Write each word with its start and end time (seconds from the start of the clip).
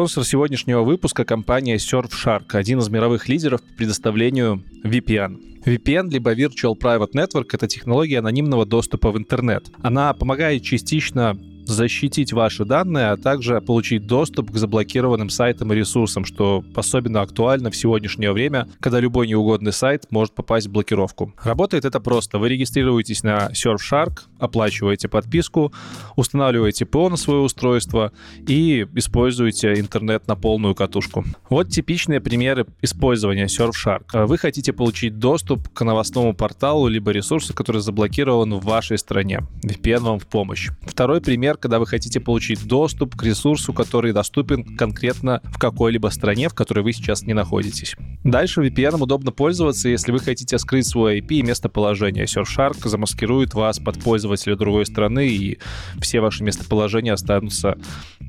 Спонсор 0.00 0.24
сегодняшнего 0.24 0.80
выпуска— 0.82 1.24
компания 1.26 1.76
Surfshark, 1.76 2.54
один 2.54 2.78
из 2.78 2.88
мировых 2.88 3.28
лидеров 3.28 3.60
по 3.60 3.76
предоставлению 3.76 4.64
VPN. 4.82 5.62
VPN 5.66 6.08
либо 6.08 6.34
Virtual 6.34 6.74
Private 6.74 7.12
Network— 7.12 7.48
это 7.52 7.68
технология 7.68 8.20
анонимного 8.20 8.64
доступа 8.64 9.10
в 9.10 9.18
интернет. 9.18 9.70
Она 9.82 10.14
помогает 10.14 10.62
частично 10.62 11.36
защитить 11.66 12.32
ваши 12.32 12.64
данные, 12.64 13.10
а 13.10 13.18
также 13.18 13.60
получить 13.60 14.06
доступ 14.06 14.50
к 14.50 14.56
заблокированным 14.56 15.28
сайтам 15.28 15.70
и 15.70 15.76
ресурсам, 15.76 16.24
что 16.24 16.64
особенно 16.74 17.20
актуально 17.20 17.70
в 17.70 17.76
сегодняшнее 17.76 18.32
время, 18.32 18.68
когда 18.80 19.00
любой 19.00 19.28
неугодный 19.28 19.72
сайт 19.72 20.06
может 20.10 20.34
попасть 20.34 20.68
в 20.68 20.72
блокировку. 20.72 21.34
Работает 21.42 21.84
это 21.84 22.00
просто. 22.00 22.38
Вы 22.38 22.48
регистрируетесь 22.48 23.22
на 23.22 23.50
Surfshark, 23.52 24.29
оплачиваете 24.40 25.08
подписку, 25.08 25.72
устанавливаете 26.16 26.86
ПО 26.86 27.08
на 27.08 27.16
свое 27.16 27.40
устройство 27.40 28.12
и 28.46 28.86
используете 28.94 29.74
интернет 29.74 30.26
на 30.26 30.36
полную 30.36 30.74
катушку. 30.74 31.24
Вот 31.48 31.68
типичные 31.68 32.20
примеры 32.20 32.66
использования 32.82 33.46
Surfshark. 33.46 34.26
Вы 34.26 34.38
хотите 34.38 34.72
получить 34.72 35.18
доступ 35.18 35.68
к 35.68 35.84
новостному 35.84 36.34
порталу 36.34 36.88
либо 36.88 37.10
ресурсу, 37.10 37.54
который 37.54 37.80
заблокирован 37.80 38.54
в 38.54 38.64
вашей 38.64 38.98
стране. 38.98 39.40
VPN 39.64 40.00
вам 40.00 40.18
в 40.18 40.26
помощь. 40.26 40.70
Второй 40.82 41.20
пример, 41.20 41.56
когда 41.56 41.78
вы 41.78 41.86
хотите 41.86 42.20
получить 42.20 42.66
доступ 42.66 43.16
к 43.16 43.22
ресурсу, 43.22 43.72
который 43.72 44.12
доступен 44.12 44.76
конкретно 44.76 45.40
в 45.44 45.58
какой-либо 45.58 46.08
стране, 46.08 46.48
в 46.48 46.54
которой 46.54 46.80
вы 46.80 46.92
сейчас 46.92 47.22
не 47.22 47.34
находитесь. 47.34 47.96
Дальше 48.24 48.62
VPN 48.62 49.02
удобно 49.02 49.32
пользоваться, 49.32 49.88
если 49.88 50.12
вы 50.12 50.20
хотите 50.20 50.58
скрыть 50.58 50.86
свой 50.86 51.20
IP 51.20 51.26
и 51.28 51.42
местоположение. 51.42 52.24
Surfshark 52.24 52.88
замаскирует 52.88 53.54
вас 53.54 53.78
под 53.78 54.02
пользователя 54.02 54.29
другой 54.56 54.86
страны, 54.86 55.28
и 55.28 55.58
все 56.00 56.20
ваши 56.20 56.44
местоположения 56.44 57.12
останутся 57.12 57.78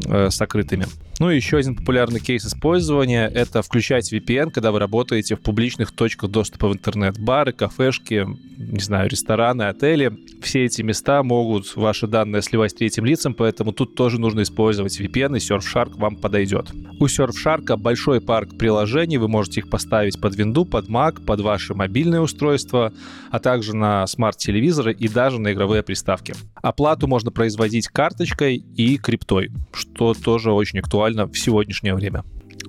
э, 0.06 0.30
сокрытыми. 0.30 0.86
Ну 1.22 1.30
и 1.30 1.36
еще 1.36 1.58
один 1.58 1.76
популярный 1.76 2.20
кейс 2.20 2.44
использования— 2.48 3.28
это 3.36 3.62
включать 3.62 4.12
VPN, 4.12 4.50
когда 4.50 4.72
вы 4.72 4.80
работаете 4.80 5.36
в 5.36 5.42
публичных 5.42 5.92
точках 5.92 6.32
доступа 6.32 6.68
в 6.68 6.74
интернет. 6.74 7.20
Бары, 7.20 7.52
кафешки, 7.52 8.26
не 8.58 8.80
знаю, 8.80 9.08
рестораны, 9.08 9.64
отели. 9.64 10.18
Все 10.42 10.66
эти 10.66 10.82
места 10.82 11.22
могут 11.22 11.76
ваши 11.76 12.08
данные 12.08 12.42
сливать 12.42 12.76
третьим 12.76 13.06
лицам, 13.06 13.36
поэтому 13.36 13.72
тут 13.72 13.94
тоже 13.94 14.20
нужно 14.20 14.42
использовать 14.42 15.00
VPN, 15.00 15.38
и 15.38 15.40
Surfshark 15.40 15.92
вам 15.96 16.16
подойдет. 16.16 16.72
У 17.00 17.06
Surfshark 17.06 17.78
большой 17.78 18.20
парк 18.20 18.58
приложений, 18.58 19.18
вы 19.18 19.28
можете 19.28 19.60
их 19.60 19.70
поставить 19.70 20.20
под 20.20 20.36
винду, 20.36 20.66
под 20.66 20.90
Mac, 20.90 21.24
под 21.24 21.42
ваши 21.42 21.76
мобильные 21.76 22.22
устройства, 22.22 22.94
а 23.30 23.38
также 23.38 23.76
на 23.76 24.08
смарт-телевизоры 24.08 24.92
и 24.92 25.08
даже 25.08 25.40
на 25.40 25.54
игровые 25.54 25.84
приставки. 25.84 26.34
Оплату 26.56 27.06
можно 27.06 27.30
производить 27.30 27.90
карточкой 27.90 28.56
и 28.56 28.98
криптой, 28.98 29.52
что 29.72 30.16
тоже 30.16 30.52
очень 30.52 30.80
актуально 30.80 31.11
актуально 31.12 31.32
в 31.32 31.38
сегодняшнее 31.38 31.96
время. 31.96 32.24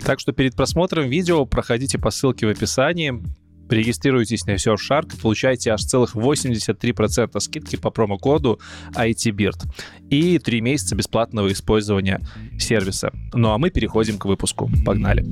Так 0.04 0.20
что 0.20 0.32
перед 0.32 0.54
просмотром 0.54 1.08
видео 1.08 1.44
проходите 1.46 1.98
по 1.98 2.10
ссылке 2.10 2.46
в 2.46 2.50
описании, 2.50 3.22
регистрируйтесь 3.68 4.46
на 4.46 4.52
Surfshark 4.52 5.14
и 5.14 5.20
получаете 5.20 5.70
аж 5.70 5.82
целых 5.82 6.14
83% 6.16 7.40
скидки 7.40 7.76
по 7.76 7.90
промокоду 7.90 8.60
ITBIRD 8.94 9.64
и 10.10 10.38
3 10.38 10.60
месяца 10.60 10.96
бесплатного 10.96 11.50
использования 11.52 12.20
сервиса. 12.58 13.12
Ну 13.32 13.50
а 13.50 13.58
мы 13.58 13.70
переходим 13.70 14.18
к 14.18 14.26
выпуску. 14.26 14.70
Погнали. 14.84 15.24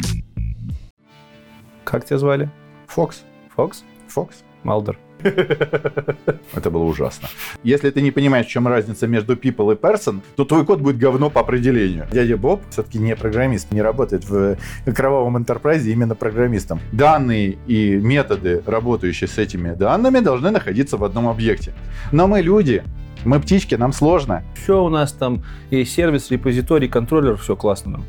Как 1.84 2.06
тебя 2.06 2.18
звали? 2.18 2.50
Фокс. 2.88 3.22
Фокс? 3.56 3.84
Фокс. 4.08 4.36
Малдер. 4.62 4.98
Это 6.54 6.70
было 6.70 6.84
ужасно. 6.84 7.28
Если 7.62 7.90
ты 7.90 8.02
не 8.02 8.10
понимаешь, 8.10 8.46
в 8.46 8.50
чем 8.50 8.68
разница 8.68 9.06
между 9.06 9.34
people 9.34 9.72
и 9.72 9.76
person, 9.76 10.20
то 10.36 10.44
твой 10.44 10.64
код 10.64 10.80
будет 10.80 10.98
говно 10.98 11.30
по 11.30 11.40
определению. 11.40 12.06
Дядя 12.12 12.36
Боб 12.36 12.62
все-таки 12.70 12.98
не 12.98 13.16
программист, 13.16 13.72
не 13.72 13.82
работает 13.82 14.28
в 14.28 14.56
кровавом 14.94 15.38
интерпрайзе 15.38 15.92
именно 15.92 16.14
программистом. 16.14 16.80
Данные 16.92 17.58
и 17.66 17.96
методы, 17.96 18.62
работающие 18.66 19.28
с 19.28 19.38
этими 19.38 19.74
данными, 19.74 20.20
должны 20.20 20.50
находиться 20.50 20.96
в 20.96 21.04
одном 21.04 21.28
объекте. 21.28 21.72
Но 22.12 22.26
мы 22.26 22.40
люди, 22.40 22.82
мы 23.24 23.40
птички, 23.40 23.74
нам 23.74 23.92
сложно. 23.92 24.42
Все 24.54 24.82
у 24.82 24.88
нас 24.88 25.12
там 25.12 25.44
и 25.70 25.84
сервис, 25.84 26.30
репозиторий, 26.30 26.88
контроллер, 26.88 27.36
все 27.36 27.56
классно 27.56 27.92
нам. 27.92 28.04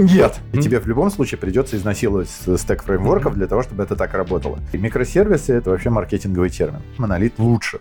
Нет. 0.00 0.40
Mm-hmm. 0.52 0.58
И 0.58 0.62
тебе 0.62 0.80
в 0.80 0.86
любом 0.86 1.10
случае 1.10 1.38
придется 1.38 1.76
изнасиловать 1.76 2.28
стек 2.28 2.82
фреймворков 2.82 3.32
mm-hmm. 3.32 3.36
для 3.36 3.46
того, 3.46 3.62
чтобы 3.62 3.82
это 3.82 3.96
так 3.96 4.14
работало. 4.14 4.58
И 4.72 4.78
микросервисы— 4.78 5.52
это 5.54 5.70
вообще 5.70 5.90
маркетинговый 5.90 6.50
термин. 6.50 6.80
Монолит 6.98 7.38
лучше. 7.38 7.80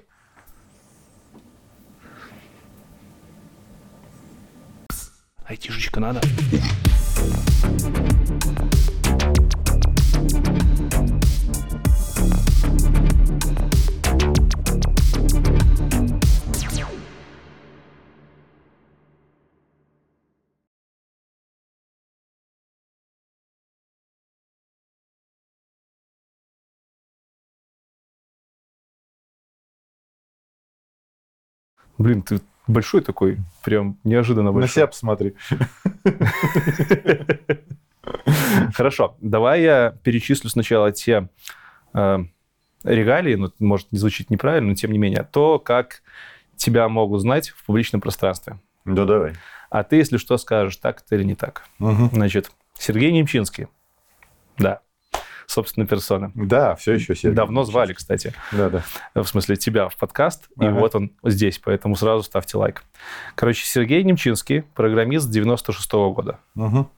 Айтишечка 5.45 5.99
надо. 5.99 6.21
Блин, 31.99 32.23
ты 32.23 32.39
большой 32.65 33.01
такой, 33.01 33.37
прям 33.63 33.99
неожиданно 34.03 34.51
большой. 34.51 34.67
На 34.67 34.73
себя 34.73 34.87
посмотри. 34.87 35.35
Хорошо, 38.73 39.15
давай 39.21 39.61
я 39.61 39.93
перечислю 40.03 40.49
сначала 40.49 40.91
те 40.91 41.29
э, 41.93 42.19
регалии, 42.83 43.35
ну, 43.35 43.51
может, 43.59 43.91
не 43.91 43.99
звучит 43.99 44.31
неправильно, 44.31 44.69
но 44.69 44.75
тем 44.75 44.91
не 44.91 44.97
менее, 44.97 45.27
то, 45.29 45.59
как 45.59 46.01
тебя 46.55 46.89
могут 46.89 47.21
знать 47.21 47.49
в 47.49 47.65
публичном 47.65 48.01
пространстве. 48.01 48.59
Да, 48.85 49.05
давай. 49.05 49.33
А 49.69 49.83
ты, 49.83 49.97
если 49.97 50.17
что, 50.17 50.37
скажешь, 50.37 50.77
так 50.77 51.03
это 51.05 51.15
или 51.15 51.23
не 51.23 51.35
так. 51.35 51.65
Угу. 51.79 52.09
Значит, 52.13 52.49
Сергей 52.77 53.11
Немчинский. 53.11 53.67
Да 54.57 54.81
собственно, 55.49 55.87
персона. 55.87 56.31
Да, 56.35 56.75
все 56.75 56.93
еще 56.93 57.15
Сергей. 57.15 57.35
Давно 57.35 57.63
звали, 57.63 57.93
кстати. 57.93 58.33
Да, 58.51 58.69
да. 58.69 58.83
В 59.15 59.25
смысле, 59.25 59.55
тебя 59.55 59.89
в 59.89 59.97
подкаст, 59.97 60.47
ага. 60.57 60.67
и 60.67 60.71
вот 60.71 60.95
он 60.95 61.11
здесь, 61.23 61.59
поэтому 61.59 61.95
сразу 61.95 62.23
ставьте 62.23 62.57
лайк. 62.57 62.83
Короче, 63.35 63.65
Сергей 63.65 64.03
Немчинский, 64.03 64.61
программист 64.61 65.29
96 65.29 65.91
-го 65.93 66.13
года. 66.13 66.39
Угу. 66.55 66.89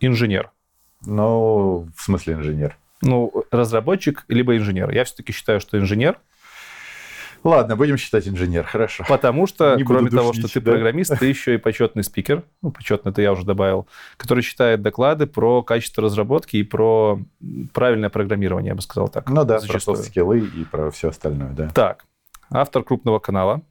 Инженер. 0.00 0.50
Ну, 1.04 1.88
в 1.94 2.02
смысле 2.02 2.34
инженер? 2.34 2.78
Ну, 3.02 3.44
разработчик, 3.50 4.24
либо 4.28 4.56
инженер. 4.56 4.90
Я 4.90 5.04
все-таки 5.04 5.32
считаю, 5.32 5.60
что 5.60 5.78
инженер– 5.78 6.18
Ладно, 7.44 7.76
будем 7.76 7.96
считать 7.96 8.28
инженер, 8.28 8.64
хорошо. 8.64 9.04
Потому 9.08 9.46
что, 9.46 9.74
Не 9.76 9.84
кроме 9.84 10.10
того, 10.10 10.32
что 10.32 10.48
ты 10.48 10.60
да? 10.60 10.72
программист, 10.72 11.18
ты 11.18 11.26
еще 11.26 11.54
и 11.54 11.58
почетный 11.58 12.04
спикер, 12.04 12.44
ну, 12.62 12.70
почетный 12.70 13.10
это 13.10 13.20
я 13.20 13.32
уже 13.32 13.44
добавил, 13.44 13.86
который 14.16 14.42
читает 14.42 14.82
доклады 14.82 15.26
про 15.26 15.62
качество 15.62 16.04
разработки 16.04 16.56
и 16.56 16.62
про 16.62 17.18
правильное 17.72 18.10
программирование, 18.10 18.70
я 18.70 18.74
бы 18.74 18.82
сказал 18.82 19.08
так. 19.08 19.28
Ну 19.28 19.44
да, 19.44 19.58
зачастую. 19.58 19.96
про 19.96 20.02
скиллы 20.04 20.40
и 20.40 20.64
про 20.64 20.90
все 20.90 21.08
остальное, 21.08 21.50
да. 21.50 21.68
Так, 21.70 22.04
автор 22.50 22.84
крупного 22.84 23.18
канала. 23.18 23.62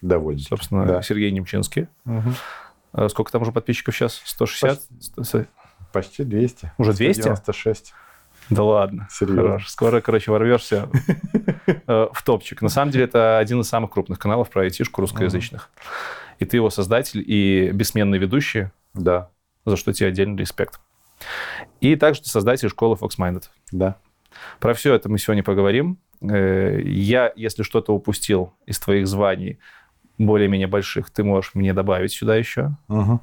Довольно. 0.00 0.40
Собственно, 0.40 0.84
да. 0.84 1.02
Сергей 1.02 1.30
Немчинский. 1.30 1.86
Угу. 2.04 3.08
Сколько 3.08 3.32
там 3.32 3.42
уже 3.42 3.52
подписчиков 3.52 3.94
сейчас? 3.94 4.20
160? 4.24 4.80
Почти, 5.14 5.46
почти 5.92 6.24
200. 6.24 6.72
Уже 6.76 6.92
200? 6.92 7.20
196. 7.20 7.94
Да 8.50 8.62
ладно. 8.64 9.08
Серьезно. 9.10 9.42
Хорошо. 9.42 9.68
Скоро, 9.68 10.00
короче, 10.00 10.30
ворвешься 10.30 10.88
э, 11.66 12.08
в 12.12 12.22
топчик. 12.24 12.62
На 12.62 12.68
самом 12.68 12.90
деле, 12.90 13.04
это 13.04 13.38
один 13.38 13.60
из 13.60 13.68
самых 13.68 13.90
крупных 13.90 14.18
каналов 14.18 14.50
про 14.50 14.62
айтишку 14.62 15.00
русскоязычных. 15.00 15.70
И 16.38 16.44
ты 16.44 16.56
его 16.56 16.70
создатель 16.70 17.22
и 17.24 17.70
бессменный 17.72 18.18
ведущий. 18.18 18.68
Да. 18.94 19.30
За 19.64 19.76
что 19.76 19.92
тебе 19.92 20.08
отдельный 20.08 20.36
респект. 20.36 20.80
И 21.80 21.96
также 21.96 22.22
ты 22.22 22.28
создатель 22.28 22.68
школы 22.68 22.96
Foxminded. 22.96 23.44
Да. 23.70 23.96
Про 24.60 24.74
все 24.74 24.94
это 24.94 25.08
мы 25.08 25.18
сегодня 25.18 25.42
поговорим. 25.42 25.98
Э, 26.20 26.80
я, 26.82 27.32
если 27.36 27.62
что-то 27.62 27.94
упустил 27.94 28.54
из 28.66 28.78
твоих 28.78 29.06
званий, 29.06 29.58
более-менее 30.18 30.68
больших, 30.68 31.10
ты 31.10 31.24
можешь 31.24 31.54
мне 31.54 31.72
добавить 31.72 32.12
сюда 32.12 32.36
еще. 32.36 32.72
Угу. 32.88 33.20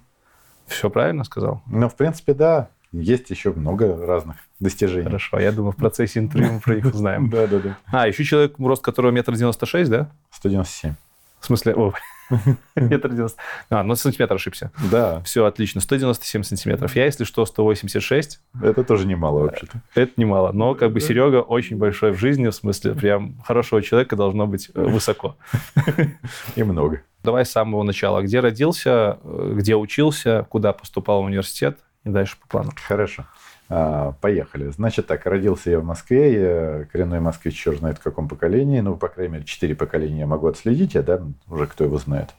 Все 0.67 0.89
правильно 0.89 1.23
сказал? 1.23 1.61
Ну, 1.67 1.89
в 1.89 1.95
принципе, 1.95 2.33
да. 2.33 2.69
Есть 2.91 3.29
еще 3.29 3.53
много 3.53 3.95
разных 4.05 4.37
достижений. 4.59 5.03
Хорошо, 5.03 5.39
я 5.39 5.51
думаю, 5.51 5.73
в 5.73 5.75
процессе 5.75 6.19
интервью 6.19 6.53
мы 6.53 6.59
про 6.59 6.75
них 6.75 6.85
узнаем. 6.85 7.29
Да, 7.29 7.45
да, 7.45 7.59
да. 7.59 7.77
А, 7.91 8.07
еще 8.07 8.23
человек, 8.23 8.55
рост 8.57 8.83
которого 8.83 9.11
метр 9.11 9.35
девяносто 9.35 9.67
шесть, 9.67 9.91
да? 9.91 10.09
197. 10.31 10.95
В 11.39 11.45
смысле, 11.45 11.75
о, 11.75 11.93
метр 12.75 13.11
девяносто... 13.11 13.39
А, 13.69 13.83
ну 13.83 13.93
сантиметр 13.95 14.33
ошибся. 14.33 14.71
Да. 14.91 15.21
Все, 15.21 15.45
отлично. 15.45 15.81
197 15.81 16.41
сантиметров. 16.41 16.95
Я, 16.95 17.05
если 17.05 17.25
что, 17.25 17.45
186. 17.45 18.41
Это 18.61 18.83
тоже 18.83 19.05
немало 19.05 19.41
вообще-то. 19.41 19.81
Это 19.93 20.13
немало. 20.17 20.51
Но 20.51 20.73
как 20.73 20.91
бы 20.91 20.99
Серега 20.99 21.41
очень 21.41 21.77
большой 21.77 22.11
в 22.11 22.17
жизни, 22.17 22.47
в 22.47 22.55
смысле, 22.55 22.95
прям 22.95 23.39
хорошего 23.45 23.83
человека 23.83 24.15
должно 24.15 24.47
быть 24.47 24.71
э, 24.73 24.81
высоко. 24.81 25.37
И 26.55 26.63
много. 26.63 27.03
Давай 27.23 27.45
с 27.45 27.51
самого 27.51 27.83
начала. 27.83 28.21
Где 28.21 28.39
родился, 28.39 29.19
э, 29.23 29.53
где 29.57 29.75
учился, 29.75 30.47
куда 30.49 30.73
поступал 30.73 31.21
в 31.21 31.25
университет 31.25 31.77
и 32.03 32.09
дальше 32.09 32.37
по 32.39 32.47
плану. 32.47 32.71
Хорошо. 32.75 33.25
А, 33.71 34.13
поехали. 34.13 34.69
Значит 34.69 35.05
так, 35.07 35.25
родился 35.25 35.69
я 35.69 35.79
в 35.79 35.83
Москве, 35.83 36.33
я 36.33 36.85
коренной 36.85 37.19
москвич, 37.19 37.55
черт 37.55 37.79
знает 37.79 37.99
в 37.99 38.01
каком 38.01 38.27
поколении, 38.27 38.79
ну, 38.79 38.95
по 38.95 39.09
крайней 39.09 39.33
мере, 39.33 39.45
четыре 39.45 39.75
поколения 39.75 40.21
я 40.21 40.27
могу 40.27 40.47
отследить, 40.47 40.95
я, 40.95 41.03
да, 41.03 41.21
уже 41.47 41.67
кто 41.67 41.83
его 41.83 41.97
знает. 41.99 42.29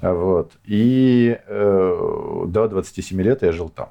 Вот. 0.00 0.52
И 0.64 1.38
э, 1.44 2.44
до 2.46 2.68
27 2.68 3.20
лет 3.20 3.42
я 3.42 3.50
жил 3.50 3.68
там. 3.68 3.88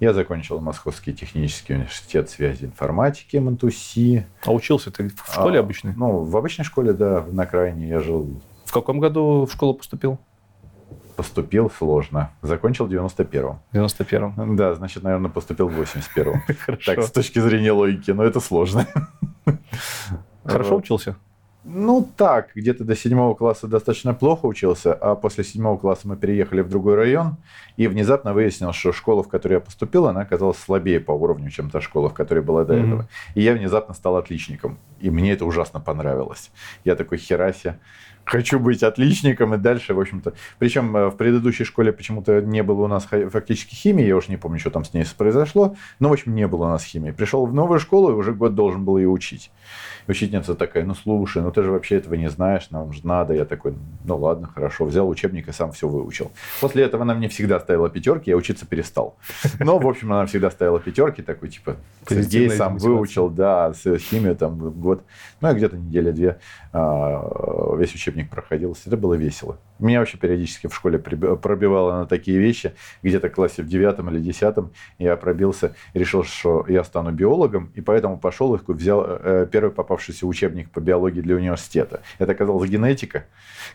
Я 0.00 0.12
закончил 0.12 0.60
Московский 0.60 1.14
технический 1.14 1.74
университет 1.74 2.28
связи 2.28 2.64
информатики 2.64 3.36
МНТУСИ. 3.38 4.26
А 4.44 4.52
учился 4.52 4.90
ты 4.90 5.08
в 5.08 5.32
школе 5.32 5.58
а, 5.58 5.62
обычной? 5.62 5.94
Ну, 5.96 6.18
в 6.24 6.36
обычной 6.36 6.64
школе, 6.64 6.92
да, 6.92 7.24
на 7.30 7.44
окраине 7.44 7.88
я 7.88 8.00
жил. 8.00 8.42
В 8.64 8.72
каком 8.72 8.98
году 8.98 9.46
в 9.46 9.52
школу 9.52 9.74
поступил? 9.74 10.18
Поступил 11.14 11.70
сложно. 11.70 12.30
Закончил 12.42 12.86
в 12.86 12.90
91-м. 12.90 13.58
В 13.72 13.76
91-м. 13.76 14.56
Да, 14.56 14.74
значит, 14.74 15.02
наверное, 15.02 15.30
поступил 15.30 15.68
в 15.68 15.80
81-м. 15.80 16.42
Так, 16.86 17.02
с 17.02 17.10
точки 17.10 17.38
зрения 17.38 17.72
логики, 17.72 18.10
но 18.10 18.24
это 18.24 18.40
сложно. 18.40 18.86
Хорошо 20.44 20.76
учился? 20.76 21.16
Ну, 21.66 22.06
так, 22.16 22.50
где-то 22.54 22.84
до 22.84 22.94
седьмого 22.94 23.34
класса 23.34 23.66
достаточно 23.66 24.12
плохо 24.12 24.44
учился, 24.44 24.92
а 24.92 25.14
после 25.14 25.44
седьмого 25.44 25.78
класса 25.78 26.06
мы 26.06 26.16
переехали 26.16 26.60
в 26.60 26.68
другой 26.68 26.94
район, 26.94 27.36
и 27.78 27.86
внезапно 27.86 28.34
выяснилось, 28.34 28.76
что 28.76 28.92
школа, 28.92 29.22
в 29.22 29.28
которую 29.28 29.60
я 29.60 29.64
поступил, 29.64 30.06
она 30.06 30.20
оказалась 30.20 30.58
слабее 30.58 31.00
по 31.00 31.12
уровню, 31.12 31.48
чем 31.48 31.70
та 31.70 31.80
школа, 31.80 32.10
в 32.10 32.14
которой 32.14 32.40
была 32.40 32.64
до 32.64 32.74
mm-hmm. 32.74 32.86
этого. 32.86 33.08
И 33.34 33.40
я 33.40 33.54
внезапно 33.54 33.94
стал 33.94 34.16
отличником, 34.16 34.78
и 35.00 35.08
мне 35.08 35.32
это 35.32 35.46
ужасно 35.46 35.80
понравилось. 35.80 36.50
Я 36.84 36.96
такой, 36.96 37.16
херася, 37.16 37.78
хочу 38.24 38.58
быть 38.58 38.82
отличником 38.82 39.54
и 39.54 39.58
дальше, 39.58 39.94
в 39.94 40.00
общем-то. 40.00 40.34
Причем 40.58 40.96
э, 40.96 41.08
в 41.08 41.16
предыдущей 41.16 41.64
школе 41.64 41.92
почему-то 41.92 42.40
не 42.40 42.62
было 42.62 42.82
у 42.82 42.88
нас 42.88 43.04
фактически 43.04 43.74
химии, 43.74 44.04
я 44.04 44.16
уж 44.16 44.28
не 44.28 44.36
помню, 44.36 44.58
что 44.58 44.70
там 44.70 44.84
с 44.84 44.92
ней 44.94 45.04
произошло, 45.16 45.76
но, 46.00 46.08
в 46.08 46.12
общем, 46.12 46.34
не 46.34 46.46
было 46.46 46.64
у 46.64 46.68
нас 46.68 46.84
химии. 46.84 47.10
Пришел 47.10 47.46
в 47.46 47.54
новую 47.54 47.78
школу 47.78 48.10
и 48.10 48.14
уже 48.14 48.32
год 48.32 48.54
должен 48.54 48.84
был 48.84 48.98
ее 48.98 49.08
учить. 49.08 49.50
Учительница 50.06 50.54
такая, 50.54 50.84
ну 50.84 50.94
слушай, 50.94 51.42
ну 51.42 51.50
ты 51.50 51.62
же 51.62 51.70
вообще 51.70 51.96
этого 51.96 52.14
не 52.14 52.28
знаешь, 52.28 52.68
нам 52.70 52.92
же 52.92 53.06
надо. 53.06 53.32
Я 53.32 53.46
такой, 53.46 53.74
ну 54.04 54.18
ладно, 54.18 54.50
хорошо, 54.52 54.84
взял 54.84 55.08
учебник 55.08 55.48
и 55.48 55.52
сам 55.52 55.72
все 55.72 55.88
выучил. 55.88 56.30
После 56.60 56.84
этого 56.84 57.04
она 57.04 57.14
мне 57.14 57.28
всегда 57.28 57.58
ставила 57.58 57.88
пятерки, 57.88 58.30
я 58.30 58.36
учиться 58.36 58.66
перестал. 58.66 59.16
Но, 59.58 59.78
в 59.78 59.86
общем, 59.86 60.12
она 60.12 60.26
всегда 60.26 60.50
ставила 60.50 60.78
пятерки, 60.78 61.22
такой 61.22 61.48
типа, 61.48 61.76
Сергей 62.06 62.50
сам 62.50 62.76
выучил, 62.76 63.30
да, 63.30 63.72
химию 63.98 64.36
там 64.36 64.58
год. 64.58 65.02
Ну, 65.40 65.48
я 65.48 65.54
где-то 65.54 65.76
неделя-две 65.76 66.38
а, 66.72 67.74
весь 67.76 67.94
учебник 67.94 68.13
проходил. 68.22 68.76
Это 68.86 68.96
было 68.96 69.14
весело. 69.14 69.58
Меня 69.80 69.98
вообще 69.98 70.16
периодически 70.18 70.68
в 70.68 70.74
школе 70.74 70.98
пробивало 70.98 71.98
на 71.98 72.06
такие 72.06 72.38
вещи. 72.38 72.74
Где-то 73.02 73.28
в 73.28 73.32
классе 73.32 73.62
в 73.62 73.66
девятом 73.66 74.08
или 74.10 74.20
десятом 74.20 74.72
я 74.98 75.16
пробился, 75.16 75.74
решил, 75.94 76.22
что 76.22 76.64
я 76.68 76.84
стану 76.84 77.10
биологом, 77.10 77.72
и 77.74 77.80
поэтому 77.80 78.18
пошел 78.18 78.54
и 78.54 78.72
взял 78.72 79.04
э, 79.04 79.48
первый 79.50 79.72
попавшийся 79.72 80.26
учебник 80.26 80.70
по 80.70 80.80
биологии 80.80 81.20
для 81.20 81.34
университета. 81.34 82.02
Это 82.18 82.32
оказалась 82.32 82.70
генетика, 82.70 83.26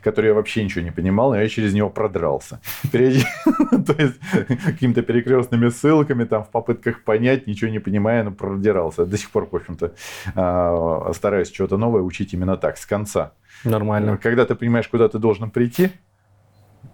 которую 0.02 0.30
я 0.30 0.36
вообще 0.36 0.64
ничего 0.64 0.84
не 0.84 0.92
понимал, 0.92 1.32
но 1.32 1.42
я 1.42 1.50
через 1.50 1.74
него 1.74 1.90
продрался. 1.90 2.62
То 2.92 2.98
есть 2.98 4.20
какими-то 4.66 5.02
перекрестными 5.02 5.70
ссылками, 5.70 6.24
там 6.24 6.44
в 6.44 6.50
попытках 6.50 7.04
понять, 7.04 7.46
ничего 7.46 7.70
не 7.72 7.80
понимая, 7.80 8.24
но 8.24 8.32
продирался. 8.32 9.06
До 9.06 9.18
сих 9.18 9.30
пор, 9.32 9.50
в 9.52 9.56
общем-то, 9.56 9.94
а, 10.36 11.12
стараюсь 11.14 11.52
что-то 11.54 11.78
новое 11.78 12.02
учить 12.02 12.34
именно 12.34 12.56
так, 12.58 12.78
с 12.78 12.86
конца. 12.86 13.34
Нормально. 13.64 14.18
Когда 14.18 14.46
ты 14.46 14.56
понимаешь, 14.56 14.88
куда 14.88 15.08
ты 15.10 15.20
должен 15.20 15.52
прийти, 15.52 15.92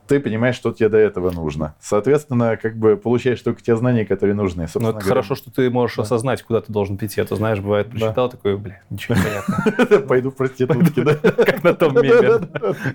ты 0.07 0.19
понимаешь, 0.19 0.56
что 0.56 0.71
тебе 0.71 0.89
до 0.89 0.97
этого 0.97 1.31
нужно. 1.31 1.75
Соответственно, 1.79 2.57
как 2.57 2.77
бы 2.77 2.95
получаешь 2.95 3.41
только 3.41 3.62
те 3.62 3.75
знания, 3.75 4.06
которые 4.06 4.35
нужны. 4.35 4.67
Ну, 4.75 4.89
это 4.89 5.00
хорошо, 5.00 5.35
что 5.35 5.51
ты 5.51 5.69
можешь 5.69 5.97
да. 5.97 6.03
осознать, 6.03 6.44
куда 6.44 6.62
ты 6.62 6.71
должен 6.71 6.97
прийти. 6.97 7.21
А 7.21 7.25
то, 7.25 7.35
знаешь, 7.35 7.59
бывает, 7.59 7.89
прочитал 7.89 8.29
да. 8.29 8.38
такой, 8.38 8.57
бля, 8.57 8.81
ничего 8.89 9.15
не 9.15 9.21
понятно. 9.21 10.01
Пойду 10.07 10.31
проститутки, 10.31 11.01
да? 11.01 11.15
Как 11.45 11.63
на 11.63 11.73
том 11.73 11.95
меме. 11.95 12.47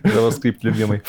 JavaScript 0.04 0.58
любимый. 0.62 1.02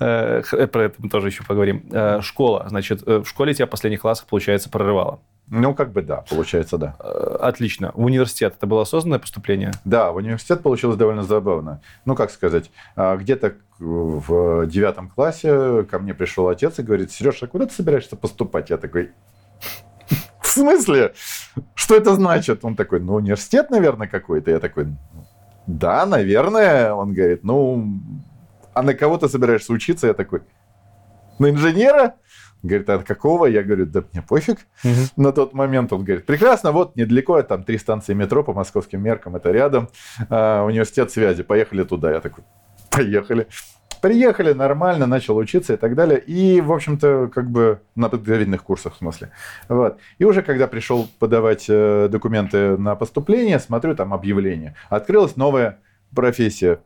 Э, 0.00 0.42
про 0.42 0.84
это 0.84 0.96
мы 0.98 1.08
тоже 1.08 1.28
еще 1.28 1.44
поговорим. 1.44 1.84
Э, 1.92 2.20
школа. 2.20 2.66
Значит, 2.68 3.02
э, 3.06 3.18
в 3.18 3.28
школе 3.28 3.54
тебя 3.54 3.66
в 3.66 3.70
последних 3.70 4.00
классах, 4.00 4.26
получается, 4.26 4.70
прорывало. 4.70 5.20
Ну, 5.50 5.74
как 5.74 5.92
бы 5.92 6.02
да, 6.02 6.24
получается, 6.28 6.76
да. 6.76 6.90
Отлично. 7.40 7.92
В 7.94 8.04
университет 8.04 8.54
это 8.56 8.66
было 8.66 8.82
осознанное 8.82 9.18
поступление? 9.18 9.72
Да, 9.84 10.12
в 10.12 10.16
университет 10.16 10.62
получилось 10.62 10.96
довольно 10.96 11.22
забавно. 11.22 11.80
Ну, 12.04 12.14
как 12.14 12.30
сказать, 12.30 12.70
а, 12.96 13.16
где-то 13.16 13.54
в 13.78 14.66
девятом 14.66 15.08
классе 15.08 15.84
ко 15.84 15.98
мне 15.98 16.12
пришел 16.12 16.48
отец 16.48 16.78
и 16.78 16.82
говорит, 16.82 17.12
Сережа, 17.12 17.46
а 17.46 17.48
куда 17.48 17.66
ты 17.66 17.72
собираешься 17.72 18.16
поступать? 18.16 18.70
Я 18.70 18.76
такой, 18.76 19.12
в 20.42 20.46
смысле? 20.46 21.14
Что 21.74 21.96
это 21.96 22.14
значит? 22.14 22.64
Он 22.64 22.76
такой, 22.76 23.00
ну, 23.00 23.14
университет, 23.14 23.70
наверное, 23.70 24.08
какой-то. 24.08 24.50
Я 24.50 24.60
такой, 24.60 24.88
да, 25.66 26.04
наверное. 26.06 26.92
Он 26.92 27.14
говорит, 27.14 27.44
ну, 27.44 28.00
а 28.74 28.82
на 28.82 28.94
кого 28.94 29.16
ты 29.16 29.28
собираешься 29.28 29.72
учиться? 29.72 30.08
Я 30.08 30.14
такой, 30.14 30.42
на 31.38 31.50
инженера? 31.50 32.14
Говорит, 32.62 32.90
от 32.90 33.04
какого? 33.04 33.46
Я 33.46 33.62
говорю, 33.62 33.86
да 33.86 34.02
мне 34.12 34.22
пофиг. 34.22 34.58
Угу. 34.84 35.22
На 35.22 35.32
тот 35.32 35.54
момент 35.54 35.92
он 35.92 36.04
говорит, 36.04 36.26
прекрасно, 36.26 36.72
вот 36.72 36.96
недалеко, 36.96 37.40
там 37.42 37.62
три 37.62 37.78
станции 37.78 38.14
метро 38.14 38.42
по 38.42 38.52
московским 38.52 39.02
меркам, 39.02 39.36
это 39.36 39.52
рядом, 39.52 39.88
а, 40.28 40.64
университет 40.64 41.10
связи, 41.12 41.42
поехали 41.42 41.84
туда. 41.84 42.12
Я 42.12 42.20
такой, 42.20 42.44
поехали. 42.90 43.46
Приехали 44.00 44.52
нормально, 44.52 45.06
начал 45.06 45.36
учиться 45.36 45.74
и 45.74 45.76
так 45.76 45.96
далее. 45.96 46.20
И, 46.20 46.60
в 46.60 46.72
общем-то, 46.72 47.30
как 47.34 47.50
бы 47.50 47.80
на 47.96 48.08
подготовительных 48.08 48.62
курсах, 48.62 48.94
в 48.94 48.98
смысле. 48.98 49.32
Вот. 49.68 49.98
И 50.18 50.24
уже 50.24 50.42
когда 50.42 50.68
пришел 50.68 51.08
подавать 51.18 51.66
э, 51.68 52.08
документы 52.08 52.76
на 52.76 52.94
поступление, 52.94 53.58
смотрю 53.58 53.96
там 53.96 54.14
объявление. 54.14 54.76
Открылась 54.88 55.36
новая 55.36 55.80
профессия 56.14 56.74
а 56.74 56.78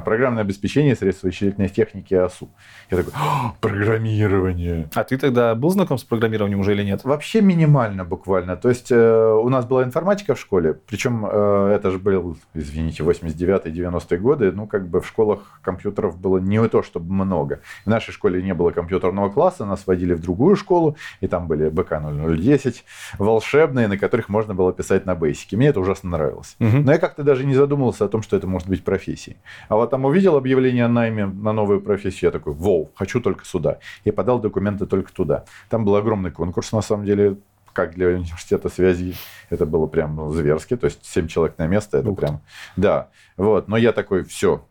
программное 0.00 0.42
обеспечение 0.42 0.96
средств 0.96 1.24
вычислительной 1.24 1.68
техники 1.68 2.14
АСУ. 2.14 2.48
Я 2.90 2.98
такой, 2.98 3.12
программирование. 3.60 4.88
А 4.94 5.04
ты 5.04 5.18
тогда 5.18 5.54
был 5.54 5.70
знаком 5.70 5.98
с 5.98 6.04
программированием 6.04 6.60
уже 6.60 6.72
или 6.72 6.82
нет? 6.82 7.04
Вообще 7.04 7.40
минимально 7.40 8.04
буквально. 8.04 8.56
То 8.56 8.68
есть 8.68 8.90
э, 8.90 9.32
у 9.32 9.48
нас 9.48 9.66
была 9.66 9.84
информатика 9.84 10.34
в 10.34 10.40
школе, 10.40 10.74
причем 10.74 11.26
э, 11.26 11.72
это 11.74 11.90
же 11.90 11.98
был, 11.98 12.36
извините, 12.54 13.02
89-90-е 13.02 14.18
годы, 14.18 14.52
ну 14.52 14.66
как 14.66 14.88
бы 14.88 15.00
в 15.00 15.06
школах 15.06 15.60
компьютеров 15.62 16.18
было 16.18 16.38
не 16.38 16.66
то, 16.68 16.82
чтобы 16.82 17.12
много. 17.12 17.60
В 17.84 17.88
нашей 17.88 18.12
школе 18.12 18.42
не 18.42 18.54
было 18.54 18.70
компьютерного 18.70 19.28
класса, 19.28 19.64
нас 19.64 19.86
водили 19.86 20.14
в 20.14 20.20
другую 20.20 20.56
школу, 20.56 20.96
и 21.20 21.26
там 21.26 21.46
были 21.46 21.68
БК-0010, 21.68 22.76
волшебные, 23.18 23.88
на 23.88 23.98
которых 23.98 24.28
можно 24.28 24.54
было 24.54 24.72
писать 24.72 25.06
на 25.06 25.14
бейсике. 25.14 25.56
Мне 25.56 25.68
это 25.68 25.80
ужасно 25.80 26.10
нравилось. 26.10 26.56
Угу. 26.60 26.78
Но 26.78 26.92
я 26.92 26.98
как-то 26.98 27.22
даже 27.22 27.44
не 27.44 27.54
задумывался 27.54 28.04
о 28.04 28.08
том, 28.08 28.22
что 28.22 28.36
это 28.36 28.46
может 28.46 28.68
быть 28.68 28.84
профессией. 28.84 29.36
А 29.68 29.76
вот 29.84 29.90
там 29.90 30.04
увидел 30.04 30.36
объявление 30.36 30.86
о 30.86 30.88
найме 30.88 31.26
на 31.26 31.52
новую 31.52 31.80
профессию, 31.80 32.28
я 32.28 32.30
такой, 32.30 32.54
воу, 32.54 32.90
хочу 32.94 33.20
только 33.20 33.44
сюда. 33.44 33.78
И 34.04 34.10
подал 34.10 34.40
документы 34.40 34.86
только 34.86 35.12
туда. 35.12 35.44
Там 35.68 35.84
был 35.84 35.96
огромный 35.96 36.30
конкурс, 36.30 36.72
на 36.72 36.82
самом 36.82 37.04
деле, 37.04 37.36
как 37.72 37.94
для 37.94 38.08
университета 38.08 38.68
связи, 38.68 39.14
это 39.50 39.66
было 39.66 39.86
прям 39.86 40.16
ну, 40.16 40.32
зверски, 40.32 40.76
то 40.76 40.86
есть 40.86 41.04
7 41.04 41.26
человек 41.28 41.58
на 41.58 41.66
место, 41.66 41.98
это 41.98 42.08
Ух 42.10 42.18
прям, 42.18 42.40
да, 42.76 43.08
вот, 43.36 43.68
но 43.68 43.76
я 43.76 43.92
такой, 43.92 44.24
все, 44.24 44.64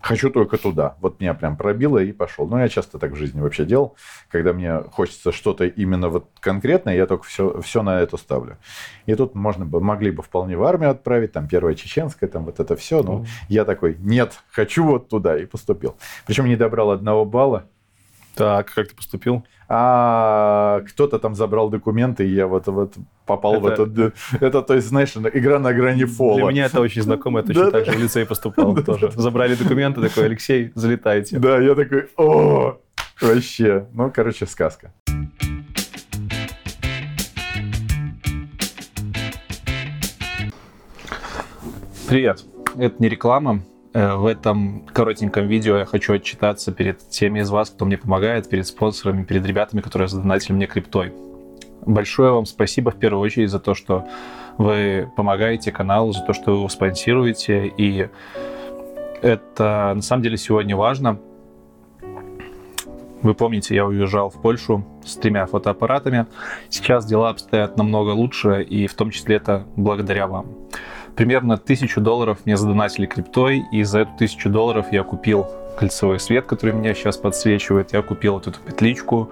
хочу 0.00 0.30
только 0.30 0.56
туда. 0.58 0.96
Вот 1.00 1.20
меня 1.20 1.34
прям 1.34 1.56
пробило 1.56 1.98
и 1.98 2.12
пошел. 2.12 2.46
Ну, 2.46 2.58
я 2.58 2.68
часто 2.68 2.98
так 2.98 3.12
в 3.12 3.16
жизни 3.16 3.40
вообще 3.40 3.64
делал. 3.64 3.96
Когда 4.30 4.52
мне 4.52 4.80
хочется 4.92 5.32
что-то 5.32 5.66
именно 5.66 6.08
вот 6.08 6.26
конкретное, 6.40 6.96
я 6.96 7.06
только 7.06 7.24
все, 7.24 7.60
все 7.60 7.82
на 7.82 8.00
это 8.00 8.16
ставлю. 8.16 8.58
И 9.06 9.14
тут 9.14 9.34
можно 9.34 9.64
бы, 9.64 9.80
могли 9.80 10.10
бы 10.10 10.22
вполне 10.22 10.56
в 10.56 10.62
армию 10.62 10.90
отправить, 10.90 11.32
там, 11.32 11.48
первая 11.48 11.74
чеченская, 11.74 12.28
там, 12.28 12.44
вот 12.44 12.60
это 12.60 12.76
все. 12.76 13.02
Но 13.02 13.20
mm. 13.20 13.26
я 13.48 13.64
такой, 13.64 13.96
нет, 13.98 14.40
хочу 14.50 14.84
вот 14.84 15.08
туда, 15.08 15.38
и 15.38 15.46
поступил. 15.46 15.96
Причем 16.26 16.46
не 16.46 16.56
добрал 16.56 16.90
одного 16.90 17.24
балла. 17.24 17.64
Так, 18.34 18.72
как 18.72 18.88
ты 18.88 18.94
поступил? 18.94 19.44
А 19.70 20.80
кто-то 20.88 21.18
там 21.18 21.34
забрал 21.34 21.68
документы, 21.68 22.26
и 22.26 22.32
я 22.32 22.46
вот, 22.46 22.66
вот 22.68 22.94
попал 23.26 23.56
это... 23.56 23.62
в 23.62 23.66
этот... 23.66 24.14
Это, 24.40 24.62
то 24.62 24.74
есть, 24.74 24.88
знаешь, 24.88 25.14
игра 25.14 25.58
на 25.58 25.74
грани 25.74 26.04
фола. 26.04 26.36
Для 26.36 26.44
меня 26.46 26.66
это 26.66 26.80
очень 26.80 27.02
знакомо, 27.02 27.40
я 27.40 27.46
точно 27.46 27.70
так 27.70 27.84
же 27.84 27.92
в 27.92 27.98
лицей 27.98 28.24
поступал 28.24 28.74
тоже. 28.86 29.10
Забрали 29.14 29.56
документы, 29.56 30.00
такой, 30.00 30.24
Алексей, 30.24 30.72
залетайте. 30.74 31.38
Да, 31.38 31.58
я 31.58 31.74
такой, 31.74 32.08
о, 32.16 32.78
вообще. 33.20 33.86
Ну, 33.92 34.10
короче, 34.10 34.46
сказка. 34.46 34.94
Привет. 42.08 42.42
Это 42.78 42.94
не 43.00 43.10
реклама, 43.10 43.60
Э, 43.60 43.77
в 43.92 44.26
этом 44.26 44.86
коротеньком 44.92 45.46
видео 45.46 45.78
я 45.78 45.84
хочу 45.84 46.12
отчитаться 46.14 46.72
перед 46.72 46.98
теми 47.08 47.40
из 47.40 47.50
вас, 47.50 47.70
кто 47.70 47.84
мне 47.84 47.96
помогает, 47.96 48.48
перед 48.48 48.66
спонсорами, 48.66 49.24
перед 49.24 49.44
ребятами, 49.46 49.80
которые 49.80 50.08
задонатили 50.08 50.52
мне 50.52 50.66
криптой. 50.66 51.12
Большое 51.86 52.32
вам 52.32 52.44
спасибо 52.44 52.90
в 52.90 52.96
первую 52.96 53.22
очередь 53.22 53.50
за 53.50 53.60
то, 53.60 53.74
что 53.74 54.04
вы 54.58 55.10
помогаете 55.16 55.72
каналу, 55.72 56.12
за 56.12 56.22
то, 56.22 56.32
что 56.34 56.50
вы 56.50 56.58
его 56.58 56.68
спонсируете. 56.68 57.66
И 57.66 58.08
это 59.22 59.92
на 59.94 60.02
самом 60.02 60.22
деле 60.22 60.36
сегодня 60.36 60.76
важно. 60.76 61.18
Вы 63.22 63.34
помните, 63.34 63.74
я 63.74 63.84
уезжал 63.86 64.30
в 64.30 64.40
Польшу 64.40 64.84
с 65.04 65.16
тремя 65.16 65.46
фотоаппаратами. 65.46 66.26
Сейчас 66.68 67.04
дела 67.04 67.30
обстоят 67.30 67.76
намного 67.76 68.10
лучше, 68.10 68.62
и 68.62 68.86
в 68.86 68.94
том 68.94 69.10
числе 69.10 69.36
это 69.36 69.66
благодаря 69.74 70.28
вам. 70.28 70.46
Примерно 71.18 71.56
тысячу 71.56 72.00
долларов 72.00 72.38
мне 72.44 72.56
задонатили 72.56 73.06
криптой, 73.06 73.64
и 73.72 73.82
за 73.82 74.02
эту 74.02 74.12
тысячу 74.16 74.48
долларов 74.48 74.92
я 74.92 75.02
купил 75.02 75.48
кольцевой 75.76 76.20
свет, 76.20 76.46
который 76.46 76.72
меня 76.72 76.94
сейчас 76.94 77.16
подсвечивает. 77.16 77.92
Я 77.92 78.02
купил 78.02 78.34
вот 78.34 78.46
эту 78.46 78.60
петличку, 78.60 79.28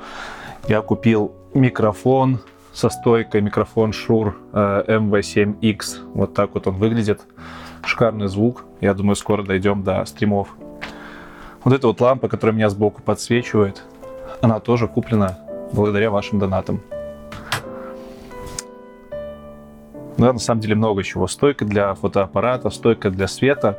я 0.66 0.80
купил 0.80 1.30
микрофон 1.54 2.40
со 2.72 2.90
стойкой, 2.90 3.40
микрофон 3.40 3.90
Shure 3.90 4.34
MV7X. 4.52 6.10
Вот 6.12 6.34
так 6.34 6.54
вот 6.54 6.66
он 6.66 6.74
выглядит. 6.74 7.20
Шикарный 7.84 8.26
звук. 8.26 8.64
Я 8.80 8.92
думаю, 8.92 9.14
скоро 9.14 9.44
дойдем 9.44 9.84
до 9.84 10.04
стримов. 10.06 10.48
Вот 11.62 11.72
эта 11.72 11.86
вот 11.86 12.00
лампа, 12.00 12.26
которая 12.26 12.56
меня 12.56 12.68
сбоку 12.68 13.00
подсвечивает, 13.00 13.84
она 14.40 14.58
тоже 14.58 14.88
куплена 14.88 15.38
благодаря 15.72 16.10
вашим 16.10 16.40
донатам. 16.40 16.82
Да, 20.18 20.32
на 20.32 20.38
самом 20.38 20.60
деле 20.60 20.74
много 20.74 21.02
чего. 21.02 21.26
Стойка 21.26 21.64
для 21.64 21.94
фотоаппарата, 21.94 22.70
стойка 22.70 23.10
для 23.10 23.28
света. 23.28 23.78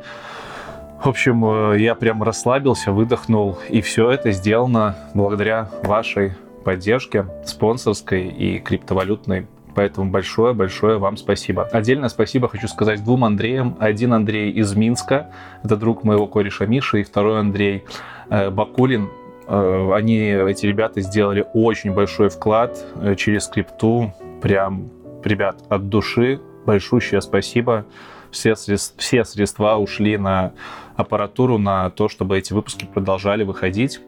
В 1.02 1.08
общем, 1.08 1.44
э, 1.44 1.80
я 1.80 1.94
прям 1.94 2.22
расслабился, 2.22 2.90
выдохнул, 2.92 3.58
и 3.68 3.80
все 3.80 4.10
это 4.10 4.32
сделано 4.32 4.96
благодаря 5.14 5.70
вашей 5.82 6.32
поддержке 6.64 7.26
спонсорской 7.44 8.26
и 8.26 8.58
криптовалютной. 8.58 9.46
Поэтому 9.74 10.10
большое-большое 10.10 10.98
вам 10.98 11.16
спасибо. 11.16 11.68
Отдельное 11.72 12.08
спасибо 12.08 12.48
хочу 12.48 12.66
сказать 12.66 13.04
двум 13.04 13.24
Андреям. 13.24 13.76
Один 13.78 14.12
Андрей 14.12 14.50
из 14.50 14.74
Минска, 14.74 15.30
это 15.62 15.76
друг 15.76 16.02
моего 16.02 16.26
кореша 16.26 16.66
Миши, 16.66 17.02
и 17.02 17.04
второй 17.04 17.38
Андрей 17.38 17.84
э, 18.28 18.50
Бакулин. 18.50 19.08
Э, 19.46 19.92
они, 19.94 20.18
эти 20.18 20.66
ребята, 20.66 21.00
сделали 21.00 21.46
очень 21.54 21.94
большой 21.94 22.28
вклад 22.28 22.76
через 23.16 23.46
крипту. 23.46 24.12
Прям, 24.42 24.90
ребят, 25.28 25.62
от 25.68 25.88
души 25.88 26.40
большущее 26.66 27.20
спасибо. 27.20 27.86
Все, 28.30 28.54
все 28.54 29.24
средства 29.24 29.76
ушли 29.76 30.18
на 30.18 30.52
аппаратуру, 30.96 31.58
на 31.58 31.90
то, 31.90 32.08
чтобы 32.08 32.36
эти 32.36 32.52
выпуски 32.52 32.84
продолжали 32.84 33.44
выходить. 33.44 34.00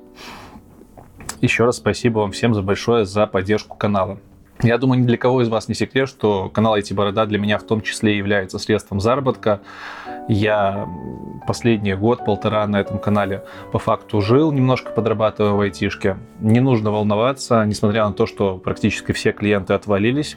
Еще 1.40 1.64
раз 1.64 1.76
спасибо 1.76 2.18
вам 2.18 2.32
всем 2.32 2.52
за 2.52 2.62
большое 2.62 3.06
за 3.06 3.26
поддержку 3.26 3.76
канала. 3.76 4.18
Я 4.62 4.76
думаю, 4.76 5.00
ни 5.00 5.06
для 5.06 5.16
кого 5.16 5.40
из 5.40 5.48
вас 5.48 5.68
не 5.68 5.74
секрет, 5.74 6.06
что 6.06 6.50
канал 6.50 6.76
IT 6.76 6.92
Борода 6.92 7.24
для 7.24 7.38
меня 7.38 7.56
в 7.56 7.62
том 7.62 7.80
числе 7.80 8.18
является 8.18 8.58
средством 8.58 9.00
заработка. 9.00 9.60
Я 10.28 10.86
последний 11.46 11.94
год-полтора 11.94 12.66
на 12.66 12.78
этом 12.78 12.98
канале 12.98 13.42
по 13.72 13.78
факту 13.78 14.20
жил, 14.20 14.52
немножко 14.52 14.92
подрабатывая 14.92 15.52
в 15.52 15.60
айтишке. 15.60 16.18
Не 16.40 16.60
нужно 16.60 16.90
волноваться, 16.90 17.64
несмотря 17.64 18.06
на 18.06 18.12
то, 18.12 18.26
что 18.26 18.58
практически 18.58 19.12
все 19.12 19.32
клиенты 19.32 19.72
отвалились, 19.72 20.36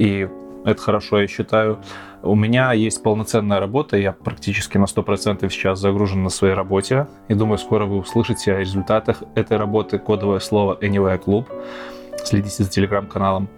и 0.00 0.28
это 0.64 0.80
хорошо, 0.80 1.20
я 1.20 1.26
считаю. 1.28 1.78
У 2.22 2.34
меня 2.34 2.72
есть 2.72 3.02
полноценная 3.02 3.60
работа, 3.60 3.98
я 3.98 4.12
практически 4.12 4.78
на 4.78 4.84
100% 4.84 5.48
сейчас 5.50 5.78
загружен 5.78 6.22
на 6.22 6.30
своей 6.30 6.54
работе, 6.54 7.06
и 7.28 7.34
думаю, 7.34 7.58
скоро 7.58 7.84
вы 7.84 7.98
услышите 7.98 8.54
о 8.54 8.58
результатах 8.58 9.22
этой 9.34 9.58
работы, 9.58 9.98
кодовое 9.98 10.38
слово 10.38 10.78
Anyway 10.80 11.22
Club. 11.22 11.46
Следите 12.24 12.64
за 12.64 12.70
телеграм-каналом. 12.70 13.48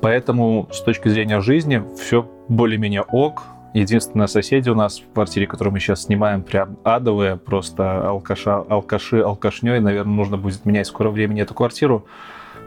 Поэтому 0.00 0.68
с 0.72 0.80
точки 0.80 1.08
зрения 1.08 1.40
жизни 1.40 1.82
все 1.98 2.26
более-менее 2.48 3.02
ок. 3.02 3.42
Единственное, 3.74 4.28
соседи 4.28 4.70
у 4.70 4.74
нас 4.74 5.00
в 5.00 5.12
квартире, 5.12 5.46
которую 5.46 5.74
мы 5.74 5.80
сейчас 5.80 6.04
снимаем, 6.04 6.42
прям 6.42 6.78
адовые, 6.84 7.36
просто 7.36 8.08
алкаша, 8.08 8.56
алкаши, 8.56 9.20
алкашней. 9.20 9.80
Наверное, 9.80 10.14
нужно 10.14 10.38
будет 10.38 10.64
менять 10.64 10.86
в 10.86 10.90
скором 10.90 11.12
времени 11.12 11.42
эту 11.42 11.52
квартиру. 11.52 12.06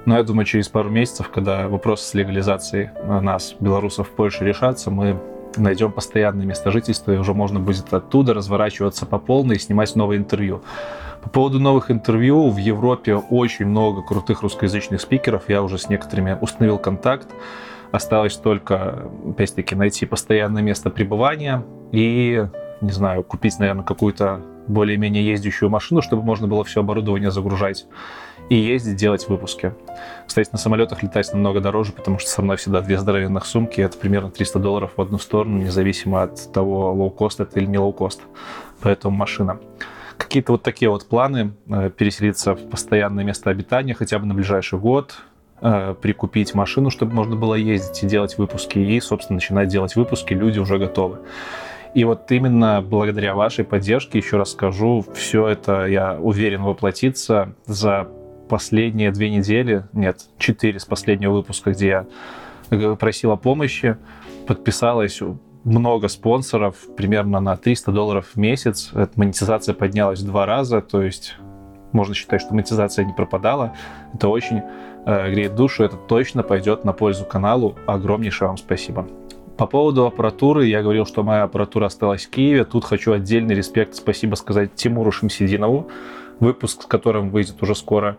Но 0.10 0.18
я 0.18 0.24
думаю, 0.24 0.44
через 0.44 0.68
пару 0.68 0.90
месяцев, 0.90 1.30
когда 1.30 1.68
вопросы 1.68 2.04
с 2.04 2.16
легализацией 2.16 2.90
нас, 3.22 3.56
белорусов 3.60 4.08
в 4.08 4.12
Польше, 4.14 4.44
решатся, 4.44 4.90
мы 4.90 5.22
найдем 5.56 5.92
постоянное 5.92 6.48
место 6.48 6.72
жительства, 6.72 7.12
и 7.12 7.18
уже 7.18 7.36
можно 7.36 7.60
будет 7.60 7.94
оттуда 7.94 8.34
разворачиваться 8.34 9.06
по 9.06 9.20
полной 9.20 9.58
и 9.58 9.60
снимать 9.60 9.96
новые 9.96 10.18
интервью. 10.18 10.64
По 11.22 11.30
поводу 11.30 11.60
новых 11.60 11.92
интервью, 11.92 12.50
в 12.50 12.58
Европе 12.58 13.18
очень 13.18 13.68
много 13.68 14.02
крутых 14.02 14.42
русскоязычных 14.42 15.00
спикеров. 15.00 15.44
Я 15.48 15.62
уже 15.62 15.78
с 15.78 15.90
некоторыми 15.90 16.36
установил 16.42 16.80
контакт. 16.80 17.28
Осталось 17.92 18.36
только, 18.36 19.12
опять-таки, 19.30 19.76
найти 19.76 20.08
постоянное 20.08 20.64
место 20.64 20.90
пребывания 20.90 21.64
и, 21.92 22.48
не 22.82 22.92
знаю, 22.92 23.24
купить, 23.24 23.60
наверное, 23.60 23.86
какую-то 23.86 24.42
более-менее 24.66 25.24
ездящую 25.24 25.70
машину, 25.70 26.02
чтобы 26.02 26.24
можно 26.24 26.48
было 26.48 26.64
все 26.64 26.80
оборудование 26.80 27.30
загружать 27.30 27.86
и 28.50 28.56
ездить, 28.56 28.96
делать 28.96 29.28
выпуски. 29.30 29.74
Кстати, 30.28 30.50
на 30.52 30.58
самолетах 30.58 31.04
летать 31.04 31.32
намного 31.34 31.62
дороже, 31.62 31.92
потому 31.92 32.20
что 32.20 32.30
со 32.30 32.42
мной 32.42 32.58
всегда 32.58 32.82
две 32.82 32.98
здоровенных 32.98 33.46
сумки. 33.46 33.82
Это 33.82 33.98
примерно 33.98 34.32
300 34.32 34.60
долларов 34.60 34.92
в 34.98 35.02
одну 35.02 35.20
сторону, 35.20 35.60
независимо 35.60 36.24
от 36.24 36.52
того, 36.52 36.92
лоу-кост 36.94 37.40
это 37.40 37.60
или 37.60 37.68
не 37.68 37.78
лоу-кост. 37.78 38.22
Поэтому 38.82 39.16
машина 39.16 39.60
какие-то 40.18 40.52
вот 40.52 40.64
такие 40.64 40.90
вот 40.90 41.08
планы, 41.08 41.54
э, 41.70 41.90
переселиться 41.96 42.54
в 42.54 42.70
постоянное 42.70 43.24
место 43.24 43.50
обитания 43.50 43.94
хотя 43.94 44.20
бы 44.20 44.26
на 44.26 44.34
ближайший 44.34 44.78
год, 44.78 45.16
э, 45.62 45.96
прикупить 46.00 46.54
машину, 46.54 46.90
чтобы 46.90 47.14
можно 47.14 47.36
было 47.36 47.56
ездить 47.56 48.04
и 48.04 48.08
делать 48.08 48.38
выпуски, 48.38 48.80
и, 48.80 49.00
собственно, 49.00 49.36
начинать 49.36 49.70
делать 49.70 49.96
выпуски, 49.96 50.34
люди 50.34 50.60
уже 50.60 50.78
готовы. 50.78 51.20
И 51.96 52.04
вот 52.04 52.32
именно 52.32 52.82
благодаря 52.82 53.34
вашей 53.34 53.66
поддержке, 53.66 54.20
еще 54.20 54.38
раз 54.38 54.52
скажу, 54.52 55.04
все 55.16 55.48
это, 55.48 55.86
я 55.86 56.20
уверен, 56.20 56.62
воплотится 56.62 57.56
за 57.66 58.08
последние 58.50 59.12
две 59.12 59.30
недели, 59.30 59.86
нет, 59.94 60.26
четыре 60.38 60.80
с 60.80 60.86
последнего 60.86 61.34
выпуска, 61.34 61.72
где 61.72 61.88
я 61.88 62.06
э, 62.72 62.96
просил 62.96 63.32
о 63.32 63.38
помощи, 63.38 63.98
подписалось 64.48 65.22
много 65.64 66.08
спонсоров, 66.08 66.76
примерно 66.98 67.40
на 67.40 67.56
300 67.56 67.92
долларов 67.92 68.28
в 68.34 68.38
месяц. 68.38 68.92
Эта 68.94 69.12
монетизация 69.16 69.74
поднялась 69.74 70.20
в 70.20 70.26
два 70.26 70.46
раза, 70.46 70.82
то 70.82 71.02
есть 71.02 71.36
можно 71.92 72.14
считать, 72.14 72.42
что 72.42 72.54
монетизация 72.54 73.06
не 73.06 73.14
пропадала. 73.14 73.74
Это 74.14 74.28
очень 74.28 74.62
э, 75.06 75.32
греет 75.32 75.56
душу, 75.56 75.84
это 75.84 75.96
точно 75.96 76.44
пойдет 76.44 76.86
на 76.86 76.94
пользу 76.94 77.26
каналу. 77.26 77.76
Огромнейшее 77.86 78.48
вам 78.48 78.58
спасибо. 78.58 79.08
По 79.58 79.66
поводу 79.66 80.06
аппаратуры, 80.06 80.68
я 80.68 80.82
говорил, 80.82 81.06
что 81.06 81.22
моя 81.22 81.44
аппаратура 81.44 81.88
осталась 81.88 82.26
в 82.26 82.30
Киеве. 82.30 82.64
Тут 82.64 82.86
хочу 82.86 83.12
отдельный 83.12 83.56
респект, 83.56 83.96
спасибо 83.96 84.36
сказать 84.36 84.74
Тимуру 84.76 85.12
Шамсидинову, 85.12 85.90
выпуск 86.40 86.84
с 86.84 86.86
которым 86.86 87.30
выйдет 87.30 87.62
уже 87.62 87.76
скоро. 87.76 88.18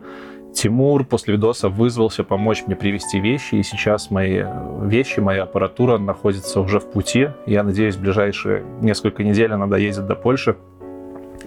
Тимур 0.52 1.04
после 1.04 1.34
видоса 1.34 1.68
вызвался 1.68 2.24
помочь 2.24 2.64
мне 2.66 2.74
привезти 2.74 3.20
вещи, 3.20 3.56
и 3.56 3.62
сейчас 3.62 4.10
мои 4.10 4.44
вещи, 4.82 5.20
моя 5.20 5.44
аппаратура 5.44 5.98
находится 5.98 6.60
уже 6.60 6.80
в 6.80 6.90
пути. 6.90 7.28
Я 7.46 7.62
надеюсь, 7.62 7.94
в 7.96 8.00
ближайшие 8.00 8.64
несколько 8.80 9.22
недель 9.22 9.52
она 9.52 9.66
доедет 9.66 10.06
до 10.06 10.16
Польши, 10.16 10.56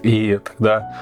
и 0.02 0.38
тогда 0.42 0.96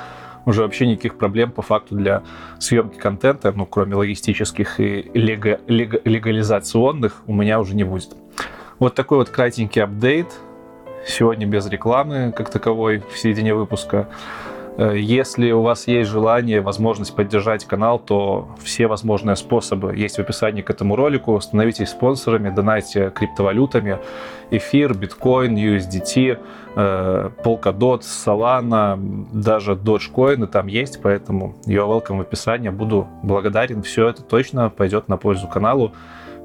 уже 0.44 0.62
вообще 0.62 0.86
никаких 0.86 1.16
проблем 1.16 1.52
по 1.52 1.62
факту 1.62 1.94
для 1.94 2.22
съемки 2.58 2.98
контента, 2.98 3.52
ну, 3.52 3.66
кроме 3.66 3.94
логистических 3.94 4.80
и 4.80 5.10
лего, 5.14 5.60
лего, 5.68 6.00
легализационных, 6.04 7.22
у 7.26 7.32
меня 7.32 7.60
уже 7.60 7.76
не 7.76 7.84
будет. 7.84 8.16
Вот 8.78 8.94
такой 8.94 9.18
вот 9.18 9.28
кратенький 9.28 9.82
апдейт. 9.82 10.26
Сегодня 11.06 11.46
без 11.46 11.66
рекламы, 11.66 12.32
как 12.36 12.50
таковой, 12.50 13.02
в 13.12 13.18
середине 13.18 13.54
выпуска. 13.54 14.08
Э, 14.76 14.96
если 14.96 15.50
у 15.52 15.62
вас 15.62 15.86
есть 15.86 16.10
желание, 16.10 16.60
возможность 16.60 17.14
поддержать 17.14 17.64
канал, 17.64 17.98
то 17.98 18.48
все 18.62 18.86
возможные 18.86 19.36
способы 19.36 19.94
есть 19.96 20.16
в 20.16 20.20
описании 20.20 20.62
к 20.62 20.70
этому 20.70 20.96
ролику. 20.96 21.40
Становитесь 21.40 21.90
спонсорами, 21.90 22.50
донайте 22.50 23.10
криптовалютами. 23.10 23.98
Эфир, 24.50 24.94
биткоин, 24.94 25.56
USDT, 25.56 26.38
э, 26.74 27.30
Polkadot, 27.44 28.00
Solana, 28.00 28.98
даже 29.32 29.72
Dogecoin 29.72 30.46
там 30.46 30.66
есть, 30.66 31.00
поэтому 31.02 31.54
you're 31.66 31.88
welcome 31.88 32.18
в 32.18 32.20
описании. 32.20 32.70
Буду 32.70 33.08
благодарен. 33.22 33.82
Все 33.82 34.08
это 34.08 34.22
точно 34.22 34.70
пойдет 34.70 35.08
на 35.08 35.16
пользу 35.16 35.48
каналу. 35.48 35.92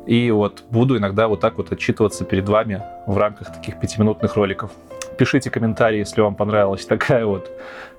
И 0.05 0.31
вот 0.31 0.63
буду 0.71 0.97
иногда 0.97 1.27
вот 1.27 1.41
так 1.41 1.57
вот 1.57 1.71
отчитываться 1.73 2.23
перед 2.23 2.47
вами 2.47 2.81
в 3.07 3.17
рамках 3.17 3.53
таких 3.53 3.77
пятиминутных 3.77 4.35
роликов. 4.37 4.71
Пишите 5.17 5.49
комментарии, 5.49 5.99
если 5.99 6.21
вам 6.21 6.35
понравилась 6.35 6.85
такая 6.85 7.25
вот 7.25 7.51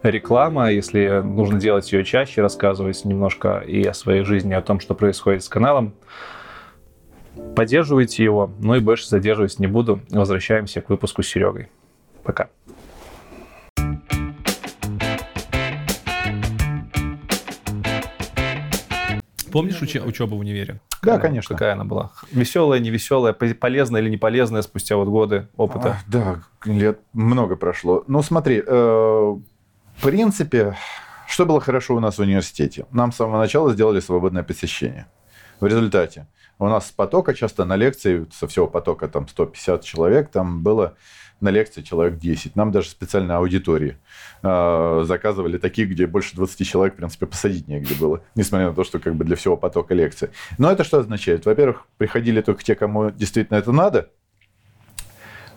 реклама, 0.03 0.71
если 0.71 1.21
нужно 1.25 1.59
делать 1.59 1.93
ее 1.93 2.05
чаще, 2.05 2.43
рассказывать 2.43 3.05
немножко 3.05 3.59
и 3.59 3.85
о 3.85 3.95
своей 3.95 4.23
жизни, 4.25 4.55
о 4.55 4.63
том, 4.63 4.81
что 4.81 4.95
происходит 4.95 5.43
с 5.43 5.49
каналом. 5.49 5.95
Поддерживайте 7.57 8.23
его, 8.23 8.51
ну 8.61 8.75
и 8.75 8.81
больше 8.81 9.09
задерживать 9.09 9.59
не 9.59 9.67
буду. 9.67 10.01
Возвращаемся 10.11 10.81
к 10.81 10.89
выпуску 10.91 11.23
с 11.23 11.29
Серегой. 11.29 11.69
Пока. 12.23 12.49
Помнишь 19.53 19.81
уч- 19.83 20.05
учебу 20.05 20.37
в 20.37 20.41
универе? 20.41 20.81
Да, 21.03 21.15
какая, 21.15 21.29
конечно. 21.29 21.55
Какая 21.55 21.73
она 21.73 21.85
была? 21.85 22.11
Веселая, 22.33 22.81
невеселая, 22.81 23.33
полезная 23.33 24.01
или 24.01 24.11
не 24.11 24.17
полезная 24.17 24.63
спустя 24.63 24.97
вот 24.97 25.09
годы 25.09 25.49
опыта? 25.57 25.99
А, 26.01 26.11
да, 26.11 26.43
лет 26.65 27.01
много 27.13 27.57
прошло. 27.57 28.05
Ну, 28.07 28.23
смотри, 28.23 28.63
э, 28.67 28.71
в 28.71 30.03
принципе, 30.03 30.77
что 31.27 31.47
было 31.47 31.61
хорошо 31.61 31.95
у 31.97 32.01
нас 32.01 32.17
в 32.19 32.21
университете? 32.21 32.87
Нам 32.91 33.13
с 33.13 33.17
самого 33.17 33.39
начала 33.39 33.73
сделали 33.73 34.01
свободное 34.01 34.43
посещение. 34.43 35.07
В 35.61 35.67
результате 35.67 36.27
у 36.59 36.67
нас 36.67 36.89
с 36.89 36.93
потока 36.93 37.35
часто 37.35 37.65
на 37.65 37.77
лекции, 37.77 38.27
со 38.33 38.47
всего 38.49 38.67
потока 38.67 39.09
там 39.09 39.29
150 39.29 39.85
человек, 39.85 40.31
там 40.31 40.63
было 40.63 40.95
на 41.41 41.51
лекции 41.51 41.83
человек 41.83 42.19
10. 42.19 42.57
Нам 42.57 42.73
даже 42.73 42.89
специально 42.89 43.37
аудитории 43.37 43.97
э, 44.43 45.05
заказывали 45.07 45.59
такие, 45.59 45.87
где 45.87 46.07
больше 46.07 46.35
20 46.37 46.67
человек, 46.67 46.95
в 46.95 46.97
принципе, 46.97 47.27
посадить 47.27 47.69
негде 47.69 47.95
было, 47.95 48.23
несмотря 48.35 48.69
на 48.69 48.75
то, 48.75 48.85
что 48.85 48.99
как 48.99 49.15
бы 49.15 49.25
для 49.25 49.37
всего 49.37 49.57
потока 49.57 49.95
лекции. 49.95 50.31
Но 50.59 50.71
это 50.71 50.85
что 50.85 50.99
означает? 50.99 51.47
Во-первых, 51.47 51.87
приходили 51.97 52.41
только 52.41 52.63
те, 52.63 52.75
кому 52.75 53.11
действительно 53.11 53.57
это 53.57 53.73
надо, 53.73 54.11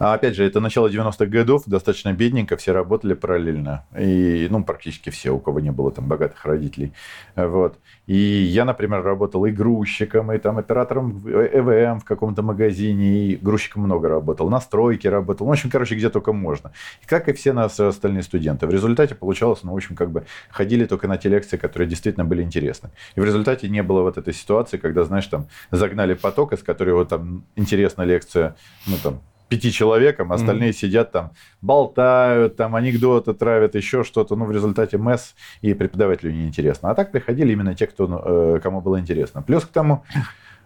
а 0.04 0.16
опять 0.16 0.36
же, 0.36 0.44
это 0.44 0.60
начало 0.60 0.88
90-х 0.88 1.28
годов, 1.28 1.62
достаточно 1.68 2.12
бедненько, 2.12 2.58
все 2.58 2.72
работали 2.72 3.14
параллельно. 3.14 3.86
И, 3.96 4.48
ну, 4.50 4.64
практически 4.64 5.12
все, 5.12 5.30
у 5.30 5.38
кого 5.38 5.60
не 5.60 5.72
было 5.72 5.92
там 5.92 6.08
богатых 6.08 6.44
родителей. 6.44 6.92
Вот. 7.36 7.78
И 8.08 8.16
я, 8.16 8.66
например, 8.66 9.04
работал 9.04 9.46
и 9.46 9.52
грузчиком, 9.52 10.32
и 10.32 10.40
там 10.40 10.58
оператором 10.58 11.20
ЭВМ 11.20 12.00
в 12.00 12.04
каком-то 12.06 12.42
магазине, 12.42 13.28
и 13.28 13.36
грузчиком 13.36 13.84
много 13.84 14.10
работал, 14.10 14.50
на 14.50 14.60
стройке 14.60 15.10
работал. 15.10 15.46
Ну, 15.46 15.52
в 15.52 15.54
общем, 15.54 15.70
короче, 15.70 15.94
где 15.94 16.10
только 16.10 16.34
можно. 16.34 16.72
И 17.04 17.06
как 17.06 17.30
и 17.30 17.34
все 17.34 17.54
нас 17.54 17.80
остальные 17.80 18.24
студенты. 18.24 18.66
В 18.66 18.72
результате 18.72 19.14
получалось, 19.14 19.60
ну, 19.62 19.72
в 19.74 19.76
общем, 19.76 19.96
как 19.96 20.10
бы 20.10 20.26
ходили 20.50 20.86
только 20.86 21.08
на 21.08 21.18
те 21.18 21.30
лекции, 21.30 21.58
которые 21.58 21.88
действительно 21.88 22.26
были 22.26 22.42
интересны. 22.42 22.90
И 23.16 23.20
в 23.22 23.24
результате 23.24 23.70
не 23.70 23.84
было 23.84 24.02
вот 24.02 24.18
этой 24.18 24.34
ситуации, 24.34 24.78
когда, 24.78 25.04
знаешь, 25.04 25.28
там 25.28 25.46
загнали 25.70 26.16
поток, 26.16 26.54
из 26.54 26.64
которого 26.64 27.06
там 27.06 27.44
интересна 27.56 28.02
лекция, 28.02 28.56
ну, 28.88 28.96
там, 29.04 29.22
пяти 29.52 29.70
человекам, 29.70 30.32
остальные 30.32 30.70
mm-hmm. 30.70 30.74
сидят 30.74 31.12
там, 31.12 31.32
болтают, 31.62 32.56
там 32.56 32.74
анекдоты 32.74 33.34
травят, 33.34 33.76
еще 33.76 34.06
что-то. 34.06 34.38
Ну, 34.38 34.46
в 34.46 34.52
результате 34.54 34.98
МЭС 34.98 35.36
и 35.62 35.74
преподавателю 35.74 36.32
неинтересно. 36.32 36.90
А 36.90 36.96
так 36.96 37.12
приходили 37.12 37.52
именно 37.52 37.76
те, 37.76 37.86
кто, 37.86 38.56
э, 38.56 38.60
кому 38.64 38.80
было 38.80 38.98
интересно. 38.98 39.42
Плюс 39.42 39.66
к 39.66 39.68
тому, 39.68 40.06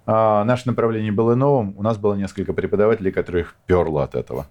а, 0.06 0.44
наше 0.44 0.68
направление 0.68 1.12
было 1.12 1.36
новым. 1.36 1.74
У 1.78 1.84
нас 1.84 1.98
было 1.98 2.14
несколько 2.16 2.54
преподавателей, 2.54 3.12
которых 3.12 3.56
перло 3.66 4.04
от 4.04 4.16
этого. 4.16 4.48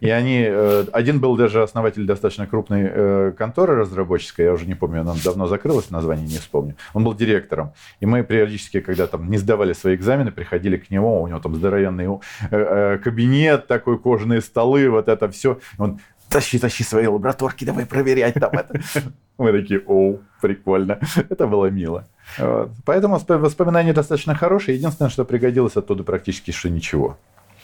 И 0.00 0.10
они... 0.10 0.44
Э, 0.46 0.84
один 0.92 1.20
был 1.20 1.36
даже 1.36 1.62
основатель 1.62 2.04
достаточно 2.04 2.46
крупной 2.46 2.82
э, 2.84 3.32
конторы 3.36 3.76
разработческой, 3.76 4.46
я 4.46 4.52
уже 4.52 4.66
не 4.66 4.74
помню, 4.74 5.00
она 5.00 5.14
давно 5.24 5.46
закрылась, 5.46 5.90
название 5.90 6.26
не 6.26 6.38
вспомню. 6.38 6.76
Он 6.94 7.04
был 7.04 7.14
директором. 7.14 7.72
И 8.00 8.06
мы 8.06 8.22
периодически, 8.22 8.80
когда 8.80 9.06
там 9.06 9.30
не 9.30 9.38
сдавали 9.38 9.72
свои 9.72 9.94
экзамены, 9.94 10.30
приходили 10.30 10.76
к 10.76 10.90
нему, 10.90 11.22
у 11.22 11.26
него 11.26 11.40
там 11.40 11.54
здоровенный 11.54 12.20
э, 12.50 12.98
кабинет, 13.02 13.66
такой 13.66 13.98
кожаные 13.98 14.40
столы, 14.40 14.90
вот 14.90 15.08
это 15.08 15.30
все. 15.30 15.58
Он 15.78 16.00
тащи, 16.32 16.58
тащи 16.58 16.84
свои 16.84 17.06
лабораторки, 17.06 17.64
давай 17.64 17.86
проверять 17.86 18.34
там 18.34 18.52
это. 18.52 18.80
Мы 19.38 19.52
такие, 19.52 19.80
оу, 19.80 20.20
прикольно. 20.40 20.98
Это 21.28 21.46
было 21.46 21.66
мило. 21.66 22.06
Вот. 22.38 22.70
Поэтому 22.84 23.18
воспоминания 23.28 23.92
достаточно 23.92 24.34
хорошие. 24.34 24.76
Единственное, 24.76 25.10
что 25.10 25.24
пригодилось 25.24 25.76
оттуда 25.76 26.04
практически 26.04 26.50
что 26.50 26.70
ничего. 26.70 27.18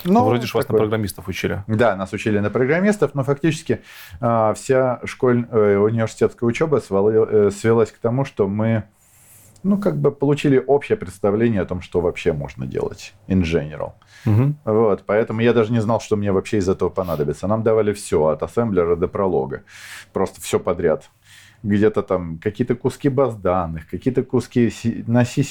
Но 0.05 0.21
ну, 0.21 0.27
Вроде 0.27 0.47
же 0.47 0.57
вас 0.57 0.69
на 0.69 0.77
программистов 0.77 1.27
учили. 1.27 1.65
Да, 1.67 1.97
нас 1.97 2.13
учили 2.13 2.39
на 2.39 2.51
программистов, 2.51 3.15
но 3.15 3.25
фактически 3.25 3.81
э, 4.21 4.55
вся 4.55 5.01
школь, 5.05 5.47
э, 5.51 5.77
университетская 5.77 6.49
учеба 6.49 6.77
свали, 6.77 7.49
э, 7.49 7.51
свелась 7.51 7.91
к 7.91 7.99
тому, 7.99 8.25
что 8.25 8.47
мы 8.47 8.85
ну, 9.63 9.79
как 9.79 9.99
бы 9.99 10.13
получили 10.13 10.63
общее 10.65 10.97
представление 10.97 11.63
о 11.63 11.67
том, 11.67 11.81
что 11.81 12.01
вообще 12.01 12.33
можно 12.33 12.67
делать 12.67 13.15
in 13.27 13.43
general. 13.43 13.93
Угу. 14.27 14.55
Вот, 14.65 15.05
поэтому 15.07 15.41
я 15.41 15.53
даже 15.53 15.73
не 15.73 15.81
знал, 15.81 16.01
что 16.01 16.17
мне 16.17 16.33
вообще 16.33 16.59
из 16.59 16.69
этого 16.69 16.89
понадобится. 16.89 17.47
Нам 17.47 17.63
давали 17.63 17.93
все, 17.93 18.27
от 18.27 18.43
ассемблера 18.43 18.97
до 18.97 19.09
пролога. 19.09 19.65
Просто 20.13 20.41
все 20.41 20.59
подряд 20.59 21.11
где-то 21.63 22.03
там 22.03 22.39
какие-то 22.39 22.75
куски 22.75 23.09
баз 23.09 23.35
данных, 23.35 23.89
какие-то 23.89 24.23
куски 24.23 24.73
на 25.07 25.25
C++, 25.25 25.43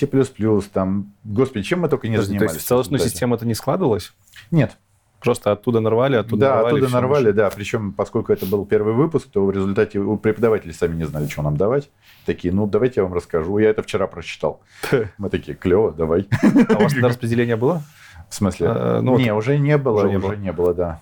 там, 0.74 1.14
господи, 1.24 1.64
чем 1.64 1.82
мы 1.82 1.90
только 1.90 2.08
не 2.08 2.16
Подожди, 2.16 2.30
занимались. 2.30 2.52
То 2.52 2.56
есть 2.56 2.66
в 2.66 2.70
целостную 2.70 3.00
систему 3.02 3.36
это 3.36 3.46
не 3.46 3.54
складывалось? 3.54 4.14
Нет. 4.52 4.78
Просто 5.20 5.52
оттуда 5.52 5.80
нарвали, 5.80 6.16
оттуда 6.16 6.42
да, 6.42 6.56
нарвали. 6.56 6.64
Да, 6.64 6.78
оттуда 6.78 6.94
нарвали, 6.94 7.26
вышло. 7.26 7.44
да. 7.44 7.50
Причем, 7.50 7.94
поскольку 7.94 8.32
это 8.32 8.46
был 8.46 8.66
первый 8.66 8.94
выпуск, 8.94 9.30
то 9.32 9.46
в 9.46 9.52
результате 9.52 10.00
у 10.00 10.18
преподавателей 10.18 10.74
сами 10.74 10.96
не 10.96 11.06
знали, 11.06 11.28
что 11.28 11.42
нам 11.42 11.58
давать. 11.58 11.90
Такие, 12.26 12.54
ну, 12.54 12.68
давайте 12.68 13.02
я 13.02 13.04
вам 13.04 13.14
расскажу. 13.14 13.58
Я 13.58 13.70
это 13.70 13.82
вчера 13.82 14.06
прочитал. 14.08 14.62
Мы 15.18 15.30
такие, 15.30 15.56
клево, 15.58 15.92
давай. 15.92 16.28
А 16.70 16.78
у 16.78 16.84
вас 16.84 16.94
тогда 16.94 17.10
распределение 17.10 17.56
было? 17.56 17.82
В 18.30 18.36
смысле? 18.36 18.68
А, 18.70 19.02
ну, 19.02 19.18
не, 19.18 19.34
уже 19.34 19.58
не 19.58 19.78
было, 19.78 20.00
уже, 20.00 20.10
не, 20.10 20.18
уже 20.18 20.28
было. 20.28 20.36
не 20.36 20.52
было, 20.52 20.74
да. 20.74 21.02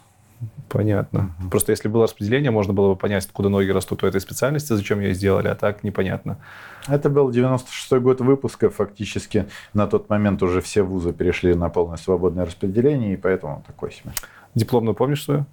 Понятно. 0.70 1.34
Угу. 1.40 1.50
Просто 1.50 1.72
если 1.72 1.88
было 1.88 2.04
распределение, 2.04 2.52
можно 2.52 2.74
было 2.74 2.94
бы 2.94 2.96
понять, 2.96 3.26
откуда 3.26 3.50
ноги 3.50 3.70
растут 3.70 4.04
у 4.04 4.08
этой 4.08 4.22
специальности, 4.22 4.74
зачем 4.74 5.00
ее 5.00 5.14
сделали, 5.14 5.48
а 5.48 5.56
так 5.56 5.84
непонятно. 5.84 6.38
Это 6.88 7.10
был 7.10 7.30
96-й 7.30 8.00
год 8.00 8.22
выпуска. 8.22 8.70
Фактически 8.70 9.48
на 9.74 9.88
тот 9.88 10.10
момент 10.10 10.44
уже 10.44 10.62
все 10.62 10.84
вузы 10.84 11.14
перешли 11.14 11.56
на 11.56 11.70
полное 11.70 11.98
свободное 11.98 12.46
распределение, 12.46 13.14
и 13.14 13.18
поэтому 13.18 13.64
такой 13.66 13.92
себе. 13.92 14.12
Дипломную 14.54 14.96
помнишь 14.96 15.24
свою? 15.24 15.46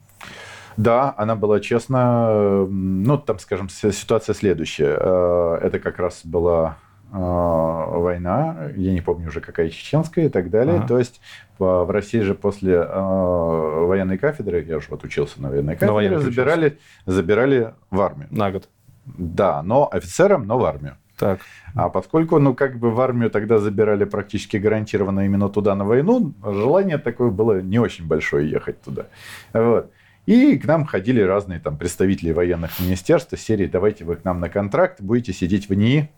Да, 0.77 1.15
она 1.17 1.37
была 1.37 1.61
честно. 1.61 2.67
Ну, 2.67 3.19
там, 3.19 3.39
скажем, 3.39 3.69
ситуация 3.69 4.35
следующая. 4.35 4.97
Э, 4.99 5.59
это 5.63 5.79
как 5.79 5.99
раз 5.99 6.23
была 6.25 6.77
э, 7.13 7.17
война, 7.17 8.71
я 8.75 8.93
не 8.93 9.01
помню 9.01 9.29
уже 9.29 9.41
какая 9.41 9.69
чеченская 9.69 10.27
и 10.27 10.29
так 10.29 10.51
далее. 10.51 10.77
Ага. 10.77 10.89
То 10.89 10.99
есть 10.99 11.21
в 11.59 11.91
России 11.91 12.21
же 12.21 12.35
после 12.35 12.75
э, 12.75 13.85
военной 13.87 14.19
кафедры, 14.19 14.63
я 14.63 14.81
же 14.81 14.87
вот 14.91 15.05
учился 15.05 15.43
на 15.43 15.51
военной 15.51 15.77
кафедре, 15.77 16.11
на 16.11 16.21
забирали, 16.21 16.79
забирали 17.07 17.75
в 17.91 18.01
армию. 18.01 18.29
На 18.31 18.51
год. 18.51 18.69
Да, 19.05 19.63
но 19.63 19.89
офицером, 19.93 20.47
но 20.47 20.59
в 20.59 20.65
армию. 20.65 20.97
Так. 21.23 21.41
А 21.77 21.89
поскольку, 21.89 22.41
ну, 22.41 22.53
как 22.53 22.81
бы 22.81 22.91
в 22.91 23.01
армию 23.01 23.31
тогда 23.31 23.59
забирали 23.59 24.03
практически 24.03 24.57
гарантированно 24.57 25.25
именно 25.25 25.49
туда 25.49 25.77
на 25.77 25.85
войну, 25.85 26.35
желание 26.43 26.99
такое 26.99 27.31
было 27.31 27.63
не 27.63 27.79
очень 27.79 28.09
большое 28.09 28.51
ехать 28.51 28.83
туда. 28.83 29.07
Вот. 29.53 29.93
И 30.27 30.59
к 30.59 30.65
нам 30.65 30.85
ходили 30.85 31.21
разные 31.21 31.61
там 31.61 31.77
представители 31.77 32.33
военных 32.33 32.81
министерств 32.81 33.39
серии 33.39 33.67
«Давайте 33.67 34.05
вы 34.05 34.17
к 34.17 34.25
нам 34.25 34.41
на 34.41 34.49
контракт, 34.49 35.01
будете 35.01 35.33
сидеть 35.33 35.69
в 35.69 35.75
НИИ». 35.75 36.11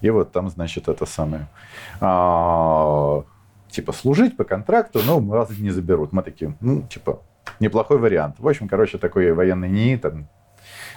И 0.00 0.10
вот 0.10 0.30
там, 0.30 0.48
значит, 0.48 0.86
это 0.86 1.06
самое... 1.06 1.48
А, 2.00 3.24
типа, 3.68 3.92
служить 3.92 4.36
по 4.36 4.44
контракту, 4.44 5.00
но 5.04 5.18
вас 5.18 5.50
не 5.58 5.70
заберут. 5.70 6.12
Мы 6.12 6.22
такие, 6.22 6.54
ну, 6.60 6.82
типа, 6.82 7.20
неплохой 7.58 7.98
вариант. 7.98 8.36
В 8.38 8.46
общем, 8.46 8.68
короче, 8.68 8.98
такой 8.98 9.32
военный 9.32 9.68
НИИ, 9.68 9.96
там, 9.96 10.28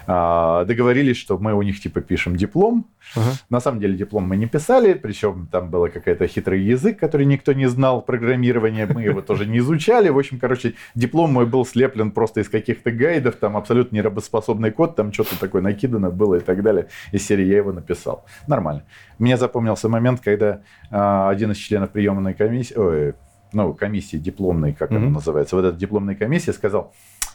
договорились, 0.08 1.18
что 1.18 1.38
мы 1.38 1.54
у 1.54 1.62
них 1.62 1.80
типа 1.82 2.02
пишем 2.02 2.36
диплом. 2.36 2.88
Uh-huh. 3.16 3.44
На 3.50 3.60
самом 3.60 3.80
деле 3.80 3.96
диплом 3.96 4.28
мы 4.28 4.38
не 4.38 4.46
писали, 4.48 4.94
причем 4.94 5.48
там 5.52 5.70
был 5.70 5.88
какой-то 5.88 6.28
хитрый 6.28 6.62
язык, 6.62 7.00
который 7.00 7.26
никто 7.26 7.54
не 7.54 7.68
знал, 7.68 8.02
программирование, 8.02 8.86
мы 8.86 9.04
его 9.04 9.22
тоже 9.22 9.46
не 9.46 9.60
изучали. 9.60 10.10
В 10.10 10.18
общем, 10.18 10.40
короче, 10.40 10.74
диплом 10.96 11.34
мой 11.34 11.46
был 11.46 11.66
слеплен 11.66 12.12
просто 12.12 12.42
из 12.42 12.50
каких-то 12.50 12.92
гайдов, 12.92 13.36
там 13.36 13.58
абсолютно 13.58 13.96
неработоспособный 13.96 14.72
код, 14.72 14.96
там 14.96 15.12
что-то 15.14 15.40
такое 15.40 15.62
накидано 15.62 16.10
было 16.10 16.36
и 16.36 16.40
так 16.40 16.62
далее. 16.62 16.88
Из 17.12 17.26
серии 17.26 17.46
я 17.46 17.58
его 17.58 17.72
написал. 17.72 18.26
Нормально. 18.48 18.84
Мне 19.20 19.38
запомнился 19.38 19.90
момент, 19.90 20.22
когда 20.22 20.62
а, 20.92 21.30
один 21.30 21.52
из 21.52 21.58
членов 21.58 21.92
приемной 21.92 22.34
комиссии, 22.34 22.76
ой, 22.76 23.14
ну, 23.54 23.74
комиссии 23.74 24.18
дипломной, 24.18 24.74
как 24.74 24.92
mm-hmm. 24.92 24.98
это 24.98 25.10
называется, 25.10 25.56
вот 25.56 25.66
эта 25.66 25.78
дипломная 25.78 26.16
комиссия 26.16 26.54
сказал, 26.54 26.94
а, 26.94 27.35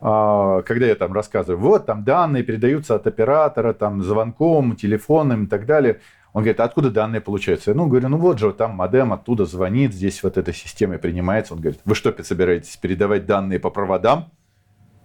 когда 0.00 0.86
я 0.86 0.94
там 0.94 1.12
рассказываю, 1.12 1.58
вот 1.58 1.86
там 1.86 2.04
данные 2.04 2.42
передаются 2.42 2.94
от 2.94 3.06
оператора, 3.06 3.72
там 3.72 4.02
звонком, 4.02 4.76
телефоном 4.76 5.44
и 5.44 5.46
так 5.46 5.66
далее. 5.66 6.00
Он 6.32 6.42
говорит, 6.42 6.60
а 6.60 6.64
откуда 6.64 6.90
данные 6.90 7.22
получаются? 7.22 7.70
Я 7.70 7.76
ну, 7.76 7.86
говорю, 7.86 8.08
ну 8.08 8.18
вот 8.18 8.38
же 8.38 8.52
там 8.52 8.72
модем 8.72 9.14
оттуда 9.14 9.46
звонит, 9.46 9.94
здесь 9.94 10.22
вот 10.22 10.36
эта 10.36 10.52
система 10.52 10.98
принимается. 10.98 11.54
Он 11.54 11.60
говорит, 11.60 11.80
вы 11.86 11.94
что, 11.94 12.14
собираетесь 12.22 12.76
передавать 12.76 13.24
данные 13.24 13.58
по 13.58 13.70
проводам? 13.70 14.30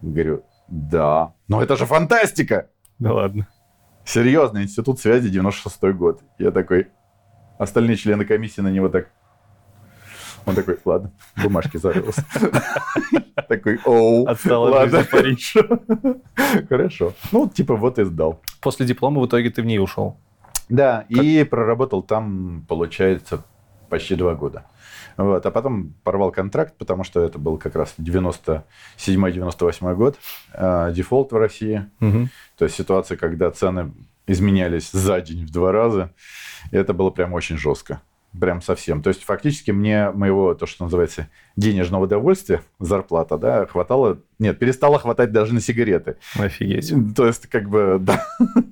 Говорю, 0.01 0.43
да. 0.67 1.33
Но 1.47 1.63
это 1.63 1.77
же 1.77 1.85
фантастика! 1.85 2.69
Да 2.99 3.13
ладно. 3.13 3.47
Серьезно, 4.03 4.61
институт 4.61 4.99
связи 4.99 5.29
96 5.29 5.81
год. 5.93 6.21
Я 6.37 6.51
такой, 6.51 6.87
остальные 7.57 7.95
члены 7.95 8.25
комиссии 8.25 8.59
на 8.59 8.71
него 8.71 8.89
так 8.89 9.07
он 10.45 10.55
такой, 10.55 10.77
ладно, 10.85 11.11
бумажки 11.41 11.77
зарылся. 11.77 12.25
Такой, 13.47 13.79
оу, 13.85 14.27
Отстал 14.27 14.63
ладно. 14.63 15.03
Хорошо. 16.69 17.13
Ну, 17.31 17.49
типа, 17.49 17.75
вот 17.75 17.99
и 17.99 18.03
сдал. 18.03 18.41
После 18.61 18.85
диплома 18.85 19.21
в 19.21 19.25
итоге 19.25 19.49
ты 19.49 19.61
в 19.61 19.65
ней 19.65 19.79
ушел? 19.79 20.17
Да, 20.69 21.05
и 21.09 21.43
проработал 21.43 22.01
там, 22.01 22.65
получается, 22.67 23.43
почти 23.89 24.15
два 24.15 24.35
года. 24.35 24.65
Вот. 25.17 25.45
А 25.45 25.51
потом 25.51 25.93
порвал 26.03 26.31
контракт, 26.31 26.77
потому 26.77 27.03
что 27.03 27.21
это 27.21 27.37
был 27.37 27.57
как 27.57 27.75
раз 27.75 27.93
97-98 27.97 29.95
год, 29.95 30.17
э, 30.53 30.91
дефолт 30.93 31.31
в 31.31 31.37
России. 31.37 31.85
Угу. 31.99 32.29
То 32.57 32.65
есть 32.65 32.75
ситуация, 32.77 33.17
когда 33.17 33.51
цены 33.51 33.91
изменялись 34.27 34.91
за 34.91 35.21
день 35.21 35.45
в 35.45 35.51
два 35.51 35.71
раза. 35.71 36.13
И 36.71 36.77
это 36.77 36.93
было 36.93 37.09
прям 37.09 37.33
очень 37.33 37.57
жестко. 37.57 38.01
Прям 38.39 38.61
совсем. 38.61 39.01
То 39.01 39.09
есть 39.09 39.23
фактически 39.23 39.71
мне 39.71 40.09
моего, 40.11 40.53
то, 40.53 40.65
что 40.65 40.85
называется, 40.85 41.27
денежного 41.57 42.05
удовольствия, 42.05 42.61
зарплата, 42.79 43.37
да, 43.37 43.65
хватало... 43.65 44.19
Нет, 44.39 44.57
перестало 44.57 44.97
хватать 44.97 45.31
даже 45.31 45.53
на 45.53 45.59
сигареты. 45.59 46.15
Офигеть. 46.39 46.93
То 47.15 47.27
есть, 47.27 47.47
как 47.47 47.69
бы, 47.69 47.97
да. 48.01 48.25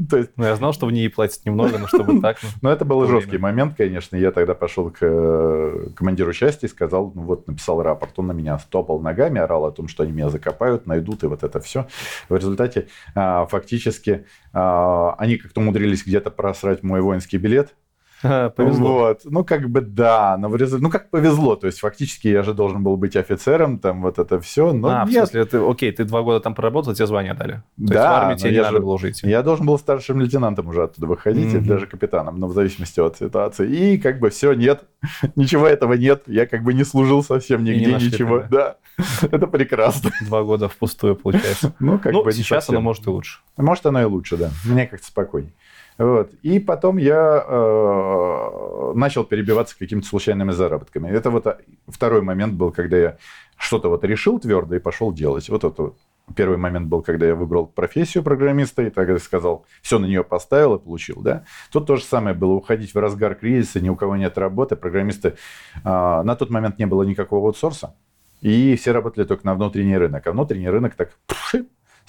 То 0.09 0.17
есть... 0.17 0.31
Ну, 0.37 0.45
я 0.45 0.55
знал, 0.55 0.73
что 0.73 0.85
в 0.85 0.91
ней 0.91 1.09
платят 1.09 1.45
немного, 1.45 1.77
но 1.77 1.87
чтобы 1.87 2.21
так... 2.21 2.37
Ну, 2.61 2.69
но 2.69 2.71
это 2.71 2.85
был 2.85 3.05
жесткий 3.05 3.37
момент, 3.37 3.75
конечно. 3.75 4.15
Я 4.15 4.31
тогда 4.31 4.55
пошел 4.55 4.89
к 4.89 4.99
э, 5.01 5.89
командиру 5.95 6.31
части 6.33 6.65
и 6.65 6.69
сказал, 6.69 7.11
ну 7.13 7.23
вот, 7.23 7.47
написал 7.47 7.83
рапорт. 7.83 8.13
Он 8.17 8.27
на 8.27 8.31
меня 8.31 8.57
стопал 8.59 8.99
ногами, 9.01 9.41
орал 9.41 9.65
о 9.65 9.71
том, 9.71 9.87
что 9.87 10.03
они 10.03 10.11
меня 10.11 10.29
закопают, 10.29 10.87
найдут, 10.87 11.23
и 11.23 11.27
вот 11.27 11.43
это 11.43 11.59
все. 11.59 11.87
В 12.29 12.35
результате 12.35 12.87
а, 13.15 13.45
фактически 13.47 14.25
а, 14.53 15.15
они 15.17 15.37
как-то 15.37 15.61
умудрились 15.61 16.05
где-то 16.05 16.31
просрать 16.31 16.83
мой 16.83 17.01
воинский 17.01 17.37
билет, 17.37 17.75
повезло. 18.55 18.93
Вот. 18.93 19.21
Ну, 19.25 19.43
как 19.43 19.69
бы 19.69 19.81
да, 19.81 20.37
но 20.37 20.49
в 20.49 20.55
результате, 20.55 20.83
ну, 20.83 20.89
как 20.89 21.09
повезло. 21.09 21.55
То 21.55 21.67
есть, 21.67 21.79
фактически 21.79 22.27
я 22.27 22.43
же 22.43 22.53
должен 22.53 22.83
был 22.83 22.97
быть 22.97 23.15
офицером, 23.15 23.79
там, 23.79 24.01
вот 24.01 24.19
это 24.19 24.39
все. 24.41 24.73
Но 24.73 24.89
а, 24.89 25.05
нет. 25.05 25.09
в 25.09 25.11
смысле, 25.11 25.45
ты, 25.45 25.57
окей, 25.57 25.91
ты 25.91 26.03
два 26.03 26.21
года 26.21 26.39
там 26.39 26.55
проработал, 26.55 26.93
тебе 26.93 27.07
звание 27.07 27.33
дали. 27.33 27.53
То 27.53 27.61
да, 27.77 27.93
есть, 27.93 27.95
в 27.95 28.11
армии 28.11 28.37
тебе 28.37 28.51
не 28.51 28.57
надо 28.57 28.77
же, 28.77 28.83
было 28.83 28.97
идти. 28.97 29.29
Я 29.29 29.41
должен 29.41 29.65
был 29.65 29.77
старшим 29.79 30.19
лейтенантом 30.19 30.67
уже 30.67 30.83
оттуда 30.83 31.07
выходить, 31.07 31.53
mm-hmm. 31.53 31.65
даже 31.65 31.87
капитаном, 31.87 32.39
но 32.39 32.47
в 32.47 32.53
зависимости 32.53 32.99
от 32.99 33.17
ситуации. 33.17 33.69
И 33.69 33.97
как 33.97 34.19
бы 34.19 34.29
все, 34.29 34.53
нет, 34.53 34.83
ничего 35.35 35.67
этого 35.67 35.93
нет. 35.93 36.23
Я 36.27 36.45
как 36.45 36.63
бы 36.63 36.73
не 36.73 36.83
служил 36.83 37.23
совсем 37.23 37.63
нигде, 37.63 37.93
не 37.93 38.05
ничего. 38.05 38.39
Тогда. 38.39 38.49
Да, 38.49 38.75
это 39.31 39.47
прекрасно. 39.47 40.11
Два 40.21 40.43
года 40.43 40.67
впустую, 40.67 41.15
получается. 41.15 41.73
Ну, 41.79 41.99
как 41.99 42.13
ну, 42.13 42.23
бы 42.23 42.31
сейчас 42.31 42.69
оно 42.69 42.81
может 42.81 43.07
и 43.07 43.09
лучше. 43.09 43.39
Может, 43.57 43.85
оно 43.85 44.01
и 44.01 44.05
лучше, 44.05 44.37
да. 44.37 44.51
Мне 44.65 44.87
как-то 44.87 45.05
спокойнее. 45.05 45.53
Вот. 45.99 46.31
И 46.43 46.59
потом 46.59 46.97
я 46.97 47.43
э, 47.45 48.91
начал 48.95 49.25
перебиваться 49.25 49.77
какими-то 49.77 50.07
случайными 50.07 50.51
заработками. 50.51 51.09
Это 51.09 51.29
вот 51.29 51.45
второй 51.89 52.21
момент 52.21 52.53
был, 52.53 52.71
когда 52.71 52.97
я 52.97 53.17
что-то 53.57 53.89
вот 53.89 54.05
решил 54.05 54.39
твердо 54.39 54.75
и 54.75 54.79
пошел 54.79 55.11
делать. 55.11 55.49
Вот 55.49 55.65
это 55.65 55.91
первый 56.35 56.57
момент 56.57 56.87
был, 56.87 57.01
когда 57.01 57.27
я 57.27 57.35
выбрал 57.35 57.67
профессию 57.67 58.23
программиста 58.23 58.83
и 58.83 58.89
тогда 58.89 59.19
сказал, 59.19 59.65
все 59.81 59.99
на 59.99 60.05
нее 60.05 60.23
поставил 60.23 60.75
и 60.75 60.79
получил, 60.79 61.21
да. 61.21 61.43
Тут 61.69 61.87
то 61.87 61.97
же 61.97 62.03
самое 62.03 62.33
было, 62.33 62.53
уходить 62.53 62.93
в 62.93 62.97
разгар 62.97 63.35
кризиса, 63.35 63.81
ни 63.81 63.89
у 63.89 63.97
кого 63.97 64.15
нет 64.15 64.37
работы, 64.37 64.77
программисты, 64.77 65.35
э, 65.75 65.81
на 65.83 66.35
тот 66.37 66.49
момент 66.49 66.79
не 66.79 66.85
было 66.85 67.03
никакого 67.03 67.47
аутсорса, 67.47 67.95
и 68.39 68.77
все 68.77 68.93
работали 68.93 69.25
только 69.25 69.45
на 69.45 69.53
внутренний 69.53 69.97
рынок, 69.97 70.25
а 70.25 70.31
внутренний 70.31 70.69
рынок 70.69 70.95
так 70.95 71.11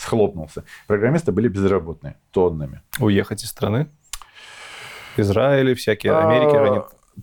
схлопнулся. 0.00 0.64
Программисты 0.86 1.30
были 1.30 1.48
безработные, 1.48 2.16
тоннами. 2.30 2.80
Уехать 2.98 3.44
из 3.44 3.50
страны? 3.50 3.88
Израиль, 5.16 5.74
всякие, 5.74 6.16
Америки, 6.16 6.56
а, 6.56 6.64
они... 6.64 6.80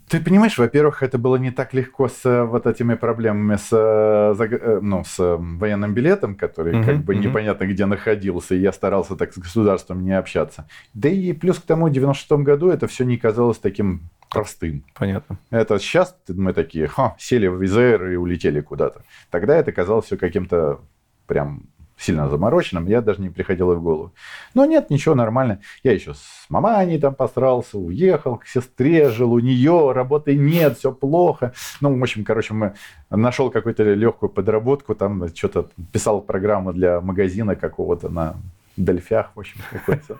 Ты 0.09 0.19
понимаешь, 0.19 0.57
во-первых, 0.57 1.01
это 1.01 1.17
было 1.17 1.37
не 1.37 1.49
так 1.49 1.73
легко 1.73 2.07
с 2.07 2.23
э, 2.25 2.43
вот 2.43 2.67
этими 2.67 2.93
проблемами 2.93 3.55
с, 3.55 3.69
э, 3.71 4.43
э, 4.43 4.79
ну, 4.81 5.03
с 5.03 5.17
военным 5.17 5.93
билетом, 5.93 6.35
который 6.35 6.73
uh-huh, 6.73 6.85
как 6.85 6.97
бы 6.97 7.15
uh-huh. 7.15 7.19
непонятно 7.19 7.65
где 7.65 7.85
находился, 7.85 8.53
и 8.53 8.59
я 8.59 8.71
старался 8.73 9.15
так 9.15 9.33
с 9.33 9.37
государством 9.39 10.03
не 10.03 10.11
общаться. 10.11 10.67
Да 10.93 11.09
и 11.09 11.33
плюс 11.33 11.57
к 11.57 11.63
тому, 11.63 11.87
в 11.87 11.91
96-м 11.91 12.43
году 12.43 12.69
это 12.69 12.85
все 12.87 13.05
не 13.05 13.17
казалось 13.17 13.57
таким 13.57 14.09
простым. 14.29 14.83
Понятно. 14.93 15.39
Это 15.49 15.79
сейчас 15.79 16.15
мы 16.27 16.53
такие, 16.53 16.87
ха, 16.87 17.15
сели 17.17 17.47
в 17.47 17.59
Визер 17.59 18.11
и 18.11 18.17
улетели 18.17 18.61
куда-то. 18.61 19.01
Тогда 19.31 19.55
это 19.55 19.71
казалось 19.71 20.05
все 20.05 20.17
каким-то 20.17 20.81
прям 21.25 21.63
сильно 21.97 22.29
замороченным, 22.29 22.87
я 22.87 23.01
даже 23.01 23.21
не 23.21 23.29
приходило 23.29 23.75
в 23.75 23.81
голову. 23.81 24.13
Но 24.53 24.65
нет, 24.65 24.89
ничего, 24.89 25.15
нормально. 25.15 25.59
Я 25.83 25.93
еще 25.93 26.13
с 26.13 26.45
маманей 26.49 26.99
там 26.99 27.15
посрался, 27.15 27.77
уехал, 27.77 28.37
к 28.37 28.47
сестре 28.47 29.09
жил, 29.09 29.33
у 29.33 29.39
нее 29.39 29.91
работы 29.91 30.35
нет, 30.35 30.77
все 30.77 30.91
плохо. 30.91 31.53
Ну, 31.81 31.97
в 31.97 32.01
общем, 32.01 32.23
короче, 32.23 32.53
мы 32.53 32.73
нашел 33.09 33.49
какую-то 33.49 33.83
легкую 33.83 34.29
подработку, 34.29 34.95
там 34.95 35.27
что-то 35.33 35.69
писал 35.91 36.21
программу 36.21 36.73
для 36.73 37.01
магазина 37.01 37.55
какого-то 37.55 38.09
на 38.09 38.35
Дельфях, 38.77 39.31
в 39.33 39.39
общем, 39.39 39.59
какой-то. 39.71 40.17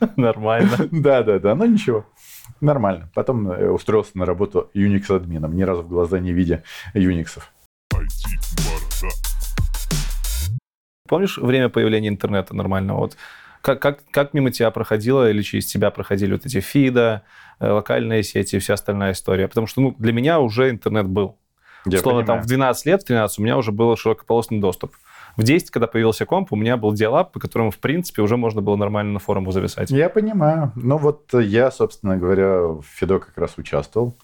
Нормально. 0.16 0.88
Да, 0.92 1.22
да, 1.22 1.38
да, 1.40 1.54
но 1.56 1.66
ничего. 1.66 2.06
Нормально. 2.60 3.10
Потом 3.14 3.50
э, 3.50 3.68
устроился 3.68 4.16
на 4.16 4.24
работу 4.24 4.70
Unix-админом, 4.74 5.54
ни 5.54 5.62
разу 5.62 5.82
в 5.82 5.88
глаза 5.88 6.20
не 6.20 6.32
видя 6.32 6.62
Unix. 6.94 7.40
Помнишь 11.10 11.38
время 11.38 11.68
появления 11.68 12.08
интернета 12.08 12.54
нормального? 12.54 13.00
Вот 13.00 13.16
как, 13.62 13.82
как, 13.82 13.98
как 14.12 14.32
мимо 14.32 14.52
тебя 14.52 14.70
проходило 14.70 15.28
или 15.28 15.42
через 15.42 15.66
тебя 15.66 15.90
проходили 15.90 16.34
вот 16.34 16.46
эти 16.46 16.60
фида, 16.60 17.22
э, 17.58 17.68
локальные 17.68 18.22
сети 18.22 18.54
и 18.54 18.58
вся 18.60 18.74
остальная 18.74 19.10
история? 19.10 19.48
Потому 19.48 19.66
что 19.66 19.80
ну, 19.80 19.96
для 19.98 20.12
меня 20.12 20.38
уже 20.38 20.70
интернет 20.70 21.08
был. 21.08 21.36
Я 21.84 21.98
Условно, 21.98 22.20
понимаю. 22.20 22.38
там 22.38 22.44
в 22.44 22.46
12 22.46 22.86
лет, 22.86 23.02
в 23.02 23.06
13 23.06 23.38
у 23.40 23.42
меня 23.42 23.56
уже 23.56 23.72
был 23.72 23.96
широкополосный 23.96 24.60
доступ. 24.60 24.92
В 25.36 25.42
10, 25.42 25.72
когда 25.72 25.88
появился 25.88 26.26
комп, 26.26 26.52
у 26.52 26.56
меня 26.56 26.76
был 26.76 26.92
диалап, 26.92 27.32
по 27.32 27.40
которому, 27.40 27.72
в 27.72 27.78
принципе, 27.78 28.22
уже 28.22 28.36
можно 28.36 28.62
было 28.62 28.76
нормально 28.76 29.14
на 29.14 29.18
форумах 29.18 29.52
зависать. 29.52 29.90
Я 29.90 30.10
понимаю. 30.10 30.70
Ну 30.76 30.96
вот 30.96 31.34
я, 31.34 31.72
собственно 31.72 32.18
говоря, 32.18 32.60
в 32.60 32.84
Фидо 32.84 33.18
как 33.18 33.36
раз 33.36 33.58
участвовал. 33.58 34.16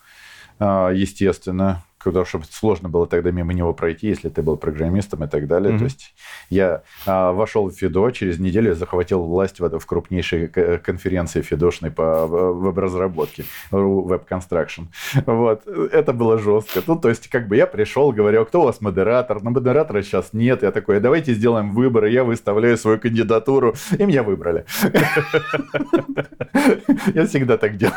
А, 0.60 0.90
естественно, 0.90 1.82
куда 2.06 2.24
чтобы 2.24 2.44
сложно 2.48 2.88
было 2.88 3.08
тогда 3.08 3.32
мимо 3.32 3.52
него 3.52 3.74
пройти, 3.74 4.06
если 4.06 4.28
ты 4.28 4.40
был 4.40 4.56
программистом 4.56 5.24
и 5.24 5.26
так 5.26 5.48
далее. 5.48 5.74
Mm-hmm. 5.74 5.78
То 5.78 5.84
есть 5.84 6.14
я 6.50 6.82
а, 7.04 7.32
вошел 7.32 7.68
в 7.68 7.72
Фидо, 7.72 8.12
через 8.12 8.38
неделю 8.38 8.76
захватил 8.76 9.24
власть 9.24 9.58
в, 9.58 9.78
в 9.80 9.86
крупнейшей 9.86 10.46
конференции 10.46 11.42
фидошной 11.42 11.90
по 11.90 12.28
веб-разработке, 12.28 13.44
Web 13.72 14.22
Construction. 14.30 14.84
Вот. 15.26 15.66
Это 15.66 16.12
было 16.12 16.38
жестко. 16.38 16.80
Ну, 16.86 16.96
то 16.96 17.08
есть, 17.08 17.28
как 17.28 17.48
бы 17.48 17.56
я 17.56 17.66
пришел, 17.66 18.12
говорю, 18.12 18.42
«А 18.42 18.44
кто 18.44 18.60
у 18.60 18.64
вас 18.66 18.80
модератор? 18.80 19.42
На 19.42 19.50
модератора 19.50 20.02
сейчас 20.02 20.32
нет. 20.32 20.62
Я 20.62 20.70
такой, 20.70 21.00
давайте 21.00 21.34
сделаем 21.34 21.72
выбор, 21.72 22.04
я 22.04 22.22
выставляю 22.22 22.76
свою 22.76 23.00
кандидатуру, 23.00 23.74
и 23.98 24.04
меня 24.04 24.22
выбрали. 24.22 24.64
Я 27.14 27.26
всегда 27.26 27.56
так 27.56 27.76
делал. 27.76 27.94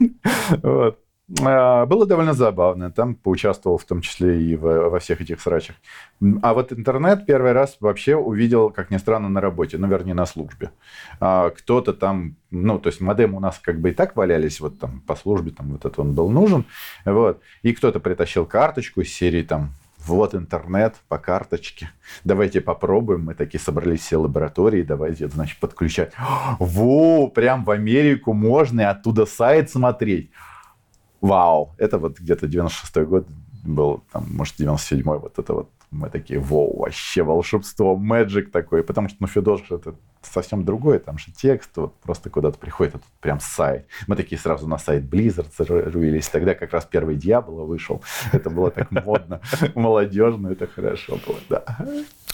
Вот. 0.62 0.98
А, 1.42 1.86
было 1.86 2.06
довольно 2.06 2.32
забавно. 2.32 2.90
Там 2.90 3.14
поучаствовал 3.14 3.78
в 3.78 3.84
том 3.84 4.00
числе 4.00 4.42
и 4.42 4.56
во, 4.56 4.90
во 4.90 4.98
всех 4.98 5.20
этих 5.20 5.40
срачах. 5.40 5.76
А 6.42 6.54
вот 6.54 6.72
интернет 6.72 7.26
первый 7.26 7.52
раз 7.52 7.76
вообще 7.80 8.16
увидел, 8.16 8.70
как 8.70 8.90
ни 8.90 8.96
странно, 8.96 9.28
на 9.28 9.40
работе, 9.40 9.78
ну, 9.78 9.86
вернее, 9.86 10.14
на 10.14 10.26
службе. 10.26 10.70
А, 11.20 11.50
кто-то 11.50 11.92
там, 11.92 12.36
ну, 12.50 12.78
то 12.78 12.88
есть 12.88 13.00
модем 13.00 13.34
у 13.34 13.40
нас 13.40 13.58
как 13.58 13.80
бы 13.80 13.90
и 13.90 13.92
так 13.92 14.16
валялись, 14.16 14.60
вот 14.60 14.78
там 14.78 15.00
по 15.06 15.14
службе, 15.14 15.52
там 15.52 15.72
вот 15.72 15.84
это 15.84 16.00
он 16.00 16.14
был 16.14 16.28
нужен, 16.30 16.64
вот. 17.04 17.40
И 17.62 17.72
кто-то 17.72 18.00
притащил 18.00 18.44
карточку 18.44 19.02
из 19.02 19.12
серии 19.12 19.42
там 19.42 19.70
вот 20.06 20.34
интернет 20.34 20.96
по 21.08 21.18
карточке. 21.18 21.90
Давайте 22.24 22.60
попробуем. 22.60 23.26
Мы 23.26 23.34
такие 23.34 23.60
собрались 23.60 24.00
все 24.00 24.16
лаборатории. 24.16 24.82
Давайте, 24.82 25.28
значит, 25.28 25.58
подключать. 25.60 26.12
Во, 26.58 27.28
прям 27.28 27.64
в 27.64 27.70
Америку 27.70 28.32
можно 28.32 28.80
и 28.80 28.84
оттуда 28.84 29.26
сайт 29.26 29.70
смотреть 29.70 30.30
вау, 31.20 31.74
это 31.78 31.98
вот 31.98 32.18
где-то 32.18 32.46
96-й 32.46 33.04
год 33.04 33.26
был, 33.64 34.02
там, 34.12 34.26
может, 34.30 34.58
97-й, 34.58 35.18
вот 35.18 35.38
это 35.38 35.52
вот 35.52 35.70
мы 35.90 36.08
такие, 36.08 36.38
вау, 36.38 36.78
вообще 36.78 37.22
волшебство, 37.22 37.96
мэджик 37.96 38.50
такой, 38.50 38.82
потому 38.82 39.08
что, 39.08 39.18
ну, 39.20 39.26
Фидош 39.26 39.62
это 39.70 39.94
совсем 40.22 40.64
другое, 40.64 40.98
там 40.98 41.18
же 41.18 41.32
текст, 41.32 41.70
вот 41.76 41.94
просто 42.00 42.30
куда-то 42.30 42.58
приходит, 42.58 42.96
а 42.96 42.98
тут 42.98 43.08
прям 43.20 43.40
сайт. 43.40 43.86
Мы 44.06 44.16
такие 44.16 44.38
сразу 44.38 44.68
на 44.68 44.78
сайт 44.78 45.04
Blizzard 45.04 45.48
зарылись, 45.56 46.28
тогда 46.28 46.54
как 46.54 46.72
раз 46.72 46.84
первый 46.84 47.16
Диабло 47.16 47.64
вышел, 47.64 48.02
это 48.32 48.50
было 48.50 48.70
так 48.70 48.90
модно, 48.90 49.40
молодежно, 49.74 50.48
это 50.48 50.66
хорошо 50.66 51.18
было, 51.26 51.38
да. 51.48 51.64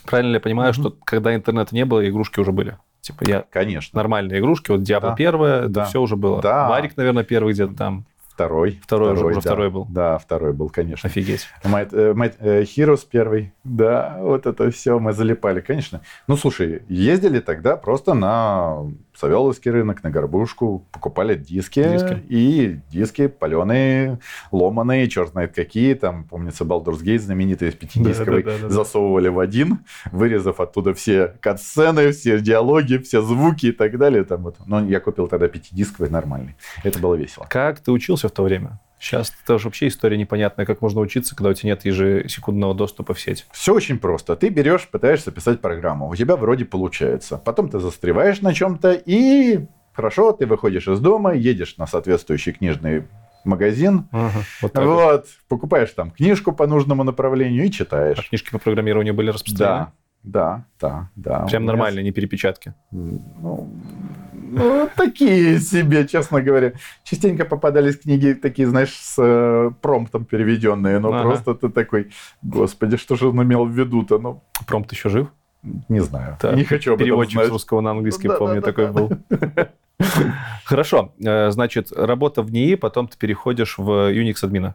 Правильно 0.05 0.31
ли 0.31 0.37
я 0.37 0.41
понимаю, 0.41 0.73
что 0.73 0.95
когда 1.05 1.35
интернета 1.35 1.75
не 1.75 1.85
было, 1.85 2.07
игрушки 2.09 2.41
уже 2.41 2.53
были? 2.53 2.77
Типа 3.01 3.25
я... 3.27 3.45
Конечно. 3.51 3.97
Нормальные 3.97 4.41
игрушки, 4.41 4.73
вот 4.73 4.83
Диабло 4.83 5.11
да. 5.11 5.17
первое, 5.17 5.69
да. 5.69 5.85
все 5.85 6.01
уже 6.01 6.17
было. 6.17 6.43
Да. 6.43 6.69
Марик, 6.69 6.97
наверное, 6.97 7.25
первый 7.25 7.55
где-то 7.55 7.75
там. 7.75 8.05
Второй. 8.37 8.79
Второй, 8.83 9.15
второй 9.15 9.31
уже, 9.33 9.41
да. 9.41 9.41
второй 9.41 9.71
был. 9.71 9.87
Да, 9.89 10.19
второй 10.19 10.53
был, 10.53 10.69
конечно. 10.69 11.09
Офигеть. 11.09 11.49
Might, 11.65 11.91
Might, 11.91 12.39
uh, 12.39 12.63
Heroes 12.65 13.07
первый. 13.11 13.55
Да, 13.65 14.19
вот 14.21 14.45
это 14.45 14.71
все 14.71 14.99
мы 14.99 15.15
залипали, 15.15 15.63
конечно. 15.63 16.03
Ну, 16.27 16.37
слушай, 16.37 16.83
ездили 16.87 17.41
тогда 17.41 17.79
просто 17.79 18.13
на 18.13 18.93
Савеловский 19.17 19.71
рынок, 19.71 20.03
на 20.03 20.11
Горбушку, 20.11 20.87
покупали 20.93 21.35
диски, 21.35 21.83
диски. 21.83 22.23
и 22.29 22.81
диски 22.91 23.29
паленые, 23.29 24.19
ломаные, 24.53 25.09
черт 25.09 25.31
знает 25.31 25.55
какие, 25.55 25.95
там, 25.95 26.25
помнится, 26.25 26.65
Baldur's 26.65 27.03
Gate 27.03 27.21
знаменитый 27.21 27.69
из 27.69 27.75
пятидисковый, 27.75 28.43
да, 28.43 28.53
да, 28.53 28.59
да, 28.59 28.69
да, 28.69 28.71
засовывали 28.71 29.29
в 29.29 29.39
один, 29.39 29.81
вырезав 30.13 30.61
оттуда 30.61 30.95
все 30.95 31.35
катсцены, 31.41 32.13
все 32.13 32.41
диалоги, 32.41 32.99
все 32.99 33.23
звуки 33.23 33.67
и 33.67 33.73
так 33.73 33.99
далее. 33.99 34.25
Там 34.25 34.43
вот. 34.43 34.57
Но 34.67 34.85
я 34.85 35.01
купил 35.01 35.29
тогда 35.29 35.49
пятидисковый 35.49 36.11
нормальный. 36.11 36.57
Это 36.85 36.99
было 36.99 37.15
весело. 37.15 37.47
Как 37.49 37.81
ты 37.81 37.93
учился 37.93 38.29
в 38.29 38.33
то 38.33 38.43
время? 38.43 38.79
Сейчас 39.07 39.33
это 39.45 39.57
же 39.61 39.67
вообще 39.69 39.87
история 39.87 40.17
непонятная, 40.17 40.67
как 40.67 40.83
можно 40.83 41.01
учиться, 41.01 41.37
когда 41.37 41.51
у 41.51 41.53
тебя 41.53 41.71
нет 41.71 41.85
ежесекундного 41.85 42.75
доступа 42.75 43.15
в 43.15 43.21
сеть. 43.21 43.47
Все 43.53 43.73
очень 43.73 44.01
просто. 44.01 44.35
Ты 44.35 44.49
берешь, 44.49 44.89
пытаешься 44.89 45.31
писать 45.31 45.61
программу, 45.61 46.09
у 46.09 46.17
тебя 46.17 46.35
вроде 46.35 46.65
получается. 46.65 47.39
Потом 47.39 47.69
ты 47.69 47.79
застреваешь 47.79 48.41
на 48.41 48.53
чем-то, 48.53 48.95
и 48.95 49.67
хорошо, 49.93 50.33
ты 50.33 50.47
выходишь 50.47 50.89
из 50.89 50.99
дома, 50.99 51.35
едешь 51.35 51.77
на 51.77 51.87
соответствующий 51.87 52.51
книжный 52.53 53.05
магазин. 53.45 54.09
Ага, 54.11 54.33
вот 54.61 54.75
вот. 54.75 54.85
Вот, 54.85 55.27
покупаешь 55.49 55.93
там 55.93 56.11
книжку 56.11 56.51
по 56.51 56.67
нужному 56.67 57.05
направлению 57.05 57.65
и 57.65 57.69
А 57.69 57.71
читаешь. 57.71 58.29
книжки 58.29 58.51
по 58.51 58.59
программированию 58.59 59.15
были 59.15 59.31
распространены? 59.31 59.93
Да, 60.25 60.65
да, 60.81 61.11
да, 61.15 61.39
да. 61.39 61.47
Прям 61.47 61.63
У 61.63 61.67
меня 61.67 61.73
нормальные, 61.75 62.03
не 62.03 62.11
перепечатки. 62.11 62.75
Ну, 62.91 63.71
ну, 64.53 64.89
такие 64.97 65.59
себе, 65.61 66.07
честно 66.07 66.41
говоря. 66.41 66.73
Частенько 67.05 67.45
попадались 67.45 67.99
книги 67.99 68.33
такие, 68.33 68.69
знаешь, 68.69 68.95
с 68.95 69.17
э, 69.19 69.71
промптом 69.81 70.25
переведенные, 70.25 70.99
но 70.99 71.13
Ага. 71.13 71.23
просто 71.23 71.55
ты 71.55 71.69
такой, 71.69 72.11
господи, 72.43 72.97
что 72.97 73.17
же 73.17 73.29
он 73.29 73.43
имел 73.43 73.65
в 73.65 73.71
виду-то? 73.71 74.19
Ну, 74.19 74.43
Промпт 74.67 74.93
еще 74.93 75.09
жив? 75.09 75.29
не 75.89 76.01
знаю. 76.01 76.37
Так, 76.41 76.55
не 76.55 76.65
хочу 76.65 76.93
об 76.93 76.97
этом 76.97 77.07
Переводчик 77.07 77.35
знать. 77.35 77.49
с 77.49 77.51
русского 77.51 77.81
на 77.81 77.91
английский, 77.91 78.29
Да, 78.29 78.37
помню, 78.37 78.61
да, 78.61 78.61
такой 78.61 78.87
да, 78.87 78.93
был. 78.93 79.11
Хорошо, 80.65 81.13
э, 81.19 81.51
значит, 81.51 81.93
работа 81.93 82.43
в 82.43 82.53
НИИ, 82.53 82.77
потом 82.77 83.09
ты 83.09 83.19
переходишь 83.19 83.79
в 83.79 84.13
Unix 84.13 84.37
админа. 84.45 84.75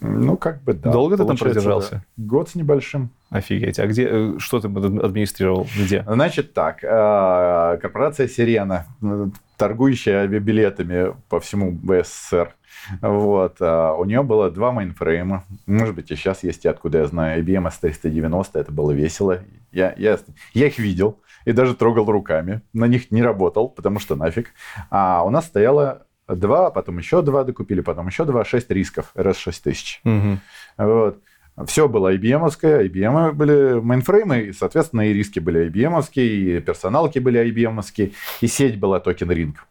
Ну, 0.00 0.36
как 0.36 0.62
бы 0.62 0.74
да. 0.74 0.92
Долго 0.92 1.16
ты 1.16 1.24
там 1.24 1.36
продержался? 1.36 2.04
Год 2.16 2.48
с 2.50 2.54
небольшим. 2.54 3.10
Офигеть. 3.30 3.78
А 3.78 3.86
где, 3.86 4.08
э, 4.10 4.34
что 4.38 4.60
ты 4.60 4.66
администрировал? 4.66 5.68
Где? 5.76 6.04
Значит 6.06 6.52
так, 6.52 6.82
э, 6.82 7.78
корпорация 7.80 8.26
«Сирена», 8.26 8.86
э, 9.00 9.28
торгующая 9.56 10.22
авиабилетами 10.22 11.14
по 11.28 11.38
всему 11.38 11.70
б 11.70 11.84
СССР, 11.84 12.54
вот, 13.02 13.60
у 13.60 14.04
нее 14.04 14.22
было 14.22 14.50
два 14.50 14.72
мейнфрейма, 14.72 15.44
может 15.66 15.94
быть, 15.94 16.10
и 16.10 16.16
сейчас 16.16 16.42
есть, 16.42 16.64
и 16.64 16.68
откуда 16.68 16.98
я 16.98 17.06
знаю, 17.06 17.44
IBM 17.44 17.70
S390, 17.70 18.48
это 18.54 18.72
было 18.72 18.90
весело, 18.90 19.40
я, 19.70 19.94
я, 19.98 20.18
я 20.54 20.66
их 20.66 20.78
видел 20.78 21.20
и 21.44 21.52
даже 21.52 21.74
трогал 21.74 22.06
руками, 22.06 22.62
на 22.72 22.86
них 22.86 23.10
не 23.10 23.22
работал, 23.22 23.68
потому 23.68 23.98
что 23.98 24.16
нафиг, 24.16 24.48
а 24.90 25.22
у 25.24 25.30
нас 25.30 25.44
стояло 25.46 26.06
два, 26.26 26.70
потом 26.70 26.98
еще 26.98 27.22
два 27.22 27.44
докупили, 27.44 27.80
потом 27.80 28.06
еще 28.06 28.24
два, 28.24 28.44
шесть 28.44 28.70
RISC 28.70 28.98
ов 28.98 29.12
RS6000. 29.14 29.98
Мгм. 30.04 30.40
Вот. 30.78 31.22
Все 31.66 31.88
было 31.88 32.14
IBM-овское, 32.14 32.88
IBM 32.88 33.32
были 33.32 33.80
мейнфреймы, 33.80 34.40
и, 34.40 34.52
соответственно, 34.52 35.08
и 35.08 35.12
RISC 35.12 35.33
и 35.33 35.38
были 35.38 35.70
IBM-овские, 35.70 36.26
и 36.26 36.60
персоналки 36.60 37.18
были 37.18 37.40
IBM-овские, 37.50 38.12
и 38.40 38.46
сеть 38.46 38.78
была 38.78 39.00
Token 39.00 39.30
Ring. 39.30 39.66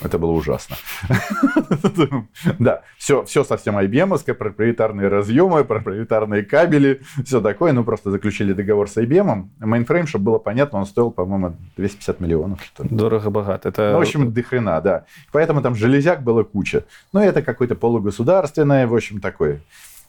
Это 0.00 0.18
было 0.18 0.32
ужасно. 0.32 0.76
Да, 2.58 2.82
все, 2.98 3.24
все 3.24 3.44
совсем 3.44 3.78
IBM-овское, 3.78 4.34
проприетарные 4.34 5.08
разъемы, 5.08 5.64
проприетарные 5.64 6.42
кабели, 6.42 7.00
все 7.24 7.40
такое. 7.40 7.72
Ну, 7.72 7.84
просто 7.84 8.10
заключили 8.10 8.52
договор 8.52 8.88
с 8.88 8.96
IBM. 8.96 9.48
Мейнфрейм, 9.60 10.06
чтобы 10.06 10.26
было 10.26 10.38
понятно, 10.38 10.80
он 10.80 10.86
стоил, 10.86 11.10
по-моему, 11.10 11.56
250 11.76 12.20
миллионов. 12.20 12.60
Дорого-богато. 12.78 13.68
Это... 13.68 13.92
Ну, 13.92 13.98
в 13.98 14.00
общем, 14.00 14.32
до 14.32 14.42
хрена, 14.42 14.80
да. 14.80 15.04
Поэтому 15.32 15.62
там 15.62 15.74
железяк 15.74 16.22
было 16.22 16.42
куча. 16.42 16.84
Ну, 17.12 17.20
это 17.20 17.42
какое-то 17.42 17.74
полугосударственное, 17.74 18.86
в 18.86 18.94
общем, 18.94 19.20
такое. 19.20 19.60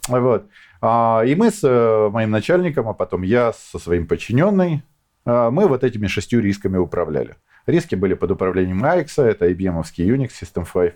Вот. 0.08 0.45
А, 0.82 1.24
И 1.26 1.36
мы 1.36 1.52
с 1.52 1.64
э, 1.64 2.10
моим 2.10 2.32
начальником, 2.32 2.88
а 2.88 2.94
потом 2.94 3.24
я 3.24 3.54
со 3.54 3.80
своим 3.80 4.08
подчиненным, 4.08 4.82
а, 5.26 5.52
мы 5.52 5.68
вот 5.68 5.84
этими 5.84 6.08
шестью 6.08 6.42
рисками 6.42 6.78
управляли. 6.78 7.36
Риски 7.66 7.96
были 7.96 8.14
под 8.14 8.32
управлением 8.32 8.84
AIX, 8.84 9.24
это 9.24 9.50
IBM-овский 9.50 10.08
Unix 10.08 10.32
System 10.42 10.68
5. 10.72 10.94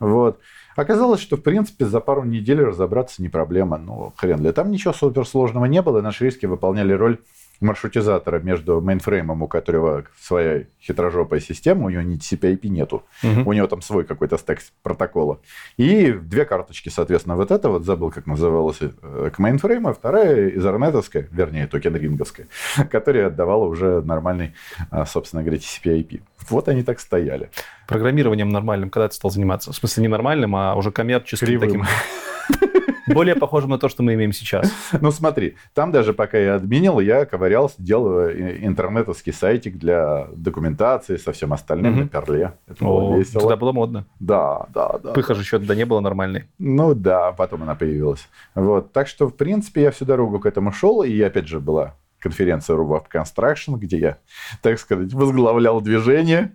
Вот. 0.00 0.40
Оказалось, 0.76 1.20
что, 1.20 1.36
в 1.36 1.42
принципе, 1.42 1.86
за 1.86 2.00
пару 2.00 2.24
недель 2.24 2.62
разобраться 2.62 3.22
не 3.22 3.28
проблема. 3.28 3.78
Ну, 3.78 4.12
хрен 4.16 4.40
ли. 4.42 4.52
Там 4.52 4.70
ничего 4.70 4.92
суперсложного 4.92 5.64
не 5.64 5.82
было. 5.82 6.00
Наши 6.00 6.24
риски 6.24 6.46
выполняли 6.46 6.92
роль 6.92 7.18
маршрутизатора 7.60 8.40
между 8.40 8.80
мейнфреймом, 8.80 9.42
у 9.42 9.48
которого 9.48 10.04
своя 10.18 10.64
хитрожопая 10.80 11.40
система, 11.40 11.86
у 11.86 11.90
него 11.90 12.02
ни 12.02 12.16
TCP/IP 12.16 12.68
нету. 12.68 13.04
Мгм. 13.22 13.46
У 13.46 13.52
него 13.52 13.66
там 13.66 13.82
свой 13.82 14.04
какой-то 14.04 14.38
стек 14.38 14.60
протокола. 14.82 15.40
И 15.76 16.12
две 16.12 16.44
карточки, 16.44 16.88
соответственно, 16.88 17.36
вот 17.36 17.50
это 17.50 17.68
вот 17.68 17.84
забыл, 17.84 18.10
как 18.10 18.26
называлась, 18.26 18.78
э, 18.80 19.30
к 19.34 19.38
мейнфрейму, 19.38 19.90
а 19.90 19.92
вторая 19.92 20.48
Ethernet 20.48 20.64
овская, 20.64 21.28
вернее, 21.30 21.66
token 21.66 21.94
ring 21.96 22.13
овская, 22.13 22.48
которая 22.90 23.26
отдавала 23.26 23.66
уже 23.66 24.00
нормальный, 24.02 24.54
а, 24.90 25.04
собственно 25.06 25.42
говоря, 25.42 25.58
TCP/IP. 25.58 26.22
Вот 26.48 26.68
они 26.68 26.82
так 26.82 27.00
стояли. 27.00 27.50
Программированием 27.86 28.48
нормальным, 28.48 28.90
когда 28.90 29.08
ты 29.08 29.14
стал 29.14 29.30
заниматься? 29.30 29.72
В 29.72 29.76
смысле, 29.76 30.02
не 30.02 30.08
нормальным, 30.08 30.56
а 30.56 30.74
уже 30.74 30.90
коммерческим 30.90 31.46
Кривым. 31.46 31.68
таким. 31.68 31.84
Более 33.12 33.34
похожим 33.34 33.70
на 33.70 33.78
то, 33.78 33.88
что 33.88 34.02
мы 34.02 34.14
имеем 34.14 34.32
сейчас. 34.32 34.72
Ну 35.00 35.10
смотри, 35.10 35.56
там 35.72 35.92
даже 35.92 36.12
пока 36.12 36.38
я 36.38 36.56
админил, 36.56 37.00
я 37.00 37.24
ковырялся, 37.24 37.76
делал 37.78 38.28
интернетовский 38.28 39.32
сайтик 39.32 39.78
для 39.78 40.28
документации 40.34 41.16
со 41.16 41.32
всем 41.32 41.52
остальным 41.52 42.00
на 42.00 42.08
перле. 42.08 42.52
Это 42.66 42.84
было 42.84 43.16
весело. 43.16 43.40
тогда 43.40 43.56
было 43.56 43.72
модно. 43.72 44.06
Да, 44.18 44.66
да, 44.74 44.98
да. 45.02 45.12
Пыха 45.12 45.34
же 45.34 45.42
еще 45.42 45.58
тогда 45.58 45.74
не 45.74 45.86
было 45.86 46.00
нормальной. 46.00 46.44
Ну 46.58 46.94
да, 46.94 47.32
потом 47.32 47.62
она 47.62 47.74
появилась. 47.74 48.28
Вот. 48.54 48.92
Так 48.92 49.08
что, 49.08 49.26
в 49.28 49.36
принципе, 49.36 49.82
я 49.82 49.90
всю 49.90 50.04
дорогу 50.04 50.38
к 50.40 50.46
этому 50.46 50.72
шел. 50.72 51.02
И 51.02 51.20
опять 51.20 51.48
же 51.48 51.60
была 51.60 51.94
конференция 52.18 52.76
Rubab 52.76 53.04
Construction, 53.12 53.78
где 53.78 53.98
я, 53.98 54.18
так 54.62 54.78
сказать, 54.78 55.12
возглавлял 55.12 55.80
движение. 55.80 56.52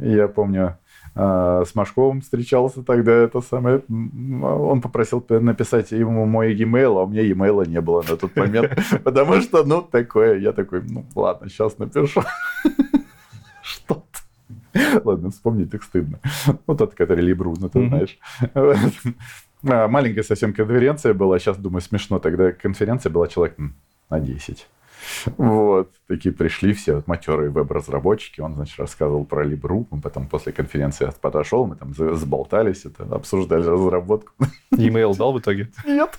Я 0.00 0.28
помню, 0.28 0.78
с 1.16 1.74
Машковым 1.74 2.20
встречался 2.20 2.82
тогда, 2.82 3.12
это 3.12 3.40
самое. 3.40 3.82
Он 3.88 4.82
попросил 4.82 5.24
написать 5.28 5.90
ему 5.92 6.26
мой 6.26 6.54
e-mail, 6.54 6.98
а 6.98 7.04
у 7.04 7.06
меня 7.06 7.22
e-mail 7.22 7.66
не 7.66 7.80
было 7.80 8.02
на 8.02 8.16
тот 8.16 8.36
момент. 8.36 8.78
Потому 9.04 9.40
что, 9.40 9.64
ну, 9.64 9.80
такое, 9.80 10.38
я 10.38 10.52
такой, 10.52 10.82
ну, 10.82 11.06
ладно, 11.14 11.48
сейчас 11.48 11.78
напишу. 11.78 12.20
Что 13.62 14.04
Ладно, 15.04 15.30
вспомнить 15.30 15.70
так 15.70 15.82
стыдно. 15.82 16.20
Ну, 16.66 16.76
тот, 16.76 16.94
который 16.94 17.24
Либру, 17.24 17.54
ну, 17.58 17.68
ты 17.68 17.88
знаешь. 17.88 18.18
А, 19.64 19.88
Маленькая 19.88 20.22
совсем 20.22 20.52
конференция 20.52 21.14
была. 21.14 21.38
Сейчас, 21.38 21.56
думаю, 21.56 21.80
смешно. 21.80 22.18
Тогда 22.18 22.52
конференция 22.52 23.10
была 23.10 23.26
человек 23.26 23.56
на 24.10 24.20
10. 24.20 24.68
Вот. 25.36 25.90
Такие 26.06 26.32
пришли 26.34 26.72
все 26.72 26.96
вот 26.96 27.06
матерые 27.06 27.50
веб-разработчики. 27.50 28.40
Он, 28.40 28.54
значит, 28.54 28.78
рассказывал 28.78 29.24
про 29.24 29.44
Либру. 29.44 29.86
Мы 29.90 30.00
потом 30.00 30.26
после 30.28 30.52
конференции 30.52 31.10
подошел, 31.20 31.66
мы 31.66 31.76
там 31.76 31.94
за- 31.94 32.14
заболтались, 32.14 32.84
это, 32.84 33.04
обсуждали 33.04 33.64
разработку. 33.64 34.32
E-mail 34.72 35.16
дал 35.16 35.32
в 35.32 35.38
итоге? 35.40 35.70
Нет. 35.84 36.16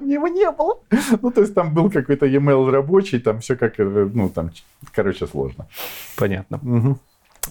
Его 0.00 0.28
не 0.28 0.50
было. 0.50 0.78
Ну, 1.22 1.30
то 1.30 1.40
есть 1.40 1.54
там 1.54 1.74
был 1.74 1.90
какой-то 1.90 2.26
e-mail 2.26 2.70
рабочий, 2.70 3.18
там 3.20 3.40
все 3.40 3.56
как, 3.56 3.78
э, 3.80 3.84
ну, 4.12 4.28
там, 4.28 4.50
короче, 4.92 5.26
сложно. 5.26 5.66
Понятно. 6.16 6.60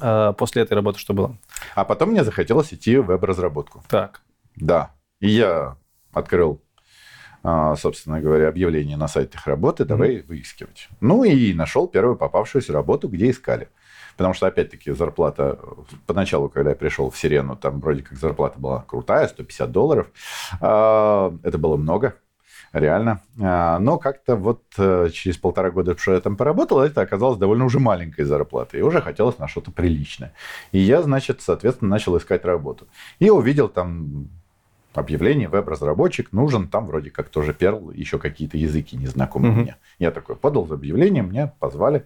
А 0.01 0.33
После 0.33 0.63
этой 0.63 0.73
работы 0.73 0.99
что 0.99 1.13
было? 1.13 1.37
А 1.75 1.85
потом 1.85 2.09
мне 2.09 2.23
захотелось 2.23 2.73
идти 2.73 2.97
в 2.97 3.05
веб-разработку. 3.05 3.83
Так. 3.89 4.21
Да. 4.55 4.91
И 5.19 5.29
я 5.29 5.77
открыл, 6.11 6.61
собственно 7.43 8.21
говоря, 8.21 8.47
объявление 8.47 8.97
на 8.97 9.07
сайтах 9.07 9.47
работы, 9.47 9.83
давай 9.85 10.21
выискивать. 10.21 10.87
Ну 11.01 11.23
и 11.23 11.53
нашел 11.53 11.87
первую 11.87 12.15
попавшуюся 12.15 12.71
работу, 12.71 13.09
где 13.09 13.29
искали. 13.29 13.69
Потому 14.17 14.33
что, 14.33 14.47
опять-таки, 14.47 14.91
зарплата... 14.91 15.59
Поначалу, 16.05 16.49
когда 16.49 16.71
я 16.71 16.75
пришел 16.75 17.09
в 17.09 17.17
Сирену, 17.17 17.55
там 17.55 17.79
вроде 17.79 18.03
как 18.03 18.17
зарплата 18.17 18.59
была 18.59 18.83
крутая, 18.87 19.27
150 19.27 19.71
долларов. 19.71 20.07
А, 20.61 21.33
Это 21.43 21.57
было 21.57 21.77
много, 21.77 22.15
реально. 22.73 23.21
А, 23.41 23.79
Но 23.79 23.97
как-то 23.97 24.35
вот 24.35 24.61
э, 24.77 25.09
через 25.11 25.37
полтора 25.37 25.71
года, 25.71 25.97
что 25.97 26.13
я 26.13 26.19
там 26.19 26.37
поработал, 26.37 26.79
это 26.79 27.01
оказалось 27.01 27.39
довольно 27.39 27.65
уже 27.65 27.79
маленькой 27.79 28.25
зарплатой. 28.25 28.81
И 28.81 28.83
уже 28.83 29.01
хотелось 29.01 29.39
на 29.39 29.47
что-то 29.47 29.71
приличное. 29.71 30.33
И 30.71 30.79
я, 30.79 31.01
значит, 31.01 31.41
соответственно, 31.41 31.89
начал 31.89 32.17
искать 32.17 32.45
работу. 32.45 32.87
И 33.19 33.29
увидел 33.29 33.67
там 33.67 34.29
объявление 34.93 35.47
веб-разработчик 35.47 36.31
нужен, 36.31 36.67
там 36.67 36.85
вроде 36.85 37.09
как 37.09 37.29
тоже 37.29 37.51
Perl, 37.51 37.93
еще 37.95 38.19
какие-то 38.19 38.57
языки 38.57 38.95
незнакомые 38.95 39.51
Мгм. 39.51 39.61
мне. 39.61 39.75
Я 39.99 40.11
такой 40.11 40.35
подал 40.35 40.67
объявление, 40.71 41.23
меня 41.23 41.53
позвали. 41.59 42.05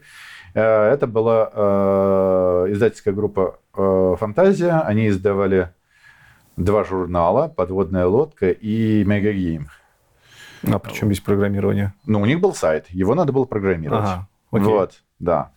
Э, 0.54 0.92
Это 0.94 1.08
была 1.08 1.52
э, 1.54 2.66
издательская 2.72 3.14
группа 3.14 3.60
э, 3.76 4.16
«Фантазия». 4.20 4.80
Они 4.82 5.10
издавали 5.10 5.74
два 6.56 6.84
журнала 6.84 7.48
«Подводная 7.48 8.06
лодка» 8.08 8.50
и 8.50 9.04
«Мегагейм». 9.04 9.70
А 10.64 10.80
причем 10.80 11.08
здесь 11.08 11.20
программирование? 11.22 11.94
Ну, 12.06 12.20
у 12.22 12.26
них 12.26 12.40
был 12.40 12.54
сайт, 12.54 12.88
его 12.90 13.14
надо 13.16 13.32
было 13.32 13.46
программировать. 13.46 14.04
Ага, 14.06 14.28
окей. 14.52 14.66
Вот, 14.68 15.04
да. 15.20 15.52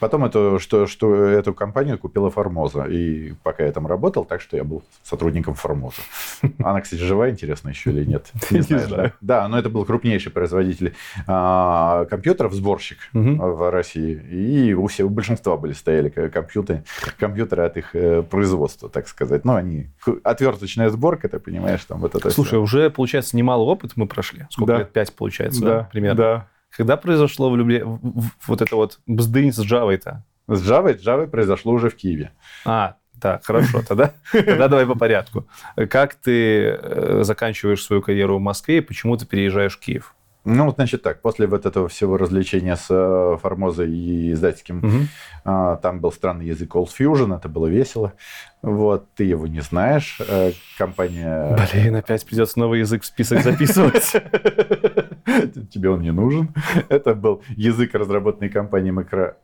Потом 0.00 0.24
эту, 0.24 0.58
что, 0.60 0.86
что 0.86 1.14
эту 1.14 1.54
компанию 1.54 1.98
купила 1.98 2.30
Формоза. 2.30 2.84
И 2.84 3.32
пока 3.42 3.64
я 3.64 3.72
там 3.72 3.86
работал, 3.86 4.24
так 4.24 4.40
что 4.40 4.56
я 4.56 4.64
был 4.64 4.82
сотрудником 5.02 5.54
Формоза. 5.54 6.02
Она, 6.58 6.80
кстати, 6.80 7.00
жива, 7.00 7.30
интересно, 7.30 7.68
еще 7.70 7.90
или 7.90 8.04
нет? 8.04 8.30
Не 8.50 8.60
знаешь, 8.60 8.88
знаю. 8.88 9.12
да? 9.20 9.42
Да, 9.42 9.48
но 9.48 9.58
это 9.58 9.70
был 9.70 9.84
крупнейший 9.84 10.32
производитель 10.32 10.94
а, 11.26 12.04
компьютеров, 12.06 12.52
сборщик 12.54 12.98
в 13.12 13.70
России. 13.70 14.14
И 14.30 14.74
у, 14.74 14.88
большинства 15.08 15.56
были 15.56 15.72
стояли 15.72 16.08
компьютеры, 16.08 16.84
компьютеры 17.18 17.64
от 17.64 17.76
их 17.76 17.94
э, 17.94 18.22
производства, 18.22 18.88
так 18.88 19.08
сказать. 19.08 19.44
Ну, 19.44 19.54
они... 19.54 19.88
Отверточная 20.22 20.88
сборка, 20.90 21.28
ты 21.28 21.38
понимаешь, 21.38 21.84
там 21.84 22.00
вот 22.00 22.14
это 22.14 22.30
Слушай, 22.30 22.58
уже, 22.58 22.90
получается, 22.90 23.36
немало 23.36 23.62
опыта 23.62 23.94
мы 23.96 24.06
прошли. 24.06 24.46
Сколько 24.50 24.72
Да. 24.72 24.78
лет? 24.80 24.92
Пять, 24.92 25.14
получается, 25.14 25.60
да, 25.62 25.88
примерно. 25.92 26.16
Да. 26.16 26.48
Когда 26.76 26.96
произошло 26.96 27.54
влюбле- 27.54 27.84
вот 28.46 28.62
это 28.62 28.76
вот 28.76 29.00
бздынь 29.06 29.52
с 29.52 29.60
Java-то? 29.60 30.22
С 30.48 30.68
Java, 30.68 30.98
с 30.98 31.06
Java 31.06 31.26
произошло 31.26 31.72
уже 31.72 31.88
в 31.88 31.96
Киеве. 31.96 32.32
А, 32.64 32.96
Так, 33.20 33.44
хорошо, 33.44 33.80
тогда, 33.88 34.12
тогда 34.32 34.68
давай 34.68 34.86
по 34.86 34.98
порядку. 34.98 35.46
Как 35.88 36.14
ты 36.14 36.78
э, 36.80 37.20
заканчиваешь 37.22 37.82
свою 37.82 38.02
карьеру 38.02 38.38
в 38.38 38.40
Москве 38.40 38.78
и 38.78 38.80
почему 38.80 39.16
ты 39.16 39.24
переезжаешь 39.24 39.76
в 39.76 39.80
Киев? 39.80 40.14
Ну, 40.44 40.70
значит 40.72 41.02
так, 41.02 41.22
после 41.22 41.46
вот 41.46 41.64
этого 41.64 41.88
всего 41.88 42.18
развлечения 42.18 42.76
с 42.76 42.86
э, 42.90 43.38
Формозой 43.40 43.90
и 43.90 44.32
издательским, 44.32 44.78
угу. 44.78 45.78
там 45.80 46.00
был 46.00 46.12
странный 46.12 46.44
язык 46.44 46.74
Old 46.76 46.90
Fusion, 46.98 47.34
это 47.34 47.48
было 47.48 47.66
весело. 47.66 48.12
Вот, 48.60 49.06
ты 49.14 49.24
его 49.24 49.46
не 49.46 49.60
знаешь, 49.60 50.20
э, 50.26 50.52
компания... 50.76 51.56
Блин, 51.72 51.96
опять 51.96 52.26
придется 52.26 52.58
новый 52.58 52.80
язык 52.80 53.04
в 53.04 53.06
список 53.06 53.42
записывать. 53.42 54.12
Тебе 55.70 55.90
он 55.90 56.02
не 56.02 56.12
нужен. 56.12 56.54
Это 56.88 57.14
был 57.14 57.42
язык, 57.56 57.94
разработанный 57.94 58.50
компанией 58.50 58.92
Macro... 58.94 59.34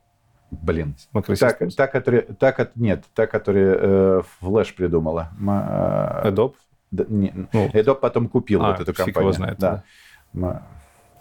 Блин. 0.51 0.97
Та, 1.13 1.53
та, 1.53 1.87
которая, 1.87 2.23
та, 2.23 2.71
нет, 2.75 3.05
та, 3.15 3.27
которая 3.27 3.77
э, 3.79 4.23
Flash 4.43 4.75
придумала. 4.75 5.31
Э, 5.41 6.29
Adobe? 6.29 6.55
Да, 6.91 7.05
не, 7.09 7.33
ну, 7.53 7.69
Adobe 7.73 8.01
потом 8.01 8.29
купил 8.29 8.63
а, 8.63 8.73
вот 8.73 8.81
эту 8.81 8.93
компанию. 8.93 9.21
Его 9.21 9.33
знает, 9.33 9.59
да. 9.59 9.85
да. 10.33 10.63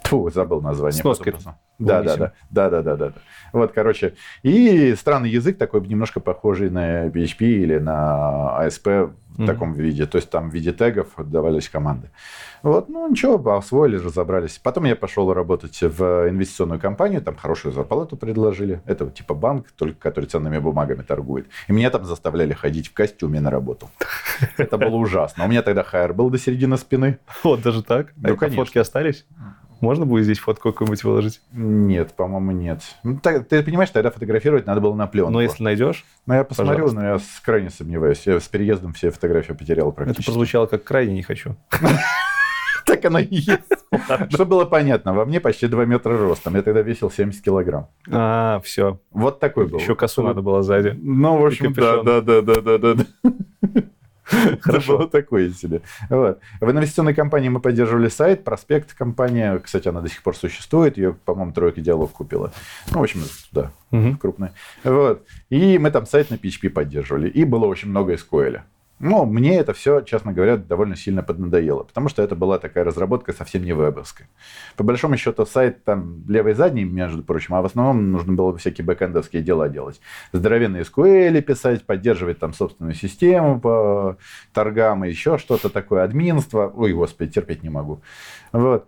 Фу, 0.09 0.29
забыл 0.29 0.61
название. 0.61 0.99
Сноски. 0.99 1.33
Да, 1.77 2.03
да, 2.03 2.17
да, 2.17 2.33
да, 2.49 2.69
да, 2.69 2.81
да, 2.81 2.95
да. 2.95 3.13
Вот, 3.53 3.71
короче, 3.71 4.15
и 4.43 4.93
странный 4.95 5.29
язык 5.29 5.57
такой 5.57 5.81
немножко 5.87 6.19
похожий 6.19 6.69
на 6.69 7.07
PHP 7.07 7.45
или 7.45 7.77
на 7.77 8.57
ASP 8.61 9.13
в 9.29 9.41
mm-hmm. 9.41 9.45
таком 9.45 9.73
виде. 9.73 10.05
То 10.05 10.17
есть 10.17 10.29
там 10.29 10.49
в 10.49 10.53
виде 10.53 10.73
тегов 10.73 11.07
давались 11.17 11.69
команды. 11.69 12.09
Вот, 12.61 12.89
ну 12.89 13.09
ничего, 13.09 13.55
освоили, 13.55 13.95
разобрались. 13.95 14.59
Потом 14.61 14.83
я 14.83 14.95
пошел 14.95 15.33
работать 15.33 15.79
в 15.81 16.29
инвестиционную 16.29 16.79
компанию, 16.79 17.21
там 17.21 17.35
хорошую 17.37 17.73
зарплату 17.73 18.17
предложили. 18.17 18.81
Это 18.85 19.09
типа 19.09 19.33
банк, 19.33 19.71
только 19.71 19.97
который 19.99 20.25
ценными 20.25 20.57
бумагами 20.57 21.03
торгует. 21.03 21.47
И 21.69 21.71
меня 21.71 21.89
там 21.89 22.03
заставляли 22.03 22.53
ходить 22.53 22.89
в 22.89 22.93
костюме 22.93 23.39
на 23.39 23.49
работу. 23.49 23.89
Это 24.57 24.77
было 24.77 24.95
ужасно. 24.95 25.45
У 25.45 25.47
меня 25.47 25.61
тогда 25.61 25.83
хайр 25.83 26.13
был 26.13 26.29
до 26.29 26.37
середины 26.37 26.77
спины. 26.77 27.19
Вот 27.43 27.61
даже 27.61 27.83
так? 27.83 28.07
Ну, 28.17 28.35
конечно. 28.35 28.65
Фотки 28.65 28.77
остались? 28.79 29.25
Можно 29.81 30.05
будет 30.05 30.25
здесь 30.25 30.39
фотку 30.39 30.71
какую-нибудь 30.71 31.03
выложить? 31.03 31.41
Нет, 31.53 32.13
по-моему, 32.13 32.51
нет. 32.51 32.81
Ну, 33.03 33.17
так, 33.17 33.47
ты 33.47 33.63
понимаешь, 33.63 33.89
тогда 33.89 34.11
фотографировать 34.11 34.65
надо 34.65 34.81
было 34.81 34.93
на 34.95 35.07
пленку. 35.07 35.31
Но 35.31 35.41
если 35.41 35.63
найдешь, 35.63 36.05
Ну, 36.25 36.33
я 36.33 36.43
посмотрю, 36.43 36.73
пожалуйста. 36.85 36.99
но 36.99 37.07
я 37.07 37.19
крайне 37.45 37.69
сомневаюсь. 37.69 38.21
Я 38.25 38.39
с 38.39 38.47
переездом 38.47 38.93
все 38.93 39.09
фотографии 39.09 39.53
потерял 39.53 39.91
практически. 39.91 40.21
Это 40.21 40.25
прозвучало 40.31 40.65
как 40.65 40.83
крайне 40.83 41.13
не 41.13 41.23
хочу. 41.23 41.55
Так 42.85 43.05
оно 43.05 43.19
и 43.19 43.27
есть. 43.29 43.59
Что 44.29 44.45
было 44.47 44.65
понятно, 44.65 45.13
во 45.13 45.23
мне 45.25 45.39
почти 45.39 45.67
2 45.67 45.85
метра 45.85 46.17
ростом. 46.17 46.55
Я 46.55 46.63
тогда 46.63 46.81
весил 46.81 47.11
70 47.11 47.43
килограмм. 47.43 47.87
А, 48.09 48.59
все. 48.63 48.99
Вот 49.11 49.39
такой 49.39 49.67
был. 49.67 49.77
Еще 49.77 49.95
косу 49.95 50.23
надо 50.23 50.41
было 50.41 50.63
сзади. 50.63 50.97
Ну, 50.99 51.37
в 51.37 51.45
общем, 51.45 51.71
да, 51.73 52.01
да, 52.01 52.19
да, 52.21 52.41
да, 52.41 52.61
да, 52.61 52.77
да. 52.95 53.05
Хорошо. 54.61 54.97
было 54.97 55.07
такое 55.07 55.51
себе. 55.51 55.81
Вот. 56.09 56.39
В 56.59 56.69
инвестиционной 56.69 57.13
компании 57.13 57.49
мы 57.49 57.59
поддерживали 57.59 58.09
сайт, 58.09 58.43
проспект 58.43 58.93
компания. 58.93 59.57
Кстати, 59.59 59.87
она 59.87 60.01
до 60.01 60.09
сих 60.09 60.23
пор 60.23 60.35
существует. 60.35 60.97
Ее, 60.97 61.13
по-моему, 61.13 61.53
тройка 61.53 61.81
диалог 61.81 62.11
купила. 62.11 62.51
Ну, 62.91 62.99
в 62.99 63.03
общем, 63.03 63.21
да, 63.51 63.71
угу. 63.91 64.17
крупная. 64.17 64.53
Вот. 64.83 65.25
И 65.49 65.77
мы 65.77 65.91
там 65.91 66.05
сайт 66.05 66.29
на 66.29 66.35
PHP 66.35 66.69
поддерживали. 66.69 67.29
И 67.29 67.43
было 67.43 67.65
очень 67.65 67.89
много 67.89 68.13
SQL. 68.13 68.61
Но 68.99 69.25
мне 69.25 69.57
это 69.57 69.73
все, 69.73 70.01
честно 70.01 70.33
говоря, 70.33 70.57
довольно 70.57 70.97
сильно 70.97 71.23
поднадоело, 71.23 71.83
потому 71.83 72.09
что 72.09 72.21
это 72.21 72.35
была 72.35 72.59
такая 72.59 72.83
разработка 72.83 73.31
совсем 73.31 73.63
не 73.63 73.71
вебовская. 73.71 74.27
По 74.75 74.83
большому 74.83 75.15
счету 75.15 75.45
сайт 75.45 75.85
там 75.85 76.23
левый 76.27 76.53
задний, 76.53 76.83
между 76.83 77.23
прочим, 77.23 77.55
а 77.55 77.61
в 77.61 77.65
основном 77.65 78.11
нужно 78.11 78.33
было 78.33 78.57
всякие 78.57 78.85
бэкэндовские 78.85 79.41
дела 79.41 79.69
делать. 79.69 80.01
Здоровенные 80.33 80.83
SQL 80.83 81.41
писать, 81.41 81.85
поддерживать 81.85 82.39
там 82.39 82.53
собственную 82.53 82.93
систему 82.93 83.61
по 83.61 84.17
торгам 84.53 85.05
и 85.05 85.09
еще 85.09 85.37
что-то 85.37 85.69
такое, 85.69 86.03
админство. 86.03 86.71
Ой, 86.75 86.91
господи, 86.91 87.31
терпеть 87.31 87.63
не 87.63 87.69
могу. 87.69 88.01
Вот. 88.51 88.87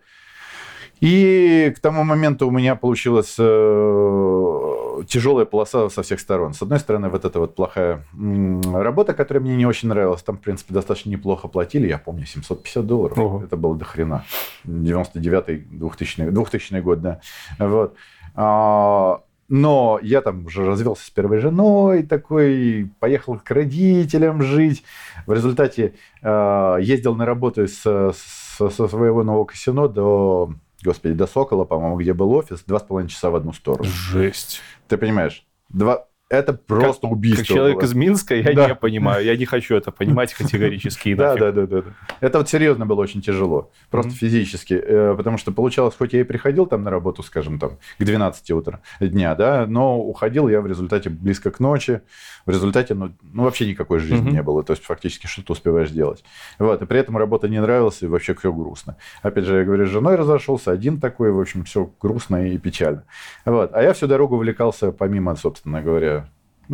И 1.00 1.74
к 1.76 1.80
тому 1.80 2.04
моменту 2.04 2.47
у 2.47 2.52
меня 2.52 2.76
получилась 2.76 3.36
э, 3.39 4.80
тяжелая 5.07 5.45
полоса 5.45 5.89
со 5.89 6.03
всех 6.03 6.19
сторон. 6.19 6.53
С 6.53 6.61
одной 6.61 6.79
стороны, 6.79 7.09
вот 7.09 7.25
эта 7.25 7.39
вот 7.39 7.55
плохая 7.55 8.05
работа, 8.13 9.13
которая 9.13 9.43
мне 9.43 9.55
не 9.55 9.65
очень 9.65 9.89
нравилась. 9.89 10.23
Там, 10.23 10.37
в 10.37 10.41
принципе, 10.41 10.73
достаточно 10.73 11.09
неплохо 11.09 11.47
платили. 11.47 11.87
Я 11.87 11.97
помню, 11.97 12.25
750 12.25 12.85
долларов. 12.85 13.17
Ого. 13.17 13.43
Это 13.43 13.57
было 13.57 13.75
до 13.75 13.85
хрена. 13.85 14.25
99-й, 14.65 15.57
2000, 15.57 16.29
2000 16.29 16.79
год, 16.81 17.01
да. 17.01 17.21
Вот. 17.59 17.95
А, 18.35 19.21
но 19.49 19.99
я 20.01 20.21
там 20.21 20.45
уже 20.45 20.65
развелся 20.65 21.05
с 21.05 21.09
первой 21.09 21.39
женой, 21.39 22.03
такой, 22.03 22.89
поехал 22.99 23.37
к 23.37 23.51
родителям 23.51 24.41
жить. 24.41 24.83
В 25.27 25.33
результате 25.33 25.95
э, 26.21 26.77
ездил 26.79 27.15
на 27.15 27.25
работу 27.25 27.67
с, 27.67 27.81
со 27.81 28.69
своего 28.69 29.23
нового 29.23 29.43
казино 29.43 29.89
до 29.89 30.53
господи, 30.83 31.13
до 31.13 31.27
Сокола, 31.27 31.65
по-моему, 31.65 31.97
где 31.97 32.13
был 32.13 32.31
офис, 32.31 32.63
два 32.65 32.79
с 32.79 32.83
половиной 32.83 33.09
часа 33.09 33.29
в 33.29 33.35
одну 33.35 33.53
сторону. 33.53 33.89
Жесть. 33.89 34.61
Ты 34.87 34.97
понимаешь? 34.97 35.45
Два, 35.69 36.07
это 36.31 36.53
просто 36.53 37.01
как, 37.01 37.11
убийство. 37.11 37.43
Как 37.43 37.47
человек 37.47 37.75
было. 37.77 37.85
из 37.85 37.93
Минска, 37.93 38.35
я 38.35 38.53
да. 38.53 38.67
не 38.69 38.75
понимаю, 38.75 39.25
я 39.25 39.35
не 39.35 39.45
хочу 39.45 39.75
это 39.75 39.91
понимать 39.91 40.33
категорически. 40.33 41.13
Да, 41.13 41.35
да, 41.35 41.51
да, 41.51 41.67
да. 41.67 41.83
Это 42.21 42.37
вот 42.37 42.49
серьезно 42.49 42.85
было 42.85 43.01
очень 43.01 43.21
тяжело, 43.21 43.69
просто 43.89 44.11
физически, 44.11 44.73
э, 44.73 45.13
потому 45.15 45.37
что 45.37 45.51
получалось, 45.51 45.93
хоть 45.97 46.13
я 46.13 46.21
и 46.21 46.23
приходил 46.23 46.65
там 46.67 46.83
на 46.83 46.89
работу, 46.89 47.21
скажем, 47.21 47.59
там 47.59 47.71
к 47.99 48.03
12 48.03 48.51
утра 48.51 48.79
дня, 49.01 49.35
да, 49.35 49.65
но 49.67 49.99
уходил 49.99 50.47
я 50.47 50.61
в 50.61 50.67
результате 50.67 51.09
близко 51.09 51.51
к 51.51 51.59
ночи, 51.59 52.01
в 52.45 52.49
результате, 52.49 52.93
ну, 52.93 53.11
ну 53.33 53.43
вообще 53.43 53.67
никакой 53.67 53.99
жизни 53.99 54.31
не 54.31 54.41
было, 54.41 54.63
то 54.63 54.71
есть 54.71 54.83
фактически 54.83 55.27
что 55.27 55.43
ты 55.43 55.51
успеваешь 55.51 55.91
делать. 55.91 56.23
Вот, 56.59 56.81
и 56.81 56.85
при 56.85 56.99
этом 56.99 57.17
работа 57.17 57.49
не 57.49 57.59
нравилась, 57.59 58.01
и 58.01 58.07
вообще 58.07 58.33
все 58.35 58.53
грустно. 58.53 58.95
Опять 59.21 59.45
же, 59.45 59.57
я 59.57 59.63
говорю, 59.65 59.85
с 59.85 59.89
женой 59.89 60.15
разошелся, 60.15 60.71
один 60.71 60.99
такой, 60.99 61.31
в 61.31 61.39
общем, 61.39 61.65
все 61.65 61.91
грустно 62.01 62.47
и 62.47 62.57
печально. 62.57 63.03
Вот, 63.45 63.71
а 63.73 63.83
я 63.83 63.91
всю 63.91 64.07
дорогу 64.07 64.35
увлекался, 64.35 64.91
помимо, 64.93 65.35
собственно 65.35 65.81
говоря, 65.81 66.20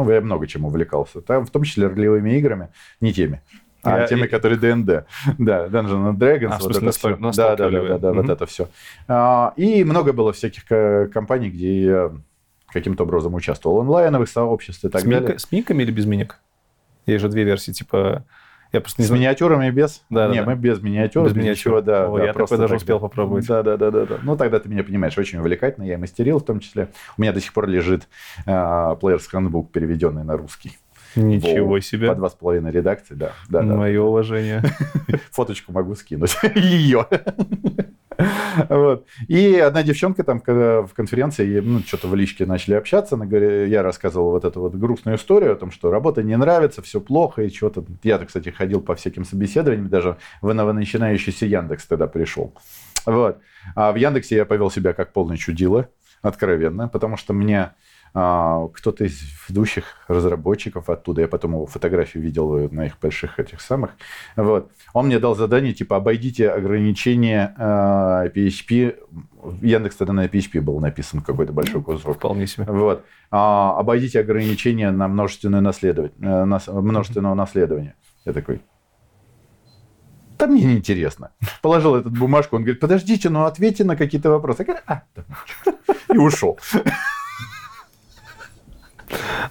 ну, 0.03 0.11
я 0.11 0.21
много 0.21 0.47
чем 0.47 0.65
увлекался. 0.65 1.21
Там, 1.21 1.45
в 1.45 1.49
том 1.49 1.63
числе 1.63 1.87
ролевыми 1.87 2.37
играми, 2.37 2.69
не 3.01 3.13
теми. 3.13 3.41
А 3.83 3.99
я, 3.99 4.07
теми, 4.07 4.25
и... 4.25 4.27
которые 4.27 4.59
ДНД. 4.59 5.05
Да, 5.37 5.67
Dungeons 5.67 6.11
and 6.11 6.17
Dragons. 6.17 6.49
А, 6.51 6.59
вот 6.59 6.75
это 6.75 6.91
все. 6.91 7.17
Да, 7.17 7.55
да, 7.55 7.69
да, 7.69 7.81
да, 7.81 7.97
да, 7.97 8.13
вот 8.13 8.29
это 8.29 8.45
все. 8.45 8.69
А, 9.07 9.53
и 9.55 9.83
много 9.83 10.13
было 10.13 10.33
всяких 10.33 10.65
компаний, 11.11 11.49
где 11.49 11.83
я 11.83 12.11
каким-то 12.67 13.03
образом 13.03 13.33
участвовал. 13.33 13.81
Онлайновых 13.81 14.29
сообществ 14.29 14.83
и 14.85 14.89
так 14.89 15.03
далее. 15.03 15.39
С 15.39 15.51
минками 15.51 15.83
или 15.83 15.91
без 15.91 16.05
миник? 16.05 16.39
Есть 17.05 17.21
же 17.21 17.29
две 17.29 17.43
версии, 17.43 17.71
типа 17.71 18.25
я 18.73 18.81
просто 18.81 19.01
не 19.01 19.05
С 19.05 19.07
знаю. 19.07 19.21
миниатюрами 19.21 19.69
без? 19.69 20.03
Да, 20.09 20.27
Нет, 20.27 20.45
да, 20.45 20.51
мы 20.51 20.57
без 20.57 20.81
миниатюр, 20.81 21.25
без, 21.25 21.33
без 21.33 21.43
ничего, 21.43 21.81
да. 21.81 22.07
О, 22.07 22.17
да 22.17 22.25
я 22.25 22.33
просто 22.33 22.57
даже 22.57 22.75
успел 22.75 22.99
попробовать. 22.99 23.47
Да, 23.47 23.63
да, 23.63 23.77
да, 23.77 23.91
да, 23.91 24.05
да. 24.05 24.17
Ну, 24.23 24.35
тогда 24.35 24.59
ты 24.59 24.69
меня 24.69 24.83
понимаешь, 24.83 25.17
очень 25.17 25.39
увлекательно. 25.39 25.85
Я 25.85 25.93
и 25.93 25.97
мастерил 25.97 26.39
в 26.39 26.45
том 26.45 26.59
числе. 26.59 26.89
У 27.17 27.21
меня 27.21 27.31
до 27.33 27.41
сих 27.41 27.53
пор 27.53 27.67
лежит 27.67 28.07
uh, 28.45 28.99
Player's 28.99 29.23
Handbook, 29.31 29.67
переведенный 29.71 30.23
на 30.23 30.37
русский. 30.37 30.77
Ничего 31.15 31.67
Во, 31.67 31.81
себе. 31.81 32.09
По 32.09 32.15
два 32.15 32.29
с 32.29 32.35
половиной 32.35 32.71
редакции, 32.71 33.15
да. 33.15 33.31
да 33.49 33.63
Мое 33.63 33.99
да. 33.99 34.03
уважение. 34.03 34.63
Фоточку 35.31 35.71
могу 35.71 35.95
скинуть. 35.95 36.37
Ее. 36.55 37.07
Вот. 38.69 39.05
И 39.27 39.55
одна 39.55 39.83
девчонка 39.83 40.23
там, 40.23 40.39
когда 40.39 40.81
в 40.81 40.93
конференции, 40.93 41.59
ну, 41.59 41.79
что-то 41.79 42.07
в 42.07 42.15
личке 42.15 42.45
начали 42.45 42.75
общаться, 42.75 43.15
она 43.15 43.25
говорит, 43.25 43.69
я 43.69 43.83
рассказывал 43.83 44.31
вот 44.31 44.45
эту 44.45 44.61
вот 44.61 44.75
грустную 44.75 45.17
историю 45.17 45.53
о 45.53 45.55
том, 45.55 45.71
что 45.71 45.91
работа 45.91 46.23
не 46.23 46.35
нравится, 46.35 46.81
все 46.81 46.99
плохо, 46.99 47.43
и 47.43 47.53
что-то... 47.53 47.85
Я, 48.03 48.17
кстати, 48.19 48.49
ходил 48.49 48.81
по 48.81 48.95
всяким 48.95 49.25
собеседованиям, 49.25 49.89
даже 49.89 50.17
в 50.41 50.53
новоначинающийся 50.53 51.45
Яндекс 51.45 51.85
тогда 51.85 52.07
пришел. 52.07 52.53
Вот. 53.05 53.37
А 53.75 53.91
в 53.91 53.95
Яндексе 53.95 54.35
я 54.35 54.45
повел 54.45 54.71
себя 54.71 54.93
как 54.93 55.13
полный 55.13 55.37
чудило, 55.37 55.89
откровенно, 56.21 56.87
потому 56.87 57.17
что 57.17 57.33
мне 57.33 57.71
кто-то 58.17 59.03
из 59.03 59.21
ведущих 59.47 59.83
разработчиков 60.07 60.89
оттуда, 60.89 61.21
я 61.21 61.27
потом 61.27 61.53
его 61.53 61.67
фотографию 61.67 62.23
видел 62.23 62.69
на 62.71 62.87
их 62.87 62.99
больших 62.99 63.39
этих 63.39 63.61
самых, 63.61 63.91
вот, 64.35 64.71
он 64.93 65.07
мне 65.07 65.19
дал 65.19 65.35
задание, 65.35 65.73
типа, 65.73 65.97
обойдите 65.97 66.49
ограничения 66.49 67.53
э, 67.57 68.29
PHP, 68.33 68.97
Яндекс 69.61 69.95
тогда 69.97 70.13
на 70.13 70.25
PHP 70.25 70.61
был 70.61 70.79
написан 70.79 71.21
какой-то 71.21 71.53
большой 71.53 71.83
кусок. 71.83 72.17
Вполне 72.17 72.47
себе. 72.47 72.65
Вот. 72.67 73.05
А, 73.29 73.77
обойдите 73.77 74.19
ограничения 74.19 74.91
на 74.91 75.07
множественное 75.07 75.61
наследование, 75.61 76.13
э, 76.19 76.71
множественного 76.71 77.35
наследования. 77.35 77.95
Я 78.25 78.33
такой, 78.33 78.61
да 80.37 80.47
мне 80.47 80.63
неинтересно. 80.63 81.31
Положил 81.61 81.95
эту 81.95 82.09
бумажку, 82.09 82.55
он 82.55 82.63
говорит, 82.63 82.79
подождите, 82.79 83.29
ну 83.29 83.45
ответьте 83.45 83.83
на 83.83 83.95
какие-то 83.95 84.29
вопросы. 84.29 84.59
Я 84.59 84.65
говорю, 84.65 84.83
а, 84.87 85.01
да. 85.15 85.23
И 86.13 86.17
ушел. 86.17 86.59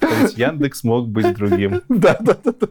То 0.00 0.08
есть 0.08 0.38
Яндекс 0.38 0.84
мог 0.84 1.08
быть 1.08 1.34
другим. 1.34 1.82
Да, 1.88 2.16
да, 2.20 2.36
да, 2.44 2.52
да. 2.52 2.68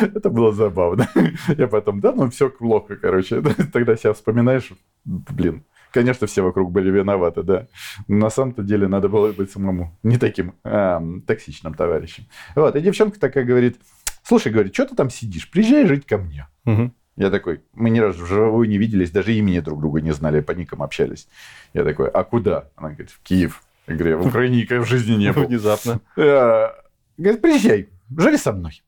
Это 0.00 0.30
было 0.30 0.52
забавно. 0.52 1.08
Я 1.56 1.68
потом, 1.68 2.00
да, 2.00 2.12
ну 2.12 2.30
все 2.30 2.48
плохо, 2.50 2.96
короче. 2.96 3.42
Тогда 3.72 3.96
себя 3.96 4.12
вспоминаешь, 4.12 4.72
блин, 5.04 5.64
Конечно, 5.90 6.26
все 6.26 6.42
вокруг 6.42 6.70
были 6.70 6.90
виноваты, 6.90 7.42
да. 7.42 7.66
На 8.08 8.30
самом-то 8.30 8.62
деле 8.62 8.88
надо 8.88 9.08
было 9.08 9.32
быть 9.32 9.50
самому 9.50 9.96
не 10.02 10.18
таким 10.18 10.54
э, 10.64 11.00
токсичным 11.26 11.74
товарищем. 11.74 12.26
Вот, 12.54 12.76
и 12.76 12.80
девчонка 12.80 13.18
такая 13.18 13.44
говорит, 13.44 13.78
слушай, 14.22 14.52
говорит, 14.52 14.74
что 14.74 14.86
ты 14.86 14.94
там 14.94 15.10
сидишь, 15.10 15.50
приезжай 15.50 15.86
жить 15.86 16.06
ко 16.06 16.18
мне. 16.18 16.46
Угу. 16.66 16.92
Я 17.16 17.30
такой, 17.30 17.62
мы 17.72 17.90
ни 17.90 17.98
разу 17.98 18.22
вживую 18.22 18.68
не 18.68 18.78
виделись, 18.78 19.10
даже 19.10 19.32
имени 19.32 19.60
друг 19.60 19.80
друга 19.80 20.00
не 20.00 20.12
знали, 20.12 20.40
по 20.40 20.52
никам 20.52 20.82
общались. 20.82 21.28
Я 21.72 21.84
такой, 21.84 22.08
а 22.08 22.22
куда? 22.22 22.68
Она 22.76 22.90
говорит, 22.90 23.10
в 23.10 23.20
Киев. 23.22 23.62
Говорю, 23.88 24.18
в 24.18 24.26
Украине 24.26 24.62
никогда 24.62 24.84
в 24.84 24.88
жизни 24.88 25.14
не 25.14 25.32
был. 25.32 25.44
Внезапно. 25.44 26.00
Э, 26.16 26.68
говорит, 27.16 27.40
приезжай, 27.40 27.88
живи 28.16 28.36
со 28.36 28.52
мной. 28.52 28.82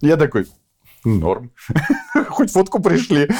Я 0.00 0.16
такой, 0.16 0.46
норм. 1.04 1.50
Хоть 2.28 2.52
фотку 2.52 2.82
пришли. 2.82 3.28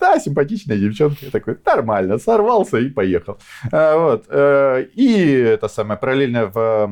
Да, 0.00 0.18
симпатичная 0.18 0.78
девчонка. 0.78 1.26
Я 1.26 1.30
такой, 1.30 1.56
нормально, 1.64 2.18
сорвался 2.18 2.78
и 2.78 2.88
поехал. 2.88 3.38
А, 3.70 3.96
вот. 3.96 4.24
Э, 4.28 4.84
и 4.94 5.30
это 5.30 5.68
самое, 5.68 6.00
параллельно 6.00 6.46
в 6.46 6.90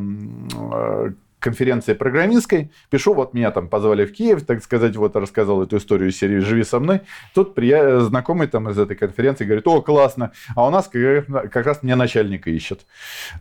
э, 0.55 1.13
конференции 1.41 1.95
программистской, 1.95 2.71
пишу, 2.91 3.15
вот 3.15 3.35
меня 3.35 3.51
там 3.51 3.69
позвали 3.69 4.05
в 4.05 4.13
Киев, 4.13 4.45
так 4.45 4.63
сказать, 4.63 4.97
вот 4.97 5.17
рассказал 5.17 5.63
эту 5.63 5.79
историю 5.79 6.13
серии 6.13 6.39
«Живи 6.39 6.65
со 6.65 6.79
мной». 6.79 7.01
Тут 7.35 7.55
прия... 7.55 8.01
знакомый 8.01 8.47
там 8.47 8.69
из 8.69 8.79
этой 8.79 8.97
конференции 8.97 9.45
говорит, 9.45 9.67
о, 9.67 9.83
классно, 9.83 10.33
а 10.55 10.67
у 10.67 10.71
нас 10.71 10.89
как 10.89 11.67
раз 11.67 11.83
меня 11.83 11.97
начальника 11.97 12.51
ищет. 12.51 12.87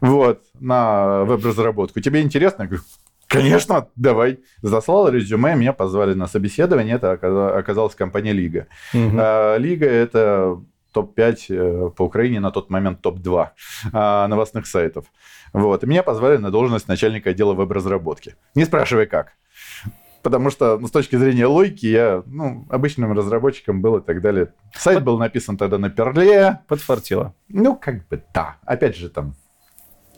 Вот, 0.01 0.41
на 0.59 1.23
веб-разработку. 1.25 1.99
Тебе 1.99 2.21
интересно? 2.21 2.63
Я 2.63 2.67
говорю, 2.69 2.83
Конечно, 3.27 3.87
давай. 3.95 4.39
Заслал 4.63 5.07
резюме, 5.09 5.55
меня 5.55 5.71
позвали 5.71 6.15
на 6.15 6.25
собеседование. 6.25 6.95
Это 6.95 7.11
оказалась 7.11 7.93
компания 7.93 8.33
Лига. 8.33 8.65
Угу. 8.91 9.17
Лига 9.59 9.85
это 9.85 10.59
топ-5 10.93 11.35
э, 11.49 11.89
по 11.95 12.03
Украине 12.03 12.39
на 12.39 12.51
тот 12.51 12.69
момент 12.69 13.01
топ-2 13.01 13.49
а, 13.93 14.27
новостных 14.27 14.65
сайтов. 14.65 15.05
Вот. 15.53 15.83
И 15.83 15.87
меня 15.87 16.03
позвали 16.03 16.37
на 16.37 16.51
должность 16.51 16.87
начальника 16.87 17.31
отдела 17.31 17.53
веб-разработки. 17.53 18.35
Не 18.55 18.65
спрашивай 18.65 19.05
как. 19.05 19.33
Потому 20.21 20.49
что 20.49 20.77
ну, 20.77 20.87
с 20.87 20.91
точки 20.91 21.15
зрения 21.15 21.45
логики 21.45 21.85
я 21.85 22.23
ну, 22.25 22.65
обычным 22.69 23.13
разработчиком 23.13 23.81
был 23.81 23.97
и 23.97 24.01
так 24.01 24.21
далее. 24.21 24.53
Сайт 24.75 25.03
был 25.03 25.17
написан 25.17 25.57
тогда 25.57 25.77
на 25.77 25.89
перле. 25.89 26.59
Подфартило. 26.67 27.33
Ну, 27.47 27.75
как 27.75 28.07
бы 28.07 28.21
да. 28.33 28.57
Опять 28.65 28.97
же, 28.97 29.09
там 29.09 29.35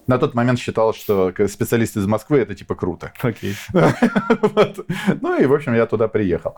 на 0.08 0.18
тот 0.18 0.34
момент 0.34 0.60
считал, 0.60 0.93
что 0.93 1.34
специалист 1.47 1.97
из 1.97 2.06
Москвы 2.08 2.39
это 2.39 2.56
типа 2.56 2.76
круто. 2.76 3.12
Окей. 3.22 3.56
Ну 5.22 5.39
и, 5.39 5.45
в 5.45 5.54
общем, 5.54 5.74
я 5.74 5.86
туда 5.86 6.08
приехал. 6.08 6.56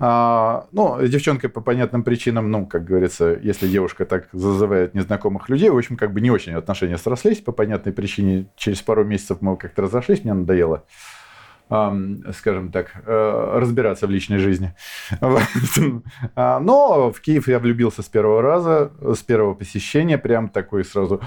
А, 0.00 0.66
ну, 0.72 1.00
девчонка 1.06 1.48
по 1.48 1.60
понятным 1.60 2.02
причинам, 2.02 2.50
ну, 2.50 2.66
как 2.66 2.84
говорится, 2.84 3.38
если 3.42 3.68
девушка 3.68 4.04
так 4.04 4.28
зазывает 4.32 4.94
незнакомых 4.94 5.48
людей, 5.48 5.70
в 5.70 5.76
общем, 5.76 5.96
как 5.96 6.12
бы 6.12 6.20
не 6.20 6.30
очень 6.30 6.54
отношения 6.54 6.98
срослись 6.98 7.40
по 7.40 7.52
понятной 7.52 7.92
причине. 7.92 8.46
Через 8.56 8.82
пару 8.82 9.04
месяцев 9.04 9.38
мы 9.40 9.56
как-то 9.56 9.82
разошлись, 9.82 10.24
мне 10.24 10.34
надоело 10.34 10.84
скажем 11.68 12.70
так, 12.70 12.92
э, 13.04 13.58
разбираться 13.58 14.06
в 14.06 14.10
личной 14.10 14.38
жизни. 14.38 14.74
А, 16.34 16.60
но 16.60 17.10
в 17.12 17.20
Киев 17.20 17.48
я 17.48 17.58
влюбился 17.58 18.02
с 18.02 18.06
первого 18.06 18.42
раза, 18.42 18.92
с 19.00 19.18
первого 19.18 19.54
посещения, 19.54 20.18
прям 20.18 20.48
такой 20.48 20.84
сразу, 20.84 21.20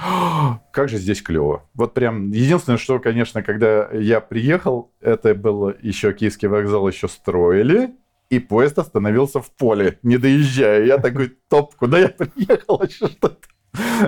как 0.72 0.90
же 0.90 0.98
здесь 0.98 1.22
клево. 1.22 1.64
Вот 1.74 1.94
прям 1.94 2.32
единственное, 2.32 2.78
что, 2.78 3.00
конечно, 3.00 3.44
когда 3.44 3.90
я 3.92 4.22
приехал, 4.22 4.92
это 5.02 5.34
было 5.36 5.76
еще 5.82 6.14
Киевский 6.14 6.48
вокзал 6.48 6.88
еще 6.88 7.08
строили, 7.08 7.96
и 8.30 8.40
поезд 8.40 8.80
остановился 8.80 9.42
в 9.42 9.52
поле, 9.52 10.00
не 10.04 10.18
доезжая. 10.18 10.86
Я 10.86 10.98
такой, 10.98 11.38
топ, 11.50 11.76
куда 11.76 12.00
я 12.00 12.10
приехал? 12.10 12.82
Что-то 12.90 13.38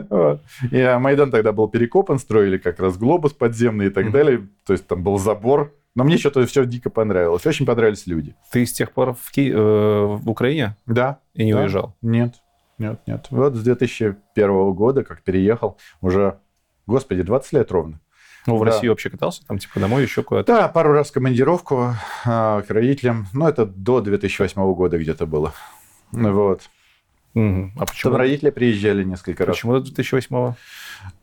вот. 0.10 0.42
И 0.72 0.80
а, 0.80 1.00
Майдан 1.00 1.32
тогда 1.32 1.52
был 1.52 1.68
перекопан, 1.68 2.20
строили 2.20 2.58
как 2.58 2.80
раз 2.80 2.98
глобус 2.98 3.34
подземный 3.34 3.88
и 3.88 3.90
так 3.90 4.12
далее. 4.12 4.48
То 4.66 4.74
есть 4.74 4.88
там 4.88 5.04
был 5.04 5.18
забор 5.18 5.76
но 5.96 6.04
мне 6.04 6.18
что-то 6.18 6.46
все 6.46 6.66
дико 6.66 6.90
понравилось. 6.90 7.46
Очень 7.46 7.66
понравились 7.66 8.08
люди. 8.08 8.36
Ты 8.52 8.66
с 8.66 8.72
тех 8.72 8.92
пор 8.92 9.14
в, 9.14 9.32
Ки... 9.32 9.52
э, 9.52 9.56
в 9.56 10.30
Украине? 10.30 10.78
Да. 10.86 11.20
И 11.34 11.44
не 11.44 11.54
да. 11.54 11.62
уезжал? 11.62 11.96
Нет, 12.02 12.36
нет, 12.78 13.02
нет. 13.06 13.28
Вот 13.30 13.56
с 13.56 13.64
2001 13.64 14.74
года, 14.74 15.04
как 15.04 15.24
переехал, 15.24 15.78
уже, 16.02 16.40
господи, 16.88 17.24
20 17.24 17.54
лет 17.54 17.72
ровно. 17.72 18.00
Ну, 18.48 18.58
в 18.58 18.66
да. 18.66 18.72
России 18.72 18.88
вообще 18.88 19.10
катался, 19.10 19.46
там 19.46 19.60
типа 19.60 19.80
домой 19.80 20.02
еще 20.02 20.24
куда-то? 20.24 20.54
Да, 20.54 20.68
пару 20.68 20.94
раз 20.94 21.10
в 21.10 21.14
командировку 21.14 21.94
э, 22.26 22.28
к 22.28 22.66
родителям. 22.70 23.28
Но 23.34 23.48
это 23.48 23.66
до 23.66 24.02
2008 24.02 24.74
года 24.74 24.98
где-то 24.98 25.26
было. 25.26 25.54
Вот. 26.12 26.64
Угу. 27.34 27.72
А 27.78 27.86
почему? 27.86 28.12
Там 28.12 28.20
родители 28.20 28.50
приезжали 28.50 29.04
несколько 29.04 29.46
раз. 29.46 29.56
Почему 29.56 29.74
до 29.74 29.82
2008 29.82 30.54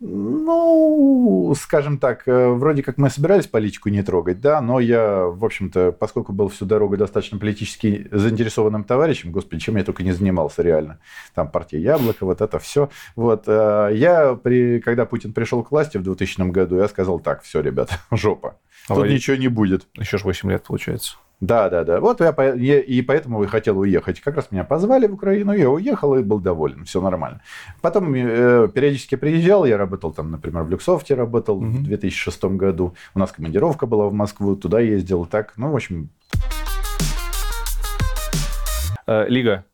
Ну, 0.01 1.55
скажем 1.61 1.99
так, 1.99 2.27
э, 2.27 2.49
вроде 2.49 2.83
как 2.83 2.97
мы 2.97 3.11
собирались 3.11 3.47
политику 3.47 3.91
не 3.91 4.03
трогать, 4.03 4.41
да, 4.41 4.61
но 4.63 4.81
я, 4.81 5.25
в 5.25 5.45
общем-то, 5.45 5.93
поскольку 5.93 6.33
был 6.33 6.49
всю 6.49 6.65
дорогу 6.65 6.97
достаточно 6.97 7.39
политически 7.39 8.09
заинтересованным 8.11 8.85
товарищем, 8.85 9.33
господи, 9.33 9.61
чем 9.61 9.77
я 9.77 9.85
только 9.85 10.03
не 10.03 10.13
занимался 10.13 10.63
реально. 10.63 10.99
Там 11.35 11.51
партия 11.51 11.81
Яблоко, 11.81 12.25
вот 12.25 12.41
это 12.41 12.59
все. 12.59 12.89
Вот, 13.15 13.45
э, 13.47 13.91
я, 13.93 14.35
при, 14.35 14.81
когда 14.81 15.05
Путин 15.05 15.35
пришел 15.35 15.63
к 15.63 15.71
власти 15.71 15.99
в 15.99 16.03
2000 16.03 16.51
году, 16.51 16.77
я 16.77 16.89
сказал 16.89 17.21
так, 17.21 17.43
все, 17.43 17.61
ребята, 17.61 17.99
жопа. 18.11 18.57
А 18.89 18.95
Тут 18.95 19.09
ничего 19.09 19.37
не 19.37 19.49
будет. 19.49 19.87
Еще 19.95 20.17
ж 20.17 20.25
8 20.25 20.51
лет 20.51 20.63
получается. 20.63 21.17
Да, 21.41 21.71
да, 21.71 21.85
да. 21.85 22.01
Вот 22.01 22.21
я, 22.21 22.35
я 22.55 22.81
и 22.81 23.01
поэтому 23.01 23.45
и 23.45 23.47
хотел 23.47 23.79
уехать. 23.79 24.21
Как 24.21 24.35
раз 24.35 24.51
меня 24.51 24.65
позвали 24.65 25.07
в 25.07 25.15
Украину, 25.15 25.53
я 25.53 25.71
уехал 25.71 26.17
и 26.17 26.23
был 26.23 26.41
доволен, 26.41 26.85
все 26.85 27.01
нормально. 27.01 27.43
Потом 27.81 28.13
э, 28.13 28.69
периодически 28.75 29.15
приезжал, 29.15 29.65
я 29.65 29.77
работал 29.77 30.13
там, 30.13 30.33
например, 30.33 30.65
в 30.65 30.71
Люксофте 30.71 31.15
работал 31.15 31.63
mm-hmm. 31.63 31.79
в 31.79 31.83
2006 31.85 32.45
году. 32.45 32.95
У 33.15 33.21
нас 33.21 33.31
командировка 33.31 33.87
была 33.87 34.09
в 34.09 34.13
Москву, 34.13 34.57
туда 34.57 34.81
ездил, 34.81 35.27
так, 35.27 35.53
ну, 35.57 35.71
в 35.71 35.77
общем. 35.77 36.11
Э, 39.07 39.27
Лига. 39.29 39.65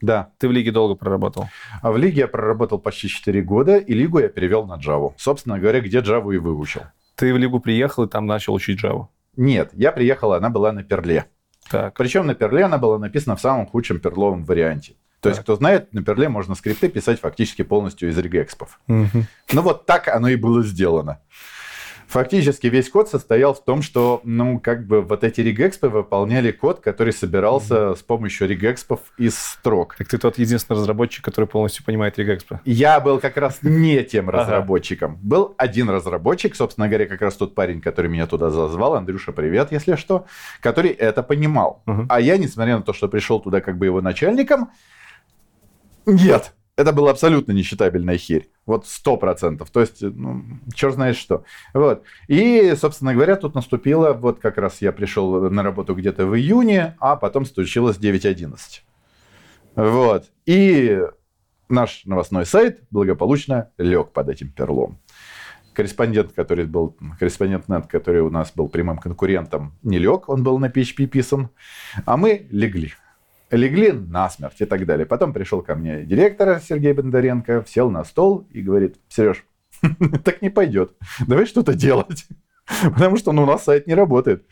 Да. 0.00 0.30
Ты 0.38 0.48
в 0.48 0.50
Лиге 0.50 0.72
долго 0.72 0.96
проработал? 0.96 1.48
А 1.80 1.92
в 1.92 1.96
Лиге 1.96 2.22
я 2.22 2.28
проработал 2.28 2.80
почти 2.80 3.06
4 3.06 3.42
года, 3.42 3.76
и 3.76 3.94
Лигу 3.94 4.18
я 4.18 4.28
перевел 4.28 4.66
на 4.66 4.76
Java. 4.76 5.12
Собственно 5.16 5.60
говоря, 5.60 5.80
где 5.80 6.00
Java 6.00 6.34
и 6.34 6.38
выучил. 6.38 6.82
Ты 7.14 7.32
в 7.32 7.38
Лигу 7.38 7.60
приехал 7.60 8.04
и 8.04 8.08
там 8.08 8.26
начал 8.26 8.54
учить 8.54 8.82
Java? 8.82 9.06
Нет, 9.36 9.70
я 9.72 9.92
приехал, 9.92 10.32
она 10.32 10.50
была 10.50 10.72
на 10.72 10.82
перле. 10.82 11.26
Так. 11.70 11.94
Причем 11.96 12.26
на 12.26 12.34
перле 12.34 12.64
она 12.64 12.78
была 12.78 12.98
написана 12.98 13.36
в 13.36 13.40
самом 13.40 13.66
худшем 13.66 13.98
перловом 13.98 14.44
варианте. 14.44 14.92
То 15.20 15.28
так. 15.28 15.32
есть, 15.32 15.42
кто 15.42 15.56
знает, 15.56 15.92
на 15.94 16.02
перле 16.02 16.28
можно 16.28 16.54
скрипты 16.54 16.88
писать 16.88 17.20
фактически 17.20 17.62
полностью 17.62 18.10
из 18.10 18.18
регэкспов. 18.18 18.80
Угу. 18.88 19.24
Ну 19.52 19.62
вот 19.62 19.86
так 19.86 20.08
оно 20.08 20.28
и 20.28 20.36
было 20.36 20.62
сделано. 20.62 21.20
Фактически 22.12 22.66
весь 22.66 22.90
код 22.90 23.08
состоял 23.08 23.54
в 23.54 23.64
том, 23.64 23.80
что, 23.80 24.20
ну, 24.22 24.60
как 24.60 24.86
бы 24.86 25.00
вот 25.00 25.24
эти 25.24 25.40
регэкспы 25.40 25.88
выполняли 25.88 26.52
код, 26.52 26.80
который 26.80 27.10
собирался 27.10 27.74
mm-hmm. 27.74 27.96
с 27.96 28.02
помощью 28.02 28.48
регэкспов 28.48 29.00
из 29.16 29.38
строк. 29.38 29.94
Так 29.96 30.08
ты 30.08 30.18
тот 30.18 30.36
единственный 30.36 30.76
разработчик, 30.76 31.24
который 31.24 31.46
полностью 31.46 31.86
понимает 31.86 32.18
регэкспы. 32.18 32.60
Я 32.66 33.00
был 33.00 33.18
как 33.18 33.38
раз 33.38 33.60
не 33.62 34.04
тем 34.04 34.28
разработчиком. 34.28 35.18
Был 35.22 35.54
один 35.56 35.88
разработчик, 35.88 36.54
собственно 36.54 36.86
говоря, 36.86 37.06
как 37.06 37.22
раз 37.22 37.34
тот 37.34 37.54
парень, 37.54 37.80
который 37.80 38.10
меня 38.10 38.26
туда 38.26 38.50
зазвал, 38.50 38.94
Андрюша, 38.94 39.32
привет, 39.32 39.72
если 39.72 39.96
что, 39.96 40.26
который 40.60 40.90
это 40.90 41.22
понимал. 41.22 41.82
А 42.10 42.20
я, 42.20 42.36
несмотря 42.36 42.76
на 42.76 42.82
то, 42.82 42.92
что 42.92 43.08
пришел 43.08 43.40
туда 43.40 43.62
как 43.62 43.78
бы 43.78 43.86
его 43.86 44.02
начальником, 44.02 44.68
нет, 46.04 46.52
это 46.76 46.92
была 46.92 47.10
абсолютно 47.10 47.52
несчитабельная 47.52 48.16
херь. 48.16 48.48
Вот 48.64 48.86
сто 48.86 49.16
процентов. 49.16 49.70
То 49.70 49.80
есть, 49.80 50.00
ну, 50.02 50.42
черт 50.74 50.94
знает 50.94 51.16
что. 51.16 51.44
Вот. 51.74 52.02
И, 52.28 52.74
собственно 52.76 53.12
говоря, 53.12 53.36
тут 53.36 53.54
наступило, 53.54 54.12
вот 54.14 54.40
как 54.40 54.56
раз 54.56 54.80
я 54.80 54.92
пришел 54.92 55.50
на 55.50 55.62
работу 55.62 55.94
где-то 55.94 56.26
в 56.26 56.36
июне, 56.36 56.96
а 56.98 57.16
потом 57.16 57.44
случилось 57.44 57.98
9.11. 57.98 58.56
Вот. 59.76 60.30
И 60.46 61.02
наш 61.68 62.04
новостной 62.04 62.46
сайт 62.46 62.80
благополучно 62.90 63.70
лег 63.76 64.12
под 64.12 64.30
этим 64.30 64.50
перлом. 64.50 64.98
Корреспондент, 65.74 66.32
который 66.32 66.66
был, 66.66 66.96
корреспондент 67.18 67.68
нет, 67.68 67.86
который 67.86 68.20
у 68.20 68.30
нас 68.30 68.52
был 68.54 68.68
прямым 68.68 68.98
конкурентом, 68.98 69.78
не 69.82 69.98
лег, 69.98 70.28
он 70.28 70.42
был 70.42 70.58
на 70.58 70.66
PHP 70.66 71.06
писан, 71.06 71.48
а 72.04 72.18
мы 72.18 72.46
легли 72.50 72.92
легли 73.56 73.92
насмерть 73.92 74.60
и 74.60 74.64
так 74.64 74.86
далее. 74.86 75.06
Потом 75.06 75.32
пришел 75.32 75.62
ко 75.62 75.74
мне 75.74 76.04
директор 76.04 76.60
Сергей 76.60 76.92
Бондаренко, 76.92 77.64
сел 77.68 77.90
на 77.90 78.04
стол 78.04 78.46
и 78.50 78.62
говорит, 78.62 78.96
Сереж, 79.08 79.44
так 80.24 80.42
не 80.42 80.50
пойдет, 80.50 80.92
давай 81.26 81.46
что-то 81.46 81.74
делать. 81.74 82.26
Потому 82.82 83.16
что 83.16 83.32
ну, 83.32 83.42
у 83.42 83.46
нас 83.46 83.64
сайт 83.64 83.86
не 83.86 83.94
работает. 83.94 84.46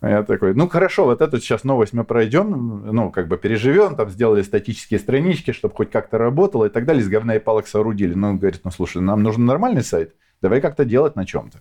Я 0.00 0.22
такой, 0.22 0.54
ну 0.54 0.68
хорошо, 0.68 1.04
вот 1.04 1.20
эту 1.20 1.38
сейчас 1.38 1.64
новость 1.64 1.92
мы 1.92 2.04
пройдем, 2.04 2.86
ну 2.92 3.10
как 3.10 3.28
бы 3.28 3.36
переживем, 3.36 3.94
там 3.94 4.08
сделали 4.08 4.42
статические 4.42 4.98
странички, 4.98 5.52
чтобы 5.52 5.74
хоть 5.74 5.90
как-то 5.90 6.18
работало 6.18 6.64
и 6.64 6.68
так 6.70 6.86
далее, 6.86 7.02
из 7.02 7.08
говна 7.08 7.36
и 7.36 7.38
палок 7.38 7.66
соорудили. 7.66 8.14
Ну, 8.14 8.36
говорит, 8.36 8.62
ну 8.64 8.70
слушай, 8.70 9.02
нам 9.02 9.22
нужен 9.22 9.44
нормальный 9.44 9.84
сайт. 9.84 10.14
Давай 10.42 10.60
как-то 10.60 10.84
делать 10.84 11.16
на 11.16 11.24
чем-то. 11.24 11.58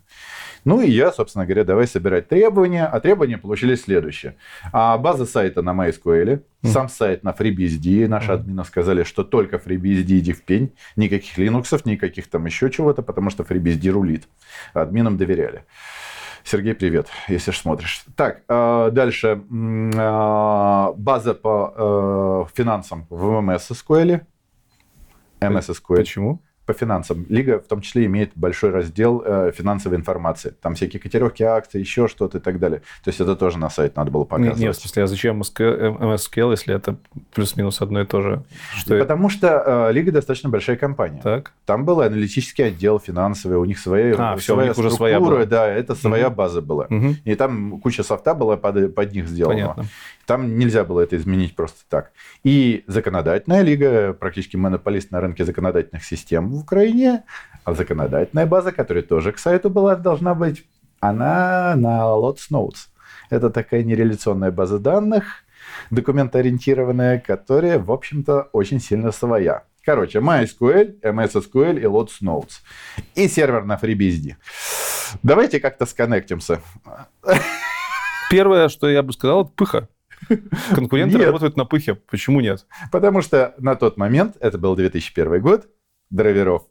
Ну 0.66 0.82
и 0.82 0.90
я, 0.90 1.12
собственно 1.12 1.46
говоря, 1.46 1.64
давай 1.64 1.88
собирать 1.88 2.28
требования. 2.28 2.86
А 2.86 3.00
требования 3.00 3.38
получились 3.38 3.84
следующие. 3.84 4.36
А 4.74 4.98
база 4.98 5.26
сайта 5.26 5.62
на 5.62 5.72
MySQL, 5.72 6.42
mm. 6.64 6.68
сам 6.68 6.90
сайт 6.90 7.24
на 7.24 7.30
FreeBSD. 7.30 8.08
Наши 8.08 8.32
mm. 8.32 8.34
админы 8.34 8.64
сказали, 8.66 9.04
что 9.04 9.24
только 9.24 9.58
FreeBSD 9.58 10.20
иди 10.20 10.34
в 10.34 10.44
пень. 10.44 10.74
Никаких 10.96 11.38
Linux, 11.38 11.82
никаких 11.86 12.28
там 12.28 12.46
еще 12.46 12.70
чего-то, 12.70 13.02
потому 13.02 13.30
что 13.30 13.44
FreeBSD 13.44 13.90
рулит. 13.90 14.28
Админам 14.74 15.18
доверяли. 15.18 15.64
Сергей, 16.44 16.76
привет, 16.76 17.08
если 17.28 17.52
ж 17.52 17.58
смотришь. 17.58 18.06
Так, 18.16 18.44
э, 18.48 18.90
дальше. 18.92 19.42
Э, 19.50 20.94
база 20.96 21.34
по 21.34 22.46
э, 22.48 22.56
финансам 22.56 23.08
в 23.10 23.24
MS 23.40 23.72
SQL. 23.72 24.22
MS 25.42 25.70
SQL. 25.70 25.96
Почему? 25.98 26.42
По 26.66 26.74
финансам. 26.74 27.26
Лига 27.30 27.60
в 27.60 27.68
том 27.68 27.82
числе 27.82 28.06
имеет 28.06 28.32
большой 28.36 28.72
раздел 28.72 29.22
э, 29.26 29.52
финансовой 29.56 29.98
информации. 29.98 30.54
Там 30.62 30.76
всякие 30.76 31.00
котировки 31.00 31.44
акций, 31.44 31.80
еще 31.80 32.08
что-то 32.08 32.40
и 32.40 32.42
так 32.42 32.60
далее. 32.60 32.82
То 33.04 33.10
есть 33.10 33.20
это 33.20 33.36
тоже 33.36 33.58
на 33.58 33.70
сайт 33.70 33.96
надо 33.96 34.12
было 34.12 34.24
показывать. 34.24 34.60
Нет, 34.60 34.76
в 34.76 34.80
смысле, 34.80 35.04
а 35.04 35.08
зачем 35.08 35.42
MSQL, 35.42 36.52
если 36.52 36.76
это 36.76 36.98
плюс-минус 37.34 37.82
одно 37.82 38.02
и 38.02 38.06
то 38.06 38.22
же? 38.22 38.44
Что 38.76 38.98
Потому 38.98 39.28
это? 39.28 39.38
что 39.38 39.64
э, 39.90 39.94
Лига 39.94 40.12
достаточно 40.12 40.50
большая 40.50 40.78
компания. 40.78 41.22
Так. 41.22 41.54
Там 41.66 41.86
был 41.86 42.02
аналитический 42.02 42.68
отдел 42.68 43.00
финансовый, 43.00 43.58
у 43.58 43.66
них 43.66 43.80
своя, 43.80 44.16
а, 44.18 44.36
все, 44.38 44.54
своя 44.54 44.66
у 44.66 44.70
них 44.70 44.78
уже 44.78 44.92
своя 44.92 45.20
была. 45.20 45.46
да, 45.46 45.68
это 45.68 45.96
своя 45.96 46.28
угу. 46.28 46.36
база 46.36 46.62
была. 46.62 46.86
Угу. 46.86 47.16
И 47.26 47.36
там 47.36 47.80
куча 47.80 48.04
софта 48.04 48.34
была 48.34 48.58
под, 48.58 48.96
под 48.96 49.14
них 49.14 49.28
сделана. 49.28 49.56
Понятно. 49.56 49.86
Там 50.26 50.58
нельзя 50.58 50.84
было 50.84 51.02
это 51.02 51.16
изменить 51.18 51.56
просто 51.56 51.80
так. 51.90 52.12
И 52.44 52.84
законодательная 52.88 53.62
лига, 53.62 54.14
практически 54.14 54.58
монополист 54.58 55.12
на 55.12 55.22
рынке 55.22 55.46
законодательных 55.46 56.04
систем 56.04 56.50
в 56.50 56.60
Украине, 56.60 57.24
а 57.64 57.74
законодательная 57.74 58.46
база, 58.46 58.72
которая 58.72 59.04
тоже 59.04 59.32
к 59.32 59.40
сайту 59.40 59.70
была, 59.70 59.96
должна 59.96 60.34
быть, 60.34 60.66
она 61.00 61.76
на 61.76 62.02
Lots 62.02 62.50
Notes. 62.52 62.88
Это 63.30 63.50
такая 63.50 63.84
нереляционная 63.84 64.52
база 64.52 64.80
данных, 64.80 65.44
документоориентированная, 65.92 67.20
которая, 67.20 67.80
в 67.80 67.92
общем-то, 67.92 68.50
очень 68.54 68.80
сильно 68.80 69.12
своя. 69.12 69.64
Короче, 69.84 70.20
MySQL, 70.20 71.02
MS 71.02 71.34
SQL 71.34 71.80
и 71.80 71.84
Lots 71.84 72.22
Notes. 72.24 72.62
И 73.14 73.28
сервер 73.28 73.66
на 73.66 73.76
FreeBSD. 73.76 74.36
Давайте 75.22 75.60
как-то 75.60 75.86
сконнектимся. 75.86 76.62
Первое, 78.32 78.70
что 78.70 78.90
я 78.90 79.04
бы 79.04 79.14
сказал, 79.14 79.42
это 79.44 79.52
пыха. 79.56 79.88
Конкуренты 80.76 81.18
нет. 81.18 81.28
работают 81.28 81.58
на 81.58 81.66
пыхе. 81.66 81.96
Почему 81.96 82.42
нет? 82.42 82.66
Потому 82.92 83.22
что 83.22 83.54
на 83.58 83.76
тот 83.76 83.98
момент, 83.98 84.38
это 84.40 84.58
был 84.58 84.76
2001 84.76 85.42
год, 85.42 85.68
драйверов 86.10 86.64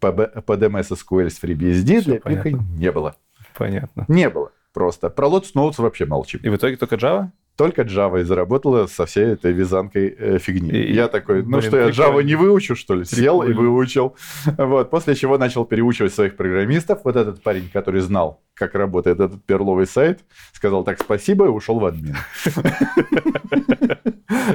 по, 0.00 0.12
по 0.12 0.52
DMS 0.52 0.90
SQL 0.90 1.30
с 1.30 1.42
FreeBSD 1.42 2.00
Все 2.00 2.02
для 2.02 2.20
понятно. 2.20 2.50
пыха 2.50 2.64
не 2.76 2.92
было. 2.92 3.16
Понятно. 3.54 4.04
Не 4.08 4.28
было 4.28 4.50
просто. 4.72 5.10
Про 5.10 5.28
Lotus 5.28 5.54
Notes 5.54 5.74
вообще 5.78 6.06
молчим. 6.06 6.40
И 6.42 6.48
в 6.48 6.56
итоге 6.56 6.76
только 6.76 6.96
Java? 6.96 7.30
Только 7.56 7.82
Java 7.82 8.20
и 8.20 8.24
заработала 8.24 8.86
со 8.86 9.06
всей 9.06 9.32
этой 9.32 9.52
вязанкой 9.52 10.14
э, 10.18 10.38
фигни. 10.38 10.70
И, 10.70 10.92
я 10.92 11.08
такой, 11.08 11.42
ну 11.42 11.58
блин, 11.58 11.62
что, 11.62 11.76
я 11.78 11.88
Java 11.88 12.22
не 12.22 12.34
выучу, 12.34 12.74
что 12.74 12.94
ли? 12.94 13.04
Прикольно. 13.04 13.22
Сел 13.22 13.42
и 13.42 13.52
выучил. 13.52 14.16
Вот. 14.56 14.90
После 14.90 15.14
чего 15.14 15.38
начал 15.38 15.64
переучивать 15.64 16.14
своих 16.14 16.36
программистов. 16.36 17.00
Вот 17.04 17.16
этот 17.16 17.42
парень, 17.42 17.68
который 17.72 18.00
знал, 18.00 18.42
как 18.54 18.74
работает 18.74 19.20
этот 19.20 19.44
перловый 19.44 19.86
сайт, 19.86 20.20
сказал 20.52 20.84
так 20.84 21.00
спасибо 21.00 21.46
и 21.46 21.48
ушел 21.48 21.78
в 21.78 21.84
админ. 21.84 22.16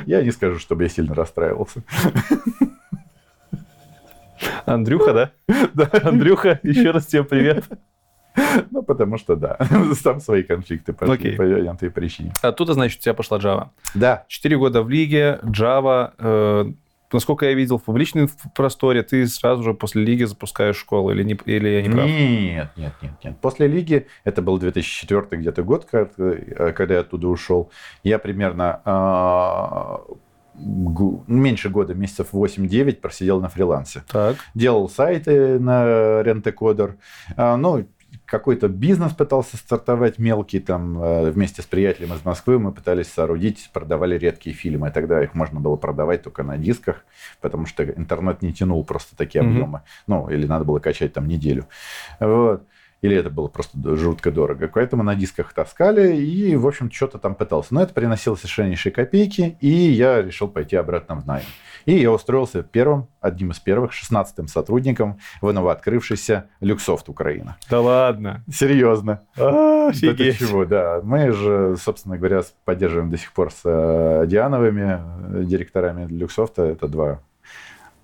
Я 0.05 0.23
не 0.23 0.31
скажу, 0.31 0.59
чтобы 0.59 0.83
я 0.83 0.89
сильно 0.89 1.13
расстраивался. 1.13 1.83
Андрюха, 4.65 5.13
да? 5.13 5.31
Да. 5.73 5.89
Андрюха, 6.03 6.59
еще 6.63 6.91
раз 6.91 7.05
тебе 7.05 7.23
привет. 7.23 7.63
Ну, 8.71 8.83
потому 8.83 9.17
что 9.17 9.35
да, 9.35 9.57
там 10.03 10.19
свои 10.19 10.43
конфликты 10.43 10.93
пошли 10.93 11.35
по 11.35 11.41
этой 11.41 11.89
причине. 11.89 12.33
Оттуда, 12.41 12.73
значит, 12.73 12.99
у 12.99 13.03
тебя 13.03 13.13
пошла 13.13 13.37
Java. 13.37 13.69
Да. 13.95 14.25
Четыре 14.27 14.57
года 14.57 14.83
в 14.83 14.89
лиге, 14.89 15.39
Java. 15.43 16.13
Э, 16.17 16.71
насколько 17.11 17.45
я 17.45 17.53
видел 17.53 17.77
в 17.77 17.83
публичном 17.83 18.29
просторе, 18.55 19.03
ты 19.03 19.27
сразу 19.27 19.63
же 19.63 19.73
после 19.73 20.03
лиги 20.03 20.23
запускаешь 20.23 20.77
школу, 20.77 21.11
или, 21.11 21.23
не, 21.23 21.39
или 21.45 21.69
я 21.69 21.81
не 21.81 21.89
прав? 21.89 22.05
Нет, 22.05 22.69
нет, 22.75 22.93
нет, 23.01 23.11
нет. 23.23 23.37
После 23.41 23.67
лиги, 23.67 24.07
это 24.23 24.41
был 24.41 24.57
2004 24.57 25.41
где-то 25.41 25.63
год, 25.63 25.85
когда 25.85 26.93
я 26.93 26.99
оттуда 26.99 27.27
ушел, 27.27 27.71
я 28.03 28.19
примерно 28.19 28.81
а, 28.85 30.01
меньше 30.57 31.69
года, 31.69 31.93
месяцев 31.93 32.29
8-9 32.33 32.95
просидел 32.97 33.39
на 33.39 33.49
фрилансе. 33.49 34.03
Так. 34.11 34.37
Делал 34.55 34.89
сайты 34.89 35.59
на 35.59 36.23
Рентекодер. 36.23 36.97
Ну, 37.37 37.85
какой-то 38.27 38.67
бизнес 38.67 39.13
пытался 39.13 39.55
стартовать 39.57 40.19
мелкий, 40.19 40.59
там, 40.59 41.01
э, 41.01 41.31
вместе 41.31 41.61
с 41.61 41.65
приятелем 41.65 42.13
из 42.13 42.25
Москвы 42.25 42.59
мы 42.59 42.73
пытались 42.73 43.07
соорудить, 43.07 43.69
продавали 43.71 44.17
редкие 44.17 44.55
фильмы. 44.55 44.91
Тогда 44.91 45.23
их 45.23 45.33
можно 45.33 45.59
было 45.61 45.77
продавать 45.77 46.23
только 46.23 46.43
на 46.43 46.57
дисках, 46.57 47.05
потому 47.41 47.65
что 47.65 47.83
интернет 47.85 48.41
не 48.41 48.53
тянул 48.53 48.83
просто 48.83 49.15
такие 49.15 49.43
mm-hmm. 49.43 49.49
объемы. 49.49 49.81
Ну, 50.07 50.29
или 50.29 50.45
надо 50.45 50.65
было 50.65 50.79
качать 50.79 51.13
там 51.13 51.27
неделю. 51.27 51.67
Вот. 52.19 52.63
Или 53.01 53.15
это 53.15 53.29
было 53.29 53.47
просто 53.47 53.77
жутко 53.95 54.31
дорого. 54.31 54.69
Поэтому 54.73 55.03
на 55.03 55.15
дисках 55.15 55.53
таскали 55.53 56.15
и, 56.15 56.55
в 56.55 56.65
общем, 56.65 56.91
что-то 56.91 57.19
там 57.19 57.35
пытался. 57.35 57.73
Но 57.73 57.81
это 57.81 57.93
приносило 57.93 58.35
совершеннейшие 58.35 58.91
копейки, 58.91 59.57
и 59.61 59.69
я 59.69 60.21
решил 60.21 60.47
пойти 60.47 60.75
обратно 60.75 61.15
в 61.15 61.25
найм. 61.25 61.45
И 61.85 61.93
я 61.93 62.11
устроился 62.11 62.63
первым, 62.63 63.07
одним 63.21 63.51
из 63.51 63.59
первых, 63.59 63.93
шестнадцатым 63.93 64.47
сотрудником 64.47 65.19
в 65.41 65.51
новооткрывшейся 65.51 66.49
Люксофт 66.59 67.07
Украина. 67.07 67.57
Да 67.69 67.81
ладно? 67.81 68.43
Серьезно. 68.51 69.21
А, 69.37 69.89
офигеть. 69.89 70.39
чего, 70.39 70.65
да. 70.65 70.99
Мы 71.03 71.31
же, 71.31 71.77
собственно 71.81 72.17
говоря, 72.17 72.41
поддерживаем 72.65 73.09
до 73.09 73.17
сих 73.17 73.31
пор 73.31 73.51
с 73.51 73.61
э, 73.63 74.25
Диановыми 74.27 74.99
э, 75.39 75.43
директорами 75.45 76.07
Люксофта. 76.07 76.63
Это 76.63 76.87
два 76.87 77.21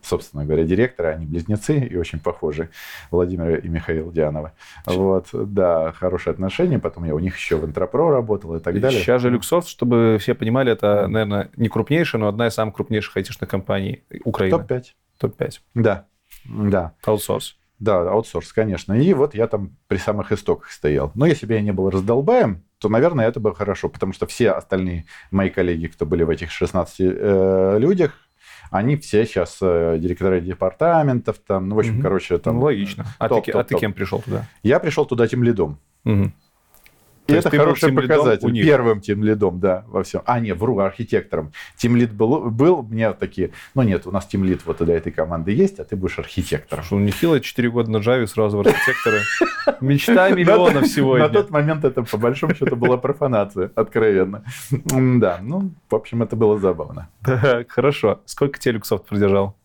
собственно 0.04 0.46
говоря, 0.46 0.64
директора, 0.64 1.10
они 1.10 1.26
близнецы 1.26 1.80
и 1.80 1.96
очень 1.96 2.20
похожи, 2.20 2.70
Владимир 3.12 3.60
и 3.60 3.68
Михаил 3.68 4.12
Диановы. 4.12 4.52
Вот, 4.86 5.28
да, 5.32 5.92
хорошие 5.94 6.32
отношения, 6.32 6.80
потом 6.80 7.06
я 7.06 7.16
у 7.16 7.20
них 7.20 7.36
еще 7.38 7.58
в 7.58 7.66
Интропро 7.66 8.12
работал 8.12 8.56
и 8.56 8.60
так 8.60 8.80
далее. 8.80 9.02
Сейчас 9.02 9.22
же 9.22 9.30
Люксофт, 9.30 9.68
чтобы 9.68 10.18
все 10.20 10.34
понимали, 10.34 10.72
это, 10.72 11.08
наверное, 11.08 11.50
не 11.56 11.70
крупнейшая, 11.70 12.22
но 12.22 12.28
одна 12.28 12.48
из 12.48 12.54
самых 12.54 12.76
крупнейших 12.76 13.18
айтишных 13.18 13.50
компаний 13.50 14.04
Украины. 14.24 14.58
Топ-5. 14.58 14.84
Топ-5. 15.20 15.52
Да, 15.74 16.06
да. 16.46 16.94
Аутсорс. 17.04 17.58
Да, 17.80 18.10
аутсорс, 18.10 18.54
конечно. 18.54 18.94
И 18.94 19.14
вот 19.14 19.36
я 19.36 19.48
там 19.48 19.76
при 19.88 19.98
самых 19.98 20.32
истоках 20.32 20.72
стоял. 20.72 21.12
Но 21.16 21.26
если 21.26 21.46
бы 21.46 21.54
я 21.54 21.62
не 21.62 21.74
был 21.74 21.90
раздолбаем, 21.90 22.64
то, 22.78 22.88
наверное, 22.88 23.28
это 23.28 23.40
было 23.40 23.54
хорошо, 23.54 23.90
потому 23.90 24.14
что 24.14 24.26
все 24.26 24.52
остальные 24.52 25.06
мои 25.32 25.50
коллеги, 25.50 25.88
кто 25.88 26.06
были 26.06 26.24
в 26.24 26.30
этих 26.30 26.52
16 26.52 26.96
э, 27.00 27.78
людях, 27.80 28.23
они 28.74 28.96
все 28.98 29.24
сейчас 29.26 29.60
э, 29.62 29.98
директора 30.00 30.40
департаментов, 30.40 31.38
там, 31.46 31.70
ну, 31.70 31.76
в 31.76 31.80
общем, 31.80 31.96
угу. 31.96 32.02
короче, 32.02 32.40
там... 32.40 32.56
Ну, 32.56 32.64
логично. 32.64 33.06
А, 33.20 33.30
топ, 33.30 33.46
ты, 33.46 33.52
топ, 33.52 33.62
а 33.62 33.64
ты 33.64 33.76
кем 33.76 33.94
пришел 33.94 34.20
туда? 34.20 34.48
Я 34.64 34.80
пришел 34.80 35.06
туда 35.06 35.28
тем 35.28 35.44
лидом. 35.44 35.78
Угу. 36.06 36.32
И 37.28 37.34
это 37.34 37.50
хороший 37.50 37.94
показатель. 37.94 38.52
Первым 38.64 39.00
тем 39.00 39.24
лидом, 39.24 39.60
да, 39.60 39.86
во 39.88 40.04
всем. 40.04 40.22
А, 40.26 40.40
нет, 40.40 40.58
вру, 40.58 40.80
архитектором. 40.80 41.54
Тим 41.78 41.96
лид 41.96 42.12
был, 42.12 42.52
был, 42.52 42.84
мне 42.84 43.12
такие, 43.14 43.52
ну 43.76 43.82
нет, 43.84 44.06
у 44.06 44.12
нас 44.12 44.26
тим 44.26 44.44
лид 44.44 44.62
вот 44.66 44.84
для 44.84 44.96
этой 44.96 45.12
команды 45.12 45.52
есть, 45.52 45.80
а 45.80 45.86
ты 45.86 45.96
будешь 45.96 46.20
архитектором. 46.20 46.84
Что, 46.84 47.00
нехило 47.00 47.40
4 47.40 47.70
года 47.70 47.92
на 47.92 47.98
Java 47.98 48.28
сразу 48.28 48.58
в 48.58 48.62
архитекторы. 48.62 49.22
Мечта 49.82 50.30
миллионов 50.30 50.88
сегодня. 50.88 51.28
На 51.28 51.34
тот 51.34 51.50
момент 51.50 51.86
это, 51.86 52.04
по 52.04 52.18
большому 52.18 52.56
счету, 52.56 52.76
была 52.76 52.98
профанация, 52.98 53.72
откровенно. 53.76 54.44
Да, 54.70 55.40
ну, 55.42 55.72
в 55.90 55.96
общем, 55.96 56.24
это 56.24 56.36
было 56.36 56.60
забавно. 56.60 57.10
Так, 57.24 57.72
хорошо. 57.72 58.22
Сколько 58.26 58.60
тебе 58.60 58.74
Люксофт 58.74 59.06
продержал? 59.06 59.56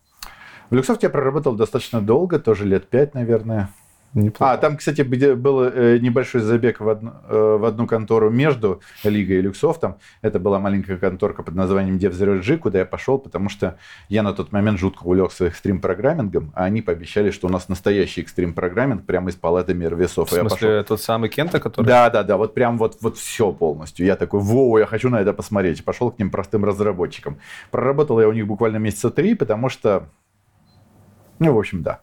В 0.71 0.75
Люксофте 0.75 1.07
я 1.07 1.11
проработал 1.11 1.55
достаточно 1.55 2.01
долго, 2.01 2.39
тоже 2.39 2.67
лет 2.67 2.89
5, 2.89 3.15
наверное. 3.15 3.71
Неплохо. 4.15 4.53
А, 4.53 4.57
там, 4.57 4.77
кстати, 4.77 5.03
был 5.03 5.63
э, 5.63 5.99
небольшой 5.99 6.41
забег 6.41 6.81
в 6.81 6.89
одну, 6.89 7.13
э, 7.29 7.57
в 7.61 7.65
одну 7.65 7.87
контору 7.87 8.31
между 8.31 8.81
Лигой 9.05 9.37
и 9.37 9.41
Люксофтом. 9.43 9.97
Это 10.23 10.39
была 10.39 10.59
маленькая 10.59 10.97
конторка 10.97 11.43
под 11.43 11.55
названием 11.55 11.99
DevZeroG, 11.99 12.59
куда 12.59 12.79
я 12.79 12.85
пошел, 12.87 13.19
потому 13.19 13.49
что 13.49 13.77
я 14.09 14.23
на 14.23 14.33
тот 14.33 14.51
момент 14.51 14.79
жутко 14.79 15.05
увлекся 15.05 15.47
экстрим-программингом, 15.47 16.53
а 16.55 16.65
они 16.65 16.81
пообещали, 16.81 17.31
что 17.31 17.49
у 17.49 17.51
нас 17.51 17.69
настоящий 17.69 18.23
экстрим-программинг 18.23 19.05
прямо 19.05 19.31
из 19.31 19.35
палаты 19.37 19.75
мир 19.75 19.95
весов. 19.95 20.31
В 20.31 20.33
смысле, 20.33 20.49
пошел... 20.49 20.85
тот 20.85 21.03
самый 21.03 21.29
Кента, 21.29 21.61
который... 21.61 21.87
Да, 21.87 22.09
да, 22.11 22.23
да, 22.23 22.37
вот 22.37 22.55
прям 22.55 22.79
вот, 22.79 22.97
вот 23.01 23.19
все 23.19 23.53
полностью. 23.53 24.07
Я 24.07 24.17
такой, 24.17 24.41
воу, 24.41 24.79
я 24.79 24.87
хочу 24.87 25.11
на 25.11 25.21
это 25.21 25.33
посмотреть. 25.33 25.85
Пошел 25.85 26.11
к 26.11 26.19
ним 26.19 26.31
простым 26.31 26.65
разработчикам. 26.65 27.39
Проработал 27.71 28.21
я 28.21 28.29
у 28.29 28.33
них 28.33 28.47
буквально 28.47 28.79
месяца 28.79 29.11
три, 29.11 29.35
потому 29.35 29.69
что 29.69 30.09
Ну, 31.39 31.53
в 31.55 31.59
общем, 31.59 31.83
да. 31.83 32.01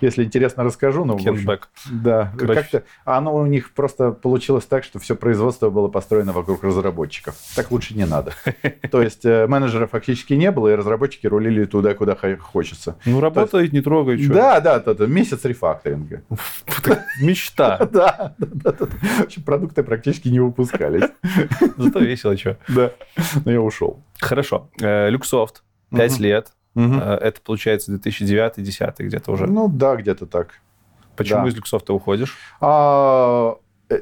Если 0.00 0.24
интересно, 0.24 0.64
расскажу. 0.64 1.04
Но, 1.04 1.12
в 1.12 1.16
общем, 1.16 1.36
Кенбэк. 1.36 1.68
да, 1.90 2.32
как-то 2.36 2.82
оно 3.04 3.34
у 3.34 3.46
них 3.46 3.72
просто 3.72 4.10
получилось 4.10 4.64
так, 4.64 4.84
что 4.84 4.98
все 4.98 5.14
производство 5.14 5.70
было 5.70 5.88
построено 5.88 6.32
вокруг 6.32 6.64
разработчиков. 6.64 7.36
Так 7.54 7.70
лучше 7.70 7.94
не 7.94 8.04
надо. 8.04 8.32
То 8.90 9.00
есть 9.00 9.24
э, 9.24 9.46
менеджеров 9.46 9.90
фактически 9.90 10.34
не 10.34 10.50
было, 10.50 10.68
и 10.68 10.74
разработчики 10.74 11.26
рулили 11.26 11.64
туда, 11.64 11.94
куда 11.94 12.16
хо- 12.16 12.36
хочется. 12.38 12.96
Ну, 13.06 13.20
работает, 13.20 13.72
не 13.72 13.80
трогай, 13.80 14.22
что. 14.22 14.34
Да, 14.34 14.60
да, 14.60 14.80
да, 14.80 15.06
месяц 15.06 15.44
рефакторинга. 15.44 16.22
Мечта. 17.20 17.78
Да, 17.94 18.34
да, 18.38 18.46
да, 18.52 18.72
да. 18.72 18.86
В 18.86 19.20
общем, 19.20 19.42
продукты 19.42 19.82
практически 19.84 20.28
не 20.28 20.40
выпускались. 20.40 21.08
Зато 21.76 22.00
весело, 22.00 22.36
что. 22.36 22.58
Да, 22.68 22.92
но 23.44 23.52
я 23.52 23.60
ушел. 23.60 24.02
Хорошо. 24.18 24.68
Э, 24.80 25.08
Люксофт. 25.10 25.62
Пять 25.90 26.18
лет. 26.18 26.48
Э, 26.74 27.18
Это, 27.20 27.40
получается, 27.40 27.92
2009-2010 27.94 28.94
где-то 28.98 29.32
уже. 29.32 29.46
Ну 29.46 29.68
да, 29.68 29.96
где-то 29.96 30.26
так. 30.26 30.60
Почему 31.16 31.42
да. 31.42 31.48
из 31.48 31.54
Люксофта 31.56 31.92
уходишь? 31.92 32.36
А, 32.60 33.56
э, 33.88 34.00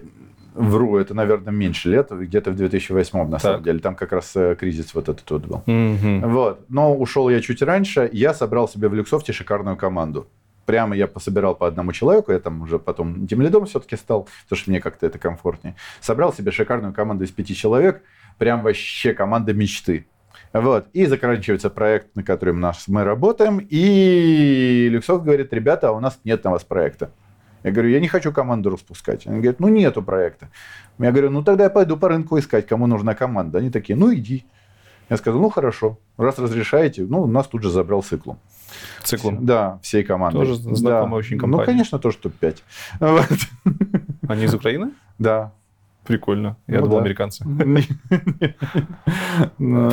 Вру, 0.54 0.98
это, 0.98 1.14
наверное, 1.14 1.52
меньше 1.52 1.88
лет, 1.88 2.10
где-то 2.10 2.50
в 2.50 2.56
2008 2.56 3.26
на 3.28 3.38
самом 3.38 3.56
Так. 3.56 3.64
деле. 3.64 3.78
Там 3.78 3.94
как 3.94 4.12
раз 4.12 4.32
э, 4.36 4.54
кризис 4.54 4.92
вот 4.94 5.08
этот 5.08 5.30
вот 5.30 5.46
был. 5.46 5.62
Мгм. 5.64 6.30
Вот. 6.30 6.66
Но 6.68 6.94
ушел 6.94 7.30
я 7.30 7.40
чуть 7.40 7.62
раньше. 7.62 8.08
Я 8.12 8.34
собрал 8.34 8.68
себе 8.68 8.88
в 8.88 8.94
Люксофте 8.94 9.32
шикарную 9.32 9.76
команду. 9.78 10.28
Прямо 10.66 10.94
я 10.94 11.06
пособирал 11.06 11.54
по 11.54 11.66
одному 11.66 11.92
человеку, 11.92 12.32
я 12.32 12.38
там 12.38 12.62
уже 12.62 12.78
потом 12.78 13.26
тимлидом 13.26 13.66
все-таки 13.66 13.96
стал, 13.96 14.28
потому 14.44 14.60
что 14.60 14.70
мне 14.70 14.80
как-то 14.80 15.06
это 15.06 15.18
комфортнее. 15.18 15.74
Собрал 16.00 16.32
себе 16.32 16.52
шикарную 16.52 16.92
команду 16.94 17.24
из 17.24 17.30
пяти 17.30 17.54
человек, 17.54 18.02
прям 18.38 18.62
вообще 18.62 19.12
команда 19.14 19.54
мечты. 19.54 20.06
Вот. 20.53 20.86
И 20.92 21.07
заканчивается 21.07 21.70
проект, 21.70 22.14
на 22.14 22.22
котором 22.22 22.61
наш, 22.61 22.86
мы 22.88 23.05
работаем, 23.05 23.59
и 23.70 24.88
Люксофт 24.90 25.24
говорит, 25.24 25.53
ребята, 25.53 25.88
а 25.88 25.92
у 25.92 26.00
нас 26.00 26.18
нет 26.24 26.44
на 26.44 26.50
вас 26.50 26.62
проекта. 26.64 27.11
Я 27.62 27.70
говорю, 27.70 27.90
я 27.90 28.00
не 28.00 28.09
хочу 28.09 28.32
команду 28.32 28.70
распускать. 28.70 29.26
Они 29.26 29.36
говорят, 29.36 29.61
ну 29.61 29.68
нету 29.68 30.03
проекта. 30.03 30.48
Я 30.98 31.11
говорю, 31.12 31.30
ну 31.30 31.42
тогда 31.44 31.64
я 31.64 31.70
пойду 31.70 31.96
по 31.96 32.09
рынку 32.09 32.38
искать, 32.38 32.66
кому 32.66 32.86
нужна 32.86 33.14
команда. 33.14 33.59
Они 33.59 33.70
такие, 33.70 33.96
ну 33.96 34.12
иди. 34.12 34.44
Я 35.09 35.16
сказал, 35.16 35.40
ну 35.40 35.48
хорошо, 35.50 35.98
раз 36.16 36.38
разрешаете, 36.38 37.03
ну 37.03 37.26
нас 37.26 37.46
тут 37.46 37.62
же 37.62 37.70
забрал 37.70 38.03
циклом. 38.03 38.38
Циклом. 39.05 39.44
Да, 39.46 39.78
всей 39.82 40.03
командой. 40.03 40.38
Тоже 40.38 40.55
знакомая 40.57 41.11
Да. 41.11 41.16
очень 41.16 41.36
Ну, 41.36 41.40
компания. 41.42 41.66
конечно, 41.66 41.98
тоже 41.98 42.16
топ-5. 42.18 42.57
Вот. 43.00 43.26
Они 44.28 44.44
из 44.44 44.55
Украины? 44.55 44.90
Да. 45.18 45.53
Прикольно. 46.05 46.57
Я 46.66 46.80
Ну 46.80 46.86
думал, 46.86 46.96
да. 46.98 47.03
американцы. 47.05 47.44
Ну, 49.59 49.90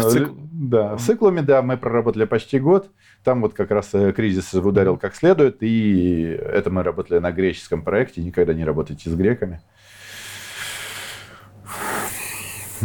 Да, 0.51 0.97
с 0.97 1.05
циклами, 1.05 1.41
да, 1.41 1.61
мы 1.61 1.77
проработали 1.77 2.25
почти 2.25 2.59
год. 2.59 2.89
Там 3.23 3.41
вот 3.41 3.53
как 3.53 3.71
раз 3.71 3.89
э, 3.93 4.11
кризис 4.11 4.53
ударил 4.53 4.97
как 4.97 5.15
следует, 5.15 5.61
и 5.61 6.23
это 6.23 6.69
мы 6.69 6.83
работали 6.83 7.19
на 7.19 7.31
греческом 7.31 7.83
проекте. 7.83 8.21
Никогда 8.21 8.53
не 8.53 8.65
работайте 8.65 9.09
с 9.09 9.13
греками. 9.13 9.61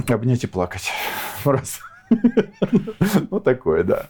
Обнять 0.08 0.44
и 0.44 0.46
плакать. 0.46 0.90
Раз. 1.44 1.80
Ну, 3.30 3.40
такое, 3.40 3.84
да. 3.84 4.06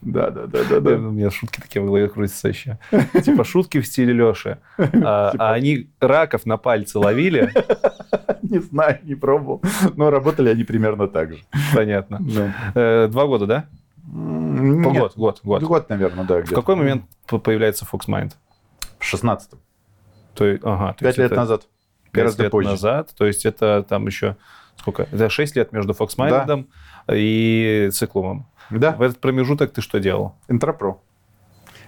Да, 0.00 0.30
да, 0.30 0.46
да, 0.46 0.64
да, 0.68 0.80
Да, 0.80 0.80
да. 0.80 0.96
У 0.96 1.10
меня 1.10 1.30
шутки 1.30 1.60
такие 1.60 1.82
в 1.82 1.86
голове 1.86 2.08
крутятся 2.08 2.48
еще. 2.48 2.78
Типа 3.24 3.44
шутки 3.44 3.80
в 3.80 3.86
стиле 3.86 4.12
Леши. 4.12 4.58
А 4.78 5.30
Типа- 5.32 5.50
а 5.50 5.52
они 5.52 5.90
раков 6.00 6.46
на 6.46 6.56
пальцы 6.56 6.98
ловили. 6.98 7.52
Не 8.42 8.58
знаю, 8.60 8.98
не 9.02 9.14
пробовал. 9.14 9.62
Но 9.96 10.10
работали 10.10 10.50
они 10.50 10.64
примерно 10.64 11.08
так 11.08 11.32
же. 11.34 11.42
Понятно. 11.74 12.18
Да. 12.20 12.54
Э, 12.74 13.08
Два 13.08 13.26
года, 13.26 13.46
да? 13.46 13.64
Год, 14.06 15.14
год, 15.16 15.40
год. 15.42 15.62
Год, 15.62 15.88
наверное, 15.88 16.24
да. 16.24 16.42
В 16.42 16.50
какой 16.50 16.76
момент 16.76 17.04
появляется 17.26 17.86
FoxMind? 17.90 18.32
В 18.98 19.04
16 19.04 19.52
То 20.34 20.44
есть, 20.44 20.62
ага, 20.64 20.92
то 20.92 20.98
Пять 21.04 21.16
есть 21.16 21.18
лет 21.18 21.30
назад. 21.36 21.62
пять 22.12 22.38
лет 22.38 22.52
назад. 22.52 23.10
То 23.16 23.26
есть 23.26 23.46
это 23.46 23.84
там 23.88 24.06
еще 24.06 24.36
сколько? 24.76 25.08
Это 25.10 25.28
6 25.30 25.56
лет 25.56 25.72
между 25.72 25.94
FoxMind 25.94 26.66
и 27.12 27.88
Циклумом. 27.92 28.46
Да, 28.70 28.92
В 28.92 29.02
этот 29.02 29.20
промежуток 29.20 29.72
ты 29.72 29.80
что 29.82 30.00
делал? 30.00 30.34
Интропро. 30.48 31.00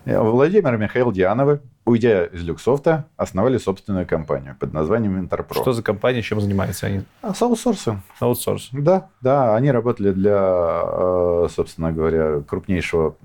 Э, 0.07 0.21
Владимир 0.21 0.77
Михаил 0.77 1.11
Диановы, 1.11 1.61
уйдя 1.85 2.27
из 2.27 2.43
Люксофта, 2.43 3.07
основали 3.17 3.59
собственную 3.59 4.07
компанию 4.07 4.57
под 4.59 4.73
названием 4.73 5.19
Интерпро. 5.19 5.61
Что 5.61 5.73
за 5.73 5.83
компания, 5.83 6.23
чем 6.23 6.41
занимается 6.41 6.87
они? 6.87 7.03
А, 7.23 7.35
с 7.35 7.43
аутсорсом. 7.43 8.03
Аутсорс. 8.21 8.69
Да, 8.73 9.09
да, 9.21 9.57
они 9.57 9.71
работали 9.73 10.13
для, 10.13 10.83
э, 10.85 11.49
собственно 11.51 11.93
говоря, 11.93 12.41
крупнейшего 12.43 13.17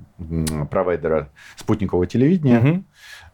провайдера 0.69 1.29
спутникового 1.55 2.07
телевидения 2.07 2.83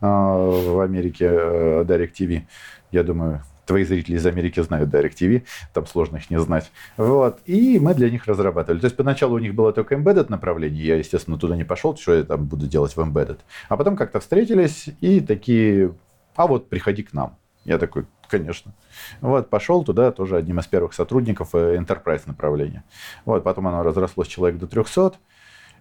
э, 0.01 0.05
в 0.05 0.82
Америке, 0.82 1.30
э, 1.32 1.84
Direct 1.88 2.14
TV. 2.20 2.43
Я 2.91 3.03
думаю, 3.03 3.43
твои 3.68 3.84
зрители 3.84 4.15
из 4.15 4.26
Америки 4.26 4.59
знают 4.61 4.89
Direct 4.89 5.15
TV, 5.15 5.43
там 5.74 5.86
сложно 5.86 6.18
их 6.18 6.30
не 6.32 6.39
знать. 6.39 6.72
Вот. 6.95 7.39
И 7.45 7.80
мы 7.80 7.93
для 7.93 8.09
них 8.09 8.26
разрабатывали. 8.26 8.80
То 8.80 8.86
есть 8.86 8.95
поначалу 8.95 9.36
у 9.36 9.39
них 9.39 9.53
было 9.53 9.74
только 9.74 9.95
embedded 9.95 10.28
направление, 10.30 10.84
я, 10.84 10.95
естественно, 10.95 11.38
туда 11.38 11.55
не 11.55 11.65
пошел, 11.65 11.95
что 11.95 12.13
я 12.13 12.24
там 12.24 12.45
буду 12.45 12.65
делать 12.65 12.95
в 12.95 12.99
embedded. 12.99 13.39
А 13.70 13.78
потом 13.78 13.95
как-то 13.95 14.20
встретились 14.20 14.89
и 15.01 15.20
такие, 15.20 15.93
а 16.36 16.47
вот 16.47 16.70
приходи 16.70 17.03
к 17.03 17.13
нам. 17.13 17.38
Я 17.65 17.78
такой, 17.78 18.05
конечно. 18.30 18.74
Вот, 19.20 19.49
пошел 19.49 19.84
туда, 19.84 20.11
тоже 20.11 20.38
одним 20.38 20.59
из 20.59 20.68
первых 20.68 20.93
сотрудников 20.93 21.49
э, 21.53 21.76
Enterprise 21.76 22.22
направления. 22.26 22.86
Вот, 23.26 23.43
потом 23.43 23.68
оно 23.68 23.84
разрослось 23.84 24.30
человек 24.30 24.57
до 24.57 24.68
300. 24.68 25.13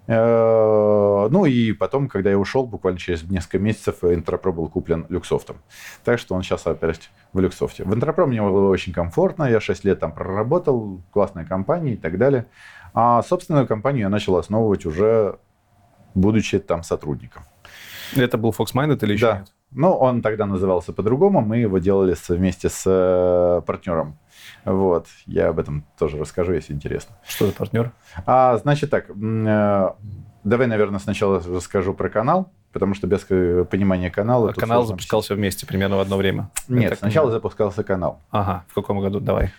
Э, 0.06 1.28
Ну 1.30 1.44
и 1.44 1.72
потом, 1.72 2.08
когда 2.08 2.30
я 2.30 2.38
ушел, 2.38 2.66
буквально 2.66 2.98
через 2.98 3.24
несколько 3.24 3.58
месяцев 3.58 4.04
Интерпро 4.04 4.52
был 4.52 4.68
куплен 4.68 5.06
Люксофтом. 5.08 5.56
Так 6.04 6.18
что 6.18 6.34
он 6.34 6.42
сейчас 6.42 6.66
опять 6.66 7.10
в 7.32 7.40
Люксофте. 7.40 7.84
В 7.84 7.92
Интерпро 7.94 8.26
мне 8.26 8.40
было 8.42 8.70
очень 8.70 8.92
комфортно, 8.92 9.44
я 9.44 9.60
6 9.60 9.84
лет 9.84 10.00
там 10.00 10.12
проработал, 10.12 11.00
классная 11.12 11.44
компания 11.44 11.94
и 11.94 11.96
так 11.96 12.18
далее. 12.18 12.46
А 12.94 13.22
собственную 13.22 13.66
компанию 13.66 14.02
я 14.02 14.08
начал 14.08 14.36
основывать 14.36 14.86
уже 14.86 15.38
будучи 16.14 16.58
там 16.58 16.82
сотрудником. 16.82 17.42
Это 18.14 18.38
был 18.38 18.54
FoxMind 18.56 18.98
или 19.04 19.12
еще 19.14 19.26
Да. 19.26 19.38
нет? 19.38 19.52
Ну, 19.72 19.90
он 19.92 20.22
тогда 20.22 20.46
назывался 20.46 20.92
по-другому, 20.92 21.40
мы 21.40 21.58
его 21.58 21.78
делали 21.78 22.14
вместе 22.28 22.68
с 22.68 22.84
э, 22.86 23.60
партнером. 23.66 24.16
Вот, 24.66 25.06
я 25.26 25.48
об 25.48 25.60
этом 25.60 25.84
тоже 25.96 26.18
расскажу, 26.18 26.52
если 26.52 26.72
интересно. 26.72 27.16
Что 27.26 27.46
за 27.46 27.52
партнер? 27.52 27.92
А, 28.26 28.56
значит 28.56 28.90
так, 28.90 29.08
э, 29.08 29.90
давай, 30.42 30.66
наверное, 30.66 30.98
сначала 30.98 31.40
расскажу 31.40 31.94
про 31.94 32.08
канал, 32.08 32.50
потому 32.72 32.94
что 32.94 33.06
без 33.06 33.24
э, 33.30 33.64
понимания 33.70 34.10
канала... 34.10 34.48
тут 34.48 34.60
Канал 34.60 34.84
запускался 34.84 35.36
вместе 35.36 35.66
примерно 35.66 35.98
в 35.98 36.00
одно 36.00 36.16
время. 36.16 36.50
Нет, 36.66 36.98
сначала 36.98 37.26
понимаю. 37.26 37.30
запускался 37.30 37.84
канал. 37.84 38.20
Ага, 38.30 38.64
в 38.68 38.74
каком 38.74 39.00
году? 39.00 39.20
Давай. 39.20 39.52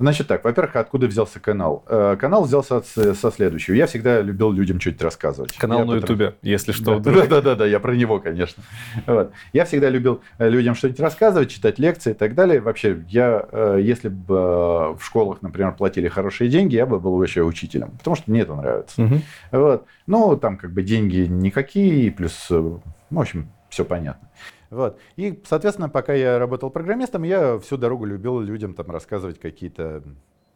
Значит 0.00 0.26
так, 0.26 0.42
во-первых, 0.44 0.74
откуда 0.76 1.06
взялся 1.06 1.38
канал? 1.38 1.84
Э, 1.88 2.16
Канал 2.18 2.44
взялся 2.44 2.78
от- 2.78 2.86
со 2.86 3.30
следующего. 3.30 3.74
Я 3.74 3.86
всегда 3.86 4.20
любил 4.20 4.50
людям 4.50 4.80
что-нибудь 4.80 5.02
рассказывать. 5.02 5.56
Канал 5.56 5.80
Я 5.80 5.84
на 5.84 5.92
потом- 5.92 6.02
Ютубе, 6.16 6.34
если 6.42 6.72
что. 6.72 6.98
Да, 6.98 7.10
вдруг. 7.12 7.28
да, 7.28 7.40
да, 7.40 7.54
да, 7.54 7.66
я 7.66 7.78
про 7.78 7.94
него, 7.94 8.18
конечно. 8.18 8.62
Вот. 9.06 9.30
Я 9.52 9.64
всегда 9.64 9.88
любил 9.90 10.20
э, 10.38 10.48
людям 10.48 10.74
что-нибудь 10.74 10.98
рассказывать, 11.00 11.50
читать 11.50 11.78
лекции 11.78 12.10
и 12.10 12.14
так 12.14 12.34
далее. 12.34 12.60
Вообще, 12.60 13.04
я, 13.08 13.46
э, 13.52 13.78
если 13.82 14.08
бы 14.08 14.94
в 14.96 15.00
школах, 15.02 15.42
например, 15.42 15.72
платили 15.72 16.08
хорошие 16.08 16.50
деньги, 16.50 16.74
я 16.74 16.86
бы 16.86 16.98
был 16.98 17.16
вообще 17.16 17.42
учителем, 17.42 17.92
потому 17.98 18.16
что 18.16 18.30
мне 18.30 18.40
это 18.40 18.54
нравится. 18.56 19.00
Мгм. 19.00 19.22
Вот. 19.52 19.86
Ну, 20.06 20.36
там 20.36 20.56
как 20.56 20.72
бы 20.72 20.82
деньги 20.82 21.18
никакие, 21.28 22.10
плюс, 22.10 22.48
в 22.50 22.80
общем, 23.14 23.48
все 23.68 23.84
понятно. 23.84 24.28
Вот. 24.74 24.98
И, 25.16 25.40
соответственно, 25.44 25.88
пока 25.88 26.12
я 26.14 26.38
работал 26.38 26.70
программистом, 26.70 27.22
я 27.22 27.58
всю 27.58 27.76
дорогу 27.76 28.04
любил 28.04 28.40
людям 28.40 28.74
там 28.74 28.90
рассказывать 28.90 29.38
какие-то 29.38 30.02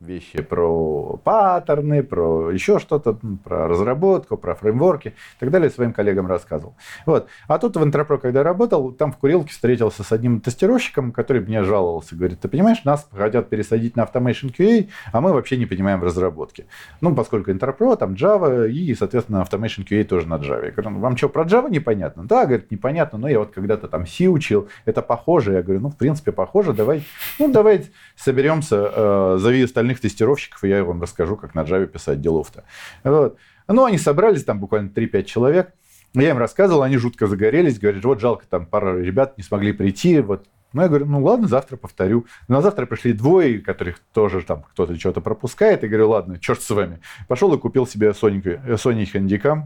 вещи 0.01 0.43
про 0.43 1.19
паттерны, 1.25 2.03
про 2.03 2.51
еще 2.51 2.79
что-то, 2.79 3.19
про 3.45 3.69
разработку, 3.69 4.37
про 4.37 4.55
фреймворки 4.55 5.09
и 5.09 5.41
так 5.41 5.51
далее 5.51 5.71
своим 5.71 5.93
коллегам 5.93 6.27
рассказывал. 6.27 6.77
Вот. 7.05 7.27
А 7.49 7.59
тут 7.59 7.77
в 7.77 7.83
Интерпро, 7.83 8.19
когда 8.19 8.43
работал, 8.43 8.93
там 8.93 9.13
в 9.13 9.17
курилке 9.17 9.51
встретился 9.51 10.05
с 10.05 10.13
одним 10.13 10.41
тестировщиком, 10.41 11.13
который 11.13 11.43
мне 11.43 11.63
жаловался. 11.65 12.15
Говорит, 12.15 12.41
ты 12.41 12.49
понимаешь, 12.49 12.85
нас 12.85 13.09
хотят 13.13 13.49
пересадить 13.49 13.97
на 13.97 14.03
Automation 14.03 14.55
QA, 14.57 14.89
а 15.13 15.21
мы 15.21 15.33
вообще 15.33 15.57
не 15.57 15.67
понимаем 15.67 16.01
в 16.01 16.05
разработке. 16.05 16.67
Ну, 17.01 17.15
поскольку 17.15 17.51
Интерпро, 17.51 17.97
там 17.97 18.15
Java 18.15 18.71
и, 18.71 18.95
соответственно, 18.95 19.43
Automation 19.43 19.87
QA 19.89 20.05
тоже 20.05 20.29
на 20.29 20.35
Java. 20.35 20.67
Я 20.67 20.71
говорю, 20.71 20.91
«Ну, 20.91 21.01
вам 21.01 21.17
что, 21.17 21.29
про 21.29 21.45
Java 21.45 21.71
непонятно? 21.71 22.25
Да, 22.25 22.47
говорит, 22.47 22.71
непонятно, 22.71 23.19
но 23.19 23.29
я 23.29 23.41
вот 23.41 23.51
когда-то 23.51 23.89
там 23.89 24.07
C 24.07 24.29
учил, 24.29 24.69
это 24.85 25.03
похоже. 25.03 25.55
Я 25.55 25.63
говорю, 25.63 25.81
ну, 25.81 25.91
в 25.91 25.97
принципе, 25.97 26.31
похоже, 26.31 26.73
давай, 26.73 27.03
ну, 27.39 27.51
давай 27.51 27.87
соберемся, 28.17 28.93
э, 28.95 29.37
зови 29.39 29.67
остальных 29.89 30.01
тестировщиков, 30.01 30.63
и 30.65 30.69
я 30.69 30.85
вам 30.85 31.01
расскажу, 31.01 31.37
как 31.37 31.55
на 31.55 31.61
Java 31.61 31.87
писать 31.87 32.21
делов-то. 32.21 32.65
Вот. 33.05 33.39
Ну, 33.67 33.85
они 33.85 33.99
собрались, 33.99 34.45
там 34.45 34.61
буквально 34.61 34.89
3-5 34.89 35.25
человек, 35.25 35.73
я 36.15 36.31
им 36.31 36.39
рассказывал, 36.39 36.83
они 36.83 36.97
жутко 36.97 37.27
загорелись, 37.27 37.79
говорят, 37.79 38.05
вот 38.05 38.21
жалко, 38.21 38.45
там 38.49 38.67
пара 38.67 38.99
ребят 38.99 39.37
не 39.37 39.45
смогли 39.45 39.73
прийти, 39.73 40.21
вот 40.21 40.47
ну, 40.75 40.83
я 40.83 40.89
говорю, 40.89 41.07
ну 41.07 41.25
ладно, 41.25 41.49
завтра 41.49 41.79
повторю. 41.79 42.27
На 42.47 42.61
завтра 42.61 42.85
пришли 42.85 43.15
двое, 43.15 43.59
которых 43.59 44.01
тоже 44.13 44.43
там 44.43 44.65
кто-то 44.65 44.95
что-то 44.99 45.23
пропускает. 45.23 45.83
И 45.83 45.89
говорю, 45.89 46.11
ладно, 46.11 46.39
черт 46.39 46.61
с 46.61 46.69
вами. 46.69 47.01
Пошел 47.27 47.55
и 47.55 47.59
купил 47.59 47.87
себе 47.87 48.09
Sony 48.09 48.43
Handycam. 48.67 49.63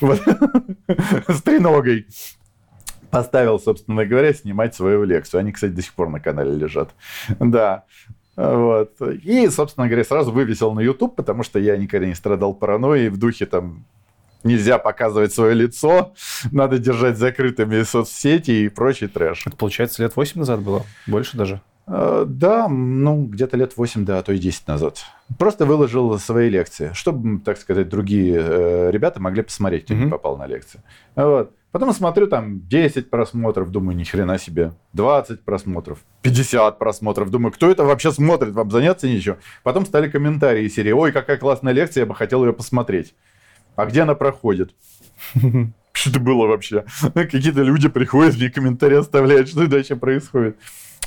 вот, 0.00 0.22
с 1.28 1.42
треногой 1.42 2.06
поставил, 3.10 3.60
собственно 3.60 4.06
говоря, 4.06 4.32
снимать 4.32 4.74
свою 4.74 5.04
лекцию. 5.04 5.40
Они, 5.40 5.52
кстати, 5.52 5.72
до 5.72 5.82
сих 5.82 5.92
пор 5.92 6.08
на 6.08 6.18
канале 6.18 6.52
лежат. 6.52 6.94
Да. 7.38 7.84
Вот. 8.38 9.00
И, 9.02 9.48
собственно 9.48 9.88
говоря, 9.88 10.04
сразу 10.04 10.30
вывесил 10.30 10.72
на 10.72 10.78
YouTube, 10.78 11.16
потому 11.16 11.42
что 11.42 11.58
я 11.58 11.76
никогда 11.76 12.06
не 12.06 12.14
страдал 12.14 12.54
паранойей 12.54 13.08
в 13.08 13.16
духе 13.18 13.46
там 13.46 13.84
нельзя 14.44 14.78
показывать 14.78 15.34
свое 15.34 15.54
лицо, 15.54 16.14
надо 16.52 16.78
держать 16.78 17.18
закрытыми 17.18 17.82
соцсети 17.82 18.52
и 18.52 18.68
прочий 18.68 19.08
трэш. 19.08 19.48
Это, 19.48 19.56
получается, 19.56 20.02
лет 20.04 20.14
8 20.14 20.38
назад 20.38 20.60
было? 20.60 20.84
Больше 21.08 21.36
даже? 21.36 21.60
Э, 21.88 22.24
да, 22.28 22.68
ну, 22.68 23.24
где-то 23.24 23.56
лет 23.56 23.76
8, 23.76 24.04
да, 24.04 24.18
а 24.18 24.22
то 24.22 24.32
и 24.32 24.38
10 24.38 24.68
назад. 24.68 25.04
Просто 25.36 25.66
выложил 25.66 26.16
свои 26.20 26.48
лекции, 26.48 26.92
чтобы, 26.94 27.40
так 27.40 27.58
сказать, 27.58 27.88
другие 27.88 28.36
э, 28.38 28.90
ребята 28.92 29.20
могли 29.20 29.42
посмотреть, 29.42 29.86
кто 29.86 29.94
mm-hmm. 29.94 30.04
не 30.04 30.10
попал 30.10 30.36
на 30.36 30.46
лекции. 30.46 30.80
Вот. 31.16 31.52
Потом 31.70 31.92
смотрю, 31.92 32.28
там 32.28 32.66
10 32.66 33.10
просмотров, 33.10 33.70
думаю, 33.70 33.96
ни 33.96 34.04
хрена 34.04 34.38
себе. 34.38 34.72
20 34.94 35.44
просмотров, 35.44 35.98
50 36.22 36.78
просмотров. 36.78 37.30
Думаю, 37.30 37.52
кто 37.52 37.70
это 37.70 37.84
вообще 37.84 38.10
смотрит, 38.10 38.54
вам 38.54 38.70
заняться 38.70 39.06
нечего. 39.06 39.38
Потом 39.62 39.84
стали 39.84 40.08
комментарии 40.08 40.68
серии, 40.68 40.92
ой, 40.92 41.12
какая 41.12 41.36
классная 41.36 41.74
лекция, 41.74 42.02
я 42.02 42.06
бы 42.06 42.14
хотел 42.14 42.44
ее 42.44 42.54
посмотреть. 42.54 43.14
А 43.76 43.84
где 43.84 44.02
она 44.02 44.14
проходит? 44.14 44.74
Что 45.92 46.10
это 46.10 46.20
было 46.20 46.46
вообще? 46.46 46.84
Какие-то 47.14 47.62
люди 47.62 47.88
приходят, 47.88 48.36
мне 48.36 48.50
комментарии 48.50 48.96
оставляют, 48.96 49.48
что 49.48 49.66
дальше 49.66 49.96
происходит. 49.96 50.56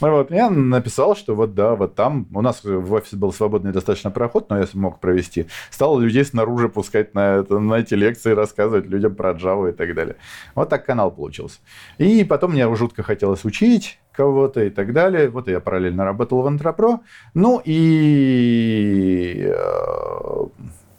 Вот, 0.02 0.32
я 0.32 0.50
написал, 0.50 1.16
что 1.16 1.36
вот 1.36 1.54
да, 1.54 1.76
вот 1.76 1.96
там 1.96 2.28
у 2.34 2.42
нас 2.42 2.64
в 2.64 2.94
офисе 2.94 3.18
был 3.18 3.32
свободный 3.32 3.72
достаточно 3.72 4.10
проход, 4.10 4.50
но 4.50 4.58
я 4.58 4.66
смог 4.66 5.00
провести. 5.00 5.46
Стал 5.70 6.00
людей 6.00 6.26
снаружи 6.26 6.70
пускать 6.70 7.14
на, 7.14 7.38
это, 7.38 7.60
на 7.60 7.76
эти 7.76 7.94
лекции, 7.94 8.32
рассказывать 8.32 8.88
людям 8.88 9.16
про 9.16 9.32
Java 9.32 9.70
и 9.70 9.74
так 9.74 9.94
далее. 9.94 10.16
Вот 10.56 10.70
так 10.70 10.86
канал 10.86 11.12
получился. 11.12 11.60
И 12.00 12.24
потом 12.24 12.52
мне 12.52 12.74
жутко 12.76 13.04
хотелось 13.04 13.46
учить 13.46 14.00
кого-то 14.12 14.64
и 14.64 14.70
так 14.70 14.92
далее. 14.92 15.30
Вот 15.30 15.48
я 15.48 15.60
параллельно 15.60 16.04
работал 16.04 16.42
в 16.42 16.48
Антропро. 16.48 17.02
Ну 17.34 17.62
и 17.64 19.48
э, 19.48 20.46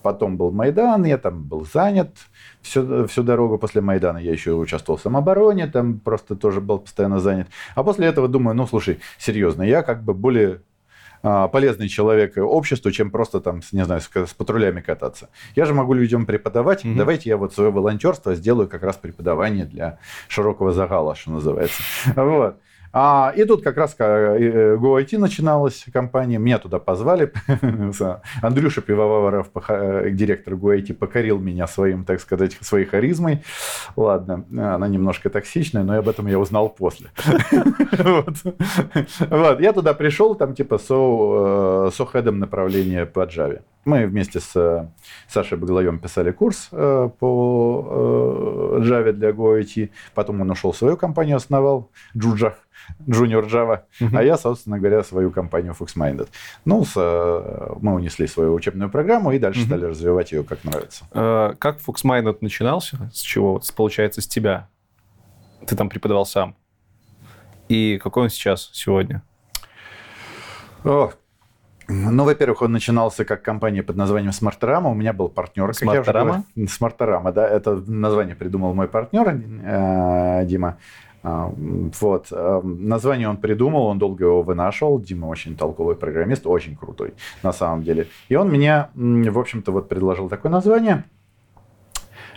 потом 0.02 0.36
был 0.36 0.52
Майдан, 0.52 1.04
я 1.04 1.18
там 1.18 1.42
был 1.42 1.66
занят 1.66 2.10
всю, 2.62 3.06
всю 3.06 3.22
дорогу 3.22 3.58
после 3.58 3.80
Майдана. 3.80 4.18
Я 4.18 4.32
еще 4.32 4.52
участвовал 4.52 4.98
в 4.98 5.02
самообороне, 5.02 5.66
там 5.66 5.98
просто 5.98 6.36
тоже 6.36 6.60
был 6.60 6.78
постоянно 6.78 7.20
занят. 7.20 7.48
А 7.74 7.82
после 7.82 8.06
этого 8.06 8.28
думаю, 8.28 8.56
ну, 8.56 8.66
слушай, 8.66 9.00
серьезно, 9.18 9.62
я 9.62 9.82
как 9.82 10.02
бы 10.02 10.14
более 10.14 10.60
а, 11.22 11.46
полезный 11.48 11.88
человек 11.88 12.36
обществу, 12.36 12.90
чем 12.90 13.10
просто 13.10 13.40
там, 13.40 13.60
не 13.70 13.84
знаю, 13.84 14.00
с, 14.00 14.08
патрулями 14.08 14.80
кататься. 14.80 15.30
Я 15.54 15.66
же 15.66 15.74
могу 15.74 15.94
людям 15.94 16.26
преподавать. 16.26 16.84
Mm-hmm. 16.84 16.96
Давайте 16.96 17.30
я 17.30 17.36
вот 17.36 17.54
свое 17.54 17.70
волонтерство 17.70 18.34
сделаю 18.34 18.68
как 18.68 18.82
раз 18.82 18.96
преподавание 18.96 19.64
для 19.64 19.98
широкого 20.28 20.72
загала, 20.72 21.14
что 21.14 21.30
называется. 21.30 21.82
Вот. 22.16 22.56
А, 22.92 23.32
и 23.34 23.44
тут 23.44 23.62
как 23.62 23.78
раз 23.78 23.94
э, 23.98 24.76
GoIT 24.78 25.18
начиналась 25.18 25.86
компания, 25.92 26.38
меня 26.38 26.58
туда 26.58 26.78
позвали. 26.78 27.32
Андрюша 28.42 28.82
Пивоваров, 28.82 29.48
э, 29.68 30.10
директор 30.10 30.54
GoIT, 30.54 30.92
покорил 30.94 31.38
меня 31.38 31.66
своим, 31.66 32.04
так 32.04 32.20
сказать, 32.20 32.58
своей 32.60 32.84
харизмой. 32.84 33.42
Ладно, 33.96 34.44
она 34.50 34.88
немножко 34.88 35.30
токсичная, 35.30 35.84
но 35.84 35.96
об 35.96 36.08
этом 36.08 36.26
я 36.26 36.38
узнал 36.38 36.68
после. 36.68 37.08
Вот. 39.30 39.60
Я 39.60 39.72
туда 39.72 39.94
пришел, 39.94 40.34
там 40.34 40.54
типа 40.54 40.78
со, 40.78 41.88
э, 41.88 41.90
со 41.94 42.06
хедом 42.06 42.38
направления 42.38 43.06
по 43.06 43.20
Java. 43.20 43.60
Мы 43.84 44.06
вместе 44.06 44.40
с 44.40 44.88
Сашей 45.28 45.58
Баглоем 45.58 45.98
писали 45.98 46.30
курс 46.30 46.68
по 46.70 48.78
Java 48.80 49.12
для 49.12 49.30
GoIT. 49.30 49.90
Потом 50.14 50.40
он 50.40 50.50
ушел 50.50 50.72
свою 50.72 50.96
компанию, 50.96 51.36
основал, 51.36 51.90
Джуджах. 52.16 52.54
Junior 53.06 53.48
Java, 53.48 53.84
uh-huh. 54.00 54.16
а 54.16 54.22
я, 54.22 54.36
собственно 54.36 54.78
говоря, 54.78 55.02
свою 55.02 55.30
компанию 55.30 55.74
FoxMinded. 55.78 56.28
Ну, 56.64 56.84
с, 56.84 56.92
э, 56.96 57.74
мы 57.80 57.94
унесли 57.94 58.26
свою 58.26 58.54
учебную 58.54 58.90
программу 58.90 59.32
и 59.32 59.38
дальше 59.38 59.62
uh-huh. 59.62 59.66
стали 59.66 59.84
развивать 59.84 60.32
ее 60.32 60.44
как 60.44 60.64
нравится. 60.64 61.04
Uh, 61.12 61.56
как 61.56 61.78
FoxMinded 61.78 62.38
начинался? 62.40 63.10
С 63.12 63.20
чего? 63.20 63.60
Получается, 63.76 64.20
с 64.20 64.26
тебя? 64.26 64.68
Ты 65.66 65.76
там 65.76 65.88
преподавал 65.88 66.26
сам. 66.26 66.56
И 67.68 67.98
какой 68.02 68.24
он 68.24 68.30
сейчас, 68.30 68.70
сегодня? 68.72 69.22
О, 70.84 71.12
ну, 71.88 72.24
во-первых, 72.24 72.62
он 72.62 72.72
начинался 72.72 73.24
как 73.24 73.42
компания 73.42 73.82
под 73.82 73.96
названием 73.96 74.30
Smartorama. 74.30 74.90
У 74.90 74.94
меня 74.94 75.12
был 75.12 75.28
партнер. 75.28 75.70
Smartorama? 75.70 76.42
Smartorama, 76.56 77.32
да. 77.32 77.46
Это 77.46 77.76
название 77.76 78.34
придумал 78.34 78.74
мой 78.74 78.88
партнер 78.88 79.28
э, 79.28 80.46
Дима. 80.46 80.78
А, 81.22 81.52
вот. 82.00 82.28
А, 82.32 82.60
название 82.62 83.28
он 83.28 83.36
придумал, 83.36 83.86
он 83.86 83.98
долго 83.98 84.24
его 84.24 84.42
вынашивал. 84.42 85.00
Дима 85.00 85.26
очень 85.26 85.56
толковый 85.56 85.96
программист, 85.96 86.46
очень 86.46 86.76
крутой 86.76 87.14
на 87.42 87.52
самом 87.52 87.82
деле. 87.82 88.08
И 88.28 88.34
он 88.34 88.48
мне, 88.48 88.88
в 88.94 89.38
общем-то, 89.38 89.72
вот 89.72 89.88
предложил 89.88 90.28
такое 90.28 90.50
название. 90.50 91.04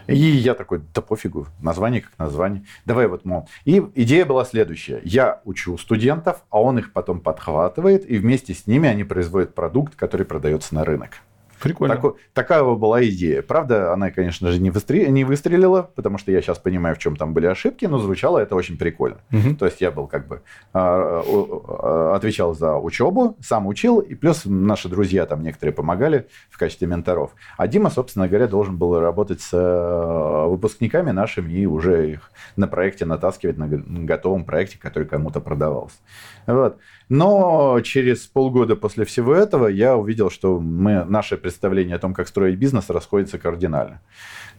И 0.07 0.15
я 0.15 0.53
такой, 0.53 0.81
да 0.93 1.01
пофигу, 1.01 1.47
название 1.61 2.01
как 2.01 2.11
название. 2.19 2.63
Давай 2.85 3.07
вот, 3.07 3.25
мол. 3.25 3.49
И 3.65 3.83
идея 3.95 4.25
была 4.25 4.45
следующая. 4.45 5.01
Я 5.03 5.41
учу 5.45 5.77
студентов, 5.77 6.43
а 6.51 6.61
он 6.61 6.77
их 6.77 6.93
потом 6.93 7.19
подхватывает, 7.19 8.09
и 8.09 8.17
вместе 8.17 8.53
с 8.53 8.67
ними 8.67 8.87
они 8.87 9.03
производят 9.03 9.55
продукт, 9.55 9.95
который 9.95 10.25
продается 10.25 10.75
на 10.75 10.85
рынок. 10.85 11.21
Прикольно. 11.65 11.95
Тако, 11.95 12.17
такая 12.33 12.63
была 12.63 13.03
идея. 13.05 13.41
Правда, 13.41 13.91
она, 13.91 14.11
конечно 14.11 14.51
же, 14.51 14.61
не, 14.61 14.69
выстри, 14.69 15.07
не 15.07 15.23
выстрелила, 15.23 15.89
потому 15.95 16.19
что 16.19 16.31
я 16.31 16.39
сейчас 16.41 16.59
понимаю, 16.59 16.95
в 16.95 16.99
чем 16.99 17.15
там 17.15 17.33
были 17.33 17.47
ошибки, 17.47 17.85
но 17.85 17.97
звучало 17.97 18.37
это 18.37 18.55
очень 18.55 18.77
прикольно. 18.77 19.17
Угу. 19.31 19.55
То 19.55 19.65
есть 19.65 19.81
я 19.81 19.89
был 19.89 20.07
как 20.07 20.27
бы 20.27 20.41
а, 20.73 21.23
а, 21.25 22.15
отвечал 22.15 22.53
за 22.53 22.75
учебу, 22.75 23.35
сам 23.41 23.65
учил, 23.65 23.99
и 23.99 24.13
плюс 24.13 24.43
наши 24.45 24.89
друзья 24.89 25.25
там 25.25 25.41
некоторые 25.41 25.73
помогали 25.73 26.27
в 26.51 26.57
качестве 26.59 26.87
менторов. 26.87 27.31
А 27.57 27.67
Дима, 27.67 27.89
собственно 27.89 28.27
говоря, 28.27 28.47
должен 28.47 28.77
был 28.77 28.99
работать 28.99 29.41
с 29.41 29.49
э, 29.51 30.47
выпускниками 30.47 31.09
нашими 31.09 31.51
и 31.51 31.65
уже 31.65 32.11
их 32.11 32.31
на 32.55 32.67
проекте 32.67 33.05
натаскивать 33.05 33.57
на 33.57 33.67
готовом 33.67 34.45
проекте, 34.45 34.77
который 34.77 35.07
кому-то 35.07 35.41
продавался. 35.41 35.97
Вот. 36.45 36.77
Но 37.07 37.79
через 37.81 38.25
полгода 38.25 38.75
после 38.75 39.05
всего 39.05 39.35
этого 39.35 39.67
я 39.67 39.95
увидел, 39.95 40.29
что 40.29 40.59
мы, 40.59 41.05
наше 41.05 41.37
представление 41.37 41.97
о 41.97 41.99
том, 41.99 42.13
как 42.13 42.27
строить 42.27 42.57
бизнес, 42.57 42.89
расходится 42.89 43.37
кардинально. 43.37 44.01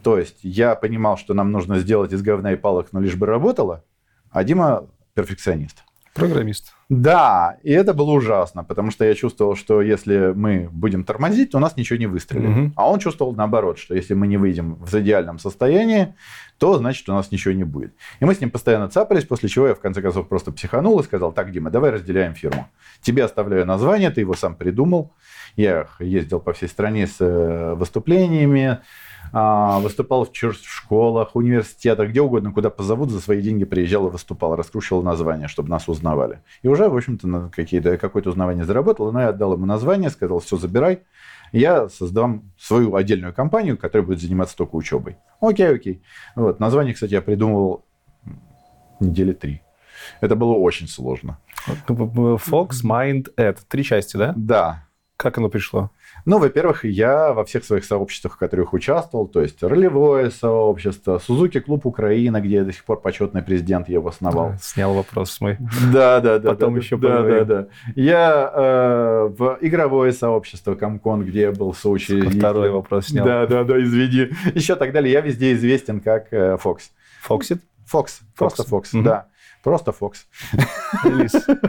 То 0.03 0.19
есть 0.19 0.39
я 0.43 0.77
понимал, 0.77 1.17
что 1.17 1.35
нам 1.35 1.51
нужно 1.51 1.79
сделать 1.81 2.13
из 2.13 2.23
говна 2.23 2.53
и 2.53 2.57
палок, 2.57 2.93
но 2.93 3.01
лишь 3.01 3.17
бы 3.17 3.27
работало, 3.27 3.85
а 4.31 4.45
Дима 4.45 4.87
перфекционист. 5.15 5.83
Программист. 6.15 6.76
Да, 6.89 7.59
и 7.65 7.73
это 7.73 7.95
было 7.95 8.13
ужасно, 8.13 8.63
потому 8.63 8.93
что 8.93 9.05
я 9.05 9.15
чувствовал, 9.15 9.57
что 9.57 9.83
если 9.83 10.33
мы 10.35 10.69
будем 10.71 11.03
тормозить, 11.03 11.51
то 11.51 11.59
у 11.59 11.61
нас 11.61 11.77
ничего 11.77 11.99
не 11.99 12.07
выстрелит. 12.07 12.57
Угу. 12.57 12.73
А 12.77 12.89
он 12.89 13.01
чувствовал 13.01 13.35
наоборот, 13.35 13.79
что 13.79 13.95
если 13.95 14.15
мы 14.15 14.29
не 14.29 14.37
выйдем 14.37 14.77
в 14.77 14.95
идеальном 14.95 15.41
состоянии, 15.41 16.15
то 16.59 16.79
значит 16.79 17.09
у 17.09 17.13
нас 17.13 17.33
ничего 17.33 17.55
не 17.55 17.65
будет. 17.65 17.93
И 18.21 18.25
мы 18.25 18.35
с 18.35 18.41
ним 18.41 18.51
постоянно 18.51 18.89
цапались, 18.89 19.25
после 19.25 19.49
чего 19.49 19.67
я 19.67 19.75
в 19.75 19.81
конце 19.81 20.01
концов 20.01 20.29
просто 20.29 20.53
психанул 20.53 21.01
и 21.01 21.03
сказал, 21.03 21.33
так, 21.33 21.51
Дима, 21.51 21.71
давай 21.71 21.91
разделяем 21.91 22.35
фирму. 22.35 22.69
Тебе 23.01 23.25
оставляю 23.25 23.67
название, 23.67 24.11
ты 24.11 24.21
его 24.21 24.35
сам 24.35 24.55
придумал. 24.55 25.13
Я 25.57 25.89
ездил 25.99 26.39
по 26.39 26.53
всей 26.53 26.69
стране 26.69 27.09
с 27.09 27.17
э, 27.19 27.75
выступлениями, 27.75 28.79
выступал 29.33 30.25
в 30.25 30.31
школах, 30.33 31.35
университетах, 31.35 32.11
где 32.11 32.21
угодно, 32.21 32.53
куда 32.53 32.71
позовут, 32.71 33.11
за 33.11 33.21
свои 33.21 33.43
деньги 33.43 33.65
приезжал 33.65 34.09
и 34.09 34.11
выступал, 34.11 34.57
раскручивал 34.57 35.03
название, 35.03 35.49
чтобы 35.49 35.69
нас 35.69 35.89
узнавали. 35.89 36.41
И 36.63 36.69
уже, 36.69 36.89
в 36.89 36.97
общем-то, 36.97 37.51
какие-то, 37.55 37.99
какое-то 37.99 38.31
узнавание 38.31 38.65
заработал, 38.65 39.13
но 39.13 39.21
я 39.21 39.29
отдал 39.29 39.55
ему 39.55 39.67
название, 39.67 40.11
сказал, 40.11 40.39
все, 40.41 40.57
забирай, 40.57 41.03
я 41.53 41.89
создам 41.89 42.51
свою 42.59 42.95
отдельную 42.95 43.33
компанию, 43.33 43.79
которая 43.79 44.07
будет 44.07 44.21
заниматься 44.21 44.57
только 44.57 44.75
учебой. 44.77 45.17
Окей, 45.41 45.69
окей. 45.69 46.03
Вот. 46.35 46.61
Название, 46.61 46.95
кстати, 46.95 47.13
я 47.13 47.23
придумывал 47.23 47.85
недели 49.01 49.33
три. 49.33 49.63
Это 50.21 50.37
было 50.37 50.53
очень 50.53 50.89
сложно. 50.89 51.39
Fox, 51.89 52.85
Mind, 52.85 53.29
Ed. 53.37 53.59
Три 53.69 53.85
части, 53.85 54.17
да? 54.17 54.33
Да. 54.37 54.85
Как 55.17 55.39
оно 55.39 55.49
пришло? 55.49 55.91
Ну, 56.27 56.39
во-первых, 56.39 56.85
я 56.85 57.33
во 57.33 57.45
всех 57.45 57.65
своих 57.65 57.85
сообществах, 57.85 58.35
в 58.35 58.37
которых 58.37 58.73
участвовал, 58.73 59.29
то 59.29 59.41
есть 59.41 59.63
ролевое 59.63 60.31
сообщество, 60.31 61.19
Сузуки 61.19 61.61
клуб 61.61 61.87
Украина, 61.87 62.41
где 62.41 62.57
я 62.57 62.65
до 62.65 62.73
сих 62.73 62.85
пор 62.85 63.01
почетный 63.01 63.43
президент, 63.43 63.89
я 63.89 63.95
его 63.95 64.09
основал. 64.09 64.51
Да, 64.51 64.59
снял 64.59 64.93
вопрос 64.93 65.41
мой. 65.41 65.57
Да, 65.93 66.21
да, 66.21 66.41
да. 66.41 66.51
Потом 66.51 66.75
да, 66.75 66.81
еще 66.81 66.97
да, 66.97 67.23
да, 67.23 67.45
да. 67.45 67.67
Я 67.95 68.53
э, 68.55 69.29
в 69.39 69.59
игровое 69.61 70.13
сообщество 70.13 70.75
Комкон, 70.75 71.25
где 71.25 71.43
я 71.43 71.53
был 71.53 71.73
соучредителем. 71.73 72.41
Второй 72.41 72.71
вопрос 72.71 73.07
снял. 73.07 73.25
Да, 73.25 73.47
да, 73.47 73.63
да, 73.63 73.81
извини. 73.81 74.31
Еще 74.55 74.75
так 74.75 74.93
далее. 74.93 75.13
Я 75.13 75.21
везде 75.21 75.53
известен 75.53 76.01
как 76.01 76.33
э, 76.33 76.57
Фокс. 76.57 76.91
Фоксит? 77.23 77.63
Фокс, 77.87 78.21
просто 78.37 78.65
Фокс, 78.65 78.91
да. 78.93 79.29
Просто 79.67 79.91
Фокс. 79.91 80.29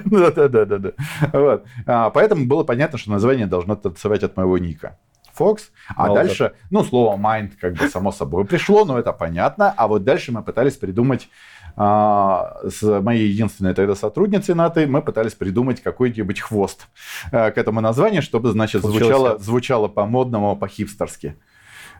Да-да-да. 0.05 0.91
Вот. 1.33 1.65
А, 1.87 2.11
поэтому 2.11 2.45
было 2.45 2.63
понятно, 2.63 2.99
что 2.99 3.09
название 3.09 3.47
должно 3.47 3.75
танцевать 3.75 4.21
от 4.21 4.37
моего 4.37 4.59
ника. 4.59 4.99
Fox, 5.35 5.71
а 5.95 6.07
Malder. 6.07 6.13
дальше, 6.13 6.53
ну, 6.69 6.83
слово 6.83 7.17
mind 7.17 7.53
как 7.59 7.73
бы 7.73 7.87
само 7.89 8.11
собой 8.11 8.45
пришло, 8.45 8.85
но 8.85 8.99
это 8.99 9.13
понятно, 9.13 9.73
а 9.75 9.87
вот 9.87 10.03
дальше 10.03 10.31
мы 10.31 10.43
пытались 10.43 10.77
придумать 10.77 11.27
а, 11.75 12.59
с 12.69 12.83
моей 13.01 13.29
единственной 13.29 13.73
тогда 13.73 13.95
сотрудницей 13.95 14.53
Натой, 14.53 14.85
мы 14.85 15.01
пытались 15.01 15.33
придумать 15.33 15.81
какой-нибудь 15.81 16.39
хвост 16.39 16.89
а, 17.31 17.49
к 17.49 17.57
этому 17.57 17.81
названию, 17.81 18.21
чтобы, 18.21 18.51
значит, 18.51 18.83
Получилось 18.83 19.07
звучало, 19.07 19.39
звучало 19.39 19.87
по-модному, 19.87 20.55
по-хипстерски. 20.55 21.35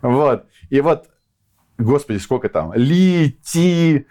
Вот. 0.03 0.45
И 0.69 0.79
вот, 0.79 1.09
господи, 1.79 2.19
сколько 2.19 2.49
там? 2.49 2.71
Ли, 2.75 3.39
Ти, 3.43 4.05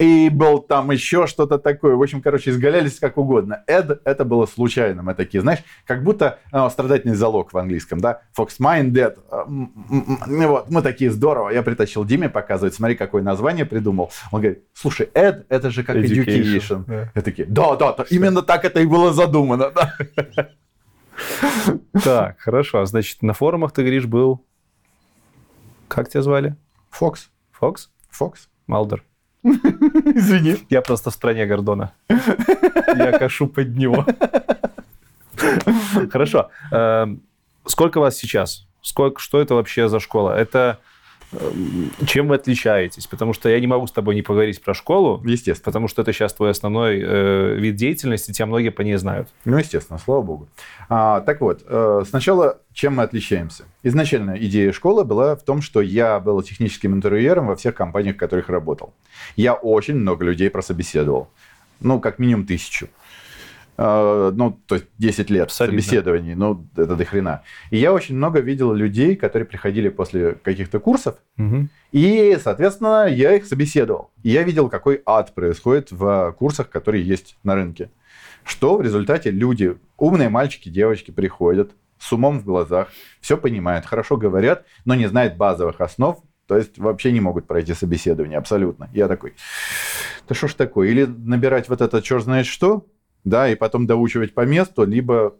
Able, 0.00 0.66
там 0.66 0.90
еще 0.90 1.26
что-то 1.26 1.58
такое. 1.58 1.94
В 1.94 2.02
общем, 2.02 2.22
короче, 2.22 2.50
изгалялись 2.50 2.98
как 2.98 3.18
угодно. 3.18 3.62
Эд, 3.66 4.00
это 4.04 4.24
было 4.24 4.46
случайно. 4.46 5.02
Мы 5.02 5.14
такие, 5.14 5.42
знаешь, 5.42 5.60
как 5.86 6.02
будто 6.02 6.38
э, 6.52 6.68
страдательный 6.70 7.14
залог 7.14 7.52
в 7.52 7.58
английском, 7.58 8.00
да? 8.00 8.22
Fox 8.36 8.52
Minded. 8.60 9.18
М, 9.30 9.72
м, 9.90 10.18
м, 10.26 10.48
Вот, 10.48 10.70
мы 10.70 10.80
такие, 10.80 11.10
здорово. 11.10 11.50
Я 11.50 11.62
притащил 11.62 12.04
Диме 12.06 12.30
показывать, 12.30 12.72
смотри, 12.74 12.96
какое 12.96 13.22
название 13.22 13.66
придумал. 13.66 14.10
Он 14.32 14.40
говорит, 14.40 14.64
слушай, 14.72 15.10
Эд, 15.12 15.44
это 15.50 15.70
же 15.70 15.84
как 15.84 15.96
Education, 15.96 16.24
education. 16.24 16.84
да. 16.86 17.12
Я 17.14 17.22
такие, 17.22 17.46
да, 17.46 17.76
да, 17.76 17.92
да, 17.92 18.04
именно 18.08 18.40
так 18.42 18.64
это 18.64 18.80
и 18.80 18.86
было 18.86 19.12
задумано. 19.12 19.70
да». 19.70 19.94
Так, 22.02 22.40
хорошо. 22.40 22.86
Значит, 22.86 23.20
на 23.22 23.34
форумах 23.34 23.72
ты 23.72 23.82
говоришь 23.82 24.06
был... 24.06 24.44
Как 25.88 26.08
тебя 26.08 26.22
звали? 26.22 26.56
Фокс, 26.90 27.30
Фокс? 27.52 27.90
Фокс. 28.08 28.48
Малдер. 28.66 29.04
Извини. 30.14 30.56
Я 30.70 30.80
просто 30.82 31.10
в 31.10 31.14
стране 31.14 31.46
Гордона. 31.46 31.92
Я 32.96 33.18
кашу 33.18 33.46
под 33.46 33.76
него. 33.76 34.06
Хорошо. 36.10 36.50
Эм, 36.72 37.22
Сколько 37.66 38.00
вас 38.00 38.16
сейчас? 38.16 38.66
Сколько, 38.82 39.20
что 39.20 39.40
это 39.40 39.54
вообще 39.54 39.88
за 39.88 40.00
школа? 40.00 40.32
Это 40.32 40.78
чем 42.06 42.28
вы 42.28 42.34
отличаетесь? 42.34 43.06
Потому 43.06 43.32
что 43.32 43.48
я 43.48 43.60
не 43.60 43.66
могу 43.66 43.86
с 43.86 43.92
тобой 43.92 44.14
не 44.14 44.22
поговорить 44.22 44.60
про 44.62 44.74
школу, 44.74 45.22
Естественно. 45.24 45.64
потому 45.64 45.88
что 45.88 46.02
это 46.02 46.12
сейчас 46.12 46.34
твой 46.34 46.50
основной 46.50 47.00
э, 47.00 47.54
вид 47.54 47.76
деятельности, 47.76 48.32
тебя 48.32 48.46
многие 48.46 48.70
по 48.70 48.82
ней 48.82 48.96
знают. 48.96 49.28
Ну, 49.44 49.56
естественно, 49.56 49.98
слава 49.98 50.22
богу. 50.22 50.48
А, 50.88 51.20
так 51.20 51.40
вот, 51.40 51.62
э, 51.66 52.02
сначала 52.08 52.58
чем 52.72 52.96
мы 52.96 53.04
отличаемся? 53.04 53.64
Изначально 53.82 54.36
идея 54.38 54.72
школы 54.72 55.04
была 55.04 55.36
в 55.36 55.42
том, 55.42 55.62
что 55.62 55.80
я 55.80 56.18
был 56.18 56.42
техническим 56.42 56.94
интервьюером 56.94 57.46
во 57.46 57.56
всех 57.56 57.74
компаниях, 57.74 58.16
в 58.16 58.18
которых 58.18 58.48
работал. 58.48 58.92
Я 59.36 59.54
очень 59.54 59.94
много 59.94 60.24
людей 60.24 60.50
прособеседовал. 60.50 61.28
Ну, 61.80 62.00
как 62.00 62.18
минимум 62.18 62.46
тысячу. 62.46 62.88
Э, 63.82 64.30
ну, 64.34 64.60
то 64.66 64.74
есть 64.74 64.88
10 64.98 65.30
лет 65.30 65.50
Солидно. 65.50 65.80
собеседований, 65.80 66.34
ну, 66.34 66.66
это 66.76 66.96
до 66.96 67.04
хрена. 67.06 67.42
И 67.70 67.78
я 67.78 67.94
очень 67.94 68.14
много 68.14 68.40
видел 68.40 68.74
людей, 68.74 69.16
которые 69.16 69.46
приходили 69.46 69.88
после 69.88 70.32
каких-то 70.32 70.80
курсов, 70.80 71.16
и, 71.90 72.38
соответственно, 72.42 73.06
я 73.08 73.34
их 73.34 73.46
собеседовал. 73.46 74.10
И 74.22 74.28
я 74.28 74.42
видел, 74.42 74.68
какой 74.68 75.00
ад 75.06 75.34
происходит 75.34 75.92
в 75.92 76.32
курсах, 76.38 76.68
которые 76.68 77.02
есть 77.02 77.38
на 77.42 77.54
рынке. 77.54 77.90
Что 78.44 78.76
в 78.76 78.82
результате 78.82 79.30
люди, 79.30 79.78
умные 79.96 80.28
мальчики, 80.28 80.68
девочки 80.68 81.10
приходят 81.10 81.72
с 81.98 82.12
умом 82.12 82.40
в 82.40 82.44
глазах, 82.44 82.88
все 83.22 83.38
понимают, 83.38 83.86
хорошо 83.86 84.18
говорят, 84.18 84.66
но 84.84 84.94
не 84.94 85.06
знают 85.06 85.36
базовых 85.36 85.80
основ, 85.80 86.18
то 86.46 86.58
есть 86.58 86.76
вообще 86.78 87.12
не 87.12 87.20
могут 87.20 87.46
пройти 87.46 87.72
собеседование 87.72 88.36
абсолютно. 88.36 88.90
Я 88.92 89.08
такой, 89.08 89.32
да 90.28 90.34
что 90.34 90.48
ж 90.48 90.54
такое? 90.54 90.88
Или 90.88 91.06
набирать 91.06 91.70
вот 91.70 91.80
это 91.80 92.02
черт 92.02 92.24
знает 92.24 92.44
что, 92.44 92.86
да, 93.24 93.48
и 93.48 93.54
потом 93.54 93.86
доучивать 93.86 94.34
по 94.34 94.44
месту, 94.46 94.84
либо 94.84 95.34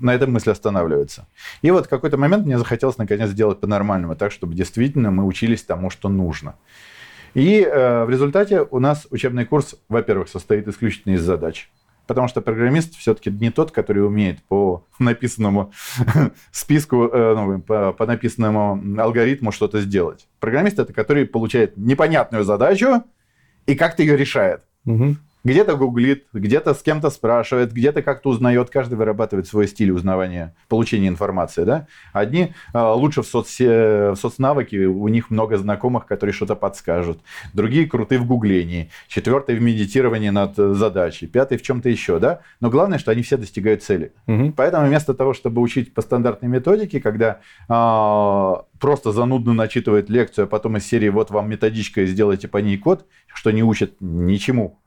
на 0.00 0.14
этом 0.14 0.32
мысль 0.32 0.50
останавливается. 0.50 1.26
И 1.62 1.70
вот 1.70 1.86
в 1.86 1.88
какой-то 1.88 2.16
момент 2.16 2.46
мне 2.46 2.58
захотелось 2.58 2.98
наконец 2.98 3.30
сделать 3.30 3.60
по-нормальному, 3.60 4.16
так, 4.16 4.32
чтобы 4.32 4.54
действительно 4.54 5.10
мы 5.10 5.24
учились 5.24 5.62
тому, 5.62 5.90
что 5.90 6.08
нужно. 6.08 6.56
И 7.34 7.60
э, 7.60 8.04
в 8.04 8.10
результате 8.10 8.62
у 8.62 8.78
нас 8.78 9.06
учебный 9.10 9.44
курс, 9.44 9.76
во-первых, 9.88 10.28
состоит 10.28 10.66
исключительно 10.68 11.14
из 11.14 11.22
задач. 11.22 11.70
Потому 12.06 12.26
что 12.26 12.40
программист 12.40 12.96
все-таки 12.96 13.30
не 13.30 13.50
тот, 13.50 13.70
который 13.70 14.04
умеет 14.04 14.42
по 14.44 14.86
написанному 14.98 15.72
списку, 16.52 17.06
э, 17.06 17.34
ну, 17.34 17.60
по, 17.60 17.92
по 17.92 18.06
написанному 18.06 19.00
алгоритму 19.00 19.52
что-то 19.52 19.80
сделать. 19.80 20.26
Программист 20.40 20.78
это 20.78 20.92
который 20.92 21.26
получает 21.26 21.76
непонятную 21.76 22.44
задачу 22.44 23.04
и 23.66 23.74
как-то 23.74 24.02
ее 24.02 24.16
решает. 24.16 24.62
Где-то 25.44 25.76
гуглит, 25.76 26.26
где-то 26.32 26.74
с 26.74 26.82
кем-то 26.82 27.10
спрашивает, 27.10 27.72
где-то 27.72 28.02
как-то 28.02 28.30
узнает. 28.30 28.70
Каждый 28.70 28.94
вырабатывает 28.94 29.46
свой 29.46 29.68
стиль 29.68 29.92
узнавания, 29.92 30.54
получения 30.68 31.08
информации. 31.08 31.64
Да? 31.64 31.86
Одни 32.12 32.54
э, 32.74 32.78
лучше 32.78 33.22
в, 33.22 33.26
соцсе- 33.26 34.12
в 34.12 34.16
соцнавыке, 34.16 34.86
у 34.86 35.08
них 35.08 35.30
много 35.30 35.56
знакомых, 35.56 36.06
которые 36.06 36.34
что-то 36.34 36.56
подскажут. 36.56 37.20
Другие 37.54 37.86
круты 37.86 38.18
в 38.18 38.26
гуглении. 38.26 38.90
Четвертый 39.06 39.56
в 39.56 39.62
медитировании 39.62 40.30
над 40.30 40.58
э, 40.58 40.74
задачей. 40.74 41.26
Пятый 41.26 41.56
в 41.56 41.62
чем-то 41.62 41.88
еще. 41.88 42.18
Да? 42.18 42.40
Но 42.60 42.70
главное, 42.70 42.98
что 42.98 43.10
они 43.10 43.22
все 43.22 43.36
достигают 43.36 43.82
цели. 43.82 44.12
Поэтому 44.56 44.86
вместо 44.86 45.14
того, 45.14 45.34
чтобы 45.34 45.62
учить 45.62 45.94
по 45.94 46.02
стандартной 46.02 46.48
методике, 46.48 47.00
когда 47.00 47.40
а, 47.68 48.64
просто 48.80 49.12
занудно 49.12 49.52
начитывает 49.52 50.10
лекцию, 50.10 50.44
а 50.44 50.46
потом 50.48 50.76
из 50.76 50.86
серии 50.86 51.08
«Вот 51.08 51.30
вам 51.30 51.48
методичка, 51.48 52.02
и 52.02 52.06
сделайте 52.06 52.48
по 52.48 52.58
ней 52.58 52.78
код», 52.78 53.06
что 53.32 53.50
не 53.50 53.62
учат 53.62 53.94
ничему. 54.00 54.78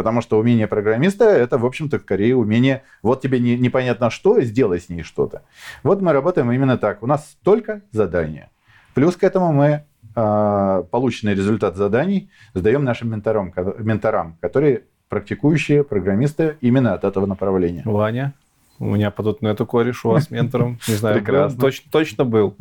Потому 0.00 0.22
что 0.22 0.38
умение 0.38 0.66
программиста– 0.66 1.24
это, 1.26 1.58
в 1.58 1.66
общем-то, 1.66 1.98
скорее 1.98 2.34
умение 2.34 2.84
«вот 3.02 3.20
тебе 3.20 3.38
не- 3.38 3.58
непонятно 3.58 4.08
что, 4.08 4.40
сделай 4.40 4.80
с 4.80 4.88
ней 4.88 5.02
что-то». 5.02 5.42
Вот 5.82 6.00
мы 6.00 6.14
работаем 6.14 6.50
именно 6.50 6.78
так. 6.78 7.02
У 7.02 7.06
нас 7.06 7.36
только 7.44 7.82
задания. 7.92 8.48
Плюс 8.94 9.14
к 9.14 9.24
этому 9.24 9.52
мы 9.52 9.84
а, 10.14 10.84
полученный 10.84 11.34
результат 11.34 11.76
заданий 11.76 12.30
сдаем 12.54 12.82
нашим 12.82 13.10
менторам, 13.10 13.52
менторам, 13.76 14.38
которые 14.40 14.84
практикующие 15.10 15.84
программисты 15.84 16.56
именно 16.62 16.94
от 16.94 17.04
этого 17.04 17.26
направления. 17.26 17.82
Ваня, 17.84 18.32
у 18.78 18.86
меня 18.86 19.10
по 19.10 19.20
.NET 19.20 19.66
кореш, 19.66 20.06
у 20.06 20.08
вас 20.12 20.30
ментором, 20.30 20.78
не 20.88 20.94
знаю, 20.94 21.16
был. 21.16 21.24
Прекрасно. 21.24 21.60
Точно, 21.60 21.90
точно 21.92 22.24
был. 22.24 22.56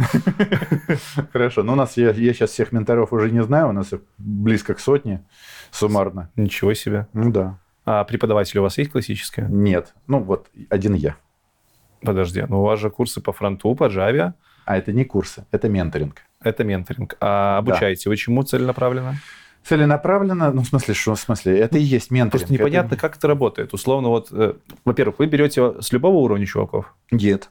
Хорошо, 1.31 1.63
но 1.63 1.71
у 1.71 1.75
нас, 1.77 1.95
я, 1.95 2.09
я 2.09 2.33
сейчас 2.33 2.49
всех 2.49 2.73
менторов 2.73 3.13
уже 3.13 3.31
не 3.31 3.43
знаю, 3.43 3.69
у 3.69 3.71
нас 3.71 3.93
их 3.93 4.01
близко 4.17 4.73
к 4.73 4.81
сотне 4.81 5.23
суммарно. 5.71 6.29
Ничего 6.35 6.73
себе. 6.73 7.07
Ну 7.13 7.31
да. 7.31 7.59
А 7.85 8.03
преподаватель 8.03 8.59
у 8.59 8.61
вас 8.63 8.77
есть 8.77 8.91
классическая? 8.91 9.47
Нет, 9.47 9.93
ну 10.07 10.19
вот 10.19 10.47
один 10.69 10.93
я. 10.93 11.15
Подожди, 12.01 12.45
ну 12.47 12.61
у 12.61 12.63
вас 12.63 12.79
же 12.79 12.89
курсы 12.89 13.21
по 13.21 13.33
фронту, 13.33 13.73
по 13.75 13.85
Java. 13.85 14.33
А 14.65 14.77
это 14.77 14.93
не 14.93 15.03
курсы, 15.05 15.45
это 15.51 15.67
менторинг. 15.67 16.21
Это 16.41 16.63
менторинг. 16.63 17.17
А 17.19 17.57
обучаете 17.57 18.09
вы 18.09 18.15
чему 18.17 18.43
целенаправленно? 18.43 19.15
Целенаправленно, 19.63 20.51
ну 20.53 20.61
в 20.61 20.67
смысле, 20.67 20.93
что 20.93 21.15
в 21.15 21.19
смысле, 21.19 21.59
это 21.59 21.77
и 21.77 21.81
есть 21.81 22.11
менторинг. 22.11 22.31
Просто 22.47 22.53
непонятно, 22.53 22.93
Это- 22.93 23.01
как 23.01 23.17
это 23.17 23.27
работает. 23.27 23.73
Условно, 23.73 24.09
вот, 24.09 24.29
э, 24.31 24.53
во-первых, 24.85 25.19
вы 25.19 25.25
берете 25.25 25.81
с 25.81 25.91
любого 25.91 26.15
уровня 26.17 26.45
чуваков. 26.45 26.95
Нет. 27.11 27.49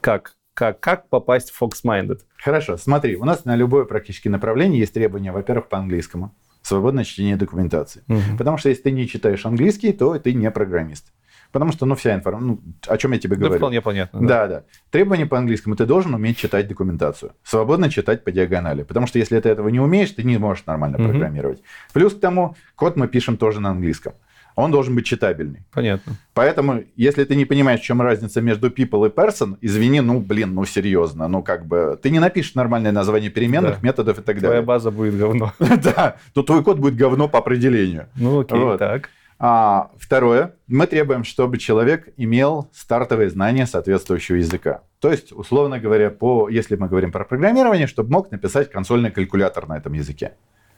Как? 0.00 0.34
Как, 0.54 0.78
как 0.78 1.08
попасть 1.08 1.50
в 1.50 1.60
Fox-Minded? 1.60 2.20
Хорошо, 2.36 2.76
смотри, 2.76 3.16
у 3.16 3.24
нас 3.24 3.44
на 3.44 3.56
любое 3.56 3.84
практически 3.84 4.28
направление 4.28 4.78
есть 4.78 4.94
требования, 4.94 5.32
во-первых, 5.32 5.68
по 5.68 5.78
английскому. 5.78 6.32
Свободное 6.64 7.04
чтение 7.04 7.36
документации. 7.36 8.02
Потому 8.38 8.56
что 8.56 8.70
если 8.70 8.82
ты 8.84 8.90
не 8.90 9.06
читаешь 9.06 9.44
английский, 9.46 9.92
то 9.92 10.18
ты 10.18 10.32
не 10.32 10.50
программист. 10.50 11.12
Потому 11.52 11.70
что, 11.70 11.86
ну, 11.86 11.94
вся 11.94 12.14
информация, 12.16 12.46
ну, 12.48 12.60
о 12.88 12.96
чем 12.96 13.12
я 13.12 13.18
тебе 13.20 13.36
Да, 13.36 13.42
говорю. 13.44 13.58
вполне 13.58 13.80
понятно. 13.80 14.26
Да, 14.26 14.46
да. 14.48 14.64
Требования 14.90 15.26
по 15.26 15.38
английскому. 15.38 15.76
Ты 15.76 15.86
должен 15.86 16.12
уметь 16.14 16.36
читать 16.36 16.66
документацию. 16.66 17.32
Свободно 17.44 17.90
читать 17.90 18.24
по 18.24 18.32
диагонали. 18.32 18.82
Потому 18.82 19.06
что 19.06 19.20
если 19.20 19.38
ты 19.38 19.50
этого 19.50 19.68
не 19.68 19.78
умеешь, 19.78 20.10
ты 20.10 20.24
не 20.24 20.36
можешь 20.38 20.66
нормально 20.66 20.98
Мгм. 20.98 21.10
программировать. 21.10 21.62
Плюс 21.92 22.12
к 22.14 22.18
тому, 22.18 22.56
код 22.74 22.96
мы 22.96 23.06
пишем 23.06 23.36
тоже 23.36 23.60
на 23.60 23.70
английском. 23.70 24.14
Он 24.56 24.70
должен 24.70 24.94
быть 24.94 25.04
читабельный. 25.04 25.64
Понятно. 25.72 26.14
Поэтому, 26.32 26.84
если 26.96 27.24
ты 27.24 27.34
не 27.34 27.44
понимаешь, 27.44 27.80
в 27.80 27.84
чем 27.84 28.00
разница 28.00 28.40
между 28.40 28.68
people 28.70 29.06
и 29.08 29.10
person, 29.10 29.56
извини, 29.60 30.00
ну, 30.00 30.20
блин, 30.20 30.54
ну, 30.54 30.64
серьезно. 30.64 31.26
Ну, 31.28 31.42
как 31.42 31.66
бы, 31.66 31.98
ты 32.00 32.10
не 32.10 32.20
напишешь 32.20 32.54
нормальное 32.54 32.92
название 32.92 33.30
переменных, 33.30 33.80
Да. 33.80 33.86
методов 33.86 34.18
и 34.18 34.22
так 34.22 34.36
Твоя 34.38 34.48
далее. 34.48 34.62
база 34.66 34.90
будет 34.90 35.16
говно. 35.18 35.52
Да, 35.58 36.16
то 36.32 36.42
твой 36.42 36.62
код 36.62 36.78
будет 36.78 36.96
говно 36.96 37.28
по 37.28 37.38
определению. 37.40 38.08
Ну 38.16 38.40
окей, 38.40 38.58
Вот. 38.58 38.78
так. 38.78 39.10
А, 39.40 39.90
второе, 39.98 40.54
мы 40.68 40.86
требуем, 40.86 41.24
чтобы 41.24 41.58
человек 41.58 42.08
имел 42.16 42.70
стартовые 42.72 43.28
знания 43.30 43.66
соответствующего 43.66 44.36
языка. 44.36 44.82
То 45.00 45.10
есть, 45.10 45.32
условно 45.32 45.80
говоря, 45.80 46.10
по, 46.10 46.48
если 46.48 46.76
мы 46.76 46.88
говорим 46.88 47.10
про 47.10 47.24
программирование, 47.24 47.88
чтобы 47.88 48.10
мог 48.12 48.30
написать 48.30 48.70
консольный 48.70 49.10
калькулятор 49.10 49.66
на 49.66 49.76
этом 49.76 49.92
языке. 49.94 50.34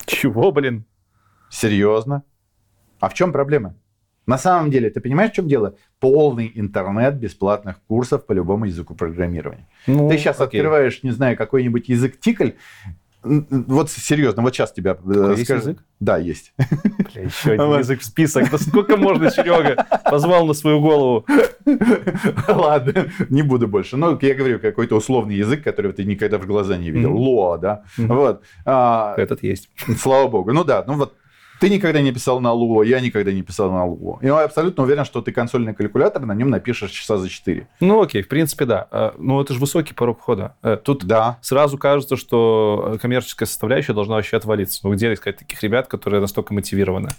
Чего, 0.06 0.50
блин? 0.52 0.84
Серьезно? 1.50 2.22
А 3.00 3.08
в 3.08 3.14
чем 3.14 3.32
проблема? 3.32 3.74
На 4.26 4.38
самом 4.38 4.70
деле, 4.72 4.90
ты 4.90 5.00
понимаешь, 5.00 5.30
в 5.30 5.34
чем 5.34 5.46
дело? 5.48 5.74
Полный 6.00 6.50
интернет 6.54 7.14
бесплатных 7.14 7.76
курсов 7.86 8.26
по 8.26 8.32
любому 8.32 8.64
языку 8.64 8.94
программирования. 8.94 9.68
Ну, 9.86 10.08
ты 10.08 10.18
сейчас 10.18 10.40
окей. 10.40 10.60
открываешь, 10.60 11.02
не 11.04 11.12
знаю, 11.12 11.36
какой-нибудь 11.36 11.88
язык 11.88 12.18
тикль, 12.18 12.50
Вот 13.22 13.90
серьезно, 13.90 14.42
вот 14.42 14.54
сейчас 14.54 14.72
тебя... 14.72 14.96
э, 15.04 15.30
Есть 15.32 15.44
скажу- 15.44 15.60
язык? 15.60 15.84
Да, 16.00 16.16
есть. 16.18 16.52
Бля, 16.58 17.22
еще 17.22 17.52
один 17.52 17.78
язык 17.78 18.00
в 18.00 18.04
список. 18.04 18.50
Да 18.50 18.58
сколько 18.58 18.96
можно, 18.96 19.30
Серега? 19.30 19.86
Позвал 20.10 20.46
на 20.46 20.54
свою 20.54 20.80
голову. 20.80 21.24
Ладно, 22.48 23.06
не 23.28 23.42
буду 23.42 23.68
больше. 23.68 23.96
Ну, 23.96 24.18
я 24.20 24.34
говорю, 24.34 24.58
какой-то 24.58 24.96
условный 24.96 25.36
язык, 25.36 25.62
который 25.64 25.92
ты 25.92 26.04
никогда 26.04 26.38
в 26.38 26.46
глаза 26.46 26.76
не 26.76 26.90
видел. 26.90 27.16
Лоа, 27.16 27.58
да? 27.58 27.82
Вот. 27.96 28.42
А, 28.64 29.14
Этот 29.16 29.42
есть. 29.42 29.68
Слава 29.98 30.28
богу. 30.28 30.52
Ну 30.52 30.64
да, 30.64 30.84
ну 30.86 30.94
вот 30.94 31.14
ты 31.60 31.70
никогда 31.70 32.00
не 32.00 32.12
писал 32.12 32.40
на 32.40 32.52
Луо, 32.52 32.82
я 32.82 33.00
никогда 33.00 33.32
не 33.32 33.42
писал 33.42 33.70
на 33.70 33.84
Луо. 33.84 34.18
И 34.22 34.26
я 34.26 34.44
абсолютно 34.44 34.82
уверен, 34.84 35.04
что 35.04 35.22
ты 35.22 35.32
консольный 35.32 35.74
калькулятор 35.74 36.24
на 36.26 36.34
нем 36.34 36.50
напишешь 36.50 36.90
часа 36.90 37.16
за 37.18 37.28
4. 37.28 37.66
Ну 37.80 38.02
окей, 38.02 38.22
в 38.22 38.28
принципе, 38.28 38.64
да. 38.64 38.88
Э, 38.90 39.12
Ну 39.18 39.40
это 39.40 39.54
же 39.54 39.60
высокий 39.60 39.94
порог 39.94 40.18
входа. 40.20 40.54
Э, 40.62 40.76
Тут 40.76 41.04
Да. 41.04 41.38
сразу 41.40 41.78
кажется, 41.78 42.16
что 42.16 42.92
э, 42.94 42.98
коммерческая 42.98 43.46
составляющая 43.46 43.92
должна 43.94 44.16
вообще 44.16 44.36
отвалиться. 44.36 44.80
Ну 44.84 44.92
где 44.94 45.12
искать 45.12 45.36
таких 45.38 45.62
ребят, 45.62 45.86
которые 45.88 46.20
настолько 46.20 46.52
мотивированы? 46.54 47.10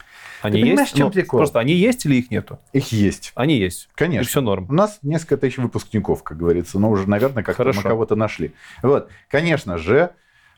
Они 0.41 0.61
понимаешь, 0.61 0.89
есть? 0.89 0.97
чем 0.97 1.07
Ну, 1.07 1.11
прикол? 1.11 1.39
Просто 1.39 1.59
они 1.59 1.73
есть 1.73 2.05
или 2.05 2.15
их 2.15 2.29
нету? 2.29 2.59
Их 2.73 2.91
есть. 2.91 3.31
Они 3.35 3.57
есть. 3.57 3.85
И 3.85 3.97
Конечно. 3.97 4.27
все 4.29 4.41
норм. 4.41 4.67
У 4.69 4.73
нас 4.73 4.99
несколько 5.01 5.37
тысяч 5.37 5.57
выпускников, 5.57 6.21
как 6.23 6.37
говорится, 6.37 6.77
но 6.79 6.91
уже, 6.91 7.09
наверное, 7.09 7.43
как-то 7.43 7.63
мы 7.75 7.81
кого-то 7.81 8.15
нашли. 8.15 8.53
Вот, 8.83 9.09
конечно 9.29 9.77
же, 9.77 10.11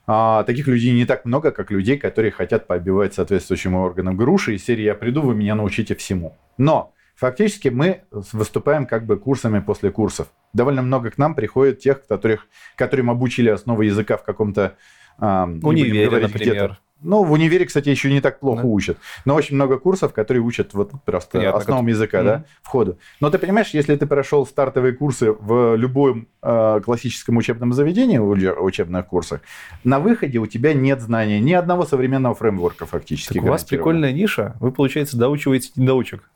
а, 0.08 0.44
таких 0.44 0.68
людей 0.68 0.94
не 0.94 1.06
так 1.06 1.26
много, 1.26 1.52
как 1.52 1.72
людей, 1.72 1.98
которые 1.98 2.32
хотят 2.32 2.68
побивать 2.68 3.14
соответствующим 3.14 3.76
органам 3.76 4.18
груши 4.18 4.56
из 4.56 4.66
серии 4.66 4.84
«Я 4.84 4.96
приду, 4.96 5.22
вы 5.22 5.36
меня 5.36 5.56
научите 5.56 5.96
всему». 5.96 6.38
Но 6.58 6.94
фактически 7.16 7.70
мы 7.70 8.02
выступаем 8.12 8.86
как 8.86 9.06
бы 9.06 9.18
курсами 9.18 9.60
после 9.60 9.92
курсов. 9.92 10.28
Довольно 10.54 10.82
много 10.82 11.12
к 11.12 11.18
нам 11.18 11.36
приходит 11.36 11.80
тех, 11.80 12.06
которых, 12.08 12.48
которым 12.76 13.10
обучили 13.10 13.50
основы 13.50 13.86
языка 13.86 14.18
в 14.18 14.24
каком-то... 14.24 14.76
будем 15.20 15.64
Универе, 15.64 16.20
например. 16.20 16.80
Ну, 17.02 17.24
в 17.24 17.32
универе, 17.32 17.66
кстати, 17.66 17.88
еще 17.90 18.12
не 18.12 18.20
так 18.20 18.40
плохо 18.40 18.64
Да. 18.64 18.68
учат. 18.68 18.98
Но 19.24 19.36
очень 19.36 19.56
много 19.56 19.80
курсов, 19.80 20.12
которые 20.14 20.44
учат 20.44 20.74
вот 20.74 20.92
просто 21.06 21.38
Понятно, 21.38 21.60
основам 21.60 21.86
как- 21.86 21.90
языка, 21.94 22.18
Мгм. 22.20 22.26
да, 22.28 22.44
входу. 22.62 22.98
Но 23.22 23.30
ты 23.30 23.38
понимаешь, 23.38 23.70
если 23.70 23.96
ты 23.96 24.06
прошел 24.06 24.46
стартовые 24.46 24.94
курсы 24.94 25.32
в 25.32 25.76
любом 25.76 26.28
э, 26.42 26.82
классическом 26.84 27.38
учебном 27.38 27.74
заведении, 27.74 28.18
в 28.18 28.30
уче- 28.30 28.54
учебных 28.58 29.08
курсах, 29.08 29.42
на 29.84 30.00
выходе 30.00 30.40
у 30.40 30.46
тебя 30.48 30.74
нет 30.74 31.02
знания 31.02 31.40
ни 31.40 31.54
одного 31.54 31.86
современного 31.86 32.34
фреймворка 32.36 32.86
фактически. 32.86 33.34
Так 33.34 33.44
у 33.44 33.48
вас 33.48 33.64
прикольная 33.64 34.12
ниша. 34.14 34.56
Вы, 34.60 34.72
получается, 34.72 35.18
доучиваете 35.18 35.72
недоучек. 35.76 36.30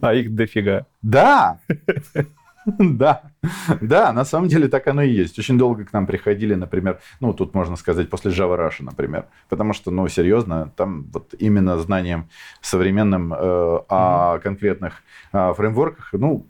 А 0.00 0.14
их 0.14 0.34
дофига. 0.34 0.86
Да! 1.02 1.58
Да, 2.78 3.22
да, 3.80 4.12
на 4.12 4.24
самом 4.24 4.48
деле 4.48 4.68
так 4.68 4.86
оно 4.88 5.02
и 5.02 5.10
есть. 5.10 5.38
Очень 5.38 5.58
долго 5.58 5.84
к 5.84 5.92
нам 5.92 6.06
приходили, 6.06 6.54
например, 6.54 7.00
ну, 7.20 7.32
тут 7.32 7.54
можно 7.54 7.76
сказать, 7.76 8.10
после 8.10 8.32
Java 8.32 8.58
Rush, 8.58 8.82
например. 8.82 9.26
Потому 9.48 9.72
что, 9.72 9.90
ну, 9.90 10.08
серьезно, 10.08 10.72
там 10.76 11.04
вот 11.12 11.34
именно 11.38 11.78
знанием 11.78 12.28
современным 12.60 13.32
э, 13.32 13.36
о 13.88 14.38
конкретных 14.42 15.02
э, 15.32 15.52
фреймворках, 15.54 16.10
ну, 16.12 16.46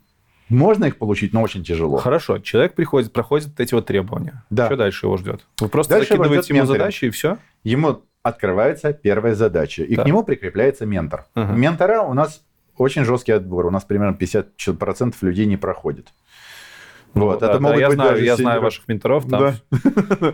можно 0.48 0.84
их 0.86 0.96
получить, 0.98 1.32
но 1.32 1.42
очень 1.42 1.64
тяжело. 1.64 1.96
Хорошо, 1.98 2.38
человек 2.38 2.74
приходит, 2.74 3.12
проходит 3.12 3.58
эти 3.58 3.74
вот 3.74 3.86
требования. 3.86 4.44
Да. 4.48 4.66
Что 4.66 4.76
дальше 4.76 5.06
его 5.06 5.16
ждет? 5.16 5.44
Вы 5.60 5.68
просто 5.68 5.94
Дальше 5.94 6.10
закидываете 6.10 6.54
ему 6.54 6.62
менторинг. 6.62 6.78
задачи 6.82 7.04
и 7.06 7.10
все? 7.10 7.38
Ему 7.64 8.02
открывается 8.22 8.92
первая 8.92 9.34
задача, 9.34 9.82
и 9.82 9.96
Так. 9.96 10.04
к 10.04 10.08
нему 10.08 10.22
прикрепляется 10.22 10.86
ментор. 10.86 11.26
Ага. 11.34 11.52
Ментора 11.54 12.02
у 12.02 12.14
нас 12.14 12.42
очень 12.78 13.04
жесткий 13.04 13.32
отбор. 13.32 13.66
У 13.66 13.70
нас 13.70 13.84
примерно 13.84 14.16
50% 14.16 15.14
людей 15.22 15.46
не 15.46 15.56
проходит. 15.56 16.12
Вот, 17.14 17.40
Да, 17.40 17.46
это 17.46 17.54
да, 17.54 17.60
могут 17.60 17.80
я 17.80 17.86
быть 17.88 17.94
знаю, 17.94 18.10
даже 18.10 18.24
я 18.26 18.36
знаю 18.36 18.60
ваших 18.60 18.86
менторов. 18.88 19.26
Там 19.26 19.40
Да. 19.40 19.54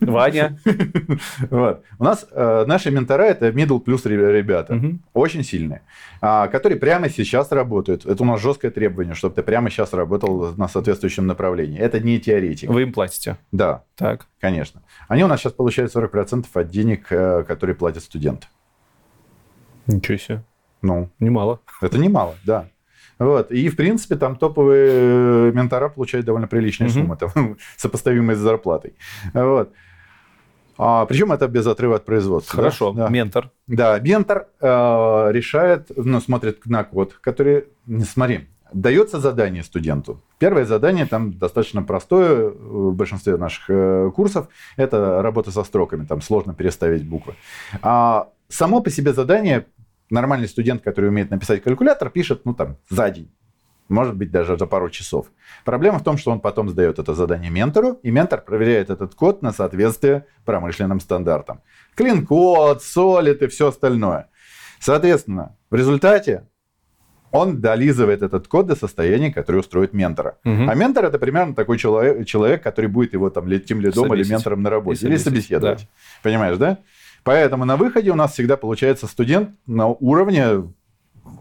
Ваня. 0.00 0.56
Вот. 1.50 1.82
У 1.98 2.04
нас 2.04 2.26
э, 2.30 2.64
наши 2.66 2.92
ментора 2.92 3.24
это 3.24 3.48
middle 3.48 3.80
плюс 3.80 4.06
ре- 4.06 4.32
ребята, 4.32 4.74
Мгм. 4.74 5.02
очень 5.14 5.42
сильные, 5.42 5.82
а, 6.20 6.46
которые 6.46 6.78
прямо 6.78 7.08
сейчас 7.08 7.50
работают. 7.50 8.06
Это 8.06 8.22
у 8.22 8.26
нас 8.26 8.40
жесткое 8.40 8.70
требование, 8.70 9.14
чтобы 9.14 9.34
ты 9.34 9.42
прямо 9.42 9.68
сейчас 9.68 9.92
работал 9.92 10.54
на 10.56 10.68
соответствующем 10.68 11.26
направлении. 11.26 11.80
Это 11.80 11.98
не 11.98 12.20
теоретик. 12.20 12.70
Вы 12.70 12.82
им 12.82 12.92
платите. 12.92 13.36
Да, 13.50 13.82
Так. 13.96 14.26
конечно. 14.40 14.82
Они 15.08 15.24
у 15.24 15.26
нас 15.26 15.40
сейчас 15.40 15.54
получают 15.54 15.90
40% 15.92 16.46
от 16.54 16.68
денег, 16.68 17.06
э, 17.10 17.42
которые 17.48 17.74
платят 17.74 18.04
студенты. 18.04 18.46
Ничего 19.88 20.18
себе. 20.18 20.42
Ну, 20.82 21.08
Немало. 21.20 21.60
это 21.80 21.98
немало, 21.98 22.34
да. 22.44 22.68
Вот. 23.18 23.52
И, 23.52 23.68
в 23.68 23.76
принципе, 23.76 24.16
там 24.16 24.34
топовые 24.36 24.90
э, 24.90 25.52
ментора 25.54 25.88
получают 25.88 26.26
довольно 26.26 26.48
приличные 26.48 26.88
Мгм. 26.88 26.94
суммы, 26.94 27.16
там, 27.16 27.56
сопоставимые 27.76 28.36
с 28.36 28.40
зарплатой. 28.40 28.94
Вот. 29.32 29.72
А, 30.78 31.04
причем 31.06 31.30
это 31.30 31.46
без 31.46 31.66
отрыва 31.66 31.96
от 31.96 32.04
производства. 32.04 32.56
Хорошо. 32.56 32.92
Да. 32.92 33.08
Ментор. 33.08 33.50
Да, 33.68 33.98
ментор 34.00 34.48
э, 34.60 34.66
решает, 35.30 35.90
ну, 35.94 36.20
смотрит 36.20 36.66
на 36.66 36.82
код, 36.82 37.12
который, 37.20 37.66
не 37.86 38.04
смотри, 38.04 38.48
дается 38.72 39.20
задание 39.20 39.62
студенту. 39.62 40.20
Первое 40.38 40.64
задание 40.64 41.06
там 41.06 41.32
достаточно 41.38 41.82
простое 41.82 42.48
в 42.50 42.94
большинстве 42.94 43.36
наших 43.36 43.66
э, 43.68 44.10
курсов. 44.16 44.48
Это 44.76 45.22
работа 45.22 45.52
со 45.52 45.62
строками, 45.62 46.04
там 46.06 46.20
сложно 46.22 46.54
переставить 46.54 47.06
буквы. 47.08 47.34
А 47.82 48.30
само 48.48 48.80
по 48.80 48.90
себе 48.90 49.12
задание 49.12 49.66
нормальный 50.12 50.48
студент, 50.48 50.82
который 50.82 51.08
умеет 51.08 51.30
написать 51.30 51.62
калькулятор, 51.62 52.10
пишет, 52.10 52.42
ну, 52.44 52.54
там, 52.54 52.76
за 52.88 53.10
день. 53.10 53.30
Может 53.88 54.16
быть, 54.16 54.30
даже 54.30 54.56
за 54.56 54.66
пару 54.66 54.88
часов. 54.88 55.26
Проблема 55.64 55.98
в 55.98 56.04
том, 56.04 56.16
что 56.16 56.30
он 56.30 56.40
потом 56.40 56.68
сдает 56.68 56.98
это 56.98 57.14
задание 57.14 57.50
ментору, 57.50 57.98
и 58.02 58.10
ментор 58.10 58.40
проверяет 58.40 58.90
этот 58.90 59.14
код 59.14 59.42
на 59.42 59.52
соответствие 59.52 60.26
промышленным 60.44 61.00
стандартам. 61.00 61.60
Клин-код, 61.94 62.82
солид 62.82 63.42
и 63.42 63.48
все 63.48 63.68
остальное. 63.68 64.28
Соответственно, 64.80 65.56
в 65.70 65.74
результате 65.74 66.48
он 67.32 67.60
долизывает 67.60 68.22
этот 68.22 68.46
код 68.46 68.66
до 68.66 68.76
состояния, 68.76 69.32
которое 69.32 69.58
устроит 69.58 69.92
ментора. 69.92 70.38
Мгм. 70.44 70.68
А 70.68 70.74
ментор 70.74 71.06
это 71.06 71.18
примерно 71.18 71.54
такой 71.54 71.78
человек, 71.78 72.26
человек 72.26 72.62
который 72.62 72.86
будет 72.86 73.14
его 73.14 73.30
там 73.30 73.44
тем 73.60 73.80
лидом 73.80 74.12
или 74.14 74.28
ментором 74.30 74.62
на 74.62 74.70
работе. 74.70 75.06
Или 75.06 75.16
собеседовать. 75.16 75.88
Понимаешь, 76.22 76.58
да? 76.58 76.78
Поэтому 77.24 77.64
на 77.64 77.76
выходе 77.76 78.10
у 78.10 78.14
нас 78.14 78.32
всегда 78.32 78.56
получается 78.56 79.06
студент 79.06 79.50
на 79.66 79.86
уровне 79.86 80.64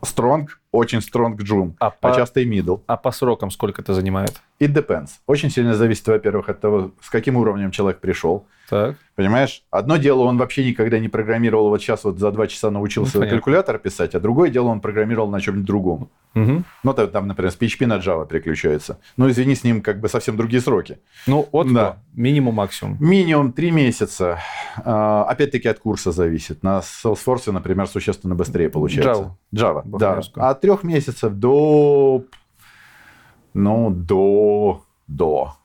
strong, 0.02 0.48
очень 0.72 1.00
strong 1.00 1.36
джун, 1.42 1.76
А 1.80 1.88
а 1.88 1.90
по- 1.92 2.16
часто 2.16 2.40
и 2.40 2.46
middle. 2.50 2.82
А 2.88 2.98
по 2.98 3.12
срокам 3.12 3.52
сколько 3.52 3.82
это 3.82 3.94
занимает? 3.94 4.42
It 4.60 4.74
depends. 4.74 5.10
Очень 5.28 5.50
сильно 5.50 5.74
зависит, 5.74 6.08
во-первых, 6.08 6.50
от 6.50 6.62
того, 6.62 6.92
с 7.02 7.10
каким 7.10 7.36
уровнем 7.38 7.72
человек 7.72 8.00
пришел. 8.00 8.46
Так. 8.70 8.96
Понимаешь? 9.16 9.64
Одно 9.70 9.98
дело, 9.98 10.22
он 10.22 10.38
вообще 10.38 10.66
никогда 10.66 10.98
не 11.00 11.10
программировал, 11.10 11.68
вот 11.70 11.82
сейчас 11.82 12.06
вот 12.06 12.20
за 12.20 12.32
два 12.32 12.48
часа 12.48 12.72
научился 12.72 13.16
Ну, 13.16 13.22
понятно. 13.22 13.38
калькулятор 13.38 13.80
писать, 13.80 14.16
а 14.16 14.20
другое 14.22 14.50
дело, 14.50 14.68
он 14.68 14.80
программировал 14.80 15.30
на 15.30 15.42
чем-нибудь 15.42 15.66
другом. 15.68 16.10
Мгм. 16.36 16.64
Ну, 16.84 16.94
там, 16.94 17.10
там, 17.10 17.28
например, 17.28 17.52
с 17.52 17.58
PHP 17.58 17.86
на 17.88 17.98
Java 17.98 18.26
переключается. 18.26 18.98
Ну, 19.18 19.30
извини, 19.30 19.56
с 19.56 19.66
ним 19.66 19.82
как 19.82 20.00
бы 20.00 20.08
совсем 20.08 20.38
другие 20.38 20.62
сроки. 20.62 21.00
Ну, 21.28 21.50
от 21.52 21.74
Да. 21.74 21.98
минимум 22.14 22.56
максимум. 22.56 22.96
Минимум 23.02 23.52
три 23.52 23.72
месяца. 23.72 24.40
А, 24.86 25.26
Опять-таки 25.26 25.68
от 25.68 25.80
курса 25.80 26.12
зависит. 26.14 26.64
На 26.64 26.80
Salesforce, 26.80 27.52
например, 27.52 27.88
существенно 27.88 28.36
быстрее 28.36 28.70
получается. 28.70 29.36
Java, 29.54 29.82
да. 29.84 30.08
Бахнерскую. 30.12 30.48
От 30.48 30.61
трех 30.62 30.84
месяцев 30.84 31.34
до... 31.34 32.24
Ну, 33.54 33.90
до... 33.90 34.84
До. 35.08 35.56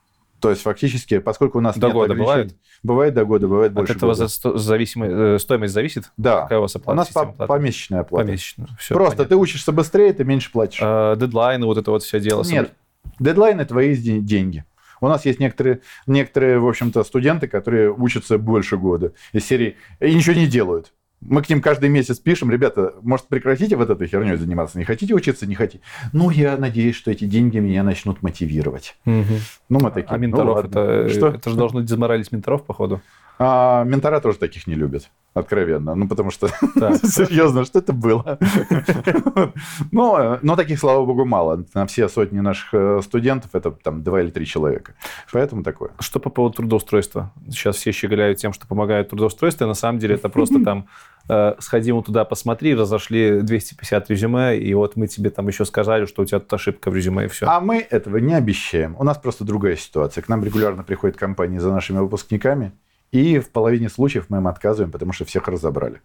То 0.41 0.51
есть 0.51 0.63
фактически, 0.63 1.19
поскольку 1.19 1.59
у 1.59 1.61
нас 1.61 1.77
До 1.79 1.87
нет 1.87 1.95
года 1.95 2.15
бывает? 2.15 2.57
Бывает 2.83 3.15
до 3.15 3.25
года, 3.25 3.49
бывает 3.49 3.71
От 3.71 3.75
больше 3.77 3.95
этого 3.95 4.13
года. 4.15 4.27
за 4.29 4.51
зависимо- 4.51 5.35
э, 5.37 5.39
стоимость 5.39 5.73
зависит? 5.73 6.11
Да. 6.17 6.43
Какая 6.43 6.59
у 6.59 6.63
вас 6.63 6.75
У 6.77 6.79
оплата? 6.79 6.97
нас 6.97 7.09
по- 7.09 7.23
оплаты? 7.23 7.49
помесячная 7.49 8.01
оплата. 8.01 8.27
Помесячно. 8.27 8.67
Всё, 8.79 8.95
Просто 8.95 9.17
понятно. 9.19 9.37
ты 9.37 9.41
учишься 9.41 9.73
быстрее, 9.73 10.13
ты 10.13 10.25
меньше 10.25 10.53
платишь. 10.53 10.81
А, 10.83 11.17
дедлайны, 11.17 11.65
вот 11.67 11.79
это 11.79 11.91
вот 11.91 12.03
все 12.03 12.21
дело. 12.21 12.43
Нет, 12.45 12.73
дедлайны 13.19 13.65
твои 13.65 13.97
де- 13.97 14.21
деньги. 14.21 14.65
У 15.01 15.09
нас 15.09 15.25
есть 15.27 15.41
некоторые, 15.41 15.81
некоторые, 16.07 16.59
в 16.59 16.67
общем-то, 16.69 17.03
студенты, 17.05 17.49
которые 17.49 17.93
учатся 17.93 18.37
больше 18.39 18.77
года 18.77 19.13
из 19.33 19.45
серии 19.45 19.77
и 20.01 20.15
ничего 20.15 20.35
не 20.37 20.47
делают. 20.47 20.93
Мы 21.29 21.43
к 21.43 21.49
ним 21.49 21.61
каждый 21.61 21.89
месяц 21.89 22.19
пишем, 22.19 22.51
ребята, 22.51 22.95
может, 23.03 23.27
прекратите 23.27 23.77
вот 23.77 23.91
этой 23.91 24.07
херней 24.07 24.37
заниматься? 24.37 24.79
Не 24.79 24.85
хотите 24.85 25.15
учиться? 25.15 25.47
Не 25.47 25.55
хотите? 25.55 25.83
Ну, 26.13 26.31
я 26.31 26.57
надеюсь, 26.57 26.97
что 26.97 27.11
эти 27.11 27.25
деньги 27.25 27.59
меня 27.59 27.83
начнут 27.83 28.23
мотивировать. 28.23 28.97
Мгм. 29.05 29.39
Ну, 29.69 29.81
мы 29.81 29.91
такие. 29.91 30.09
А 30.09 30.13
ну, 30.15 30.19
менторов, 30.19 30.57
ладно. 30.57 30.69
это, 30.69 31.09
Что? 31.09 31.29
это 31.29 31.51
же 31.51 31.57
должно 31.57 31.81
дезморалить 31.81 32.31
менторов, 32.33 32.65
походу. 32.65 33.01
А, 33.39 33.85
ментора 33.85 34.21
тоже 34.21 34.39
таких 34.39 34.67
не 34.67 34.75
любят, 34.75 35.11
откровенно. 35.37 35.95
Ну, 35.95 36.09
потому 36.09 36.31
что, 36.31 36.49
серьезно, 37.03 37.65
что 37.65 37.79
это 37.79 37.93
было? 37.93 38.39
Но, 39.93 40.39
но 40.43 40.57
таких, 40.57 40.79
слава 40.79 41.05
богу, 41.05 41.25
мало. 41.25 41.65
На 41.75 41.87
все 41.87 42.09
сотни 42.09 42.41
наших 42.41 42.69
э, 42.73 43.01
студентов 43.03 43.51
это 43.55 43.71
там 43.71 44.03
два 44.03 44.21
или 44.23 44.31
три 44.31 44.47
человека. 44.47 44.95
Поэтому 45.33 45.63
такое. 45.63 45.91
Что 45.99 46.21
по 46.21 46.31
поводу 46.31 46.57
трудоустройства? 46.57 47.33
Сейчас 47.49 47.77
все 47.77 47.93
щеголяют 47.93 48.39
тем, 48.39 48.53
что 48.53 48.67
помогают 48.67 49.11
трудоустройство, 49.11 49.67
на 49.67 49.75
самом 49.75 49.99
деле 49.99 50.15
это 50.15 50.29
просто 50.29 50.63
там 50.65 50.89
э, 51.29 51.55
сходи 51.59 51.93
вон 51.93 52.03
туда, 52.03 52.25
посмотри, 52.25 52.75
разошли 52.75 53.41
250 53.41 54.11
резюме, 54.11 54.59
и 54.59 54.75
вот 54.75 54.97
мы 54.97 55.07
тебе 55.07 55.31
там 55.31 55.49
еще 55.49 55.65
сказали, 55.65 56.07
что 56.07 56.23
у 56.23 56.25
тебя 56.25 56.41
тут 56.41 56.53
ошибка 56.53 56.91
в 56.91 56.97
резюме, 56.97 57.27
и 57.27 57.29
все. 57.29 57.47
А 57.47 57.61
мы 57.61 57.79
этого 57.79 58.19
не 58.19 58.35
обещаем. 58.35 58.97
У 58.99 59.05
нас 59.05 59.19
просто 59.19 59.45
другая 59.45 59.77
ситуация. 59.77 60.23
К 60.23 60.29
нам 60.29 60.45
регулярно 60.45 60.83
приходят 60.83 61.17
компании 61.17 61.59
за 61.59 61.71
нашими 61.73 61.99
выпускниками, 61.99 62.73
И 63.13 63.39
в 63.39 63.51
половине 63.51 63.89
случаев 63.89 64.27
мы 64.29 64.39
им 64.39 64.49
отказываем, 64.49 64.91
потому 64.91 65.13
что 65.13 65.25
всех 65.25 65.49
разобрали. 65.49 66.03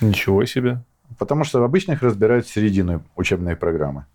Ничего 0.00 0.44
себе. 0.44 0.82
Потому 1.18 1.44
что 1.44 1.62
обычно 1.62 1.92
их 1.92 2.02
разбирают 2.02 2.46
в 2.46 2.52
середину 2.52 3.02
учебной 3.16 3.56
программы. 3.56 4.06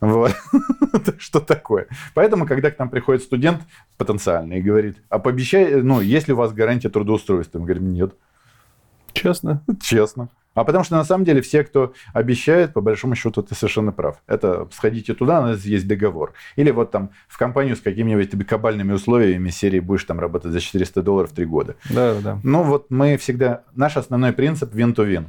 Вот. 0.00 0.34
Что 1.18 1.40
такое? 1.40 1.86
Поэтому, 2.14 2.46
когда 2.46 2.70
к 2.70 2.78
нам 2.78 2.90
приходит 2.90 3.22
студент 3.22 3.62
потенциальный 3.96 4.58
и 4.58 4.62
говорит, 4.62 4.98
а 5.08 5.18
пообещай, 5.18 5.82
ну, 5.82 6.00
есть 6.00 6.28
ли 6.28 6.34
у 6.34 6.36
вас 6.36 6.52
гарантия 6.52 6.90
трудоустройства? 6.90 7.58
Мы 7.58 7.64
говорим, 7.64 7.92
нет. 7.92 8.14
Честно? 9.12 9.62
Честно. 9.80 10.28
А 10.56 10.64
потому 10.64 10.84
что 10.84 10.96
на 10.96 11.04
самом 11.04 11.24
деле 11.24 11.42
все, 11.42 11.62
кто 11.62 11.92
обещает, 12.14 12.72
по 12.72 12.80
большому 12.80 13.14
счету, 13.14 13.42
ты 13.42 13.54
совершенно 13.54 13.92
прав. 13.92 14.22
Это 14.26 14.66
сходите 14.72 15.12
туда, 15.12 15.40
у 15.40 15.42
нас 15.44 15.64
есть 15.66 15.86
договор. 15.86 16.32
Или 16.56 16.70
вот 16.70 16.90
там 16.90 17.10
в 17.28 17.36
компанию 17.36 17.76
с 17.76 17.80
какими-нибудь 17.80 18.46
кабальными 18.46 18.94
условиями 18.94 19.50
серии 19.50 19.80
будешь 19.80 20.04
там 20.04 20.18
работать 20.18 20.52
за 20.52 20.60
400 20.60 21.02
долларов 21.02 21.32
три 21.32 21.44
года. 21.44 21.76
Да, 21.90 22.14
да. 22.22 22.40
Ну 22.42 22.62
вот 22.62 22.86
мы 22.88 23.18
всегда... 23.18 23.64
Наш 23.74 23.98
основной 23.98 24.32
принцип 24.32 24.74
win-to-win. 24.74 25.26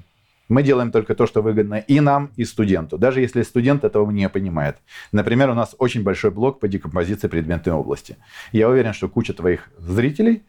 Мы 0.47 0.63
делаем 0.63 0.91
только 0.93 1.13
то, 1.13 1.27
что 1.27 1.41
выгодно 1.41 1.75
и 1.75 1.99
нам, 1.99 2.31
и 2.37 2.45
студенту, 2.45 2.97
даже 2.97 3.19
если 3.19 3.41
студент 3.41 3.83
этого 3.83 4.09
не 4.09 4.29
понимает. 4.29 4.77
Например, 5.11 5.49
у 5.49 5.53
нас 5.53 5.75
очень 5.77 6.03
большой 6.03 6.31
блок 6.31 6.61
по 6.61 6.69
декомпозиции 6.69 7.27
предметной 7.27 7.73
области. 7.73 8.15
Я 8.53 8.69
уверен, 8.69 8.93
что 8.93 9.09
куча 9.09 9.33
твоих 9.33 9.69
зрителей, 9.77 10.43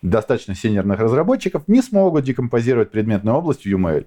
достаточно 0.00 0.54
сеньорных 0.54 1.00
разработчиков, 1.00 1.64
не 1.68 1.82
смогут 1.82 2.24
декомпозировать 2.24 2.90
предметную 2.90 3.36
область 3.36 3.64
в 3.64 3.66
UML. 3.66 4.06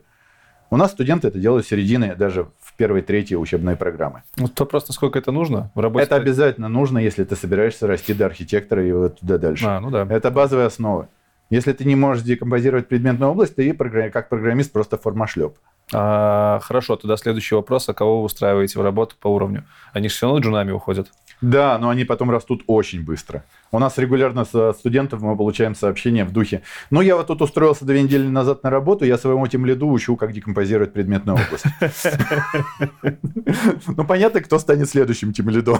У 0.70 0.78
нас 0.78 0.92
студенты 0.92 1.28
это 1.28 1.40
делают 1.40 1.66
в 1.66 1.70
середине, 1.70 2.16
даже 2.16 2.48
в 2.60 2.76
первой 2.76 3.02
трети 3.02 3.34
учебной 3.36 3.76
программы. 3.76 4.24
Ну, 4.38 4.48
то 4.48 4.66
просто 4.66 4.94
сколько 4.94 5.20
это 5.20 5.32
нужно 5.32 5.72
в 5.76 5.80
работе? 5.80 6.04
Это 6.06 6.16
обязательно 6.16 6.70
нужно, 6.70 6.98
если 6.98 7.24
ты 7.24 7.36
собираешься 7.36 7.88
расти 7.88 8.14
до 8.14 8.26
архитектора 8.26 8.86
и 8.86 8.92
вот 8.92 9.20
туда 9.20 9.38
дальше. 9.38 9.66
А, 9.68 9.80
ну 9.80 9.92
да. 9.92 10.08
Это 10.10 10.32
базовая 10.32 10.68
основа. 10.68 11.08
Если 11.52 11.74
ты 11.74 11.86
не 11.86 11.96
можешь 11.96 12.24
декомпозировать 12.24 12.88
предметную 12.88 13.32
область, 13.32 13.56
ты 13.56 13.72
как 13.74 14.30
программист 14.30 14.72
просто 14.72 14.98
формашлеп. 14.98 15.58
А, 15.94 16.60
хорошо, 16.64 16.96
тогда 16.96 17.18
следующий 17.18 17.54
вопрос. 17.54 17.88
А 17.88 17.94
кого 17.94 18.20
вы 18.20 18.26
устраиваете 18.26 18.80
в 18.80 18.82
работу 18.82 19.16
по 19.20 19.28
уровню? 19.28 19.64
Они 19.94 20.10
же 20.10 20.16
все 20.16 20.26
равно 20.26 20.42
джунами 20.42 20.72
уходят. 20.72 21.12
Да, 21.42 21.78
но 21.78 21.90
они 21.90 22.06
потом 22.06 22.32
растут 22.32 22.64
очень 22.68 23.04
быстро. 23.04 23.44
У 23.72 23.80
нас 23.80 23.98
регулярно 23.98 24.46
с 24.46 24.74
студентов 24.78 25.22
мы 25.22 25.36
получаем 25.36 25.76
сообщения 25.76 26.24
в 26.26 26.32
духе. 26.32 26.62
Ну, 26.90 27.02
я 27.02 27.16
вот 27.16 27.28
тут 27.28 27.42
устроился 27.42 27.86
две 27.86 28.02
недели 28.02 28.28
назад 28.28 28.64
на 28.64 28.70
работу, 28.70 29.06
я 29.06 29.18
своему 29.18 29.46
тем 29.48 29.66
лиду 29.66 29.90
учу, 29.90 30.16
как 30.16 30.32
декомпозировать 30.32 30.94
предметную 30.94 31.38
область. 31.38 31.66
Ну, 33.88 34.06
понятно, 34.06 34.42
кто 34.42 34.60
станет 34.60 34.90
следующим 34.90 35.34
тем 35.34 35.50
лидом. 35.50 35.80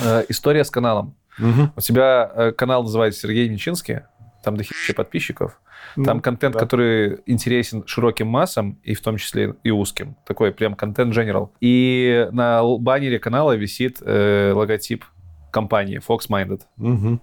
Э, 0.00 0.24
история 0.28 0.64
с 0.64 0.70
каналом. 0.70 1.16
У 1.38 1.80
тебя 1.80 2.30
э, 2.34 2.52
канал 2.52 2.82
называется 2.82 3.20
Сергей 3.20 3.48
Нечинский, 3.48 4.00
там 4.44 4.56
дохища 4.56 4.94
подписчиков. 4.94 5.60
Там 5.94 6.18
ну, 6.18 6.22
контент, 6.22 6.54
да. 6.54 6.60
который 6.60 7.20
интересен 7.26 7.86
широким 7.86 8.28
массам, 8.28 8.78
и 8.82 8.94
в 8.94 9.00
том 9.00 9.16
числе 9.16 9.54
и 9.62 9.70
узким. 9.70 10.16
Такой 10.26 10.52
прям 10.52 10.74
контент 10.74 11.14
general. 11.14 11.50
И 11.60 12.28
на 12.32 12.62
баннере 12.62 13.18
канала 13.18 13.56
висит 13.56 13.98
э, 14.00 14.52
логотип 14.54 15.04
компании 15.50 16.00
Fox 16.06 16.28
Minded. 16.28 16.62
Угу. 16.78 17.20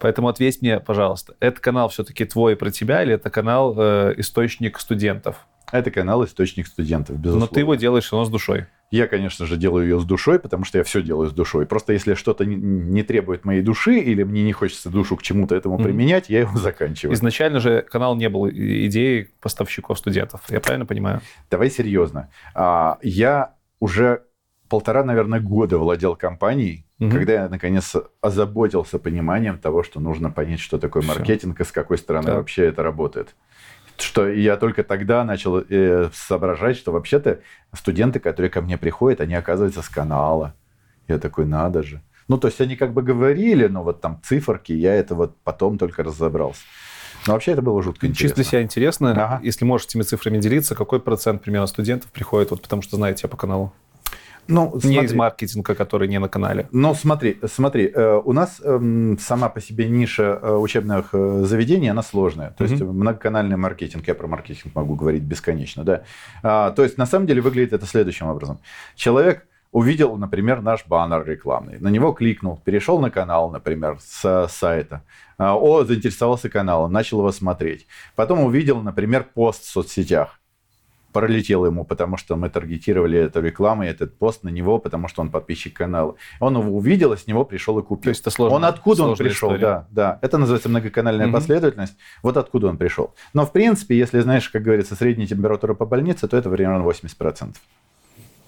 Поэтому 0.00 0.28
ответь 0.28 0.62
мне, 0.62 0.80
пожалуйста, 0.80 1.34
это 1.40 1.60
канал 1.60 1.88
все-таки 1.88 2.24
твой 2.24 2.56
про 2.56 2.70
тебя 2.70 3.02
или 3.02 3.14
это 3.14 3.30
канал 3.30 3.74
э, 3.76 4.14
источник 4.16 4.78
студентов? 4.78 5.46
Это 5.72 5.90
канал 5.90 6.24
источник 6.24 6.66
студентов, 6.66 7.16
безусловно. 7.16 7.48
Но 7.48 7.52
ты 7.52 7.60
его 7.60 7.74
делаешь 7.74 8.04
все 8.04 8.16
равно 8.16 8.26
с 8.26 8.30
душой. 8.30 8.66
Я, 8.90 9.06
конечно 9.08 9.46
же, 9.46 9.56
делаю 9.56 9.84
ее 9.84 10.00
с 10.00 10.04
душой, 10.04 10.38
потому 10.38 10.64
что 10.64 10.78
я 10.78 10.84
все 10.84 11.02
делаю 11.02 11.28
с 11.28 11.32
душой. 11.32 11.66
Просто 11.66 11.92
если 11.92 12.14
что-то 12.14 12.44
не, 12.44 13.02
требует 13.02 13.44
моей 13.44 13.62
души, 13.62 13.98
или 13.98 14.22
мне 14.22 14.44
не 14.44 14.52
хочется 14.52 14.88
душу 14.88 15.16
к 15.16 15.22
чему-то 15.22 15.54
этому 15.54 15.78
mm-hmm. 15.78 15.82
применять, 15.82 16.28
я 16.28 16.40
его 16.40 16.56
заканчиваю. 16.58 17.14
Изначально 17.14 17.60
же 17.60 17.82
канал 17.82 18.14
не 18.16 18.28
был 18.28 18.48
идеей 18.48 19.30
поставщиков 19.40 19.98
студентов. 19.98 20.42
Я 20.48 20.60
правильно 20.60 20.86
понимаю? 20.86 21.20
Давай 21.50 21.70
серьезно. 21.70 22.30
А, 22.54 22.98
я 23.02 23.54
уже 23.80 24.22
полтора, 24.68 25.04
наверное, 25.04 25.40
года 25.40 25.78
владел 25.78 26.16
компанией, 26.16 26.86
угу. 26.98 27.10
когда 27.10 27.32
я 27.32 27.48
наконец 27.48 27.94
озаботился 28.20 28.98
пониманием 28.98 29.58
того, 29.58 29.82
что 29.82 30.00
нужно 30.00 30.30
понять, 30.30 30.60
что 30.60 30.78
такое 30.78 31.02
маркетинг 31.02 31.56
Все. 31.56 31.64
и 31.64 31.66
с 31.66 31.72
какой 31.72 31.98
стороны 31.98 32.26
так. 32.26 32.36
вообще 32.36 32.66
это 32.66 32.82
работает 32.82 33.34
что 33.98 34.28
я 34.28 34.56
только 34.56 34.82
тогда 34.82 35.24
начал 35.24 35.58
э, 35.58 36.10
соображать, 36.12 36.76
что 36.76 36.92
вообще-то 36.92 37.40
студенты, 37.72 38.20
которые 38.20 38.50
ко 38.50 38.60
мне 38.60 38.78
приходят, 38.78 39.20
они 39.20 39.34
оказываются 39.34 39.82
с 39.82 39.88
канала. 39.88 40.54
Я 41.08 41.18
такой, 41.18 41.44
надо 41.44 41.82
же. 41.82 42.02
Ну, 42.28 42.38
то 42.38 42.48
есть 42.48 42.60
они 42.60 42.76
как 42.76 42.92
бы 42.92 43.02
говорили, 43.02 43.66
но 43.66 43.82
вот 43.82 44.00
там 44.00 44.20
циферки, 44.22 44.72
я 44.72 44.94
это 44.94 45.14
вот 45.14 45.36
потом 45.44 45.78
только 45.78 46.02
разобрался. 46.02 46.62
Но 47.26 47.34
вообще 47.34 47.52
это 47.52 47.62
было 47.62 47.82
жутко 47.82 48.06
интересно. 48.06 48.28
Чисто 48.28 48.36
для 48.36 48.44
себя 48.44 48.62
интересно, 48.62 49.10
ага. 49.12 49.40
если 49.42 49.64
можешь 49.64 49.86
этими 49.86 50.02
цифрами 50.02 50.38
делиться, 50.38 50.74
какой 50.74 51.00
процент 51.00 51.42
примерно 51.42 51.66
студентов 51.66 52.10
приходит, 52.10 52.50
вот 52.50 52.62
потому 52.62 52.82
что 52.82 52.96
знаете 52.96 53.20
тебя 53.20 53.30
по 53.30 53.36
каналу? 53.36 53.72
Ну, 54.48 54.72
не 54.74 54.80
смотри, 54.80 55.04
из 55.04 55.14
маркетинга, 55.14 55.74
который 55.74 56.08
не 56.08 56.18
на 56.18 56.28
канале. 56.28 56.68
Ну, 56.72 56.94
смотри, 56.94 57.38
смотри, 57.46 57.90
э, 57.94 58.20
у 58.24 58.32
нас 58.32 58.60
э, 58.62 59.16
сама 59.20 59.48
по 59.48 59.60
себе 59.60 59.88
ниша 59.88 60.38
э, 60.42 60.54
учебных 60.54 61.10
э, 61.12 61.42
заведений, 61.44 61.88
она 61.88 62.02
сложная. 62.02 62.50
То 62.50 62.64
mm-hmm. 62.64 62.70
есть 62.70 62.82
многоканальный 62.82 63.56
маркетинг, 63.56 64.06
я 64.06 64.14
про 64.14 64.26
маркетинг 64.26 64.74
могу 64.74 64.94
говорить 64.94 65.22
бесконечно, 65.22 65.84
да. 65.84 66.02
А, 66.42 66.70
то 66.70 66.82
есть 66.82 66.98
на 66.98 67.06
самом 67.06 67.26
деле 67.26 67.40
выглядит 67.40 67.72
это 67.72 67.86
следующим 67.86 68.26
образом. 68.26 68.58
Человек 68.94 69.46
увидел, 69.72 70.16
например, 70.16 70.62
наш 70.62 70.86
баннер 70.86 71.26
рекламный, 71.26 71.78
на 71.80 71.88
него 71.88 72.12
кликнул, 72.12 72.60
перешел 72.64 73.00
на 73.00 73.10
канал, 73.10 73.50
например, 73.50 73.98
с 74.00 74.48
сайта, 74.48 75.02
а, 75.36 75.56
о, 75.56 75.84
заинтересовался 75.84 76.48
каналом, 76.48 76.92
начал 76.92 77.18
его 77.18 77.32
смотреть. 77.32 77.86
Потом 78.14 78.40
увидел, 78.40 78.80
например, 78.80 79.26
пост 79.34 79.64
в 79.64 79.68
соцсетях 79.68 80.38
пролетел 81.14 81.64
ему, 81.64 81.84
потому 81.84 82.16
что 82.16 82.34
мы 82.36 82.50
таргетировали 82.50 83.18
эту 83.18 83.40
рекламу 83.40 83.84
и 83.84 83.86
этот 83.86 84.18
пост 84.18 84.42
на 84.42 84.48
него, 84.48 84.78
потому 84.78 85.06
что 85.06 85.22
он 85.22 85.30
подписчик 85.30 85.72
канала. 85.72 86.16
Он 86.40 86.58
его 86.58 86.76
увидел, 86.76 87.12
и 87.12 87.16
с 87.16 87.28
него 87.28 87.44
пришел 87.44 87.78
и 87.78 87.82
купил. 87.82 88.02
То 88.02 88.08
есть 88.10 88.20
это 88.22 88.30
сложно. 88.30 88.56
Он 88.56 88.64
откуда 88.64 89.04
он 89.04 89.16
пришел, 89.16 89.50
история. 89.50 89.60
да, 89.60 89.86
да. 89.90 90.18
Это 90.22 90.38
называется 90.38 90.68
многоканальная 90.68 91.28
mm-hmm. 91.28 91.32
последовательность. 91.32 91.96
Вот 92.22 92.36
откуда 92.36 92.66
он 92.66 92.78
пришел. 92.78 93.14
Но 93.32 93.46
в 93.46 93.52
принципе, 93.52 93.96
если 93.96 94.20
знаешь, 94.20 94.48
как 94.48 94.62
говорится, 94.62 94.96
средняя 94.96 95.28
температура 95.28 95.74
по 95.74 95.86
больнице, 95.86 96.26
то 96.26 96.36
это 96.36 96.50
примерно 96.50 96.82
80%. 96.82 97.54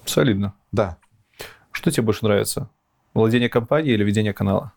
Солидно. 0.05 0.53
Да. 0.73 0.97
Что 1.71 1.89
тебе 1.89 2.03
больше 2.03 2.25
нравится? 2.25 2.69
Владение 3.13 3.47
компанией 3.47 3.93
или 3.93 4.03
ведение 4.03 4.33
канала? 4.33 4.73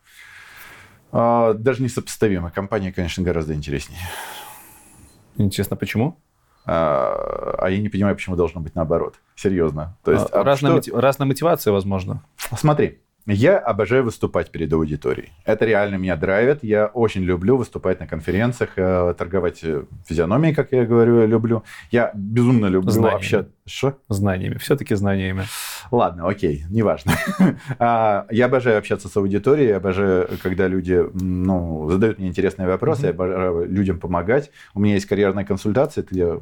А, 1.10 1.54
даже 1.54 1.82
несопоставимо. 1.82 2.52
Компания, 2.52 2.92
конечно, 2.92 3.24
гораздо 3.24 3.52
интереснее. 3.52 4.00
Интересно, 5.36 5.76
почему? 5.76 6.20
А, 6.66 7.56
а 7.58 7.70
я 7.70 7.78
не 7.78 7.88
понимаю, 7.88 8.14
почему 8.14 8.36
должно 8.36 8.60
быть 8.60 8.74
наоборот. 8.74 9.16
Серьезно. 9.34 9.96
То 10.04 10.12
есть, 10.12 10.26
а, 10.32 10.42
разная, 10.44 10.70
что... 10.70 10.76
мотив... 10.76 10.94
разная 10.94 11.26
мотивация, 11.26 11.72
возможно. 11.72 12.22
Смотри, 12.56 13.00
я 13.26 13.58
обожаю 13.58 14.04
выступать 14.04 14.50
перед 14.50 14.72
аудиторией. 14.72 15.30
Это 15.44 15.64
реально 15.64 15.96
меня 15.96 16.16
драйвит. 16.16 16.62
Я 16.62 16.86
очень 16.86 17.22
люблю 17.22 17.56
выступать 17.56 18.00
на 18.00 18.06
конференциях, 18.06 18.70
э, 18.76 19.14
торговать 19.16 19.60
э, 19.62 19.84
физиономией, 20.06 20.54
как 20.54 20.72
я 20.72 20.84
говорю, 20.84 21.20
я 21.20 21.26
люблю. 21.26 21.62
Я 21.90 22.10
безумно 22.14 22.66
люблю 22.66 22.90
знаниями. 22.90 23.16
общаться. 23.18 23.52
Что? 23.66 23.98
Знаниями. 24.08 24.58
Все-таки 24.58 24.94
знаниями. 24.94 25.44
Ладно, 25.90 26.28
окей, 26.28 26.64
неважно. 26.70 27.12
А, 27.78 28.26
я 28.30 28.46
обожаю 28.46 28.78
общаться 28.78 29.08
с 29.08 29.16
аудиторией, 29.16 29.76
обожаю, 29.76 30.28
когда 30.42 30.66
люди 30.66 31.02
ну, 31.14 31.88
задают 31.90 32.18
мне 32.18 32.28
интересные 32.28 32.68
вопросы, 32.68 33.06
я 33.06 33.10
обожаю 33.10 33.70
людям 33.70 33.98
помогать. 33.98 34.50
У 34.74 34.80
меня 34.80 34.94
есть 34.94 35.06
карьерная 35.06 35.44
консультация, 35.44 36.04
где 36.08 36.40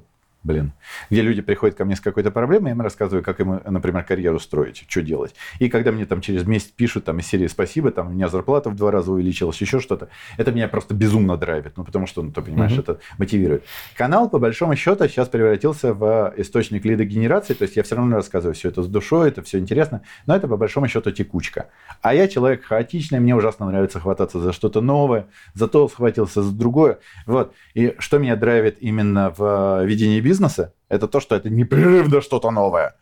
блин, 0.48 0.72
где 1.10 1.20
люди 1.20 1.42
приходят 1.42 1.76
ко 1.76 1.84
мне 1.84 1.94
с 1.94 2.00
какой-то 2.00 2.30
проблемой, 2.30 2.70
я 2.70 2.74
им 2.74 2.80
рассказываю, 2.80 3.22
как 3.22 3.38
им, 3.38 3.60
например, 3.68 4.02
карьеру 4.02 4.40
строить, 4.40 4.84
что 4.88 5.02
делать. 5.02 5.34
И 5.58 5.68
когда 5.68 5.92
мне 5.92 6.06
там 6.06 6.22
через 6.22 6.46
месяц 6.46 6.68
пишут 6.68 7.04
там 7.04 7.18
из 7.18 7.26
серии 7.26 7.46
«Спасибо», 7.48 7.90
там 7.90 8.08
у 8.08 8.10
меня 8.10 8.28
зарплата 8.28 8.70
в 8.70 8.74
два 8.74 8.90
раза 8.90 9.12
увеличилась, 9.12 9.60
еще 9.60 9.78
что-то, 9.78 10.08
это 10.38 10.50
меня 10.50 10.68
просто 10.68 10.94
безумно 10.94 11.36
драйвит, 11.36 11.74
ну, 11.76 11.84
потому 11.84 12.06
что, 12.06 12.22
ну, 12.22 12.32
ты 12.32 12.40
понимаешь, 12.40 12.72
mm-hmm. 12.72 12.80
это 12.80 13.00
мотивирует. 13.18 13.64
Канал, 13.94 14.30
по 14.30 14.38
большому 14.38 14.74
счету, 14.74 15.06
сейчас 15.06 15.28
превратился 15.28 15.92
в 15.92 16.32
источник 16.38 16.86
лидогенерации, 16.86 17.52
то 17.52 17.64
есть 17.64 17.76
я 17.76 17.82
все 17.82 17.96
равно 17.96 18.16
рассказываю 18.16 18.54
все 18.54 18.70
это 18.70 18.82
с 18.82 18.88
душой, 18.88 19.28
это 19.28 19.42
все 19.42 19.58
интересно, 19.58 20.00
но 20.26 20.34
это, 20.34 20.48
по 20.48 20.56
большому 20.56 20.88
счету, 20.88 21.10
текучка. 21.10 21.66
А 22.00 22.14
я 22.14 22.26
человек 22.26 22.64
хаотичный, 22.64 23.20
мне 23.20 23.36
ужасно 23.36 23.66
нравится 23.66 24.00
хвататься 24.00 24.40
за 24.40 24.54
что-то 24.54 24.80
новое, 24.80 25.26
зато 25.52 25.86
схватился 25.88 26.42
за 26.42 26.52
другое. 26.52 27.00
Вот. 27.26 27.52
И 27.74 27.94
что 27.98 28.16
меня 28.18 28.34
драйвит 28.34 28.78
именно 28.80 29.34
в 29.36 29.84
ведении 29.84 30.20
бизнеса, 30.20 30.37
бизнеса, 30.38 30.72
это 30.88 31.08
то, 31.08 31.20
что 31.20 31.34
это 31.34 31.50
непрерывно 31.50 32.20
что-то 32.20 32.50
новое. 32.50 32.94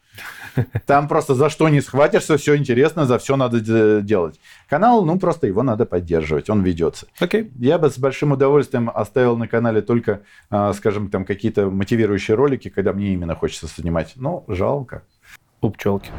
Там 0.86 1.06
просто 1.06 1.34
за 1.34 1.50
что 1.50 1.68
не 1.68 1.82
схватишься, 1.82 2.38
все 2.38 2.56
интересно, 2.56 3.04
за 3.04 3.18
все 3.18 3.36
надо 3.36 3.60
делать. 4.00 4.40
Канал, 4.68 5.04
ну, 5.04 5.18
просто 5.18 5.46
его 5.46 5.62
надо 5.62 5.84
поддерживать, 5.84 6.48
он 6.48 6.62
ведется. 6.62 7.06
Okay. 7.20 7.50
Я 7.58 7.78
бы 7.78 7.90
с 7.90 7.98
большим 7.98 8.32
удовольствием 8.32 8.90
оставил 8.94 9.36
на 9.36 9.48
канале 9.48 9.82
только, 9.82 10.20
а, 10.48 10.72
скажем, 10.72 11.10
там 11.10 11.26
какие-то 11.26 11.70
мотивирующие 11.70 12.36
ролики, 12.36 12.70
когда 12.70 12.94
мне 12.94 13.12
именно 13.12 13.34
хочется 13.34 13.68
снимать. 13.68 14.14
Но 14.16 14.44
жалко. 14.48 15.02
У 15.60 15.70
пчелки. 15.70 16.10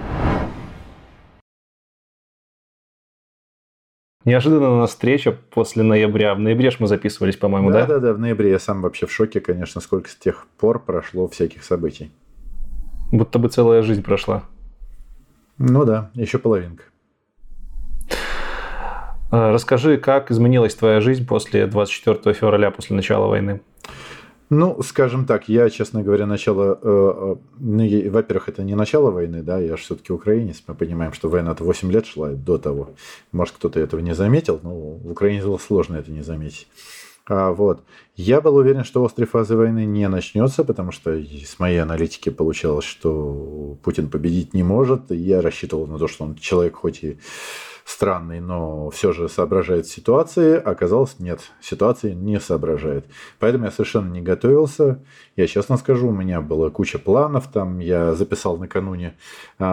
Неожиданно 4.27 4.73
у 4.73 4.75
нас 4.75 4.89
встреча 4.89 5.31
после 5.31 5.83
ноября. 5.83 6.35
В 6.35 6.39
ноябре 6.39 6.69
мы 6.79 6.87
записывались, 6.87 7.37
по-моему, 7.37 7.71
да? 7.71 7.85
Да, 7.85 7.93
да, 7.93 7.99
да, 7.99 8.13
в 8.13 8.19
ноябре. 8.19 8.51
Я 8.51 8.59
сам 8.59 8.81
вообще 8.81 9.05
в 9.05 9.11
шоке, 9.13 9.39
конечно, 9.39 9.79
сколько 9.79 10.09
с 10.09 10.15
тех 10.17 10.47
пор 10.57 10.83
прошло 10.83 11.29
всяких 11.29 11.63
событий. 11.63 12.11
Будто 13.09 13.39
бы 13.39 13.47
целая 13.47 13.83
жизнь 13.83 14.03
прошла. 14.03 14.43
Ну 15.57 15.85
да, 15.85 16.11
еще 16.13 16.39
половинка. 16.39 16.83
А, 19.31 19.53
расскажи, 19.53 19.95
как 19.95 20.29
изменилась 20.29 20.75
твоя 20.75 20.99
жизнь 20.99 21.25
после 21.25 21.65
24 21.65 22.33
февраля, 22.33 22.69
после 22.69 22.97
начала 22.97 23.27
войны? 23.27 23.61
Ну, 24.49 24.81
скажем 24.81 25.25
так, 25.25 25.49
я, 25.49 25.69
честно 25.69 26.03
говоря, 26.03 26.25
начало... 26.25 26.79
Э, 26.81 27.35
э, 27.35 27.35
ну, 27.59 28.11
во-первых, 28.11 28.47
это 28.47 28.63
не 28.63 28.75
начало 28.75 29.11
войны, 29.11 29.43
да, 29.43 29.59
я 29.59 29.75
же 29.75 29.83
все-таки 29.83 30.13
украинец. 30.13 30.63
Мы 30.67 30.73
понимаем, 30.73 31.11
что 31.11 31.27
война-то 31.27 31.65
8 31.65 31.91
лет 31.91 32.05
шла 32.05 32.29
до 32.29 32.57
того. 32.57 32.91
Может, 33.33 33.55
кто-то 33.55 33.79
этого 33.79 33.99
не 33.99 34.15
заметил, 34.15 34.59
но 34.63 34.73
в 34.73 35.11
Украине 35.11 35.43
было 35.43 35.57
сложно 35.57 35.97
это 35.97 36.11
не 36.11 36.21
заметить. 36.21 36.67
А, 37.29 37.51
вот. 37.51 37.83
Я 38.15 38.39
был 38.39 38.55
уверен, 38.55 38.85
что 38.85 39.03
острой 39.03 39.27
фазы 39.27 39.57
войны 39.57 39.85
не 39.85 40.07
начнется, 40.07 40.63
потому 40.63 40.93
что 40.93 41.11
с 41.21 41.59
моей 41.59 41.79
аналитики 41.79 42.29
получалось, 42.29 42.85
что 42.85 43.77
Путин 43.83 44.09
победить 44.09 44.53
не 44.53 44.63
может. 44.63 45.11
Я 45.11 45.41
рассчитывал 45.41 45.87
на 45.87 45.99
то, 45.99 46.07
что 46.07 46.23
он 46.23 46.35
человек 46.35 46.77
хоть 46.77 47.03
и 47.03 47.17
странный, 47.87 48.41
но 48.41 48.89
все 48.89 49.13
же 49.13 49.29
соображает 49.29 49.87
ситуации. 49.87 50.55
Оказалось, 50.55 51.19
нет, 51.19 51.39
ситуации 51.61 52.11
не 52.11 52.37
соображает. 52.39 53.05
Поэтому 53.39 53.63
я 53.65 53.71
совершенно 53.71 54.11
не 54.11 54.21
готовился. 54.21 55.01
Я 55.37 55.47
честно 55.47 55.77
скажу, 55.77 56.09
у 56.09 56.11
меня 56.11 56.41
была 56.41 56.69
куча 56.69 56.99
планов. 56.99 57.47
Там 57.47 57.79
я 57.79 58.13
записал 58.13 58.57
накануне 58.57 59.15
э, 59.57 59.63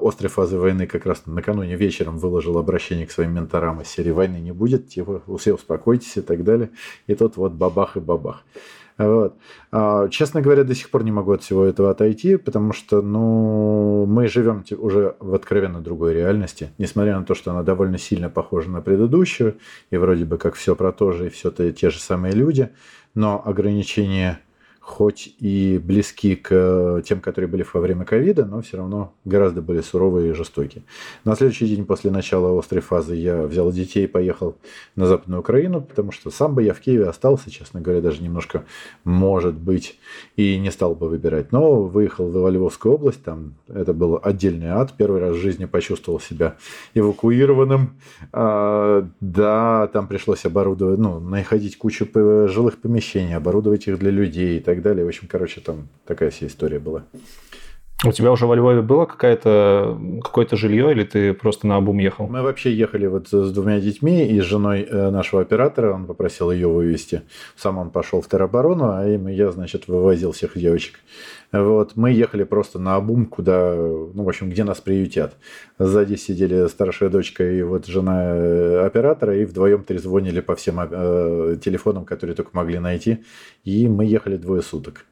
острой 0.00 0.30
фазы 0.30 0.58
войны, 0.58 0.86
как 0.86 1.04
раз 1.04 1.26
накануне 1.26 1.76
вечером 1.76 2.16
выложил 2.16 2.56
обращение 2.56 3.06
к 3.06 3.12
своим 3.12 3.34
менторам 3.34 3.82
из 3.82 3.88
серии 3.88 4.10
«Войны 4.10 4.38
не 4.38 4.52
будет», 4.52 4.88
типа 4.88 5.22
«Все 5.38 5.52
успокойтесь» 5.52 6.16
и 6.16 6.22
так 6.22 6.42
далее. 6.42 6.70
И 7.06 7.14
тут 7.14 7.36
вот 7.36 7.52
бабах 7.52 7.98
и 7.98 8.00
бабах. 8.00 8.42
Вот. 9.06 9.38
А, 9.72 10.08
честно 10.08 10.42
говоря, 10.42 10.62
до 10.62 10.74
сих 10.74 10.90
пор 10.90 11.04
не 11.04 11.10
могу 11.10 11.32
от 11.32 11.42
всего 11.42 11.64
этого 11.64 11.90
отойти, 11.90 12.36
потому 12.36 12.74
что 12.74 13.00
ну, 13.00 14.04
мы 14.04 14.28
живем 14.28 14.62
уже 14.76 15.16
в 15.20 15.34
откровенно 15.34 15.80
другой 15.80 16.12
реальности, 16.12 16.70
несмотря 16.76 17.18
на 17.18 17.24
то, 17.24 17.34
что 17.34 17.50
она 17.50 17.62
довольно 17.62 17.96
сильно 17.96 18.28
похожа 18.28 18.68
на 18.70 18.82
предыдущую, 18.82 19.56
и 19.90 19.96
вроде 19.96 20.26
бы 20.26 20.36
как 20.36 20.54
все 20.54 20.76
про 20.76 20.92
то 20.92 21.12
же, 21.12 21.28
и 21.28 21.30
все 21.30 21.50
то 21.50 21.72
те 21.72 21.88
же 21.88 21.98
самые 21.98 22.34
люди, 22.34 22.68
но 23.14 23.42
ограничения 23.42 24.40
хоть 24.90 25.34
и 25.38 25.80
близки 25.82 26.34
к 26.34 26.48
э, 26.50 27.02
тем, 27.06 27.20
которые 27.20 27.48
были 27.48 27.64
во 27.72 27.80
время 27.80 28.04
ковида, 28.04 28.44
но 28.44 28.60
все 28.60 28.76
равно 28.76 29.14
гораздо 29.24 29.62
более 29.62 29.84
суровые 29.84 30.30
и 30.30 30.34
жестокие. 30.34 30.82
На 31.24 31.36
следующий 31.36 31.68
день 31.68 31.86
после 31.86 32.10
начала 32.10 32.58
острой 32.58 32.82
фазы 32.82 33.14
я 33.14 33.44
взял 33.44 33.70
детей 33.70 34.04
и 34.04 34.08
поехал 34.08 34.56
на 34.96 35.06
Западную 35.06 35.40
Украину, 35.40 35.80
потому 35.80 36.10
что 36.10 36.30
сам 36.30 36.56
бы 36.56 36.64
я 36.64 36.74
в 36.74 36.80
Киеве 36.80 37.08
остался, 37.08 37.50
честно 37.50 37.80
говоря, 37.80 38.00
даже 38.00 38.20
немножко, 38.20 38.64
может 39.04 39.54
быть, 39.54 39.96
и 40.36 40.58
не 40.58 40.72
стал 40.72 40.96
бы 40.96 41.08
выбирать. 41.08 41.52
Но 41.52 41.82
выехал 41.82 42.28
в 42.28 42.50
Львовскую 42.50 42.94
область, 42.96 43.22
там 43.22 43.54
это 43.68 43.94
был 43.94 44.18
отдельный 44.20 44.70
ад. 44.70 44.94
Первый 44.98 45.20
раз 45.20 45.36
в 45.36 45.40
жизни 45.40 45.66
почувствовал 45.66 46.18
себя 46.18 46.56
эвакуированным. 46.94 47.94
А, 48.32 49.08
да, 49.20 49.86
там 49.92 50.08
пришлось 50.08 50.44
оборудовать, 50.44 50.98
ну, 50.98 51.20
находить 51.20 51.78
кучу 51.78 52.08
жилых 52.48 52.78
помещений, 52.78 53.36
оборудовать 53.36 53.86
их 53.86 54.00
для 54.00 54.10
людей 54.10 54.58
и 54.58 54.60
так 54.60 54.79
далее. 54.82 55.04
В 55.04 55.08
общем, 55.08 55.28
короче, 55.28 55.60
там 55.60 55.88
такая 56.04 56.30
вся 56.30 56.46
история 56.46 56.78
была. 56.78 57.04
У 58.02 58.12
тебя 58.12 58.32
уже 58.32 58.46
во 58.46 58.54
Львове 58.54 58.80
было 58.80 59.04
какое-то 59.04 60.00
какое-то 60.24 60.56
жилье 60.56 60.90
или 60.90 61.04
ты 61.04 61.34
просто 61.34 61.66
на 61.66 61.76
обум 61.76 61.98
ехал? 61.98 62.28
Мы 62.28 62.40
вообще 62.40 62.74
ехали 62.74 63.06
вот 63.06 63.28
с 63.28 63.52
двумя 63.52 63.78
детьми 63.78 64.26
и 64.26 64.40
с 64.40 64.44
женой 64.44 64.86
э, 64.88 65.10
нашего 65.10 65.42
оператора. 65.42 65.92
Он 65.92 66.06
попросил 66.06 66.50
ее 66.50 66.66
вывести. 66.66 67.22
Сам 67.56 67.76
он 67.76 67.90
пошел 67.90 68.22
в 68.22 68.28
тероборону, 68.28 68.90
а 68.90 69.04
я, 69.04 69.50
значит, 69.50 69.86
вывозил 69.86 70.32
всех 70.32 70.56
девочек. 70.56 70.94
Вот, 71.52 71.94
мы 71.94 72.12
ехали 72.12 72.44
просто 72.44 72.78
на 72.78 72.96
обум, 72.96 73.26
куда, 73.26 73.74
ну, 73.74 74.22
в 74.22 74.28
общем, 74.28 74.48
где 74.48 74.64
нас 74.64 74.80
приютят. 74.80 75.36
Сзади 75.78 76.14
сидели 76.14 76.68
старшая 76.68 77.10
дочка 77.10 77.44
и 77.44 77.62
вот 77.62 77.84
жена 77.84 78.34
э, 78.34 78.86
оператора, 78.86 79.36
и 79.36 79.44
вдвоем 79.44 79.84
трезвонили 79.84 80.40
по 80.40 80.56
всем 80.56 80.80
э, 80.80 81.56
телефонам, 81.62 82.06
которые 82.06 82.34
только 82.34 82.50
могли 82.54 82.78
найти. 82.78 83.24
И 83.64 83.88
мы 83.88 84.06
ехали 84.06 84.38
двое 84.38 84.62
суток 84.62 85.04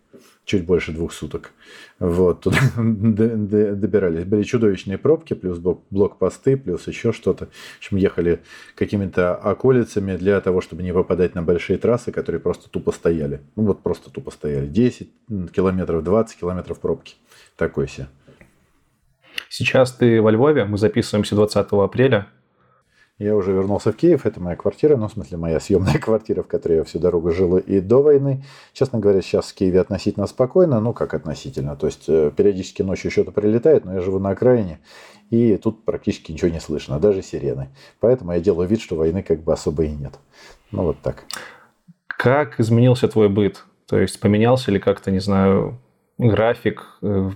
чуть 0.49 0.65
больше 0.65 0.93
двух 0.93 1.13
суток. 1.13 1.53
Вот, 1.99 2.41
туда 2.41 2.59
добирались. 2.77 4.25
Были 4.25 4.43
чудовищные 4.43 4.97
пробки, 4.97 5.35
плюс 5.35 5.59
блокпосты, 5.59 6.57
плюс 6.57 6.87
еще 6.89 7.13
что-то. 7.13 7.47
В 7.47 7.79
общем, 7.79 7.99
ехали 7.99 8.41
какими-то 8.75 9.37
околицами 9.37 10.17
для 10.17 10.41
того, 10.41 10.63
чтобы 10.63 10.83
не 10.83 10.93
попадать 10.93 11.35
на 11.35 11.43
большие 11.43 11.79
трассы, 11.79 12.13
которые 12.13 12.41
просто 12.41 12.71
тупо 12.71 12.93
стояли. 12.93 13.43
Ну 13.57 13.65
вот 13.65 13.83
просто 13.83 14.11
тупо 14.11 14.31
стояли. 14.31 14.67
10 14.67 15.11
километров, 15.53 16.03
20 16.03 16.41
километров 16.41 16.81
пробки. 16.81 17.17
Такой 17.57 17.87
себе. 17.87 18.09
Сейчас 19.51 19.93
ты 19.93 20.21
во 20.23 20.31
Львове, 20.31 20.65
мы 20.65 20.79
записываемся 20.79 21.35
20 21.35 21.67
апреля. 21.73 22.29
Я 23.19 23.35
уже 23.35 23.53
вернулся 23.53 23.91
в 23.91 23.97
Киев, 23.97 24.27
это 24.27 24.41
моя 24.41 24.55
квартира, 24.55 24.97
ну, 24.97 25.09
в 25.09 25.13
смысле, 25.13 25.39
моя 25.39 25.59
съемная 25.59 25.99
квартира, 25.99 26.43
в 26.43 26.47
которой 26.47 26.79
я 26.79 26.85
всю 26.85 27.01
дорогу 27.01 27.33
жил 27.33 27.59
и 27.59 27.81
до 27.81 28.01
войны. 28.01 28.45
Честно 28.73 29.01
говоря, 29.01 29.21
сейчас 29.23 29.47
в 29.47 29.55
Киеве 29.55 29.81
относительно 29.81 30.29
спокойно, 30.29 30.81
ну, 30.81 30.93
как 30.93 31.15
относительно, 31.15 31.75
то 31.75 31.87
есть 31.87 32.05
э, 32.09 32.31
периодически 32.37 32.83
ночью 32.83 33.11
что-то 33.11 33.33
прилетает, 33.33 33.85
но 33.85 33.95
я 33.95 34.03
живу 34.03 34.21
на 34.21 34.31
окраине, 34.31 34.79
и 35.31 35.57
тут 35.57 35.85
практически 35.85 36.31
ничего 36.31 36.51
не 36.51 36.61
слышно, 36.61 37.01
даже 37.01 37.23
сирены. 37.23 37.71
Поэтому 37.99 38.33
я 38.33 38.41
делаю 38.41 38.69
вид, 38.69 38.81
что 38.81 38.95
войны 38.95 39.25
как 39.25 39.43
бы 39.43 39.53
особо 39.53 39.85
и 39.85 39.91
нет. 39.91 40.15
Ну, 40.71 40.85
вот 40.85 40.99
так. 41.03 41.25
Как 42.07 42.61
изменился 42.61 43.09
твой 43.09 43.29
быт? 43.29 43.65
То 43.87 43.99
есть 43.99 44.21
поменялся 44.21 44.71
ли 44.71 44.79
как-то, 44.79 45.11
не 45.11 45.21
знаю, 45.21 45.81
график, 46.19 46.87
э, 47.03 47.31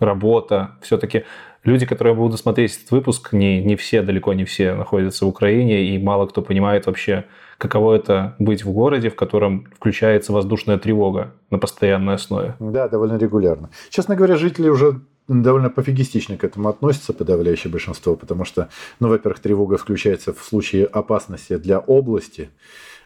работа? 0.00 0.72
Все-таки 0.82 1.24
люди, 1.64 1.86
которые 1.86 2.14
будут 2.14 2.40
смотреть 2.40 2.76
этот 2.76 2.90
выпуск, 2.90 3.32
не, 3.32 3.62
не 3.62 3.76
все, 3.76 4.02
далеко 4.02 4.32
не 4.32 4.44
все 4.44 4.74
находятся 4.74 5.24
в 5.24 5.28
Украине, 5.28 5.94
и 5.94 5.98
мало 5.98 6.26
кто 6.26 6.42
понимает 6.42 6.86
вообще, 6.86 7.24
каково 7.58 7.96
это 7.96 8.34
быть 8.38 8.64
в 8.64 8.72
городе, 8.72 9.10
в 9.10 9.16
котором 9.16 9.66
включается 9.76 10.32
воздушная 10.32 10.78
тревога 10.78 11.34
на 11.50 11.58
постоянной 11.58 12.14
основе. 12.14 12.54
Да, 12.58 12.88
довольно 12.88 13.16
регулярно. 13.16 13.70
Честно 13.90 14.16
говоря, 14.16 14.36
жители 14.36 14.68
уже 14.68 15.00
довольно 15.28 15.70
пофигистично 15.70 16.36
к 16.36 16.44
этому 16.44 16.68
относятся, 16.68 17.12
подавляющее 17.12 17.70
большинство, 17.70 18.16
потому 18.16 18.44
что, 18.44 18.68
ну, 18.98 19.08
во-первых, 19.08 19.40
тревога 19.40 19.76
включается 19.76 20.32
в 20.32 20.42
случае 20.42 20.86
опасности 20.86 21.56
для 21.56 21.78
области, 21.78 22.50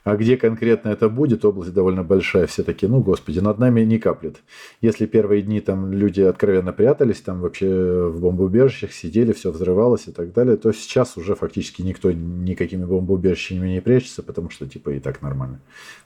а 0.05 0.17
где 0.17 0.37
конкретно 0.37 0.91
это 0.91 1.09
будет, 1.09 1.45
область 1.45 1.73
довольно 1.73 2.05
большая, 2.05 2.47
все 2.47 2.63
такие, 2.63 2.89
ну, 2.89 3.01
господи, 3.01 3.41
над 3.41 3.59
нами 3.59 3.81
не 3.81 3.99
каплет. 3.99 4.43
Если 4.83 5.07
первые 5.07 5.41
дни 5.41 5.61
там 5.61 5.91
люди 5.93 6.21
откровенно 6.21 6.75
прятались, 6.75 7.23
там 7.23 7.41
вообще 7.41 8.09
в 8.09 8.21
бомбоубежищах 8.21 8.93
сидели, 8.93 9.33
все 9.33 9.51
взрывалось 9.51 10.07
и 10.07 10.13
так 10.13 10.33
далее, 10.35 10.59
то 10.59 10.73
сейчас 10.73 11.17
уже 11.17 11.35
фактически 11.35 11.81
никто 11.81 12.13
никакими 12.13 12.85
бомбоубежищами 12.85 13.69
не 13.69 13.81
прячется, 13.81 14.23
потому 14.23 14.51
что 14.51 14.69
типа 14.69 14.91
и 14.91 15.01
так 15.01 15.23
нормально. 15.23 15.61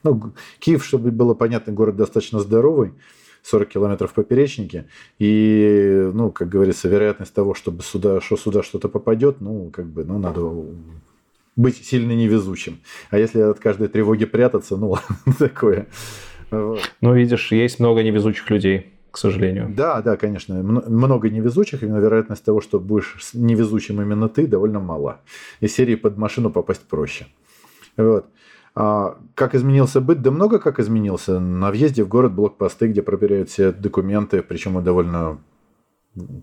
Ну, 0.05 0.33
Киев, 0.61 0.85
чтобы 0.85 1.11
было 1.11 1.35
понятно, 1.35 1.73
город 1.73 1.97
достаточно 1.97 2.39
здоровый, 2.39 2.93
40 3.43 3.69
километров 3.69 4.13
поперечнике. 4.15 4.87
И, 5.19 6.11
ну, 6.15 6.31
как 6.31 6.49
говорится, 6.49 6.89
вероятность 6.89 7.35
того, 7.35 7.55
чтобы 7.55 7.83
сюда, 7.83 8.21
что 8.21 8.37
сюда 8.37 8.63
что-то 8.63 8.89
попадет, 8.89 9.41
ну, 9.41 9.71
как 9.73 9.87
бы, 9.87 10.05
ну, 10.05 10.19
надо 10.19 10.43
быть 11.59 11.85
сильно 11.85 12.13
невезучим. 12.13 12.79
А 13.11 13.19
если 13.19 13.41
от 13.41 13.59
каждой 13.59 13.89
тревоги 13.89 14.25
прятаться, 14.25 14.79
ну, 14.79 14.97
такое. 15.39 15.89
Ну, 16.51 17.15
видишь, 17.15 17.53
есть 17.53 17.79
много 17.81 18.03
невезучих 18.03 18.49
людей 18.49 18.95
к 19.11 19.17
сожалению. 19.17 19.73
Да, 19.75 20.01
да, 20.03 20.17
конечно. 20.17 20.63
Много 20.63 21.31
невезучих, 21.31 21.83
именно 21.83 21.97
вероятность 21.97 22.45
того, 22.45 22.61
что 22.61 22.79
будешь 22.79 23.17
невезучим 23.33 24.01
именно 24.01 24.29
ты, 24.29 24.47
довольно 24.47 24.81
мала. 24.81 25.23
Из 25.61 25.75
серии 25.75 25.97
под 25.97 26.19
машину 26.19 26.51
попасть 26.51 26.83
проще. 26.83 27.27
Вот. 27.97 28.27
А 28.75 29.19
как 29.35 29.55
изменился 29.55 30.01
быт? 30.01 30.23
Да 30.23 30.31
много 30.31 30.61
как 30.61 30.79
изменился. 30.79 31.41
На 31.41 31.71
въезде 31.71 32.05
в 32.05 32.09
город 32.09 32.35
блокпосты, 32.35 32.89
где 32.89 33.03
проверяют 33.03 33.49
все 33.49 33.73
документы, 33.73 34.43
причем 34.43 34.81
довольно 34.85 35.39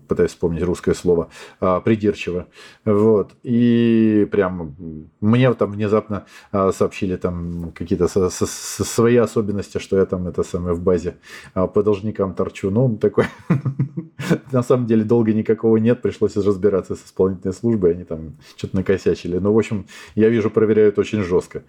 пытаюсь 0.08 0.30
вспомнить 0.30 0.62
русское 0.62 0.94
слово, 0.94 1.28
а, 1.60 1.80
придирчиво. 1.80 2.46
Вот. 2.84 3.32
И 3.42 4.26
прям 4.30 4.74
мне 5.20 5.52
там 5.54 5.72
внезапно 5.72 6.26
а, 6.52 6.72
сообщили 6.72 7.16
там 7.16 7.72
какие-то 7.72 8.08
со, 8.08 8.30
со, 8.30 8.46
со 8.46 8.84
свои 8.84 9.16
особенности, 9.16 9.78
что 9.78 9.98
я 9.98 10.06
там 10.06 10.26
это 10.26 10.42
самое 10.42 10.74
в 10.74 10.82
базе 10.82 11.16
а, 11.54 11.66
по 11.66 11.82
должникам 11.82 12.34
торчу. 12.34 12.70
Ну, 12.70 12.96
такой... 12.96 13.26
На 14.52 14.62
самом 14.62 14.86
деле 14.86 15.04
долго 15.04 15.32
никакого 15.32 15.76
нет, 15.76 16.02
пришлось 16.02 16.36
разбираться 16.36 16.94
с 16.94 17.04
исполнительной 17.04 17.54
службой, 17.54 17.92
они 17.92 18.04
там 18.04 18.36
что-то 18.56 18.76
накосячили. 18.76 19.38
Но, 19.38 19.52
в 19.52 19.58
общем, 19.58 19.86
я 20.14 20.28
вижу, 20.28 20.50
проверяют 20.50 20.98
очень 20.98 21.22
жестко. 21.22 21.62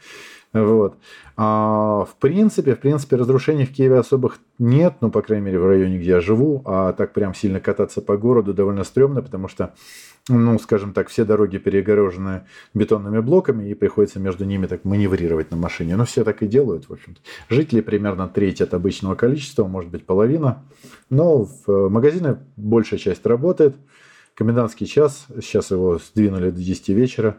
Вот. 0.64 0.98
А, 1.36 2.06
в 2.06 2.16
принципе, 2.20 2.76
в 2.76 2.80
принципе, 2.80 3.16
разрушений 3.16 3.66
в 3.66 3.74
Киеве 3.74 4.00
особых 4.00 4.40
нет, 4.60 4.96
ну, 5.02 5.12
по 5.12 5.22
крайней 5.22 5.46
мере, 5.46 5.60
в 5.60 5.68
районе, 5.68 5.98
где 5.98 6.12
я 6.12 6.22
живу, 6.22 6.62
а 6.66 6.94
так 6.94 7.14
прям 7.14 7.34
сильно 7.34 7.60
кататься 7.60 8.02
по 8.02 8.18
городу 8.18 8.54
довольно 8.54 8.84
стрёмно, 8.84 9.22
потому 9.22 9.48
что 9.48 9.74
ну, 10.30 10.60
скажем 10.60 10.94
так, 10.94 11.08
все 11.08 11.24
дороги 11.24 11.58
перегорожены 11.58 12.44
бетонными 12.74 13.20
блоками, 13.20 13.70
и 13.70 13.74
приходится 13.74 14.20
между 14.20 14.46
ними 14.46 14.68
так 14.68 14.84
маневрировать 14.84 15.52
на 15.52 15.58
машине. 15.58 15.96
Но 15.96 16.06
все 16.06 16.24
так 16.24 16.44
и 16.44 16.48
делают, 16.48 16.90
в 16.90 16.94
общем-то. 16.94 17.22
Жителей 17.50 17.82
примерно 17.82 18.28
треть 18.28 18.62
от 18.62 18.74
обычного 18.74 19.16
количества, 19.16 19.66
может 19.66 19.90
быть, 19.90 20.06
половина. 20.06 20.66
Но 21.10 21.46
в 21.46 21.70
э, 21.70 21.90
магазине 21.90 22.38
большая 22.58 23.00
часть 23.00 23.26
работает. 23.26 23.76
Комендантский 24.36 24.86
час, 24.86 25.28
сейчас 25.42 25.72
его 25.72 25.98
сдвинули 25.98 26.52
до 26.52 26.62
10 26.62 26.90
вечера. 26.90 27.38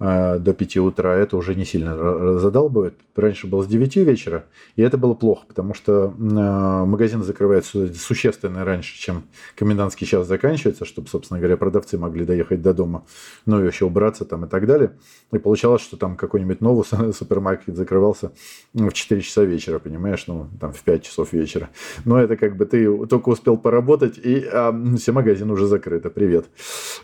А, 0.00 0.38
до 0.38 0.54
5 0.54 0.76
утра, 0.78 1.14
это 1.16 1.36
уже 1.36 1.56
не 1.56 1.64
сильно 1.64 2.38
задалбывает. 2.38 2.94
Раньше 3.16 3.48
было 3.48 3.64
с 3.64 3.66
9 3.66 3.96
вечера, 3.96 4.44
и 4.76 4.82
это 4.82 4.96
было 4.96 5.14
плохо, 5.14 5.44
потому 5.48 5.74
что 5.74 6.14
а, 6.16 6.84
магазин 6.84 7.24
закрывается 7.24 7.92
существенно 7.94 8.64
раньше, 8.64 8.96
чем 8.96 9.24
комендантский 9.56 10.06
час 10.06 10.28
заканчивается, 10.28 10.84
чтобы, 10.84 11.08
собственно 11.08 11.40
говоря, 11.40 11.56
продавцы 11.56 11.98
могли 11.98 12.24
доехать 12.24 12.62
до 12.62 12.74
дома, 12.74 13.04
ну 13.44 13.60
и 13.60 13.66
еще 13.66 13.86
убраться 13.86 14.24
там 14.24 14.44
и 14.44 14.48
так 14.48 14.66
далее. 14.66 14.92
И 15.32 15.38
получалось, 15.38 15.82
что 15.82 15.96
там 15.96 16.16
какой-нибудь 16.16 16.60
новый 16.60 16.84
супермаркет 17.12 17.74
закрывался 17.74 18.30
в 18.74 18.92
4 18.92 19.20
часа 19.20 19.42
вечера, 19.42 19.80
понимаешь, 19.80 20.24
ну 20.28 20.48
там 20.60 20.72
в 20.72 20.80
5 20.82 21.02
часов 21.02 21.32
вечера. 21.32 21.70
Но 22.04 22.20
это 22.20 22.36
как 22.36 22.56
бы 22.56 22.66
ты 22.66 23.06
только 23.08 23.30
успел 23.30 23.56
поработать, 23.56 24.16
и 24.16 24.44
а, 24.52 24.72
все 24.96 25.10
магазины 25.10 25.52
уже 25.52 25.66
закрыты. 25.66 26.08
Привет. 26.08 26.46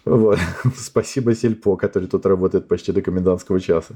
Вот. 0.05 0.39
Спасибо 0.77 1.35
Сельпо, 1.35 1.75
который 1.75 2.09
тут 2.09 2.25
работает 2.25 2.69
почти 2.69 2.84
почти 2.85 2.93
до 2.93 3.03
комендантского 3.03 3.61
часа. 3.61 3.95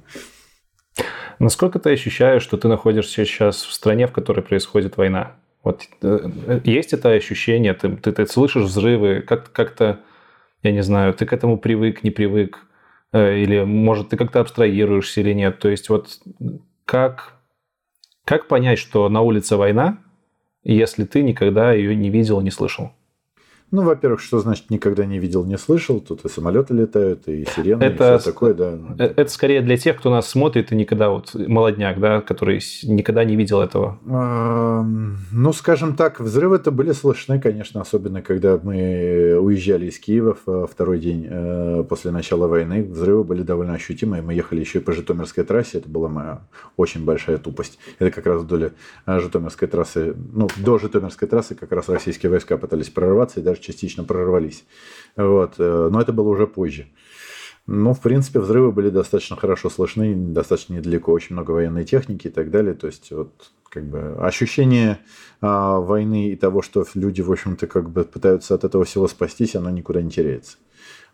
Насколько 1.39 1.79
ты 1.79 1.93
ощущаешь, 1.93 2.43
что 2.43 2.57
ты 2.57 2.69
находишься 2.69 3.25
сейчас 3.25 3.63
в 3.63 3.73
стране, 3.73 4.07
в 4.07 4.13
которой 4.13 4.41
происходит 4.41 4.97
война? 4.97 5.37
Вот 5.63 5.83
э, 6.03 6.61
есть 6.65 6.93
это 6.93 7.11
ощущение, 7.11 7.75
ты, 7.75 7.97
ты, 7.97 8.13
ты 8.13 8.27
слышишь 8.27 8.65
взрывы, 8.65 9.21
как, 9.21 9.53
как-то, 9.53 10.01
я 10.63 10.73
не 10.73 10.83
знаю, 10.83 11.13
ты 11.15 11.27
к 11.27 11.33
этому 11.33 11.59
привык, 11.59 12.03
не 12.03 12.11
привык, 12.11 12.59
э, 13.13 13.39
или, 13.39 13.65
может, 13.65 14.09
ты 14.09 14.17
как-то 14.17 14.41
абстрагируешься 14.41 15.21
или 15.21 15.35
нет. 15.35 15.59
То 15.59 15.69
есть 15.69 15.91
вот 15.91 16.21
как, 16.85 17.35
как 18.25 18.49
понять, 18.49 18.79
что 18.79 19.09
на 19.09 19.21
улице 19.21 19.57
война, 19.57 19.99
если 20.65 21.05
ты 21.05 21.23
никогда 21.23 21.73
ее 21.73 21.95
не 21.95 22.11
видел, 22.11 22.41
не 22.41 22.51
слышал? 22.51 22.93
Ну, 23.71 23.83
во-первых, 23.83 24.21
что 24.21 24.39
значит 24.39 24.71
никогда 24.71 25.05
не 25.05 25.19
видел, 25.19 25.45
не 25.45 25.59
слышал? 25.59 26.01
Тут 26.01 26.25
и 26.25 26.29
самолеты 26.29 26.73
летают, 26.73 27.29
и 27.29 27.45
сирены, 27.45 27.83
это, 27.83 28.15
и 28.15 28.19
все 28.19 28.31
такое, 28.31 28.55
да. 28.55 28.79
Э, 28.99 29.13
это 29.17 29.31
скорее 29.31 29.61
для 29.61 29.77
тех, 29.77 29.99
кто 29.99 30.11
нас 30.11 30.29
смотрит 30.29 30.73
и 30.73 30.75
никогда 30.75 31.11
вот 31.11 31.35
молодняк, 31.35 32.01
да, 32.01 32.21
который 32.23 32.63
никогда 32.85 33.25
не 33.25 33.37
видел 33.37 33.61
этого. 33.61 33.99
Ну, 34.05 35.53
скажем 35.53 35.97
так, 35.97 36.21
взрывы-то 36.21 36.71
были 36.71 36.93
слышны, 36.93 37.41
конечно, 37.41 37.81
особенно 37.81 38.23
когда 38.23 38.59
мы 38.63 39.39
уезжали 39.39 39.87
из 39.87 39.99
Киева 39.99 40.37
второй 40.67 40.99
день 40.99 41.27
э, 41.29 41.85
после 41.89 42.11
начала 42.11 42.47
войны. 42.47 42.85
Взрывы 42.85 43.25
были 43.25 43.43
довольно 43.43 43.75
ощутимые. 43.75 44.23
Мы 44.23 44.35
ехали 44.35 44.61
еще 44.61 44.79
и 44.79 44.83
по 44.83 44.93
Житомирской 44.93 45.45
трассе. 45.45 45.79
Это 45.79 45.89
была 45.89 46.09
моя 46.09 46.41
очень 46.77 47.05
большая 47.05 47.39
тупость. 47.39 47.79
Это 47.99 48.11
как 48.11 48.27
раз 48.27 48.43
вдоль 48.43 48.73
э, 49.07 49.21
Житомирской 49.21 49.69
трассы, 49.69 50.15
ну, 50.33 50.49
до 50.57 50.79
Житомирской 50.79 51.29
трассы 51.29 51.55
как 51.55 51.73
раз 51.73 51.89
российские 51.89 52.31
войска 52.31 52.57
пытались 52.57 52.89
прорваться 52.89 53.41
и 53.41 53.43
даже 53.43 53.58
даже 53.59 53.61
частично 53.61 54.05
прорвались. 54.05 54.65
Вот. 55.17 55.55
Э, 55.59 55.89
но 55.91 56.01
это 56.01 56.13
было 56.13 56.29
уже 56.29 56.47
позже. 56.47 56.87
Ну, 57.67 57.93
в 57.93 58.01
принципе, 58.01 58.41
взрывы 58.41 58.73
были 58.73 58.89
достаточно 58.89 59.37
хорошо 59.37 59.69
слышны, 59.69 60.15
достаточно 60.15 60.75
недалеко, 60.75 61.13
очень 61.13 61.35
много 61.35 61.51
военной 61.51 61.85
техники 61.85 62.29
и 62.29 62.31
так 62.31 62.51
далее. 62.51 62.75
То 62.75 62.87
есть, 62.87 63.11
вот, 63.11 63.31
как 63.69 63.85
бы, 63.85 64.17
ощущение 64.21 65.01
а, 65.43 65.79
войны 65.79 66.31
и 66.31 66.37
того, 66.37 66.63
что 66.63 66.87
люди, 66.95 67.21
в 67.21 67.31
общем-то, 67.31 67.67
как 67.67 67.91
бы 67.91 68.05
пытаются 68.05 68.55
от 68.55 68.65
этого 68.65 68.85
всего 68.85 69.07
спастись, 69.07 69.55
оно 69.55 69.69
никуда 69.69 70.01
не 70.01 70.11
теряется. 70.11 70.57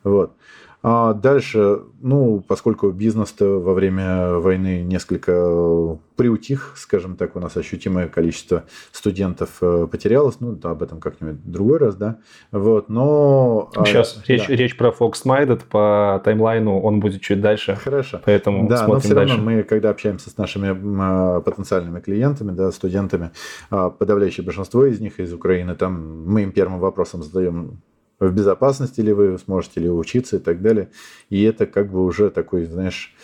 Вот. 0.04 0.36
А 0.86 1.14
дальше, 1.14 1.80
ну, 2.02 2.44
поскольку 2.46 2.90
бизнес-то 2.90 3.58
во 3.58 3.72
время 3.72 4.34
войны 4.34 4.82
несколько 4.82 5.98
приутих, 6.14 6.74
скажем 6.76 7.16
так, 7.16 7.36
у 7.36 7.40
нас 7.40 7.56
ощутимое 7.56 8.06
количество 8.06 8.64
студентов 8.92 9.48
э, 9.62 9.88
потерялось, 9.90 10.40
ну, 10.40 10.58
об 10.62 10.82
этом 10.82 11.00
как-нибудь 11.00 11.42
другой 11.42 11.78
раз, 11.78 11.96
да, 11.96 12.18
вот, 12.52 12.90
но... 12.90 13.70
Сейчас 13.86 14.18
а, 14.18 14.30
речь, 14.30 14.46
да. 14.46 14.54
речь 14.54 14.76
про 14.76 14.90
Fox 14.90 15.22
по 15.70 16.20
таймлайну, 16.22 16.78
он 16.78 17.00
будет 17.00 17.22
чуть 17.22 17.40
дальше. 17.40 17.76
Хорошо. 17.76 18.20
Поэтому 18.22 18.68
да, 18.68 18.76
смотрим 18.76 18.94
но 18.94 19.00
все 19.00 19.14
дальше. 19.14 19.36
равно 19.36 19.50
мы, 19.50 19.62
когда 19.62 19.88
общаемся 19.88 20.28
с 20.28 20.36
нашими 20.36 20.76
а, 21.00 21.40
потенциальными 21.40 22.00
клиентами, 22.00 22.50
да, 22.50 22.70
студентами, 22.70 23.30
а, 23.70 23.88
подавляющее 23.88 24.44
большинство 24.44 24.84
из 24.84 25.00
них 25.00 25.18
из 25.18 25.32
Украины, 25.32 25.74
там 25.76 26.26
мы 26.26 26.42
им 26.42 26.52
первым 26.52 26.78
вопросом 26.78 27.22
задаем 27.22 27.80
в 28.20 28.30
безопасности 28.32 29.00
ли 29.00 29.12
вы 29.12 29.38
сможете 29.38 29.80
ли 29.80 29.90
учиться 29.90 30.36
и 30.36 30.38
так 30.38 30.62
далее. 30.62 30.90
И 31.28 31.42
это 31.42 31.66
как 31.66 31.90
бы 31.90 32.04
уже 32.04 32.30
такой, 32.30 32.64
знаешь, 32.64 33.14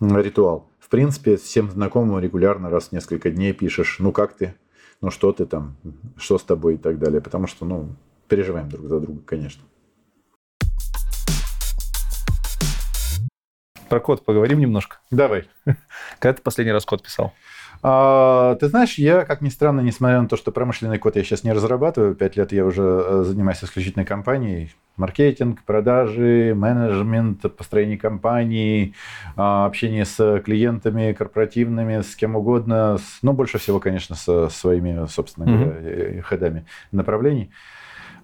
ритуал. 0.00 0.68
В 0.78 0.88
принципе, 0.88 1.36
всем 1.36 1.70
знакомым 1.70 2.18
регулярно 2.18 2.70
раз 2.70 2.88
в 2.88 2.92
несколько 2.92 3.30
дней 3.30 3.52
пишешь, 3.52 3.98
ну 3.98 4.12
как 4.12 4.34
ты, 4.34 4.54
ну 5.00 5.10
что 5.10 5.32
ты 5.32 5.46
там, 5.46 5.76
что 6.16 6.38
с 6.38 6.42
тобой 6.42 6.74
и 6.74 6.78
так 6.78 6.98
далее. 6.98 7.20
Потому 7.20 7.46
что, 7.46 7.64
ну, 7.64 7.94
переживаем 8.28 8.68
друг 8.68 8.88
за 8.88 9.00
друга, 9.00 9.20
конечно. 9.24 9.62
Про 13.88 13.98
код 13.98 14.24
поговорим 14.24 14.60
немножко. 14.60 14.98
Давай. 15.10 15.48
Когда 16.20 16.34
ты 16.34 16.42
последний 16.42 16.72
раз 16.72 16.84
код 16.84 17.02
писал? 17.02 17.32
А, 17.82 18.56
ты 18.56 18.68
знаешь, 18.68 18.98
я, 18.98 19.24
как 19.24 19.40
ни 19.40 19.48
странно, 19.48 19.80
несмотря 19.80 20.20
на 20.20 20.28
то, 20.28 20.36
что 20.36 20.52
промышленный 20.52 20.98
код 20.98 21.16
я 21.16 21.24
сейчас 21.24 21.44
не 21.44 21.52
разрабатываю, 21.52 22.14
пять 22.14 22.36
лет 22.36 22.52
я 22.52 22.66
уже 22.66 22.82
э, 22.82 23.24
занимаюсь 23.24 23.64
исключительной 23.64 24.04
компанией, 24.04 24.72
маркетинг, 24.96 25.62
продажи, 25.64 26.52
менеджмент, 26.54 27.40
построение 27.56 27.96
компании, 27.96 28.94
а, 29.34 29.64
общение 29.64 30.04
с 30.04 30.40
клиентами 30.44 31.12
корпоративными, 31.12 32.02
с 32.02 32.14
кем 32.16 32.36
угодно, 32.36 32.98
ну, 33.22 33.32
больше 33.32 33.58
всего, 33.58 33.80
конечно, 33.80 34.14
со 34.14 34.50
своими, 34.50 35.06
собственно 35.06 35.46
говоря, 35.46 35.80
mm-hmm. 35.80 36.20
ходами 36.20 36.66
направлений. 36.92 37.50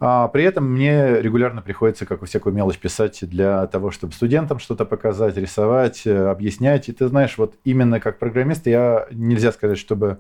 А 0.00 0.28
при 0.28 0.44
этом 0.44 0.70
мне 0.70 1.20
регулярно 1.20 1.62
приходится 1.62 2.06
какую 2.06 2.28
всякую 2.28 2.54
мелочь 2.54 2.78
писать 2.78 3.18
для 3.22 3.66
того, 3.66 3.90
чтобы 3.90 4.12
студентам 4.12 4.58
что-то 4.58 4.84
показать, 4.84 5.36
рисовать, 5.36 6.06
э, 6.06 6.28
объяснять. 6.28 6.88
И 6.88 6.92
ты 6.92 7.08
знаешь, 7.08 7.38
вот 7.38 7.54
именно 7.64 8.00
как 8.00 8.18
программист 8.18 8.66
я 8.66 9.06
нельзя 9.10 9.52
сказать, 9.52 9.78
чтобы 9.78 10.18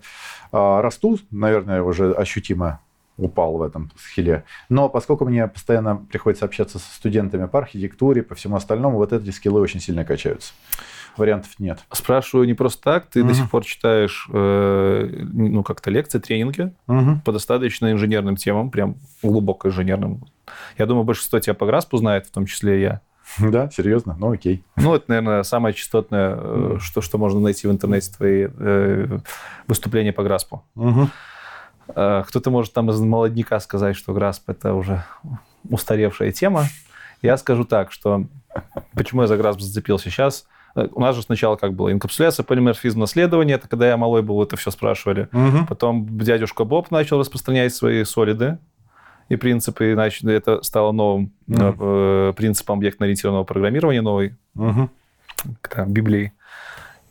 а, 0.52 0.80
расту, 0.80 1.18
наверное, 1.30 1.82
уже 1.82 2.12
ощутимо 2.12 2.80
упал 3.16 3.56
в 3.56 3.62
этом 3.62 3.90
схиле. 3.98 4.44
Но 4.68 4.88
поскольку 4.88 5.24
мне 5.24 5.46
постоянно 5.48 5.96
приходится 5.96 6.44
общаться 6.44 6.78
со 6.78 6.94
студентами 6.94 7.46
по 7.46 7.58
архитектуре, 7.58 8.22
по 8.22 8.34
всему 8.34 8.56
остальному, 8.56 8.98
вот 8.98 9.12
эти 9.12 9.30
скиллы 9.30 9.60
очень 9.60 9.80
сильно 9.80 10.04
качаются 10.04 10.52
вариантов 11.18 11.52
нет. 11.58 11.80
Спрашиваю 11.92 12.46
не 12.46 12.54
просто 12.54 12.82
так. 12.82 13.06
Ты 13.06 13.20
угу. 13.20 13.28
до 13.28 13.34
сих 13.34 13.50
пор 13.50 13.64
читаешь, 13.64 14.28
э, 14.32 15.24
ну, 15.32 15.62
как-то 15.62 15.90
лекции, 15.90 16.18
тренинги 16.18 16.72
угу. 16.86 17.20
по 17.24 17.32
достаточно 17.32 17.92
инженерным 17.92 18.36
темам, 18.36 18.70
прям 18.70 18.96
глубоко 19.22 19.68
инженерным. 19.68 20.24
Я 20.78 20.86
думаю, 20.86 21.04
большинство 21.04 21.38
тебя 21.38 21.54
по 21.54 21.66
Граспу 21.66 21.96
знает, 21.96 22.26
в 22.26 22.30
том 22.30 22.46
числе 22.46 22.78
и 22.78 22.82
я. 22.82 23.00
Да, 23.38 23.70
серьезно? 23.70 24.16
Ну, 24.18 24.32
окей. 24.32 24.62
Ну, 24.76 24.94
это, 24.94 25.06
наверное, 25.08 25.42
самое 25.42 25.74
частотное, 25.74 26.36
mm. 26.36 26.78
что, 26.78 27.00
что 27.00 27.18
можно 27.18 27.40
найти 27.40 27.66
в 27.66 27.72
интернете, 27.72 28.12
твои 28.16 28.46
э, 28.48 29.18
выступления 29.66 30.12
по 30.12 30.22
Граспу. 30.22 30.62
Угу. 30.76 31.08
Э, 31.94 32.24
кто-то 32.26 32.50
может 32.50 32.72
там 32.72 32.90
из 32.90 33.00
молодняка 33.00 33.58
сказать, 33.60 33.96
что 33.96 34.12
Грасп– 34.12 34.44
это 34.48 34.74
уже 34.74 35.04
устаревшая 35.68 36.30
тема. 36.30 36.66
Я 37.22 37.36
скажу 37.36 37.64
так, 37.64 37.90
что 37.90 38.26
почему 38.94 39.22
я 39.22 39.26
за 39.26 39.36
Грасп 39.36 39.60
зацепился 39.60 40.10
сейчас– 40.10 40.46
у 40.92 41.00
нас 41.00 41.16
же 41.16 41.22
сначала 41.22 41.56
как 41.56 41.74
было? 41.74 41.92
Инкапсуляция, 41.92 42.44
полиморфизм, 42.44 43.00
наследование. 43.00 43.56
Это 43.56 43.68
когда 43.68 43.88
я 43.88 43.96
малой 43.96 44.22
был, 44.22 44.42
это 44.42 44.56
все 44.56 44.70
спрашивали. 44.70 45.28
Угу. 45.32 45.66
Потом 45.68 46.18
дядюшка 46.18 46.64
Боб 46.64 46.90
начал 46.90 47.18
распространять 47.18 47.74
свои 47.74 48.04
солиды 48.04 48.58
и 49.28 49.36
принципы, 49.36 49.92
иначе 49.92 50.30
это 50.30 50.62
стало 50.62 50.92
новым 50.92 51.32
угу. 51.48 52.34
принципом 52.34 52.78
объектно-ориентированного 52.78 53.44
программирования, 53.44 54.02
новой 54.02 54.34
угу. 54.54 54.90
там, 55.68 55.92
Библии. 55.92 56.32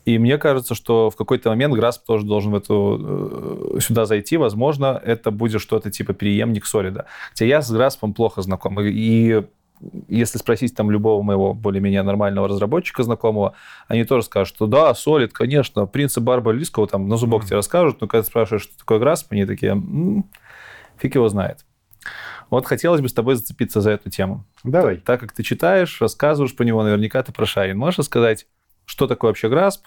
И 0.06 0.18
мне 0.18 0.38
кажется, 0.38 0.76
что 0.76 1.10
в 1.10 1.16
какой-то 1.16 1.50
момент 1.50 1.74
Grasp 1.74 1.98
тоже 2.06 2.24
должен 2.24 2.52
в 2.52 2.54
эту, 2.54 3.74
э, 3.76 3.80
сюда 3.80 4.06
зайти. 4.06 4.36
Возможно, 4.36 5.00
это 5.04 5.32
будет 5.32 5.60
что-то 5.60 5.90
типа 5.90 6.12
преемник 6.12 6.64
солида. 6.64 7.06
Хотя 7.30 7.44
я 7.44 7.60
с 7.60 7.74
Grasp 7.74 8.12
плохо 8.14 8.40
знаком. 8.40 8.80
И 8.80 9.42
если 10.08 10.38
спросить 10.38 10.74
там 10.74 10.90
любого 10.90 11.22
моего 11.22 11.54
более-менее 11.54 12.02
нормального 12.02 12.48
разработчика 12.48 13.02
знакомого, 13.02 13.54
они 13.88 14.04
тоже 14.04 14.24
скажут, 14.24 14.54
что 14.54 14.66
да, 14.66 14.92
Solid, 14.92 15.28
конечно, 15.28 15.86
принцип 15.86 16.22
Барбара-Лиского 16.24 16.86
там 16.86 17.08
на 17.08 17.16
зубок 17.16 17.42
mm-hmm. 17.42 17.46
тебе 17.46 17.56
расскажут, 17.56 18.00
но 18.00 18.06
когда 18.06 18.22
ты 18.22 18.28
спрашиваешь, 18.28 18.62
что 18.62 18.78
такое 18.78 18.98
Grasp, 18.98 19.26
они 19.30 19.44
такие, 19.44 19.72
м-м, 19.72 20.30
фиг 20.98 21.14
его 21.14 21.28
знает. 21.28 21.64
Вот 22.48 22.66
хотелось 22.66 23.00
бы 23.00 23.08
с 23.08 23.12
тобой 23.12 23.34
зацепиться 23.34 23.80
за 23.80 23.90
эту 23.90 24.08
тему. 24.08 24.44
Давай. 24.62 24.98
Так 24.98 25.20
как 25.20 25.32
ты 25.32 25.42
читаешь, 25.42 26.00
рассказываешь 26.00 26.54
по 26.54 26.62
него, 26.62 26.82
наверняка 26.82 27.22
ты 27.22 27.32
прошарен. 27.32 27.76
Можешь 27.76 28.04
сказать, 28.04 28.46
что 28.84 29.08
такое 29.08 29.30
вообще 29.30 29.48
Grasp, 29.48 29.80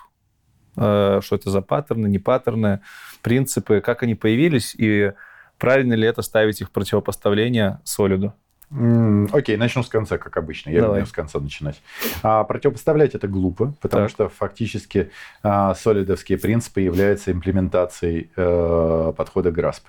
Э, 0.75 1.19
что 1.21 1.35
это 1.35 1.49
за 1.49 1.61
паттерны, 1.61 2.07
не 2.07 2.19
паттерны, 2.19 2.81
принципы, 3.21 3.81
как 3.81 4.03
они 4.03 4.15
появились, 4.15 4.75
и 4.75 5.11
правильно 5.57 5.93
ли 5.93 6.07
это 6.07 6.21
ставить 6.21 6.61
их 6.61 6.71
противопоставление 6.71 7.81
солиду? 7.83 8.33
Окей, 8.71 9.57
начну 9.57 9.81
с 9.81 9.89
конца, 9.89 10.17
как 10.17 10.37
обычно. 10.37 10.69
Я 10.69 10.81
Давай. 10.81 10.99
люблю 10.99 11.09
с 11.09 11.11
конца 11.11 11.39
начинать. 11.39 11.81
А, 12.21 12.43
противопоставлять 12.43 13.15
это 13.15 13.27
глупо, 13.27 13.73
потому 13.81 14.03
так. 14.03 14.11
что 14.11 14.29
фактически 14.29 15.11
а, 15.41 15.73
солидовские 15.73 16.37
принципы 16.37 16.81
являются 16.81 17.31
имплементацией 17.31 18.29
а, 18.35 19.11
подхода 19.13 19.49
GRASP. 19.49 19.81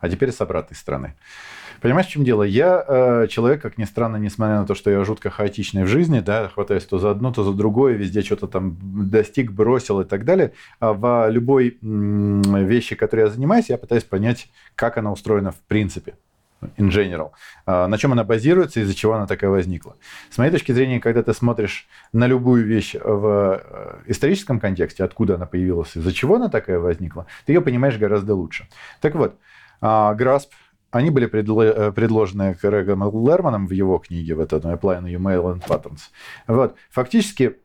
А 0.00 0.08
теперь 0.08 0.32
с 0.32 0.40
обратной 0.40 0.76
стороны. 0.76 1.14
Понимаешь, 1.80 2.06
в 2.06 2.10
чем 2.10 2.24
дело? 2.24 2.42
Я 2.44 2.84
э, 2.86 3.26
человек, 3.28 3.60
как 3.60 3.76
ни 3.78 3.84
странно, 3.84 4.16
несмотря 4.16 4.60
на 4.60 4.66
то, 4.66 4.74
что 4.74 4.90
я 4.90 5.04
жутко 5.04 5.28
хаотичный 5.28 5.84
в 5.84 5.86
жизни, 5.86 6.20
да, 6.20 6.48
хватаюсь 6.48 6.84
то 6.84 6.98
за 6.98 7.10
одно, 7.10 7.32
то 7.32 7.44
за 7.44 7.52
другое, 7.52 7.94
везде 7.94 8.22
что-то 8.22 8.46
там 8.46 8.78
достиг, 9.10 9.52
бросил 9.52 10.00
и 10.00 10.04
так 10.04 10.24
далее. 10.24 10.52
А 10.80 10.94
в 10.94 11.28
любой 11.30 11.78
м- 11.82 12.42
вещи, 12.64 12.94
которой 12.94 13.22
я 13.22 13.26
занимаюсь, 13.28 13.68
я 13.68 13.76
пытаюсь 13.76 14.04
понять, 14.04 14.48
как 14.74 14.96
она 14.96 15.12
устроена 15.12 15.52
в 15.52 15.58
принципе 15.66 16.14
in 16.76 16.88
general, 16.88 17.30
а, 17.66 17.86
на 17.88 17.98
чем 17.98 18.12
она 18.12 18.24
базируется, 18.24 18.80
из-за 18.80 18.94
чего 18.94 19.14
она 19.14 19.26
такая 19.26 19.50
возникла. 19.50 19.96
С 20.30 20.38
моей 20.38 20.50
точки 20.50 20.72
зрения, 20.72 21.00
когда 21.00 21.22
ты 21.22 21.32
смотришь 21.32 21.86
на 22.12 22.26
любую 22.26 22.64
вещь 22.64 22.94
в 22.94 23.60
э, 23.62 23.96
историческом 24.06 24.60
контексте, 24.60 25.04
откуда 25.04 25.36
она 25.36 25.46
появилась, 25.46 25.96
из-за 25.96 26.12
чего 26.12 26.36
она 26.36 26.48
такая 26.48 26.78
возникла, 26.78 27.26
ты 27.46 27.52
ее 27.52 27.60
понимаешь 27.60 27.98
гораздо 27.98 28.34
лучше. 28.34 28.68
Так 29.00 29.14
вот, 29.14 29.36
Grasp 29.80 30.48
они 30.94 31.10
были 31.10 31.26
э, 31.26 31.92
предложены 31.92 32.56
Грегом 32.62 33.02
Лерманом 33.26 33.66
в 33.66 33.72
его 33.72 33.98
книге, 33.98 34.36
в 34.36 34.40
этой 34.40 34.60
Applying 34.60 35.06
Email 35.06 35.54
and 35.54 35.66
Patterns. 35.66 36.02
Вот. 36.46 36.76
Фактически 36.90 37.56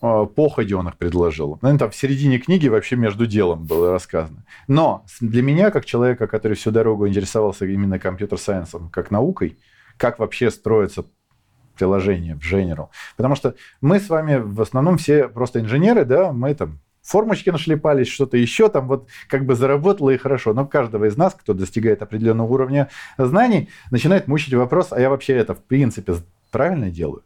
походе 0.00 0.76
он 0.76 0.88
их 0.88 0.96
предложил. 0.96 1.58
Ну, 1.62 1.78
там 1.78 1.90
в 1.90 1.96
середине 1.96 2.38
книги 2.38 2.68
вообще 2.68 2.96
между 2.96 3.26
делом 3.26 3.64
было 3.64 3.92
рассказано. 3.92 4.44
Но 4.68 5.04
для 5.20 5.42
меня, 5.42 5.70
как 5.70 5.84
человека, 5.84 6.26
который 6.26 6.54
всю 6.56 6.70
дорогу 6.70 7.08
интересовался 7.08 7.66
именно 7.66 7.98
компьютер-сайенсом, 7.98 8.90
как 8.90 9.10
наукой, 9.10 9.58
как 9.96 10.18
вообще 10.18 10.50
строится 10.50 11.04
приложение 11.76 12.34
в 12.36 12.40
General. 12.40 12.88
Потому 13.16 13.34
что 13.34 13.54
мы 13.80 14.00
с 14.00 14.08
вами 14.08 14.36
в 14.36 14.60
основном 14.60 14.98
все 14.98 15.28
просто 15.28 15.60
инженеры, 15.60 16.04
да, 16.04 16.32
мы 16.32 16.54
там 16.54 16.80
формочки 17.02 17.50
нашлепались, 17.50 18.08
что-то 18.08 18.36
еще 18.36 18.68
там 18.68 18.88
вот 18.88 19.08
как 19.28 19.46
бы 19.46 19.54
заработало 19.54 20.10
и 20.10 20.16
хорошо. 20.16 20.52
Но 20.54 20.66
каждого 20.66 21.04
из 21.04 21.16
нас, 21.16 21.34
кто 21.34 21.54
достигает 21.54 22.02
определенного 22.02 22.52
уровня 22.52 22.88
знаний, 23.16 23.68
начинает 23.90 24.26
мучить 24.26 24.54
вопрос, 24.54 24.88
а 24.90 25.00
я 25.00 25.08
вообще 25.08 25.34
это 25.34 25.54
в 25.54 25.62
принципе 25.62 26.16
правильно 26.50 26.90
делаю? 26.90 27.22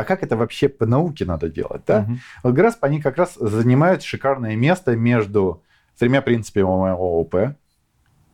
А 0.00 0.04
как 0.04 0.22
это 0.22 0.34
вообще 0.34 0.70
по 0.70 0.86
науке 0.86 1.26
надо 1.26 1.50
делать? 1.50 1.82
Да? 1.86 2.00
Угу. 2.00 2.18
Вот 2.44 2.54
ГРАСП, 2.54 2.84
они 2.84 3.02
как 3.02 3.18
раз 3.18 3.34
занимают 3.34 4.02
шикарное 4.02 4.56
место 4.56 4.96
между 4.96 5.62
тремя 5.98 6.22
принципами 6.22 6.64
ООП. 6.64 7.54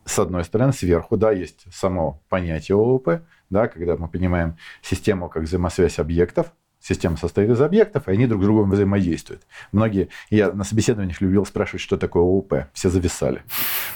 С 0.05 0.17
одной 0.17 0.45
стороны, 0.45 0.71
сверху, 0.71 1.17
да, 1.17 1.33
есть 1.33 1.65
само 1.73 2.21
понятие 2.29 2.77
ООП, 2.77 3.19
да, 3.49 3.67
когда 3.67 3.97
мы 3.97 4.07
понимаем 4.07 4.55
систему 4.81 5.27
как 5.27 5.43
взаимосвязь 5.43 5.99
объектов, 5.99 6.53
Система 6.79 7.17
состоит 7.17 7.49
из 7.49 7.59
объектов, 7.59 8.07
и 8.07 8.11
они 8.11 8.27
друг 8.27 8.41
с 8.43 8.45
другом 8.45 8.69
взаимодействуют. 8.69 9.41
Многие, 9.71 10.09
я 10.29 10.51
на 10.51 10.63
собеседованиях 10.63 11.19
любил 11.21 11.45
спрашивать, 11.45 11.81
что 11.81 11.97
такое 11.97 12.23
ООП. 12.23 12.53
Все 12.71 12.89
зависали, 12.89 13.41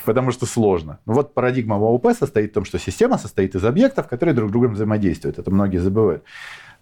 потому 0.04 0.32
что 0.32 0.46
сложно. 0.46 1.00
Но 1.06 1.14
вот 1.14 1.34
парадигма 1.34 1.76
ООП 1.76 2.08
состоит 2.18 2.52
в 2.52 2.54
том, 2.56 2.66
что 2.66 2.80
система 2.80 3.18
состоит 3.18 3.56
из 3.56 3.64
объектов, 3.64 4.08
которые 4.08 4.34
друг 4.34 4.50
с 4.50 4.52
другом 4.52 4.74
взаимодействуют. 4.74 5.38
Это 5.38 5.52
многие 5.52 5.78
забывают. 5.78 6.24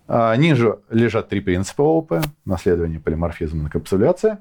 А, 0.10 0.36
ниже 0.36 0.80
лежат 0.90 1.30
три 1.30 1.40
принципа 1.40 1.84
ООП. 1.84 2.14
Наследование, 2.44 3.00
полиморфизм, 3.00 3.62
инкапсуляция. 3.62 4.40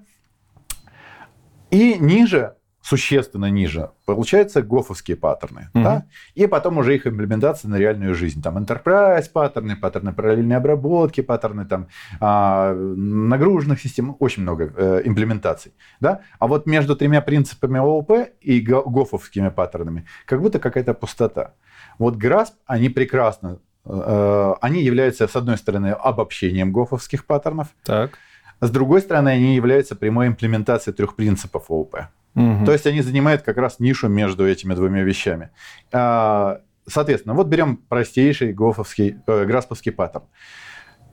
И 1.71 1.97
ниже 1.99 2.55
существенно 2.81 3.51
ниже, 3.51 3.91
получаются 4.07 4.63
гофовские 4.63 5.19
паттерны. 5.19 5.69
Mm-hmm. 5.75 5.83
Да? 5.83 6.07
И 6.35 6.47
потом 6.47 6.79
уже 6.79 6.95
их 6.95 7.07
имплементация 7.07 7.69
на 7.69 7.77
реальную 7.77 8.15
жизнь. 8.15 8.43
Там 8.43 8.57
enterprise 8.57 9.31
паттерны, 9.31 9.77
паттерны 9.77 10.15
параллельной 10.15 10.57
обработки, 10.57 11.21
паттерны 11.21 11.67
там, 11.67 11.89
а, 12.19 12.73
нагруженных 12.73 13.79
систем. 13.79 14.17
Очень 14.21 14.45
много 14.45 14.73
э, 14.75 15.03
имплементаций. 15.05 15.75
Да? 16.01 16.21
А 16.39 16.47
вот 16.47 16.65
между 16.67 16.97
тремя 16.97 17.21
принципами 17.21 17.79
ООП 17.79 18.31
и 18.41 18.61
гофовскими 18.61 19.51
паттернами 19.51 20.07
как 20.25 20.41
будто 20.41 20.59
какая-то 20.59 20.95
пустота. 20.95 21.53
Вот 21.99 22.17
GRASP, 22.17 22.53
они 22.65 22.89
прекрасно 22.89 23.59
они 23.89 24.83
являются, 24.83 25.27
с 25.27 25.37
одной 25.37 25.57
стороны, 25.57 25.89
обобщением 25.89 26.73
гофовских 26.73 27.25
паттернов, 27.25 27.69
так. 27.85 28.19
с 28.61 28.71
другой 28.71 29.01
стороны, 29.01 29.31
они 29.31 29.57
являются 29.57 29.97
прямой 29.97 30.29
имплементацией 30.29 30.95
трех 30.95 31.17
принципов 31.17 31.71
ООП. 31.71 31.97
Угу. 32.35 32.67
То 32.67 32.73
есть 32.73 32.87
они 32.87 33.01
занимают 33.01 33.43
как 33.43 33.57
раз 33.57 33.81
нишу 33.81 34.09
между 34.09 34.47
этими 34.47 34.75
двумя 34.75 35.03
вещами. 35.03 35.51
А, 35.93 36.61
соответственно, 36.87 37.35
вот 37.35 37.49
берем 37.49 37.79
простейший 37.79 38.53
гофовский, 38.53 39.17
э, 39.27 39.45
грасповский 39.45 39.93
паттерн. 39.93 40.25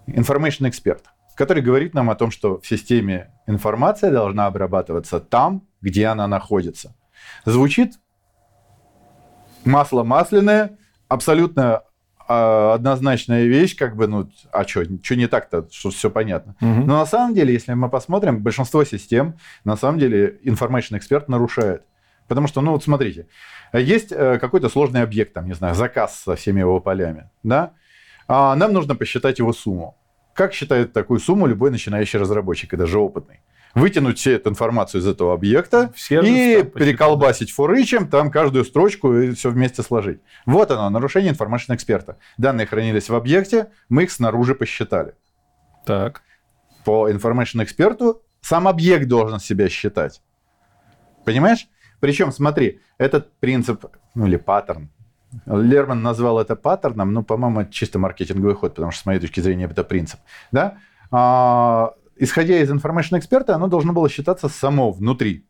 Information 0.08 0.70
Expert, 0.70 1.02
который 1.36 1.64
говорит 1.64 1.94
нам 1.94 2.10
о 2.10 2.16
том, 2.16 2.30
что 2.30 2.60
в 2.60 2.68
системе 2.68 3.32
информация 3.48 4.12
должна 4.12 4.46
обрабатываться 4.46 5.20
там, 5.20 5.64
где 5.82 6.08
она 6.08 6.28
находится. 6.28 6.96
Звучит 7.46 7.94
масло 9.64 10.04
масляное, 10.04 10.78
абсолютно 11.08 11.84
однозначная 12.28 13.46
вещь, 13.46 13.76
как 13.76 13.96
бы, 13.96 14.08
ну, 14.08 14.30
а 14.52 14.68
что, 14.68 14.84
что 15.02 15.16
не 15.16 15.28
так-то, 15.28 15.68
что 15.72 15.90
все 15.90 16.10
понятно. 16.10 16.56
Угу. 16.62 16.86
Но 16.86 16.98
на 16.98 17.06
самом 17.06 17.36
деле, 17.36 17.54
если 17.54 17.74
мы 17.74 17.90
посмотрим, 17.90 18.40
большинство 18.40 18.84
систем, 18.84 19.38
на 19.64 19.78
самом 19.78 20.00
деле, 20.00 20.40
information 20.44 20.98
эксперт 20.98 21.30
нарушает. 21.30 21.84
Потому 22.28 22.48
что, 22.48 22.62
ну, 22.62 22.72
вот 22.72 22.84
смотрите, 22.84 23.28
есть 23.74 24.12
э, 24.12 24.40
какой-то 24.40 24.70
сложный 24.70 25.04
объект, 25.04 25.34
там, 25.34 25.46
не 25.46 25.54
знаю, 25.54 25.76
заказ 25.76 26.20
со 26.20 26.36
всеми 26.36 26.62
его 26.62 26.80
полями, 26.80 27.30
да, 27.44 27.74
а 28.28 28.56
нам 28.56 28.74
нужно 28.74 28.96
посчитать 28.96 29.40
его 29.40 29.54
сумму. 29.54 29.96
Как 30.34 30.54
считает 30.54 30.92
такую 30.92 31.20
сумму 31.20 31.46
любой 31.46 31.72
начинающий 31.72 32.20
разработчик 32.20 32.74
и 32.74 32.78
даже 32.78 32.98
опытный? 32.98 33.42
Вытянуть 33.76 34.18
всю 34.18 34.32
эту 34.32 34.50
информацию 34.50 35.02
из 35.02 35.08
этого 35.08 35.34
объекта 35.34 35.94
и 36.10 36.64
переколбасить 36.64 37.52
форычем, 37.52 38.08
там 38.08 38.32
каждую 38.32 38.66
строчку 38.66 39.14
и 39.14 39.32
все 39.32 39.52
вместе 39.52 39.84
сложить. 39.84 40.22
Вот 40.46 40.72
оно, 40.72 40.90
нарушение 40.90 41.32
информации 41.32 41.76
эксперта. 41.76 42.18
Данные 42.38 42.66
хранились 42.66 43.10
в 43.10 43.16
объекте, 43.16 43.72
мы 43.90 44.04
их 44.04 44.12
снаружи 44.12 44.56
посчитали. 44.56 45.14
Так. 45.86 46.24
По 46.86 47.10
information 47.10 47.64
эксперту 47.64 48.24
сам 48.42 48.68
объект 48.68 49.08
должен 49.08 49.40
себя 49.40 49.70
считать. 49.70 50.22
Понимаешь? 51.26 51.68
Причем, 52.00 52.32
смотри, 52.32 52.82
этот 52.98 53.32
принцип, 53.40 53.86
ну 54.14 54.28
или 54.28 54.38
паттерн, 54.38 54.90
Лерман 55.46 56.02
назвал 56.02 56.40
это 56.40 56.56
паттерном, 56.56 57.12
но, 57.12 57.24
по-моему, 57.24 57.62
это 57.62 57.74
чисто 57.74 58.00
маркетинговый 58.00 58.56
ход, 58.56 58.76
потому 58.76 58.92
что, 58.92 59.02
с 59.02 59.06
моей 59.06 59.20
точки 59.20 59.42
зрения, 59.42 59.66
это 59.66 59.84
принцип. 59.84 60.20
Да? 60.52 60.78
А, 62.16 62.24
исходя 62.24 62.60
из 62.60 62.72
information 62.72 63.18
эксперта, 63.18 63.56
оно 63.56 63.68
должно 63.68 63.94
было 63.94 64.10
считаться 64.10 64.50
само 64.50 64.92
внутри. 64.92 65.46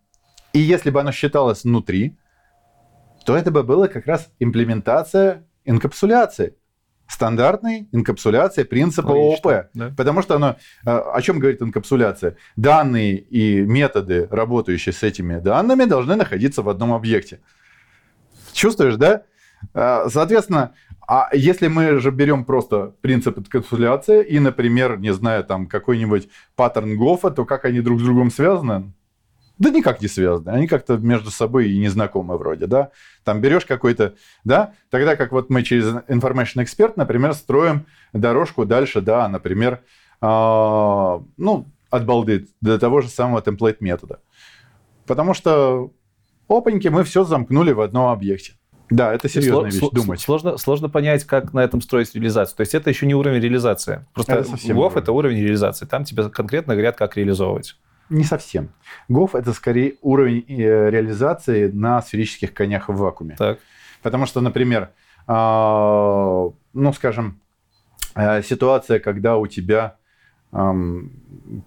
И 0.53 0.59
если 0.59 0.89
бы 0.89 1.01
оно 1.01 1.11
считалось 1.11 1.63
внутри, 1.63 2.17
то 3.25 3.35
это 3.35 3.51
бы 3.51 3.63
было 3.63 3.87
как 3.87 4.05
раз 4.05 4.31
имплементация 4.39 5.45
инкапсуляции. 5.65 6.55
Стандартной 7.07 7.87
инкапсуляции 7.91 8.63
принципа 8.63 9.09
Логично, 9.09 9.51
ООП. 9.51 9.67
Да. 9.75 9.93
Потому 9.95 10.23
что 10.23 10.35
оно... 10.35 10.57
Э, 10.85 10.97
о 11.13 11.21
чем 11.21 11.37
говорит 11.37 11.61
инкапсуляция? 11.61 12.35
Данные 12.55 13.17
и 13.17 13.61
методы, 13.61 14.27
работающие 14.31 14.91
с 14.91 15.03
этими 15.03 15.39
данными, 15.39 15.85
должны 15.85 16.15
находиться 16.15 16.63
в 16.63 16.69
одном 16.69 16.93
объекте. 16.93 17.41
Чувствуешь, 18.53 18.95
да? 18.95 19.21
Э, 19.75 20.07
соответственно, 20.09 20.73
а 21.07 21.29
если 21.33 21.67
мы 21.67 21.99
же 21.99 22.11
берем 22.11 22.45
просто 22.45 22.93
принцип 23.01 23.37
инкапсуляции 23.37 24.25
и, 24.25 24.39
например, 24.39 24.99
не 24.99 25.13
знаю, 25.13 25.43
там 25.43 25.67
какой-нибудь 25.67 26.29
паттерн 26.55 26.97
Гофа, 26.97 27.31
то 27.31 27.45
как 27.45 27.65
они 27.65 27.81
друг 27.81 27.99
с 27.99 28.03
другом 28.03 28.31
связаны? 28.31 28.93
Да 29.57 29.69
никак 29.69 30.01
не 30.01 30.07
связаны. 30.07 30.49
Они 30.49 30.67
как-то 30.67 30.97
между 30.97 31.31
собой 31.31 31.69
и 31.69 31.79
не 31.79 31.87
знакомы 31.87 32.37
вроде, 32.37 32.67
да. 32.67 32.91
Там 33.23 33.39
берешь 33.39 33.65
какой-то, 33.65 34.15
да, 34.43 34.73
тогда 34.89 35.15
как 35.15 35.31
вот 35.31 35.49
мы 35.49 35.63
через 35.63 35.85
Information 36.07 36.63
Expert, 36.63 36.93
например, 36.95 37.33
строим 37.33 37.85
дорожку 38.11 38.65
дальше, 38.65 39.01
да, 39.01 39.27
например, 39.29 39.81
э, 40.21 40.25
ну, 40.27 41.65
от 41.89 42.05
балды 42.05 42.47
до 42.61 42.77
того 42.77 43.01
же 43.01 43.07
самого 43.07 43.41
темплейт 43.41 43.79
метода. 43.79 44.19
Потому 45.05 45.33
что 45.33 45.93
опаньки 46.49 46.89
мы 46.89 47.03
все 47.03 47.23
замкнули 47.23 47.71
в 47.71 47.79
одном 47.79 48.09
объекте. 48.09 48.53
Да, 48.89 49.13
это 49.13 49.27
серьезная 49.27 49.71
вещь, 49.71 49.79
думать. 49.91 50.19
Сложно, 50.19 50.57
сложно 50.57 50.89
понять, 50.89 51.23
как 51.23 51.53
на 51.53 51.63
этом 51.63 51.81
строить 51.81 52.13
реализацию. 52.13 52.57
То 52.57 52.61
есть 52.61 52.75
это 52.75 52.89
еще 52.89 53.05
не 53.05 53.15
уровень 53.15 53.41
реализации. 53.41 54.05
Просто 54.13 54.33
это 54.33 54.49
GOF— 54.51 54.93
это 54.95 55.11
уровень 55.11 55.41
реализации. 55.41 55.85
Там 55.85 56.03
тебе 56.03 56.29
конкретно 56.29 56.73
говорят, 56.73 56.95
как 56.95 57.17
реализовывать. 57.17 57.75
Не 58.09 58.23
совсем. 58.23 58.69
ГОФ 59.09 59.35
это 59.35 59.53
скорее 59.53 59.95
уровень 60.01 60.45
э, 60.47 60.89
реализации 60.89 61.71
на 61.71 62.01
сферических 62.01 62.53
конях 62.53 62.89
в 62.89 62.95
вакууме. 62.95 63.35
Так. 63.35 63.59
Потому 64.03 64.27
что, 64.27 64.41
например, 64.41 64.91
а, 65.27 66.51
ну, 66.73 66.93
скажем, 66.93 67.41
э, 68.15 68.43
ситуация, 68.43 68.99
когда 68.99 69.37
у 69.37 69.47
тебя 69.47 69.97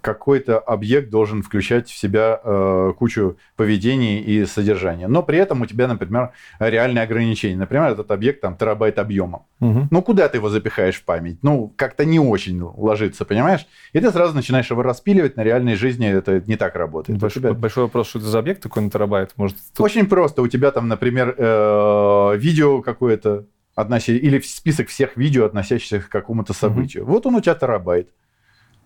какой-то 0.00 0.58
объект 0.58 1.10
должен 1.10 1.42
включать 1.42 1.88
в 1.88 1.96
себя 1.96 2.40
э, 2.42 2.92
кучу 2.98 3.36
поведений 3.54 4.20
и 4.20 4.44
содержания. 4.46 5.08
Но 5.08 5.22
при 5.22 5.38
этом 5.38 5.60
у 5.60 5.66
тебя, 5.66 5.86
например, 5.86 6.30
реальные 6.58 7.02
ограничения. 7.02 7.56
Например, 7.56 7.92
этот 7.92 8.10
объект 8.10 8.40
там 8.40 8.56
терабайт 8.56 8.98
объемом. 8.98 9.42
Угу. 9.60 9.88
Ну, 9.90 10.02
куда 10.02 10.28
ты 10.28 10.38
его 10.38 10.48
запихаешь 10.48 10.96
в 10.96 11.04
память? 11.04 11.38
Ну, 11.42 11.72
как-то 11.76 12.04
не 12.04 12.18
очень 12.18 12.60
ложится, 12.60 13.24
понимаешь? 13.24 13.66
И 13.92 14.00
ты 14.00 14.10
сразу 14.10 14.34
начинаешь 14.34 14.70
его 14.70 14.82
распиливать. 14.82 15.36
На 15.36 15.44
реальной 15.44 15.74
жизни 15.74 16.08
это 16.08 16.42
не 16.46 16.56
так 16.56 16.74
работает. 16.74 17.20
Большой, 17.20 17.42
тебя... 17.42 17.52
большой 17.52 17.84
вопрос, 17.84 18.08
что 18.08 18.18
это 18.18 18.28
за 18.28 18.38
объект 18.38 18.62
такой 18.62 18.82
на 18.82 18.90
терабайт? 18.90 19.32
Может, 19.36 19.58
тут... 19.76 19.84
Очень 19.84 20.06
просто. 20.06 20.42
У 20.42 20.48
тебя 20.48 20.70
там, 20.70 20.88
например, 20.88 21.34
э, 21.36 22.36
видео 22.36 22.82
какое-то, 22.82 23.44
относи... 23.74 24.16
или 24.16 24.40
список 24.40 24.88
всех 24.88 25.16
видео, 25.16 25.44
относящихся 25.44 26.00
к 26.00 26.08
какому-то 26.08 26.52
событию. 26.52 27.04
Угу. 27.04 27.12
Вот 27.12 27.26
он 27.26 27.34
у 27.36 27.40
тебя 27.40 27.54
терабайт. 27.54 28.08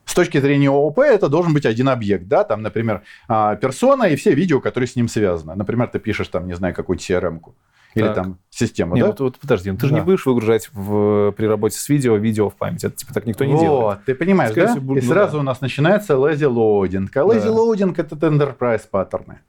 С 0.04 0.14
точки 0.14 0.40
зрения 0.40 0.68
ООП 0.68 0.98
это 1.00 1.28
должен 1.28 1.54
быть 1.54 1.64
один 1.64 1.88
объект, 1.88 2.26
да, 2.26 2.44
там, 2.44 2.62
например, 2.62 3.02
а, 3.28 3.56
персона 3.56 4.04
и 4.04 4.16
все 4.16 4.34
видео, 4.34 4.60
которые 4.60 4.88
с 4.88 4.96
ним 4.96 5.08
связаны. 5.08 5.54
Например, 5.54 5.88
ты 5.88 6.00
пишешь 6.00 6.28
там, 6.28 6.46
не 6.46 6.54
знаю, 6.54 6.74
какую-то 6.74 7.02
CRM-ку. 7.02 7.54
Или 7.94 8.06
так. 8.06 8.14
там 8.14 8.38
систему, 8.48 8.94
не, 8.94 9.02
да? 9.02 9.08
Вот, 9.08 9.20
вот 9.20 9.38
подожди, 9.38 9.70
ну 9.70 9.76
ты 9.76 9.82
да. 9.82 9.88
же 9.88 9.94
не 9.94 10.00
будешь 10.00 10.24
выгружать 10.24 10.70
в, 10.72 11.32
при 11.32 11.44
работе 11.44 11.78
с 11.78 11.88
видео 11.88 12.16
видео 12.16 12.48
в 12.48 12.56
память. 12.56 12.84
Это 12.84 12.96
типа 12.96 13.12
так 13.12 13.26
никто 13.26 13.44
не 13.44 13.52
вот, 13.52 13.60
делает. 13.60 14.04
Ты 14.06 14.14
понимаешь, 14.14 14.52
Скорее 14.52 14.68
да? 14.68 14.72
Всего, 14.72 14.96
и 14.96 15.00
ну, 15.02 15.08
сразу 15.08 15.32
да. 15.34 15.38
у 15.40 15.42
нас 15.42 15.60
начинается 15.60 16.14
lazy 16.14 16.50
loading. 16.50 17.08
А 17.14 17.18
lazy 17.18 17.44
да. 17.44 17.48
loading 17.48 17.94
это 17.94 18.16
enterprise 18.16 18.82
паттерны. 18.90 19.40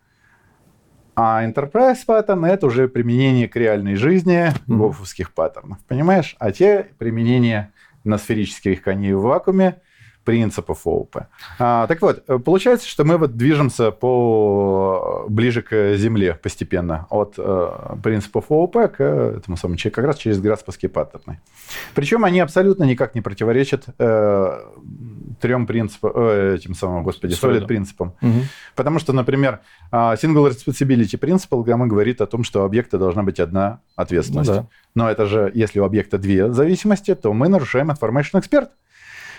А 1.15 1.45
enterprise 1.47 1.99
паттерны 2.05 2.47
это 2.47 2.65
уже 2.67 2.89
применение 2.89 3.47
к 3.47 3.55
реальной 3.55 3.95
жизни 3.95 4.49
mm-hmm. 4.49 4.75
гофовских 4.75 5.33
паттернов. 5.33 5.77
Понимаешь? 5.87 6.35
А 6.39 6.51
те 6.51 6.87
применения 6.97 7.71
на 8.03 8.17
сферических 8.17 8.81
коней 8.81 9.13
в 9.13 9.21
вакууме– 9.21 9.77
принципов 10.23 10.85
ООП. 10.85 11.17
А, 11.59 11.87
так 11.87 12.01
вот, 12.01 12.23
э, 12.27 12.39
получается, 12.39 12.87
что 12.87 13.03
мы 13.03 13.17
вот 13.17 13.35
движемся 13.35 13.91
по 13.91 15.25
ближе 15.27 15.61
к 15.61 15.95
Земле 15.95 16.35
постепенно 16.35 17.07
от 17.09 17.35
э, 17.37 17.95
принципов 18.01 18.45
ООП 18.49 18.73
к 18.95 19.01
этому 19.01 19.57
самому, 19.57 19.77
как 19.83 20.05
раз 20.05 20.17
через 20.17 20.39
грасповские 20.39 20.89
паттерны. 20.89 21.39
Причем 21.95 22.25
они 22.25 22.39
абсолютно 22.39 22.83
никак 22.83 23.15
не 23.15 23.21
противоречат 23.21 23.85
э, 23.97 24.59
трем 25.41 25.67
принципам, 25.67 26.11
э, 26.15 26.55
этим 26.55 26.75
самым, 26.75 27.03
господи, 27.03 27.33
solid 27.33 27.67
принципам. 27.67 28.13
Угу. 28.21 28.39
Потому 28.75 28.99
что, 28.99 29.13
например, 29.13 29.59
а, 29.91 30.15
single 30.15 30.49
responsibility 30.49 31.17
принцип 31.17 31.53
говорит 31.53 32.21
о 32.21 32.25
том, 32.25 32.43
что 32.43 32.61
у 32.61 32.65
объекта 32.65 32.97
должна 32.97 33.23
быть 33.23 33.39
одна 33.39 33.81
ответственность. 33.95 34.49
Ну, 34.49 34.55
да. 34.55 34.67
Но 34.95 35.09
это 35.09 35.25
же, 35.25 35.51
если 35.53 35.79
у 35.79 35.85
объекта 35.85 36.17
две 36.17 36.51
зависимости, 36.51 37.15
то 37.15 37.33
мы 37.33 37.49
нарушаем 37.49 37.91
information 37.91 38.41
expert. 38.41 38.69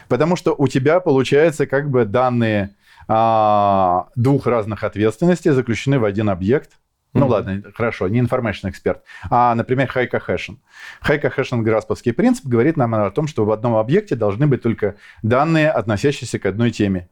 Потому 0.09 0.37
что 0.37 0.55
у 0.57 0.69
тебя, 0.69 1.01
получается, 1.01 1.67
как 1.67 1.91
бы 1.91 2.05
данные 2.05 2.75
а, 3.09 4.09
двух 4.17 4.47
разных 4.47 4.85
ответственностей 4.85 5.51
заключены 5.51 5.99
в 5.99 6.05
один 6.05 6.29
объект. 6.31 6.73
Ну 7.13 7.27
mm-hmm. 7.27 7.29
ладно, 7.29 7.63
хорошо, 7.75 8.09
не 8.09 8.21
information 8.21 8.71
эксперт, 8.71 9.05
а, 9.31 9.55
например, 9.55 9.91
high 9.95 10.11
cohesion. 10.11 10.57
High 11.03 11.23
cohesion 11.23 11.63
грасповский 11.63 12.13
принцип 12.13 12.45
говорит 12.45 12.77
нам 12.77 12.93
о 12.95 13.11
том, 13.13 13.29
что 13.29 13.45
в 13.45 13.53
одном 13.53 13.77
объекте 13.77 14.17
должны 14.17 14.49
быть 14.49 14.63
только 14.63 14.97
данные, 15.23 15.71
относящиеся 15.71 16.41
к 16.41 16.47
одной 16.47 16.73
теме, 16.73 17.09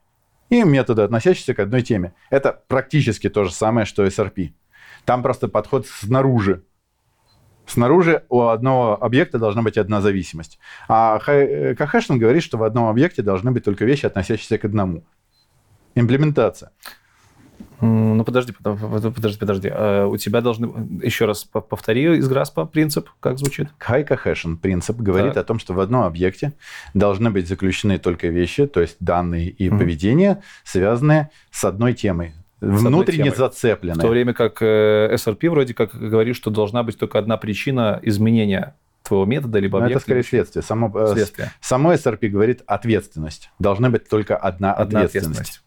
и 0.51 0.64
методы, 0.64 1.02
относящиеся 1.02 1.55
к 1.55 1.60
одной 1.60 1.82
теме. 1.82 2.14
Это 2.31 2.62
практически 2.66 3.28
то 3.28 3.44
же 3.44 3.52
самое, 3.52 3.86
что 3.86 4.05
SRP. 4.05 4.52
Там 5.05 5.23
просто 5.23 5.48
подход 5.48 5.86
снаружи. 5.86 6.64
Снаружи 7.66 8.24
у 8.28 8.43
одного 8.43 9.02
объекта 9.02 9.39
должна 9.39 9.62
быть 9.62 9.78
одна 9.78 10.01
зависимость. 10.01 10.59
А 10.89 11.18
Кахэшин 11.18 12.18
говорит, 12.18 12.43
что 12.43 12.59
в 12.59 12.62
одном 12.62 12.86
объекте 12.89 13.22
должны 13.22 13.51
быть 13.51 13.64
только 13.64 13.84
вещи, 13.84 14.06
относящиеся 14.06 14.59
к 14.59 14.64
одному. 14.64 15.05
Имплементация. 15.94 16.70
Ну, 17.80 18.22
подожди, 18.24 18.52
подожди, 18.62 19.39
подожди. 19.39 19.68
А 19.72 20.06
у 20.06 20.16
тебя 20.16 20.40
должны... 20.40 20.70
Еще 21.02 21.24
раз 21.24 21.44
повтори 21.44 22.16
из 22.16 22.28
Граспа 22.28 22.64
принцип, 22.64 23.09
как 23.18 23.39
звучит? 23.39 23.68
Cohesion 23.80 24.56
принцип 24.56 24.98
говорит 24.98 25.34
так. 25.34 25.43
о 25.43 25.47
том, 25.47 25.59
что 25.59 25.74
в 25.74 25.80
одном 25.80 26.02
объекте 26.02 26.52
должны 26.94 27.30
быть 27.30 27.48
заключены 27.48 27.98
только 27.98 28.28
вещи, 28.28 28.66
то 28.66 28.80
есть 28.80 28.97
данные 29.01 29.48
и 29.48 29.68
mm-hmm. 29.68 29.78
поведение, 29.78 30.43
связанные 30.62 31.30
с 31.51 31.64
одной 31.64 31.94
темой, 31.94 32.34
внутренне 32.62 33.32
зацеплены. 33.32 33.98
В 33.98 34.02
то 34.02 34.09
время 34.09 34.32
как 34.32 34.62
э, 34.62 35.14
SRP 35.14 35.51
вроде 35.51 35.74
как 35.74 35.94
говорит, 35.94 36.36
что 36.36 36.51
должна 36.51 36.82
быть 36.82 36.98
только 36.98 37.18
одна 37.18 37.36
причина 37.36 37.98
изменения 38.02 38.76
твоего 39.02 39.24
метода 39.24 39.59
либо 39.59 39.78
объекта. 39.78 39.94
Но 39.94 39.97
это 39.98 40.02
скорее 40.02 40.22
следствие. 40.22 40.62
Само, 40.62 40.90
э, 40.94 41.12
следствие. 41.12 41.52
Само 41.60 41.93
SRP 41.93 42.28
говорит 42.28 42.62
ответственность. 42.66 43.51
Должна 43.59 43.90
быть 43.90 44.09
только 44.09 44.36
одна, 44.36 44.72
одна 44.72 45.01
ответственность. 45.01 45.40
ответственность. 45.40 45.62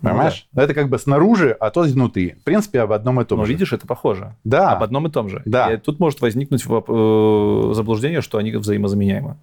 Понимаешь? 0.00 0.48
Ну, 0.52 0.58
да. 0.58 0.64
Это 0.64 0.74
как 0.74 0.88
бы 0.88 0.98
снаружи, 0.98 1.56
а 1.58 1.70
то 1.70 1.86
изнутри. 1.86 2.34
В 2.40 2.44
принципе, 2.44 2.80
об 2.80 2.92
одном 2.92 3.20
и 3.20 3.24
том 3.24 3.38
Но 3.38 3.46
же. 3.46 3.52
видишь, 3.52 3.72
это 3.72 3.86
похоже. 3.86 4.36
Да. 4.44 4.72
Об 4.72 4.82
одном 4.82 5.06
и 5.06 5.10
том 5.10 5.28
же. 5.28 5.42
Да. 5.44 5.72
И 5.72 5.76
тут 5.78 5.98
может 5.98 6.20
возникнуть 6.20 6.62
э, 6.62 7.72
заблуждение, 7.74 8.20
что 8.20 8.38
они 8.38 8.52
взаимозаменяемы 8.52 9.38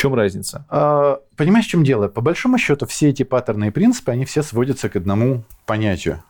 чем 0.00 0.14
разница? 0.14 0.64
А, 0.70 1.20
понимаешь, 1.36 1.66
в 1.66 1.68
чем 1.68 1.84
дело? 1.84 2.08
По 2.08 2.22
большому 2.22 2.56
счету, 2.56 2.86
все 2.86 3.10
эти 3.10 3.22
паттерны 3.22 3.68
и 3.68 3.70
принципы, 3.70 4.12
они 4.12 4.24
все 4.24 4.42
сводятся 4.42 4.88
к 4.88 4.96
одному 4.96 5.44
понятию. 5.66 6.22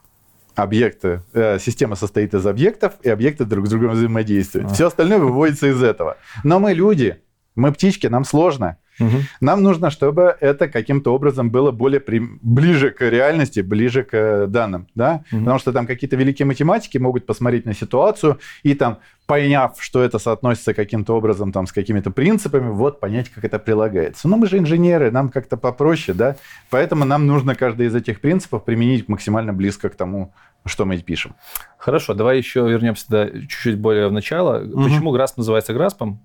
Объекты, 0.57 1.23
э, 1.33 1.59
система 1.61 1.95
состоит 1.95 2.35
из 2.35 2.45
объектов, 2.45 2.95
и 3.03 3.09
объекты 3.09 3.45
друг 3.45 3.69
с 3.69 3.71
другом 3.71 3.93
взаимодействуют. 3.93 4.71
А. 4.71 4.75
Все 4.75 4.89
остальное 4.89 5.19
выводится 5.19 5.69
из 5.69 5.83
этого. 5.83 6.17
Но 6.43 6.59
мы 6.59 6.75
люди, 6.75 7.21
мы 7.55 7.73
птички, 7.73 8.09
нам 8.09 8.25
сложно. 8.25 8.77
Угу. 9.01 9.17
Нам 9.41 9.63
нужно, 9.63 9.91
чтобы 9.91 10.37
это 10.41 10.69
каким-то 10.69 11.15
образом 11.15 11.51
было 11.51 11.71
более 11.71 12.01
при... 12.01 12.21
ближе 12.43 12.91
к 12.91 13.09
реальности, 13.09 13.61
ближе 13.61 14.05
к 14.05 14.47
данным, 14.47 14.87
да? 14.95 15.25
Угу. 15.33 15.41
Потому 15.41 15.59
что 15.59 15.73
там 15.73 15.87
какие-то 15.87 16.17
великие 16.17 16.47
математики 16.47 16.99
могут 16.99 17.27
посмотреть 17.27 17.65
на 17.65 17.75
ситуацию 17.75 18.39
и 18.63 18.75
там, 18.75 18.99
поняв, 19.27 19.77
что 19.79 20.03
это 20.03 20.19
соотносится 20.19 20.75
каким-то 20.75 21.17
образом 21.17 21.53
там 21.53 21.67
с 21.67 21.73
какими-то 21.73 22.11
принципами, 22.11 22.71
вот 22.71 23.01
понять, 23.01 23.29
как 23.29 23.45
это 23.45 23.59
прилагается. 23.59 24.29
Но 24.29 24.37
мы 24.37 24.47
же 24.47 24.59
инженеры, 24.59 25.11
нам 25.11 25.29
как-то 25.29 25.57
попроще, 25.57 26.17
да? 26.17 26.37
Поэтому 26.69 27.05
нам 27.05 27.27
нужно 27.27 27.55
каждый 27.55 27.87
из 27.87 27.95
этих 27.95 28.21
принципов 28.21 28.65
применить 28.65 29.09
максимально 29.09 29.53
близко 29.53 29.89
к 29.89 29.95
тому, 29.95 30.35
что 30.67 30.85
мы 30.85 30.99
пишем. 30.99 31.35
Хорошо, 31.79 32.15
давай 32.15 32.39
еще 32.39 32.69
вернемся 32.69 33.31
чуть-чуть 33.33 33.79
более 33.79 34.09
в 34.09 34.13
начало. 34.13 34.63
Угу. 34.63 34.83
Почему 34.83 35.17
GRASP 35.17 35.35
называется 35.37 35.73
GRASP? 35.73 36.17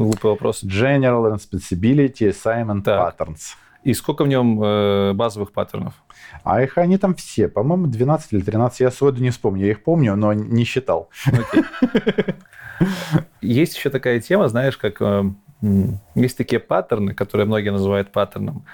Глупый 0.00 0.30
вопрос. 0.30 0.64
General 0.64 1.30
Responsibility 1.30 2.30
Assignment 2.30 2.84
так. 2.84 3.20
Patterns. 3.20 3.54
И 3.84 3.92
сколько 3.92 4.24
в 4.24 4.28
нем 4.28 4.58
э, 4.62 5.12
базовых 5.12 5.52
паттернов? 5.52 5.92
А 6.42 6.62
их 6.62 6.78
они 6.78 6.96
там 6.96 7.14
все, 7.14 7.48
по-моему, 7.48 7.86
12 7.86 8.32
или 8.32 8.40
13. 8.40 8.80
Я 8.80 8.90
сроду 8.92 9.22
не 9.22 9.28
вспомню. 9.28 9.66
Я 9.66 9.72
их 9.72 9.82
помню, 9.82 10.16
но 10.16 10.32
не 10.32 10.64
считал. 10.64 11.10
Есть 13.42 13.76
еще 13.76 13.90
такая 13.90 14.20
тема, 14.20 14.48
знаешь, 14.48 14.78
как 14.78 15.02
э, 15.02 15.24
есть 16.14 16.38
такие 16.38 16.60
паттерны, 16.60 17.12
которые 17.12 17.46
многие 17.46 17.68
называют 17.68 18.10
паттерном, 18.10 18.64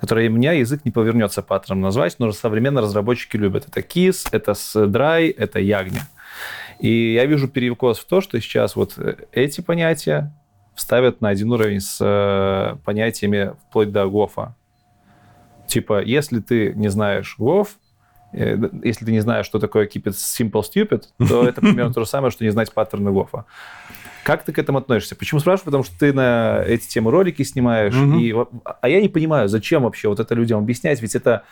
которые 0.00 0.30
у 0.30 0.32
меня 0.32 0.50
язык 0.50 0.84
не 0.84 0.90
повернется 0.90 1.42
паттерном 1.42 1.82
назвать, 1.82 2.16
но 2.18 2.32
современные 2.32 2.82
разработчики 2.82 3.36
любят. 3.36 3.68
Это 3.68 3.82
KISS, 3.82 4.30
это 4.32 4.50
Dry, 4.50 5.32
это 5.36 5.60
Ягня. 5.60 6.08
И 6.80 7.12
я 7.12 7.24
вижу 7.26 7.46
перекос 7.46 8.00
в 8.00 8.06
то, 8.06 8.20
что 8.20 8.40
сейчас 8.40 8.74
вот 8.74 8.94
э, 8.98 9.14
эти 9.30 9.60
понятия 9.60 10.32
ставят 10.74 11.20
на 11.20 11.28
один 11.28 11.52
уровень 11.52 11.80
с 11.80 11.98
э, 12.00 12.76
понятиями 12.84 13.54
вплоть 13.68 13.92
до 13.92 14.06
ГОФа. 14.06 14.54
Типа, 15.66 16.02
если 16.02 16.40
ты 16.40 16.72
не 16.74 16.88
знаешь 16.88 17.36
ГОФ, 17.38 17.76
э, 18.32 18.56
если 18.82 19.04
ты 19.04 19.12
не 19.12 19.20
знаешь, 19.20 19.46
что 19.46 19.58
такое 19.58 19.86
keep 19.86 20.04
it 20.04 20.14
simple 20.14 20.62
stupid, 20.62 21.04
то 21.26 21.46
это 21.46 21.60
примерно 21.60 21.92
то 21.92 22.00
же 22.00 22.06
самое, 22.06 22.30
что 22.30 22.44
не 22.44 22.50
знать 22.50 22.72
паттерны 22.72 23.10
ГОФа. 23.12 23.44
Как 24.24 24.44
ты 24.44 24.52
к 24.52 24.58
этому 24.58 24.78
относишься? 24.78 25.16
Почему 25.16 25.40
спрашиваю? 25.40 25.66
Потому 25.66 25.84
что 25.84 25.98
ты 25.98 26.12
на 26.12 26.62
эти 26.64 26.86
темы 26.86 27.10
ролики 27.10 27.42
снимаешь, 27.42 27.94
mm-hmm. 27.94 28.20
и, 28.20 28.60
а 28.80 28.88
я 28.88 29.00
не 29.00 29.08
понимаю, 29.08 29.48
зачем 29.48 29.82
вообще 29.82 30.08
вот 30.08 30.20
это 30.20 30.34
людям 30.34 30.60
объяснять, 30.60 31.02
ведь 31.02 31.14
это, 31.14 31.44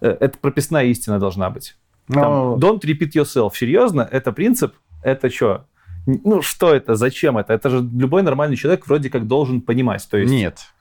э, 0.00 0.16
это 0.20 0.38
прописная 0.38 0.84
истина 0.86 1.18
должна 1.18 1.50
быть. 1.50 1.76
Там, 2.08 2.32
no. 2.32 2.56
Don't 2.58 2.80
repeat 2.80 3.12
yourself. 3.12 3.52
Серьезно, 3.54 4.06
это 4.10 4.32
принцип? 4.32 4.74
Это 5.02 5.30
что? 5.30 5.66
Ну, 6.06 6.42
что 6.42 6.74
это, 6.74 6.94
зачем 6.94 7.38
это? 7.38 7.52
Это 7.52 7.70
же 7.70 7.78
любой 7.78 8.22
нормальный 8.22 8.56
человек 8.56 8.86
вроде 8.86 9.10
как 9.10 9.26
должен 9.26 9.60
понимать. 9.60 10.06
То 10.08 10.18
есть... 10.18 10.32
Нет. 10.32 10.73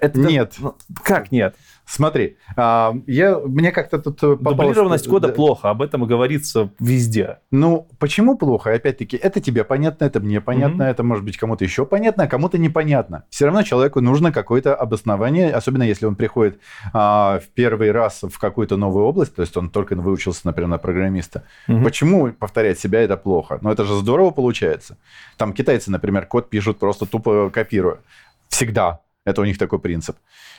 Это, 0.00 0.18
нет. 0.18 0.54
Ну, 0.58 0.74
как 1.02 1.30
нет? 1.30 1.54
Смотри, 1.84 2.36
а, 2.56 2.94
я, 3.06 3.38
мне 3.38 3.72
как-то 3.72 3.98
тут 3.98 4.20
попалось... 4.20 4.56
Дублированность 4.56 5.08
кода 5.08 5.28
да. 5.28 5.34
плохо, 5.34 5.70
об 5.70 5.80
этом 5.80 6.04
говорится 6.06 6.70
везде. 6.78 7.38
Ну, 7.50 7.88
почему 7.98 8.36
плохо? 8.36 8.72
Опять-таки, 8.72 9.16
это 9.16 9.40
тебе 9.40 9.64
понятно, 9.64 10.04
это 10.04 10.20
мне 10.20 10.40
понятно, 10.40 10.82
mm-hmm. 10.82 10.90
это 10.90 11.02
может 11.02 11.24
быть 11.24 11.38
кому-то 11.38 11.64
еще 11.64 11.86
понятно, 11.86 12.24
а 12.24 12.26
кому-то 12.26 12.58
непонятно. 12.58 13.24
Все 13.30 13.46
равно 13.46 13.62
человеку 13.62 14.00
нужно 14.02 14.32
какое-то 14.32 14.74
обоснование, 14.74 15.50
особенно 15.50 15.82
если 15.82 16.04
он 16.04 16.14
приходит 16.16 16.60
а, 16.92 17.40
в 17.40 17.48
первый 17.48 17.90
раз 17.90 18.22
в 18.22 18.38
какую-то 18.38 18.76
новую 18.76 19.06
область, 19.06 19.34
то 19.34 19.42
есть 19.42 19.56
он 19.56 19.70
только 19.70 19.94
выучился, 19.96 20.42
например, 20.44 20.68
на 20.68 20.78
программиста. 20.78 21.44
Mm-hmm. 21.68 21.84
Почему 21.84 22.32
повторять 22.32 22.78
себя 22.78 23.00
это 23.00 23.16
плохо? 23.16 23.58
Ну, 23.62 23.70
это 23.70 23.84
же 23.84 23.94
здорово 23.94 24.30
получается. 24.30 24.98
Там 25.38 25.54
китайцы, 25.54 25.90
например, 25.90 26.26
код 26.26 26.50
пишут 26.50 26.78
просто 26.78 27.06
тупо 27.06 27.50
копируя. 27.50 27.98
Всегда. 28.48 29.00
Это 29.28 29.42
у 29.42 29.44
них 29.44 29.58
такой 29.58 29.78
принцип. 29.78 30.16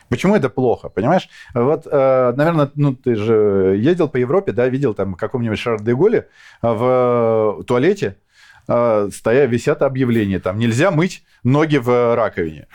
Почему 0.10 0.36
это 0.36 0.50
плохо, 0.50 0.90
понимаешь? 0.90 1.30
Вот, 1.54 1.88
э, 1.90 2.34
наверное, 2.36 2.72
ну 2.76 2.96
ты 2.96 3.16
же 3.16 3.76
ездил 3.78 4.08
по 4.10 4.18
Европе, 4.18 4.52
да, 4.52 4.68
видел 4.68 4.94
там 4.94 5.14
каком-нибудь 5.16 5.60
Шар-де-Голе 5.60 6.28
в 6.62 7.64
туалете 7.68 8.16
э, 8.68 9.10
стоя, 9.12 9.46
висят 9.46 9.82
объявления, 9.82 10.40
там 10.40 10.58
нельзя 10.58 10.92
мыть 10.92 11.24
ноги 11.44 11.78
в 11.78 12.16
раковине. 12.16 12.68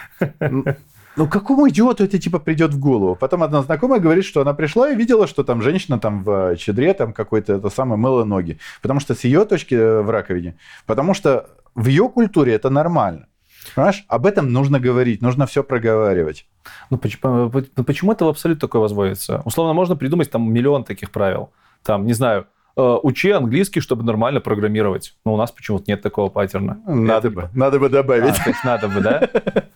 Ну, 1.17 1.29
какому 1.29 1.69
идиоту 1.69 2.03
это 2.03 2.19
типа 2.19 2.41
придет 2.41 2.75
в 2.75 2.81
голову? 2.81 3.15
Потом 3.15 3.45
одна 3.45 3.63
знакомая 3.63 4.01
говорит, 4.01 4.25
что 4.25 4.41
она 4.41 4.53
пришла 4.53 4.91
и 4.91 4.97
видела, 4.97 5.29
что 5.29 5.45
там 5.45 5.63
женщина 5.63 6.01
там 6.01 6.25
в 6.25 6.57
чедре 6.57 6.93
там 6.93 7.13
какой-то 7.13 7.53
это 7.53 7.71
самое 7.71 7.97
мыла 8.01 8.25
ноги. 8.25 8.59
Потому 8.83 8.99
что 8.99 9.15
с 9.15 9.23
ее 9.23 9.45
точки 9.45 9.77
э, 9.77 10.03
в 10.03 10.11
раковине. 10.11 10.57
Потому 10.87 11.15
что 11.15 11.51
в 11.77 11.87
ее 11.87 12.09
культуре 12.09 12.55
это 12.55 12.69
нормально. 12.69 13.29
Понимаешь? 13.75 14.05
Об 14.09 14.27
этом 14.27 14.53
нужно 14.53 14.81
говорить, 14.81 15.23
нужно 15.23 15.47
все 15.47 15.63
проговаривать. 15.65 16.47
Ну 16.91 16.99
почему, 16.99 17.51
ну, 17.77 17.85
почему 17.85 18.13
это 18.13 18.25
в 18.25 18.29
абсолют 18.29 18.61
такое 18.61 18.81
возводится? 18.81 19.43
Условно, 19.45 19.73
можно 19.75 19.97
придумать 19.97 20.31
там 20.31 20.53
миллион 20.53 20.85
таких 20.85 21.11
правил. 21.11 21.51
Там, 21.83 22.07
не 22.07 22.13
знаю, 22.13 22.47
учи 22.77 23.31
английский, 23.31 23.81
чтобы 23.81 24.05
нормально 24.05 24.41
программировать. 24.41 25.15
Но 25.25 25.35
у 25.35 25.37
нас 25.37 25.51
почему-то 25.51 25.85
нет 25.89 26.03
такого 26.03 26.29
паттерна. 26.29 26.81
Надо 26.87 27.31
бы, 27.31 27.49
надо 27.55 27.79
бы 27.79 27.89
добавить. 27.89 28.39
А, 28.39 28.45
то 28.45 28.51
есть 28.51 28.65
надо 28.65 28.89
бы, 28.89 29.01
да? 29.01 29.29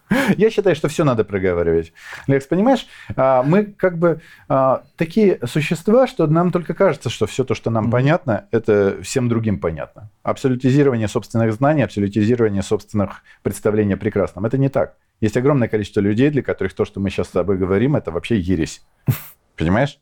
Я 0.36 0.50
считаю, 0.50 0.74
что 0.76 0.88
все 0.88 1.04
надо 1.04 1.24
проговаривать. 1.24 1.92
Лекс, 2.26 2.46
понимаешь, 2.46 2.86
а, 3.16 3.42
мы 3.42 3.64
как 3.64 3.98
бы 3.98 4.20
а, 4.48 4.82
такие 4.96 5.38
существа, 5.46 6.06
что 6.06 6.26
нам 6.26 6.50
только 6.50 6.74
кажется, 6.74 7.10
что 7.10 7.26
все 7.26 7.44
то, 7.44 7.54
что 7.54 7.70
нам 7.70 7.86
mm-hmm. 7.86 7.90
понятно, 7.90 8.46
это 8.50 8.98
всем 9.02 9.28
другим 9.28 9.58
понятно. 9.58 10.10
Абсолютизирование 10.22 11.08
собственных 11.08 11.52
знаний, 11.52 11.82
абсолютизирование 11.82 12.62
собственных 12.62 13.22
представлений 13.42 13.94
о 13.94 13.96
прекрасном. 13.96 14.46
Это 14.46 14.58
не 14.58 14.68
так. 14.68 14.96
Есть 15.20 15.36
огромное 15.36 15.68
количество 15.68 16.00
людей, 16.00 16.30
для 16.30 16.42
которых 16.42 16.74
то, 16.74 16.84
что 16.84 17.00
мы 17.00 17.10
сейчас 17.10 17.28
с 17.28 17.30
тобой 17.30 17.56
говорим, 17.56 17.96
это 17.96 18.10
вообще 18.10 18.38
ересь. 18.38 18.82
Понимаешь? 19.56 19.98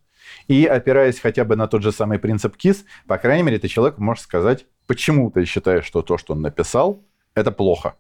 И 0.49 0.65
опираясь 0.67 1.19
хотя 1.21 1.45
бы 1.45 1.57
на 1.57 1.67
тот 1.67 1.83
же 1.83 1.93
самый 1.93 2.19
принцип 2.19 2.57
КИС, 2.57 2.85
по 3.07 3.19
крайней 3.19 3.43
мере, 3.43 3.59
ты 3.59 3.69
человек 3.69 3.99
можешь 3.99 4.25
сказать, 4.25 4.67
почему 4.87 5.31
ты 5.31 5.45
считаешь, 5.45 5.85
что 5.85 6.03
то, 6.03 6.19
что 6.19 6.35
он 6.35 6.43
написал, 6.43 7.03
это 7.35 7.51
плохо. 7.51 7.95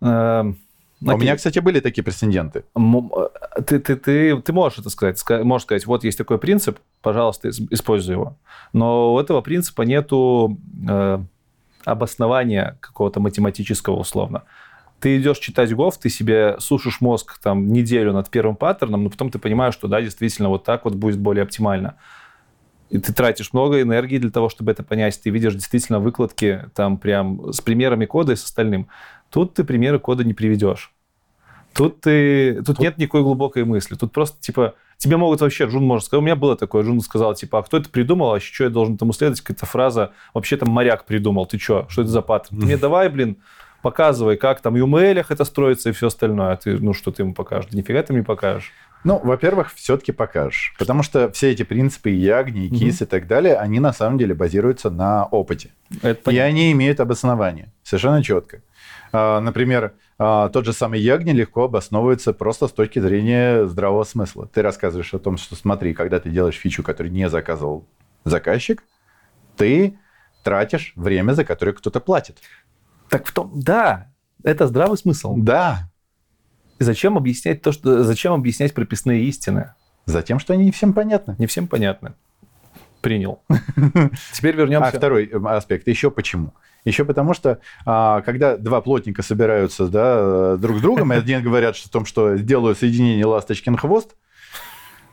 Эм, 0.00 0.58
у 1.00 1.16
меня, 1.16 1.36
кстати, 1.36 1.60
были 1.60 1.80
такие 1.80 2.02
прецеденты. 2.02 2.64
Э, 2.76 3.60
ты, 3.66 3.78
ты, 3.78 3.96
ты, 3.96 4.40
ты 4.40 4.52
можешь 4.52 4.78
это 4.78 4.90
сказать. 4.90 5.22
Можешь 5.44 5.64
сказать, 5.64 5.86
вот 5.86 6.04
есть 6.04 6.18
такой 6.18 6.38
принцип, 6.38 6.78
пожалуйста, 7.02 7.50
используй 7.50 8.14
его. 8.14 8.36
Но 8.72 9.14
у 9.14 9.20
этого 9.20 9.40
принципа 9.40 9.82
нету 9.82 10.58
э, 10.88 11.18
обоснования 11.84 12.78
какого-то 12.80 13.20
математического 13.20 13.96
условно 13.96 14.42
ты 15.00 15.18
идешь 15.18 15.38
читать 15.38 15.72
ГОВ, 15.74 15.98
ты 15.98 16.08
себе 16.08 16.56
сушишь 16.58 17.00
мозг 17.00 17.38
там 17.38 17.68
неделю 17.68 18.12
над 18.12 18.30
первым 18.30 18.56
паттерном, 18.56 19.04
но 19.04 19.10
потом 19.10 19.30
ты 19.30 19.38
понимаешь, 19.38 19.74
что 19.74 19.88
да, 19.88 20.00
действительно, 20.00 20.48
вот 20.48 20.64
так 20.64 20.84
вот 20.84 20.94
будет 20.94 21.18
более 21.18 21.42
оптимально. 21.42 21.96
И 22.90 22.98
ты 22.98 23.12
тратишь 23.12 23.52
много 23.52 23.82
энергии 23.82 24.18
для 24.18 24.30
того, 24.30 24.48
чтобы 24.48 24.72
это 24.72 24.82
понять. 24.82 25.20
Ты 25.22 25.30
видишь 25.30 25.54
действительно 25.54 26.00
выкладки 26.00 26.64
там 26.74 26.96
прям 26.96 27.52
с 27.52 27.60
примерами 27.60 28.06
кода 28.06 28.32
и 28.32 28.36
с 28.36 28.44
остальным. 28.44 28.88
Тут 29.30 29.54
ты 29.54 29.64
примеры 29.64 29.98
кода 29.98 30.24
не 30.24 30.32
приведешь. 30.32 30.92
Тут, 31.74 32.00
ты, 32.00 32.56
тут, 32.56 32.66
тут 32.66 32.78
нет 32.80 32.98
никакой 32.98 33.22
глубокой 33.22 33.64
мысли. 33.64 33.94
Тут 33.94 34.10
просто, 34.10 34.40
типа, 34.40 34.74
тебе 34.96 35.16
могут 35.16 35.42
вообще, 35.42 35.66
Джун 35.66 35.84
может 35.84 36.06
сказать, 36.06 36.22
у 36.22 36.24
меня 36.24 36.34
было 36.34 36.56
такое, 36.56 36.82
Джун 36.82 37.00
сказал, 37.00 37.34
типа, 37.34 37.58
а 37.58 37.62
кто 37.62 37.76
это 37.76 37.88
придумал, 37.90 38.32
а 38.32 38.40
что 38.40 38.64
я 38.64 38.70
должен 38.70 38.96
тому 38.96 39.12
следовать? 39.12 39.42
Какая-то 39.42 39.66
фраза, 39.66 40.12
вообще 40.34 40.56
там 40.56 40.70
моряк 40.70 41.04
придумал, 41.04 41.46
ты 41.46 41.58
что, 41.58 41.86
что 41.88 42.02
это 42.02 42.10
за 42.10 42.22
паттерн? 42.22 42.62
Мне 42.62 42.76
давай, 42.78 43.08
блин, 43.10 43.36
показывай, 43.82 44.36
как 44.36 44.60
там 44.60 44.74
в 44.74 44.76
UML 44.76 45.24
это 45.28 45.44
строится 45.44 45.90
и 45.90 45.92
все 45.92 46.08
остальное. 46.08 46.52
А 46.52 46.56
ты, 46.56 46.78
ну, 46.78 46.92
что 46.92 47.10
ты 47.10 47.22
ему 47.22 47.34
покажешь? 47.34 47.72
Нифига 47.72 48.02
ты 48.02 48.12
мне 48.12 48.22
покажешь. 48.22 48.72
Ну, 49.04 49.20
во-первых, 49.22 49.72
все-таки 49.74 50.10
покажешь. 50.12 50.74
Потому 50.78 51.02
что 51.02 51.30
все 51.30 51.52
эти 51.52 51.62
принципы 51.62 52.10
Ягни, 52.10 52.68
КИС 52.68 52.96
угу. 52.96 53.04
и 53.04 53.06
так 53.06 53.26
далее, 53.26 53.56
они 53.56 53.78
на 53.78 53.92
самом 53.92 54.18
деле 54.18 54.34
базируются 54.34 54.90
на 54.90 55.24
опыте. 55.24 55.70
Это 56.02 56.30
и 56.30 56.38
они 56.38 56.72
имеют 56.72 56.98
обоснование. 56.98 57.72
Совершенно 57.84 58.22
четко. 58.22 58.62
А, 59.12 59.40
например, 59.40 59.92
а, 60.18 60.48
тот 60.48 60.64
же 60.64 60.72
самый 60.72 61.00
Ягни 61.00 61.32
легко 61.32 61.64
обосновывается 61.64 62.32
просто 62.32 62.66
с 62.66 62.72
точки 62.72 62.98
зрения 62.98 63.66
здравого 63.66 64.02
смысла. 64.04 64.48
Ты 64.52 64.62
рассказываешь 64.62 65.14
о 65.14 65.18
том, 65.18 65.36
что 65.36 65.54
смотри, 65.54 65.94
когда 65.94 66.18
ты 66.18 66.30
делаешь 66.30 66.56
фичу, 66.56 66.82
которую 66.82 67.12
не 67.12 67.28
заказывал 67.28 67.86
заказчик, 68.24 68.82
ты 69.56 69.96
тратишь 70.42 70.92
время, 70.96 71.32
за 71.32 71.44
которое 71.44 71.72
кто-то 71.72 72.00
платит. 72.00 72.38
Так 73.08 73.26
в 73.26 73.32
том, 73.32 73.52
да, 73.54 74.08
это 74.44 74.66
здравый 74.66 74.98
смысл. 74.98 75.34
Да. 75.36 75.88
И 76.78 76.84
зачем 76.84 77.16
объяснять 77.16 77.62
то, 77.62 77.72
что 77.72 78.04
зачем 78.04 78.32
объяснять 78.32 78.74
прописные 78.74 79.24
истины? 79.24 79.74
Затем, 80.06 80.38
что 80.38 80.54
они 80.54 80.64
не 80.64 80.70
всем 80.70 80.92
понятны. 80.92 81.34
Не 81.38 81.46
всем 81.46 81.66
понятны. 81.66 82.14
Принял. 83.00 83.42
Теперь 84.32 84.56
вернемся. 84.56 84.88
А 84.88 84.92
второй 84.92 85.26
э, 85.26 85.38
аспект. 85.44 85.86
Еще 85.86 86.10
почему? 86.10 86.54
Еще 86.84 87.04
потому 87.04 87.34
что, 87.34 87.60
а, 87.84 88.22
когда 88.22 88.56
два 88.56 88.80
плотника 88.80 89.22
собираются 89.22 89.88
да, 89.88 90.56
друг 90.56 90.78
с 90.78 90.80
другом, 90.80 91.12
и 91.12 91.16
один 91.16 91.42
говорят 91.42 91.76
о 91.76 91.88
том, 91.90 92.06
что 92.06 92.36
сделаю 92.36 92.74
соединение 92.74 93.26
ласточкин 93.26 93.76
хвост, 93.76 94.16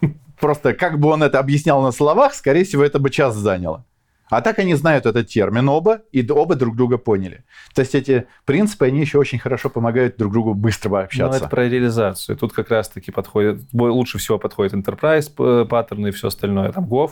просто 0.40 0.74
как 0.74 1.00
бы 1.00 1.10
он 1.10 1.24
это 1.24 1.40
объяснял 1.40 1.82
на 1.82 1.92
словах, 1.92 2.34
скорее 2.34 2.64
всего, 2.64 2.84
это 2.84 3.00
бы 3.00 3.10
час 3.10 3.36
заняло. 3.36 3.86
А 4.30 4.42
так 4.42 4.60
они 4.60 4.74
знают 4.74 5.06
этот 5.06 5.28
термин 5.28 5.70
оба, 5.70 6.02
и 6.12 6.28
оба 6.30 6.56
друг 6.56 6.76
друга 6.76 6.98
поняли. 6.98 7.44
То 7.74 7.82
есть 7.82 7.94
эти 7.94 8.28
принципы, 8.46 8.86
они 8.86 9.02
еще 9.02 9.20
очень 9.20 9.40
хорошо 9.40 9.70
помогают 9.70 10.18
друг 10.18 10.34
другу 10.34 10.54
быстро 10.54 11.04
общаться. 11.04 11.40
Ну, 11.40 11.46
это 11.46 11.50
про 11.50 11.70
реализацию. 11.70 12.36
Тут 12.36 12.54
как 12.54 12.70
раз-таки 12.70 13.12
подходит, 13.12 13.62
лучше 13.74 14.18
всего 14.18 14.40
подходит 14.40 14.74
enterprise 14.74 15.66
паттерны 15.66 16.08
и 16.08 16.12
все 16.12 16.30
остальное, 16.30 16.72
там 16.72 16.86
Gov. 16.86 17.12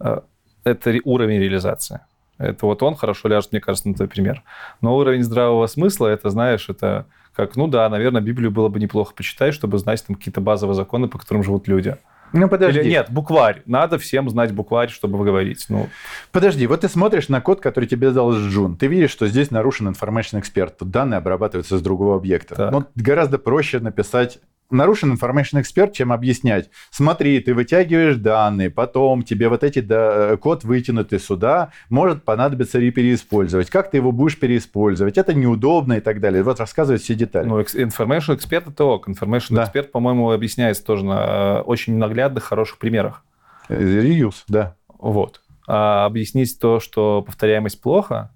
Э, 0.00 0.20
это 0.64 0.94
уровень 1.04 1.40
реализации. 1.40 2.00
Это 2.38 2.66
вот 2.66 2.82
он 2.82 2.96
хорошо 2.96 3.28
ляжет, 3.28 3.52
мне 3.52 3.60
кажется, 3.60 3.88
на 3.88 3.94
твой 3.94 4.08
пример. 4.08 4.42
Но 4.80 4.96
уровень 4.96 5.22
здравого 5.22 5.66
смысла, 5.66 6.08
это, 6.08 6.30
знаешь, 6.30 6.68
это 6.68 7.06
как, 7.34 7.56
ну 7.56 7.66
да, 7.68 7.88
наверное, 7.88 8.20
Библию 8.20 8.50
было 8.50 8.68
бы 8.68 8.78
неплохо 8.78 9.14
почитать, 9.14 9.54
чтобы 9.54 9.78
знать 9.78 10.04
там 10.06 10.16
какие-то 10.16 10.40
базовые 10.40 10.74
законы, 10.74 11.08
по 11.08 11.18
которым 11.18 11.42
живут 11.42 11.68
люди. 11.68 11.96
Ну, 12.34 12.48
подожди. 12.48 12.80
Или 12.80 12.90
нет, 12.90 13.06
букварь. 13.10 13.62
Надо 13.64 13.96
всем 13.96 14.28
знать 14.28 14.52
букварь, 14.52 14.90
чтобы 14.90 15.24
говорить. 15.24 15.66
Ну. 15.68 15.88
Подожди, 16.32 16.66
вот 16.66 16.80
ты 16.80 16.88
смотришь 16.88 17.28
на 17.28 17.40
код, 17.40 17.60
который 17.60 17.86
тебе 17.86 18.10
дал 18.10 18.32
Джун. 18.32 18.76
Ты 18.76 18.88
видишь, 18.88 19.10
что 19.10 19.28
здесь 19.28 19.52
нарушен 19.52 19.88
information 19.88 20.42
expert. 20.42 20.72
Тут 20.78 20.90
данные 20.90 21.18
обрабатываются 21.18 21.78
с 21.78 21.80
другого 21.80 22.16
объекта. 22.16 22.56
Так. 22.56 22.72
Но 22.72 22.86
гораздо 22.96 23.38
проще 23.38 23.78
написать 23.78 24.40
нарушен 24.74 25.12
information 25.12 25.60
эксперт, 25.60 25.92
чем 25.92 26.12
объяснять. 26.12 26.70
Смотри, 26.90 27.40
ты 27.40 27.54
вытягиваешь 27.54 28.16
данные, 28.16 28.70
потом 28.70 29.22
тебе 29.22 29.48
вот 29.48 29.64
эти 29.64 29.80
да, 29.80 30.36
код 30.36 30.64
вытянутый 30.64 31.20
сюда, 31.20 31.70
может 31.88 32.24
понадобиться 32.24 32.78
переиспользовать. 32.90 33.70
Как 33.70 33.90
ты 33.90 33.98
его 33.98 34.12
будешь 34.12 34.38
переиспользовать? 34.38 35.18
Это 35.18 35.34
неудобно 35.34 35.94
и 35.94 36.00
так 36.00 36.20
далее. 36.20 36.42
Вот 36.42 36.60
рассказывать 36.60 37.02
все 37.02 37.14
детали. 37.14 37.46
Ну, 37.46 37.60
information 37.60 38.34
эксперт 38.34 38.68
это 38.68 38.84
ок. 38.84 39.08
Information 39.08 39.54
да. 39.54 39.82
по-моему, 39.82 40.30
объясняется 40.30 40.84
тоже 40.84 41.04
на 41.04 41.58
э, 41.58 41.60
очень 41.62 41.96
наглядных, 41.96 42.44
хороших 42.44 42.78
примерах. 42.78 43.22
Reuse, 43.68 44.44
да. 44.48 44.76
Вот. 44.88 45.40
А 45.66 46.04
объяснить 46.04 46.58
то, 46.58 46.80
что 46.80 47.22
повторяемость 47.22 47.80
плохо, 47.80 48.30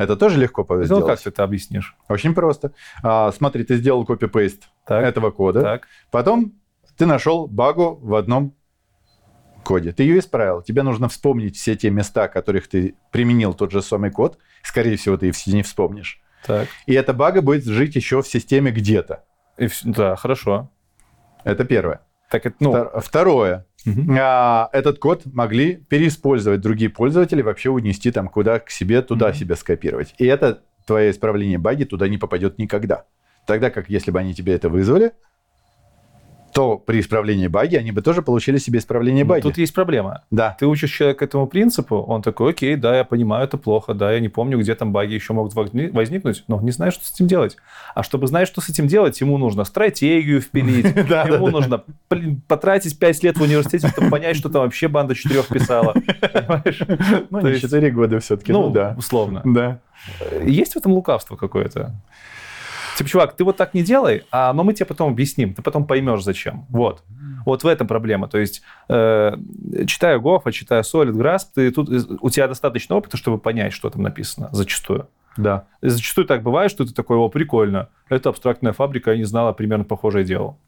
это 0.00 0.16
тоже 0.16 0.38
легко 0.38 0.64
сделать. 0.64 0.90
Ну, 0.90 1.06
как 1.06 1.20
ты 1.20 1.28
это 1.28 1.44
объяснишь? 1.44 1.94
Очень 2.08 2.34
просто. 2.34 2.72
А, 3.02 3.30
смотри, 3.32 3.64
ты 3.64 3.76
сделал 3.76 4.06
копипейст 4.06 4.70
этого 4.86 5.30
кода. 5.30 5.60
Так. 5.60 5.88
Потом 6.10 6.54
ты 6.96 7.04
нашел 7.04 7.46
багу 7.46 7.98
в 8.00 8.14
одном 8.14 8.54
коде. 9.62 9.92
Ты 9.92 10.04
ее 10.04 10.18
исправил. 10.18 10.62
Тебе 10.62 10.82
нужно 10.82 11.10
вспомнить 11.10 11.56
все 11.56 11.76
те 11.76 11.90
места, 11.90 12.28
которых 12.28 12.66
ты 12.66 12.94
применил 13.12 13.52
тот 13.52 13.72
же 13.72 13.82
самый 13.82 14.10
код. 14.10 14.38
Скорее 14.62 14.96
всего, 14.96 15.18
ты 15.18 15.28
их 15.28 15.46
не 15.46 15.62
вспомнишь. 15.62 16.22
Так. 16.46 16.68
И 16.86 16.94
эта 16.94 17.12
бага 17.12 17.42
будет 17.42 17.66
жить 17.66 17.94
еще 17.94 18.22
в 18.22 18.26
системе 18.26 18.70
где-то. 18.70 19.24
И, 19.58 19.68
да, 19.84 20.16
хорошо. 20.16 20.70
Это 21.44 21.64
первое. 21.64 22.00
Так 22.30 22.46
это, 22.46 22.56
ну... 22.60 23.00
Второе. 23.00 23.66
Угу. 23.86 24.12
А, 24.18 24.68
этот 24.72 24.98
код 24.98 25.22
могли 25.26 25.76
переиспользовать 25.76 26.60
другие 26.60 26.90
пользователи, 26.90 27.42
вообще 27.42 27.70
унести 27.70 28.10
там 28.10 28.28
куда 28.28 28.58
к 28.58 28.70
себе, 28.70 29.02
туда 29.02 29.28
угу. 29.28 29.34
себе 29.34 29.56
скопировать. 29.56 30.14
И 30.18 30.26
это 30.26 30.62
твое 30.86 31.10
исправление 31.10 31.58
баги 31.58 31.84
туда 31.84 32.08
не 32.08 32.18
попадет 32.18 32.58
никогда. 32.58 33.04
Тогда 33.46 33.70
как 33.70 33.88
если 33.88 34.10
бы 34.10 34.18
они 34.18 34.34
тебе 34.34 34.54
это 34.54 34.68
вызвали, 34.68 35.12
то 36.52 36.78
при 36.78 37.00
исправлении 37.00 37.46
баги 37.46 37.76
они 37.76 37.92
бы 37.92 38.02
тоже 38.02 38.22
получили 38.22 38.58
себе 38.58 38.78
исправление 38.78 39.24
баги. 39.24 39.42
Тут 39.42 39.58
есть 39.58 39.74
проблема. 39.74 40.22
Да. 40.30 40.56
Ты 40.58 40.66
учишь 40.66 40.90
человека 40.90 41.24
этому 41.24 41.46
принципу, 41.46 41.96
он 41.96 42.22
такой, 42.22 42.50
окей, 42.50 42.76
да, 42.76 42.96
я 42.96 43.04
понимаю, 43.04 43.44
это 43.44 43.56
плохо, 43.56 43.94
да, 43.94 44.12
я 44.12 44.20
не 44.20 44.28
помню, 44.28 44.58
где 44.58 44.74
там 44.74 44.92
баги 44.92 45.14
еще 45.14 45.32
могут 45.32 45.54
возникнуть, 45.54 46.44
но 46.48 46.60
не 46.60 46.70
знаю, 46.70 46.92
что 46.92 47.04
с 47.04 47.12
этим 47.12 47.26
делать. 47.26 47.56
А 47.94 48.02
чтобы 48.02 48.26
знать, 48.26 48.48
что 48.48 48.60
с 48.60 48.68
этим 48.68 48.86
делать, 48.86 49.20
ему 49.20 49.38
нужно 49.38 49.64
стратегию 49.64 50.40
впилить, 50.40 50.86
ему 50.96 51.48
нужно 51.48 51.84
потратить 52.48 52.98
5 52.98 53.22
лет 53.22 53.36
в 53.36 53.42
университете, 53.42 53.88
чтобы 53.88 54.10
понять, 54.10 54.36
что 54.36 54.48
там 54.48 54.62
вообще 54.62 54.88
банда 54.88 55.14
четырех 55.14 55.48
писала. 55.48 55.92
Понимаешь? 55.92 56.82
Ну, 57.30 57.40
не 57.40 57.58
4 57.58 57.90
года 57.90 58.20
все-таки, 58.20 58.52
ну, 58.52 58.64
ну 58.64 58.70
да. 58.70 58.94
условно. 58.98 59.42
Да. 59.44 59.80
Есть 60.44 60.74
в 60.74 60.76
этом 60.76 60.92
лукавство 60.92 61.36
какое-то? 61.36 61.94
Типа, 63.00 63.08
чувак, 63.08 63.34
ты 63.34 63.44
вот 63.44 63.56
так 63.56 63.72
не 63.72 63.82
делай, 63.82 64.24
а, 64.30 64.52
но 64.52 64.62
мы 64.62 64.74
тебе 64.74 64.84
потом 64.84 65.10
объясним, 65.12 65.54
ты 65.54 65.62
потом 65.62 65.86
поймешь, 65.86 66.22
зачем. 66.22 66.66
Вот. 66.68 67.02
Вот 67.46 67.64
в 67.64 67.66
этом 67.66 67.86
проблема. 67.86 68.28
То 68.28 68.36
есть, 68.36 68.60
э, 68.90 69.36
читая 69.86 70.18
Гофа, 70.18 70.52
читая 70.52 70.82
Solid 70.82 71.12
Grasp, 71.12 71.46
ты 71.54 71.70
тут, 71.70 71.88
у 72.20 72.28
тебя 72.28 72.46
достаточно 72.46 72.96
опыта, 72.96 73.16
чтобы 73.16 73.38
понять, 73.38 73.72
что 73.72 73.88
там 73.88 74.02
написано, 74.02 74.50
зачастую. 74.52 75.08
Да. 75.38 75.64
И 75.80 75.88
зачастую 75.88 76.26
так 76.26 76.42
бывает, 76.42 76.70
что 76.70 76.84
ты 76.84 76.92
такой, 76.92 77.16
о, 77.16 77.30
прикольно, 77.30 77.88
это 78.10 78.28
абстрактная 78.28 78.74
фабрика, 78.74 79.12
я 79.12 79.16
не 79.16 79.24
знала, 79.24 79.52
примерно 79.52 79.84
похожее 79.84 80.26
дело. 80.26 80.58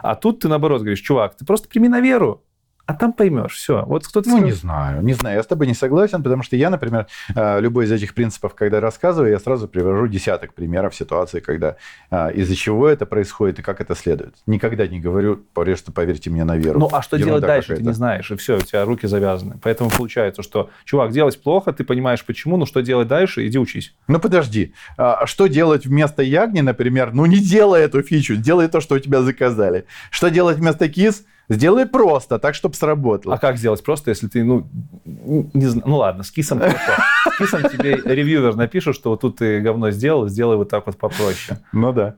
А 0.00 0.14
тут 0.14 0.40
ты 0.40 0.48
наоборот 0.48 0.80
говоришь, 0.80 1.02
чувак, 1.02 1.36
ты 1.36 1.44
просто 1.44 1.68
прими 1.68 1.88
на 1.88 2.00
веру, 2.00 2.42
а 2.86 2.94
там 2.94 3.14
поймешь, 3.14 3.54
все. 3.54 3.82
Вот 3.86 4.06
кто-то 4.06 4.28
ну, 4.28 4.36
скажет... 4.36 4.54
не 4.54 4.60
знаю, 4.60 5.02
не 5.02 5.14
знаю. 5.14 5.36
Я 5.36 5.42
с 5.42 5.46
тобой 5.46 5.66
не 5.66 5.74
согласен, 5.74 6.22
потому 6.22 6.42
что 6.42 6.56
я, 6.56 6.68
например, 6.68 7.06
э, 7.34 7.60
любой 7.60 7.86
из 7.86 7.92
этих 7.92 8.12
принципов, 8.14 8.54
когда 8.54 8.78
рассказываю, 8.80 9.30
я 9.30 9.38
сразу 9.38 9.68
привожу 9.68 10.06
десяток 10.06 10.52
примеров 10.52 10.94
ситуации, 10.94 11.40
когда 11.40 11.76
э, 12.10 12.34
из-за 12.34 12.54
чего 12.54 12.86
это 12.86 13.06
происходит 13.06 13.58
и 13.58 13.62
как 13.62 13.80
это 13.80 13.94
следует. 13.94 14.34
Никогда 14.46 14.86
не 14.86 15.00
говорю, 15.00 15.44
что 15.76 15.92
поверьте 15.92 16.28
мне 16.28 16.44
на 16.44 16.58
веру. 16.58 16.78
Ну, 16.78 16.88
а 16.92 17.00
что 17.00 17.16
Ерунда 17.16 17.38
делать 17.38 17.46
дальше, 17.46 17.76
ты 17.76 17.82
не 17.82 17.92
знаешь, 17.92 18.30
и 18.30 18.36
все, 18.36 18.58
у 18.58 18.60
тебя 18.60 18.84
руки 18.84 19.06
завязаны. 19.06 19.58
Поэтому 19.62 19.88
получается, 19.88 20.42
что, 20.42 20.68
чувак, 20.84 21.10
делать 21.12 21.42
плохо, 21.42 21.72
ты 21.72 21.84
понимаешь 21.84 22.24
почему, 22.24 22.58
но 22.58 22.66
что 22.66 22.80
делать 22.82 23.08
дальше, 23.08 23.46
иди 23.46 23.58
учись. 23.58 23.94
Ну, 24.08 24.20
подожди. 24.20 24.74
А 24.98 25.26
что 25.26 25.46
делать 25.46 25.86
вместо 25.86 26.22
ягни, 26.22 26.60
например? 26.60 27.14
Ну, 27.14 27.24
не 27.24 27.38
делай 27.38 27.82
эту 27.82 28.02
фичу, 28.02 28.36
делай 28.36 28.68
то, 28.68 28.80
что 28.80 28.96
у 28.96 28.98
тебя 28.98 29.22
заказали. 29.22 29.86
Что 30.10 30.28
делать 30.28 30.58
вместо 30.58 30.88
кис? 30.88 31.24
Сделай 31.48 31.86
просто, 31.86 32.38
так, 32.38 32.54
чтобы 32.54 32.74
сработало. 32.74 33.34
А 33.34 33.38
как 33.38 33.58
сделать 33.58 33.82
просто, 33.84 34.10
если 34.10 34.28
ты, 34.28 34.44
ну, 34.44 34.66
не 35.04 35.66
знаю, 35.66 35.84
ну 35.86 35.96
ладно, 35.96 36.22
с 36.22 36.30
кисом 36.30 36.58
хорошо. 36.58 37.02
С 37.34 37.38
кисом 37.38 37.62
тебе 37.68 37.96
ревьювер 37.96 38.56
напишет, 38.56 38.94
что 38.94 39.10
вот 39.10 39.20
тут 39.20 39.38
ты 39.38 39.60
говно 39.60 39.90
сделал, 39.90 40.28
сделай 40.28 40.56
вот 40.56 40.70
так 40.70 40.86
вот 40.86 40.96
попроще. 40.96 41.58
Ну 41.72 41.92
да. 41.92 42.16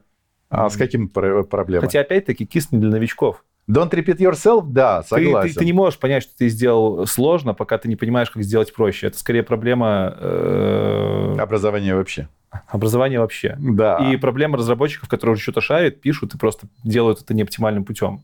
А 0.49 0.71
с 0.71 0.77
каким 0.77 1.09
проблемой? 1.09 1.87
Хотя, 1.87 2.01
опять-таки, 2.01 2.47
кис 2.47 2.71
не 2.71 2.79
для 2.79 2.91
новичков. 2.91 3.45
Don't 3.69 3.91
repeat 3.91 4.19
yourself, 4.19 4.65
да, 4.69 5.03
согласен. 5.03 5.49
Ты, 5.49 5.55
ты, 5.55 5.59
ты 5.59 5.65
не 5.65 5.73
можешь 5.73 5.99
понять, 5.99 6.23
что 6.23 6.37
ты 6.37 6.49
сделал 6.49 7.05
сложно, 7.07 7.53
пока 7.53 7.79
ты 7.79 7.89
не 7.89 7.97
понимаешь, 7.97 8.31
как 8.31 8.45
сделать 8.45 8.73
проще. 8.73 9.09
Это 9.09 9.19
скорее 9.19 9.43
проблема... 9.43 10.17
Э... 10.21 11.37
Образования 11.41 11.97
вообще. 11.97 12.29
Образование 12.69 13.19
вообще. 13.19 13.57
Да. 13.59 13.99
И 14.09 14.17
проблема 14.17 14.57
разработчиков, 14.57 15.09
которые 15.09 15.37
что-то 15.37 15.61
шарят, 15.61 16.01
пишут 16.01 16.35
и 16.35 16.39
просто 16.39 16.69
делают 16.85 17.21
это 17.21 17.35
неоптимальным 17.35 17.85
путем. 17.85 18.23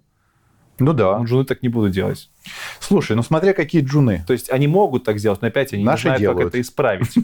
Ну 0.85 0.93
да. 0.93 1.19
Ну, 1.19 1.25
джуны 1.25 1.45
так 1.45 1.63
не 1.63 1.69
будут 1.69 1.93
делать. 1.93 2.31
Слушай, 2.81 3.17
ну 3.17 3.23
смотря 3.23 3.53
какие 3.53 3.85
джуны. 3.85 4.25
То 4.27 4.33
есть 4.33 4.51
они 4.51 4.67
могут 4.67 5.05
так 5.05 5.19
сделать, 5.19 5.43
но 5.43 5.49
опять 5.49 5.73
они 5.73 5.85
Наши 5.85 6.09
не 6.09 6.17
знают, 6.17 6.21
делают. 6.21 6.39
как 6.39 6.49
это 6.49 6.61
исправить. 6.61 7.15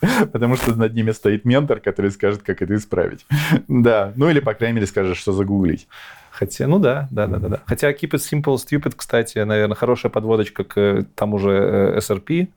Потому 0.32 0.56
что 0.56 0.74
над 0.74 0.94
ними 0.94 1.12
стоит 1.12 1.44
ментор, 1.44 1.80
который 1.80 2.10
скажет, 2.10 2.42
как 2.42 2.62
это 2.62 2.74
исправить. 2.74 3.26
Да, 3.68 4.12
ну 4.16 4.28
или, 4.28 4.40
по 4.40 4.54
крайней 4.54 4.76
мере, 4.76 4.86
скажет, 4.86 5.16
что 5.16 5.32
загуглить. 5.32 5.88
Хотя, 6.30 6.66
ну 6.66 6.78
да, 6.78 7.08
да, 7.10 7.26
да, 7.26 7.38
да, 7.38 7.48
да. 7.48 7.60
Хотя 7.66 7.92
Keep 7.92 8.10
It 8.10 8.42
Simple 8.42 8.56
Stupid, 8.56 8.94
кстати, 8.96 9.38
наверное, 9.38 9.76
хорошая 9.76 10.10
подводочка 10.10 10.64
к 10.64 11.06
тому 11.14 11.38
же 11.38 11.50
э, 11.50 11.98
SRP 11.98 12.48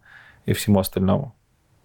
и 0.45 0.53
всему 0.53 0.79
остальному. 0.79 1.35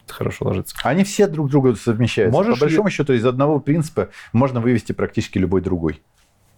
Это 0.07 0.15
хорошо 0.15 0.47
ложится. 0.47 0.75
Они 0.85 1.05
все 1.05 1.27
друг 1.27 1.51
друга 1.51 1.75
совмещаются. 1.75 2.37
Можешь 2.37 2.59
По 2.59 2.65
большому 2.65 2.89
ли... 2.89 2.93
счету, 2.93 3.13
из 3.13 3.25
одного 3.27 3.61
принципа 3.61 4.09
можно 4.33 4.61
вывести 4.61 4.93
практически 4.93 5.39
любой 5.39 5.61
другой. 5.61 6.01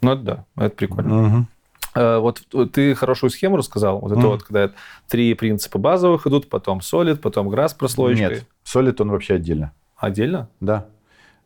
Ну, 0.04 0.12
это 0.12 0.22
да, 0.22 0.44
это 0.64 0.76
прикольно. 0.76 1.26
Угу. 1.26 1.46
Вот 1.94 2.44
ты 2.72 2.94
хорошую 2.96 3.30
схему 3.30 3.56
рассказал. 3.56 4.00
Вот 4.00 4.10
mm. 4.10 4.18
это 4.18 4.26
вот, 4.26 4.42
когда 4.42 4.72
три 5.08 5.32
принципа 5.34 5.78
базовых 5.78 6.26
идут, 6.26 6.48
потом 6.48 6.80
Solid, 6.80 7.16
потом 7.16 7.48
GRASS 7.48 7.68
с 7.68 7.74
прослоечкой. 7.74 8.28
Нет, 8.28 8.46
Solid 8.64 9.00
он 9.00 9.12
вообще 9.12 9.34
отдельно. 9.34 9.72
Отдельно? 9.96 10.48
Да. 10.60 10.88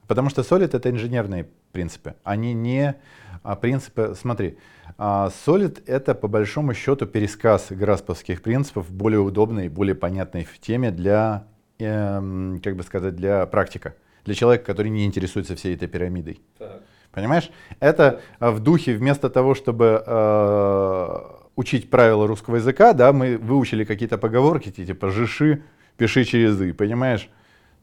Потому 0.07 0.31
что 0.31 0.41
Solid 0.41 0.75
это 0.75 0.89
инженерные 0.89 1.49
принципы. 1.73 2.15
Они 2.25 2.55
не 2.55 2.95
а, 3.43 3.57
принципы... 3.57 4.15
Смотри, 4.19 4.57
а, 4.97 5.29
Solid 5.47 5.83
это 5.87 6.15
по 6.15 6.29
большому 6.29 6.73
счету 6.73 7.05
пересказ 7.05 7.67
грасповских 7.69 8.41
принципов 8.41 8.91
более 8.91 9.21
удобной, 9.21 9.69
более 9.69 9.95
понятной 9.95 10.45
в 10.45 10.59
теме 10.61 10.91
для, 10.91 11.45
э, 11.79 12.59
как 12.65 12.75
бы 12.75 12.83
сказать, 12.85 13.17
для 13.17 13.45
практика. 13.45 13.95
Для 14.25 14.35
человека, 14.35 14.65
который 14.65 14.89
не 14.89 15.05
интересуется 15.05 15.57
всей 15.57 15.75
этой 15.75 15.89
пирамидой. 15.89 16.41
Так. 16.59 16.83
Понимаешь? 17.19 17.51
Это 17.81 18.21
э, 18.39 18.51
в 18.51 18.61
духе 18.61 18.95
вместо 18.95 19.29
того, 19.29 19.57
чтобы 19.57 20.05
э, 20.07 21.19
учить 21.57 21.91
правила 21.91 22.29
русского 22.29 22.57
языка, 22.57 22.93
да, 22.93 23.13
мы 23.13 23.37
выучили 23.39 23.83
какие-то 23.83 24.19
поговорки, 24.19 24.71
типа 24.71 25.11
«жиши, 25.11 25.65
пиши 25.97 26.23
через 26.23 26.61
«и», 26.61 26.71
понимаешь? 26.71 27.29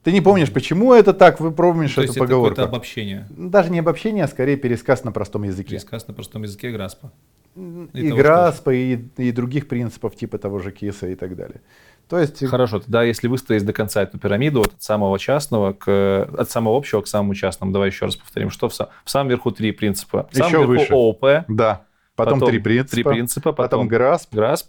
Ты 0.04 0.14
не 0.14 0.22
помнишь, 0.22 0.54
почему 0.54 0.94
это 0.94 1.14
так, 1.14 1.42
вы 1.42 1.52
помнишь 1.52 1.96
То 1.96 2.04
эту 2.04 2.14
поговорку. 2.14 2.54
это 2.54 2.64
обобщение? 2.64 3.28
Даже 3.30 3.72
не 3.72 3.80
обобщение, 3.80 4.24
а 4.24 4.28
скорее 4.30 4.56
пересказ 4.56 5.04
на 5.04 5.12
простом 5.12 5.44
языке. 5.44 5.72
Пересказ 5.72 6.08
на 6.08 6.14
простом 6.14 6.44
языке 6.44 6.72
Граспа. 6.72 7.12
И, 7.56 7.90
и 7.94 8.12
Граспа, 8.12 8.74
и, 8.74 9.00
и 9.18 9.32
других 9.32 9.68
принципов 9.68 10.16
типа 10.16 10.38
того 10.38 10.60
же 10.60 10.72
Киса 10.72 11.08
и 11.08 11.16
так 11.16 11.36
далее. 11.36 11.62
То 12.08 12.20
есть... 12.20 12.46
Хорошо, 12.46 12.80
тогда 12.80 13.04
если 13.04 13.28
выстроить 13.28 13.66
до 13.66 13.74
конца 13.74 14.04
эту 14.04 14.20
пирамиду 14.20 14.62
от 14.62 14.76
самого 14.84 15.18
частного 15.18 15.74
к 15.74 16.30
от 16.38 16.50
самого 16.50 16.78
общего 16.78 17.02
к 17.02 17.08
самому 17.08 17.34
частному, 17.34 17.72
давай 17.72 17.90
еще 17.90 18.06
раз 18.06 18.16
повторим, 18.16 18.50
что 18.50 18.70
в, 18.70 18.76
сам, 18.76 18.90
в 19.04 19.10
самом 19.10 19.30
верху 19.30 19.52
три 19.52 19.72
принципа. 19.72 20.28
В 20.32 20.38
еще 20.38 20.66
выше. 20.66 20.94
ООП. 20.94 21.46
Да. 21.48 21.86
Потом, 22.16 22.40
потом 22.40 22.50
три 22.50 22.60
принципа. 22.60 22.92
Три 22.92 23.04
принципа. 23.04 23.54
Потом, 23.54 23.88
потом 23.88 24.02
GRASP. 24.02 24.28
GRASP. 24.32 24.66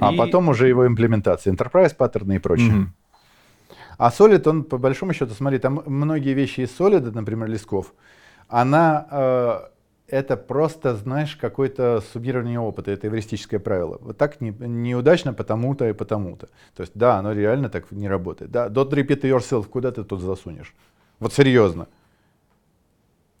А 0.00 0.12
и... 0.12 0.16
потом 0.16 0.48
уже 0.48 0.68
его 0.68 0.86
имплементация. 0.86 1.52
Enterprise 1.52 1.94
паттерны 1.94 2.36
и 2.36 2.38
прочее. 2.38 2.74
Угу. 2.74 2.86
А 3.98 4.08
Solid, 4.08 4.48
он 4.48 4.64
по 4.64 4.78
большому 4.78 5.12
счету, 5.12 5.34
смотри, 5.34 5.58
там 5.58 5.82
многие 5.84 6.32
вещи 6.32 6.62
из 6.62 6.70
Solid, 6.70 7.10
например, 7.12 7.48
лесков, 7.48 7.92
она 8.48 9.06
э, 9.10 9.60
это 10.10 10.36
просто, 10.36 10.96
знаешь, 10.96 11.36
какое-то 11.36 12.02
суммирование 12.12 12.58
опыта, 12.58 12.90
это 12.90 13.06
эвристическое 13.06 13.60
правило. 13.60 13.98
Вот 14.00 14.18
так 14.18 14.40
не, 14.40 14.50
неудачно 14.50 15.32
потому-то 15.32 15.88
и 15.88 15.92
потому-то. 15.92 16.48
То 16.74 16.80
есть, 16.82 16.92
да, 16.94 17.16
оно 17.18 17.32
реально 17.32 17.68
так 17.68 17.90
не 17.90 18.08
работает. 18.08 18.50
Да, 18.50 18.68
don't 18.68 18.90
repeat 18.90 19.22
yourself, 19.22 19.68
куда 19.68 19.92
ты 19.92 20.04
тут 20.04 20.20
засунешь? 20.20 20.74
Вот 21.18 21.32
серьезно. 21.32 21.88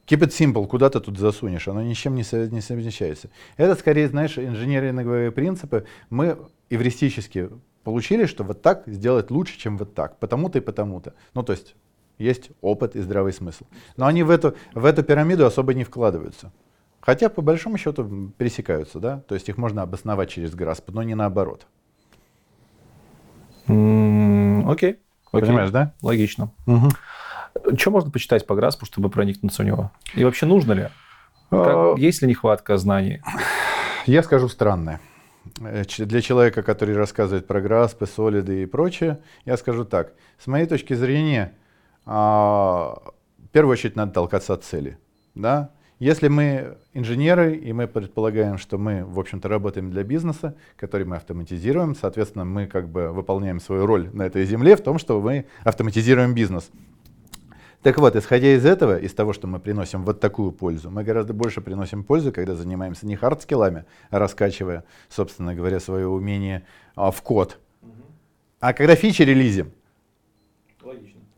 Keep 0.06 0.20
it 0.20 0.30
simple, 0.30 0.66
куда 0.66 0.90
ты 0.90 1.00
тут 1.00 1.18
засунешь? 1.18 1.68
Оно 1.68 1.82
ничем 1.82 2.14
не, 2.14 2.24
не 2.52 2.60
совмещается. 2.60 3.30
Это 3.56 3.74
скорее, 3.74 4.08
знаешь, 4.08 4.38
инженерные 4.38 5.30
принципы. 5.30 5.86
Мы 6.08 6.38
эвристически 6.68 7.50
получили, 7.84 8.26
что 8.26 8.44
вот 8.44 8.62
так 8.62 8.84
сделать 8.86 9.30
лучше, 9.30 9.58
чем 9.58 9.76
вот 9.78 9.94
так. 9.94 10.18
Потому-то 10.18 10.58
и 10.58 10.60
потому-то. 10.60 11.14
Ну, 11.34 11.42
то 11.42 11.52
есть 11.52 11.74
есть 12.20 12.50
опыт 12.60 12.96
и 12.96 13.00
здравый 13.00 13.32
смысл. 13.32 13.64
Но 13.96 14.06
они 14.06 14.22
в 14.22 14.30
эту, 14.30 14.54
в 14.74 14.84
эту 14.84 15.02
пирамиду 15.02 15.46
особо 15.46 15.74
не 15.74 15.84
вкладываются. 15.84 16.52
Хотя, 17.00 17.30
по 17.30 17.42
большому 17.42 17.78
счету, 17.78 18.32
пересекаются, 18.36 19.00
да? 19.00 19.22
То 19.26 19.34
есть 19.34 19.48
их 19.48 19.56
можно 19.56 19.82
обосновать 19.82 20.28
через 20.28 20.54
ГРАСП, 20.54 20.90
но 20.90 21.02
не 21.02 21.14
наоборот. 21.14 21.66
Окей. 23.64 23.74
Mm, 23.74 24.66
okay. 24.66 24.98
okay. 25.32 25.40
Понимаешь, 25.40 25.70
да? 25.70 25.94
Логично. 26.02 26.52
Угу. 26.66 27.76
Что 27.76 27.90
можно 27.90 28.10
почитать 28.10 28.46
по 28.46 28.54
ГРАСПу, 28.54 28.84
чтобы 28.84 29.08
проникнуться 29.08 29.62
в 29.62 29.66
него? 29.66 29.90
И 30.14 30.24
вообще 30.24 30.46
нужно 30.46 30.72
ли? 30.72 30.88
Как, 31.50 31.66
а, 31.66 31.94
есть 31.96 32.22
ли 32.22 32.28
нехватка 32.28 32.76
знаний? 32.76 33.22
Я 34.06 34.22
скажу 34.22 34.48
странное. 34.48 35.00
Э, 35.60 35.84
для 35.98 36.20
человека, 36.20 36.62
который 36.62 36.94
рассказывает 36.94 37.46
про 37.46 37.60
ГРАСПы, 37.60 38.06
солиды 38.06 38.62
и 38.62 38.66
прочее, 38.66 39.20
я 39.44 39.56
скажу 39.56 39.84
так. 39.84 40.12
С 40.38 40.46
моей 40.46 40.66
точки 40.66 40.94
зрения, 40.94 41.54
в 42.04 43.12
первую 43.52 43.72
очередь 43.72 43.96
надо 43.96 44.12
толкаться 44.12 44.54
от 44.54 44.64
цели. 44.64 44.98
Да? 45.34 45.70
Если 45.98 46.28
мы 46.28 46.78
инженеры, 46.94 47.56
и 47.56 47.74
мы 47.74 47.86
предполагаем, 47.86 48.56
что 48.56 48.78
мы, 48.78 49.04
в 49.04 49.20
общем-то, 49.20 49.48
работаем 49.48 49.90
для 49.90 50.02
бизнеса, 50.02 50.56
который 50.76 51.06
мы 51.06 51.16
автоматизируем, 51.16 51.94
соответственно, 51.94 52.46
мы 52.46 52.66
как 52.66 52.88
бы 52.88 53.12
выполняем 53.12 53.60
свою 53.60 53.84
роль 53.84 54.08
на 54.14 54.22
этой 54.22 54.46
земле 54.46 54.76
в 54.76 54.80
том, 54.80 54.98
что 54.98 55.20
мы 55.20 55.44
автоматизируем 55.62 56.32
бизнес. 56.32 56.70
Так 57.82 57.98
вот, 57.98 58.16
исходя 58.16 58.54
из 58.54 58.64
этого, 58.64 58.98
из 58.98 59.12
того, 59.14 59.32
что 59.32 59.46
мы 59.46 59.58
приносим 59.58 60.04
вот 60.04 60.20
такую 60.20 60.52
пользу, 60.52 60.90
мы 60.90 61.02
гораздо 61.04 61.34
больше 61.34 61.60
приносим 61.60 62.04
пользу, 62.04 62.32
когда 62.32 62.54
занимаемся 62.54 63.06
не 63.06 63.16
hard 63.16 63.37
skill 63.37 63.63
ами, 63.63 63.84
а 64.10 64.18
раскачивая, 64.18 64.84
собственно 65.08 65.54
говоря, 65.54 65.80
свое 65.80 66.06
умение 66.06 66.64
а, 66.94 67.10
в 67.10 67.20
код, 67.22 67.58
а 68.58 68.74
когда 68.74 68.94
фичи 68.94 69.22
релизим. 69.22 69.72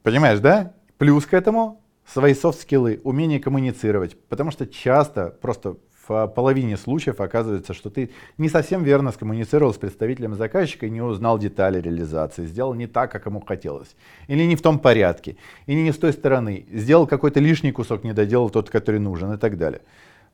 Понимаешь, 0.03 0.41
да? 0.41 0.74
Плюс 0.99 1.27
к 1.27 1.35
этому 1.35 1.81
свои 2.07 2.35
soft 2.35 2.59
skill 2.59 2.89
ы, 2.89 3.01
умение 3.05 3.41
коммуницировать. 3.41 4.16
Потому 4.29 4.51
что 4.51 4.66
часто, 4.66 5.37
просто 5.41 5.77
в 6.09 6.27
половине 6.27 6.77
случаев 6.77 7.20
оказывается, 7.20 7.74
что 7.74 7.89
ты 7.89 8.11
не 8.37 8.49
совсем 8.49 8.83
верно 8.83 9.12
скоммуницировал 9.12 9.73
с 9.73 9.79
представителем 9.79 10.35
заказчика 10.35 10.87
и 10.87 10.91
не 10.91 11.01
узнал 11.01 11.39
детали 11.39 11.81
реализации, 11.81 12.47
сделал 12.47 12.74
не 12.74 12.89
так, 12.89 13.12
как 13.12 13.27
ему 13.27 13.41
хотелось, 13.41 13.95
или 14.27 14.43
не 14.45 14.57
в 14.57 14.62
том 14.62 14.81
порядке, 14.81 15.37
или 15.66 15.81
не 15.81 15.93
с 15.93 15.97
той 15.97 16.12
стороны, 16.12 16.66
сделал 16.73 17.07
какой-то 17.07 17.39
лишний 17.39 17.70
кусок, 17.73 18.03
не 18.03 18.12
доделал 18.12 18.51
тот, 18.51 18.69
который 18.69 18.99
нужен 18.99 19.33
и 19.33 19.39
так 19.39 19.57
далее. 19.57 19.83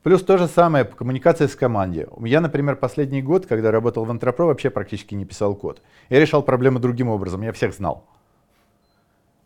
Плюс 0.01 0.23
то 0.23 0.37
же 0.37 0.47
самое 0.47 0.85
коммуникация 0.85 1.47
с 1.47 1.55
команде. 1.55 2.07
Я, 2.23 2.41
например, 2.41 2.77
последний 2.77 3.21
год, 3.21 3.45
когда 3.45 3.69
работал 3.69 4.05
в 4.05 4.09
Антропро, 4.09 4.45
вообще 4.45 4.69
практически 4.69 5.13
не 5.13 5.25
писал 5.25 5.55
код. 5.55 5.81
Я 6.09 6.19
решал 6.19 6.41
проблемы 6.41 6.79
другим 6.79 7.09
образом, 7.09 7.41
я 7.41 7.51
всех 7.51 7.73
знал. 7.73 8.07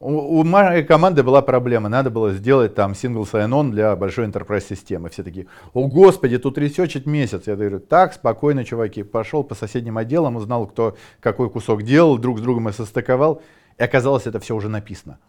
У, 0.04 0.40
у 0.40 0.44
моей 0.44 0.84
команды 0.84 1.24
была 1.24 1.42
проблема. 1.42 1.88
Надо 1.88 2.10
было 2.10 2.34
сделать 2.34 2.76
там 2.76 2.92
single 2.92 3.24
sign-on 3.24 3.72
для 3.72 3.96
большой 3.96 4.28
enterprise 4.28 4.68
системы. 4.68 5.10
Все 5.10 5.24
такие, 5.24 5.48
о 5.74 5.88
господи, 5.88 6.38
тут 6.38 6.58
ресечит 6.58 7.06
месяц. 7.06 7.44
Я 7.48 7.56
говорю, 7.56 7.80
так, 7.80 8.14
спокойно, 8.14 8.66
чуваки. 8.66 9.04
Пошел 9.04 9.46
по 9.46 9.56
соседним 9.56 9.98
отделам, 9.98 10.36
узнал, 10.36 10.68
кто 10.68 10.98
какой 11.22 11.50
кусок 11.50 11.84
делал, 11.84 12.18
друг 12.18 12.40
с 12.40 12.42
другом 12.42 12.68
и 12.68 12.74
состыковал. 12.74 13.42
И 13.78 13.84
оказалось, 13.84 14.28
это 14.28 14.42
все 14.42 14.54
уже 14.56 14.68
написано. 14.68 15.20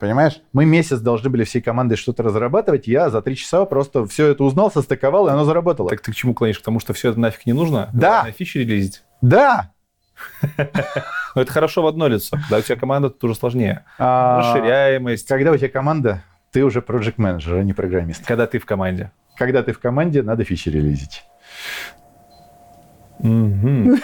Понимаешь? 0.00 0.42
Мы 0.52 0.64
месяц 0.64 0.98
должны 0.98 1.30
были 1.30 1.44
всей 1.44 1.60
командой 1.62 1.94
что-то 1.94 2.24
разрабатывать. 2.24 2.88
Я 2.88 3.08
за 3.08 3.22
три 3.22 3.36
часа 3.36 3.64
просто 3.66 4.04
все 4.06 4.28
это 4.28 4.42
узнал, 4.42 4.72
состыковал, 4.72 5.28
и 5.28 5.30
оно 5.30 5.44
заработало. 5.44 5.90
Так 5.90 6.00
ты 6.00 6.10
к 6.10 6.14
чему 6.16 6.34
клонишь? 6.34 6.58
Потому 6.58 6.80
что 6.80 6.92
все 6.92 7.10
это 7.10 7.20
нафиг 7.20 7.46
не 7.46 7.52
нужно? 7.52 7.88
Да. 7.92 8.24
На 8.24 8.32
фичи 8.32 8.58
релизить? 8.58 9.04
Да. 9.20 9.72
Но 11.34 11.42
это 11.42 11.52
хорошо 11.52 11.82
в 11.82 11.86
одно 11.86 12.08
лицо. 12.08 12.36
Когда 12.36 12.58
у 12.58 12.62
тебя 12.62 12.76
команда, 12.76 13.10
то 13.10 13.26
уже 13.26 13.34
сложнее. 13.34 13.84
А, 13.98 14.38
Расширяемость. 14.38 15.26
Когда 15.26 15.52
у 15.52 15.56
тебя 15.56 15.68
команда, 15.68 16.22
ты 16.52 16.64
уже 16.64 16.82
проект 16.82 17.18
менеджер 17.18 17.56
а 17.56 17.62
не 17.62 17.72
программист. 17.72 18.26
Когда 18.26 18.46
ты 18.46 18.58
в 18.58 18.66
команде. 18.66 19.12
Когда 19.36 19.62
ты 19.62 19.72
в 19.72 19.78
команде, 19.78 20.22
надо 20.22 20.44
фичи 20.44 20.68
релизить. 20.68 21.24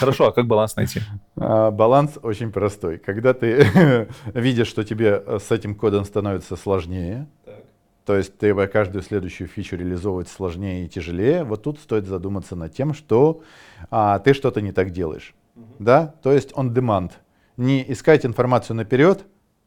Хорошо, 0.00 0.28
а 0.28 0.32
как 0.32 0.46
баланс 0.46 0.76
найти? 0.76 1.00
А, 1.36 1.70
Баланс 1.70 2.18
очень 2.22 2.50
простой. 2.50 2.98
Когда 2.98 3.34
ты 3.34 4.08
видишь, 4.34 4.68
что 4.68 4.84
тебе 4.84 5.22
с 5.38 5.50
этим 5.50 5.74
кодом 5.74 6.04
становится 6.04 6.56
сложнее, 6.56 7.26
то 8.06 8.16
есть 8.16 8.38
ты 8.38 8.54
каждую 8.68 9.02
следующую 9.02 9.48
фичу 9.48 9.76
реализовывать 9.76 10.28
сложнее 10.28 10.86
и 10.86 10.88
тяжелее, 10.88 11.42
вот 11.42 11.64
тут 11.64 11.80
стоит 11.80 12.06
задуматься 12.06 12.54
над 12.54 12.72
тем, 12.72 12.94
что 12.94 13.42
а, 13.90 14.20
ты 14.20 14.32
что-то 14.32 14.60
не 14.60 14.70
так 14.72 14.90
делаешь. 14.90 15.34
Да? 15.80 16.14
То 16.22 16.32
есть 16.32 16.52
on 16.52 16.72
demand. 16.72 17.12
Не 17.56 17.84
искать 17.92 18.24
информацию 18.24 18.76
наперед, 18.76 19.26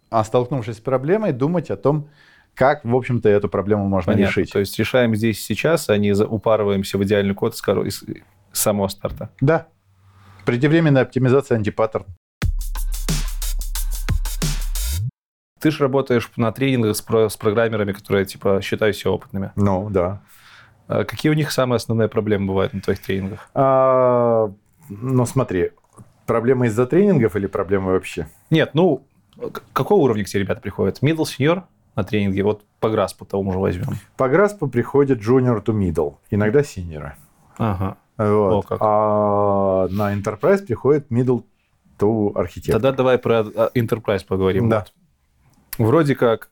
а 0.10 0.24
столкнувшись 0.24 0.78
с 0.78 0.80
проблемой, 0.80 1.34
думать 1.34 1.70
о 1.70 1.76
том, 1.76 2.10
как, 2.53 2.86
в 2.86 2.95
общем-то, 2.95 3.28
эту 3.28 3.49
проблему 3.49 3.88
можно 3.88 4.14
Понятно. 4.14 4.30
решить. 4.30 4.53
То 4.53 4.60
есть 4.60 4.78
решаем 4.80 5.16
здесь 5.16 5.44
сейчас, 5.44 5.90
а 5.90 5.98
не 5.98 6.14
упарываемся 6.14 6.98
в 6.98 7.03
идеальный 7.03 7.36
код 7.36 7.57
с, 7.57 7.64
коро- 7.64 7.86
из- 7.86 8.03
с 8.53 8.60
самого 8.60 8.88
старта. 8.88 9.32
Да. 9.41 9.68
Преждевременная 10.45 11.02
оптимизация 11.02 11.57
антипаттерн. 11.57 12.06
Ты 15.60 15.72
же 15.72 15.84
работаешь 15.84 16.30
на 16.38 16.52
тренингах 16.52 16.95
с, 16.95 17.02
про- 17.02 17.30
с 17.30 17.36
программерами, 17.38 17.91
которые, 17.91 18.26
типа, 18.26 18.61
считают 18.61 18.95
себя 18.95 19.11
опытными. 19.11 19.52
Ну, 19.56 19.90
да. 19.90 20.22
А 20.88 21.03
какие 21.03 21.31
у 21.31 21.36
них 21.36 21.52
самые 21.52 21.77
основные 21.77 22.07
проблемы 22.07 22.48
бывают 22.48 22.73
на 22.73 22.81
твоих 22.81 22.99
тренингах? 23.02 23.49
А, 23.53 24.52
ну, 24.90 25.26
смотри, 25.26 25.72
проблема 26.26 26.68
из-за 26.68 26.86
тренингов 26.86 27.36
или 27.36 27.48
проблема 27.48 27.91
вообще? 27.91 28.27
Нет, 28.49 28.72
ну, 28.73 29.03
какого 29.73 30.02
уровня 30.02 30.23
к 30.23 30.27
тебе 30.27 30.41
ребята 30.44 30.61
приходят? 30.61 31.03
Middle, 31.03 31.26
senior 31.26 31.64
на 31.95 32.03
тренинге? 32.03 32.44
Вот 32.44 32.64
по 32.80 32.90
Граспу 32.90 33.26
тому 33.26 33.52
же 33.52 33.60
возьмем. 33.60 33.88
По 34.18 34.30
Граспу 34.30 34.68
приходит 34.68 35.19
junior 35.19 35.64
to 35.64 35.73
middle, 35.73 36.15
иногда 36.30 36.61
senior. 36.61 37.11
Ага. 37.57 37.98
Вот. 38.18 38.53
О, 38.53 38.61
как. 38.61 38.77
А 38.81 39.88
на 39.90 40.14
enterprise 40.14 40.65
приходит 40.65 41.11
middle 41.11 41.44
to 41.99 42.31
architect. 42.34 42.72
Тогда 42.72 42.91
давай 42.94 43.18
про 43.18 43.40
а, 43.41 43.69
Enterprise 43.76 44.26
поговорим. 44.26 44.69
Да. 44.69 44.86
Вроде 45.80 46.16
как 46.16 46.52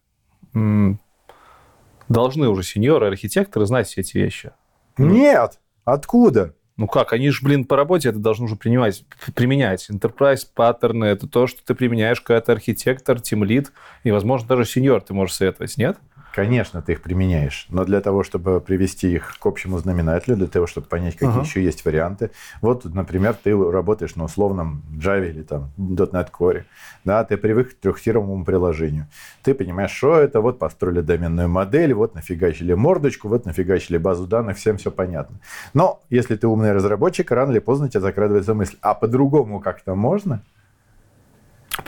должны 2.09 2.47
уже 2.47 2.63
сеньоры, 2.63 3.07
архитекторы 3.07 3.65
знать 3.65 3.87
все 3.87 4.01
эти 4.01 4.17
вещи. 4.17 4.51
Нет! 4.97 5.59
Откуда? 5.85 6.55
Ну 6.77 6.87
как, 6.87 7.11
они 7.11 7.29
же, 7.29 7.43
блин, 7.43 7.65
по 7.65 7.75
работе 7.75 8.09
это 8.09 8.19
должны 8.19 8.45
уже 8.45 8.55
принимать, 8.55 9.03
применять. 9.35 9.89
Enterprise 9.89 10.47
паттерны– 10.53 11.05
это 11.05 11.27
то, 11.27 11.47
что 11.47 11.63
ты 11.65 11.75
применяешь, 11.75 12.21
когда 12.21 12.39
ты 12.39 12.51
архитектор, 12.51 13.19
тимлид, 13.19 13.71
и, 14.03 14.11
возможно, 14.11 14.47
даже 14.47 14.65
сеньор 14.65 15.01
ты 15.01 15.13
можешь 15.13 15.35
советовать, 15.35 15.75
нет? 15.77 15.97
Конечно, 16.37 16.83
ты 16.83 16.91
их 16.91 17.01
применяешь, 17.01 17.65
но 17.69 17.83
для 17.83 17.99
того, 17.99 18.21
чтобы 18.21 18.61
привести 18.61 19.11
их 19.11 19.39
к 19.39 19.45
общему 19.47 19.79
знаменателю, 19.79 20.35
для 20.35 20.45
того, 20.45 20.67
чтобы 20.67 20.85
понять, 20.85 21.15
какие 21.15 21.29
Ага. 21.29 21.41
еще 21.41 21.63
есть 21.63 21.83
варианты. 21.83 22.29
Вот, 22.61 22.85
например, 22.85 23.33
ты 23.33 23.57
работаешь 23.57 24.15
на 24.15 24.25
условном 24.25 24.83
Java 24.99 25.27
или 25.27 25.41
там 25.41 25.71
.NET 25.79 26.29
Core, 26.31 26.65
да, 27.03 27.23
ты 27.23 27.37
привык 27.37 27.71
к 27.71 27.79
трехтировому 27.79 28.45
приложению. 28.45 29.07
Ты 29.41 29.55
понимаешь, 29.55 29.89
что 29.89 30.19
это, 30.19 30.39
вот 30.39 30.59
построили 30.59 31.01
доменную 31.01 31.49
модель, 31.49 31.95
вот 31.95 32.13
нафигачили 32.13 32.75
мордочку, 32.75 33.29
вот 33.29 33.45
нафигачили 33.45 33.97
базу 33.97 34.27
данных, 34.27 34.57
всем 34.57 34.77
все 34.77 34.91
понятно. 34.91 35.39
Но 35.73 36.03
если 36.11 36.35
ты 36.35 36.45
умный 36.45 36.71
разработчик, 36.71 37.31
рано 37.31 37.49
или 37.49 37.57
поздно 37.57 37.89
тебе 37.89 38.01
закрадывается 38.01 38.53
мысль, 38.53 38.77
а 38.81 38.93
по-другому 38.93 39.59
как-то 39.59 39.95
можно? 39.95 40.43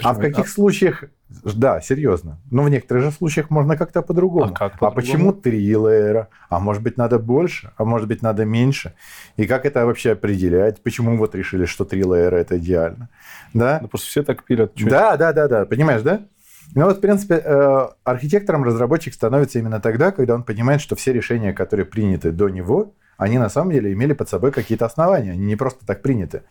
А 0.03 0.13
в 0.13 0.19
каких 0.19 0.49
случаях, 0.49 1.03
да, 1.29 1.79
серьезно, 1.81 2.39
но 2.49 2.63
в 2.63 2.69
некоторых 2.69 3.03
же 3.03 3.11
случаях 3.11 3.49
можно 3.49 3.77
как-то 3.77 4.01
по-другому. 4.01 4.45
А 4.45 4.49
как 4.49 4.73
А 4.73 4.77
по-другому? 4.77 4.95
почему 4.95 5.33
три 5.33 5.75
лейера? 5.75 6.27
А 6.49 6.59
может 6.59 6.81
быть 6.81 6.97
надо 6.97 7.19
больше? 7.19 7.71
А 7.77 7.85
может 7.85 8.07
быть 8.07 8.21
надо 8.21 8.45
меньше? 8.45 8.93
И 9.37 9.45
как 9.45 9.65
это 9.65 9.85
вообще 9.85 10.11
определять? 10.11 10.81
Почему 10.81 11.17
вот 11.17 11.35
решили, 11.35 11.65
что 11.65 11.85
три 11.85 12.03
лейера 12.03 12.35
это 12.37 12.57
идеально? 12.57 13.09
Да? 13.53 13.79
Ну, 13.81 13.87
просто 13.87 14.07
все 14.07 14.23
так 14.23 14.43
пилят. 14.43 14.73
Чё 14.75 14.89
Да, 14.89 15.17
да, 15.17 15.31
да, 15.33 15.47
да, 15.47 15.65
понимаешь, 15.65 16.01
да? 16.01 16.21
Ну 16.75 16.85
вот, 16.85 16.97
в 16.97 17.01
принципе, 17.01 17.41
э, 17.43 17.87
архитектором 18.03 18.63
разработчик 18.63 19.13
становится 19.13 19.59
именно 19.59 19.79
тогда, 19.79 20.11
когда 20.11 20.35
он 20.35 20.43
понимает, 20.43 20.81
что 20.81 20.95
все 20.95 21.13
решения, 21.13 21.53
которые 21.53 21.85
приняты 21.85 22.31
до 22.31 22.49
него, 22.49 22.93
они 23.17 23.37
на 23.37 23.49
самом 23.49 23.71
деле 23.71 23.91
имели 23.91 24.13
под 24.13 24.29
собой 24.29 24.51
какие-то 24.51 24.85
основания, 24.85 25.31
они 25.31 25.45
не 25.45 25.55
просто 25.55 25.85
так 25.85 26.01
приняты. 26.01 26.43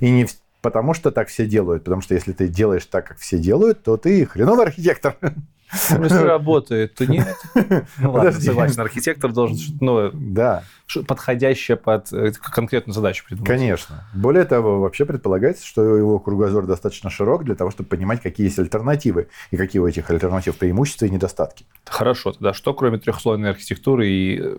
И 0.00 0.10
не 0.10 0.26
потому, 0.66 0.94
что 0.94 1.12
так 1.12 1.28
все 1.28 1.46
делают, 1.46 1.84
потому 1.84 2.02
что 2.02 2.14
если 2.14 2.32
ты 2.32 2.48
делаешь 2.48 2.84
так, 2.86 3.06
как 3.06 3.18
все 3.18 3.38
делают, 3.38 3.84
то 3.84 3.96
ты 3.96 4.26
хреновый 4.26 4.66
архитектор. 4.66 5.16
Ну, 5.22 6.02
если 6.02 6.16
работает, 6.16 6.94
то 6.94 7.06
нет. 7.06 7.36
Ну 8.00 8.10
ладно, 8.10 8.32
согласен. 8.32 8.80
Архитектор 8.80 9.30
должен 9.32 9.56
что-то 9.56 9.78
ну, 9.80 10.10
Да, 10.12 10.64
подходящее 11.06 11.76
под 11.76 12.12
э, 12.12 12.32
конкретную 12.32 12.94
задачу 12.94 13.24
придумать. 13.28 13.48
конечно. 13.48 14.08
Более 14.12 14.42
того, 14.42 14.80
вообще 14.80 15.04
предполагается, 15.04 15.64
что 15.64 15.96
его 15.96 16.18
кругозор 16.18 16.66
достаточно 16.66 17.10
широк 17.10 17.44
для 17.44 17.54
того, 17.54 17.70
чтобы 17.70 17.88
понимать, 17.88 18.20
какие 18.20 18.48
есть 18.48 18.58
альтернативы 18.58 19.28
и 19.52 19.56
какие 19.56 19.78
у 19.78 19.86
этих 19.86 20.10
альтернатив 20.10 20.56
преимущества 20.56 21.06
и 21.06 21.10
недостатки. 21.10 21.64
Хорошо, 21.84 22.32
тогда 22.32 22.52
что 22.52 22.74
кроме 22.74 22.98
трехслойной 22.98 23.50
архитектуры 23.50 24.08
и, 24.08 24.40
э, 24.40 24.56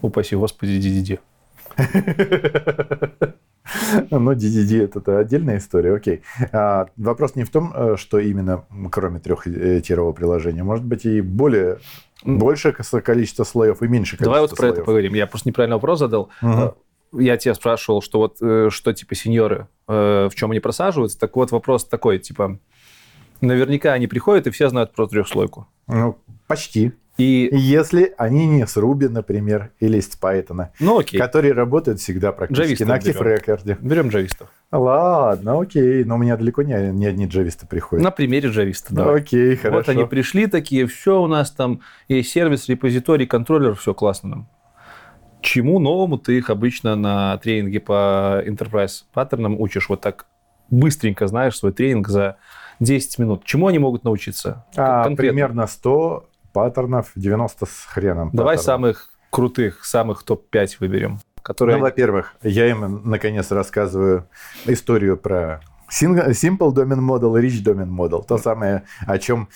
упаси 0.00 0.36
господи, 0.36 0.78
DDD? 0.78 1.20
Ну, 4.10 4.32
DDD 4.32 4.84
это 4.84 4.98
-то 5.00 5.18
отдельная 5.18 5.58
история, 5.58 5.94
окей. 5.94 6.22
А, 6.52 6.86
вопрос 6.96 7.34
не 7.36 7.44
в 7.44 7.50
том, 7.50 7.72
э, 7.74 7.96
что 7.96 8.18
именно, 8.18 8.64
кроме 8.90 9.18
трехтирового 9.20 10.12
приложения, 10.12 10.62
может 10.64 10.84
быть 10.84 11.04
и 11.04 11.20
более, 11.20 11.78
кос- 12.24 13.02
количество 13.02 13.44
слоев 13.44 13.82
и 13.82 13.88
меньше 13.88 14.16
количество 14.16 14.24
Давай 14.24 14.40
вот 14.40 14.56
про 14.56 14.68
это 14.68 14.80
поговорим. 14.82 15.14
Я 15.14 15.26
просто 15.26 15.48
неправильно 15.48 15.76
вопрос 15.76 15.98
задал. 15.98 16.30
Э, 16.42 16.72
Я 17.12 17.36
тебя 17.36 17.54
спрашивал, 17.54 18.02
что 18.02 18.18
вот 18.18 18.36
э, 18.42 18.68
что 18.70 18.92
типа 18.92 19.14
сеньоры, 19.14 19.66
э, 19.88 20.28
в 20.30 20.34
чем 20.34 20.50
они 20.50 20.60
просаживаются. 20.60 21.18
Так 21.18 21.36
вот 21.36 21.50
вопрос 21.52 21.84
такой, 21.86 22.18
типа, 22.18 22.58
наверняка 23.40 23.92
они 23.92 24.06
приходят 24.06 24.46
и 24.46 24.50
все 24.50 24.68
знают 24.68 24.92
про 24.94 25.06
трехслойку. 25.06 25.66
Ну, 25.86 26.18
почти. 26.46 26.92
И, 27.18 27.48
Если 27.52 28.14
они 28.16 28.46
не 28.46 28.64
с 28.64 28.76
Ruby, 28.76 29.08
например, 29.08 29.72
или 29.80 29.98
с 29.98 30.08
Python, 30.20 30.68
ну 30.78 31.00
окей, 31.00 31.18
которые 31.18 31.52
работают 31.52 31.98
всегда 31.98 32.30
практически 32.30 32.84
Джавистов 32.84 32.88
на 32.88 32.96
Active 32.96 33.78
берем. 33.80 34.08
Джавистов. 34.08 34.48
Ладно, 34.70 35.60
окей, 35.60 36.04
но 36.04 36.14
у 36.14 36.18
меня 36.18 36.36
далеко 36.36 36.62
не, 36.62 36.74
не 36.92 37.06
одни 37.06 37.26
джависты 37.26 37.66
приходят. 37.66 38.04
На 38.04 38.12
примере 38.12 38.50
джависта, 38.50 38.94
давай. 38.94 39.20
Окей, 39.22 39.56
хорошо. 39.56 39.78
Вот 39.78 39.88
они 39.88 40.04
пришли 40.04 40.46
такие, 40.46 40.86
все 40.86 41.20
у 41.20 41.26
нас 41.26 41.50
там 41.50 41.80
есть 42.06 42.30
сервис, 42.30 42.68
репозиторий, 42.68 43.26
контроллер, 43.26 43.74
все 43.74 43.94
классно 43.94 44.28
нам. 44.28 44.48
Чему 45.40 45.80
новому 45.80 46.18
ты 46.18 46.38
их 46.38 46.50
обычно 46.50 46.94
на 46.94 47.36
тренинге 47.38 47.80
по 47.80 48.44
enterprise 48.46 49.04
паттернам 49.12 49.60
учишь 49.60 49.88
вот 49.88 50.00
так 50.02 50.26
быстренько, 50.70 51.26
знаешь, 51.26 51.56
свой 51.56 51.72
тренинг 51.72 52.06
за 52.06 52.36
10 52.78 53.18
минут? 53.18 53.44
Чему 53.44 53.66
они 53.66 53.80
могут 53.80 54.04
научиться? 54.04 54.66
А, 54.76 55.02
Конкретно. 55.04 55.32
примерно 55.32 55.66
100 55.66 56.28
паттернов, 56.58 57.12
90 57.14 57.66
с 57.66 57.84
хреном. 57.86 58.30
Давай 58.32 58.56
паттернов. 58.56 58.64
самых 58.64 59.10
крутых, 59.30 59.84
самых 59.84 60.22
топ-5 60.24 60.76
выберем. 60.80 61.20
Которые... 61.42 61.76
Ну, 61.76 61.82
во-первых, 61.82 62.34
я 62.42 62.68
им 62.68 63.08
наконец 63.08 63.50
рассказываю 63.50 64.28
историю 64.66 65.16
про 65.16 65.60
Simple 65.90 66.72
Domain 66.72 67.00
Model, 67.00 67.34
Rich 67.40 67.62
Domain 67.64 67.88
Model. 67.88 68.24
То 68.26 68.38
самое, 68.38 68.84
о 69.06 69.18
чем 69.18 69.48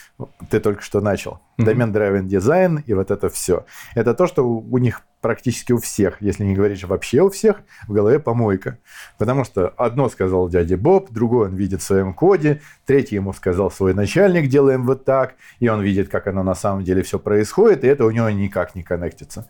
ты 0.51 0.61
только 0.61 0.83
что 0.83 1.01
начал. 1.01 1.41
Domain 1.59 1.93
Driven 1.93 2.27
Design 2.27 2.83
и 2.87 2.95
вот 2.95 3.11
это 3.11 3.29
все. 3.29 3.65
Это 3.95 4.15
то, 4.15 4.27
что 4.27 4.43
у 4.43 4.79
них 4.79 5.03
практически 5.21 5.73
у 5.73 5.79
всех, 5.79 6.21
если 6.21 6.45
не 6.45 6.55
говорить 6.55 6.83
вообще 6.85 7.23
у 7.23 7.31
всех, 7.31 7.61
в 7.87 7.93
голове 7.93 8.19
помойка. 8.19 8.79
Потому 9.19 9.45
что 9.45 9.69
одно 9.69 10.09
сказал 10.09 10.49
дядя 10.49 10.77
Боб, 10.77 11.11
другое 11.11 11.49
он 11.49 11.55
видит 11.55 11.81
в 11.81 11.85
своем 11.85 12.13
коде, 12.13 12.61
третий 12.87 13.15
ему 13.15 13.33
сказал 13.33 13.71
свой 13.71 13.95
начальник, 13.95 14.49
делаем 14.49 14.85
вот 14.85 15.05
так, 15.05 15.37
и 15.61 15.69
он 15.69 15.81
видит, 15.81 16.09
как 16.09 16.27
оно 16.27 16.43
на 16.43 16.55
самом 16.55 16.83
деле 16.83 17.03
все 17.03 17.19
происходит, 17.19 17.85
и 17.85 17.87
это 17.87 18.05
у 18.05 18.11
него 18.11 18.29
никак 18.31 18.75
не 18.75 18.83
коннектится. 18.83 19.49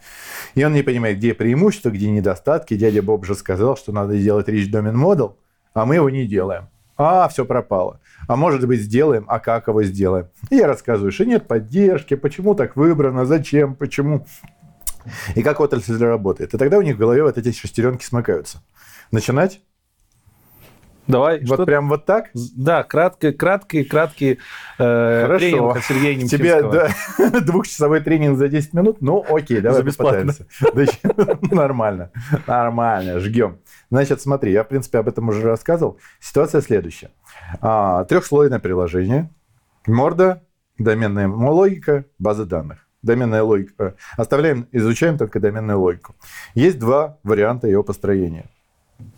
И 0.55 0.63
он 0.63 0.75
не 0.75 0.83
понимает, 0.83 1.17
где 1.17 1.33
преимущества, 1.33 1.91
где 1.91 2.11
недостатки. 2.11 2.77
Дядя 2.77 3.03
Боб 3.03 3.25
же 3.25 3.35
сказал, 3.35 3.77
что 3.77 3.93
надо 3.93 4.17
сделать 4.19 4.49
Rich 4.49 4.71
Domain 4.71 4.95
Model, 4.95 5.37
а 5.73 5.87
мы 5.87 5.95
его 5.95 6.11
не 6.11 6.27
делаем. 6.27 6.69
А, 6.97 7.29
все 7.29 7.45
пропало. 7.45 8.01
А 8.29 8.37
может 8.37 8.67
быть, 8.67 8.81
сделаем, 8.81 9.25
а 9.29 9.39
как 9.39 9.69
его 9.69 9.83
сделаем? 9.83 10.29
И 10.51 10.57
я 10.57 10.67
рассказываю, 10.67 11.11
что 11.11 11.25
нет 11.25 11.49
поддержки, 11.49 12.15
почему 12.15 12.55
так 12.55 12.77
выбрано, 12.77 13.25
зачем, 13.25 13.75
почему. 13.75 14.27
И 15.35 15.43
как 15.43 15.61
отрасль 15.61 15.97
работает. 15.99 16.55
И 16.55 16.59
тогда 16.59 16.79
у 16.79 16.83
них 16.83 16.97
в 16.97 16.99
голове 16.99 17.23
вот 17.23 17.39
эти 17.39 17.53
шестеренки 17.53 18.05
смыкаются. 18.05 18.63
Начинать? 19.11 19.61
Давай. 21.07 21.41
Вот 21.45 21.55
что 21.57 21.67
прям 21.67 21.89
вот 21.89 22.05
так? 22.05 22.31
Да, 22.35 22.85
краткий, 22.85 23.33
краткий, 23.33 23.85
краткий 23.85 24.39
э, 24.79 25.23
Хорошо. 25.23 25.39
тренинг 25.39 25.77
от 25.77 25.85
Сергея 25.85 26.29
Тебе 26.29 26.63
да, 26.63 27.41
двухчасовой 27.41 28.01
тренинг 28.01 28.39
за 28.39 28.49
10 28.49 28.73
минут? 28.73 28.99
Ну, 29.01 29.25
окей, 29.29 29.61
давай 29.61 29.79
за 29.79 29.85
бесплатно. 29.85 30.33
Нормально, 31.51 32.11
нормально, 32.47 33.19
жгем. 33.19 33.59
Значит, 33.91 34.21
смотри, 34.21 34.53
я, 34.53 34.63
в 34.63 34.69
принципе, 34.69 34.99
об 34.99 35.09
этом 35.09 35.29
уже 35.29 35.43
рассказывал. 35.43 35.99
Ситуация 36.21 36.61
следующая. 36.61 37.11
А, 37.61 38.05
трехслойное 38.05 38.61
приложение, 38.61 39.29
морда, 39.87 40.43
доменная 40.79 41.29
логика, 41.29 42.05
база 42.19 42.47
данных. 42.47 42.87
Доменная 43.03 43.43
логика. 43.43 43.97
Оставляем, 44.17 44.69
изучаем 44.71 45.19
только 45.19 45.41
доменную 45.41 45.81
логику. 45.81 46.15
Есть 46.55 46.79
два 46.79 47.19
варианта 47.25 47.67
ее 47.67 47.83
построения 47.83 48.47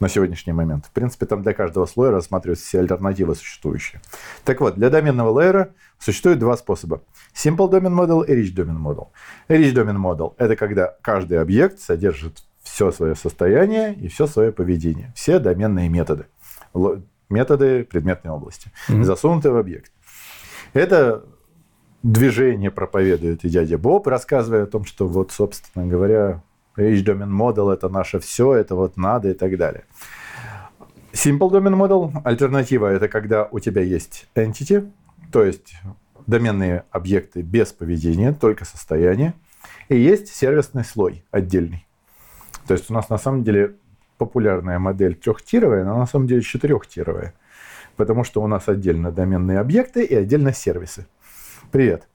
на 0.01 0.09
сегодняшний 0.09 0.53
момент. 0.53 0.87
В 0.87 0.91
принципе, 0.91 1.27
там 1.27 1.43
для 1.43 1.53
каждого 1.53 1.87
слоя 1.87 2.11
рассматриваются 2.11 2.67
все 2.67 2.81
альтернативы 2.81 3.35
существующие. 3.35 4.01
Так 4.45 4.61
вот, 4.61 4.75
для 4.75 4.91
доменного 4.91 5.31
лейера 5.31 5.75
существует 5.99 6.39
два 6.39 6.57
способа. 6.57 7.03
Simple 7.35 7.71
Domain 7.71 7.95
Model 7.95 8.27
и 8.27 8.33
Rich 8.33 8.55
Domain 8.55 8.79
Model. 8.79 9.09
Rich 9.49 9.75
Domain 9.75 9.97
Model– 9.97 10.35
это 10.39 10.57
когда 10.57 10.97
каждый 11.03 11.41
объект 11.41 11.81
содержит 11.81 12.45
все 12.63 12.91
свое 12.91 13.15
состояние 13.15 13.95
и 13.95 14.09
все 14.09 14.27
свое 14.27 14.51
поведение. 14.53 15.13
Все 15.15 15.39
доменные 15.39 15.89
методы. 15.89 16.27
Методы 17.29 17.85
предметной 17.85 18.33
области. 18.33 18.71
Mm-hmm. 18.89 19.05
Засунутые 19.05 19.53
в 19.53 19.57
объект. 19.57 19.93
Это 20.73 21.25
движение 22.03 22.71
проповедует 22.71 23.45
и 23.45 23.49
дядя 23.49 23.79
Боб, 23.79 24.07
рассказывая 24.07 24.65
о 24.65 24.67
том, 24.67 24.85
что 24.85 25.07
вот, 25.07 25.33
собственно 25.33 25.87
говоря, 25.87 26.43
H-Domain 26.77 27.31
Model– 27.31 27.73
это 27.75 27.89
наше 27.89 28.19
все, 28.19 28.55
это 28.55 28.75
вот 28.75 28.97
надо 28.97 29.31
и 29.31 29.35
так 29.35 29.57
далее. 29.57 29.85
Simple 31.13 31.51
Domain 31.51 31.77
Model– 31.77 32.13
альтернатива– 32.25 32.87
это 32.93 33.09
когда 33.09 33.49
у 33.51 33.61
тебя 33.61 33.83
есть 33.83 34.27
entity, 34.35 34.91
то 35.31 35.45
есть 35.45 35.75
доменные 36.27 36.85
объекты 36.91 37.43
без 37.43 37.73
поведения, 37.73 38.33
только 38.33 38.65
состояние, 38.65 39.35
и 39.89 39.97
есть 39.97 40.29
сервисный 40.29 40.85
слой 40.85 41.25
отдельный. 41.31 41.87
То 42.67 42.75
есть 42.75 42.91
у 42.91 42.95
нас 42.95 43.09
на 43.09 43.19
самом 43.19 43.45
деле 43.45 43.77
популярная 44.19 44.79
модель 44.79 45.15
трехтировая, 45.15 45.85
но 45.85 45.99
на 45.99 46.07
самом 46.07 46.27
деле 46.27 46.41
четырехтировая, 46.41 47.35
потому 47.97 48.25
что 48.25 48.43
у 48.43 48.47
нас 48.47 48.69
отдельно 48.69 49.13
доменные 49.13 49.59
объекты 49.59 50.05
и 50.05 50.15
отдельно 50.15 50.53
сервисы. 50.53 51.07
Привет. 51.71 52.09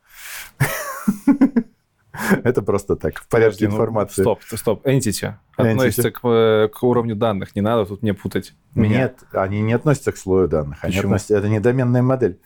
Это 2.44 2.62
просто 2.62 2.96
так, 2.96 3.20
в 3.20 3.28
порядке 3.28 3.68
ну, 3.68 3.74
информации. 3.74 4.22
Стоп, 4.22 4.42
стоп, 4.44 4.86
entity 4.86 5.34
относится 5.56 6.12
к, 6.12 6.20
э, 6.24 6.68
к 6.68 6.84
уровню 6.84 7.16
данных, 7.16 7.56
не 7.56 7.62
надо 7.62 7.86
тут 7.86 8.02
мне 8.02 8.14
путать. 8.14 8.54
Меня. 8.76 9.00
Нет, 9.00 9.20
они 9.32 9.62
не 9.62 9.74
относятся 9.74 10.12
к 10.12 10.18
слою 10.18 10.48
данных. 10.48 10.80
Они 10.82 10.98
относятся, 10.98 11.38
это 11.38 11.50
не 11.50 11.60
доменная 11.60 12.02
модель. 12.02 12.40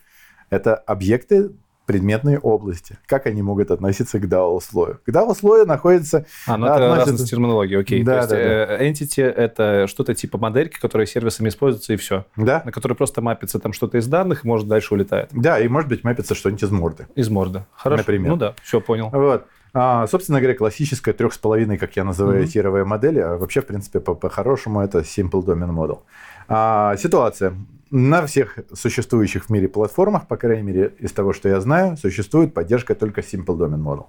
Это 0.50 0.74
объекты 0.74 1.50
предметной 1.86 2.38
области. 2.38 2.98
Как 3.06 3.26
они 3.26 3.42
могут 3.42 3.70
относиться 3.70 4.18
к 4.18 4.24
DAO 4.24 4.60
слою? 4.60 5.00
К 5.04 5.08
DAO 5.10 5.34
слою 5.34 5.66
находится... 5.66 6.26
А, 6.46 6.56
ну 6.56 6.66
это 6.66 6.76
относится... 6.76 7.10
разность 7.10 7.30
терминологии, 7.30 7.78
окей. 7.78 8.02
Да, 8.02 8.12
То 8.12 8.18
есть 8.18 8.30
да, 8.30 8.36
да. 8.36 8.82
Э, 8.82 8.90
entity— 8.90 9.22
это 9.22 9.86
что-то 9.86 10.14
типа 10.14 10.38
модельки, 10.38 10.78
которые 10.80 11.06
сервисами 11.06 11.48
используются, 11.48 11.92
и 11.92 11.96
все. 11.96 12.24
Да. 12.36 12.62
На 12.64 12.72
которые 12.72 12.96
просто 12.96 13.20
мапится 13.20 13.58
там 13.58 13.72
что-то 13.72 13.98
из 13.98 14.06
данных, 14.06 14.44
и 14.44 14.48
может 14.48 14.66
дальше 14.66 14.94
улетает. 14.94 15.28
Да, 15.32 15.60
и 15.60 15.68
может 15.68 15.88
быть 15.88 16.04
мапится 16.04 16.34
что-нибудь 16.34 16.62
из 16.62 16.70
морды. 16.70 17.06
Из 17.14 17.28
морды. 17.28 17.64
Хорошо. 17.74 17.98
Например. 17.98 18.30
Ну 18.30 18.36
да, 18.36 18.54
все 18.62 18.80
понял. 18.80 19.10
Вот. 19.10 19.46
А, 19.74 20.06
собственно 20.06 20.38
говоря, 20.38 20.56
классическая 20.56 21.12
трех 21.12 21.34
с 21.34 21.38
половиной, 21.38 21.78
как 21.78 21.96
я 21.96 22.04
называю, 22.04 22.44
mm-hmm. 22.44 22.48
тировая 22.48 22.84
модель, 22.84 23.20
а 23.20 23.36
вообще, 23.36 23.60
в 23.60 23.66
принципе, 23.66 23.98
по-хорошему 23.98 24.80
это 24.80 25.00
Simple 25.00 25.44
Domain 25.44 25.70
Model. 25.70 25.98
А, 26.46 26.96
ситуация. 26.96 27.54
На 27.90 28.26
всех 28.26 28.58
существующих 28.72 29.46
в 29.46 29.50
мире 29.50 29.68
платформах, 29.68 30.26
по 30.28 30.36
крайней 30.36 30.62
мере, 30.62 30.94
из 30.98 31.12
того, 31.12 31.32
что 31.32 31.48
я 31.48 31.60
знаю, 31.60 31.96
существует 31.96 32.54
поддержка 32.54 32.94
только 32.94 33.20
Simple 33.20 33.56
Domain 33.58 33.82
Model. 33.82 34.06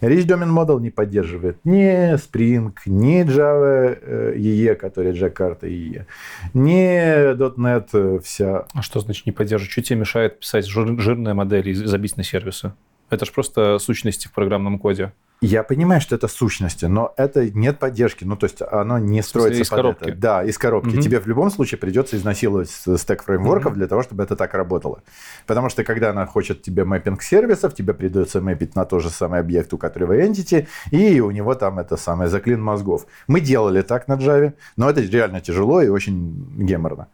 Rich 0.00 0.26
Domain 0.26 0.50
Model 0.50 0.80
не 0.80 0.90
поддерживает 0.90 1.58
ни 1.64 2.14
Spring, 2.14 2.72
ни 2.86 3.24
Java 3.24 4.34
EE, 4.36 4.74
который 4.74 5.12
Jakarta 5.12 5.68
EE, 5.68 6.06
ни 6.54 7.34
.NET 7.56 7.88
э, 7.92 8.18
вся. 8.24 8.66
А 8.72 8.82
что 8.82 9.00
значит 9.00 9.26
не 9.26 9.32
поддерживает? 9.32 9.70
Что 9.70 9.82
тебе 9.82 10.00
мешает 10.00 10.40
писать 10.40 10.66
жир, 10.66 10.98
жирные 11.00 11.34
модели 11.34 11.70
и 11.70 11.74
забить 11.74 12.16
на 12.16 12.24
сервисы? 12.24 12.72
Это 13.12 13.26
же 13.26 13.32
просто 13.32 13.78
сущности 13.78 14.26
в 14.26 14.32
программном 14.32 14.78
коде. 14.78 15.12
Я 15.42 15.64
понимаю, 15.64 16.00
что 16.00 16.14
это 16.14 16.28
сущности, 16.28 16.84
но 16.84 17.12
это 17.16 17.50
нет 17.50 17.80
поддержки. 17.80 18.22
Ну, 18.22 18.36
то 18.36 18.44
есть 18.44 18.62
оно 18.62 18.98
не 18.98 19.22
строится 19.22 19.62
из 19.62 19.68
под 19.68 19.76
коробки. 19.76 20.08
это. 20.10 20.18
Да, 20.18 20.44
из 20.44 20.56
коробки. 20.56 20.94
Угу. 20.94 21.02
Тебе 21.02 21.18
в 21.18 21.26
любом 21.26 21.50
случае 21.50 21.78
придется 21.78 22.16
изнасиловать 22.16 22.70
стек 22.70 23.24
фреймворков 23.24 23.72
угу. 23.72 23.74
для 23.74 23.88
того, 23.88 24.02
чтобы 24.02 24.22
это 24.22 24.36
так 24.36 24.54
работало. 24.54 25.02
Потому 25.46 25.68
что 25.68 25.82
когда 25.82 26.10
она 26.10 26.26
хочет 26.26 26.62
тебе 26.62 26.84
мэппинг 26.84 27.22
сервисов, 27.22 27.74
тебе 27.74 27.92
придется 27.92 28.40
мэпить 28.40 28.76
на 28.76 28.84
тот 28.84 29.02
же 29.02 29.10
самый 29.10 29.40
объект, 29.40 29.74
у 29.74 29.78
которого 29.78 30.16
entity, 30.16 30.68
и 30.92 31.20
у 31.20 31.32
него 31.32 31.56
там 31.56 31.80
это 31.80 31.96
самое 31.96 32.30
заклин 32.30 32.62
мозгов. 32.62 33.06
Мы 33.26 33.40
делали 33.40 33.82
так 33.82 34.06
на 34.06 34.14
Java, 34.14 34.54
но 34.76 34.88
это 34.88 35.00
реально 35.00 35.40
тяжело 35.40 35.82
и 35.82 35.88
очень 35.88 36.54
геморно. 36.56 37.08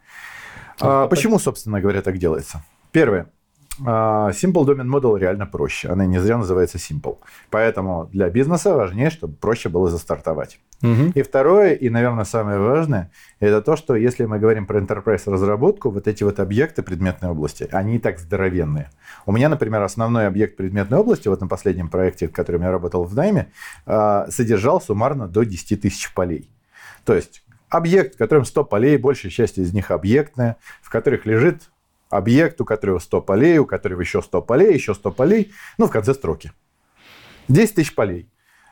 А, 0.79 1.05
а 1.05 1.07
почему, 1.07 1.39
собственно 1.39 1.81
говоря, 1.81 2.03
так 2.03 2.19
делается? 2.19 2.63
Первое. 2.91 3.27
А, 3.85 4.31
Simple 4.31 4.65
Domain 4.65 4.87
Model 4.87 5.17
реально 5.17 5.45
проще. 5.45 5.89
Она 5.89 6.05
не 6.05 6.19
зря 6.19 6.37
называется 6.37 6.77
Simple. 6.77 7.17
Поэтому 7.49 8.09
для 8.11 8.29
бизнеса 8.29 8.73
важнее, 8.73 9.09
чтобы 9.09 9.35
проще 9.35 9.69
было 9.69 9.89
застартовать. 9.89 10.59
Угу. 10.81 11.11
И 11.15 11.21
второе, 11.21 11.73
и, 11.73 11.89
наверное, 11.89 12.23
самое 12.23 12.59
важное, 12.59 13.11
это 13.39 13.61
то, 13.61 13.75
что 13.75 13.95
если 13.95 14.25
мы 14.25 14.39
говорим 14.39 14.65
про 14.65 14.79
enterprise 14.79 15.29
разработку, 15.29 15.89
вот 15.89 16.07
эти 16.07 16.23
вот 16.23 16.39
объекты 16.39 16.83
предметной 16.83 17.29
области, 17.29 17.67
они 17.71 17.95
и 17.95 17.99
так 17.99 18.19
здоровенные. 18.19 18.89
У 19.25 19.31
меня, 19.31 19.49
например, 19.49 19.81
основной 19.81 20.27
объект 20.27 20.55
предметной 20.55 20.99
области, 20.99 21.27
вот 21.27 21.41
на 21.41 21.47
последнем 21.47 21.89
проекте, 21.89 22.27
в 22.27 22.31
котором 22.31 22.61
я 22.61 22.71
работал 22.71 23.03
в 23.03 23.13
найме, 23.13 23.51
а, 23.85 24.27
содержал 24.29 24.81
суммарно 24.81 25.27
до 25.27 25.43
10 25.43 25.81
тысяч 25.81 26.13
полей. 26.13 26.49
То 27.03 27.13
есть 27.13 27.43
объект, 27.69 28.15
в 28.15 28.17
котором 28.17 28.45
100 28.45 28.63
полей, 28.63 28.97
большая 28.97 29.31
часть 29.31 29.57
из 29.57 29.73
них 29.73 29.91
объектная, 29.91 30.57
в 30.81 30.89
которых 30.89 31.25
лежит 31.25 31.69
объект, 32.09 32.59
у 32.61 32.65
которого 32.65 32.99
100 32.99 33.21
полей, 33.21 33.57
у 33.59 33.65
которого 33.65 34.01
еще 34.01 34.21
100 34.21 34.41
полей, 34.41 34.73
еще 34.73 34.93
100 34.93 35.11
полей, 35.11 35.51
ну, 35.77 35.87
в 35.87 35.91
конце 35.91 36.13
строки. 36.13 36.51
10 37.47 37.75
тысяч 37.75 37.95
полей. 37.95 38.29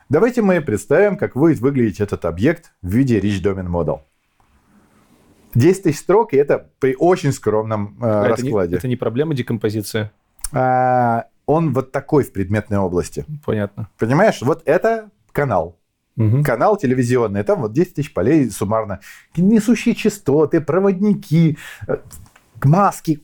Давайте 0.08 0.42
мы 0.42 0.60
представим, 0.60 1.16
как 1.16 1.34
будет 1.34 1.58
выглядеть 1.60 2.00
этот 2.00 2.24
объект 2.24 2.72
в 2.82 2.88
виде 2.88 3.18
Rich 3.18 3.42
Domain 3.42 3.68
Model. 3.68 4.00
10 5.54 5.82
тысяч 5.82 5.98
строк, 5.98 6.32
и 6.32 6.36
это 6.36 6.70
при 6.78 6.94
очень 6.98 7.32
скромном 7.32 7.96
э, 8.00 8.06
а 8.06 8.28
раскладе. 8.28 8.68
Это 8.68 8.70
не, 8.70 8.76
это 8.78 8.88
не 8.88 8.96
проблема 8.96 9.34
декомпозиции? 9.34 10.10
А, 10.52 11.26
он 11.46 11.72
вот 11.72 11.92
такой 11.92 12.24
в 12.24 12.32
предметной 12.32 12.78
области. 12.78 13.24
Понятно. 13.44 13.88
Понимаешь, 13.98 14.40
вот 14.42 14.62
это 14.66 15.10
канал. 15.32 15.78
Угу. 16.16 16.42
Канал 16.42 16.76
телевизионный, 16.76 17.44
там 17.44 17.62
вот 17.62 17.72
10 17.72 17.94
тысяч 17.94 18.12
полей 18.12 18.50
суммарно. 18.50 19.00
Несущие 19.36 19.94
частоты, 19.94 20.60
проводники, 20.60 21.56
э, 21.86 21.98
маски, 22.64 23.22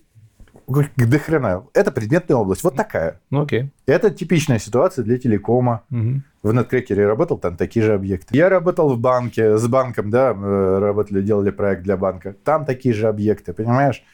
до 0.66 1.18
хрена. 1.18 1.64
Это 1.74 1.90
предметная 1.90 2.36
область. 2.36 2.64
Вот 2.64 2.76
такая. 2.76 3.20
Ну, 3.30 3.42
окей. 3.42 3.70
Это 3.86 4.10
типичная 4.10 4.58
ситуация 4.58 5.04
для 5.04 5.18
телекома. 5.18 5.82
Угу. 5.90 6.22
В 6.42 6.52
Неткрекере 6.52 7.06
работал, 7.06 7.38
там 7.38 7.56
такие 7.56 7.84
же 7.84 7.94
объекты. 7.94 8.36
Я 8.36 8.48
работал 8.48 8.94
в 8.94 8.98
банке, 8.98 9.56
с 9.56 9.66
банком, 9.66 10.10
да, 10.10 10.32
работали, 10.34 11.22
делали 11.22 11.50
проект 11.50 11.82
для 11.82 11.96
банка. 11.96 12.34
Там 12.44 12.64
такие 12.64 12.94
же 12.94 13.08
объекты, 13.08 13.52
понимаешь? 13.52 14.04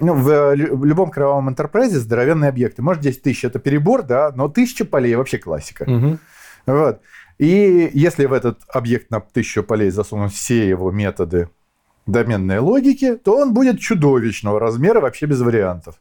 Ну, 0.00 0.14
в, 0.14 0.54
в 0.54 0.84
любом 0.84 1.10
кровавом 1.10 1.50
интерпрайзе 1.50 1.98
здоровенные 1.98 2.48
объекты. 2.48 2.82
Может, 2.82 3.02
10 3.02 3.22
тысяч 3.22 3.44
это 3.44 3.58
перебор, 3.58 4.02
да, 4.02 4.32
но 4.34 4.48
тысяча 4.48 4.84
полей 4.84 5.14
вообще 5.14 5.38
классика. 5.38 5.84
Угу. 5.84 6.18
Вот. 6.66 7.00
И 7.38 7.90
если 7.92 8.26
в 8.26 8.32
этот 8.32 8.60
объект 8.68 9.10
на 9.10 9.20
тысячу 9.20 9.62
полей 9.62 9.90
засунуть 9.90 10.32
все 10.32 10.68
его 10.68 10.90
методы 10.90 11.48
доменной 12.06 12.58
логики, 12.58 13.16
то 13.16 13.36
он 13.38 13.54
будет 13.54 13.80
чудовищного 13.80 14.58
размера 14.58 15.00
вообще 15.00 15.26
без 15.26 15.40
вариантов. 15.40 15.96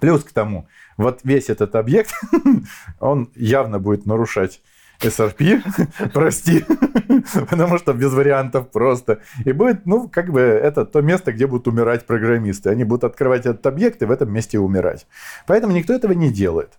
Плюс 0.00 0.24
к 0.24 0.32
тому, 0.32 0.68
вот 0.96 1.20
весь 1.24 1.48
этот 1.48 1.74
объект, 1.74 2.12
он 3.00 3.30
явно 3.34 3.78
будет 3.78 4.06
нарушать 4.06 4.60
SRP, 5.00 5.62
прости, 6.12 6.64
потому 7.50 7.78
что 7.78 7.92
без 7.92 8.12
вариантов 8.12 8.70
просто. 8.70 9.20
И 9.44 9.52
будет, 9.52 9.86
ну, 9.86 10.08
как 10.08 10.30
бы 10.30 10.40
это 10.40 10.84
то 10.84 11.00
место, 11.00 11.32
где 11.32 11.46
будут 11.46 11.68
умирать 11.68 12.06
программисты. 12.06 12.70
Они 12.70 12.84
будут 12.84 13.04
открывать 13.04 13.46
этот 13.46 13.64
объект 13.66 14.02
и 14.02 14.06
в 14.06 14.10
этом 14.10 14.32
месте 14.32 14.58
умирать. 14.58 15.06
Поэтому 15.46 15.72
никто 15.72 15.92
этого 15.92 16.12
не 16.12 16.30
делает. 16.30 16.72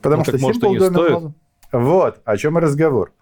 Потому 0.00 0.22
ну, 0.22 0.24
что 0.24 0.38
может, 0.38 0.62
Simple 0.62 0.90
Domain... 0.90 1.32
Вот, 1.72 2.20
о 2.24 2.36
чем 2.36 2.58
и 2.58 2.60
разговор. 2.60 3.12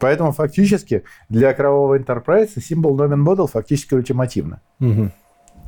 Поэтому 0.00 0.32
фактически 0.32 1.04
для 1.28 1.52
кровавого 1.54 1.98
enterprise 1.98 2.56
Simple 2.56 2.96
Domain 2.96 3.24
Model 3.24 3.48
фактически 3.48 3.94
ультимативно. 3.94 4.60
Мгм. 4.78 5.12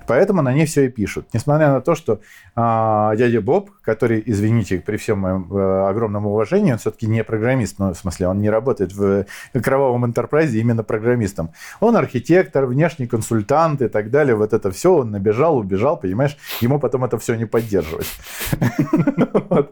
Поэтому 0.06 0.42
на 0.42 0.52
ней 0.52 0.66
все 0.66 0.86
и 0.86 0.88
пишут. 0.88 1.28
Несмотря 1.32 1.70
на 1.70 1.80
то, 1.80 1.94
что 1.94 2.20
а, 2.56 3.14
дядя 3.14 3.40
Боб, 3.40 3.70
который, 3.90 4.22
извините, 4.24 4.78
при 4.78 4.96
всем 4.96 5.18
моем 5.18 5.52
э, 5.52 5.88
огромном 5.88 6.24
уважении, 6.26 6.70
он 6.70 6.78
все-таки 6.78 7.08
не 7.08 7.24
программист, 7.24 7.80
ну, 7.80 7.92
в 7.92 7.96
смысле, 7.96 8.28
он 8.28 8.40
не 8.40 8.48
работает 8.48 8.92
в 8.92 9.26
кровавом 9.52 10.04
enterprise 10.04 10.50
именно 10.52 10.84
программистом. 10.84 11.50
Он 11.80 11.96
архитектор, 11.96 12.66
внешний 12.66 13.08
консультант 13.08 13.82
и 13.82 13.88
так 13.88 14.10
далее. 14.10 14.36
Вот 14.36 14.52
это 14.52 14.70
все, 14.70 14.94
он 14.94 15.10
набежал, 15.10 15.56
убежал, 15.56 15.98
понимаешь, 15.98 16.36
ему 16.60 16.78
потом 16.78 17.04
это 17.04 17.18
все 17.18 17.34
не 17.34 17.46
поддерживать. 17.46 18.06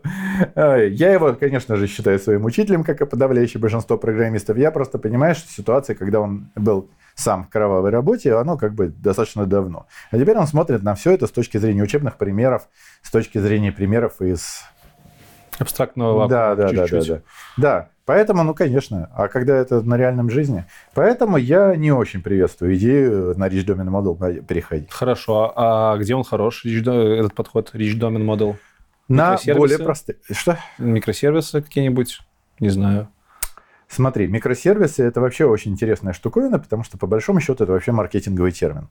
Ай, 0.57 0.90
Я 0.90 1.12
его, 1.12 1.35
конечно 1.35 1.77
же, 1.77 1.86
считаю 1.86 2.19
своим 2.19 2.45
учителем, 2.45 2.82
как 2.82 3.01
и 3.01 3.07
подавляющее 3.07 3.61
большинство 3.61 3.99
программистов. 3.99 4.57
Я 4.57 4.73
просто 4.73 4.99
понимаю, 4.99 5.36
что 5.36 5.49
ситуация, 5.53 5.95
когда 5.95 6.20
он 6.20 6.51
был 6.57 6.90
сам 7.19 7.45
в 7.45 7.49
кровавой 7.49 7.90
работе, 7.90 8.35
оно 8.35 8.57
как 8.57 8.74
бы 8.74 8.89
достаточно 8.89 9.45
давно. 9.45 9.86
А 10.12 10.19
теперь 10.19 10.36
он 10.36 10.47
смотрит 10.47 10.82
на 10.82 10.95
все 10.95 11.12
это 11.12 11.27
с 11.27 11.31
точки 11.31 11.59
зрения 11.59 11.82
учебных 11.82 12.16
примеров, 12.16 12.69
с 13.09 13.10
точки 13.10 13.39
зрения 13.39 13.72
примеров 13.72 14.20
из... 14.20 14.60
Абстрактного 15.59 16.28
Да, 16.28 16.55
да, 16.55 16.68
да, 16.68 16.72
да, 16.72 16.86
чуть-чуть. 16.86 17.09
да. 17.09 17.22
Да, 17.56 17.89
поэтому, 18.05 18.44
ну, 18.44 18.52
конечно, 18.52 19.10
а 19.16 19.28
когда 19.28 19.56
это 19.56 19.80
на 19.80 19.97
реальном 19.97 20.28
жизни? 20.28 20.66
Поэтому 20.93 21.39
я 21.39 21.74
не 21.74 21.90
очень 21.90 22.20
приветствую 22.22 22.76
идею 22.76 23.35
на 23.39 23.48
Rich 23.48 23.64
Domain 23.64 23.89
Model 23.89 24.44
переходить. 24.44 24.93
Хорошо. 24.93 25.55
А 25.56 25.97
где 25.97 26.14
он 26.14 26.22
хорош, 26.22 26.66
этот 26.66 27.35
подход, 27.35 27.70
Rich 27.72 27.98
Domain 27.98 28.26
Model? 28.26 28.56
На 29.09 29.39
более 29.56 29.78
простые... 29.78 30.18
Что? 30.30 30.59
Микросервисы 30.76 31.62
какие-нибудь? 31.62 32.20
Не 32.60 32.68
знаю. 32.68 33.09
Смотри, 33.89 34.27
микросервисы 34.27 35.02
это 35.02 35.20
вообще 35.20 35.47
очень 35.47 35.73
интересная 35.73 36.12
штуковина, 36.12 36.59
потому 36.59 36.85
что 36.85 36.98
по 36.98 37.06
большому 37.06 37.40
счету 37.40 37.65
это 37.65 37.73
вообще 37.73 37.90
маркетинговый 37.93 38.52
термин. 38.52 38.89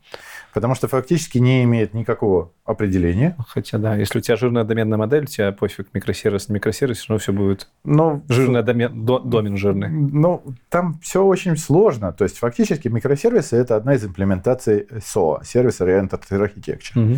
Потому 0.53 0.73
что 0.73 0.87
фактически 0.87 1.37
не 1.37 1.63
имеет 1.65 1.93
никакого 1.93 2.51
определения. 2.65 3.35
Хотя 3.47 3.77
да, 3.77 3.95
если 3.95 4.17
у 4.17 4.21
тебя 4.21 4.35
жирная 4.37 4.63
доменная 4.63 4.97
модель, 4.97 5.23
у 5.23 5.27
тебя 5.27 5.51
пофиг, 5.51 5.89
микросервис, 5.93 6.49
не 6.49 6.55
микросервис, 6.55 7.07
равно 7.07 7.19
все 7.19 7.31
будет 7.31 7.69
Но 7.83 8.23
жирная 8.27 8.63
домен, 8.63 9.05
до- 9.05 9.19
домен 9.19 9.55
жирный. 9.55 9.89
Ну, 9.89 10.41
там 10.69 10.99
все 11.03 11.23
очень 11.23 11.57
сложно. 11.57 12.11
То 12.11 12.23
есть, 12.23 12.39
фактически, 12.39 12.87
микросервисы– 12.87 13.55
это 13.57 13.75
одна 13.75 13.93
из 13.93 14.03
имплементаций 14.03 14.87
SOA, 14.89 15.41
Service 15.43 15.79
Oriented 15.79 16.23
Architecture. 16.31 17.17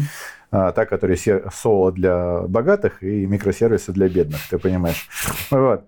А, 0.52 0.72
та, 0.72 0.86
которая 0.86 1.16
SOA 1.16 1.92
для 1.92 2.42
богатых 2.42 3.04
и 3.04 3.28
микросервисы 3.28 3.92
для 3.94 4.10
бедных, 4.10 4.40
ты 4.50 4.58
понимаешь. 4.58 5.08
Вот. 5.52 5.86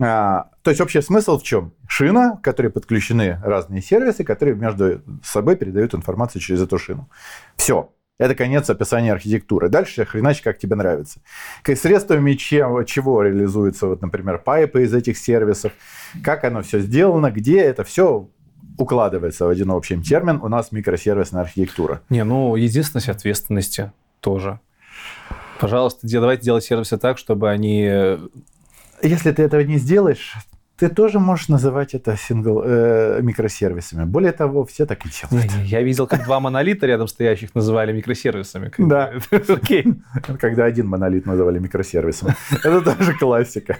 А, 0.00 0.50
то 0.62 0.70
есть, 0.70 0.80
общий 0.80 1.00
смысл 1.00 1.38
в 1.38 1.42
чем? 1.42 1.72
Шина, 1.86 2.36
к 2.36 2.42
которой 2.42 2.68
подключены 2.68 3.40
разные 3.42 3.82
сервисы, 3.82 4.24
которые 4.24 4.56
между 4.56 5.02
собой 5.22 5.56
передают 5.56 5.94
информацию 5.94 6.40
через 6.40 6.62
эту 6.62 6.78
шину. 6.78 7.08
Все. 7.56 7.90
Это 8.16 8.36
конец 8.36 8.70
описания 8.70 9.12
архитектуры. 9.12 9.68
Дальше 9.68 10.04
хреначе, 10.04 10.42
как 10.44 10.58
тебе 10.58 10.76
нравится. 10.76 11.20
Как 11.62 11.76
средствами 11.76 12.34
чем, 12.34 12.84
чего 12.84 13.22
реализуются, 13.22 13.88
вот, 13.88 14.02
например, 14.02 14.38
пайпы 14.38 14.84
из 14.84 14.94
этих 14.94 15.18
сервисов, 15.18 15.72
как 16.22 16.44
оно 16.44 16.62
все 16.62 16.78
сделано, 16.78 17.32
где 17.32 17.60
это 17.60 17.82
все 17.82 18.28
укладывается 18.78 19.46
в 19.46 19.48
один 19.48 19.70
общий 19.70 20.00
термин. 20.00 20.38
У 20.42 20.48
нас 20.48 20.70
микросервисная 20.70 21.42
архитектура. 21.42 22.02
Не, 22.08 22.22
ну, 22.22 22.54
единственность 22.54 23.08
ответственности 23.08 23.92
тоже. 24.20 24.60
Пожалуйста, 25.60 26.06
давайте 26.08 26.44
делать 26.44 26.64
сервисы 26.64 26.98
так, 26.98 27.18
чтобы 27.18 27.50
они... 27.50 28.18
э, 29.04 29.08
Если 29.08 29.30
ты 29.32 29.42
этого 29.42 29.60
не 29.60 29.78
сделаешь, 29.78 30.34
ты 30.76 30.88
тоже 30.88 31.20
можешь 31.20 31.48
называть 31.48 31.94
это 31.94 32.16
сингл, 32.16 32.60
э, 32.64 33.20
микросервисами. 33.22 34.04
Более 34.04 34.32
того, 34.32 34.64
все 34.64 34.86
так 34.86 35.06
и 35.06 35.08
делают. 35.08 35.52
Не, 35.54 35.62
не, 35.62 35.66
Я 35.68 35.82
видел, 35.82 36.06
как 36.08 36.24
два 36.24 36.40
монолита 36.40 36.86
рядом 36.86 37.06
стоящих 37.06 37.54
называли 37.54 37.92
микросервисами. 37.92 38.72
Да. 38.78 39.12
Окей. 39.48 39.84
Когда 40.40 40.64
один 40.64 40.88
монолит 40.88 41.26
называли 41.26 41.58
микросервисом. 41.60 42.30
Это 42.64 42.80
тоже 42.96 43.16
классика. 43.16 43.78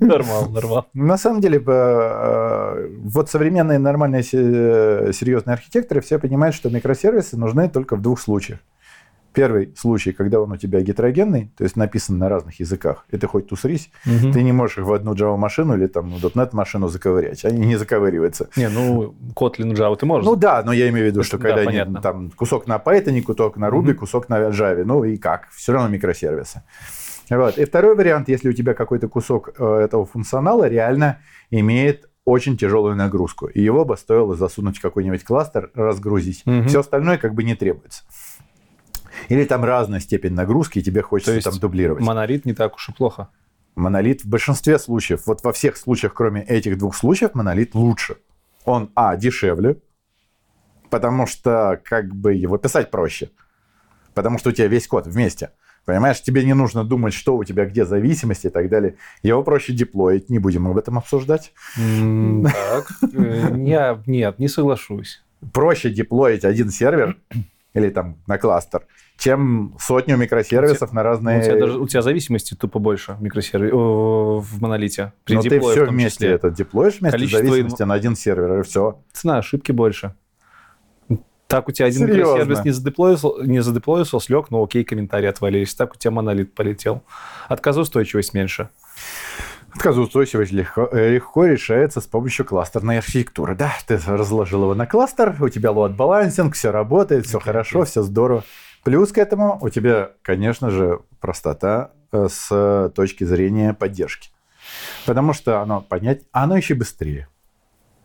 Нормал, 0.00 0.50
нормал. 0.50 0.86
На 0.92 1.16
самом 1.16 1.40
деле, 1.40 1.62
э, 1.64 2.88
вот 2.98 3.30
современные 3.30 3.78
нормальные 3.78 4.22
се- 4.22 5.12
серьезные 5.12 5.54
архитекторы 5.54 6.00
все 6.00 6.18
понимают, 6.18 6.54
что 6.54 6.68
микросервисы 6.68 7.36
нужны 7.36 7.68
только 7.70 7.96
в 7.96 8.02
двух 8.02 8.20
случаях. 8.20 8.58
Первый 9.38 9.72
случай, 9.76 10.12
когда 10.12 10.40
он 10.40 10.52
у 10.52 10.56
тебя 10.56 10.80
гетерогенный, 10.80 11.52
то 11.56 11.64
есть 11.64 11.76
написан 11.76 12.18
на 12.18 12.28
разных 12.28 12.60
языках, 12.60 13.04
и 13.10 13.16
ты 13.16 13.26
хоть 13.26 13.48
тусрись, 13.48 13.90
Мгм. 14.04 14.32
ты 14.32 14.42
не 14.42 14.52
можешь 14.52 14.78
их 14.78 14.84
в 14.84 14.92
одну 14.92 15.14
Java-машину 15.14 15.74
или 15.76 15.86
там 15.86 16.12
.NET 16.16 16.50
машину 16.52 16.88
заковырять. 16.88 17.44
Они 17.44 17.66
не 17.66 17.76
заковыриваются. 17.76 18.48
Не, 18.56 18.68
ну, 18.68 19.14
Kotlin 19.34 19.72
Java 19.74 19.96
ты 19.96 20.06
можешь. 20.06 20.26
Ну 20.26 20.36
да, 20.36 20.62
но 20.64 20.72
я 20.72 20.88
имею 20.88 21.06
в 21.06 21.10
виду, 21.10 21.22
что 21.22 21.38
Да, 21.38 21.42
когда 21.44 21.60
они, 21.62 21.66
понятно. 21.66 22.00
там 22.02 22.30
кусок 22.30 22.66
на 22.66 22.76
Python, 22.76 23.20
кусок 23.22 23.56
на 23.56 23.66
Ruby, 23.68 23.90
Мгм. 23.90 23.96
кусок 23.96 24.28
на 24.28 24.48
Java, 24.50 24.82
ну 24.84 25.04
и 25.04 25.16
как? 25.16 25.48
Все 25.50 25.72
равно 25.72 25.88
микросервисы. 25.88 26.62
Вот. 27.30 27.58
И 27.58 27.64
второй 27.64 27.94
вариант, 27.94 28.28
если 28.28 28.48
у 28.48 28.52
тебя 28.52 28.74
какой-то 28.74 29.08
кусок 29.08 29.50
э, 29.58 29.80
этого 29.84 30.06
функционала 30.06 30.66
реально 30.68 31.18
имеет 31.50 32.08
очень 32.24 32.56
тяжелую 32.58 32.94
нагрузку, 32.96 33.46
и 33.46 33.62
его 33.62 33.84
бы 33.86 33.96
стоило 33.96 34.34
засунуть 34.36 34.78
в 34.78 34.82
какой-нибудь 34.82 35.24
кластер, 35.24 35.70
разгрузить. 35.74 36.42
Мгм. 36.44 36.68
Все 36.68 36.80
остальное 36.80 37.16
как 37.18 37.32
бы 37.34 37.42
не 37.44 37.54
требуется. 37.54 38.02
Или 39.28 39.44
там 39.44 39.64
разная 39.64 40.00
степень 40.00 40.32
нагрузки, 40.32 40.78
и 40.78 40.82
тебе 40.82 41.02
хочется 41.02 41.32
То 41.32 41.36
есть 41.36 41.44
там 41.48 41.58
дублировать. 41.58 42.02
Монолит 42.02 42.44
не 42.44 42.54
так 42.54 42.74
уж 42.76 42.88
и 42.88 42.92
плохо. 42.92 43.28
Монолит 43.74 44.24
в 44.24 44.28
большинстве 44.28 44.78
случаев, 44.78 45.26
вот 45.26 45.44
во 45.44 45.52
всех 45.52 45.76
случаях, 45.76 46.14
кроме 46.14 46.42
этих 46.42 46.78
двух 46.78 46.96
случаев, 46.96 47.34
монолит 47.34 47.74
лучше. 47.74 48.16
Он, 48.64 48.90
а, 48.94 49.16
дешевле, 49.16 49.76
потому 50.90 51.26
что 51.26 51.80
как 51.84 52.14
бы 52.14 52.34
его 52.34 52.58
писать 52.58 52.90
проще. 52.90 53.30
Потому 54.14 54.38
что 54.38 54.50
у 54.50 54.52
тебя 54.52 54.66
весь 54.66 54.88
код 54.88 55.06
вместе. 55.06 55.52
Понимаешь, 55.84 56.20
тебе 56.20 56.44
не 56.44 56.54
нужно 56.54 56.84
думать, 56.84 57.14
что 57.14 57.36
у 57.36 57.44
тебя 57.44 57.64
где 57.64 57.86
зависимости 57.86 58.48
и 58.48 58.50
так 58.50 58.68
далее. 58.68 58.96
Его 59.22 59.42
проще 59.42 59.72
деплоить, 59.72 60.28
не 60.28 60.38
будем 60.38 60.66
об 60.66 60.76
этом 60.76 60.98
обсуждать. 60.98 61.52
Так, 61.76 62.90
э, 63.14 63.54
я- 63.56 64.02
нет, 64.06 64.38
не 64.38 64.48
соглашусь. 64.48 65.22
Проще 65.52 65.88
деплоить 65.90 66.44
один 66.44 66.70
сервер 66.70 67.16
или 67.72 67.88
там 67.90 68.18
на 68.26 68.36
кластер, 68.38 68.86
чем 69.18 69.74
сотню 69.80 70.16
микросервисов 70.16 70.92
на 70.92 71.02
Ну, 71.02 71.08
разные... 71.08 71.40
У 71.40 71.42
тебя, 71.42 71.58
даже, 71.58 71.78
у 71.78 71.86
тебя 71.88 72.02
зависимости 72.02 72.54
тупо 72.54 72.78
больше 72.78 73.16
микросервис 73.20 73.72
в 73.72 74.60
монолите. 74.60 75.12
При 75.24 75.34
Но 75.34 75.42
Ну, 75.42 75.48
ты 75.50 75.60
все 75.60 75.84
вместе 75.86 76.18
числе. 76.18 76.30
это 76.30 76.50
деплоишь 76.50 77.00
вместе 77.00 77.18
Количество 77.18 77.44
зависимости 77.44 77.82
на 77.82 77.94
один 77.94 78.14
сервер, 78.14 78.60
и 78.60 78.62
все. 78.62 79.00
Цена 79.12 79.38
ошибки 79.38 79.72
больше. 79.72 80.14
Так 81.48 81.68
у 81.68 81.72
тебя 81.72 81.86
один 81.86 82.06
Серьезно? 82.06 82.32
микросервис 82.34 82.64
не 82.64 82.70
задеплоился, 82.70 83.28
не 83.42 83.60
задеплоился, 83.60 84.20
слег, 84.20 84.50
ну 84.50 84.62
окей, 84.62 84.84
комментарии 84.84 85.26
отвалились. 85.26 85.74
Так 85.74 85.94
у 85.94 85.96
тебя 85.96 86.12
монолит 86.12 86.54
полетел. 86.54 87.02
Отказоустойчивость 87.48 88.34
меньше. 88.34 88.68
Отказоустойчивость 89.74 90.52
легко, 90.52 90.88
легко 90.92 91.44
решается 91.44 92.00
с 92.00 92.06
помощью 92.06 92.44
кластерной 92.44 92.98
архитектуры. 92.98 93.54
Да, 93.56 93.72
ты 93.86 93.98
разложил 94.06 94.62
его 94.62 94.74
на 94.74 94.86
кластер, 94.86 95.36
у 95.40 95.48
тебя 95.48 95.70
load 95.70 95.94
балансинг, 95.94 96.54
все 96.54 96.70
работает, 96.70 97.26
все 97.26 97.40
хорошо, 97.40 97.84
все 97.84 98.02
здорово. 98.02 98.44
Плюс 98.88 99.12
к 99.12 99.18
этому 99.18 99.58
у 99.60 99.68
тебя, 99.68 100.12
конечно 100.22 100.70
же, 100.70 101.00
простота 101.20 101.90
э, 102.10 102.26
с 102.30 102.90
точки 102.94 103.24
зрения 103.24 103.74
поддержки. 103.74 104.30
Потому 105.04 105.34
что 105.34 105.60
оно 105.60 105.82
понять, 105.82 106.22
оно 106.32 106.56
еще 106.56 106.74
быстрее. 106.74 107.28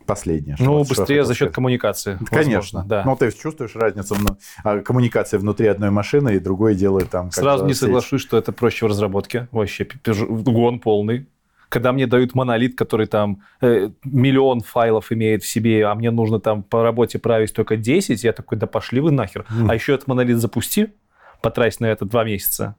Последнее. 0.06 0.58
Ну, 0.60 0.80
вот 0.80 0.90
быстрее 0.90 1.24
за 1.24 1.36
счет 1.36 1.54
коммуникации. 1.54 2.20
Конечно, 2.30 2.80
возможно, 2.80 2.84
да. 2.86 3.04
Ну, 3.06 3.16
ты 3.16 3.32
чувствуешь 3.32 3.78
разницу 3.78 4.16
вну- 4.16 4.38
а, 4.66 4.82
коммуникации 4.82 5.38
внутри 5.38 5.68
одной 5.68 5.90
машины, 5.90 6.36
и 6.36 6.40
другой 6.40 6.76
делает 6.76 7.10
там... 7.10 7.32
Сразу 7.32 7.66
не 7.66 7.72
сеть. 7.72 7.84
соглашусь, 7.84 8.20
что 8.20 8.38
это 8.38 8.52
проще 8.52 8.86
в 8.86 8.90
разработке. 8.90 9.48
Вообще, 9.54 9.88
гон 10.06 10.82
полный. 10.82 11.30
Когда 11.74 11.92
мне 11.92 12.06
дают 12.06 12.36
монолит, 12.36 12.78
который 12.78 13.08
там 13.08 13.42
э, 13.60 13.90
миллион 14.06 14.62
файлов 14.62 15.12
имеет 15.12 15.42
в 15.42 15.48
себе, 15.48 15.88
а 15.88 15.96
мне 15.96 16.12
нужно 16.12 16.40
там 16.40 16.62
по 16.62 16.84
работе 16.84 17.18
править 17.18 17.52
только 17.52 17.78
10, 17.78 18.24
я 18.24 18.32
такой, 18.32 18.60
да 18.60 18.68
пошли 18.68 19.00
вы 19.00 19.10
нахер. 19.10 19.44
Мгм. 19.50 19.72
А 19.72 19.74
еще 19.74 19.96
этот 19.96 20.08
монолит 20.08 20.38
запусти, 20.38 20.94
потрать 21.42 21.80
на 21.80 21.88
это 21.88 22.06
два 22.06 22.26
месяца, 22.26 22.76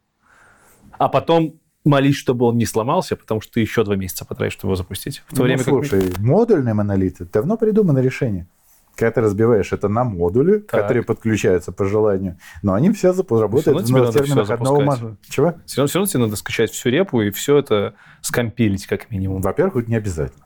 а 0.97 1.09
потом 1.09 1.59
молись, 1.85 2.15
чтобы 2.15 2.47
он 2.47 2.57
не 2.57 2.67
сломался, 2.67 3.17
потому 3.17 3.41
что 3.41 3.55
ты 3.55 3.61
еще 3.63 3.83
два 3.83 3.97
месяца 3.97 4.25
потратишь, 4.25 4.55
чтобы 4.55 4.71
его 4.71 4.77
запустить. 4.77 5.25
В 5.27 5.35
то 5.35 5.41
Ну, 5.41 5.43
время 5.43 5.59
как 5.59 5.67
слушай, 5.67 6.13
модульные 6.19 6.75
монолиты 6.75 7.25
давно 7.25 7.57
придумано 7.57 7.99
решение. 7.99 8.47
Когда 8.97 9.11
ты 9.11 9.21
разбиваешь 9.23 9.73
это 9.73 9.89
на 9.89 10.05
модули, 10.05 10.59
Так. 10.61 10.83
которые 10.83 11.03
подключаются 11.03 11.73
по 11.73 11.85
желанию, 11.85 12.39
но 12.63 12.75
они 12.75 12.93
все 12.93 13.13
зап- 13.13 13.39
работают 13.41 13.85
тебе 13.87 14.03
в 14.03 14.13
терминах 14.13 14.49
одного 14.51 14.81
мажа. 14.83 15.17
Чего? 15.29 15.55
все 15.67 15.79
равно, 15.81 15.89
все 15.89 15.99
равно 15.99 16.07
тебе 16.07 16.21
надо 16.23 16.37
скачать 16.37 16.71
всю 16.71 16.91
репу 16.91 17.21
и 17.21 17.31
все 17.31 17.59
это 17.59 17.95
скомпилить 18.21 18.87
как 18.87 19.11
минимум. 19.11 19.43
Во-первых, 19.43 19.77
это 19.83 19.91
не 19.91 19.97
обязательно. 19.97 20.45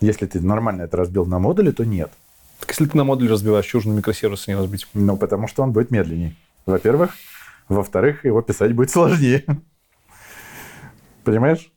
Если 0.00 0.26
ты 0.26 0.40
нормально 0.40 0.82
это 0.82 0.98
разбил 0.98 1.24
на 1.24 1.38
модули, 1.38 1.70
то 1.70 1.84
нет. 1.84 2.12
Так 2.60 2.68
если 2.70 2.84
ты 2.86 2.96
на 2.96 3.04
модуль 3.04 3.30
разбиваешь, 3.30 3.64
чего 3.66 3.80
же 3.80 3.88
на 3.88 3.94
микросервисы 3.94 4.50
не 4.50 4.56
разбить? 4.56 4.86
Ну, 4.92 5.16
потому 5.16 5.48
что 5.48 5.62
он 5.62 5.72
будет 5.72 5.90
медленнее. 5.90 6.34
Во-первых. 6.66 7.12
Во-вторых, 7.68 8.26
его 8.26 8.42
писать 8.42 8.74
будет 8.74 8.90
сложнее. 8.90 9.44
Понимаешь? 11.24 11.72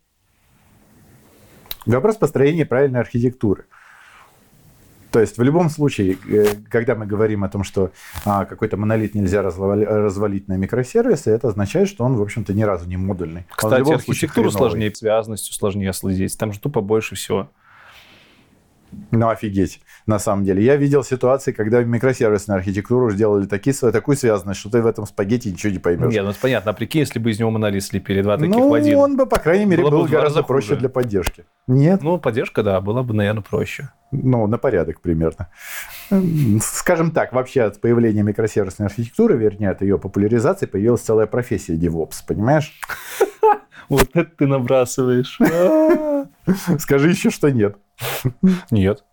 Вопрос 1.86 2.18
построения 2.18 2.66
правильной 2.66 3.00
архитектуры. 3.00 3.66
То 5.12 5.20
есть 5.20 5.38
в 5.38 5.42
любом 5.42 5.70
случае, 5.70 6.18
э, 6.28 6.56
когда 6.70 6.96
мы 6.96 7.06
говорим 7.06 7.44
о 7.44 7.50
том, 7.50 7.64
что 7.64 7.92
а, 8.26 8.46
какой-то 8.46 8.78
монолит 8.78 9.16
нельзя 9.16 9.42
развалить, 9.42 10.48
на 10.48 10.58
микросервисы, 10.58 11.32
это 11.32 11.50
означает, 11.50 11.88
что 11.88 12.04
он, 12.04 12.16
в 12.16 12.22
общем-то, 12.22 12.54
ни 12.54 12.64
разу 12.64 12.88
не 12.88 12.98
модульный. 12.98 13.46
Кстати, 13.50 13.92
архитектуру 13.92 14.52
сложнее, 14.52 14.94
связанностью 14.94 15.54
сложнее 15.54 15.94
следить. 15.94 16.38
Там 16.38 16.52
же 16.52 16.60
тупо 16.60 16.82
больше 16.82 17.16
всего. 17.16 17.50
Ну, 19.12 19.30
офигеть, 19.30 19.82
на 20.08 20.20
самом 20.20 20.46
деле. 20.46 20.64
Я 20.64 20.78
видел 20.78 21.04
ситуации, 21.04 21.52
когда 21.52 21.84
микросервисную 21.84 22.58
архитектуру 22.58 23.12
сделали 23.12 23.46
такие, 23.46 23.74
такую 23.74 24.16
связанность, 24.16 24.60
что 24.60 24.70
ты 24.70 24.82
в 24.82 24.88
этом 24.88 25.06
спагетти 25.06 25.50
ничего 25.50 25.74
не 25.74 25.80
поймешь. 25.80 26.12
Нет, 26.12 26.24
ну 26.24 26.32
это 26.32 26.40
понятно. 26.40 26.72
А 26.72 26.74
прикинь, 26.74 27.02
если 27.02 27.20
бы 27.20 27.30
из 27.30 27.40
него 27.40 27.52
монолит 27.52 27.84
слепили 27.84 28.22
два 28.22 28.38
таких 28.38 28.56
ну, 28.56 28.70
в 28.70 28.74
один. 28.74 28.98
он 28.98 29.18
бы, 29.18 29.26
по 29.26 29.38
крайней 29.38 29.66
мере, 29.66 29.84
было 29.84 29.92
был 29.92 30.06
гораздо 30.06 30.44
проще 30.44 30.76
для 30.76 30.90
поддержки. 30.90 31.46
Нет? 31.68 32.02
Ну, 32.02 32.18
поддержка, 32.18 32.64
да, 32.64 32.80
была 32.80 33.04
бы, 33.04 33.14
наверное, 33.14 33.44
проще. 33.44 33.90
Ну, 34.12 34.48
на 34.48 34.58
порядок 34.58 35.02
примерно. 35.02 35.50
Скажем 36.62 37.12
так, 37.12 37.34
вообще 37.34 37.64
от 37.64 37.82
появления 37.82 38.24
микросервисной 38.24 38.88
архитектуры, 38.88 39.38
вернее, 39.38 39.72
от 39.72 39.82
ее 39.82 40.00
популяризации, 40.00 40.66
появилась 40.66 41.02
целая 41.02 41.28
профессия 41.28 41.76
DevOps, 41.76 42.24
понимаешь? 42.26 42.80
Вот 43.90 44.10
это 44.16 44.30
ты 44.38 44.48
набрасываешь. 44.48 45.40
Скажи 46.80 47.10
еще, 47.10 47.30
что 47.30 47.50
нет. 47.50 47.78
Нет. 48.70 49.06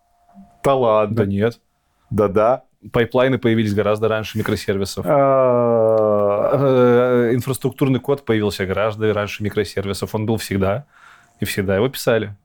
Да 0.65 0.75
ладно. 0.75 1.15
Да 1.15 1.25
нет. 1.25 1.61
Да-да. 2.09 2.63
Пайплайны 2.91 3.37
появились 3.37 3.73
гораздо 3.73 4.07
раньше 4.07 4.37
микросервисов. 4.37 5.05
А. 5.07 6.51
Э, 6.53 7.31
инфраструктурный 7.33 7.99
код 7.99 8.25
появился 8.25 8.65
гораздо 8.65 9.13
раньше 9.13 9.43
микросервисов. 9.43 10.13
Он 10.13 10.25
был 10.25 10.37
всегда. 10.37 10.85
И 11.39 11.45
всегда 11.45 11.75
его 11.75 11.89
писали. 11.89 12.35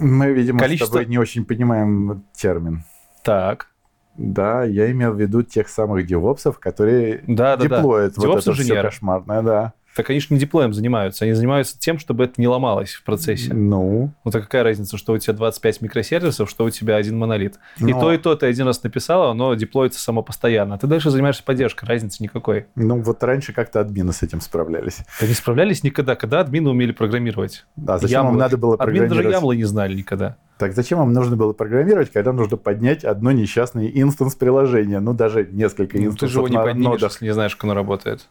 Мы, 0.00 0.32
видимо, 0.32 0.58
Количество... 0.58 0.86
с 0.86 0.90
тобой 0.90 1.06
не 1.06 1.18
очень 1.18 1.44
понимаем 1.44 2.24
термин. 2.34 2.84
Так. 3.22 3.68
Да, 4.16 4.64
я 4.64 4.90
имел 4.90 5.12
в 5.12 5.20
виду 5.20 5.42
тех 5.42 5.68
самых 5.68 6.06
девопсов, 6.06 6.58
которые 6.58 7.22
да, 7.26 7.56
да, 7.56 7.64
деплоят 7.64 8.14
да. 8.16 8.26
вот 8.28 8.38
это 8.38 8.52
все 8.52 8.80
кошмарное, 8.80 9.42
да. 9.42 9.72
Так 9.94 10.10
они 10.10 10.20
же 10.20 10.26
не 10.30 10.38
диплоем 10.38 10.74
занимаются, 10.74 11.24
они 11.24 11.34
занимаются 11.34 11.78
тем, 11.78 11.98
чтобы 11.98 12.24
это 12.24 12.34
не 12.38 12.48
ломалось 12.48 12.94
в 12.94 13.04
процессе. 13.04 13.54
Ну. 13.54 14.12
Ну 14.24 14.30
так 14.30 14.42
какая 14.42 14.64
разница, 14.64 14.96
что 14.96 15.12
у 15.12 15.18
тебя 15.18 15.34
25 15.34 15.82
микросервисов, 15.82 16.50
что 16.50 16.64
у 16.64 16.70
тебя 16.70 16.96
один 16.96 17.16
монолит. 17.16 17.58
Но... 17.78 17.88
И 17.88 17.92
то, 17.92 18.12
и 18.12 18.18
то 18.18 18.34
ты 18.34 18.46
один 18.46 18.66
раз 18.66 18.82
написал, 18.82 19.30
оно 19.30 19.54
деплоится 19.54 20.00
само 20.00 20.22
постоянно. 20.22 20.74
А 20.74 20.78
ты 20.78 20.86
дальше 20.86 21.10
занимаешься 21.10 21.44
поддержкой, 21.44 21.86
разницы 21.86 22.22
никакой. 22.22 22.66
Ну 22.74 23.00
вот 23.00 23.22
раньше 23.22 23.52
как-то 23.52 23.80
админы 23.80 24.12
с 24.12 24.22
этим 24.22 24.40
справлялись. 24.40 24.98
Да 25.20 25.26
не 25.26 25.34
справлялись 25.34 25.84
никогда, 25.84 26.16
когда 26.16 26.40
админы 26.40 26.70
умели 26.70 26.92
программировать. 26.92 27.64
А 27.86 27.98
зачем 27.98 28.22
ямлы. 28.22 28.32
им 28.32 28.38
надо 28.38 28.56
было 28.56 28.76
программировать? 28.76 29.12
Админы 29.12 29.24
даже 29.24 29.36
ямлы 29.36 29.56
не 29.56 29.64
знали 29.64 29.94
никогда. 29.94 30.36
Так 30.58 30.74
зачем 30.74 30.98
вам 30.98 31.12
нужно 31.12 31.36
было 31.36 31.52
программировать, 31.52 32.12
когда 32.12 32.32
нужно 32.32 32.56
поднять 32.56 33.04
одно 33.04 33.32
несчастное 33.32 33.88
инстанс 33.88 34.34
приложения? 34.34 35.00
Ну, 35.00 35.12
даже 35.12 35.48
несколько 35.50 35.98
инстансов 35.98 36.20
ну, 36.22 36.26
Ты 36.26 36.32
же 36.32 36.38
его 36.38 36.48
не 36.48 36.56
поднимешь, 36.56 37.02
если 37.02 37.24
не 37.24 37.32
знаешь, 37.32 37.56
как 37.56 37.64
оно 37.64 37.74
работает. 37.74 38.28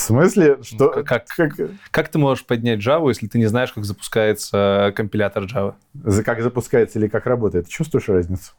В 0.00 0.02
смысле? 0.02 0.56
Ну, 0.56 0.64
что? 0.64 0.94
Ну, 0.96 1.04
как, 1.04 1.26
как... 1.26 1.52
как 1.90 2.08
ты 2.08 2.18
можешь 2.18 2.46
поднять 2.46 2.80
Java, 2.80 3.08
если 3.08 3.26
ты 3.26 3.36
не 3.36 3.44
знаешь, 3.44 3.70
как 3.70 3.84
запускается 3.84 4.94
компилятор 4.96 5.44
Java? 5.44 5.74
Как 6.24 6.40
запускается 6.40 6.98
или 6.98 7.06
как 7.06 7.26
работает? 7.26 7.68
Чувствуешь 7.68 8.08
разницу? 8.08 8.52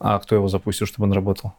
А 0.00 0.18
кто 0.18 0.34
его 0.34 0.48
запустил, 0.48 0.88
чтобы 0.88 1.06
он 1.06 1.12
работал? 1.12 1.54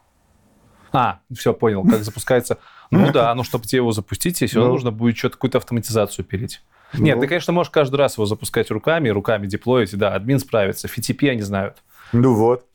А, 0.92 1.20
все, 1.34 1.54
понял, 1.54 1.82
как 1.82 2.04
запускается. 2.04 2.58
Ну 2.90 3.10
да, 3.10 3.34
ну 3.34 3.42
чтобы 3.42 3.64
тебе 3.64 3.78
его 3.78 3.92
запустить, 3.92 4.42
если 4.42 4.58
ну. 4.58 4.68
нужно 4.68 4.90
будет 4.90 5.16
что-то, 5.16 5.36
какую-то 5.36 5.56
автоматизацию 5.56 6.22
пилить. 6.26 6.62
Ну. 6.92 7.04
Нет, 7.04 7.18
ты, 7.20 7.26
конечно, 7.26 7.54
можешь 7.54 7.70
каждый 7.70 7.96
раз 7.96 8.18
его 8.18 8.26
запускать 8.26 8.70
руками, 8.70 9.08
руками 9.08 9.46
деплоить, 9.46 9.96
да, 9.96 10.14
админ 10.14 10.38
справится. 10.38 10.88
FTP 10.88 11.30
они 11.30 11.40
знают. 11.40 11.78
Ну 12.12 12.34
вот. 12.34 12.66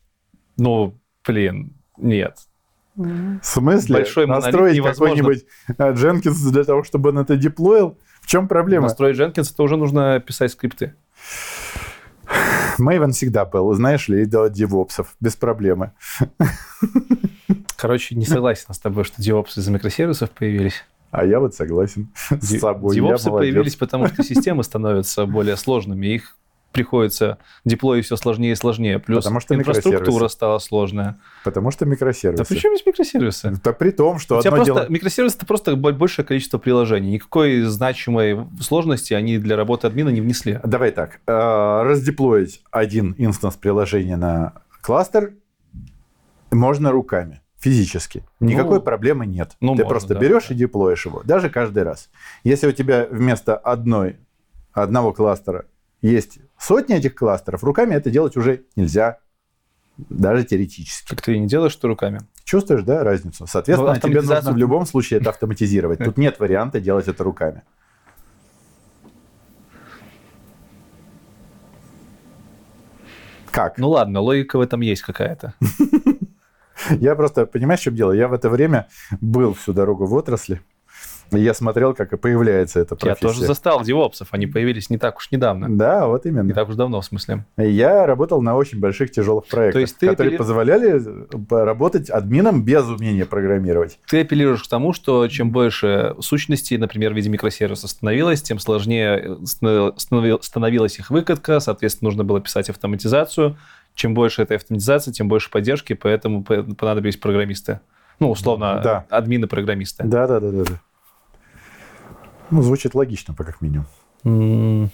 Ну, 0.57 0.99
блин, 1.23 1.77
нет. 1.97 2.46
В 2.97 3.39
смысле? 3.43 3.97
Большой 3.97 4.25
Настроить 4.25 4.81
какой-нибудь 4.81 5.45
э, 5.69 5.73
Jenkins 5.93 6.51
для 6.51 6.63
того, 6.63 6.83
чтобы 6.83 7.09
он 7.09 7.19
это 7.19 7.37
деплоил? 7.37 7.97
В 8.21 8.27
чем 8.27 8.47
проблема? 8.47 8.83
Настроить 8.87 9.17
Jenkins, 9.17 9.51
это 9.53 9.63
уже 9.63 9.77
нужно 9.77 10.19
писать 10.19 10.51
скрипты. 10.51 10.95
Maven 12.79 13.11
всегда 13.11 13.45
был, 13.45 13.71
знаешь 13.73 14.07
ли, 14.07 14.25
делать 14.25 14.53
девопсов, 14.53 15.15
без 15.19 15.35
проблемы. 15.35 15.91
Короче, 17.77 18.15
не 18.15 18.25
согласен 18.25 18.73
с 18.73 18.79
тобой, 18.79 19.03
что 19.03 19.21
девопсы 19.21 19.59
из 19.59 19.67
микросервисов 19.67 20.31
появились. 20.31 20.83
А 21.11 21.23
я 21.23 21.39
вот 21.39 21.53
согласен 21.53 22.09
с 22.29 22.59
собой. 22.59 22.95
Девопсы 22.95 23.29
появились, 23.29 23.75
потому 23.75 24.07
что 24.07 24.23
системы 24.23 24.63
становятся 24.63 25.25
более 25.25 25.55
сложными. 25.55 26.07
Их 26.07 26.35
приходится 26.71 27.37
деплоить 27.65 28.05
все 28.05 28.15
сложнее 28.17 28.51
и 28.51 28.55
сложнее. 28.55 28.99
Плюс 28.99 29.23
Потому 29.23 29.39
что 29.39 29.55
инфраструктура 29.55 30.27
стала 30.27 30.59
сложная. 30.59 31.19
Потому 31.43 31.71
что 31.71 31.85
микросервисы. 31.85 32.43
Да 32.43 32.47
при 32.47 32.57
чем 32.57 32.73
есть 32.73 32.85
микросервисы? 32.85 33.53
Да 33.63 33.73
при 33.73 33.91
том, 33.91 34.19
что 34.19 34.37
У 34.37 34.41
тебя 34.41 34.51
просто, 34.51 34.65
дело... 34.65 34.85
Микросервисы— 34.89 35.35
это 35.37 35.45
просто 35.45 35.75
большее 35.75 36.25
количество 36.25 36.57
приложений. 36.57 37.11
Никакой 37.11 37.61
значимой 37.61 38.45
сложности 38.61 39.13
они 39.13 39.37
для 39.37 39.55
работы 39.55 39.87
админа 39.87 40.09
не 40.09 40.21
внесли. 40.21 40.59
Давай 40.63 40.91
так. 40.91 41.19
Э, 41.27 41.83
раздеплоить 41.83 42.61
один 42.71 43.15
инстанс 43.17 43.55
приложения 43.55 44.17
на 44.17 44.53
кластер 44.81 45.33
можно 46.51 46.91
руками 46.91 47.41
физически. 47.57 48.23
Никакой 48.39 48.77
ну, 48.77 48.83
проблемы 48.83 49.25
нет. 49.25 49.57
Ну, 49.59 49.75
Ты 49.75 49.83
можно, 49.83 49.89
просто 49.89 50.13
да, 50.13 50.19
берешь 50.19 50.47
да. 50.49 50.55
и 50.55 50.57
деплоишь 50.57 51.05
его, 51.05 51.21
даже 51.23 51.49
каждый 51.49 51.83
раз. 51.83 52.09
Если 52.43 52.67
у 52.67 52.71
тебя 52.71 53.07
вместо 53.09 53.57
одной, 53.57 54.17
одного 54.73 55.11
кластера 55.11 55.65
есть 56.01 56.39
сотни 56.57 56.95
этих 56.95 57.15
кластеров, 57.15 57.63
руками 57.63 57.95
это 57.95 58.09
делать 58.09 58.37
уже 58.37 58.65
нельзя, 58.75 59.19
даже 59.97 60.43
теоретически. 60.43 61.09
Так 61.09 61.21
ты 61.21 61.35
и 61.35 61.39
не 61.39 61.47
делаешь 61.47 61.71
что 61.71 61.87
руками? 61.87 62.19
Чувствуешь, 62.43 62.83
да, 62.83 63.03
разницу? 63.03 63.47
Соответственно, 63.47 63.93
ну, 63.95 63.99
тебе 63.99 64.21
нужно 64.21 64.51
в 64.51 64.57
любом 64.57 64.85
случае 64.85 65.19
это 65.19 65.31
автоматизировать. 65.31 65.99
Тут 65.99 66.17
нет 66.17 66.39
варианта 66.39 66.79
делать 66.79 67.07
это 67.07 67.23
руками. 67.23 67.63
Как? 73.51 73.79
Ну 73.79 73.89
ладно, 73.89 74.21
логика 74.21 74.57
в 74.57 74.61
этом 74.61 74.81
есть 74.81 75.01
какая-то. 75.01 75.55
Я 76.91 77.15
просто, 77.15 77.47
понимаешь, 77.47 77.79
в 77.79 77.83
чем 77.83 77.95
дело? 77.95 78.11
Я 78.11 78.27
в 78.27 78.33
это 78.33 78.51
время 78.51 78.87
был 79.19 79.55
всю 79.55 79.73
дорогу 79.73 80.05
в 80.05 80.13
отрасли. 80.13 80.61
Я 81.31 81.53
смотрел, 81.53 81.93
как 81.93 82.13
и 82.13 82.17
появляется 82.17 82.79
эта 82.79 82.95
профессия. 82.95 83.27
Я 83.27 83.33
тоже 83.33 83.45
застал 83.45 83.83
девопсов, 83.83 84.29
они 84.31 84.47
появились 84.47 84.89
не 84.89 84.97
так 84.97 85.17
уж 85.17 85.31
недавно. 85.31 85.67
Да, 85.69 86.07
вот 86.07 86.25
именно. 86.25 86.47
Не 86.47 86.53
так 86.53 86.69
уж 86.69 86.75
давно, 86.75 87.01
в 87.01 87.05
смысле. 87.05 87.45
Я 87.57 88.05
работал 88.05 88.41
на 88.41 88.55
очень 88.55 88.79
больших 88.79 89.11
тяжелых 89.11 89.45
проектах, 89.45 89.73
То 89.73 89.79
есть 89.79 89.97
ты 89.97 90.07
которые 90.07 90.29
апелли... 90.29 90.37
позволяли 90.37 91.01
э, 91.01 91.63
работать 91.63 92.09
админом 92.09 92.63
без 92.63 92.85
умения 92.85 93.25
программировать. 93.25 93.99
Ты 94.07 94.21
апеллируешь 94.21 94.63
к 94.63 94.67
тому, 94.67 94.93
что 94.93 95.27
чем 95.27 95.51
больше 95.51 96.15
сущностей, 96.19 96.77
например, 96.77 97.13
в 97.13 97.15
виде 97.15 97.29
микросервиса 97.29 97.87
становилось, 97.87 98.41
тем 98.41 98.59
сложнее 98.59 99.37
э, 99.61 99.91
становилась 100.41 100.99
их 100.99 101.09
выкатка, 101.09 101.59
соответственно, 101.59 102.07
нужно 102.07 102.23
было 102.23 102.41
писать 102.41 102.69
автоматизацию. 102.69 103.57
Чем 103.95 104.13
больше 104.13 104.43
этой 104.43 104.57
автоматизации, 104.57 105.11
тем 105.11 105.27
больше 105.27 105.49
поддержки, 105.49 105.93
поэтому 105.93 106.43
понадобились 106.43 107.17
программисты. 107.17 107.79
Ну, 108.19 108.31
условно, 108.31 108.81
да. 108.83 109.05
админы-программисты. 109.09 110.03
Да, 110.03 110.27
да, 110.27 110.39
да, 110.39 110.51
да. 110.51 110.63
Ну, 112.49 112.61
звучит 112.61 112.95
логично, 112.95 113.33
по 113.33 113.43
как 113.43 113.61
минимум. 113.61 113.87
Mm. 114.23 114.89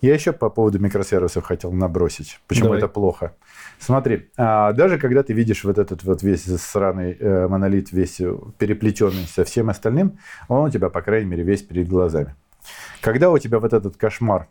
Я 0.00 0.14
еще 0.14 0.32
по 0.32 0.48
поводу 0.48 0.78
микросервисов 0.78 1.44
хотел 1.44 1.72
набросить. 1.72 2.40
Почему 2.46 2.66
Давай. 2.66 2.78
это 2.78 2.88
плохо? 2.88 3.34
Смотри, 3.80 4.30
а, 4.36 4.72
даже 4.72 4.96
когда 4.96 5.22
ты 5.22 5.32
видишь 5.32 5.64
вот 5.64 5.76
этот 5.76 6.04
вот 6.04 6.22
весь 6.22 6.44
сраный 6.44 7.16
э, 7.18 7.48
монолит, 7.48 7.90
весь 7.90 8.20
переплетенный 8.58 9.26
со 9.26 9.44
всем 9.44 9.70
остальным, 9.70 10.18
он 10.46 10.68
у 10.68 10.70
тебя, 10.70 10.88
по 10.88 11.02
крайней 11.02 11.28
мере, 11.28 11.42
весь 11.42 11.62
перед 11.62 11.88
глазами. 11.88 12.36
Когда 13.00 13.30
у 13.30 13.38
тебя 13.38 13.58
вот 13.58 13.72
этот 13.72 13.96
кошмар 13.96 14.48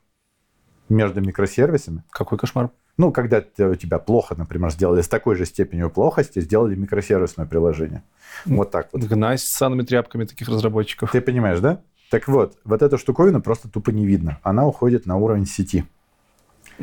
между 0.89 1.21
микросервисами... 1.21 2.03
Какой 2.09 2.37
кошмар? 2.37 2.71
Ну, 2.97 3.11
когда 3.11 3.43
у 3.59 3.75
тебя 3.75 3.99
плохо, 3.99 4.35
например, 4.35 4.71
сделали 4.71 5.01
с 5.01 5.07
такой 5.07 5.35
же 5.35 5.45
степенью 5.45 5.89
плохости, 5.89 6.39
сделали 6.39 6.75
микросервисное 6.75 7.45
приложение. 7.45 8.03
Вот 8.45 8.71
так 8.71 8.89
вот. 8.91 9.03
Гнать 9.03 9.39
с 9.39 9.45
санными 9.45 9.83
тряпками 9.83 10.25
таких 10.25 10.49
разработчиков. 10.49 11.11
Ты 11.11 11.21
понимаешь, 11.21 11.59
да? 11.59 11.81
Так 12.09 12.27
вот, 12.27 12.57
вот 12.63 12.81
эта 12.81 12.97
штуковина 12.97 13.41
просто 13.41 13.69
тупо 13.69 13.89
не 13.89 14.05
видно. 14.05 14.39
Она 14.43 14.65
уходит 14.65 15.05
на 15.05 15.17
уровень 15.17 15.45
сети. 15.45 15.85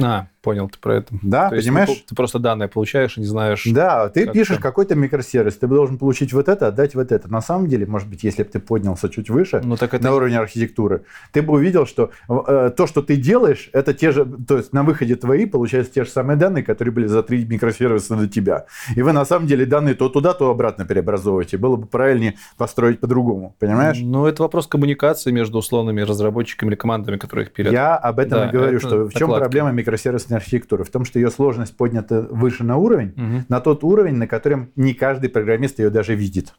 А, 0.00 0.26
понял 0.42 0.68
ты 0.68 0.78
про 0.78 0.96
это. 0.96 1.14
Да, 1.22 1.48
То 1.48 1.56
есть 1.56 1.66
понимаешь? 1.66 1.88
Ты, 1.88 2.08
ты 2.08 2.14
просто 2.14 2.38
данные 2.38 2.68
получаешь 2.68 3.16
и 3.16 3.20
не 3.20 3.26
знаешь. 3.26 3.64
Да, 3.66 4.08
ты 4.08 4.24
как 4.24 4.34
пишешь 4.34 4.58
какой-то 4.58 4.94
микросервис, 4.94 5.56
ты 5.56 5.66
должен 5.66 5.98
получить 5.98 6.32
вот 6.32 6.48
это, 6.48 6.68
отдать 6.68 6.94
вот 6.94 7.12
это. 7.12 7.32
На 7.32 7.40
самом 7.40 7.68
деле, 7.68 7.86
может 7.86 8.08
быть, 8.08 8.24
если 8.24 8.42
бы 8.42 8.48
ты 8.50 8.60
поднялся 8.60 9.08
чуть 9.08 9.30
выше, 9.30 9.60
Ну 9.64 9.76
так 9.76 9.94
это 9.94 10.04
на 10.04 10.14
уровне 10.14 10.38
архитектуры, 10.38 11.04
ты 11.32 11.42
бы 11.42 11.54
увидел, 11.54 11.86
что 11.86 12.10
э, 12.28 12.72
то, 12.76 12.86
что 12.86 13.02
ты 13.02 13.16
делаешь, 13.16 13.70
это 13.72 13.94
те 13.94 14.10
же, 14.10 14.26
то 14.26 14.58
есть 14.58 14.72
на 14.72 14.82
выходе 14.82 15.16
твои 15.16 15.46
получаются 15.46 15.92
те 15.92 16.04
же 16.04 16.10
самые 16.10 16.36
данные, 16.36 16.64
которые 16.64 16.92
были 16.92 17.06
за 17.06 17.22
три 17.22 17.44
микросервиса 17.44 18.16
до 18.16 18.28
тебя. 18.28 18.66
И 18.96 19.02
вы 19.02 19.12
на 19.12 19.24
самом 19.24 19.46
деле 19.46 19.64
данные 19.64 19.94
то 19.94 20.08
туда, 20.08 20.34
то 20.34 20.50
обратно 20.50 20.84
преобразовываете. 20.84 21.56
Было 21.56 21.76
бы 21.76 21.86
правильнее 21.86 22.34
построить 22.56 23.00
по-другому, 23.00 23.54
понимаешь? 23.58 23.98
Ну, 24.00 24.26
это 24.26 24.42
вопрос 24.42 24.66
коммуникации 24.66 25.30
между 25.30 25.58
условными 25.58 26.02
разработчиками 26.02 26.70
или 26.70 26.76
командами, 26.76 27.16
которые 27.16 27.46
их 27.46 27.52
пилят. 27.52 27.72
Я 27.72 27.96
об 27.96 28.18
этом 28.18 28.40
Да, 28.40 28.48
и 28.48 28.52
говорю, 28.52 28.76
это 28.76 28.86
что 28.86 29.04
в 29.04 29.14
чем 29.14 29.30
проблема 29.30 29.70
микросервисной 29.84 30.38
архитектуры? 30.38 30.84
В 30.84 30.90
том, 30.90 31.04
что 31.04 31.18
ее 31.18 31.30
сложность 31.30 31.76
поднята 31.76 32.22
выше 32.22 32.64
на 32.64 32.76
уровень, 32.76 33.12
Мгм. 33.16 33.44
на 33.48 33.60
тот 33.60 33.84
уровень, 33.84 34.14
на 34.16 34.26
котором 34.26 34.70
не 34.76 34.94
каждый 34.94 35.28
программист 35.28 35.78
ее 35.78 35.90
даже 35.90 36.14
видит. 36.14 36.54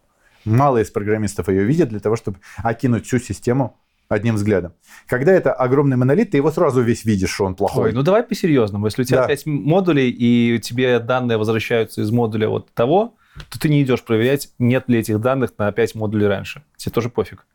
Мало 0.45 0.77
из 0.81 0.91
программистов 0.91 1.49
ее 1.49 1.63
видят 1.63 1.89
для 1.89 1.99
того, 1.99 2.15
чтобы 2.15 2.37
окинуть 2.57 3.05
всю 3.07 3.17
систему 3.19 3.77
одним 4.09 4.35
взглядом. 4.35 4.73
Когда 5.07 5.31
это 5.31 5.51
огромный 5.51 5.97
монолит, 5.97 6.31
ты 6.31 6.37
его 6.37 6.51
сразу 6.51 6.81
весь 6.81 7.03
видишь, 7.05 7.31
что 7.31 7.45
он 7.45 7.55
плохой. 7.55 7.85
Ой, 7.85 7.93
ну 7.93 8.03
давай 8.03 8.21
по-серьезному. 8.21 8.85
Если 8.85 9.01
у 9.01 9.05
тебя 9.05 9.21
Да. 9.21 9.27
5 9.27 9.47
модулей, 9.47 10.11
и 10.11 10.59
тебе 10.59 10.99
данные 10.99 11.39
возвращаются 11.39 12.01
из 12.01 12.11
модуля 12.11 12.47
вот 12.49 12.71
того, 12.73 13.15
то 13.49 13.59
ты 13.59 13.67
не 13.69 13.81
идешь 13.81 14.03
проверять, 14.03 14.49
нет 14.59 14.83
ли 14.87 14.99
этих 14.99 15.19
данных 15.19 15.53
на 15.57 15.71
5 15.71 15.95
модулей 15.95 16.27
раньше. 16.27 16.61
Тебе 16.77 16.93
тоже 16.93 17.09
пофиг. 17.09 17.45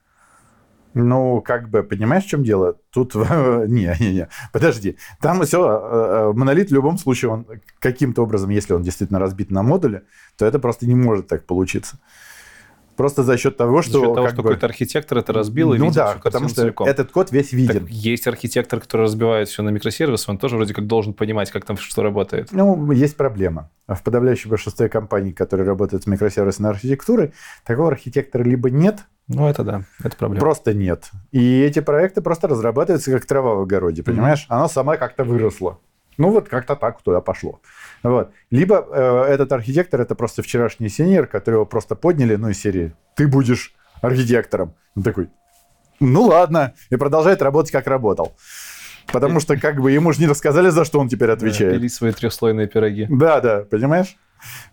Ну, 0.95 1.41
как 1.41 1.69
бы, 1.69 1.83
понимаешь, 1.83 2.25
в 2.25 2.29
чем 2.29 2.43
дело? 2.43 2.77
Тут, 2.91 3.15
не, 3.15 3.95
не, 4.01 4.15
не, 4.15 4.29
подожди. 4.53 4.97
Там 5.21 5.43
все, 5.45 6.33
монолит 6.35 6.71
в 6.71 6.75
любом 6.75 6.99
случае, 6.99 7.31
он 7.31 7.47
каким-то 7.79 8.23
образом, 8.23 8.51
если 8.51 8.75
он 8.75 8.83
действительно 8.83 9.21
разбит 9.21 9.51
на 9.51 9.63
модули, 9.63 10.03
то 10.37 10.47
это 10.47 10.59
просто 10.59 10.87
не 10.87 10.95
может 10.95 11.29
так 11.29 11.47
получиться. 11.47 11.99
Просто 13.01 13.23
за 13.23 13.39
счет 13.39 13.57
того, 13.57 13.81
что... 13.81 13.93
За 13.93 14.05
счет 14.05 14.15
того, 14.15 14.29
что 14.29 14.37
бы- 14.37 14.43
какой-то 14.43 14.67
архитектор 14.67 15.17
это 15.17 15.33
разбил 15.33 15.73
и 15.73 15.79
Ну 15.79 15.85
видел 15.87 15.95
да, 15.95 16.11
всю 16.13 16.21
потому 16.21 16.49
что 16.51 16.61
целиком. 16.61 16.87
этот 16.87 17.11
код 17.11 17.33
весь 17.33 17.51
виден. 17.53 17.81
Так 17.87 17.89
есть 17.89 18.27
архитектор, 18.27 18.79
который 18.79 19.03
разбивает 19.03 19.49
все 19.49 19.63
на 19.63 19.71
микросервисы, 19.71 20.31
он 20.31 20.37
тоже 20.37 20.57
вроде 20.57 20.75
как 20.75 20.87
должен 20.87 21.15
понимать, 21.15 21.51
как 21.51 21.65
там 21.65 21.79
что 21.79 22.03
работает. 22.03 22.49
Ну, 22.53 22.93
есть 22.93 23.17
проблема. 23.17 23.71
В 23.89 24.03
подавляющем 24.03 24.51
большинстве 24.51 24.91
компаний, 24.91 25.33
которые 25.33 25.67
работают 25.67 26.03
с 26.03 26.07
микросервисной 26.07 26.69
архитектурой, 26.69 27.33
такого 27.65 27.89
архитектора 27.89 28.43
либо 28.43 28.69
нет, 28.69 28.99
Ну, 29.29 29.49
это 29.49 29.65
да, 29.65 29.85
это 30.05 30.15
проблема. 30.19 30.41
просто 30.41 30.75
нет. 30.75 31.11
И 31.33 31.63
эти 31.63 31.81
проекты 31.81 32.21
просто 32.21 32.49
разрабатываются 32.49 33.11
как 33.13 33.25
трава 33.25 33.55
в 33.55 33.61
огороде, 33.63 34.03
понимаешь? 34.03 34.45
Она 34.51 34.69
сама 34.69 34.99
как-то 34.99 35.25
выросла. 35.25 35.79
Ну, 36.19 36.31
вот 36.31 36.51
как-то 36.51 36.77
так 36.77 37.01
туда 37.01 37.23
пошло. 37.23 37.61
Вот. 38.03 38.33
Либо 38.51 38.87
э, 38.91 39.25
этот 39.33 39.53
архитектор 39.53 40.01
это 40.01 40.15
просто 40.15 40.43
вчерашний 40.43 40.89
сеньор, 40.89 41.27
которого 41.27 41.65
просто 41.65 41.95
подняли, 41.95 42.37
ну, 42.37 42.49
из 42.49 42.61
серии 42.61 42.95
«Ты 43.15 43.29
будешь 43.29 43.75
архитектором». 44.01 44.75
Он 44.97 45.03
такой 45.03 45.29
«Ну, 46.01 46.25
ладно». 46.25 46.75
И 46.89 46.97
продолжает 46.97 47.43
работать, 47.43 47.71
как 47.71 47.87
работал. 47.87 48.35
Потому 49.13 49.41
что 49.41 49.57
как 49.57 49.81
бы 49.81 49.91
ему 49.91 50.13
же 50.13 50.21
не 50.21 50.29
рассказали, 50.29 50.69
за 50.71 50.85
что 50.85 51.01
он 51.01 51.09
теперь 51.09 51.31
отвечает. 51.31 51.75
Пилить 51.75 51.93
свои 51.93 52.13
трехслойные 52.13 52.69
пироги. 52.69 53.07
Да, 53.11 53.41
да, 53.41 53.65
понимаешь? 53.69 54.17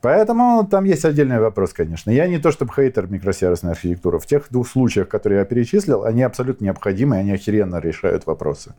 Поэтому 0.01 0.67
там 0.69 0.85
есть 0.85 1.05
отдельный 1.05 1.39
вопрос, 1.39 1.73
конечно. 1.73 2.11
Я 2.11 2.27
не 2.27 2.39
то 2.39 2.51
чтобы 2.51 2.73
хейтер 2.73 3.07
микросервисной 3.07 3.71
архитектуры. 3.71 4.19
В 4.19 4.25
тех 4.25 4.47
двух 4.49 4.67
случаях, 4.67 5.07
которые 5.07 5.39
я 5.39 5.45
перечислил, 5.45 6.03
они 6.03 6.23
абсолютно 6.23 6.65
необходимы, 6.65 7.17
они 7.17 7.31
охеренно 7.31 7.77
решают 7.79 8.25
вопросы. 8.25 8.75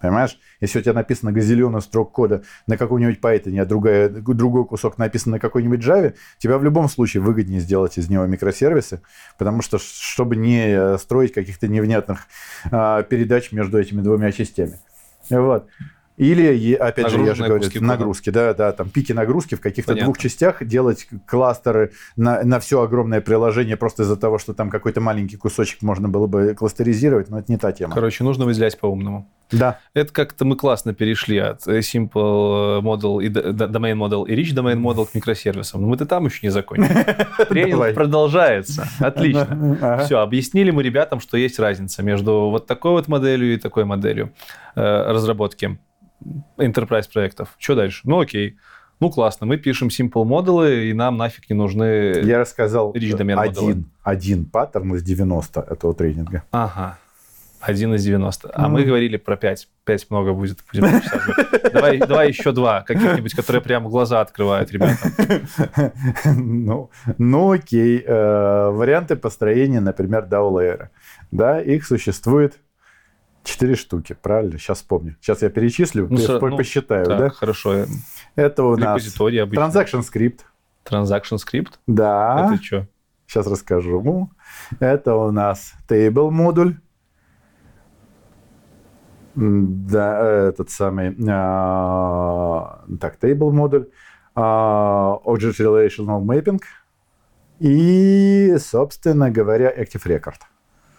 Понимаешь? 0.00 0.38
Если 0.60 0.78
у 0.78 0.82
тебя 0.82 0.94
написано 0.94 1.32
газиллионы 1.32 1.80
строк 1.80 2.12
кода 2.12 2.42
на 2.66 2.76
каком-нибудь 2.76 3.20
Python, 3.20 3.58
а 3.60 3.64
другая, 3.64 4.08
другой 4.08 4.64
кусок 4.66 4.98
написан 4.98 5.32
на 5.32 5.38
какой-нибудь 5.38 5.80
Java, 5.80 6.14
тебе 6.38 6.56
в 6.56 6.64
любом 6.64 6.88
случае 6.88 7.22
выгоднее 7.22 7.60
сделать 7.60 7.98
из 7.98 8.08
него 8.08 8.26
микросервисы, 8.26 9.02
потому 9.38 9.62
что 9.62 9.78
чтобы 9.78 10.36
не 10.36 10.98
строить 10.98 11.32
каких-то 11.32 11.68
невнятных 11.68 12.26
а, 12.70 13.02
передач 13.02 13.52
между 13.52 13.78
этими 13.78 14.00
двумя 14.00 14.32
частями. 14.32 14.78
Вот. 15.30 15.68
Или, 16.18 16.74
опять 16.74 17.10
же, 17.10 17.18
я 17.18 17.34
же 17.34 17.42
Нагруженные 17.42 17.48
говорю, 17.48 17.64
куски 17.64 17.80
нагрузки, 17.80 18.30
да, 18.30 18.52
да, 18.52 18.72
там 18.72 18.90
пики 18.90 19.12
нагрузки 19.12 19.54
в 19.54 19.60
каких-то 19.60 19.94
двух 19.94 20.18
частях, 20.18 20.64
делать 20.64 21.06
кластеры 21.26 21.92
на, 22.16 22.42
на 22.42 22.58
все 22.58 22.82
огромное 22.82 23.20
приложение 23.20 23.76
просто 23.76 24.02
из-за 24.02 24.16
того, 24.16 24.38
что 24.38 24.52
там 24.52 24.68
какой-то 24.68 25.00
маленький 25.00 25.36
кусочек 25.36 25.82
можно 25.82 26.08
было 26.08 26.26
бы 26.26 26.54
кластеризировать, 26.54 27.30
но 27.30 27.38
это 27.38 27.52
не 27.52 27.56
та 27.56 27.70
тема. 27.70 27.94
Короче, 27.94 28.24
нужно 28.24 28.46
выделять 28.46 28.78
по-умному. 28.78 29.30
Да, 29.50 29.78
Это 29.94 30.12
как-то 30.12 30.44
мы 30.44 30.56
классно 30.56 30.92
перешли 30.92 31.38
от 31.38 31.66
э, 31.66 31.78
Simple 31.78 32.82
Model 32.82 33.22
и 33.22 33.28
Domain 33.28 33.96
Model 33.96 34.26
и 34.28 34.34
Rich 34.34 34.54
Domain 34.54 34.76
Model 34.76 35.06
к 35.10 35.14
микросервисам. 35.14 35.80
Но 35.80 35.88
мы-то 35.88 36.04
там 36.04 36.26
еще 36.26 36.40
не 36.42 36.50
закончили. 36.50 37.16
Тренинг 37.48 37.94
продолжается. 37.94 38.86
Отлично. 38.98 40.02
Все, 40.04 40.18
объяснили 40.18 40.70
мы 40.70 40.82
ребятам, 40.82 41.20
что 41.20 41.38
есть 41.38 41.58
разница 41.58 42.02
между 42.02 42.50
вот 42.50 42.66
такой 42.66 42.90
вот 42.90 43.08
моделью 43.08 43.54
и 43.54 43.56
такой 43.56 43.84
моделью 43.84 44.32
э, 44.74 45.12
разработки 45.12 45.78
enterprise 46.56 47.10
проектов. 47.12 47.54
Что 47.58 47.74
дальше? 47.74 48.00
Ну 48.04 48.20
окей. 48.20 48.56
Ну 49.00 49.10
классно, 49.10 49.46
мы 49.46 49.58
пишем 49.58 49.88
simple 49.88 50.24
модулы, 50.24 50.86
и 50.86 50.92
нам 50.92 51.16
нафиг 51.16 51.48
не 51.48 51.54
нужны... 51.54 52.20
Я 52.24 52.40
рассказал 52.40 52.92
Rich 52.92 53.16
domain 53.16 53.36
model. 53.36 53.48
один, 53.48 53.90
один 54.02 54.44
паттерн 54.44 54.96
из 54.96 55.04
90 55.04 55.60
этого 55.60 55.94
тренинга. 55.94 56.42
Ага. 56.50 56.98
Один 57.60 57.94
из 57.94 58.04
90. 58.04 58.50
А 58.54 58.62
Ну. 58.62 58.68
мы 58.68 58.84
говорили 58.84 59.16
про 59.16 59.36
5. 59.36 59.68
5 59.84 60.10
много 60.10 60.32
будет. 60.32 60.58
Будем 60.72 61.00
давай, 61.72 61.98
давай 61.98 62.28
еще 62.28 62.52
два, 62.52 62.82
каких-нибудь, 62.82 63.34
которые 63.34 63.62
прямо 63.62 63.88
глаза 63.90 64.20
открывают 64.20 64.70
ребятам. 64.72 65.12
Ну, 66.36 66.90
ну 67.18 67.52
окей. 67.52 68.02
Э, 68.06 68.70
Варианты 68.70 69.16
построения, 69.16 69.80
например, 69.80 70.26
DAO-лейера. 70.30 70.88
Да, 71.30 71.60
их 71.60 71.84
существует 71.86 72.58
четыре 73.44 73.74
штуки, 73.76 74.16
правильно? 74.20 74.58
Сейчас 74.58 74.78
вспомню. 74.78 75.16
Сейчас 75.20 75.42
я 75.42 75.48
перечислю, 75.50 76.06
Ну, 76.10 76.16
сра- 76.18 76.38
ну, 76.48 76.56
посчитаю, 76.56 77.06
Так, 77.06 77.18
да? 77.18 77.28
хорошо. 77.30 77.86
Это 78.36 78.64
у 78.64 78.76
нас. 78.76 79.02
Transaction 79.18 80.00
Script. 80.02 80.40
Transaction 80.84 81.36
script? 81.36 81.74
Да, 81.86 82.52
Это 82.54 82.62
что? 82.64 82.86
сейчас 83.26 83.46
расскажу. 83.46 84.30
Это 84.80 85.14
у 85.16 85.30
нас 85.30 85.74
Table 85.88 86.30
модуль. 86.30 86.76
Да, 89.34 90.48
этот 90.48 90.70
самый... 90.70 91.14
а, 91.28 92.84
Так, 93.00 93.18
Table 93.22 93.52
модуль. 93.52 93.88
а, 94.34 95.18
Object 95.24 95.58
Relational 95.60 96.22
Mapping. 96.24 96.60
И, 97.60 98.56
собственно 98.58 99.30
говоря, 99.30 99.70
Active 99.76 100.04
Record. 100.06 100.40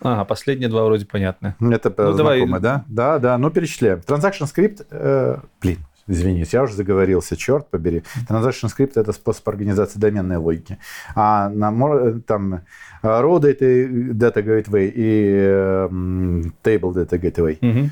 Ага, 0.02 0.24
последние 0.26 0.70
два 0.70 0.86
вроде 0.86 1.06
понятны. 1.06 1.56
Это 1.60 1.90
Ну, 1.98 2.14
давай. 2.14 2.38
знакомо, 2.40 2.60
да? 2.60 2.86
Да, 2.88 3.20
да, 3.20 3.38
ну 3.38 3.50
перечисляем. 3.50 4.00
Transaction 4.00 4.44
Script, 4.54 4.86
э, 4.90 5.38
блин, 5.62 5.80
извините, 6.08 6.50
я 6.58 6.64
уже 6.64 6.74
заговорился, 6.74 7.36
черт 7.36 7.70
побери. 7.70 8.04
Transaction 8.30 8.70
Script– 8.76 8.94
это 8.96 9.12
способ 9.14 9.48
организации 9.50 10.00
доменной 10.00 10.38
логики. 10.38 10.78
А 11.16 11.50
на 11.50 11.72
мо- 11.72 12.20
там 12.26 12.54
э, 12.54 12.60
Raw 13.04 13.40
Data, 13.40 14.14
Data 14.14 14.42
Gateway 14.44 14.88
и 14.96 15.34
э, 15.36 15.88
м, 15.92 16.54
Table 16.64 16.94
Data 16.94 17.20
Gateway, 17.20 17.58
Мгм. 17.62 17.92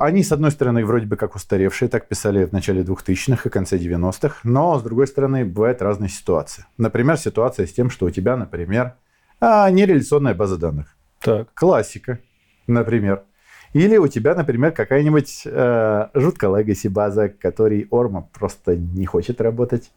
они, 0.00 0.22
с 0.22 0.30
одной 0.32 0.50
стороны, 0.50 0.84
вроде 0.84 1.06
бы 1.06 1.16
как 1.16 1.34
устаревшие, 1.34 1.88
так 1.88 2.06
писали 2.08 2.44
в 2.44 2.52
начале 2.52 2.82
2000-х 2.82 3.48
и 3.48 3.50
конце 3.50 3.76
90-х, 3.78 4.36
но, 4.44 4.78
с 4.78 4.82
другой 4.82 5.06
стороны, 5.06 5.44
бывают 5.44 5.82
разные 5.82 6.08
ситуации. 6.10 6.64
Например, 6.78 7.16
ситуация 7.16 7.66
с 7.66 7.72
тем, 7.72 7.90
что 7.90 8.06
у 8.06 8.10
тебя, 8.10 8.36
например, 8.36 8.94
а, 9.40 9.70
нереляционная 9.70 10.34
база 10.34 10.58
данных. 10.58 10.96
Так. 11.20 11.52
классика, 11.54 12.18
например. 12.66 13.24
Или 13.72 13.98
у 13.98 14.08
тебя, 14.08 14.34
например, 14.34 14.72
какая-нибудь 14.72 15.42
э, 15.44 16.08
жуткая 16.14 16.50
legacy 16.50 16.88
база, 16.88 17.28
которой 17.28 17.86
Орма 17.90 18.28
просто 18.32 18.76
не 18.76 19.06
хочет 19.06 19.40
работать. 19.40 19.92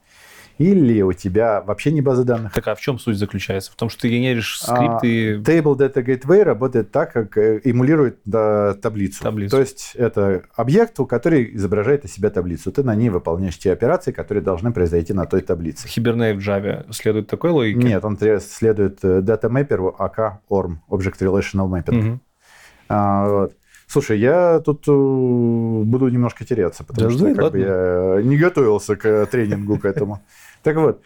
Или 0.57 1.01
у 1.01 1.13
тебя 1.13 1.61
вообще 1.61 1.91
не 1.91 2.01
база 2.01 2.23
данных. 2.23 2.53
Так 2.53 2.67
а 2.67 2.75
в 2.75 2.81
чем 2.81 2.99
суть 2.99 3.17
заключается? 3.17 3.71
В 3.71 3.75
том, 3.75 3.89
что 3.89 4.01
ты 4.01 4.09
генеришь 4.09 4.61
А, 4.67 4.75
скрипт 4.75 5.03
и... 5.03 5.35
Table 5.37 5.75
Data 5.75 6.03
Gateway 6.03 6.43
работает 6.43 6.91
так, 6.91 7.11
как 7.13 7.37
э, 7.37 7.59
эмулирует 7.63 8.19
да, 8.25 8.73
таблицу. 8.75 9.23
Таблицу. 9.23 9.51
То 9.55 9.59
есть 9.59 9.93
это 9.95 10.43
объект, 10.55 10.99
у 10.99 11.05
который 11.05 11.55
изображает 11.55 12.05
из 12.05 12.13
себя 12.13 12.29
таблицу. 12.29 12.71
Ты 12.71 12.83
на 12.83 12.95
ней 12.95 13.09
выполняешь 13.09 13.57
те 13.57 13.71
операции, 13.71 14.11
которые 14.11 14.43
должны 14.43 14.71
произойти 14.71 15.13
на 15.13 15.25
той 15.25 15.41
таблице. 15.41 15.87
Hibernate 15.87 16.35
в 16.35 16.39
Java 16.39 16.91
следует 16.91 17.27
такой 17.27 17.51
логике? 17.51 17.79
Нет, 17.79 18.05
он 18.05 18.17
следует 18.17 18.99
э, 19.03 19.21
Data 19.21 19.49
Mapper 19.49 19.95
АК 19.97 20.41
ORM, 20.49 20.77
Object 20.89 21.19
Relational 21.19 21.67
Mapping. 21.67 21.95
Мгм. 21.95 22.21
А, 22.89 23.27
вот. 23.27 23.53
Слушай, 23.87 24.19
я 24.19 24.59
тут 24.59 24.87
э, 24.87 24.91
буду 24.91 26.09
немножко 26.09 26.45
теряться, 26.45 26.83
потому 26.83 27.09
Да 27.09 27.15
что 27.15 27.35
как 27.35 27.51
бы, 27.51 27.59
я 27.59 28.21
не 28.23 28.37
готовился 28.37 28.95
к 28.95 29.25
тренингу 29.27 29.77
к 29.77 29.85
этому. 29.85 30.21
Так 30.63 30.77
вот, 30.77 31.01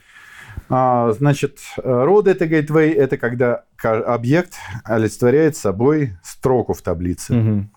а, 0.69 1.11
значит, 1.13 1.57
э, 1.77 1.81
raw 1.81 2.21
data 2.23 2.47
gateway– 2.47 2.93
это 2.95 3.17
когда 3.17 3.63
объект 3.81 4.53
олицетворяет 4.83 5.57
собой 5.57 6.17
строку 6.23 6.73
в 6.73 6.81
таблице. 6.81 7.67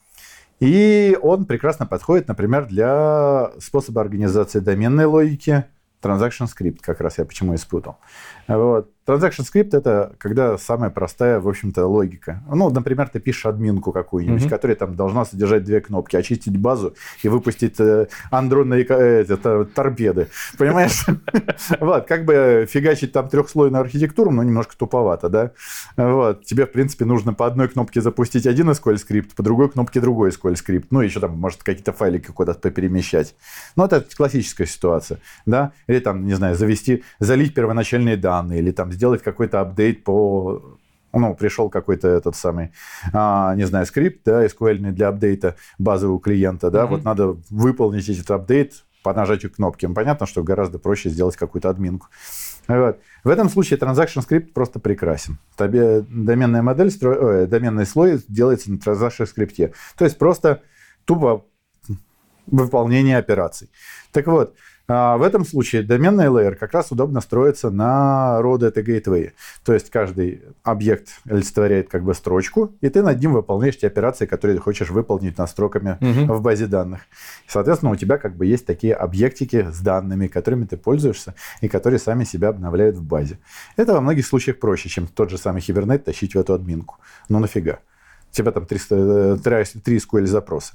И 0.61 1.17
он 1.23 1.47
прекрасно 1.47 1.87
подходит, 1.87 2.29
например, 2.29 2.67
для 2.67 3.51
способа 3.59 4.03
организации 4.03 4.61
доменной 4.61 5.07
логики, 5.07 5.65
Transaction 6.03 6.47
Script, 6.47 6.79
как 6.83 7.01
раз 7.01 7.19
я 7.19 7.25
почему 7.25 7.55
и 7.55 7.57
спутал. 7.57 7.97
Вот. 8.57 8.91
Transaction 9.11 9.45
Script 9.45 9.77
это 9.77 10.15
когда 10.19 10.57
самая 10.57 10.91
простая, 10.91 11.41
в 11.41 11.49
общем-то, 11.49 11.87
логика. 11.87 12.43
Ну, 12.49 12.71
например, 12.71 13.09
ты 13.09 13.19
пишешь 13.19 13.47
админку 13.47 13.93
какую-нибудь, 13.93 14.43
mm-hmm. 14.43 14.49
которая 14.49 14.77
там 14.77 14.95
должна 14.95 15.25
содержать 15.25 15.65
две 15.65 15.81
кнопки, 15.81 16.17
очистить 16.17 16.57
базу 16.57 16.95
и 17.23 17.29
выпустить 17.29 17.81
э, 17.81 18.07
андронные 18.31 18.85
э, 18.89 19.25
это, 19.29 19.65
торпеды. 19.65 20.29
Понимаешь? 20.59 21.05
Вот, 21.81 22.07
как 22.07 22.25
бы 22.25 22.67
фигачить 22.69 23.13
там 23.13 23.29
трехслойную 23.29 23.81
архитектуру, 23.81 24.31
но 24.31 24.43
немножко 24.43 24.77
туповато, 24.77 25.29
да? 25.29 25.53
Вот, 25.97 26.45
тебе, 26.45 26.67
в 26.67 26.73
принципе, 26.73 27.05
нужно 27.05 27.33
по 27.33 27.47
одной 27.47 27.69
кнопке 27.69 28.01
запустить 28.01 28.47
один 28.47 28.71
SQL 28.71 28.99
скрипт, 28.99 29.35
по 29.35 29.43
другой 29.43 29.71
кнопке 29.71 30.01
другой 30.01 30.31
SQL 30.31 30.57
скрипт. 30.57 30.89
Ну, 30.91 31.01
еще 31.01 31.21
там, 31.21 31.39
может, 31.39 31.63
какие-то 31.63 31.93
файлики 31.93 32.31
куда-то 32.31 32.71
перемещать. 32.71 33.35
Ну, 33.77 33.85
это 33.85 34.05
классическая 34.17 34.67
ситуация, 34.67 35.19
да? 35.47 35.73
Или 35.87 36.01
там, 36.01 36.27
не 36.27 36.35
знаю, 36.35 36.55
завести, 36.55 37.03
залить 37.19 37.55
первоначальные 37.55 38.17
данные, 38.17 38.40
или 38.53 38.71
там 38.71 38.93
сделать 38.93 39.23
какой-то 39.23 39.61
апдейт 39.61 40.05
по 40.05 40.79
ну, 41.13 41.35
пришел 41.35 41.69
какой-то 41.71 42.07
этот 42.09 42.37
самый, 42.37 42.71
а, 43.13 43.55
не 43.57 43.65
знаю, 43.65 43.85
скрипт, 43.87 44.21
да, 44.25 44.47
SQL 44.47 44.93
для 44.93 45.09
апдейта 45.09 45.57
базового 45.79 46.21
клиента, 46.21 46.71
да, 46.71 46.85
mm-hmm. 46.85 46.89
вот 46.89 47.05
надо 47.05 47.37
выполнить 47.51 48.09
этот 48.09 48.31
апдейт 48.31 48.85
по 49.03 49.13
нажатию 49.15 49.51
кнопки. 49.51 49.87
Понятно, 49.87 50.27
что 50.27 50.43
гораздо 50.43 50.79
проще 50.79 51.11
сделать 51.11 51.37
какую-то 51.37 51.71
админку. 51.71 52.09
Вот. 52.69 53.01
В 53.25 53.29
этом 53.29 53.49
случае 53.49 53.79
Transaction 53.79 54.25
Script 54.27 54.53
просто 54.53 54.79
прекрасен. 54.79 55.39
Тебе 55.57 56.03
доменная 56.03 56.63
модель, 56.63 56.91
стро... 56.91 57.11
Ой, 57.11 57.47
доменный 57.47 57.87
слой 57.87 58.23
делается 58.29 58.71
на 58.71 58.77
Transaction 58.77 59.27
Script. 59.27 59.75
То 59.97 60.05
есть 60.05 60.19
просто 60.19 60.63
тупо 61.05 61.47
выполнение 62.47 63.17
операций. 63.17 63.71
Так 64.13 64.27
вот, 64.27 64.55
в 64.91 65.23
этом 65.23 65.45
случае 65.45 65.83
доменный 65.83 66.27
layer 66.27 66.55
как 66.55 66.73
раз 66.73 66.91
удобно 66.91 67.21
строится 67.21 67.71
на 67.71 68.39
raw 68.41 68.59
data 68.59 68.85
gateway. 68.85 69.33
То 69.65 69.73
есть 69.73 69.89
каждый 69.91 70.43
объект 70.65 71.09
олицетворяет 71.29 71.89
как 71.89 72.03
бы 72.03 72.13
строчку, 72.15 72.73
и 72.81 72.89
ты 72.89 73.03
над 73.03 73.21
ним 73.21 73.35
выполняешь 73.35 73.79
те 73.79 73.87
операции, 73.87 74.27
которые 74.27 74.57
ты 74.57 74.63
хочешь 74.63 74.91
выполнить 74.91 75.39
над 75.39 75.49
строками 75.49 75.97
угу. 76.01 76.35
в 76.35 76.43
базе 76.43 76.67
данных. 76.67 77.03
Соответственно, 77.47 77.93
у 77.93 77.97
тебя 77.97 78.19
как 78.19 78.37
бы 78.37 78.47
есть 78.47 78.67
такие 78.67 78.95
объектики 78.95 79.69
с 79.71 79.81
данными, 79.81 80.27
которыми 80.27 80.65
ты 80.65 80.77
пользуешься, 80.77 81.35
и 81.61 81.69
которые 81.69 82.01
сами 82.01 82.25
себя 82.25 82.49
обновляют 82.49 82.97
в 82.97 83.03
базе. 83.05 83.39
Это 83.77 83.93
во 83.93 84.01
многих 84.01 84.27
случаях 84.27 84.59
проще, 84.59 84.89
чем 84.89 85.07
тот 85.07 85.31
же 85.31 85.39
самый 85.39 85.61
Hibernate 85.61 85.99
тащить 85.99 86.35
в 86.35 86.39
эту 86.39 86.55
админку. 86.55 86.97
Ну 87.29 87.39
нафига? 87.39 87.79
У 88.31 88.33
тебя 88.33 88.53
там 88.53 88.65
300, 88.65 89.39
3 89.39 89.97
SQL 89.97 90.27
запроса. 90.27 90.75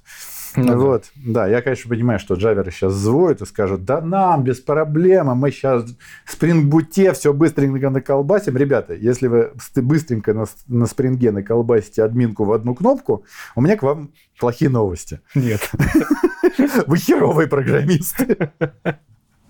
Ну, 0.55 0.77
вот, 0.77 1.11
да. 1.15 1.47
я, 1.47 1.61
конечно, 1.61 1.89
понимаю, 1.89 2.19
что 2.19 2.35
джаверы 2.35 2.71
сейчас 2.71 2.93
взвоют 2.93 3.41
и 3.41 3.45
скажут, 3.45 3.85
да 3.85 4.01
нам, 4.01 4.43
без 4.43 4.59
проблем, 4.59 5.27
мы 5.27 5.51
сейчас 5.51 5.85
в 6.25 6.31
спрингбуте 6.31 7.13
все 7.13 7.33
быстренько 7.33 7.89
наколбасим. 7.89 8.57
Ребята, 8.57 8.93
если 8.93 9.27
вы 9.27 9.51
быстренько 9.75 10.33
на, 10.33 10.45
на 10.67 10.85
спринге 10.85 11.31
наколбасите 11.31 12.03
админку 12.03 12.45
в 12.45 12.53
одну 12.53 12.75
кнопку, 12.75 13.25
у 13.55 13.61
меня 13.61 13.77
к 13.77 13.83
вам 13.83 14.11
плохие 14.39 14.69
новости. 14.69 15.19
Нет. 15.33 15.61
Вы 16.87 16.97
херовые 16.97 17.47
программисты. 17.47 18.51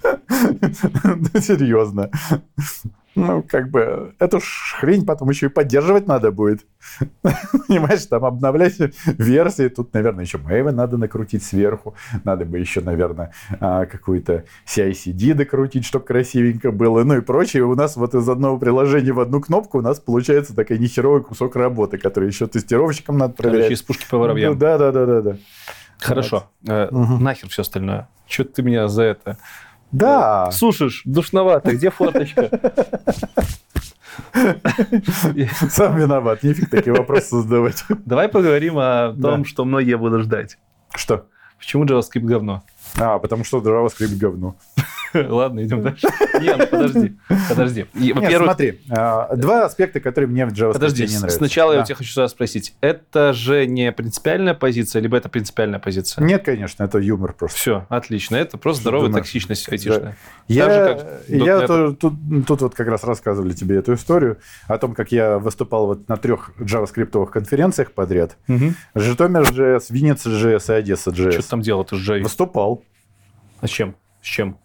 Серьезно. 1.40 2.10
Ну, 3.16 3.44
как 3.44 3.70
бы, 3.70 4.14
эту 4.20 4.42
хрень 4.78 5.06
потом 5.06 5.30
еще 5.30 5.46
и 5.46 5.50
поддерживать 5.50 6.06
надо 6.06 6.32
будет. 6.32 6.66
Понимаешь, 7.22 8.06
там 8.06 8.26
обновлять 8.26 8.76
версии. 9.06 9.70
Тут, 9.70 9.94
наверное, 9.94 10.26
еще 10.26 10.38
Maven 10.38 10.72
надо 10.72 10.98
накрутить 10.98 11.44
сверху. 11.44 11.96
Надо 12.26 12.44
бы 12.44 12.60
еще, 12.60 12.82
наверное, 12.82 13.32
а, 13.60 13.86
какую-то 13.86 14.44
CICD 14.68 15.34
докрутить, 15.34 15.86
чтобы 15.86 16.06
красивенько 16.06 16.72
было. 16.72 17.04
Ну 17.04 17.18
и 17.18 17.22
прочее. 17.22 17.64
У 17.64 17.76
нас 17.76 17.96
вот 17.96 18.14
из 18.16 18.28
одного 18.28 18.58
приложения 18.58 19.14
в 19.14 19.20
одну 19.22 19.40
кнопку 19.40 19.80
у 19.80 19.82
нас 19.82 20.00
получается 20.00 20.54
такой 20.54 20.78
нехеровый 20.78 21.24
кусок 21.24 21.56
работы, 21.56 21.98
который 21.98 22.28
еще 22.28 22.48
тестировщикам 22.48 23.18
надо 23.18 23.34
проверять. 23.34 23.62
Короче, 23.62 23.74
из 23.76 23.82
пушки 23.82 24.06
по 24.10 24.18
воробьям. 24.18 24.58
Да, 24.58 24.78
да, 24.78 24.92
да, 24.92 25.06
да, 25.06 25.22
да. 25.22 25.38
Хорошо. 26.00 26.50
Вот. 26.64 26.72
Э, 26.72 26.88
угу. 26.92 27.18
Нахер 27.18 27.48
все 27.50 27.62
остальное. 27.62 28.10
Что 28.28 28.44
ты 28.44 28.62
меня 28.64 28.88
за 28.88 29.04
это 29.04 29.38
да. 29.92 30.52
Сушишь, 30.52 31.02
душновато, 31.06 31.74
где 31.76 31.90
форточка? 31.90 32.50
Сам 35.70 35.98
виноват, 35.98 36.44
нефиг 36.44 36.70
такие 36.70 36.94
вопросы 36.94 37.42
задавать. 37.42 37.84
Давай 38.06 38.28
поговорим 38.28 38.78
о 38.78 39.14
том, 39.14 39.46
что 39.46 39.66
многие 39.66 39.98
будут 39.98 40.24
ждать. 40.24 40.58
Что? 40.94 41.28
Почему 41.58 41.86
JavaScript 41.86 42.22
говно? 42.22 42.64
А, 42.98 43.20
потому 43.20 43.44
что 43.44 43.60
JavaScript 43.60 44.18
говно. 44.18 44.56
Ладно, 45.14 45.64
идем 45.64 45.82
дальше. 45.82 46.08
Нет, 46.42 46.58
ну 46.58 46.68
подожди, 46.68 47.16
подожди. 47.50 47.86
Нет, 47.94 48.42
смотри, 48.42 48.80
а, 48.90 49.36
два 49.36 49.66
аспекта, 49.66 50.00
которые 50.00 50.30
мне 50.30 50.46
в 50.46 50.54
JavaScript 50.54 50.74
подожди, 50.74 51.08
не 51.08 51.18
нравятся. 51.18 51.38
Сначала 51.38 51.74
я 51.74 51.82
у 51.82 51.86
тебя 51.86 51.96
хочу 51.96 52.12
сразу 52.12 52.32
спросить, 52.32 52.76
это 52.82 53.34
же 53.34 53.66
не 53.66 53.92
принципиальная 53.92 54.54
позиция, 54.54 55.02
либо 55.02 55.18
это 55.18 55.30
принципиальная 55.30 55.80
позиция? 55.80 56.24
Нет, 56.24 56.44
конечно, 56.44 56.84
это 56.84 57.00
юмор 57.00 57.34
просто. 57.34 57.58
Все, 57.58 57.86
отлично, 57.90 58.36
это 58.36 58.58
просто 58.58 58.82
здоровая 58.84 59.12
токсичность 59.12 59.70
айтишная. 59.72 60.18
Я, 60.48 61.00
я 61.28 61.68
тут, 61.68 62.00
тут, 62.00 62.14
тут 62.48 62.62
вот 62.62 62.76
как 62.76 62.88
раз 62.88 63.04
рассказывали 63.04 63.54
тебе 63.54 63.78
эту 63.78 63.94
историю 63.94 64.38
о 64.68 64.78
том, 64.78 64.94
как 64.94 65.12
я 65.12 65.40
выступал 65.40 65.88
вот 65.88 66.08
на 66.08 66.18
трех 66.18 66.52
JavaScript 66.60 67.26
конференциях 67.28 67.92
подряд. 67.92 68.38
Угу. 68.48 68.74
Житомир.js, 68.96 69.86
Винница.js 69.90 70.74
и 70.74 70.78
Одесса.js. 70.78 71.32
Что 71.32 71.42
ты 71.42 71.50
там 71.50 71.62
делал? 71.62 71.84
Ты 71.84 71.96
же 71.96 72.20
Выступал. 72.22 72.85
А 73.66 73.68
с 73.68 73.72
чем? 73.72 73.96
С 74.22 74.28
чем? 74.28 74.60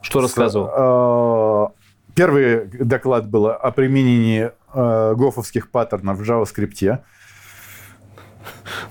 Что 0.00 0.20
рассказывал? 0.20 1.72
Э, 1.74 2.12
первый 2.14 2.66
доклад 2.66 3.28
был 3.28 3.48
о 3.48 3.70
применении 3.72 4.52
э, 4.72 5.14
гофовских 5.16 5.72
паттернов 5.72 6.18
в 6.18 6.22
JavaScript. 6.22 7.00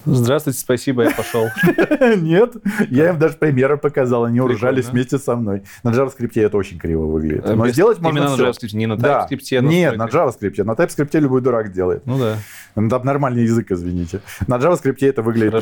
Здравствуйте, 0.04 0.60
спасибо, 0.60 1.04
я 1.04 1.12
пошел. 1.12 1.48
Нет, 2.18 2.58
я 2.90 3.12
им 3.12 3.20
даже 3.20 3.38
примеры 3.38 3.78
показал, 3.78 4.26
они 4.26 4.42
уржались 4.42 4.88
вместе 4.88 5.18
со 5.18 5.38
мной. 5.38 5.64
На 5.82 5.92
JavaScript 5.92 6.42
это 6.42 6.58
очень 6.58 6.78
криво 6.78 7.06
выглядит. 7.06 7.46
Но 7.46 7.66
Без... 7.66 7.72
сделать 7.72 8.00
можно 8.00 8.20
Именно 8.20 8.36
на 8.36 8.42
JavaScript, 8.42 8.76
не 8.76 8.86
на 8.86 8.94
TypeScript. 8.96 9.62
Да. 9.62 9.68
Нет, 9.68 9.96
на 9.96 10.08
JavaScript. 10.08 10.62
На 10.66 10.72
TypeScript 10.72 11.18
любой 11.22 11.40
дурак 11.40 11.72
делает. 11.72 12.06
Ну 12.06 12.20
да. 12.20 12.36
Там 12.76 13.06
нормальный 13.06 13.44
язык, 13.44 13.72
извините. 13.72 14.20
На 14.46 14.56
JavaScript 14.56 15.08
это 15.08 15.22
выглядит 15.22 15.54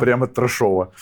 прямо, 0.00 0.26
трешово. 0.28 0.92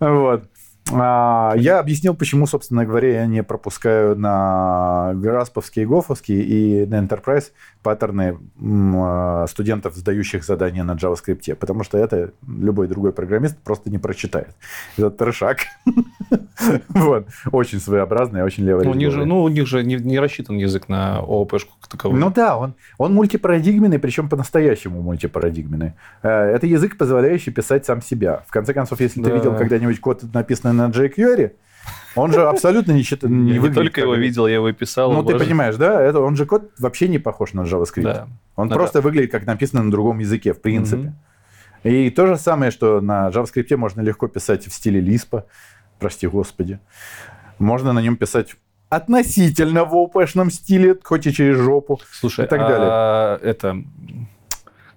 Вот. 0.00 0.48
А, 0.90 1.54
я 1.56 1.78
объяснил, 1.78 2.14
почему, 2.14 2.46
собственно 2.46 2.84
говоря, 2.84 3.20
я 3.20 3.26
не 3.26 3.42
пропускаю 3.42 4.16
на 4.16 5.12
Грасповские, 5.14 5.86
Гофовские 5.86 6.42
и 6.42 6.86
на 6.86 7.00
Enterprise 7.00 7.52
паттерны 7.82 8.38
а, 8.60 9.46
студентов, 9.48 9.94
сдающих 9.94 10.44
задания 10.44 10.82
на 10.84 10.92
JavaScript, 10.92 11.54
потому 11.54 11.84
что 11.84 11.98
это 11.98 12.32
любой 12.46 12.88
другой 12.88 13.12
программист 13.12 13.58
просто 13.58 13.90
не 13.90 13.98
прочитает. 13.98 14.54
Это 14.96 15.10
трешак. 15.10 15.58
вот. 16.88 17.28
Очень 17.50 17.80
своеобразный, 17.80 18.42
очень 18.42 18.64
левый. 18.64 18.84
Ну, 18.84 18.90
у 18.90 18.94
них 18.94 19.12
же, 19.12 19.24
ну, 19.24 19.42
у 19.42 19.48
них 19.48 19.66
же 19.66 19.82
не, 19.84 20.18
рассчитан 20.18 20.56
язык 20.58 20.88
на 20.88 21.18
ООП-шку 21.18 21.72
таковую. 21.88 22.20
Ну 22.20 22.30
да, 22.30 22.56
он, 22.56 22.74
он 22.98 23.14
мультипарадигменный, 23.14 23.98
причем 23.98 24.28
по-настоящему 24.28 25.00
мультипарадигменный. 25.00 25.92
Э, 26.22 26.28
это 26.28 26.66
язык, 26.66 26.96
позволяющий 26.98 27.50
писать 27.50 27.86
сам 27.86 28.02
себя. 28.02 28.42
В 28.46 28.50
конце 28.50 28.74
концов, 28.74 29.00
если 29.00 29.22
ты 29.22 29.30
видел 29.30 29.56
когда-нибудь 29.56 30.00
код, 30.00 30.22
написанный 30.32 30.71
на 30.72 30.88
jQuery, 30.88 31.52
он 32.14 32.32
же 32.32 32.42
абсолютно 32.46 32.92
не, 32.92 33.02
считает, 33.02 33.32
не, 33.32 33.58
не 33.58 33.70
только 33.70 34.02
его 34.02 34.14
видел, 34.14 34.46
я 34.46 34.54
его 34.54 34.72
писал. 34.72 35.12
Ну, 35.12 35.24
ты 35.24 35.38
понимаешь, 35.38 35.76
да? 35.76 36.00
Это, 36.00 36.20
он 36.20 36.36
же 36.36 36.46
код 36.46 36.70
вообще 36.78 37.08
не 37.08 37.18
похож 37.18 37.52
на 37.52 37.62
JavaScript. 37.62 38.02
Да. 38.02 38.28
Он 38.56 38.68
ну, 38.68 38.74
просто 38.74 39.00
да. 39.00 39.02
выглядит 39.02 39.32
как 39.32 39.46
написано 39.46 39.82
на 39.82 39.90
другом 39.90 40.18
языке, 40.18 40.52
в 40.52 40.60
принципе. 40.60 41.14
Угу. 41.84 41.90
И 41.90 42.10
то 42.10 42.26
же 42.26 42.36
самое, 42.36 42.70
что 42.70 43.00
на 43.00 43.28
JavaScript 43.30 43.76
можно 43.76 44.02
легко 44.02 44.28
писать 44.28 44.66
в 44.66 44.72
стиле 44.72 45.00
Lisp, 45.00 45.44
прости 45.98 46.26
господи. 46.26 46.78
Можно 47.58 47.92
на 47.92 48.00
нем 48.00 48.16
писать 48.16 48.56
относительно 48.88 49.84
в 49.84 49.94
ОПшном 49.94 50.50
стиле, 50.50 50.96
хоть 51.02 51.26
и 51.26 51.32
через 51.32 51.56
жопу. 51.56 52.00
Слушай, 52.10 52.44
и 52.44 52.48
так 52.48 52.60
далее. 52.60 52.88
А 52.90 53.38
это 53.42 53.82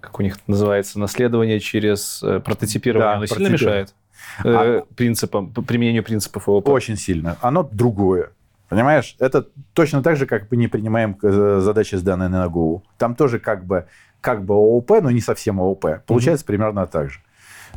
как 0.05 0.19
у 0.19 0.23
них 0.23 0.37
называется, 0.47 0.99
наследование 0.99 1.59
через 1.59 2.21
э, 2.21 2.39
прототипирование, 2.39 3.11
да, 3.11 3.17
оно 3.17 3.25
сильно 3.25 3.47
мешает? 3.47 3.95
Э, 4.43 4.79
а... 4.79 4.85
принципам, 4.95 5.51
применению 5.51 6.03
принципов 6.03 6.47
ООП? 6.47 6.69
Очень 6.69 6.97
сильно. 6.97 7.37
Оно 7.41 7.63
другое. 7.63 8.31
Понимаешь? 8.69 9.15
Это 9.19 9.47
точно 9.73 10.01
так 10.01 10.17
же, 10.17 10.25
как 10.25 10.51
мы 10.51 10.57
не 10.57 10.67
принимаем 10.67 11.17
э, 11.21 11.59
задачи, 11.61 11.95
сданные 11.95 12.29
на 12.29 12.45
Go. 12.47 12.81
Там 12.97 13.15
тоже 13.15 13.39
как 13.39 13.65
бы, 13.65 13.85
как 14.21 14.43
бы 14.43 14.55
ООП, 14.55 15.01
но 15.01 15.11
не 15.11 15.21
совсем 15.21 15.59
ООП. 15.59 16.03
Получается 16.05 16.43
mm-hmm. 16.43 16.47
примерно 16.47 16.87
так 16.87 17.11
же. 17.11 17.19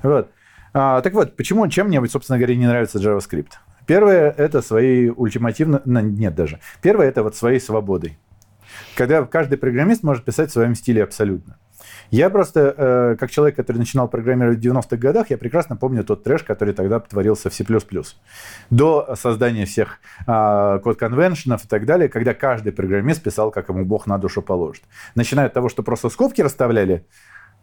Вот. 0.02 0.30
А, 0.72 1.00
так 1.02 1.12
вот, 1.12 1.36
почему, 1.36 1.66
чем 1.68 1.88
мне, 1.88 2.04
собственно 2.06 2.38
говоря, 2.38 2.56
не 2.56 2.66
нравится 2.66 2.98
JavaScript? 2.98 3.52
Первое– 3.86 4.30
это 4.36 4.62
своей 4.62 5.10
ультимативно... 5.10 5.82
Нет 5.84 6.34
даже. 6.34 6.60
Первое– 6.82 7.06
это 7.08 7.22
вот 7.22 7.36
своей 7.36 7.60
свободой. 7.60 8.18
Когда 8.94 9.24
каждый 9.24 9.58
программист 9.58 10.02
может 10.02 10.24
писать 10.24 10.50
в 10.50 10.52
своем 10.52 10.74
стиле 10.74 11.02
абсолютно. 11.02 11.58
Я 12.10 12.30
просто, 12.30 12.74
э, 12.76 13.16
как 13.18 13.30
человек, 13.30 13.56
который 13.56 13.78
начинал 13.78 14.08
программировать 14.08 14.58
в 14.58 14.60
90-х 14.60 14.96
годах, 14.96 15.30
я 15.30 15.38
прекрасно 15.38 15.76
помню 15.76 16.04
тот 16.04 16.24
трэш, 16.24 16.42
который 16.42 16.72
тогда 16.72 17.00
творился 17.00 17.50
в 17.50 17.54
C++. 17.54 17.64
До 18.70 19.14
создания 19.14 19.66
всех 19.66 19.98
э, 20.26 20.80
код-конвеншенов 20.82 21.64
и 21.64 21.68
так 21.68 21.84
далее, 21.84 22.08
когда 22.08 22.34
каждый 22.34 22.72
программист 22.72 23.22
писал, 23.22 23.50
как 23.50 23.68
ему 23.68 23.84
Бог 23.84 24.06
на 24.06 24.18
душу 24.18 24.40
положит. 24.40 24.82
Начиная 25.14 25.46
от 25.46 25.52
того, 25.52 25.68
что 25.68 25.82
просто 25.82 26.08
скобки 26.08 26.40
расставляли, 26.40 27.04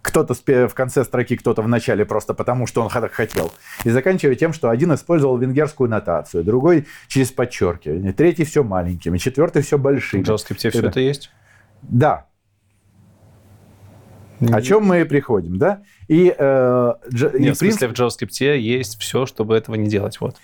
кто-то 0.05 0.35
в 0.35 0.73
конце 0.76 1.03
строки, 1.03 1.35
кто-то 1.35 1.63
в 1.63 1.67
начале, 1.67 2.05
просто 2.05 2.35
потому 2.35 2.67
что 2.67 2.84
он 2.84 2.89
так 2.89 3.11
хотел. 3.11 3.51
И 3.84 3.89
заканчивая 3.89 4.35
тем, 4.35 4.53
что 4.53 4.69
один 4.69 4.93
использовал 4.93 5.38
венгерскую 5.38 5.89
нотацию, 5.89 6.43
другой 6.43 6.85
через 7.07 7.31
подчеркивание, 7.31 8.13
третий 8.13 8.45
все 8.45 8.63
маленькими, 8.63 9.17
четвертый 9.17 9.63
все 9.63 9.80
большими. 9.80 10.22
В 10.22 10.30
JavaScript 10.30 10.57
все 10.57 10.69
это 10.69 10.99
есть? 10.99 11.31
Да, 11.81 12.27
о 14.40 14.62
чем 14.62 14.84
мы 14.84 15.02
и 15.02 15.03
приходим, 15.03 15.57
да? 15.57 15.82
И, 16.07 16.34
э, 16.38 16.94
дж... 17.10 17.24
Нет, 17.34 17.36
и 17.36 17.52
в 17.52 17.56
смысле, 17.56 17.88
в 17.88 17.91
JavaScript 17.91 18.57
есть 18.57 18.99
все, 18.99 19.26
чтобы 19.26 19.56
этого 19.56 19.76
не 19.76 19.88
делать, 19.88 20.20
вот. 20.20 20.36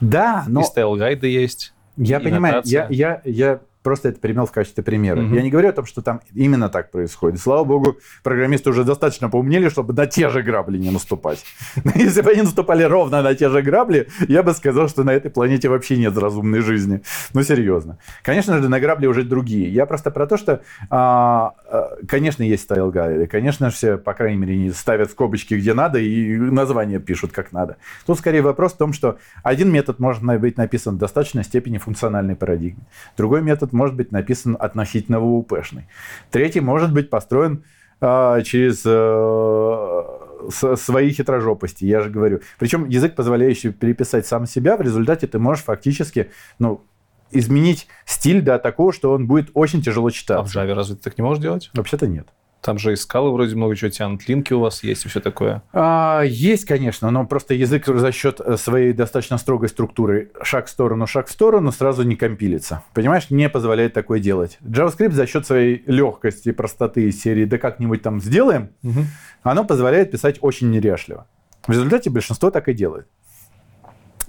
Да, 0.00 0.44
но... 0.46 0.60
И 0.60 0.64
style 0.64 0.93
guide 0.93 1.22
ы 1.22 1.28
есть. 1.28 1.72
Я 1.96 2.20
понимаю, 2.20 2.62
я, 2.64 2.86
я, 2.90 3.20
я 3.24 3.60
просто 3.82 4.08
это 4.10 4.20
примел 4.20 4.46
в 4.46 4.52
качестве 4.52 4.82
примера. 4.82 5.22
Угу. 5.22 5.34
Я 5.34 5.42
не 5.42 5.50
говорю 5.50 5.68
о 5.68 5.72
том, 5.72 5.86
что 5.86 6.02
там 6.02 6.20
именно 6.34 6.68
так 6.68 6.90
происходит. 6.90 7.40
Слава 7.40 7.64
богу, 7.64 7.96
программисты 8.22 8.70
уже 8.70 8.84
достаточно 8.84 9.28
поумнели, 9.28 9.68
чтобы 9.68 9.94
на 9.94 10.06
те 10.06 10.28
же 10.28 10.42
грабли 10.42 10.78
не 10.78 10.90
наступать. 10.90 11.44
Если 11.94 12.20
бы 12.20 12.30
они 12.30 12.42
наступали 12.42 12.82
ровно 12.82 13.22
на 13.22 13.34
те 13.34 13.48
же 13.48 13.62
грабли, 13.62 14.08
я 14.28 14.42
бы 14.42 14.52
сказал, 14.52 14.88
что 14.88 15.04
на 15.04 15.10
этой 15.10 15.30
планете 15.30 15.68
вообще 15.68 15.96
нет 15.96 16.16
разумной 16.16 16.60
жизни. 16.60 17.02
Ну, 17.34 17.42
серьезно. 17.42 17.98
Конечно 18.22 18.60
же, 18.60 18.68
на 18.68 18.80
грабли 18.80 19.06
уже 19.06 19.22
другие. 19.22 19.72
Я 19.72 19.86
просто 19.86 20.10
про 20.10 20.26
то, 20.26 20.36
что, 20.36 20.62
а, 20.90 21.54
а, 21.70 21.96
конечно, 22.06 22.42
есть 22.42 22.64
style 22.64 22.90
guide 22.90 23.16
ы. 23.16 23.26
Конечно, 23.26 23.70
все, 23.70 23.96
по 23.96 24.14
крайней 24.14 24.38
мере, 24.38 24.72
ставят 24.72 25.10
скобочки 25.10 25.54
где 25.54 25.74
надо 25.74 25.98
и 25.98 26.36
название 26.36 26.98
пишут 26.98 27.32
как 27.32 27.52
надо. 27.52 27.76
Тут 28.06 28.18
скорее 28.18 28.42
вопрос 28.42 28.72
в 28.72 28.76
том, 28.76 28.92
что 28.92 29.18
один 29.42 29.70
метод 29.70 29.98
может 29.98 30.22
быть 30.22 30.56
написан 30.56 30.96
в 30.96 30.98
достаточной 30.98 31.44
степени 31.44 31.78
функциональной 31.78 32.36
парадигме. 32.36 32.82
Другой 33.16 33.42
метод 33.42 33.71
может 33.72 33.96
быть 33.96 34.12
написан 34.12 34.56
относительно 34.58 35.20
ООПшный. 35.20 35.86
Третий 36.30 36.60
может 36.60 36.92
быть 36.92 37.10
построен 37.10 37.64
э, 38.00 38.42
через 38.44 38.82
э, 38.84 40.76
свои 40.76 41.10
хитрожопости, 41.10 41.84
я 41.84 42.00
же 42.00 42.10
говорю. 42.10 42.40
Причем 42.58 42.88
язык, 42.88 43.14
позволяющий 43.14 43.70
переписать 43.70 44.26
сам 44.26 44.46
себя, 44.46 44.76
в 44.76 44.80
результате 44.80 45.26
ты 45.26 45.38
можешь 45.38 45.64
фактически 45.64 46.30
ну, 46.58 46.82
изменить 47.30 47.88
стиль 48.04 48.42
до 48.42 48.58
такого, 48.58 48.92
что 48.92 49.12
он 49.12 49.26
будет 49.26 49.50
очень 49.54 49.82
тяжело 49.82 50.10
читаться. 50.10 50.60
А 50.60 50.64
в 50.64 50.68
Java 50.68 50.74
разве 50.74 50.96
ты 50.96 51.02
так 51.02 51.18
не 51.18 51.22
можешь 51.22 51.42
делать? 51.42 51.70
Вообще-то 51.74 52.06
нет. 52.06 52.28
Там 52.62 52.78
же 52.78 52.92
и 52.92 52.96
скалы 52.96 53.32
вроде 53.32 53.56
много 53.56 53.74
чего 53.74 53.90
тянут, 53.90 54.28
линки 54.28 54.52
у 54.52 54.60
вас 54.60 54.84
есть 54.84 55.04
и 55.04 55.08
все 55.08 55.20
такое. 55.20 55.62
А, 55.72 56.22
есть, 56.22 56.64
конечно, 56.64 57.10
но 57.10 57.26
просто 57.26 57.54
язык 57.54 57.86
за 57.86 58.12
счет 58.12 58.40
э, 58.40 58.56
своей 58.56 58.92
достаточно 58.92 59.36
строгой 59.36 59.68
структуры 59.68 60.30
шаг 60.42 60.66
в 60.66 60.70
сторону, 60.70 61.08
шаг 61.08 61.26
в 61.26 61.32
сторону 61.32 61.72
сразу 61.72 62.04
не 62.04 62.14
компилится. 62.14 62.84
Понимаешь, 62.94 63.30
не 63.30 63.48
позволяет 63.48 63.94
такое 63.94 64.20
делать. 64.20 64.58
JavaScript 64.62 65.10
за 65.10 65.26
счет 65.26 65.44
своей 65.44 65.82
легкости 65.86 66.50
и 66.50 66.52
простоты 66.52 67.10
серии 67.10 67.46
«да 67.46 67.58
как-нибудь 67.58 68.00
там 68.00 68.20
сделаем», 68.20 68.70
угу. 68.84 69.00
оно 69.42 69.64
позволяет 69.64 70.12
писать 70.12 70.38
очень 70.40 70.70
неряшливо. 70.70 71.26
В 71.66 71.72
результате 71.72 72.10
большинство 72.10 72.52
так 72.52 72.68
и 72.68 72.74
делает 72.74 73.08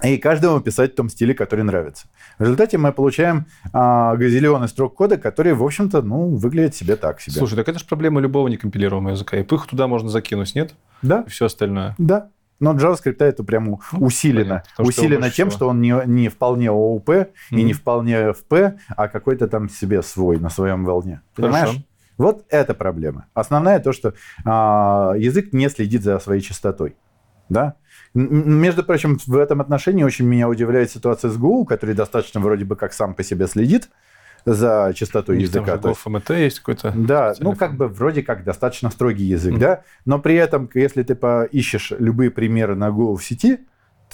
и 0.04 0.18
каждому 0.18 0.60
писать 0.60 0.92
в 0.92 0.96
том 0.96 1.08
стиле, 1.08 1.34
который 1.34 1.64
нравится. 1.64 2.06
В 2.38 2.42
результате 2.42 2.78
мы 2.78 2.92
получаем 2.92 3.46
а, 3.72 4.16
газиллионы 4.16 4.68
строк 4.68 4.94
кода, 4.94 5.16
которые, 5.16 5.54
в 5.54 5.64
общем-то, 5.64 6.02
ну, 6.02 6.34
выглядят 6.34 6.74
себе 6.74 6.96
так 6.96 7.20
себе. 7.20 7.36
Слушай, 7.36 7.56
так 7.56 7.68
это 7.68 7.78
же 7.78 7.84
проблема 7.84 8.20
любого 8.20 8.48
некомпилируемого 8.48 9.12
языка. 9.12 9.36
И 9.38 9.42
пых 9.42 9.66
туда 9.66 9.86
можно 9.86 10.08
закинуть, 10.08 10.54
нет? 10.54 10.74
Да. 11.02 11.24
И 11.26 11.30
все 11.30 11.46
остальное. 11.46 11.94
Да. 11.98 12.28
Но 12.60 12.72
JavaScript 12.74 13.16
это 13.18 13.42
прямо 13.42 13.78
ну, 13.92 13.98
усилено. 13.98 14.62
Понятно, 14.76 14.84
усилено 14.84 15.30
тем, 15.30 15.48
всего. 15.48 15.58
что 15.58 15.68
он 15.68 15.80
не, 15.80 15.94
не 16.06 16.28
вполне 16.28 16.70
ООП 16.70 17.08
mm-hmm. 17.08 17.26
и 17.50 17.62
не 17.62 17.72
вполне 17.72 18.30
FP, 18.30 18.78
а 18.88 19.08
какой-то 19.08 19.48
там 19.48 19.68
себе 19.68 20.02
свой, 20.02 20.38
на 20.38 20.50
своем 20.50 20.84
волне. 20.84 21.20
Понимаешь? 21.34 21.68
Хорошо. 21.68 21.84
Вот 22.16 22.44
это 22.48 22.74
проблема. 22.74 23.26
Основная 23.34 23.80
то, 23.80 23.92
что 23.92 24.14
а, 24.44 25.14
язык 25.16 25.52
не 25.52 25.68
следит 25.68 26.02
за 26.02 26.18
своей 26.20 26.40
частотой. 26.40 26.96
Да? 27.48 27.74
Между 28.14 28.84
прочим, 28.84 29.18
в 29.26 29.36
этом 29.36 29.60
отношении 29.60 30.04
очень 30.04 30.24
меня 30.24 30.48
удивляет 30.48 30.90
ситуация 30.90 31.30
с 31.30 31.36
ГУ, 31.36 31.64
который 31.64 31.94
достаточно 31.94 32.40
вроде 32.40 32.64
бы 32.64 32.76
как 32.76 32.92
сам 32.92 33.12
по 33.12 33.24
себе 33.24 33.48
следит 33.48 33.90
за 34.44 34.92
частотой 34.94 35.40
языка. 35.40 35.78
Там 35.78 35.94
же 35.94 36.00
ФМТ 36.00 36.30
есть 36.30 36.60
какой-то. 36.60 36.92
Да, 36.94 37.34
ну 37.40 37.54
как 37.54 37.76
бы 37.76 37.88
вроде 37.88 38.22
как 38.22 38.44
достаточно 38.44 38.90
строгий 38.90 39.24
язык, 39.24 39.54
mm-hmm. 39.54 39.58
да, 39.58 39.82
но 40.04 40.18
при 40.18 40.36
этом, 40.36 40.70
если 40.74 41.02
ты 41.02 41.14
поищешь 41.14 41.92
любые 41.98 42.30
примеры 42.30 42.74
на 42.74 42.88
Go 42.88 43.16
в 43.16 43.24
сети, 43.24 43.60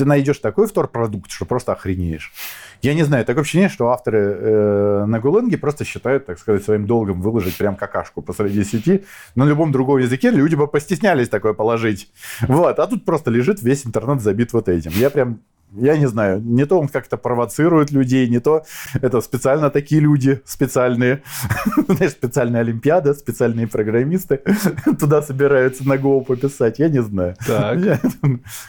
ты 0.01 0.07
найдешь 0.07 0.39
такой 0.39 0.67
вторпродукт, 0.67 1.31
что 1.31 1.45
просто 1.45 1.73
охренеешь. 1.73 2.33
Я 2.81 2.95
не 2.95 3.03
знаю, 3.03 3.27
такое 3.27 3.43
ощущение, 3.43 3.69
что 3.69 3.91
авторы 3.91 4.19
э, 4.19 5.05
на 5.05 5.21
Голенге 5.21 5.59
просто 5.59 5.85
считают, 5.85 6.25
так 6.25 6.39
сказать, 6.39 6.65
своим 6.65 6.87
долгом 6.87 7.21
выложить 7.21 7.59
прям 7.59 7.77
какашку 7.77 8.23
посреди 8.23 8.65
сети. 8.65 9.05
На 9.35 9.45
любом 9.45 9.73
другом 9.73 9.99
языке 9.99 10.31
люди 10.31 10.55
бы 10.55 10.67
постеснялись 10.69 11.29
такое 11.29 11.53
положить. 11.53 12.11
Вот, 12.49 12.79
а 12.79 12.87
тут 12.87 13.05
просто 13.05 13.31
лежит 13.31 13.61
весь 13.61 13.87
интернет 13.87 14.23
забит 14.23 14.55
вот 14.55 14.71
этим. 14.71 14.93
Я 14.95 15.11
прям 15.11 15.41
я 15.73 15.97
не 15.97 16.07
знаю, 16.07 16.41
не 16.41 16.65
то 16.67 16.79
он 16.79 16.89
как-то 16.89 17.17
провоцирует 17.17 17.91
людей, 17.91 18.29
не 18.29 18.41
то 18.41 18.65
это 19.01 19.21
специально 19.21 19.71
такие 19.71 20.01
люди, 20.01 20.41
специальные, 20.45 21.23
знаешь, 21.89 22.13
специальная 22.13 22.61
олимпиада, 22.61 23.15
специальные 23.15 23.67
программисты 23.67 24.43
туда 24.99 25.23
собираются 25.23 25.87
на 25.87 25.95
Go 25.95 26.25
пописать, 26.25 26.79
я 26.79 26.89
не 26.89 27.03
знаю. 27.03 27.37
Так. 27.47 27.79
Я, 27.79 28.01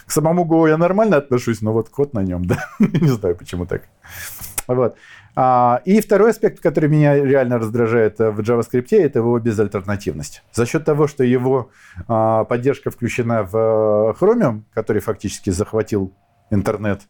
к 0.06 0.10
самому 0.10 0.44
Go 0.44 0.68
я 0.68 0.76
нормально 0.76 1.16
отношусь, 1.16 1.60
но 1.62 1.72
вот 1.72 1.88
код 1.88 2.14
на 2.14 2.20
нем, 2.20 2.44
да, 2.46 2.68
не 2.78 3.08
знаю, 3.08 3.36
почему 3.36 3.66
так. 3.66 3.82
Вот. 4.66 4.96
А, 5.34 5.80
и 5.84 6.00
второй 6.00 6.30
аспект, 6.30 6.60
который 6.60 6.90
меня 6.90 7.16
реально 7.16 7.58
раздражает 7.58 8.18
в 8.18 8.40
JavaScript, 8.40 8.94
это 8.96 9.20
его 9.20 9.38
безальтернативность. 9.38 10.42
За 10.52 10.66
счет 10.66 10.84
того, 10.84 11.06
что 11.06 11.24
его 11.24 11.70
а, 12.06 12.44
поддержка 12.44 12.90
включена 12.90 13.42
в 13.42 13.56
э, 13.56 14.14
Chromium, 14.20 14.62
который 14.74 15.00
фактически 15.00 15.50
захватил 15.50 16.12
интернет 16.52 17.02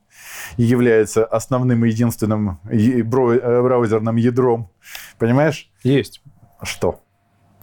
является 0.57 1.25
основным 1.25 1.85
и 1.85 1.89
единственным 1.89 2.61
э, 2.65 3.03
браузерным 3.03 4.17
ядром. 4.17 4.71
Понимаешь? 5.19 5.71
Есть. 5.83 6.23
Что? 6.63 7.01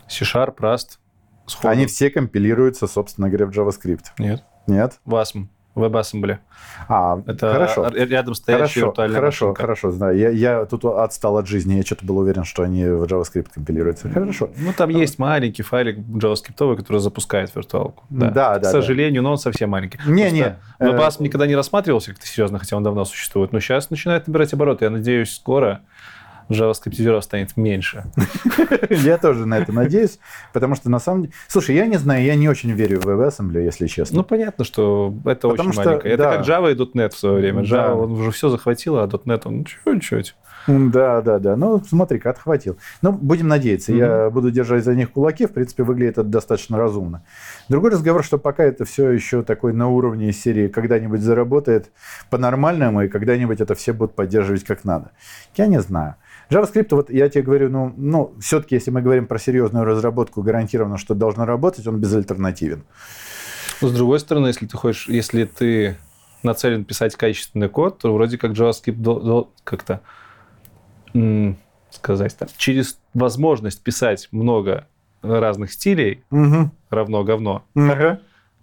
C-Sharp, 0.08 0.58
Rust. 0.58 1.00
Сходу. 1.46 1.70
Они 1.70 1.86
все 1.86 2.10
компилируются, 2.10 2.88
собственно 2.88 3.30
говоря, 3.30 3.48
в 3.48 3.50
JavaScript. 3.50 4.06
Нет. 4.20 4.44
Нет? 4.68 5.00
WASM. 5.06 5.48
WebAssembly. 5.84 6.38
А, 6.88 7.22
это 7.28 7.52
хорошо. 7.52 7.88
рядом 7.88 8.36
стоящая 8.36 8.82
хорошо, 8.82 8.94
Хорошо, 8.94 9.46
машинка. 9.46 9.62
хорошо, 9.62 9.92
знаю. 9.92 10.18
Я, 10.18 10.30
я 10.30 10.66
тут 10.66 10.86
отстал 10.86 11.38
от 11.38 11.48
жизни, 11.48 11.76
я 11.76 11.84
что-то 11.84 12.06
был 12.06 12.18
уверен, 12.18 12.44
что 12.44 12.64
они 12.64 12.86
в 12.86 13.04
JavaScript 13.04 13.48
компилируются. 13.54 14.10
Хорошо. 14.10 14.50
Ну, 14.58 14.74
там 14.74 14.90
есть 14.90 15.20
маленький 15.20 15.64
файлик 15.64 15.98
JavaScript, 15.98 16.78
который 16.78 16.98
запускает 17.00 17.54
виртуалку. 17.56 18.04
Да, 18.10 18.30
да. 18.32 18.60
да 18.60 18.70
К 18.70 18.72
сожалению, 18.72 19.22
да. 19.22 19.28
но 19.28 19.32
он 19.34 19.38
совсем 19.38 19.70
маленький. 19.70 20.00
Не, 20.06 20.32
не. 20.32 20.56
WebAssembly 20.80 21.20
э... 21.20 21.24
никогда 21.24 21.48
не 21.48 21.56
рассматривался 21.56 22.12
как-то 22.12 22.26
серьезно, 22.26 22.60
хотя 22.60 22.78
он 22.78 22.84
давно 22.84 23.06
существует. 23.06 23.52
Но 23.54 23.60
сейчас 23.60 23.90
начинает 23.90 24.28
набирать 24.28 24.54
обороты. 24.54 24.86
Я 24.86 24.92
надеюсь, 24.92 25.34
скоро 25.34 25.82
JavaScript 26.50 27.22
станет 27.22 27.58
меньше. 27.58 28.06
Я 28.90 29.18
тоже 29.18 29.46
на 29.46 29.58
это 29.58 29.72
надеюсь, 29.72 30.20
потому 30.54 30.76
что 30.76 30.90
на 30.90 31.00
самом 31.00 31.24
деле... 31.24 31.34
Слушай, 31.48 31.76
я 31.76 31.86
не 31.86 31.98
знаю, 31.98 32.24
я 32.24 32.36
не 32.36 32.50
очень 32.50 32.72
верю 32.72 33.00
в 33.00 33.06
WebAssembly, 33.06 33.64
если 33.64 33.88
честно. 33.88 34.18
Ну, 34.18 34.24
понятно, 34.24 34.66
что 34.66 35.14
это 35.26 35.48
очень 35.48 35.74
маленькое. 35.74 36.14
Это 36.14 36.24
как 36.24 36.48
Java 36.48 36.72
и 36.72 36.76
.NET 36.76 37.10
в 37.10 37.18
свое 37.18 37.36
время. 37.36 37.62
Java, 37.62 38.04
он 38.04 38.14
уже 38.14 38.32
все 38.32 38.50
захватил, 38.50 38.98
а 38.98 39.08
.NET 39.08 39.42
он 39.46 39.66
чуть-чуть. 39.66 40.36
Да, 40.68 41.22
да, 41.22 41.40
да. 41.40 41.56
Ну, 41.56 41.82
смотри-ка, 41.84 42.30
отхватил. 42.30 42.78
Ну, 43.02 43.12
будем 43.12 43.48
надеяться. 43.48 43.94
Я 43.94 44.30
буду 44.30 44.52
держать 44.52 44.84
за 44.84 44.96
них 44.96 45.12
кулаки. 45.12 45.46
В 45.46 45.54
принципе, 45.54 45.84
выглядит 45.84 46.18
это 46.18 46.24
достаточно 46.24 46.78
разумно. 46.78 47.24
Другой 47.70 47.92
разговор, 47.92 48.24
что 48.24 48.38
пока 48.38 48.64
это 48.64 48.86
все 48.86 49.10
еще 49.10 49.42
такой 49.42 49.74
на 49.74 49.88
уровне 49.88 50.32
серии 50.32 50.68
когда-нибудь 50.68 51.22
заработает 51.22 51.92
по-нормальному, 52.30 53.04
и 53.04 53.08
когда-нибудь 53.08 53.62
это 53.62 53.76
все 53.76 53.94
будут 53.94 54.16
поддерживать 54.16 54.64
как 54.64 54.84
надо. 54.84 55.12
Я 55.56 55.68
не 55.68 55.82
знаю. 55.82 56.16
JavaScript, 56.50 56.88
вот 56.92 57.10
я 57.10 57.30
тебе 57.30 57.44
говорю, 57.44 57.70
ну, 57.70 57.94
ну 57.96 58.34
все-таки, 58.40 58.76
если 58.76 58.92
мы 58.92 59.02
говорим 59.02 59.28
про 59.28 59.38
серьезную 59.38 59.86
разработку, 59.86 60.42
гарантированно, 60.42 60.98
что 60.98 61.14
должно 61.14 61.46
работать, 61.46 61.86
он 61.88 62.00
безальтернативен. 62.00 62.84
Но 63.82 63.88
с 63.88 63.94
другой 63.94 64.20
стороны, 64.20 64.48
если 64.48 64.66
ты 64.66 64.76
хочешь, 64.76 65.08
если 65.08 65.46
ты 65.46 65.98
нацелен 66.44 66.86
писать 66.86 67.16
качественный 67.16 67.70
код, 67.70 68.00
то 68.00 68.14
вроде 68.14 68.38
как 68.38 68.52
JavaScript 68.52 69.48
как-то 69.64 70.02
сказать 71.92 72.38
так, 72.38 72.50
через 72.58 73.00
возможность 73.14 73.82
писать 73.82 74.28
много 74.32 74.88
разных 75.22 75.72
стилей 75.72 76.24
угу. 76.30 76.72
равно 76.90 77.24
говно. 77.24 77.64
Угу. 77.76 78.20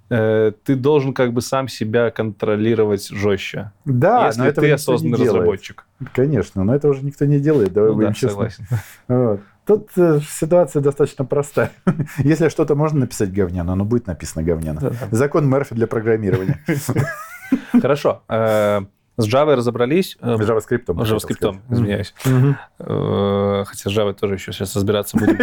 Э, 0.08 0.52
ты 0.64 0.76
должен 0.76 1.12
как 1.12 1.32
бы 1.32 1.40
сам 1.40 1.68
себя 1.68 2.10
контролировать 2.10 3.08
жестче. 3.08 3.72
Да, 3.84 4.26
если 4.26 4.42
но 4.42 4.52
ты 4.52 4.70
осознанный 4.72 5.18
разработчик. 5.18 5.86
Конечно, 6.14 6.62
но 6.64 6.74
это 6.74 6.88
уже 6.88 7.04
никто 7.04 7.24
не 7.24 7.40
делает. 7.40 7.72
Давай 7.72 7.90
ну, 7.90 7.96
будем 7.96 8.08
да, 8.08 8.14
честны. 8.14 8.30
Согласен. 8.30 8.66
Вот. 9.08 9.40
Тут 9.66 9.88
э, 9.96 10.20
ситуация 10.30 10.80
достаточно 10.80 11.24
простая. 11.24 11.72
Если 12.18 12.48
что-то 12.50 12.76
можно 12.76 13.00
написать 13.00 13.32
говняно, 13.32 13.72
оно 13.72 13.84
будет 13.84 14.06
написано 14.06 14.44
говняно. 14.44 14.80
Да-да. 14.80 14.96
Закон 15.10 15.48
Мерфи 15.50 15.74
для 15.74 15.88
программирования. 15.88 16.64
Хорошо. 17.72 18.22
Э, 18.28 18.82
С 19.16 19.26
Java 19.26 19.56
разобрались. 19.56 20.18
Э, 20.20 20.36
JavaScript. 20.36 21.04
С 21.04 21.10
JavaScript, 21.10 21.58
извиняюсь. 21.68 22.14
Мгм. 22.24 22.56
Э, 22.78 23.64
Хотя 23.66 23.90
с 23.90 23.92
Java 23.92 24.14
тоже 24.14 24.34
еще 24.34 24.52
сейчас 24.52 24.76
разбираться 24.76 25.18
будем. 25.18 25.38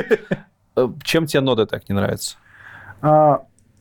Чем 1.04 1.26
тебе 1.26 1.42
нода 1.42 1.66
так 1.66 1.90
не 1.90 1.96
нравится? 1.96 2.38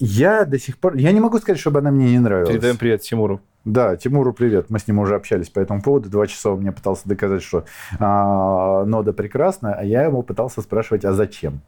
Я 0.04 0.44
до 0.46 0.58
сих 0.58 0.78
пор... 0.78 0.96
Я 0.96 1.12
не 1.12 1.20
могу 1.20 1.38
сказать, 1.38 1.60
чтобы 1.60 1.78
она 1.78 1.92
мне 1.92 2.10
не 2.10 2.18
нравилась. 2.18 2.48
Передаем 2.48 2.76
привет 2.76 3.02
Тимуру. 3.02 3.40
Да, 3.64 3.96
Тимуру 3.96 4.32
привет. 4.32 4.68
Мы 4.68 4.80
с 4.80 4.88
ним 4.88 4.98
уже 4.98 5.14
общались 5.14 5.48
по 5.48 5.60
этому 5.60 5.80
поводу. 5.80 6.10
Два 6.10 6.26
часа 6.26 6.50
он 6.50 6.58
мне 6.58 6.72
пытался 6.72 7.08
доказать, 7.08 7.40
что 7.40 7.66
а, 8.00 8.84
нода 8.84 9.12
прекрасна, 9.12 9.74
а 9.74 9.84
я 9.84 10.02
ему 10.02 10.24
пытался 10.24 10.60
спрашивать, 10.60 11.04
а 11.04 11.12
зачем? 11.12 11.60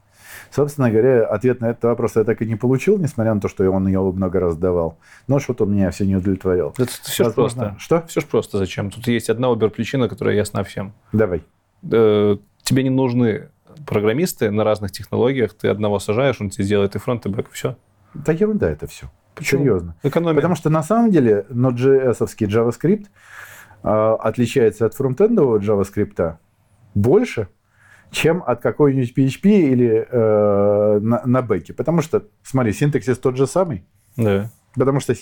Собственно 0.50 0.90
говоря, 0.90 1.24
ответ 1.26 1.60
на 1.60 1.66
этот 1.66 1.84
вопрос 1.84 2.16
я 2.16 2.24
так 2.24 2.42
и 2.42 2.44
не 2.44 2.56
получил, 2.56 2.98
несмотря 2.98 3.34
на 3.34 3.40
то, 3.40 3.46
что 3.46 3.70
он 3.70 3.86
ее 3.86 4.00
много 4.00 4.40
раз 4.40 4.56
давал. 4.56 4.98
Но 5.28 5.38
что-то 5.38 5.62
он 5.62 5.72
меня 5.72 5.92
все 5.92 6.04
не 6.04 6.16
удовлетворял. 6.16 6.74
Это 6.76 6.90
все 6.90 7.22
ж 7.22 7.26
Возможно. 7.28 7.62
просто. 7.62 7.78
Что? 7.78 8.04
Все 8.08 8.20
ж 8.20 8.24
просто 8.24 8.58
зачем? 8.58 8.90
Тут 8.90 9.06
есть 9.06 9.30
одна 9.30 9.48
убер-причина, 9.50 10.08
которая 10.08 10.34
ясна 10.34 10.64
всем. 10.64 10.92
Давай. 11.12 11.44
Э, 11.88 12.36
Тебе 12.64 12.82
не 12.82 12.90
нужны 12.90 13.50
программисты 13.86 14.50
на 14.50 14.64
разных 14.64 14.90
технологиях. 14.90 15.54
Ты 15.54 15.68
одного 15.68 16.00
сажаешь, 16.00 16.40
он 16.40 16.50
тебе 16.50 16.64
сделает 16.64 16.96
и 16.96 16.98
фронт, 16.98 17.26
и 17.26 17.28
бэк, 17.28 17.46
все. 17.52 17.76
Да 18.14 18.32
ерунда 18.32 18.70
это 18.70 18.86
все. 18.86 19.10
Серьезно. 19.40 19.96
Экономия. 20.02 20.36
Потому 20.36 20.54
что 20.54 20.70
на 20.70 20.82
самом 20.82 21.10
деле 21.10 21.46
Node.js-овский 21.50 22.46
JavaScript 22.46 23.06
а, 23.82 24.14
отличается 24.14 24.86
от 24.86 24.94
фронтендового 24.94 25.58
JavaScript 25.58 26.36
больше, 26.94 27.48
чем 28.10 28.42
от 28.46 28.60
какой-нибудь 28.60 29.12
PHP 29.16 29.50
или 29.50 30.06
э, 30.08 30.98
на, 31.00 31.22
на 31.26 31.42
бэке. 31.42 31.74
Потому 31.74 32.00
что, 32.00 32.24
смотри, 32.44 32.72
синтаксис 32.72 33.18
тот 33.18 33.36
же 33.36 33.48
самый. 33.48 33.84
Да. 34.16 34.50
Потому 34.74 35.00
что 35.00 35.14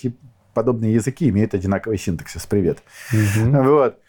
подобные 0.53 0.93
языки 0.93 1.27
имеют 1.29 1.55
одинаковый 1.55 1.97
синтаксис. 1.97 2.45
Привет. 2.45 2.83
Мгм. 3.11 3.63
Вот. 3.63 3.99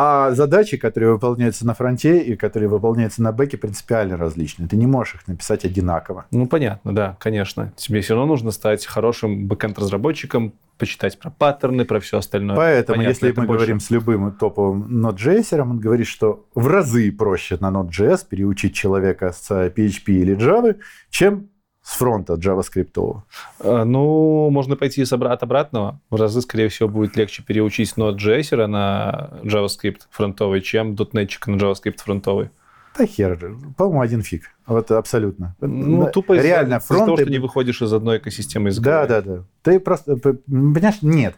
А, 0.00 0.30
задачи, 0.30 0.76
которые 0.76 1.10
выполняются 1.10 1.66
на 1.66 1.74
фронте 1.74 2.20
и 2.20 2.36
которые 2.36 2.68
выполняются 2.68 3.20
на 3.20 3.32
бэке, 3.32 3.56
принципиально 3.56 4.16
различны. 4.16 4.68
Ты 4.68 4.76
не 4.76 4.86
можешь 4.86 5.16
их 5.16 5.26
написать 5.26 5.64
одинаково. 5.64 6.26
Ну, 6.30 6.46
понятно, 6.46 6.94
да, 6.94 7.16
конечно. 7.18 7.72
Тебе 7.74 8.00
все 8.00 8.14
равно 8.14 8.28
нужно 8.28 8.52
стать 8.52 8.86
хорошим 8.86 9.48
бэкэнд-разработчиком, 9.48 10.52
почитать 10.78 11.18
про 11.18 11.30
паттерны, 11.30 11.84
про 11.84 11.98
все 11.98 12.18
остальное. 12.18 12.54
Поэтому, 12.54 12.98
Понятно, 12.98 13.10
если 13.26 13.40
мы 13.40 13.46
больше- 13.48 13.52
говорим 13.54 13.80
с 13.80 13.90
любым 13.90 14.30
топовым 14.30 15.04
Node.js, 15.04 15.60
он 15.60 15.80
говорит, 15.80 16.06
что 16.06 16.46
в 16.54 16.68
разы 16.68 17.10
проще 17.10 17.58
на 17.58 17.70
Node.js 17.72 18.24
переучить 18.28 18.74
человека 18.74 19.32
с 19.32 19.50
PHP 19.50 20.12
или 20.12 20.36
Java, 20.36 20.76
чем 21.10 21.48
с 21.88 21.96
фронта 21.96 22.34
JavaScript. 22.34 23.22
Э, 23.60 23.84
Ну, 23.84 24.50
можно 24.50 24.76
пойти 24.76 25.02
от 25.32 25.42
обратного. 25.42 25.98
В 26.10 26.16
разы, 26.16 26.42
скорее 26.42 26.68
всего, 26.68 26.86
будет 26.88 27.16
легче 27.16 27.42
переучить 27.42 27.94
Node.js 27.96 28.66
на 28.66 29.30
JavaScript 29.42 30.00
фронтовый, 30.10 30.60
чем 30.60 30.94
дотнетчика 30.94 31.50
на 31.50 31.56
JavaScript 31.56 32.02
фронтовый. 32.04 32.50
Да 32.98 33.06
хер, 33.06 33.54
по-моему, 33.76 34.00
один 34.00 34.22
фиг. 34.22 34.42
Вот 34.66 34.90
абсолютно. 34.90 35.54
Ну, 35.60 36.04
Да, 36.04 36.10
тупо 36.10 36.32
реально 36.32 36.80
того, 36.80 37.04
фронт. 37.04 37.20
что 37.20 37.30
не 37.30 37.38
выходишь 37.38 37.80
из 37.80 37.92
одной 37.92 38.18
экосистемы 38.18 38.64
Да, 38.64 39.02
языковой. 39.02 39.08
да, 39.08 39.20
да. 39.22 39.44
Ты 39.62 39.78
просто, 39.80 40.16
понимаешь, 40.16 41.00
нет. 41.02 41.36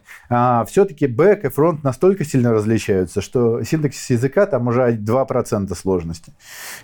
все-таки 0.67 1.05
бэк 1.07 1.45
и 1.45 1.49
фронт 1.49 1.83
настолько 1.83 2.25
сильно 2.25 2.51
различаются, 2.51 3.21
что 3.21 3.63
синтаксис 3.63 4.09
языка 4.09 4.47
там 4.47 4.67
уже 4.67 4.95
2% 4.97 5.75
сложности. 5.75 6.33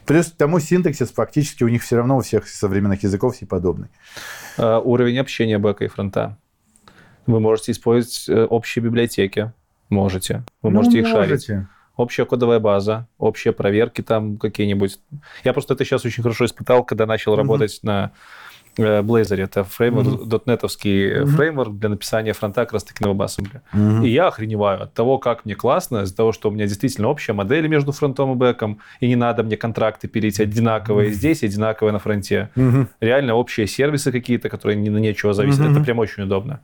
Плюс 0.06 0.28
к 0.28 0.36
тому 0.36 0.60
синтаксис 0.60 1.10
фактически 1.12 1.64
у 1.64 1.68
них 1.70 1.82
все 1.84 1.96
равно 1.96 2.18
у 2.18 2.22
всех 2.22 2.48
современных 2.48 3.02
языков 3.04 3.36
все 3.36 3.46
подобный. 3.48 3.88
Э, 4.58 4.78
Уровень 4.84 5.18
общения 5.20 5.58
бэка 5.58 5.86
и 5.86 5.88
фронта. 5.88 6.38
Вы 7.26 7.40
можете 7.40 7.72
использовать 7.72 8.26
э, 8.30 8.46
общие 8.46 8.84
библиотеки. 8.84 9.52
Можете. 9.90 10.44
Вы 10.62 10.70
Ну, 10.70 10.78
можете 10.78 11.00
их 11.00 11.08
шарить. 11.08 11.50
Общая 11.98 12.26
кодовая 12.26 12.60
база, 12.60 13.08
общие 13.18 13.52
проверки 13.54 14.02
там 14.04 14.38
какие-нибудь. 14.38 15.00
Я 15.44 15.54
просто 15.54 15.74
это 15.74 15.84
сейчас 15.84 16.06
очень 16.06 16.22
хорошо 16.22 16.46
испытал, 16.46 16.84
когда 16.84 17.08
начал 17.08 17.32
Мгм. 17.34 17.42
работать 17.42 17.80
на 17.82 18.12
э, 18.80 19.02
Blazor. 19.02 19.42
Это 19.42 19.64
фреймворк, 19.64 20.08
Мгм. 20.08 20.30
дотнетовский 20.30 21.22
Мгм. 21.22 21.28
фреймворк 21.30 21.80
для 21.80 21.90
написания 21.90 22.34
фронта 22.34 22.62
как 22.66 22.74
раз-таки 22.74 23.04
на 23.04 23.10
WebAssembly. 23.10 23.62
Мгм. 23.74 24.04
И 24.04 24.10
я 24.10 24.28
охреневаю 24.28 24.84
от 24.84 24.94
того, 24.94 25.18
как 25.18 25.46
мне 25.46 25.56
классно, 25.56 26.04
из-за 26.04 26.16
того, 26.16 26.32
что 26.32 26.50
у 26.50 26.52
меня 26.52 26.68
действительно 26.68 27.08
общая 27.08 27.34
модель 27.34 27.68
между 27.68 27.92
фронтом 27.92 28.34
и 28.34 28.36
бэком, 28.36 28.78
и 29.00 29.08
не 29.08 29.16
надо 29.16 29.42
мне 29.42 29.58
контракты 29.58 30.08
пилить 30.08 30.40
одинаковые 30.40 31.10
здесь, 31.12 31.42
и 31.42 31.48
одинаковые 31.48 31.92
на 31.92 31.98
фронте. 31.98 32.52
Мгм. 32.56 32.88
Реально 33.02 33.34
общие 33.34 33.66
сервисы 33.66 34.12
какие-то, 34.12 34.48
которые 34.50 34.76
ни 34.78 34.90
на 34.90 35.00
нечего 35.00 35.34
зависят. 35.34 35.62
Мгм. 35.62 35.72
Это 35.72 35.84
прям 35.84 35.98
очень 35.98 36.22
удобно. 36.24 36.60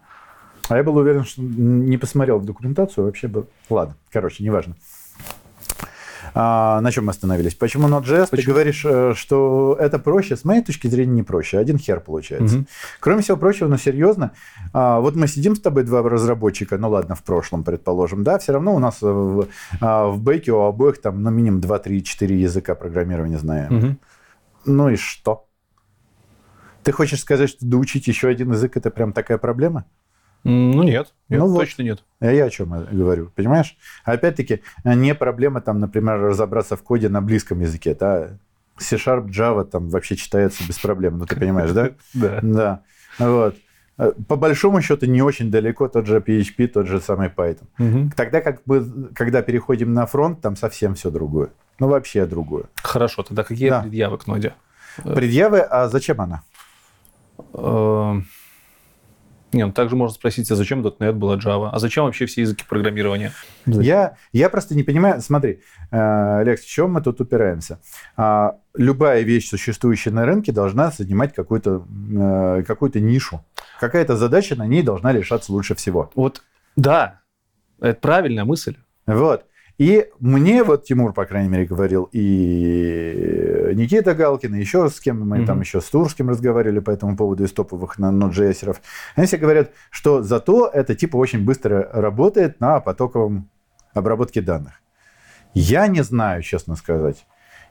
А 0.69 0.77
я 0.77 0.83
был 0.83 0.95
уверен, 0.95 1.23
что 1.25 1.41
не 1.41 1.97
посмотрел 1.97 2.39
документацию, 2.39 3.05
вообще 3.05 3.27
бы... 3.27 3.47
Ладно, 3.71 3.95
короче, 4.11 4.43
неважно. 4.43 4.75
А, 6.33 6.81
на 6.81 6.91
чем 6.91 7.05
мы 7.05 7.11
остановились? 7.11 7.55
Почему 7.55 7.87
Node.js? 7.87 8.25
Ты 8.25 8.37
Почему? 8.37 8.53
говоришь, 8.53 8.83
э, 8.85 9.13
что 9.15 9.77
это 9.79 9.99
проще. 9.99 10.35
С 10.35 10.43
моей 10.43 10.63
точки 10.63 10.87
зрения, 10.87 11.13
не 11.13 11.23
проще. 11.23 11.57
Один 11.57 11.77
хер 11.77 11.99
получается. 11.99 12.57
Мгм. 12.57 12.67
Кроме 12.99 13.21
всего 13.21 13.37
прочего, 13.37 13.67
ну 13.67 13.77
серьезно, 13.77 14.31
а, 14.73 14.99
вот 14.99 15.15
мы 15.15 15.27
сидим 15.27 15.55
с 15.55 15.59
тобой, 15.59 15.83
два 15.83 16.01
разработчика, 16.01 16.77
ну 16.77 16.89
ладно, 16.89 17.15
в 17.15 17.23
прошлом, 17.23 17.63
предположим, 17.63 18.23
да, 18.23 18.39
все 18.39 18.53
равно 18.53 18.75
у 18.75 18.79
нас 18.79 19.01
в, 19.01 19.47
а, 19.79 20.07
в 20.07 20.19
бэке 20.19 20.51
у 20.51 20.61
обоих 20.61 21.01
там, 21.01 21.21
ну, 21.21 21.29
минимум 21.29 21.61
2, 21.61 21.79
3, 21.79 22.03
4 22.03 22.39
языка 22.39 22.75
программирования 22.75 23.37
знаем. 23.37 23.73
Мгм. 23.73 23.99
Ну 24.65 24.89
и 24.89 24.95
что? 24.95 25.47
Ты 26.83 26.91
хочешь 26.91 27.21
сказать, 27.21 27.49
что 27.49 27.65
доучить 27.65 28.07
еще 28.07 28.27
один 28.27 28.51
язык 28.51 28.75
это 28.75 28.89
прям 28.89 29.13
такая 29.13 29.37
проблема? 29.37 29.85
Ну 30.43 30.83
нет, 30.83 31.13
нет, 31.29 31.39
Ну 31.39 31.47
вот. 31.47 31.59
точно 31.59 31.83
нет. 31.83 32.03
А 32.19 32.27
я 32.31 32.45
о 32.45 32.49
чем 32.49 32.69
говорю, 32.91 33.31
понимаешь? 33.35 33.77
Опять-таки, 34.03 34.61
не 34.83 35.15
проблема 35.15 35.61
там, 35.61 35.79
например, 35.79 36.19
разобраться 36.19 36.75
в 36.75 36.83
коде 36.83 37.07
на 37.09 37.21
близком 37.21 37.61
языке, 37.61 37.95
да? 37.97 38.29
C-Sharp, 38.77 39.27
Java 39.27 39.63
там 39.65 39.89
вообще 39.89 40.15
читается 40.15 40.63
без 40.67 40.79
проблем, 40.79 41.17
ну 41.19 41.25
ты 41.25 41.35
понимаешь, 41.37 41.71
да? 41.71 41.91
Да. 42.13 42.39
Да. 42.41 42.81
Вот. 43.19 43.55
Э, 43.97 44.11
По 44.27 44.35
большому 44.35 44.81
счету 44.81 45.05
не 45.05 45.21
очень 45.21 45.51
далеко 45.51 45.87
тот 45.87 46.07
же 46.07 46.17
PHP, 46.17 46.67
тот 46.67 46.87
же 46.87 46.99
самый 46.99 47.29
Python. 47.29 47.65
Мгм. 47.77 48.11
Тогда 48.11 48.41
как 48.41 48.63
бы, 48.65 49.11
когда 49.15 49.41
переходим 49.43 49.93
на 49.93 50.05
фронт, 50.07 50.41
там 50.41 50.55
совсем 50.55 50.95
все 50.95 51.11
другое. 51.11 51.49
Ну 51.79 51.87
вообще 51.87 52.25
другое. 52.25 52.63
Хорошо, 52.81 53.23
тогда 53.23 53.43
какие 53.43 53.69
Да. 53.69 53.81
предъявы 53.83 54.17
к 54.17 54.27
ноде? 54.27 54.53
Предъявы, 55.03 55.59
а 55.61 55.87
зачем 55.87 56.19
она? 56.21 56.41
Не, 59.53 59.65
ну 59.65 59.71
также 59.71 59.95
можно 59.95 60.13
спросить, 60.13 60.49
а 60.51 60.55
зачем 60.55 60.81
.NET 60.81 61.13
была 61.13 61.37
Java? 61.37 61.69
А 61.71 61.79
зачем 61.79 62.05
вообще 62.05 62.25
все 62.25 62.41
языки 62.41 62.63
программирования? 62.67 63.31
Я, 63.65 64.17
я 64.31 64.49
просто 64.49 64.75
не 64.75 64.83
понимаю. 64.83 65.21
Смотри, 65.21 65.61
э, 65.91 66.43
Лекс, 66.43 66.63
в 66.63 66.67
чем 66.67 66.93
мы 66.93 67.01
тут 67.01 67.21
упираемся? 67.21 67.79
А, 68.17 68.57
любая 68.75 69.21
вещь, 69.21 69.49
существующая 69.49 70.11
на 70.11 70.25
рынке, 70.25 70.51
должна 70.51 70.91
занимать 70.91 71.33
какую-то 71.33 71.85
э, 72.11 72.63
какую-то 72.65 72.99
нишу. 72.99 73.43
Какая-то 73.79 74.17
задача 74.17 74.55
на 74.55 74.67
ней 74.67 74.81
должна 74.81 75.13
решаться 75.13 75.51
лучше 75.51 75.75
всего. 75.75 76.11
Вот, 76.15 76.41
да, 76.75 77.21
это 77.79 77.99
правильная 77.99 78.45
мысль. 78.45 78.77
Вот. 79.05 79.45
И 79.79 80.07
мне 80.19 80.63
вот 80.63 80.85
Тимур, 80.85 81.13
по 81.13 81.25
крайней 81.25 81.49
мере, 81.49 81.65
говорил, 81.65 82.07
и 82.11 83.71
Никита 83.73 84.13
Галкин, 84.13 84.53
и 84.55 84.59
еще 84.59 84.87
с 84.87 84.99
кем 84.99 85.27
мы 85.27 85.37
Мгм. 85.39 85.45
там 85.47 85.59
еще 85.61 85.81
с 85.81 85.85
Турским 85.85 86.29
разговаривали 86.29 86.79
по 86.79 86.91
этому 86.91 87.17
поводу 87.17 87.43
из 87.43 87.51
топовых 87.51 87.97
на 87.97 88.11
Node.js. 88.11 88.77
Они 89.15 89.25
все 89.25 89.37
говорят, 89.37 89.71
что 89.89 90.21
зато 90.21 90.69
это 90.71 90.93
типа 90.95 91.17
очень 91.17 91.43
быстро 91.43 91.89
работает 91.91 92.59
на 92.59 92.79
потоковом 92.81 93.49
обработке 93.93 94.41
данных. 94.41 94.73
Я 95.55 95.87
не 95.87 96.03
знаю, 96.03 96.43
честно 96.43 96.75
сказать. 96.75 97.25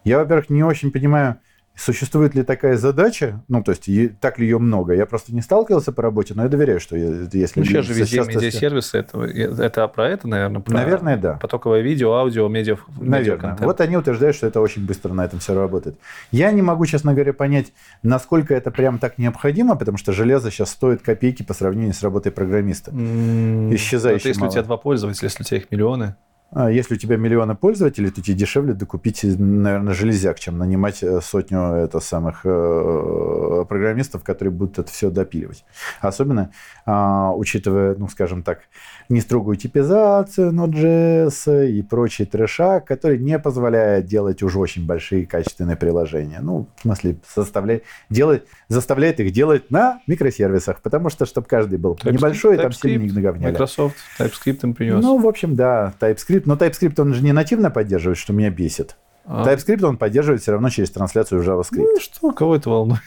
Я, 0.04 0.18
во-первых, 0.18 0.50
не 0.50 0.64
очень 0.64 0.90
понимаю, 0.90 1.38
существует 1.74 2.34
ли 2.34 2.42
такая 2.42 2.76
задача, 2.76 3.42
ну, 3.48 3.62
то 3.62 3.72
есть, 3.72 4.18
так 4.20 4.38
ли 4.38 4.46
ее 4.46 4.58
много. 4.58 4.94
Я 4.94 5.06
просто 5.06 5.34
не 5.34 5.40
сталкивался 5.40 5.92
по 5.92 6.02
работе, 6.02 6.34
но 6.34 6.42
я 6.44 6.48
доверяю, 6.48 6.80
что 6.80 6.96
если... 6.96 7.60
Ну, 7.60 7.64
сейчас 7.64 7.86
же 7.86 7.94
везде 7.94 8.16
сейчас- 8.16 8.28
медиасервисы, 8.28 8.98
это, 8.98 9.22
это 9.24 9.88
про 9.88 10.08
это, 10.08 10.28
наверное? 10.28 10.60
Про 10.60 10.74
Наверное, 10.74 11.16
да. 11.16 11.34
Потоковое 11.34 11.80
видео, 11.80 12.12
аудио, 12.12 12.48
медиа, 12.48 12.76
Наверное. 13.00 13.56
Вот 13.60 13.80
они 13.80 13.96
утверждают, 13.96 14.36
что 14.36 14.46
это 14.46 14.60
очень 14.60 14.84
быстро 14.84 15.12
на 15.12 15.24
этом 15.24 15.38
все 15.38 15.54
работает. 15.54 15.96
Я 16.30 16.52
не 16.52 16.62
могу, 16.62 16.86
честно 16.86 17.14
говоря, 17.14 17.32
понять, 17.32 17.72
насколько 18.02 18.54
это 18.54 18.70
прям 18.70 18.98
так 18.98 19.18
необходимо, 19.18 19.76
потому 19.76 19.98
что 19.98 20.12
железо 20.12 20.50
сейчас 20.50 20.70
стоит 20.70 21.02
копейки 21.02 21.42
по 21.42 21.54
сравнению 21.54 21.94
с 21.94 22.02
работой 22.02 22.32
программиста. 22.32 22.90
Исчезающе 22.90 24.28
если 24.28 24.44
у 24.44 24.50
тебя 24.50 24.62
два 24.62 24.76
пользователя, 24.76 25.26
если 25.26 25.42
у 25.42 25.46
тебя 25.46 25.58
их 25.58 25.70
миллионы. 25.70 26.16
А 26.54 26.70
если 26.70 26.94
у 26.94 26.98
тебя 26.98 27.16
миллионы 27.16 27.54
пользователей, 27.54 28.10
то 28.10 28.20
тебе 28.20 28.36
дешевле 28.36 28.74
докупить, 28.74 29.22
наверное, 29.24 29.94
железяк, 29.94 30.38
чем 30.38 30.58
нанимать 30.58 31.02
э, 31.02 31.20
сотню 31.22 31.60
это 31.76 31.98
самых 31.98 32.42
э, 32.44 33.64
программистов, 33.66 34.22
которые 34.22 34.52
будут 34.52 34.78
это 34.78 34.92
все 34.92 35.08
допиливать. 35.10 35.64
Особенно 36.02 36.50
э, 36.84 37.30
учитывая, 37.36 37.94
ну, 37.94 38.06
скажем 38.08 38.42
так, 38.42 38.60
нестрогую 39.08 39.56
типизацию 39.56 40.52
Node.js 40.52 41.70
и 41.70 41.82
прочий 41.82 42.26
трешак, 42.26 42.86
который 42.86 43.18
не 43.18 43.38
позволяет 43.38 44.04
делать 44.04 44.42
уже 44.42 44.58
очень 44.58 44.84
большие 44.84 45.24
качественные 45.24 45.76
приложения. 45.76 46.40
Ну, 46.42 46.68
в 46.76 46.82
смысле, 46.82 47.16
заставляет, 47.34 47.84
делать, 48.10 48.42
заставляет 48.68 49.20
их 49.20 49.32
делать 49.32 49.70
на 49.70 50.02
микросервисах, 50.06 50.82
потому 50.82 51.08
что, 51.08 51.24
чтобы 51.24 51.46
каждый 51.46 51.78
был 51.78 51.94
TypeScript, 51.94 52.12
небольшой, 52.12 52.56
TypeScript, 52.56 52.62
там 52.62 52.72
сильно 52.72 53.02
не 53.04 53.12
наговняли. 53.12 53.52
Microsoft 53.52 53.96
TypeScript 54.18 54.58
им 54.64 54.74
принес. 54.74 55.02
Ну, 55.02 55.18
в 55.18 55.26
общем, 55.26 55.56
да, 55.56 55.94
TypeScript. 55.98 56.41
Но 56.46 56.54
TypeScript, 56.54 57.00
он 57.00 57.14
же 57.14 57.22
не 57.22 57.32
нативно 57.32 57.70
поддерживает, 57.70 58.18
что 58.18 58.32
меня 58.32 58.50
бесит. 58.50 58.96
А. 59.24 59.46
TypeScript 59.46 59.84
он 59.84 59.96
поддерживает 59.96 60.42
все 60.42 60.52
равно 60.52 60.70
через 60.70 60.90
трансляцию 60.90 61.42
в 61.42 61.48
JavaScript. 61.48 61.88
Ну, 61.94 62.00
что, 62.00 62.32
кого 62.32 62.56
это 62.56 62.70
волнует? 62.70 63.02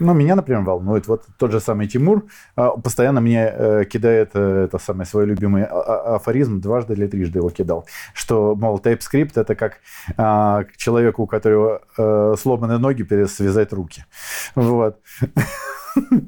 Ну, 0.00 0.14
меня, 0.14 0.34
например, 0.34 0.62
волнует. 0.62 1.06
Вот 1.08 1.26
тот 1.38 1.52
же 1.52 1.60
самый 1.60 1.86
Тимур 1.86 2.24
а, 2.56 2.70
постоянно 2.70 3.20
мне 3.20 3.52
э, 3.52 3.84
кидает 3.84 4.30
э, 4.32 4.64
это 4.64 4.78
самый 4.78 5.04
свой 5.04 5.26
любимый 5.26 5.64
а, 5.64 5.80
а, 5.80 6.16
афоризм, 6.16 6.60
дважды 6.60 6.94
или 6.94 7.06
трижды 7.06 7.38
его 7.38 7.50
кидал, 7.50 7.86
что, 8.14 8.56
мол, 8.56 8.78
TypeScript 8.78 9.32
это 9.34 9.54
как 9.54 9.80
к 10.16 10.76
человеку, 10.78 11.24
у 11.24 11.26
которого 11.26 11.82
э, 11.98 12.34
сломаны 12.38 12.78
ноги, 12.78 13.02
пересвязать 13.02 13.74
руки. 13.74 14.06
Вот. 14.54 15.00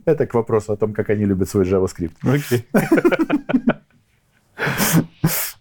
Это 0.05 0.27
к 0.27 0.35
вопросу 0.35 0.73
о 0.73 0.77
том, 0.77 0.93
как 0.93 1.09
они 1.11 1.25
любят 1.25 1.49
свой 1.49 1.65
JavaScript. 1.65 2.17
Окей. 2.25 2.67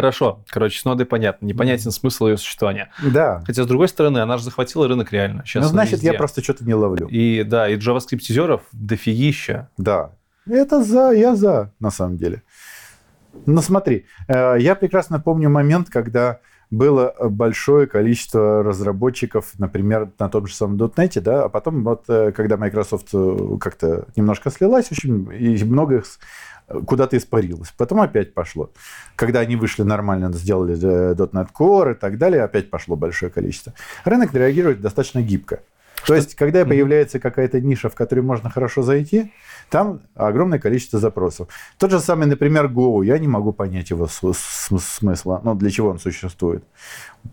Хорошо. 0.00 0.42
Короче, 0.48 0.80
с 0.80 0.84
нодой 0.84 1.06
понятно. 1.06 1.46
Непонятен 1.46 1.90
смысл 1.90 2.28
ее 2.28 2.36
существования. 2.38 2.90
Да. 3.02 3.42
Хотя, 3.46 3.64
с 3.64 3.66
другой 3.66 3.88
стороны, 3.88 4.18
она 4.18 4.38
же 4.38 4.44
захватила 4.44 4.88
рынок 4.88 5.12
реально. 5.12 5.44
Сейчас 5.44 5.64
ну, 5.64 5.68
значит, 5.68 5.94
везде. 5.94 6.08
я 6.08 6.14
просто 6.14 6.42
что-то 6.42 6.64
не 6.64 6.74
ловлю. 6.74 7.06
И 7.08 7.44
да, 7.44 7.68
и 7.68 7.76
JavaScript-тизеров 7.76 8.62
дофигища. 8.72 9.68
Да. 9.76 10.12
Это 10.48 10.82
за, 10.82 11.10
я 11.10 11.36
за, 11.36 11.72
на 11.80 11.90
самом 11.90 12.16
деле. 12.16 12.42
Ну, 13.46 13.60
смотри, 13.60 14.06
э, 14.28 14.56
я 14.58 14.74
прекрасно 14.74 15.20
помню 15.20 15.50
момент, 15.50 15.90
когда 15.90 16.40
было 16.70 17.14
большое 17.20 17.86
количество 17.86 18.62
разработчиков, 18.62 19.52
например, 19.58 20.10
на 20.18 20.28
том 20.28 20.46
же 20.46 20.54
самом 20.54 20.76
.NET, 20.76 21.20
да, 21.20 21.44
а 21.44 21.48
потом 21.48 21.82
вот, 21.84 22.04
э, 22.08 22.32
когда 22.32 22.56
Microsoft 22.56 23.08
э, 23.12 23.58
как-то 23.60 24.06
немножко 24.16 24.50
слилась, 24.50 24.90
очень, 24.92 25.28
и 25.32 25.62
много 25.64 25.96
их 25.96 26.04
куда-то 26.86 27.16
испарилось. 27.16 27.72
Потом 27.76 28.00
опять 28.00 28.34
пошло. 28.34 28.70
Когда 29.16 29.40
они 29.40 29.56
вышли 29.56 29.82
нормально, 29.82 30.32
сделали 30.32 30.74
э, 30.74 31.14
.NET 31.14 31.48
Core 31.58 31.92
и 31.92 31.94
так 31.94 32.18
далее, 32.18 32.42
опять 32.42 32.70
пошло 32.70 32.96
большое 32.96 33.30
количество. 33.30 33.74
Рынок 34.04 34.32
реагирует 34.34 34.80
достаточно 34.80 35.22
гибко. 35.22 35.60
То 36.06 36.14
есть, 36.14 36.34
когда 36.34 36.64
появляется 36.64 37.18
какая-то 37.18 37.60
ниша, 37.60 37.88
в 37.88 37.94
которой 37.94 38.20
можно 38.20 38.50
хорошо 38.50 38.82
зайти, 38.82 39.32
там 39.68 40.00
огромное 40.14 40.58
количество 40.58 40.98
запросов. 40.98 41.48
Тот 41.78 41.90
же 41.90 42.00
самый, 42.00 42.26
например, 42.26 42.66
Go. 42.66 43.04
Я 43.04 43.18
не 43.18 43.28
могу 43.28 43.52
понять 43.52 43.90
его 43.90 44.08
смысла, 44.08 45.40
ну, 45.44 45.54
для 45.54 45.70
чего 45.70 45.90
он 45.90 45.98
существует. 45.98 46.64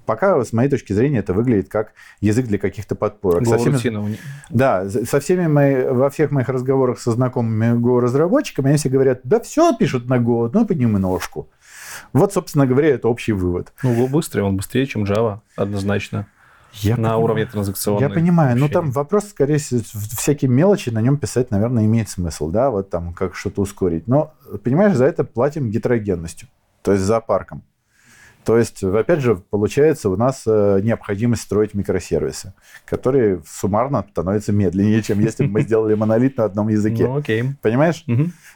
Пока, 0.06 0.44
с 0.44 0.54
моей 0.54 0.70
точки 0.70 0.94
зрения, 0.94 1.20
это 1.20 1.34
выглядит 1.34 1.70
как 1.70 1.94
язык 2.20 2.46
для 2.46 2.58
каких-то 2.58 2.96
подпорок. 2.96 3.44
Go 3.44 3.58
со 3.58 3.58
всеми, 3.58 4.18
да, 4.50 4.90
со 4.90 5.20
всеми 5.20 5.48
мои, 5.48 5.84
во 5.86 6.10
всех 6.10 6.32
моих 6.32 6.50
разговорах 6.50 7.00
со 7.00 7.12
знакомыми 7.12 7.80
Go-разработчиками, 7.80 8.70
они 8.70 8.78
все 8.78 8.90
говорят, 8.90 9.22
да 9.24 9.40
все 9.40 9.76
пишут 9.76 10.08
на 10.08 10.18
Go, 10.18 10.50
ну, 10.54 10.66
подними 10.66 11.00
ножку. 11.00 11.50
Вот, 12.14 12.34
собственно 12.34 12.68
говоря, 12.68 12.90
это 12.90 13.08
общий 13.08 13.32
вывод. 13.32 13.74
Ну, 13.82 13.94
Go 13.94 14.10
быстрее, 14.10 14.44
он 14.44 14.58
быстрее, 14.58 14.86
чем 14.86 15.06
Java, 15.06 15.40
однозначно. 15.56 16.28
Я 16.74 16.92
на 16.92 16.96
понимаю. 16.96 17.20
уровне 17.20 17.46
транзакционной. 17.46 18.02
Я 18.02 18.10
понимаю, 18.10 18.58
но 18.58 18.68
там 18.68 18.92
вопрос, 18.92 19.30
скорее 19.30 19.58
всего, 19.58 19.82
всякие 20.18 20.50
мелочи 20.50 20.90
на 20.90 21.02
нем 21.02 21.18
писать, 21.18 21.52
наверное, 21.52 21.86
имеет 21.86 22.10
смысл, 22.10 22.50
да, 22.50 22.70
вот 22.70 22.90
там 22.90 23.14
как 23.14 23.36
что-то 23.36 23.62
ускорить. 23.62 24.08
Но, 24.08 24.34
понимаешь, 24.64 24.96
за 24.96 25.06
это 25.06 25.24
платим 25.24 25.70
гетерогенностью, 25.70 26.48
то 26.82 26.92
есть 26.92 27.04
зоопарком. 27.04 27.64
То 28.48 28.58
есть, 28.58 28.82
опять 28.82 29.20
же, 29.20 29.36
получается 29.36 30.10
у 30.10 30.16
нас 30.16 30.44
э, 30.46 30.80
необходимость 30.82 31.42
строить 31.42 31.74
микросервисы, 31.74 32.54
которые 32.86 33.42
суммарно 33.46 34.06
становятся 34.10 34.54
медленнее, 34.54 35.04
чем 35.04 35.20
если 35.20 35.46
бы 35.46 35.52
мы 35.52 35.62
сделали 35.64 35.96
монолит 35.96 36.38
на 36.38 36.46
одном 36.46 36.70
языке. 36.70 37.08
Ну, 37.08 37.18
окей. 37.18 37.44
Понимаешь? 37.62 38.06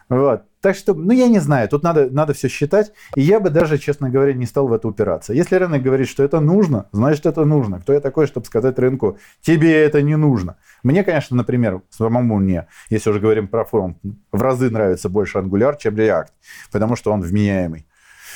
Вот. 0.08 0.44
Так 0.62 0.76
что, 0.76 0.94
ну, 0.94 1.12
я 1.12 1.28
не 1.28 1.40
знаю, 1.40 1.68
тут 1.68 1.82
надо, 1.82 2.10
надо 2.12 2.34
все 2.34 2.48
считать. 2.48 2.94
И 3.16 3.22
я 3.22 3.40
бы 3.40 3.50
даже, 3.50 3.80
честно 3.80 4.12
говоря, 4.12 4.34
не 4.34 4.46
стал 4.46 4.68
в 4.68 4.74
это 4.74 4.88
упираться. 4.88 5.34
Если 5.34 5.56
рынок 5.56 5.82
говорит, 5.82 6.08
что 6.08 6.24
это 6.24 6.40
нужно, 6.40 6.88
значит, 6.92 7.26
это 7.26 7.46
нужно. 7.46 7.80
Кто 7.80 7.94
я 7.94 8.00
такой, 8.00 8.28
чтобы 8.28 8.46
сказать 8.46 8.78
рынку, 8.78 9.18
тебе 9.42 9.84
это 9.84 10.04
не 10.04 10.16
нужно? 10.16 10.58
Мне, 10.84 11.04
конечно, 11.04 11.36
например, 11.36 11.82
самому 11.90 12.38
мне, 12.38 12.68
если 12.90 13.10
уже 13.10 13.20
говорим 13.20 13.48
про 13.48 13.66
фронт, 13.66 13.98
в 14.32 14.42
разы 14.42 14.70
нравится 14.70 15.10
больше 15.10 15.40
Angular, 15.40 15.76
чем 15.80 15.96
React, 15.96 16.28
потому 16.72 16.96
что 16.96 17.12
он 17.12 17.22
вменяемый. 17.22 17.88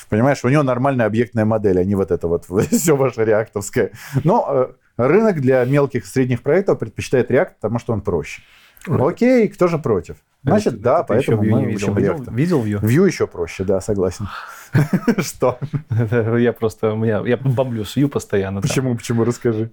Понимаешь, 0.09 0.43
у 0.43 0.49
него 0.49 0.63
нормальная 0.63 1.05
объектная 1.05 1.45
модель, 1.45 1.79
а 1.79 1.83
не 1.83 1.93
вот 1.93 2.11
это 2.11 2.27
вот 2.27 2.45
все 2.71 2.95
ваше 2.95 3.23
реактовское. 3.23 3.91
Но 4.23 4.47
э, 4.47 4.67
рынок 4.97 5.41
для 5.41 5.63
мелких 5.65 6.05
и 6.05 6.07
средних 6.07 6.41
проектов 6.41 6.79
предпочитает 6.79 7.29
React, 7.29 7.51
потому 7.61 7.79
что 7.79 7.93
он 7.93 8.01
проще. 8.01 8.41
Окей, 8.87 9.47
кто 9.47 9.67
же 9.67 9.77
против? 9.77 10.17
Значит, 10.45 10.81
да, 10.81 10.99
это 10.99 11.05
поэтому 11.07 11.43
мы 11.43 11.61
не 11.61 11.65
видел. 11.65 11.93
Видел, 11.93 12.23
видел 12.31 12.63
Vue? 12.63 12.79
Vue 12.81 13.07
еще 13.07 13.27
проще, 13.27 13.63
да, 13.63 13.81
согласен. 13.81 14.27
Что? 15.19 15.57
Я 16.37 16.53
просто, 16.53 16.93
у 16.93 16.97
меня, 16.97 17.21
я 17.25 17.37
бомблю 17.37 17.83
с 17.83 17.97
Vue 17.97 18.07
постоянно. 18.07 18.61
Почему, 18.61 18.95
почему, 18.95 19.23
расскажи. 19.23 19.71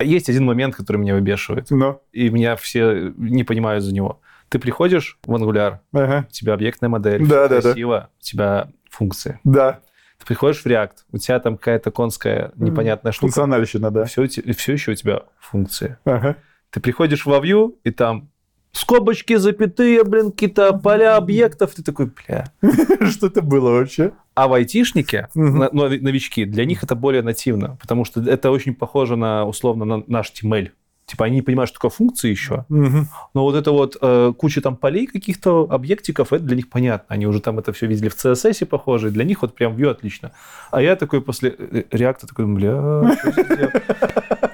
Есть 0.00 0.28
один 0.28 0.44
момент, 0.44 0.76
который 0.76 0.98
меня 0.98 1.14
выбешивает. 1.14 1.70
Но. 1.70 2.00
И 2.12 2.28
меня 2.28 2.56
все 2.56 3.12
не 3.16 3.44
понимают 3.44 3.84
за 3.84 3.94
него. 3.94 4.20
Ты 4.48 4.58
приходишь 4.58 5.18
в 5.24 5.34
Angular, 5.34 5.78
ага. 5.92 6.26
у 6.28 6.32
тебя 6.32 6.54
объектная 6.54 6.88
модель, 6.88 7.26
да, 7.26 7.48
да, 7.48 7.60
красиво, 7.60 7.98
да. 7.98 8.10
у 8.18 8.22
тебя 8.22 8.68
функции. 8.90 9.40
Да. 9.42 9.80
Ты 10.18 10.26
приходишь 10.26 10.62
в 10.62 10.66
React, 10.66 10.92
у 11.12 11.18
тебя 11.18 11.40
там 11.40 11.56
какая-то 11.56 11.90
конская 11.90 12.52
непонятная 12.56 13.12
штука. 13.12 13.32
Функциональщина, 13.32 13.90
да. 13.90 14.04
Все, 14.04 14.26
все 14.26 14.72
еще 14.72 14.92
у 14.92 14.94
тебя 14.94 15.22
функции. 15.38 15.96
Ага. 16.04 16.36
Ты 16.70 16.80
приходишь 16.80 17.26
во 17.26 17.38
Vue, 17.38 17.74
и 17.84 17.90
там 17.90 18.30
скобочки, 18.74 19.36
запятые, 19.36 20.04
блин, 20.04 20.30
какие-то 20.30 20.72
поля 20.74 21.16
объектов. 21.16 21.74
Ты 21.74 21.82
такой, 21.82 22.06
бля. 22.06 22.52
Что 23.10 23.28
это 23.28 23.42
было 23.42 23.70
вообще? 23.70 24.12
А 24.34 24.48
в 24.48 24.52
айтишнике, 24.52 25.28
новички, 25.34 26.44
для 26.44 26.64
них 26.64 26.82
это 26.82 26.94
более 26.94 27.22
нативно, 27.22 27.78
потому 27.80 28.04
что 28.04 28.20
это 28.20 28.50
очень 28.50 28.74
похоже 28.74 29.16
на, 29.16 29.46
условно, 29.46 29.84
на 29.84 30.02
наш 30.06 30.32
TML. 30.32 30.70
Типа 31.06 31.26
они 31.26 31.36
не 31.36 31.42
понимают, 31.42 31.68
что 31.68 31.78
такое 31.78 31.90
функция 31.90 32.30
еще, 32.30 32.64
угу. 32.70 33.06
но 33.34 33.42
вот 33.42 33.54
это 33.54 33.72
вот 33.72 33.96
э, 34.00 34.32
куча 34.38 34.62
там 34.62 34.76
полей 34.76 35.06
каких-то, 35.06 35.66
объектиков, 35.70 36.32
это 36.32 36.42
для 36.44 36.56
них 36.56 36.70
понятно. 36.70 37.14
Они 37.14 37.26
уже 37.26 37.40
там 37.40 37.58
это 37.58 37.72
все 37.74 37.86
видели 37.86 38.08
в 38.08 38.16
CSS 38.16 38.64
похоже, 38.64 39.10
для 39.10 39.24
них 39.24 39.42
вот 39.42 39.54
прям 39.54 39.76
Vue 39.76 39.90
отлично. 39.90 40.32
А 40.70 40.80
я 40.80 40.96
такой 40.96 41.20
после 41.20 41.54
э, 41.58 41.82
реакта 41.90 42.26
такой, 42.26 42.46
бля, 42.46 43.02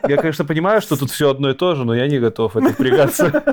я, 0.08 0.16
конечно, 0.16 0.44
понимаю, 0.44 0.80
что 0.80 0.96
тут 0.96 1.10
все 1.10 1.30
одно 1.30 1.50
и 1.50 1.54
то 1.54 1.76
же, 1.76 1.84
но 1.84 1.94
я 1.94 2.08
не 2.08 2.18
готов 2.18 2.56
это 2.56 2.70
впрягаться. 2.70 3.44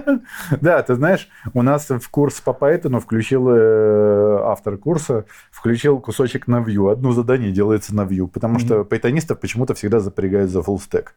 Да, 0.62 0.82
ты 0.82 0.96
знаешь, 0.96 1.28
у 1.54 1.62
нас 1.62 1.90
в 1.90 2.10
курс 2.10 2.42
по 2.42 2.52
Python 2.52 3.00
включил 3.00 3.48
э, 3.50 4.40
автор 4.44 4.78
курса, 4.78 5.26
включил 5.52 6.00
кусочек 6.00 6.48
на 6.48 6.62
Vue. 6.62 6.92
Одно 6.92 7.12
задание 7.12 7.52
делается 7.52 7.94
на 7.94 8.02
Vue, 8.02 8.28
потому 8.28 8.60
что 8.60 8.84
пайтонистов 8.84 9.40
почему-то 9.40 9.74
всегда 9.74 10.00
запрягают 10.00 10.50
за 10.50 10.60
full 10.60 10.78
stack. 10.78 11.08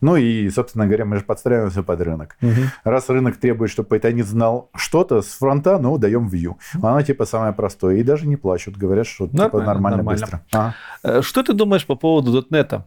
Ну 0.00 0.16
и, 0.16 0.50
собственно 0.50 0.86
говоря, 0.86 1.04
мы 1.04 1.21
же 1.22 1.26
подстраиваемся 1.26 1.82
под 1.82 2.00
рынок. 2.00 2.36
Раз 2.84 3.08
рынок 3.08 3.36
требует, 3.36 3.70
чтобы 3.70 3.88
пайтонист 3.88 4.28
знал 4.28 4.70
что-то 4.74 5.22
с 5.22 5.28
фронта, 5.28 5.78
ну, 5.78 5.98
даем 5.98 6.28
Vue. 6.28 6.54
Оно 6.74 7.02
типа 7.02 7.24
самое 7.24 7.52
простое. 7.52 7.96
И 7.96 8.02
даже 8.02 8.26
не 8.26 8.36
плачут, 8.36 8.76
говорят, 8.76 9.06
что 9.06 9.26
типа 9.28 9.60
нормально, 9.60 9.98
нормально. 9.98 10.04
быстро. 10.04 10.74
Э, 11.02 11.22
что 11.22 11.42
ты 11.42 11.52
думаешь 11.52 11.86
по 11.86 11.94
поводу 11.94 12.46
.NET? 12.50 12.82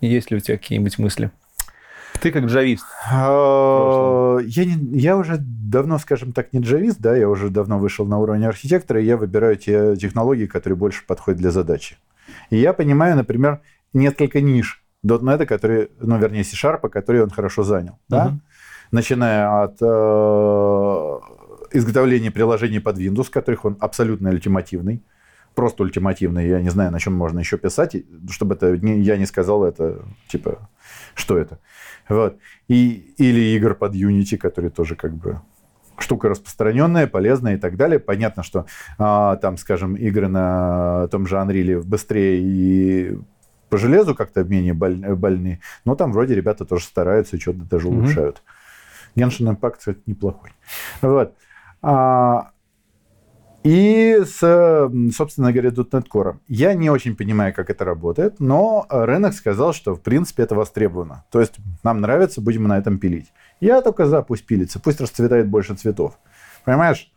Есть 0.00 0.30
ли 0.30 0.36
у 0.36 0.40
тебя 0.40 0.56
какие-нибудь 0.56 0.98
мысли? 0.98 1.30
Ты 2.20 2.32
как 2.32 2.44
джавист. 2.44 2.84
А, 3.10 4.38
я, 4.38 4.64
не, 4.64 4.98
я 4.98 5.16
уже 5.16 5.36
давно, 5.38 5.98
скажем 5.98 6.32
так, 6.32 6.52
не 6.52 6.60
джавист, 6.60 7.00
да, 7.00 7.16
я 7.16 7.28
уже 7.28 7.48
давно 7.48 7.78
вышел 7.78 8.06
на 8.06 8.18
уровень 8.18 8.44
архитектора, 8.44 9.00
и 9.00 9.06
я 9.06 9.16
выбираю 9.16 9.56
те 9.56 9.96
технологии, 9.96 10.46
которые 10.46 10.76
больше 10.76 11.06
подходят 11.06 11.40
для 11.40 11.50
задачи. 11.50 11.96
И 12.50 12.58
я 12.58 12.72
понимаю, 12.72 13.16
например, 13.16 13.60
несколько 13.92 14.40
ниш 14.40 14.79
.NET, 15.04 15.46
которые, 15.46 15.88
ну, 16.00 16.18
вернее, 16.18 16.44
C-Sharp, 16.44 16.88
которые 16.88 17.24
он 17.24 17.30
хорошо 17.30 17.62
занял, 17.62 17.92
uh-huh. 17.92 17.96
да? 18.08 18.38
Начиная 18.92 19.62
от 19.62 19.76
э, 19.80 21.18
изготовления 21.72 22.30
приложений 22.30 22.80
под 22.80 22.98
Windows, 22.98 23.30
которых 23.30 23.64
он 23.64 23.76
абсолютно 23.80 24.30
ультимативный, 24.30 25.02
просто 25.54 25.82
ультимативный, 25.84 26.48
я 26.48 26.60
не 26.60 26.70
знаю, 26.70 26.90
на 26.90 26.98
чем 26.98 27.14
можно 27.14 27.38
еще 27.38 27.56
писать, 27.56 27.96
чтобы 28.30 28.54
это 28.54 28.76
не, 28.76 29.00
я 29.00 29.16
не 29.16 29.26
сказал 29.26 29.64
это, 29.64 30.02
типа, 30.28 30.68
что 31.14 31.38
это. 31.38 31.58
Вот. 32.08 32.38
И, 32.68 33.14
или 33.18 33.56
игр 33.56 33.74
под 33.74 33.94
Unity, 33.94 34.36
которые 34.36 34.70
тоже 34.70 34.96
как 34.96 35.14
бы 35.14 35.40
штука 35.98 36.28
распространенная, 36.28 37.06
полезная 37.06 37.54
и 37.54 37.58
так 37.58 37.76
далее. 37.76 37.98
Понятно, 37.98 38.42
что 38.42 38.66
а, 38.98 39.36
там, 39.36 39.56
скажем, 39.56 39.94
игры 39.94 40.28
на 40.28 41.08
том 41.08 41.26
же 41.26 41.36
Unreal 41.36 41.82
быстрее 41.82 42.40
и 42.40 43.18
по 43.70 43.78
железу 43.78 44.14
как-то 44.14 44.44
менее 44.44 44.74
больные, 44.74 45.60
но 45.84 45.94
там 45.94 46.12
вроде 46.12 46.34
ребята 46.34 46.64
тоже 46.64 46.84
стараются 46.84 47.36
и 47.36 47.40
что-то 47.40 47.60
даже 47.60 47.88
улучшают. 47.88 48.42
Mm-hmm. 49.16 49.28
Genshin 49.28 49.56
Impact, 49.56 49.74
кстати, 49.78 50.00
неплохой. 50.06 50.50
Вот. 51.00 51.34
А, 51.82 52.50
и 53.62 54.22
с, 54.24 54.90
собственно 55.14 55.52
говоря, 55.52 55.70
.NET 55.70 56.06
Core. 56.12 56.36
Я 56.48 56.74
не 56.74 56.88
очень 56.88 57.14
понимаю, 57.14 57.52
как 57.54 57.68
это 57.68 57.84
работает, 57.84 58.40
но 58.40 58.86
рынок 58.88 59.34
сказал, 59.34 59.72
что, 59.74 59.94
в 59.94 60.00
принципе, 60.00 60.44
это 60.44 60.54
востребовано. 60.54 61.24
То 61.30 61.40
есть 61.40 61.56
нам 61.82 62.00
нравится, 62.00 62.40
будем 62.40 62.64
на 62.64 62.78
этом 62.78 62.98
пилить. 62.98 63.32
Я 63.60 63.82
только 63.82 64.06
за, 64.06 64.22
пусть 64.22 64.46
пилится, 64.46 64.80
пусть 64.80 65.00
расцветает 65.00 65.48
больше 65.48 65.74
цветов. 65.74 66.18
Понимаешь? 66.64 67.12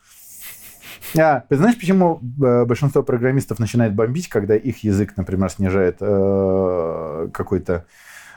А, 1.18 1.44
ты 1.50 1.56
знаешь, 1.56 1.78
почему 1.78 2.20
э, 2.42 2.66
большинство 2.66 3.04
программистов 3.04 3.60
начинает 3.60 3.94
бомбить, 3.94 4.30
когда 4.30 4.56
их 4.56 4.84
язык, 4.84 5.16
например, 5.18 5.50
снижает 5.50 5.98
э, 6.00 7.30
какой-то 7.34 7.86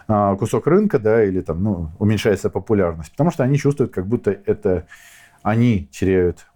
э, 0.09 0.37
кусок 0.39 0.67
рынка, 0.67 0.99
да, 0.99 1.25
или 1.25 1.41
там, 1.41 1.63
ну, 1.63 1.91
уменьшается 1.99 2.51
популярность? 2.51 3.13
Потому 3.13 3.31
что 3.31 3.45
они 3.45 3.57
чувствуют, 3.57 3.93
как 3.93 4.07
будто 4.07 4.31
это 4.31 4.87
они 5.43 5.89
теряют 5.93 6.47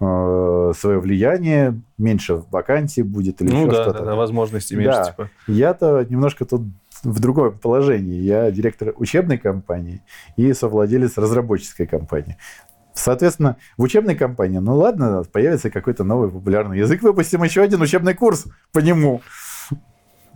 э, 0.00 0.72
свое 0.76 0.98
влияние, 0.98 1.80
меньше 1.96 2.42
вакансий 2.50 3.02
будет 3.02 3.40
или 3.40 3.50
ну, 3.50 3.62
еще 3.62 3.70
да, 3.70 3.82
что-то. 3.82 3.98
Да, 4.00 4.04
да, 4.04 4.14
возможности 4.16 4.74
меньше. 4.74 4.92
Да. 4.92 5.04
Типа. 5.04 5.30
Я-то 5.46 6.06
немножко 6.08 6.44
тут 6.44 6.62
в 7.02 7.20
другом 7.20 7.58
положении. 7.58 8.20
Я 8.20 8.50
директор 8.50 8.92
учебной 8.96 9.38
компании 9.38 10.02
и 10.36 10.52
совладелец 10.52 11.16
разработческой 11.18 11.86
компании. 11.86 12.36
Соответственно, 12.94 13.56
в 13.76 13.82
учебной 13.82 14.14
компании, 14.14 14.58
ну 14.58 14.76
ладно, 14.76 15.24
появится 15.30 15.68
какой-то 15.68 16.04
новый 16.04 16.30
популярный 16.30 16.78
язык, 16.78 17.02
выпустим 17.02 17.42
еще 17.42 17.62
один 17.62 17.82
учебный 17.82 18.14
курс 18.14 18.46
по 18.72 18.78
нему. 18.78 19.20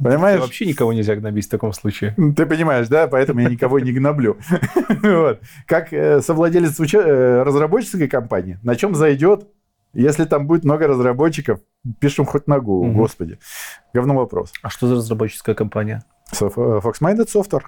Понимаешь? 0.03 0.41
Вообще 0.41 0.67
никого 0.67 0.93
нельзя 0.93 1.17
гнобить 1.17 1.47
в 1.47 1.51
таком 1.51 1.73
случае. 1.73 2.15
Ты 2.37 2.47
понимаешь, 2.47 2.89
да? 2.89 3.09
Поэтому 3.09 3.41
я 3.41 3.49
никого 3.49 3.81
не 3.81 3.93
гноблю. 3.93 4.39
Как 5.67 5.93
э, 5.93 6.21
совладелец 6.21 6.79
э, 6.95 7.43
разработческой 7.43 8.09
компании, 8.09 8.59
на 8.63 8.77
чем 8.77 8.95
зайдет, 8.95 9.49
если 9.95 10.25
там 10.25 10.47
будет 10.47 10.65
много 10.65 10.87
разработчиков, 10.87 11.61
пишем 11.99 12.27
хоть 12.27 12.47
на 12.47 12.59
Go, 12.59 12.93
господи. 12.93 13.39
Говно 13.93 14.15
вопрос. 14.15 14.53
А 14.63 14.71
что 14.71 14.87
за 14.87 14.97
разработческая 14.97 15.55
компания? 15.55 16.05
Foxminded 16.33 17.27
Software. 17.35 17.65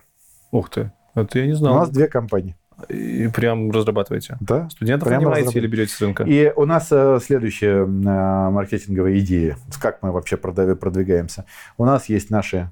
Ух 0.52 0.70
ты, 0.70 0.92
это 1.14 1.38
я 1.38 1.46
не 1.46 1.54
знал. 1.54 1.74
У 1.74 1.78
нас 1.78 1.90
две 1.90 2.06
компании. 2.06 2.56
И 2.88 3.28
прям 3.28 3.70
разрабатываете? 3.70 4.36
Да. 4.40 4.68
Студентов 4.70 5.08
прям 5.08 5.22
нанимаете 5.22 5.58
или 5.58 5.66
берете 5.66 5.92
с 5.92 6.00
рынка? 6.00 6.24
И 6.24 6.52
у 6.54 6.64
нас 6.64 6.88
э, 6.90 7.18
следующая 7.22 7.84
э, 7.84 7.84
маркетинговая 7.84 9.18
идея. 9.18 9.56
Как 9.80 10.02
мы 10.02 10.12
вообще 10.12 10.36
продвигаемся. 10.36 11.44
У 11.78 11.84
нас 11.84 12.08
есть 12.08 12.30
наши 12.30 12.70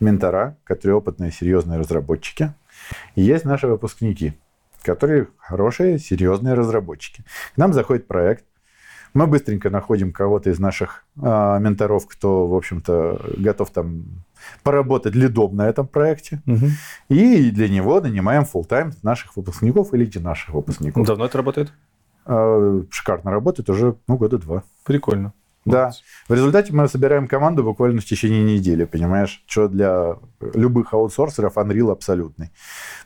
ментора, 0.00 0.56
которые 0.64 0.96
опытные, 0.96 1.30
серьезные 1.30 1.78
разработчики. 1.78 2.52
И 3.14 3.22
есть 3.22 3.44
наши 3.44 3.66
выпускники, 3.66 4.34
которые 4.82 5.28
хорошие, 5.38 5.98
серьезные 5.98 6.54
разработчики. 6.54 7.24
К 7.54 7.56
нам 7.56 7.72
заходит 7.72 8.06
проект, 8.06 8.44
мы 9.14 9.26
быстренько 9.26 9.70
находим 9.70 10.12
кого-то 10.12 10.50
из 10.50 10.58
наших 10.58 11.04
э, 11.16 11.20
менторов, 11.60 12.06
кто, 12.06 12.46
в 12.46 12.54
общем-то, 12.54 13.20
готов 13.38 13.70
там 13.70 14.04
поработать 14.62 15.14
лидом 15.14 15.56
на 15.56 15.68
этом 15.68 15.86
проекте. 15.86 16.42
Угу. 16.46 16.66
И 17.08 17.50
для 17.50 17.68
него 17.68 18.00
нанимаем 18.00 18.42
full 18.42 18.66
тайм 18.66 18.92
наших 19.02 19.36
выпускников 19.36 19.94
или 19.94 20.10
не 20.12 20.20
наших 20.20 20.54
выпускников. 20.54 21.06
Давно 21.06 21.26
это 21.26 21.38
работает? 21.38 21.72
Э, 22.26 22.82
шикарно 22.90 23.30
работает 23.30 23.70
уже, 23.70 23.96
ну, 24.08 24.16
года 24.16 24.38
два. 24.38 24.64
Прикольно. 24.84 25.32
Да. 25.64 25.92
В 26.28 26.34
результате 26.34 26.72
мы 26.72 26.88
собираем 26.88 27.26
команду 27.26 27.64
буквально 27.64 28.00
в 28.00 28.04
течение 28.04 28.42
недели, 28.42 28.84
понимаешь? 28.84 29.42
Что 29.46 29.68
для 29.68 30.16
любых 30.52 30.92
аутсорсеров 30.92 31.56
Unreal 31.56 31.90
абсолютный. 31.90 32.50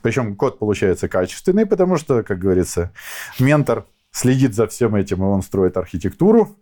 Причем 0.02 0.34
код 0.34 0.58
получается 0.58 1.08
качественный, 1.08 1.66
потому 1.66 1.96
что, 1.96 2.22
как 2.22 2.38
говорится, 2.38 2.90
ментор 3.38 3.84
следит 4.10 4.54
за 4.54 4.66
всем 4.66 4.94
этим, 4.94 5.22
и 5.22 5.26
он 5.26 5.42
строит 5.42 5.76
архитектуру. 5.76 6.58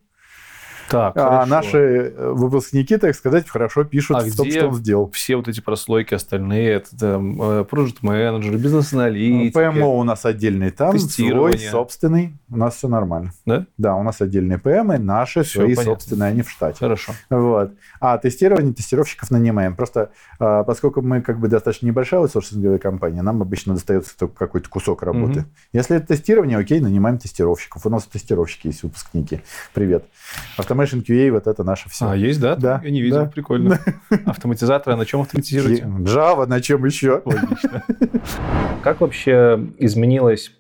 Так, 0.89 1.17
а 1.17 1.21
хорошо. 1.21 1.51
наши 1.51 1.79
э, 1.79 2.31
выпускники, 2.33 2.97
так 2.97 3.15
сказать, 3.15 3.49
хорошо 3.49 3.85
пишут 3.85 4.17
А 4.17 4.21
в 4.21 4.37
том, 4.37 4.51
что 4.51 4.69
он 4.69 4.75
сделал. 4.75 5.11
Все 5.11 5.37
вот 5.37 5.49
эти 5.49 5.61
прослойки 5.61 6.15
остальные, 6.15 6.69
это 6.71 6.97
там 6.99 7.41
э, 7.41 7.65
project 7.71 7.99
менеджеры, 8.03 8.59
бизнес-аналитики. 8.59 9.53
ПМО 9.53 9.99
у 9.99 10.05
нас 10.05 10.25
отдельный, 10.25 10.71
там 10.71 10.99
свой 10.99 11.59
собственный, 11.59 12.35
у 12.49 12.57
нас 12.57 12.77
все 12.77 12.89
нормально. 12.89 13.33
Да? 13.45 13.67
Да, 13.79 13.95
у 13.97 14.03
нас 14.03 14.21
отдельные 14.21 14.59
ПМы, 14.59 14.99
наши, 14.99 15.43
Всё 15.43 15.61
свои 15.61 15.75
понятно. 15.75 15.93
собственные, 15.93 16.29
они 16.31 16.43
в 16.43 16.51
штате. 16.51 16.79
Хорошо. 16.79 17.13
Вот. 17.31 17.73
А 18.01 18.19
тестирование 18.19 18.73
тестировщиков 18.73 19.31
нанимаем. 19.31 19.75
Просто 19.77 20.11
а, 20.39 20.65
поскольку 20.65 21.03
мы 21.03 21.23
как 21.23 21.39
бы 21.39 21.49
достаточно 21.49 21.87
небольшая 21.87 22.21
аутсорсинговая 22.21 22.79
компания, 22.79 23.23
нам 23.23 23.43
обычно 23.43 23.75
достается 23.75 24.17
только 24.17 24.35
какой-то 24.35 24.69
кусок 24.69 25.03
работы. 25.03 25.41
Мгм. 25.41 25.51
Если 25.73 25.97
это 25.97 26.09
тестирование, 26.09 26.59
окей, 26.59 26.81
нанимаем 26.81 27.19
тестировщиков. 27.19 27.85
У 27.87 27.91
нас 27.91 28.05
тестировщики 28.05 28.69
есть, 28.69 28.83
выпускники. 28.83 29.41
Привет. 29.73 30.05
Automation 30.77 31.05
QA, 31.05 31.31
вот 31.31 31.47
это 31.47 31.65
наше 31.65 31.89
все. 31.89 32.11
А, 32.11 32.17
есть, 32.17 32.41
да? 32.41 32.57
Да, 32.57 32.81
Я 32.85 32.91
не 32.91 33.03
видел, 33.03 33.25
да. 33.25 33.27
прикольно. 33.27 33.81
Автоматизаторы, 34.27 34.95
а 34.95 34.97
на 34.97 35.07
чем 35.07 35.23
автоматизируете? 35.23 35.83
Java, 35.83 36.47
на 36.47 36.61
чем 36.61 36.85
еще? 36.85 37.23
Логично. 37.25 37.83
Как 38.83 39.01
вообще 39.01 39.61
изменилось 39.79 40.53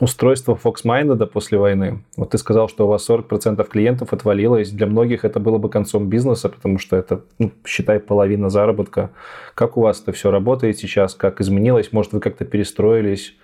устройство 0.00 0.58
Foxminded 0.62 1.26
после 1.26 1.58
войны? 1.58 2.04
Вот 2.16 2.30
ты 2.30 2.38
сказал, 2.38 2.68
что 2.68 2.86
у 2.86 2.88
вас 2.88 3.08
40% 3.08 3.68
клиентов 3.68 4.12
отвалилось. 4.12 4.70
Для 4.70 4.86
многих 4.86 5.24
это 5.24 5.40
было 5.40 5.58
бы 5.58 5.68
концом 5.68 6.08
бизнеса, 6.08 6.48
потому 6.48 6.78
что 6.78 6.96
это, 6.96 7.22
ну, 7.38 7.52
считай, 7.64 8.00
половина 8.00 8.50
заработка. 8.50 9.10
Как 9.54 9.76
у 9.76 9.82
вас 9.82 10.00
это 10.02 10.12
все 10.12 10.30
работает 10.30 10.78
сейчас? 10.78 11.14
Как 11.14 11.40
изменилось? 11.40 11.92
Может, 11.92 12.12
вы 12.12 12.20
как-то 12.20 12.44
перестроились? 12.44 13.34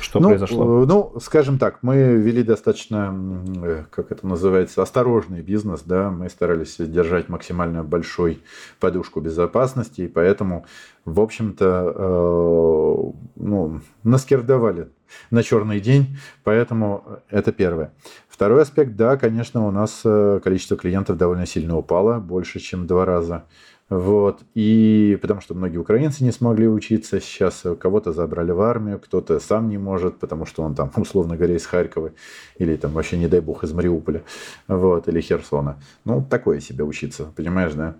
Что 0.00 0.20
ну, 0.20 0.28
произошло? 0.28 0.82
э, 0.82 0.86
Ну, 0.86 1.14
скажем 1.20 1.58
так, 1.58 1.78
мы 1.82 1.96
вели 1.96 2.42
достаточно, 2.42 3.14
э, 3.62 3.84
как 3.90 4.10
это 4.12 4.26
называется, 4.26 4.82
осторожный 4.82 5.42
бизнес, 5.42 5.82
да, 5.82 6.10
мы 6.10 6.28
старались 6.28 6.76
держать 6.78 7.28
максимально 7.28 7.84
большой 7.84 8.42
подушку 8.78 9.20
безопасности, 9.20 10.02
и 10.02 10.08
поэтому, 10.08 10.66
в 11.04 11.20
общем-то, 11.20 11.94
э, 11.94 13.12
ну, 13.36 13.80
наскердовали 14.02 14.88
на 15.30 15.42
черный 15.42 15.80
день, 15.80 16.18
поэтому 16.44 17.20
это 17.28 17.52
первое. 17.52 17.92
Второй 18.28 18.62
аспект, 18.62 18.96
да, 18.96 19.16
конечно, 19.16 19.66
у 19.66 19.70
нас 19.70 20.00
э, 20.04 20.40
количество 20.42 20.76
клиентов 20.76 21.18
довольно 21.18 21.46
сильно 21.46 21.76
упало, 21.76 22.20
больше, 22.20 22.58
чем 22.58 22.84
в 22.84 22.86
два 22.86 23.04
раза. 23.04 23.44
Вот. 23.90 24.42
И 24.54 25.18
потому 25.20 25.40
что 25.40 25.54
многие 25.54 25.78
украинцы 25.78 26.22
не 26.22 26.30
смогли 26.30 26.68
учиться, 26.68 27.20
сейчас 27.20 27.64
кого-то 27.80 28.12
забрали 28.12 28.52
в 28.52 28.60
армию, 28.60 29.00
кто-то 29.00 29.40
сам 29.40 29.68
не 29.68 29.78
может, 29.78 30.20
потому 30.20 30.46
что 30.46 30.62
он 30.62 30.76
там, 30.76 30.92
условно 30.96 31.36
говоря, 31.36 31.56
из 31.56 31.66
Харькова, 31.66 32.12
или 32.58 32.76
там 32.76 32.92
вообще, 32.92 33.18
не 33.18 33.26
дай 33.26 33.40
бог, 33.40 33.64
из 33.64 33.72
Мариуполя, 33.72 34.22
вот, 34.68 35.08
или 35.08 35.20
Херсона. 35.20 35.80
Ну, 36.04 36.24
такое 36.24 36.60
себе 36.60 36.84
учиться, 36.84 37.24
понимаешь, 37.34 37.74
да? 37.74 37.96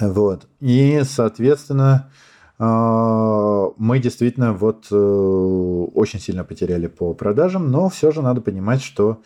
Вот. 0.00 0.46
И, 0.60 1.02
соответственно, 1.04 2.10
а, 2.58 3.70
мы 3.76 3.98
действительно 3.98 4.52
вот 4.52 4.86
э, 4.92 4.96
очень 4.96 6.20
сильно 6.20 6.44
потеряли 6.44 6.86
по 6.86 7.14
продажам, 7.14 7.68
но 7.70 7.88
все 7.88 8.12
же 8.12 8.22
надо 8.22 8.40
понимать, 8.40 8.82
что, 8.82 9.22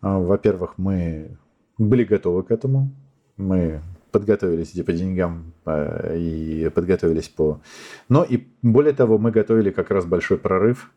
а, 0.00 0.18
во-первых, 0.18 0.74
мы 0.78 1.36
были 1.76 2.04
готовы 2.04 2.42
к 2.42 2.50
этому, 2.50 2.90
мы 3.36 3.82
подготовились 4.10 4.74
и 4.74 4.82
по 4.82 4.92
деньгам 4.92 5.52
и 5.66 6.70
подготовились 6.74 7.28
по... 7.28 7.60
Но 8.08 8.24
и 8.24 8.46
более 8.62 8.92
того, 8.92 9.16
мы 9.18 9.30
готовили 9.30 9.70
как 9.70 9.90
раз 9.90 10.04
большой 10.04 10.36
прорыв 10.36 10.90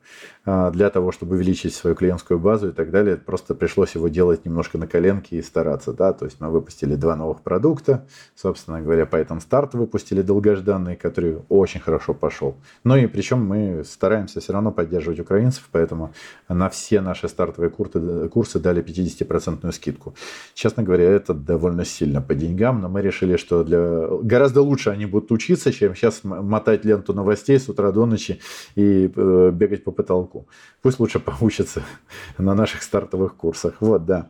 а, 0.45 0.69
для 0.71 0.89
того, 0.89 1.13
чтобы 1.13 1.35
увеличить 1.35 1.73
свою 1.73 1.95
клиентскую 1.95 2.37
базу 2.37 2.69
и 2.69 2.71
так 2.71 2.91
далее. 2.91 3.15
Просто 3.15 3.55
пришлось 3.55 3.95
его 3.95 4.09
делать 4.09 4.43
немножко 4.45 4.77
на 4.77 4.85
коленке 4.85 5.37
и 5.37 5.41
стараться, 5.41 5.93
да, 5.93 6.11
то 6.11 6.25
есть 6.25 6.41
мы 6.41 6.49
выпустили 6.49 6.95
два 6.95 7.15
новых 7.15 7.41
продукта, 7.41 8.05
собственно 8.35 8.81
говоря, 8.81 9.03
Python 9.03 9.39
Start 9.39 9.77
выпустили 9.77 10.21
долгожданный, 10.21 10.97
который 10.97 11.37
очень 11.47 11.79
хорошо 11.79 12.13
пошел. 12.13 12.57
Ну 12.83 12.97
и 12.97 13.07
причем 13.07 13.45
мы 13.45 13.83
стараемся 13.85 14.41
все 14.41 14.51
равно 14.51 14.71
поддерживать 14.71 15.21
украинцев, 15.21 15.69
поэтому 15.71 16.13
на 16.49 16.69
все 16.69 16.99
наши 16.99 17.29
стартовые 17.29 17.69
курсы, 17.69 18.27
курсы 18.27 18.59
дали 18.59 18.83
50% 18.83 19.71
скидку. 19.71 20.15
Честно 20.53 20.83
говоря, 20.83 21.05
это 21.05 21.33
довольно 21.33 21.85
сильно 21.85 22.21
по 22.21 22.35
деньгам, 22.35 22.81
но 22.81 22.89
мы 22.89 23.01
решили, 23.01 23.37
что 23.37 23.63
для... 23.63 24.07
гораздо 24.21 24.52
лучше 24.61 24.89
они 24.89 25.05
будут 25.05 25.31
учиться, 25.31 25.71
чем 25.71 25.95
сейчас 25.95 26.21
мотать 26.23 26.85
ленту 26.85 27.13
новостей 27.13 27.59
с 27.59 27.69
утра 27.69 27.91
до 27.91 28.05
ночи 28.05 28.39
и 28.75 29.11
э, 29.15 29.51
бегать 29.53 29.83
по 29.83 29.91
потолку. 29.91 30.47
Пусть 30.81 30.99
лучше 30.99 31.19
поучатся 31.19 31.83
на 32.37 32.53
наших 32.53 32.83
стартовых 32.83 33.35
курсах. 33.35 33.75
Вот, 33.79 34.05
да. 34.05 34.29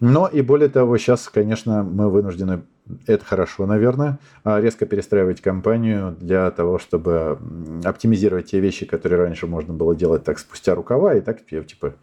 Но 0.00 0.26
и 0.26 0.42
более 0.42 0.68
того, 0.68 0.98
сейчас, 0.98 1.28
конечно, 1.28 1.84
мы 1.84 2.10
вынуждены 2.10 2.62
это 3.06 3.24
хорошо, 3.24 3.66
наверное. 3.66 4.18
А 4.44 4.60
резко 4.60 4.86
перестраивать 4.86 5.40
компанию 5.40 6.16
для 6.18 6.50
того, 6.50 6.78
чтобы 6.78 7.38
оптимизировать 7.84 8.46
те 8.46 8.60
вещи, 8.60 8.86
которые 8.86 9.22
раньше 9.22 9.46
можно 9.46 9.72
было 9.74 9.94
делать 9.94 10.24
так 10.24 10.38
спустя 10.38 10.74
рукава, 10.74 11.14
и 11.14 11.20
так 11.20 11.44
типа 11.46 11.94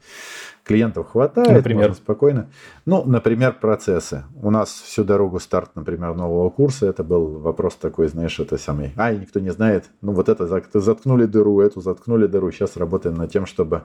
клиентов 0.64 1.09
хватает, 1.11 1.50
например? 1.50 1.88
можно 1.88 1.95
спокойно. 1.95 2.50
Ну, 2.85 3.03
например, 3.03 3.56
процессы. 3.59 4.24
У 4.42 4.51
нас 4.51 4.69
всю 4.69 5.03
дорогу 5.03 5.40
старт, 5.40 5.72
например, 5.74 6.14
нового 6.16 6.50
курса, 6.51 6.85
это 6.85 7.03
был 7.03 7.40
вопрос 7.40 7.76
такой, 7.76 8.08
знаешь, 8.08 8.40
это 8.40 8.58
самый, 8.58 8.93
ай, 8.95 9.18
никто 9.18 9.40
не 9.40 9.50
знает, 9.50 9.85
ну 10.01 10.11
вот 10.11 10.30
это 10.30 10.45
заткнули 10.74 11.26
дыру, 11.26 11.59
эту 11.61 11.82
заткнули 11.82 12.27
дыру, 12.27 12.51
сейчас 12.51 12.77
работаем 12.77 13.16
над 13.16 13.32
тем, 13.32 13.48
чтобы 13.48 13.84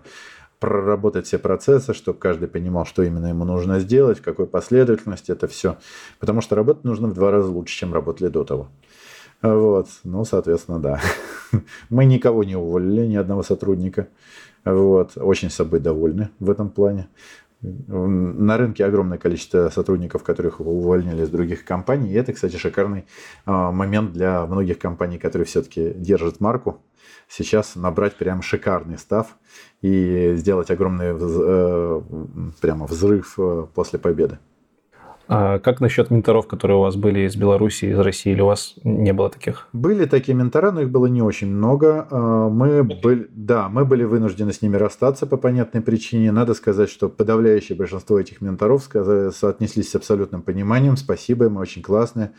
проработать 0.58 1.26
все 1.26 1.38
процессы, 1.38 1.94
чтобы 1.94 2.18
каждый 2.18 2.48
понимал, 2.48 2.86
что 2.86 3.02
именно 3.02 3.26
ему 3.26 3.44
нужно 3.44 3.80
сделать, 3.80 4.18
в 4.18 4.22
какой 4.22 4.46
последовательности 4.46 5.30
это 5.30 5.46
все. 5.48 5.76
Потому 6.18 6.40
что 6.40 6.54
работать 6.54 6.84
нужно 6.84 7.08
в 7.08 7.14
два 7.14 7.30
раза 7.30 7.50
лучше, 7.50 7.76
чем 7.76 7.92
работали 7.92 8.28
до 8.28 8.44
того. 8.44 8.68
Вот, 9.42 9.88
ну, 10.04 10.24
соответственно, 10.24 10.80
да. 10.80 11.00
Мы 11.90 12.06
никого 12.06 12.44
не 12.44 12.56
уволили, 12.56 13.06
ни 13.06 13.16
одного 13.16 13.42
сотрудника. 13.42 14.08
Вот, 14.64 15.12
очень 15.16 15.50
собой 15.50 15.80
довольны 15.80 16.30
в 16.38 16.50
этом 16.50 16.70
плане. 16.70 17.08
На 17.60 18.58
рынке 18.58 18.84
огромное 18.84 19.18
количество 19.18 19.70
сотрудников, 19.70 20.22
которых 20.22 20.60
увольнили 20.60 21.22
из 21.22 21.30
других 21.30 21.64
компаний. 21.64 22.10
И 22.10 22.14
это, 22.14 22.32
кстати, 22.32 22.56
шикарный 22.56 23.06
а, 23.46 23.72
момент 23.72 24.12
для 24.12 24.44
многих 24.46 24.78
компаний, 24.78 25.18
которые 25.18 25.46
все-таки 25.46 25.92
держат 25.94 26.40
марку. 26.40 26.82
Сейчас 27.36 27.74
набрать 27.74 28.14
прям 28.14 28.42
шикарный 28.42 28.96
став 28.96 29.36
и 29.82 30.34
сделать 30.36 30.70
огромный 30.70 31.06
э, 31.18 32.00
прямо 32.60 32.86
взрыв 32.86 33.34
э, 33.38 33.66
после 33.74 33.98
победы. 33.98 34.38
А 35.26 35.58
как 35.58 35.80
насчет 35.80 36.10
менторов, 36.10 36.46
которые 36.46 36.76
у 36.76 36.82
вас 36.82 36.94
были 36.94 37.26
из 37.26 37.34
Беларуси, 37.34 37.86
из 37.86 37.98
России, 37.98 38.30
или 38.30 38.40
у 38.40 38.46
вас 38.46 38.74
не 38.84 39.12
было 39.12 39.30
таких? 39.30 39.68
Были 39.72 40.04
такие 40.04 40.36
ментора, 40.36 40.70
но 40.70 40.82
их 40.82 40.90
было 40.90 41.06
не 41.06 41.22
очень 41.22 41.48
много. 41.48 42.06
А, 42.08 42.48
мы 42.48 42.84
были, 42.84 43.28
да, 43.32 43.68
мы 43.68 43.84
были 43.84 44.04
вынуждены 44.04 44.52
с 44.52 44.62
ними 44.62 44.76
расстаться 44.76 45.26
по 45.26 45.36
понятной 45.36 45.80
причине. 45.80 46.30
Надо 46.30 46.54
сказать, 46.54 46.90
что 46.90 47.08
подавляющее 47.08 47.76
большинство 47.76 48.20
этих 48.20 48.42
менторов 48.42 48.84
соотнеслись 48.84 49.90
с 49.90 49.94
абсолютным 49.96 50.42
пониманием. 50.42 50.96
Спасибо, 50.96 51.48
мы 51.48 51.62
очень 51.62 51.82
классные. 51.82 52.32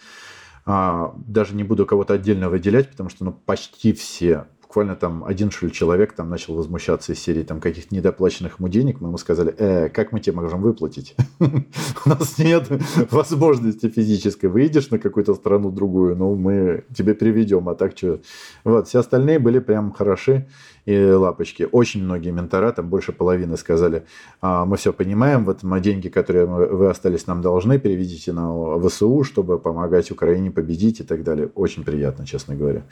А, 0.68 1.14
даже 1.18 1.56
не 1.56 1.64
буду 1.64 1.86
кого-то 1.86 2.14
отдельно 2.14 2.50
выделять, 2.50 2.90
потому 2.90 3.10
что 3.10 3.26
ну, 3.26 3.32
почти 3.32 3.94
все 3.94 4.46
буквально 4.76 4.98
там 4.98 5.24
один, 5.24 5.52
что 5.52 5.68
ли, 5.68 5.72
человек 5.72 6.12
там 6.12 6.30
начал 6.30 6.54
возмущаться 6.54 7.14
из 7.14 7.20
серии 7.20 7.44
там 7.44 7.62
каких-то 7.62 7.96
недоплаченных 7.96 8.60
ему 8.60 8.68
денег. 8.68 9.00
Мы 9.00 9.08
ему 9.08 9.18
сказали, 9.18 9.56
э, 9.58 9.88
как 9.88 10.12
мы 10.12 10.20
тебе 10.20 10.36
можем 10.36 10.62
выплатить? 10.62 11.16
У 11.40 12.10
нас 12.10 12.38
нет 12.38 12.68
возможности 13.10 13.88
физической. 13.88 14.48
Выйдешь 14.48 14.90
на 14.90 15.00
какую-то 15.00 15.34
страну 15.34 15.72
другую, 15.72 16.18
ну, 16.18 16.36
мы 16.36 16.84
тебе 16.94 17.14
приведем, 17.14 17.70
а 17.70 17.76
так 17.76 17.98
что? 17.98 18.20
Вот, 18.66 18.90
все 18.90 19.00
остальные 19.00 19.40
были 19.40 19.60
прям 19.60 19.94
хороши 19.94 20.46
и 20.86 21.12
лапочки. 21.12 21.68
Очень 21.72 22.04
многие 22.04 22.32
ментора, 22.32 22.72
там 22.72 22.90
больше 22.90 23.12
половины 23.12 23.58
сказали, 23.58 24.06
а, 24.42 24.66
мы 24.66 24.78
все 24.78 24.94
понимаем, 24.94 25.46
вот 25.46 25.60
деньги, 25.82 26.10
которые 26.10 26.46
вы 26.46 26.90
остались 26.90 27.28
нам 27.28 27.42
должны, 27.42 27.80
переведите 27.80 28.34
на 28.34 28.80
ВСУ, 28.88 29.24
чтобы 29.24 29.60
помогать 29.60 30.12
Украине 30.12 30.52
победить 30.52 31.00
и 31.00 31.04
так 31.04 31.24
далее. 31.24 31.50
Очень 31.56 31.84
приятно, 31.84 32.26
честно 32.26 32.56
говоря. 32.56 32.84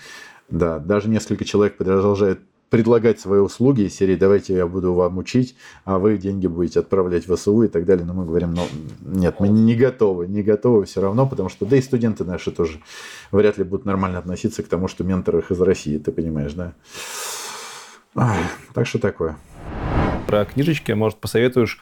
Да, 0.50 0.80
даже 0.80 1.10
несколько 1.10 1.46
человек 1.46 1.78
продолжают 1.78 2.40
предлагать 2.74 3.20
свои 3.20 3.40
услуги 3.40 3.82
из 3.82 3.96
серии 3.96 4.16
«давайте 4.16 4.56
я 4.56 4.66
буду 4.66 4.96
вам 4.96 5.20
учить, 5.20 5.56
а 5.86 6.00
вы 6.00 6.18
деньги 6.18 6.48
будете 6.48 6.80
отправлять 6.80 7.28
в 7.28 7.38
СУ» 7.38 7.62
и 7.62 7.68
так 7.68 7.86
далее. 7.86 8.04
Но 8.04 8.16
мы 8.16 8.26
говорим, 8.26 8.56
ну, 8.56 8.66
нет, 9.02 9.36
мы 9.40 9.48
не 9.48 9.76
готовы, 9.76 10.26
не 10.26 10.42
готовы 10.42 10.86
все 10.86 11.00
равно, 11.00 11.28
потому 11.28 11.50
что, 11.50 11.68
да 11.68 11.78
и 11.78 11.82
студенты 11.84 12.24
наши 12.24 12.50
тоже 12.50 12.82
вряд 13.32 13.60
ли 13.60 13.64
будут 13.64 13.86
нормально 13.86 14.18
относиться 14.18 14.64
к 14.64 14.68
тому, 14.68 14.88
что 14.88 15.04
ментор 15.04 15.38
их 15.38 15.52
из 15.52 15.62
России, 15.62 16.00
ты 16.00 16.12
понимаешь, 16.12 16.54
да? 16.54 16.74
Так 18.14 18.88
что 18.88 19.00
такое. 19.00 19.35
Про 20.27 20.45
книжечки, 20.45 20.92
может, 20.92 21.19
посоветуешь, 21.19 21.80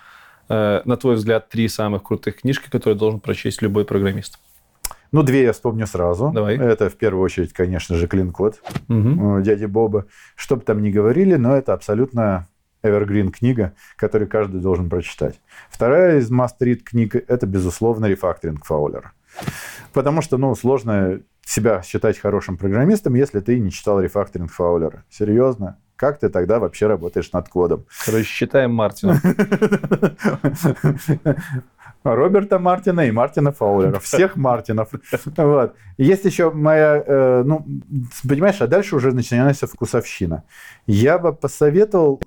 э, 0.50 0.82
на 0.86 0.98
твой 0.98 1.16
взгляд, 1.16 1.50
три 1.50 1.68
самых 1.68 2.04
крутых 2.04 2.42
книжки, 2.42 2.70
которые 2.70 2.98
должен 2.98 3.20
прочесть 3.20 3.62
любой 3.62 3.86
программист? 3.86 4.40
Ну, 5.12 5.24
две 5.24 5.44
я 5.44 5.54
вспомню 5.54 5.88
сразу. 5.88 6.32
Давай. 6.34 6.58
Это 6.58 6.90
в 6.90 6.96
первую 6.96 7.24
очередь, 7.24 7.54
конечно 7.54 7.96
же, 7.98 8.08
Клин-код 8.08 8.62
угу. 8.88 9.42
дяди 9.42 9.66
Боба. 9.66 10.06
Что 10.36 10.56
бы 10.56 10.62
там 10.62 10.82
ни 10.82 10.90
говорили, 10.90 11.36
но 11.36 11.56
это 11.56 11.74
абсолютно 11.74 12.48
evergreen 12.82 13.30
книга, 13.30 13.74
которую 13.98 14.30
каждый 14.30 14.62
должен 14.62 14.90
прочитать. 14.90 15.40
Вторая 15.70 16.20
из 16.20 16.32
must-read 16.32 16.78
книг– 16.78 17.16
это, 17.28 17.46
безусловно, 17.46 18.06
рефакторинг 18.06 18.66
Фаулера. 18.66 19.12
Потому 19.94 20.22
что, 20.22 20.38
ну, 20.38 20.56
сложно 20.56 21.20
себя 21.46 21.82
считать 21.82 22.20
хорошим 22.20 22.58
программистом, 22.58 23.16
если 23.16 23.40
ты 23.40 23.60
не 23.60 23.72
читал 23.72 24.00
рефакторинг 24.00 24.52
Фаулера. 24.52 25.04
Серьезно? 25.10 25.78
Как 25.96 26.20
ты 26.20 26.30
тогда 26.30 26.60
вообще 26.60 26.88
работаешь 26.88 27.32
над 27.32 27.48
кодом? 27.48 27.86
Короче, 28.06 28.26
считаем 28.26 28.74
Мартина. 28.74 29.22
Роберта 32.04 32.58
Мартина 32.58 33.02
и 33.02 33.12
Мартина 33.12 33.52
Фаулера. 33.52 34.00
Всех 34.00 34.36
Мартинов. 34.36 34.90
Вот. 35.38 35.76
Есть 35.98 36.26
еще 36.26 36.50
моя... 36.50 37.04
Э, 37.06 37.44
ну, 37.46 37.68
понимаешь, 38.28 38.60
а 38.62 38.68
дальше 38.68 38.96
уже 38.96 39.12
начинается 39.12 39.68
вкусовщина. 39.68 40.44
Я 40.88 41.20
бы 41.20 41.34
посоветовал, 41.34 42.20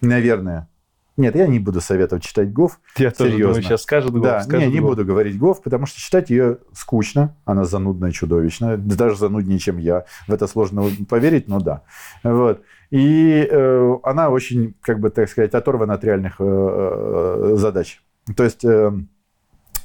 наверное, 0.00 0.68
нет, 1.16 1.36
я 1.36 1.46
не 1.46 1.58
буду 1.58 1.80
советовать 1.80 2.24
читать 2.24 2.52
Гов. 2.52 2.80
Я 2.96 3.10
серьезно. 3.10 3.16
тоже 3.16 3.38
думаю, 3.38 3.62
сейчас 3.62 3.82
скажет 3.82 4.12
Гов. 4.12 4.22
Да, 4.22 4.40
скажет 4.42 4.68
не, 4.68 4.74
не 4.74 4.80
буду 4.80 5.04
говорить 5.04 5.38
Гов, 5.38 5.62
потому 5.62 5.86
что 5.86 6.00
читать 6.00 6.30
ее 6.30 6.58
скучно, 6.72 7.36
она 7.44 7.64
занудная, 7.64 8.12
чудовищная, 8.12 8.78
даже 8.78 9.16
зануднее, 9.16 9.58
чем 9.58 9.76
я. 9.76 10.06
В 10.26 10.32
это 10.32 10.46
сложно 10.46 10.84
поверить, 11.08 11.48
но 11.48 11.60
да. 11.60 11.82
Вот. 12.22 12.62
И 12.90 13.46
э, 13.50 13.94
она 14.02 14.30
очень, 14.30 14.74
как 14.80 15.00
бы, 15.00 15.10
так 15.10 15.28
сказать, 15.28 15.54
оторвана 15.54 15.94
от 15.94 16.04
реальных 16.04 16.36
э, 16.38 16.44
э 16.44 17.56
задач. 17.56 18.02
То 18.36 18.44
есть 18.44 18.64
э, 18.64 18.92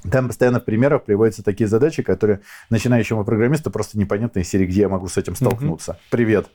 там 0.10 0.28
постоянно 0.28 0.60
в 0.60 0.66
примерах 0.66 1.04
приводятся 1.04 1.44
такие 1.44 1.68
задачи, 1.68 2.04
которые 2.04 2.42
начинающему 2.70 3.26
программисту 3.26 3.72
просто 3.72 4.00
непонятно 4.00 4.40
из 4.40 4.48
серии, 4.48 4.66
где 4.66 4.82
я 4.82 4.90
могу 4.90 5.08
с 5.08 5.18
этим 5.18 5.36
столкнуться. 5.36 5.94
Mm-hmm. 5.94 6.12
Привет. 6.12 6.48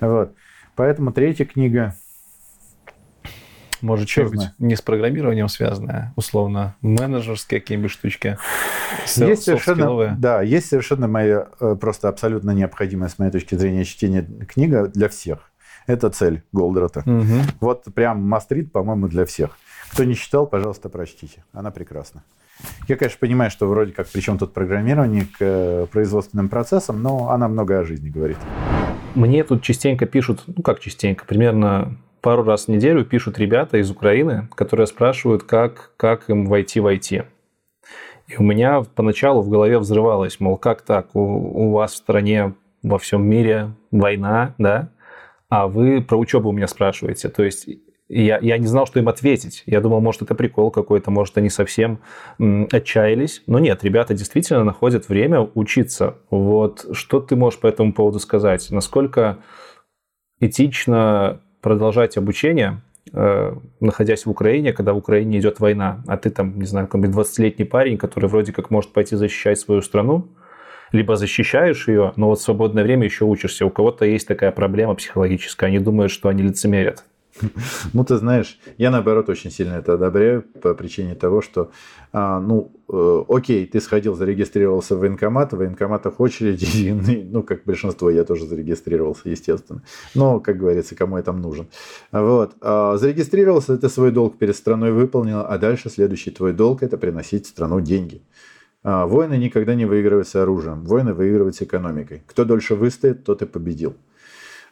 Вот. 0.00 0.34
Поэтому 0.74 1.12
третья 1.12 1.44
книга. 1.44 1.94
Может, 3.80 4.08
что-нибудь 4.08 4.50
не 4.58 4.76
с 4.76 4.82
программированием 4.82 5.48
связанное, 5.48 6.12
условно, 6.16 6.74
менеджерские 6.80 7.60
какие-нибудь 7.60 7.90
штучки. 7.90 8.38
Есть 9.16 9.44
совершенно, 9.44 10.16
да, 10.18 10.42
есть 10.42 10.68
совершенно 10.68 11.08
моя 11.08 11.48
э, 11.60 11.76
просто 11.80 12.08
абсолютно 12.08 12.50
необходимая, 12.50 13.08
с 13.08 13.18
моей 13.18 13.30
точки 13.30 13.54
зрения, 13.54 13.84
чтение 13.84 14.22
книга 14.22 14.88
для 14.88 15.08
всех. 15.08 15.50
Это 15.86 16.10
цель 16.10 16.42
Голдрата. 16.52 17.00
Угу. 17.06 17.42
Вот 17.60 17.84
прям 17.94 18.22
мастрит, 18.28 18.72
по-моему, 18.72 19.08
для 19.08 19.24
всех. 19.24 19.56
Кто 19.92 20.04
не 20.04 20.14
читал, 20.14 20.46
пожалуйста, 20.46 20.88
прочтите. 20.88 21.44
Она 21.52 21.70
прекрасна. 21.70 22.24
Я, 22.88 22.96
конечно, 22.96 23.18
понимаю, 23.20 23.50
что 23.50 23.66
вроде 23.66 23.92
как 23.92 24.08
причем 24.08 24.38
тут 24.38 24.52
программирование 24.52 25.26
к 25.26 25.36
э, 25.40 25.86
производственным 25.90 26.48
процессам, 26.48 27.02
но 27.02 27.30
она 27.30 27.48
много 27.48 27.78
о 27.78 27.84
жизни 27.84 28.08
говорит. 28.08 28.38
Мне 29.14 29.44
тут 29.44 29.62
частенько 29.62 30.06
пишут, 30.06 30.44
ну 30.46 30.62
как 30.62 30.80
частенько, 30.80 31.24
примерно 31.24 31.96
пару 32.20 32.42
раз 32.42 32.66
в 32.66 32.68
неделю 32.68 33.04
пишут 33.04 33.38
ребята 33.38 33.78
из 33.78 33.90
Украины, 33.90 34.48
которые 34.54 34.86
спрашивают, 34.86 35.42
как, 35.42 35.92
как 35.96 36.28
им 36.28 36.46
войти 36.46 36.80
в 36.80 36.86
IT. 36.86 37.24
И 38.28 38.36
у 38.36 38.42
меня 38.42 38.82
поначалу 38.82 39.42
в 39.42 39.48
голове 39.48 39.78
взрывалось, 39.78 40.40
мол, 40.40 40.56
как 40.56 40.82
так, 40.82 41.14
у, 41.14 41.20
у 41.20 41.72
вас 41.72 41.92
в 41.92 41.96
стране, 41.96 42.54
во 42.82 42.98
всем 42.98 43.24
мире 43.24 43.70
война, 43.90 44.54
да, 44.58 44.90
а 45.48 45.68
вы 45.68 46.02
про 46.02 46.16
учебу 46.16 46.48
у 46.48 46.52
меня 46.52 46.66
спрашиваете. 46.66 47.28
То 47.28 47.44
есть 47.44 47.68
я, 48.08 48.38
я 48.40 48.58
не 48.58 48.66
знал, 48.66 48.86
что 48.86 49.00
им 49.00 49.08
ответить. 49.08 49.62
Я 49.66 49.80
думал, 49.80 50.00
может, 50.00 50.22
это 50.22 50.34
прикол 50.34 50.70
какой-то, 50.70 51.10
может, 51.10 51.36
они 51.38 51.50
совсем 51.50 52.00
м, 52.38 52.68
отчаялись. 52.70 53.42
Но 53.46 53.58
нет, 53.58 53.82
ребята 53.82 54.14
действительно 54.14 54.64
находят 54.64 55.08
время 55.08 55.48
учиться. 55.54 56.16
Вот 56.30 56.86
что 56.92 57.20
ты 57.20 57.34
можешь 57.36 57.58
по 57.58 57.66
этому 57.66 57.92
поводу 57.92 58.20
сказать? 58.20 58.68
Насколько 58.70 59.38
этично 60.40 61.40
продолжать 61.66 62.16
обучение, 62.16 62.80
э, 63.12 63.52
находясь 63.80 64.24
в 64.24 64.30
Украине, 64.30 64.72
когда 64.72 64.92
в 64.92 64.98
Украине 64.98 65.40
идет 65.40 65.58
война, 65.58 66.00
а 66.06 66.16
ты 66.16 66.30
там, 66.30 66.60
не 66.60 66.64
знаю, 66.64 66.86
какой-нибудь 66.86 67.16
20-летний 67.16 67.64
парень, 67.64 67.98
который 67.98 68.28
вроде 68.28 68.52
как 68.52 68.70
может 68.70 68.92
пойти 68.92 69.16
защищать 69.16 69.58
свою 69.58 69.82
страну, 69.82 70.28
либо 70.92 71.16
защищаешь 71.16 71.88
ее, 71.88 72.12
но 72.14 72.28
вот 72.28 72.38
в 72.38 72.42
свободное 72.42 72.84
время 72.84 73.06
еще 73.06 73.24
учишься. 73.24 73.66
У 73.66 73.70
кого-то 73.70 74.04
есть 74.04 74.28
такая 74.28 74.52
проблема 74.52 74.94
психологическая, 74.94 75.68
они 75.68 75.80
думают, 75.80 76.12
что 76.12 76.28
они 76.28 76.44
лицемерят. 76.44 77.02
Ну, 77.92 78.04
ты 78.04 78.16
знаешь, 78.16 78.58
я 78.78 78.90
наоборот 78.90 79.28
очень 79.28 79.50
сильно 79.50 79.74
это 79.74 79.94
одобряю 79.94 80.42
по 80.42 80.74
причине 80.74 81.14
того, 81.14 81.42
что, 81.42 81.70
а, 82.12 82.40
ну, 82.40 82.72
э, 82.88 83.24
окей, 83.28 83.66
ты 83.66 83.80
сходил, 83.80 84.14
зарегистрировался 84.14 84.96
в 84.96 85.00
военкомат, 85.00 85.52
в 85.52 85.56
военкоматах 85.56 86.20
очереди, 86.20 86.90
ну, 87.30 87.42
как 87.42 87.64
большинство, 87.64 88.10
я 88.10 88.24
тоже 88.24 88.46
зарегистрировался, 88.46 89.28
естественно. 89.28 89.82
Но, 90.14 90.40
как 90.40 90.56
говорится, 90.58 90.94
кому 90.94 91.16
я 91.16 91.22
там 91.22 91.40
нужен. 91.40 91.68
Вот. 92.12 92.54
А, 92.60 92.96
зарегистрировался, 92.96 93.76
ты 93.76 93.88
свой 93.88 94.10
долг 94.10 94.38
перед 94.38 94.56
страной 94.56 94.92
выполнил, 94.92 95.40
а 95.40 95.58
дальше 95.58 95.90
следующий 95.90 96.30
твой 96.30 96.52
долг– 96.52 96.82
это 96.84 96.96
приносить 96.98 97.46
страну 97.46 97.80
деньги. 97.80 98.22
А, 98.82 99.06
войны 99.06 99.36
никогда 99.36 99.74
не 99.74 99.84
выигрываются 99.84 100.42
оружием, 100.42 100.84
войны 100.84 101.12
выигрываются 101.12 101.64
экономикой. 101.64 102.22
Кто 102.26 102.44
дольше 102.44 102.76
выстоит, 102.76 103.24
тот 103.24 103.42
и 103.42 103.46
победил. 103.46 103.96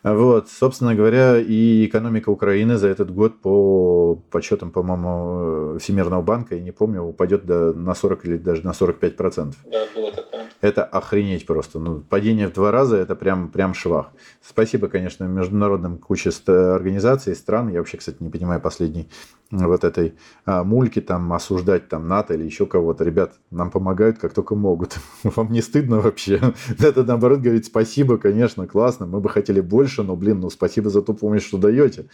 Вот, 0.05 0.50
собственно 0.50 0.94
говоря, 0.94 1.39
и 1.39 1.86
экономика 1.86 2.28
Украины 2.28 2.76
за 2.76 2.89
этот 2.89 3.10
год 3.10 3.41
по 3.41 4.16
подсчетам, 4.31 4.70
по-моему, 4.70 5.78
Всемирного 5.78 6.20
банка, 6.20 6.57
я 6.57 6.60
не 6.60 6.73
помню, 6.73 7.02
упадет 7.02 7.47
до, 7.47 7.73
на 7.73 7.94
40 7.94 8.26
или 8.26 8.36
даже 8.36 8.62
на 8.65 8.74
45 8.74 9.16
процентов. 9.16 9.58
Да, 9.65 9.86
было 9.97 10.12
такое. 10.12 10.34
Это 10.60 10.84
охренеть 10.84 11.47
просто. 11.47 11.78
Ну, 11.78 12.00
падение 12.00 12.49
в 12.49 12.52
два 12.52 12.70
раза– 12.70 12.97
это 12.99 13.15
прям, 13.15 13.49
прям 13.49 13.73
швах. 13.73 14.12
Спасибо, 14.42 14.89
конечно, 14.89 15.24
международным 15.24 15.99
куче 15.99 16.31
организаций, 16.47 17.34
стран. 17.34 17.68
Я 17.68 17.78
вообще, 17.78 17.97
кстати, 17.97 18.16
не 18.20 18.31
понимаю 18.31 18.60
последний 18.60 19.08
вот 19.50 19.84
этой 19.84 20.15
а, 20.44 20.65
мульки, 20.65 21.00
там, 21.00 21.33
осуждать 21.33 21.89
там 21.89 22.08
НАТО 22.08 22.34
или 22.34 22.44
еще 22.44 22.66
кого-то. 22.66 23.05
Ребят, 23.05 23.34
нам 23.50 23.70
помогают 23.70 24.18
как 24.18 24.33
только 24.33 24.55
могут. 24.55 24.97
Вам 25.23 25.52
не 25.52 25.62
стыдно 25.62 26.00
вообще? 26.00 26.41
Это, 26.78 27.05
наоборот, 27.05 27.41
говорит 27.41 27.66
спасибо, 27.66 28.16
конечно, 28.16 28.66
классно, 28.66 29.07
мы 29.07 29.20
бы 29.20 29.28
хотели 29.28 29.60
больше, 29.60 29.94
но, 30.03 30.17
блин, 30.17 30.41
ну, 30.41 30.51
спасибо 30.51 30.91
за 30.91 31.03
ту 31.03 31.15
помощь, 31.15 31.47
что 31.47 31.59
даете. 31.59 32.07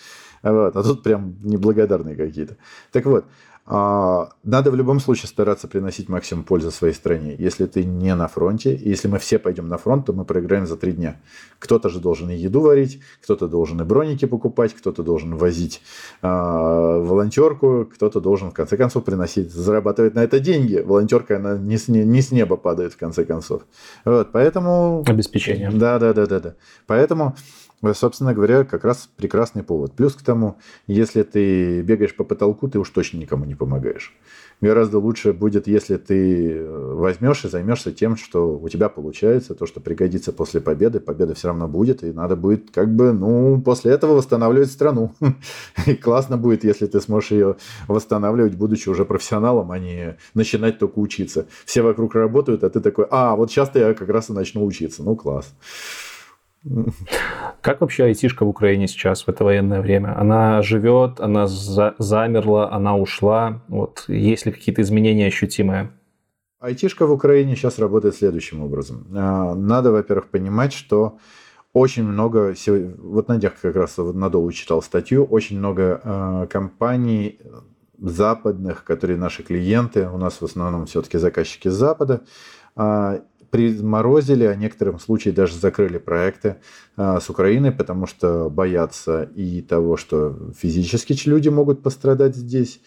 Вот. 0.42 0.76
А 0.76 0.82
тут 0.82 1.02
прям 1.02 1.36
неблагодарные 1.42 2.16
какие-то. 2.16 2.56
Так 2.92 3.06
вот, 3.06 3.24
а, 3.72 4.30
надо 4.42 4.72
в 4.72 4.74
любом 4.74 4.98
случае 4.98 5.28
стараться 5.28 5.68
приносить 5.68 6.08
максимум 6.08 6.42
пользы 6.42 6.72
своей 6.72 6.92
стране. 6.92 7.36
Если 7.38 7.66
ты 7.66 7.84
не 7.84 8.12
на 8.16 8.26
фронте, 8.26 8.74
если 8.74 9.06
мы 9.06 9.20
все 9.20 9.38
пойдем 9.38 9.68
на 9.68 9.78
фронт, 9.78 10.06
то 10.06 10.12
мы 10.12 10.24
проиграем 10.24 10.66
за 10.66 10.76
три 10.76 10.90
дня. 10.90 11.20
Кто-то 11.60 11.88
же 11.88 12.00
должен 12.00 12.30
и 12.30 12.34
еду 12.34 12.62
варить, 12.62 13.00
кто-то 13.22 13.46
должен 13.46 13.80
и 13.80 13.84
броники 13.84 14.24
покупать, 14.24 14.74
кто-то 14.74 15.04
должен 15.04 15.36
возить 15.36 15.82
э, 16.20 16.26
волонтерку, 16.26 17.88
кто-то 17.94 18.20
должен 18.20 18.50
в 18.50 18.54
конце 18.54 18.76
концов 18.76 19.04
приносить, 19.04 19.52
зарабатывать 19.52 20.14
на 20.14 20.24
это 20.24 20.40
деньги. 20.40 20.82
Волонтерка 20.84 21.36
она 21.36 21.56
не 21.56 21.78
с, 21.78 21.86
не, 21.86 22.02
не 22.02 22.22
с 22.22 22.32
неба 22.32 22.56
падает 22.56 22.94
в 22.94 22.96
конце 22.96 23.24
концов. 23.24 23.62
Вот, 24.04 24.32
поэтому... 24.32 25.04
Обеспечение. 25.06 25.70
Да, 25.70 26.00
да, 26.00 26.12
да, 26.12 26.26
да, 26.26 26.40
да. 26.40 26.54
Поэтому 26.88 27.36
собственно 27.94 28.34
говоря, 28.34 28.64
как 28.64 28.84
раз 28.84 29.08
прекрасный 29.16 29.62
повод. 29.62 29.92
Плюс 29.94 30.14
к 30.14 30.22
тому, 30.22 30.58
если 30.86 31.22
ты 31.22 31.82
бегаешь 31.82 32.14
по 32.14 32.24
потолку, 32.24 32.68
ты 32.68 32.78
уж 32.78 32.90
точно 32.90 33.18
никому 33.18 33.44
не 33.44 33.54
помогаешь. 33.54 34.14
Гораздо 34.60 34.98
лучше 34.98 35.32
будет, 35.32 35.66
если 35.66 35.96
ты 35.96 36.52
э, 36.52 36.94
возьмешь 36.94 37.46
и 37.46 37.48
займешься 37.48 37.92
тем, 37.92 38.16
что 38.16 38.58
у 38.58 38.68
тебя 38.68 38.90
получается, 38.90 39.54
то, 39.54 39.64
что 39.64 39.80
пригодится 39.80 40.32
после 40.32 40.60
победы. 40.60 41.00
Победа 41.00 41.34
все 41.34 41.48
равно 41.48 41.66
будет, 41.66 42.04
и 42.04 42.12
надо 42.12 42.36
будет 42.36 42.70
как 42.70 42.94
бы, 42.94 43.12
ну, 43.12 43.62
после 43.62 43.92
этого 43.92 44.16
восстанавливать 44.16 44.70
страну. 44.70 45.14
И 45.86 45.94
классно 45.94 46.36
будет, 46.36 46.62
если 46.62 46.86
ты 46.86 47.00
сможешь 47.00 47.30
ее 47.30 47.56
восстанавливать, 47.88 48.54
будучи 48.54 48.90
уже 48.90 49.06
профессионалом, 49.06 49.72
а 49.72 49.78
не 49.78 50.18
начинать 50.34 50.78
только 50.78 50.98
учиться. 50.98 51.46
Все 51.64 51.80
вокруг 51.80 52.14
работают, 52.14 52.62
а 52.62 52.68
ты 52.68 52.80
такой, 52.80 53.06
а, 53.10 53.36
вот 53.36 53.50
сейчас 53.50 53.70
я 53.74 53.94
как 53.94 54.10
раз 54.10 54.28
и 54.28 54.34
начну 54.34 54.62
учиться. 54.62 55.02
Ну, 55.02 55.16
класс. 55.16 55.54
Как 57.62 57.80
вообще 57.80 58.04
айтишка 58.04 58.44
в 58.44 58.48
Украине 58.48 58.86
сейчас 58.86 59.22
в 59.22 59.28
это 59.28 59.44
военное 59.44 59.80
время? 59.80 60.18
Она 60.18 60.62
живет, 60.62 61.20
она 61.20 61.46
за 61.46 61.94
замерла, 61.98 62.72
она 62.72 62.96
ушла? 62.96 63.62
Вот 63.68 64.04
есть 64.08 64.46
ли 64.46 64.52
какие-то 64.52 64.82
изменения 64.82 65.26
ощутимые? 65.26 65.90
Айтишка 66.58 67.06
в 67.06 67.12
Украине 67.12 67.56
сейчас 67.56 67.78
работает 67.78 68.14
следующим 68.14 68.62
образом. 68.62 69.06
А, 69.14 69.54
надо, 69.54 69.92
во-первых, 69.92 70.28
понимать, 70.28 70.74
что 70.74 71.18
очень 71.72 72.04
много, 72.04 72.54
вот 72.98 73.28
на 73.28 73.38
днях 73.38 73.54
как 73.60 73.76
раз 73.76 73.96
надолго 73.96 74.52
читал 74.52 74.82
статью, 74.82 75.24
очень 75.24 75.58
много 75.58 76.00
а, 76.04 76.46
компаний 76.48 77.40
западных, 77.98 78.84
которые 78.84 79.18
наши 79.18 79.42
клиенты, 79.42 80.08
у 80.08 80.18
нас 80.18 80.40
в 80.40 80.44
основном 80.44 80.86
все-таки 80.86 81.16
заказчики 81.16 81.68
с 81.68 81.74
Запада, 81.74 82.22
а, 82.76 83.20
приморозили, 83.50 84.44
а 84.44 84.54
в 84.54 84.58
некотором 84.58 84.98
случае 84.98 85.34
даже 85.34 85.56
закрыли 85.56 85.98
проекты 85.98 86.56
а, 86.96 87.20
с 87.20 87.28
Украиной, 87.30 87.72
потому 87.72 88.06
что 88.06 88.48
боятся 88.48 89.24
и 89.34 89.60
того, 89.62 89.96
что 89.96 90.36
физически 90.56 91.16
люди 91.28 91.48
могут 91.48 91.82
пострадать 91.82 92.36
здесь, 92.36 92.80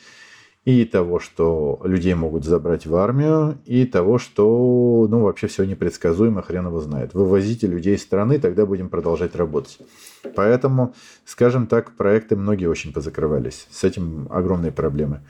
и 0.66 0.85
того, 0.85 1.19
что 1.19 1.82
людей 1.83 2.14
могут 2.14 2.45
забрать 2.45 2.85
в 2.85 2.95
армию, 2.95 3.58
и 3.66 3.85
того, 3.85 4.17
что, 4.17 5.08
ну, 5.09 5.24
вообще 5.24 5.48
все 5.48 5.66
непредсказуемо, 5.66 6.42
хрен 6.42 6.67
его 6.67 6.80
знает. 6.80 7.14
Вывозите 7.14 7.67
людей 7.67 7.95
из 7.95 8.01
страны, 8.01 8.40
тогда 8.40 8.66
будем 8.66 8.88
продолжать 8.88 9.35
работать. 9.35 9.77
Поэтому, 10.35 10.93
скажем 11.25 11.67
так, 11.67 11.92
проекты 11.98 12.38
многие 12.38 12.67
очень 12.67 12.93
позакрывались. 12.93 13.67
С 13.72 13.83
этим 13.83 14.27
огромные 14.32 14.72
проблемы. 14.72 15.22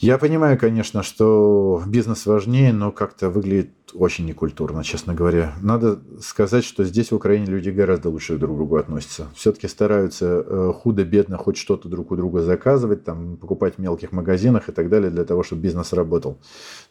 Я 0.00 0.16
понимаю, 0.16 0.58
конечно, 0.58 1.02
что 1.02 1.82
бизнес 1.86 2.24
важнее, 2.24 2.72
но 2.72 2.90
как-то 2.90 3.28
выглядит 3.28 3.68
очень 3.92 4.24
некультурно, 4.24 4.82
честно 4.82 5.12
говоря. 5.12 5.52
Надо 5.60 6.00
сказать, 6.22 6.64
что 6.64 6.84
здесь 6.84 7.10
в 7.10 7.16
Украине 7.16 7.44
люди 7.44 7.68
гораздо 7.68 8.08
лучше 8.08 8.38
друг 8.38 8.54
к 8.54 8.56
другу 8.56 8.76
относятся. 8.76 9.28
Все-таки 9.34 9.68
стараются 9.68 10.42
э, 10.46 10.72
худо-бедно 10.74 11.36
хоть 11.36 11.58
что-то 11.58 11.90
друг 11.90 12.12
у 12.12 12.16
друга 12.16 12.40
заказывать, 12.40 13.04
там, 13.04 13.36
покупать 13.36 13.74
в 13.74 13.78
мелких 13.78 14.10
магазинах 14.10 14.70
и 14.70 14.72
так 14.72 14.88
далее, 14.88 15.10
для 15.10 15.24
того, 15.24 15.42
чтобы 15.42 15.60
бизнес 15.60 15.92
работал. 15.92 16.38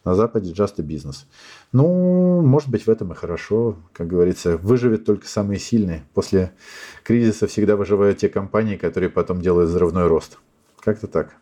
На 0.04 0.14
Западе 0.14 0.54
a 0.56 0.82
бизнес. 0.82 1.26
Ну, 1.72 2.42
может 2.42 2.68
быть, 2.68 2.86
в 2.86 2.90
этом 2.90 3.10
и 3.10 3.16
хорошо. 3.16 3.74
Как 3.92 4.06
говорится, 4.06 4.56
выживет 4.56 5.04
только 5.04 5.26
самые 5.26 5.58
сильные. 5.58 6.04
После 6.14 6.52
кризиса 7.02 7.48
всегда 7.48 7.74
выживают 7.74 8.18
те 8.18 8.28
компании, 8.28 8.76
которые 8.76 9.10
потом 9.10 9.40
делают 9.40 9.70
взрывной 9.70 10.06
рост. 10.06 10.38
Как-то 10.78 11.08
так. 11.08 11.34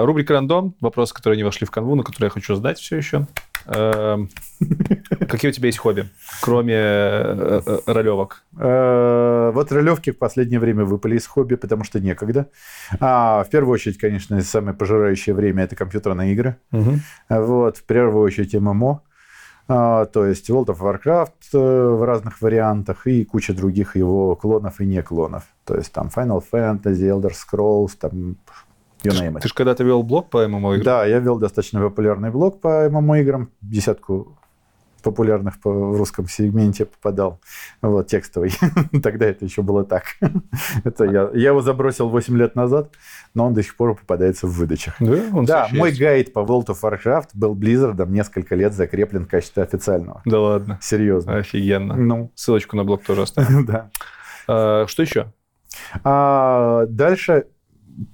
Рубрика 0.00 0.32
«Рандом». 0.32 0.74
Вопросы, 0.80 1.14
которые 1.14 1.36
не 1.36 1.44
вошли 1.44 1.66
в 1.66 1.70
канву, 1.70 1.94
на 1.94 2.02
которые 2.02 2.28
я 2.28 2.30
хочу 2.30 2.54
задать 2.54 2.78
все 2.78 2.96
еще. 2.96 3.26
Эм, 3.66 4.30
какие 5.28 5.50
у 5.50 5.52
тебя 5.52 5.66
есть 5.66 5.78
хобби, 5.78 6.08
кроме 6.40 6.74
э, 6.74 7.60
э, 7.66 7.78
ролевок? 7.86 8.42
Э, 8.58 9.50
вот 9.54 9.70
ролевки 9.70 10.10
в 10.10 10.18
последнее 10.18 10.58
время 10.58 10.84
выпали 10.84 11.16
из 11.16 11.26
хобби, 11.26 11.56
потому 11.56 11.84
что 11.84 12.00
некогда. 12.00 12.48
А, 12.98 13.44
в 13.44 13.50
первую 13.50 13.74
очередь, 13.74 13.98
конечно, 13.98 14.40
самое 14.40 14.76
пожирающее 14.76 15.34
время– 15.34 15.64
это 15.64 15.76
компьютерные 15.76 16.32
игры. 16.32 16.56
Вот, 17.28 17.76
в 17.76 17.84
первую 17.84 18.24
очередь 18.24 18.54
ММО. 18.54 19.02
А, 19.68 20.06
то 20.06 20.24
есть 20.26 20.48
World 20.50 20.66
of 20.66 20.78
Warcraft 20.78 21.96
в 21.96 22.04
разных 22.04 22.40
вариантах 22.40 23.06
и 23.06 23.24
куча 23.24 23.52
других 23.52 23.94
его 23.94 24.34
клонов 24.34 24.80
и 24.80 24.86
не 24.86 25.02
клонов. 25.02 25.44
То 25.64 25.76
есть 25.76 25.92
там 25.92 26.10
Final 26.14 26.42
Fantasy, 26.50 27.08
Elder 27.08 27.32
Scrolls, 27.32 27.92
там. 28.00 28.36
Ты 29.02 29.48
же 29.48 29.54
когда-то 29.54 29.84
вел 29.84 30.02
блог 30.02 30.30
по 30.30 30.46
ММО 30.46 30.74
играм? 30.74 30.84
Да, 30.84 31.04
я 31.06 31.18
вел 31.18 31.38
достаточно 31.38 31.80
популярный 31.80 32.30
блог 32.30 32.60
по 32.60 32.88
ММО 32.88 33.20
играм. 33.20 33.50
Десятку 33.60 34.36
популярных 35.00 35.54
в 35.64 35.96
русском 35.96 36.28
сегменте 36.28 36.84
попадал. 36.84 37.40
Вот, 37.82 38.06
текстовый. 38.06 38.52
Тогда 39.02 39.26
это 39.26 39.44
еще 39.44 39.62
было 39.62 39.84
так. 39.84 40.04
это 40.84 41.04
я, 41.04 41.30
я 41.32 41.48
его 41.48 41.62
забросил 41.62 42.08
8 42.08 42.36
лет 42.36 42.54
назад, 42.54 42.92
но 43.34 43.46
он 43.46 43.54
до 43.54 43.62
сих 43.62 43.76
пор 43.76 43.94
попадается 43.96 44.46
в 44.46 44.52
выдачах. 44.52 44.96
Да, 45.00 45.22
он 45.32 45.44
да 45.44 45.68
мой 45.72 45.92
гайд 45.92 46.32
по 46.32 46.40
World 46.40 46.66
of 46.66 46.78
Warcraft 46.82 47.30
был 47.34 47.56
Blizzard 47.56 48.06
несколько 48.08 48.54
лет 48.54 48.74
закреплен 48.74 49.24
в 49.24 49.28
качестве 49.28 49.62
официального. 49.62 50.22
Да 50.24 50.40
ладно? 50.40 50.78
Серьезно. 50.82 51.36
Офигенно. 51.36 51.96
Ну. 51.96 52.32
Ссылочку 52.34 52.76
на 52.76 52.84
блог 52.84 53.02
тоже 53.02 53.22
оставим. 53.22 53.64
да. 53.66 53.90
А, 54.46 54.86
что 54.86 55.02
еще? 55.02 55.32
А, 56.04 56.86
дальше 56.86 57.46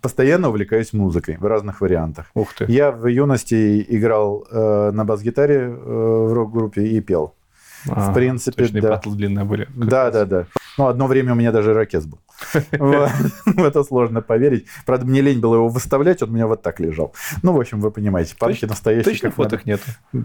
постоянно 0.01 0.49
увлекаюсь 0.49 0.93
музыкой 0.93 1.37
в 1.39 1.45
разных 1.45 1.81
вариантах. 1.81 2.27
Ух 2.35 2.55
ты. 2.55 2.65
Я 2.69 2.91
в 2.91 3.07
юности 3.07 3.85
играл 3.89 4.47
э, 4.51 4.91
на 4.93 5.05
бас-гитаре 5.05 5.61
э, 5.61 5.69
в 5.69 6.33
рок-группе 6.33 6.83
и 6.87 7.01
пел. 7.01 7.35
А, 7.89 8.11
в 8.11 8.15
принципе, 8.15 8.65
точно, 8.65 8.81
да. 8.81 8.91
батл 8.91 9.11
длинные 9.11 9.45
были. 9.45 9.69
Да, 9.75 10.11
да, 10.11 10.25
да. 10.25 10.47
Ну, 10.79 10.87
одно 10.89 11.07
время 11.07 11.33
у 11.33 11.37
меня 11.37 11.53
даже 11.53 11.73
ракет 11.73 12.07
был. 12.07 12.19
В 12.73 13.65
это 13.65 13.85
сложно 13.85 14.23
поверить. 14.23 14.67
Правда, 14.85 15.07
мне 15.07 15.21
лень 15.21 15.41
было 15.41 15.55
его 15.57 15.69
выставлять, 15.69 16.23
он 16.23 16.31
у 16.31 16.33
меня 16.33 16.47
вот 16.47 16.63
так 16.63 16.81
лежал. 16.81 17.15
Ну, 17.43 17.53
в 17.53 17.61
общем, 17.61 17.81
вы 17.81 17.91
понимаете, 17.91 18.35
панки 18.37 18.65
настоящие. 18.65 19.13
Точно 19.13 19.31
фоток 19.31 19.67
нет? 19.67 19.81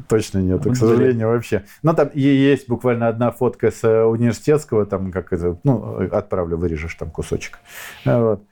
Точно 0.07 0.39
нет, 0.39 0.63
к 0.63 0.75
сожалению, 0.75 1.27
вообще. 1.27 1.63
Но 1.83 1.93
там 1.93 2.09
есть 2.13 2.67
буквально 2.67 3.07
одна 3.07 3.31
фотка 3.31 3.71
с 3.71 3.83
э, 3.83 4.03
университетского, 4.03 4.85
там 4.85 5.11
как 5.11 5.31
это, 5.31 5.57
ну, 5.63 6.09
отправлю, 6.11 6.57
вырежешь 6.57 6.95
там 6.95 7.11
кусочек. 7.11 7.59
Вот. 8.05 8.43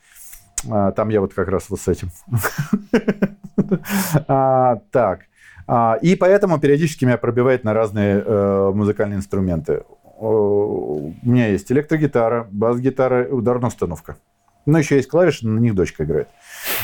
А, 0.69 0.91
там 0.91 1.09
я 1.09 1.21
вот 1.21 1.33
как 1.33 1.47
раз 1.47 1.69
вот 1.69 1.79
с 1.79 1.88
этим. 1.88 2.09
а, 4.27 4.81
так. 4.91 5.21
А, 5.67 5.97
и 6.01 6.15
поэтому 6.15 6.59
периодически 6.59 7.05
меня 7.05 7.17
пробивает 7.17 7.63
на 7.63 7.73
разные 7.73 8.23
э, 8.25 8.71
музыкальные 8.73 9.17
инструменты. 9.17 9.83
У 10.17 11.13
меня 11.21 11.47
есть 11.47 11.71
электрогитара, 11.71 12.47
бас-гитара 12.51 13.27
ударная 13.27 13.69
установка. 13.69 14.17
Ну, 14.65 14.77
еще 14.77 14.97
есть 14.97 15.07
клавиши, 15.07 15.47
на 15.47 15.59
них 15.59 15.75
дочка 15.75 16.03
играет. 16.03 16.27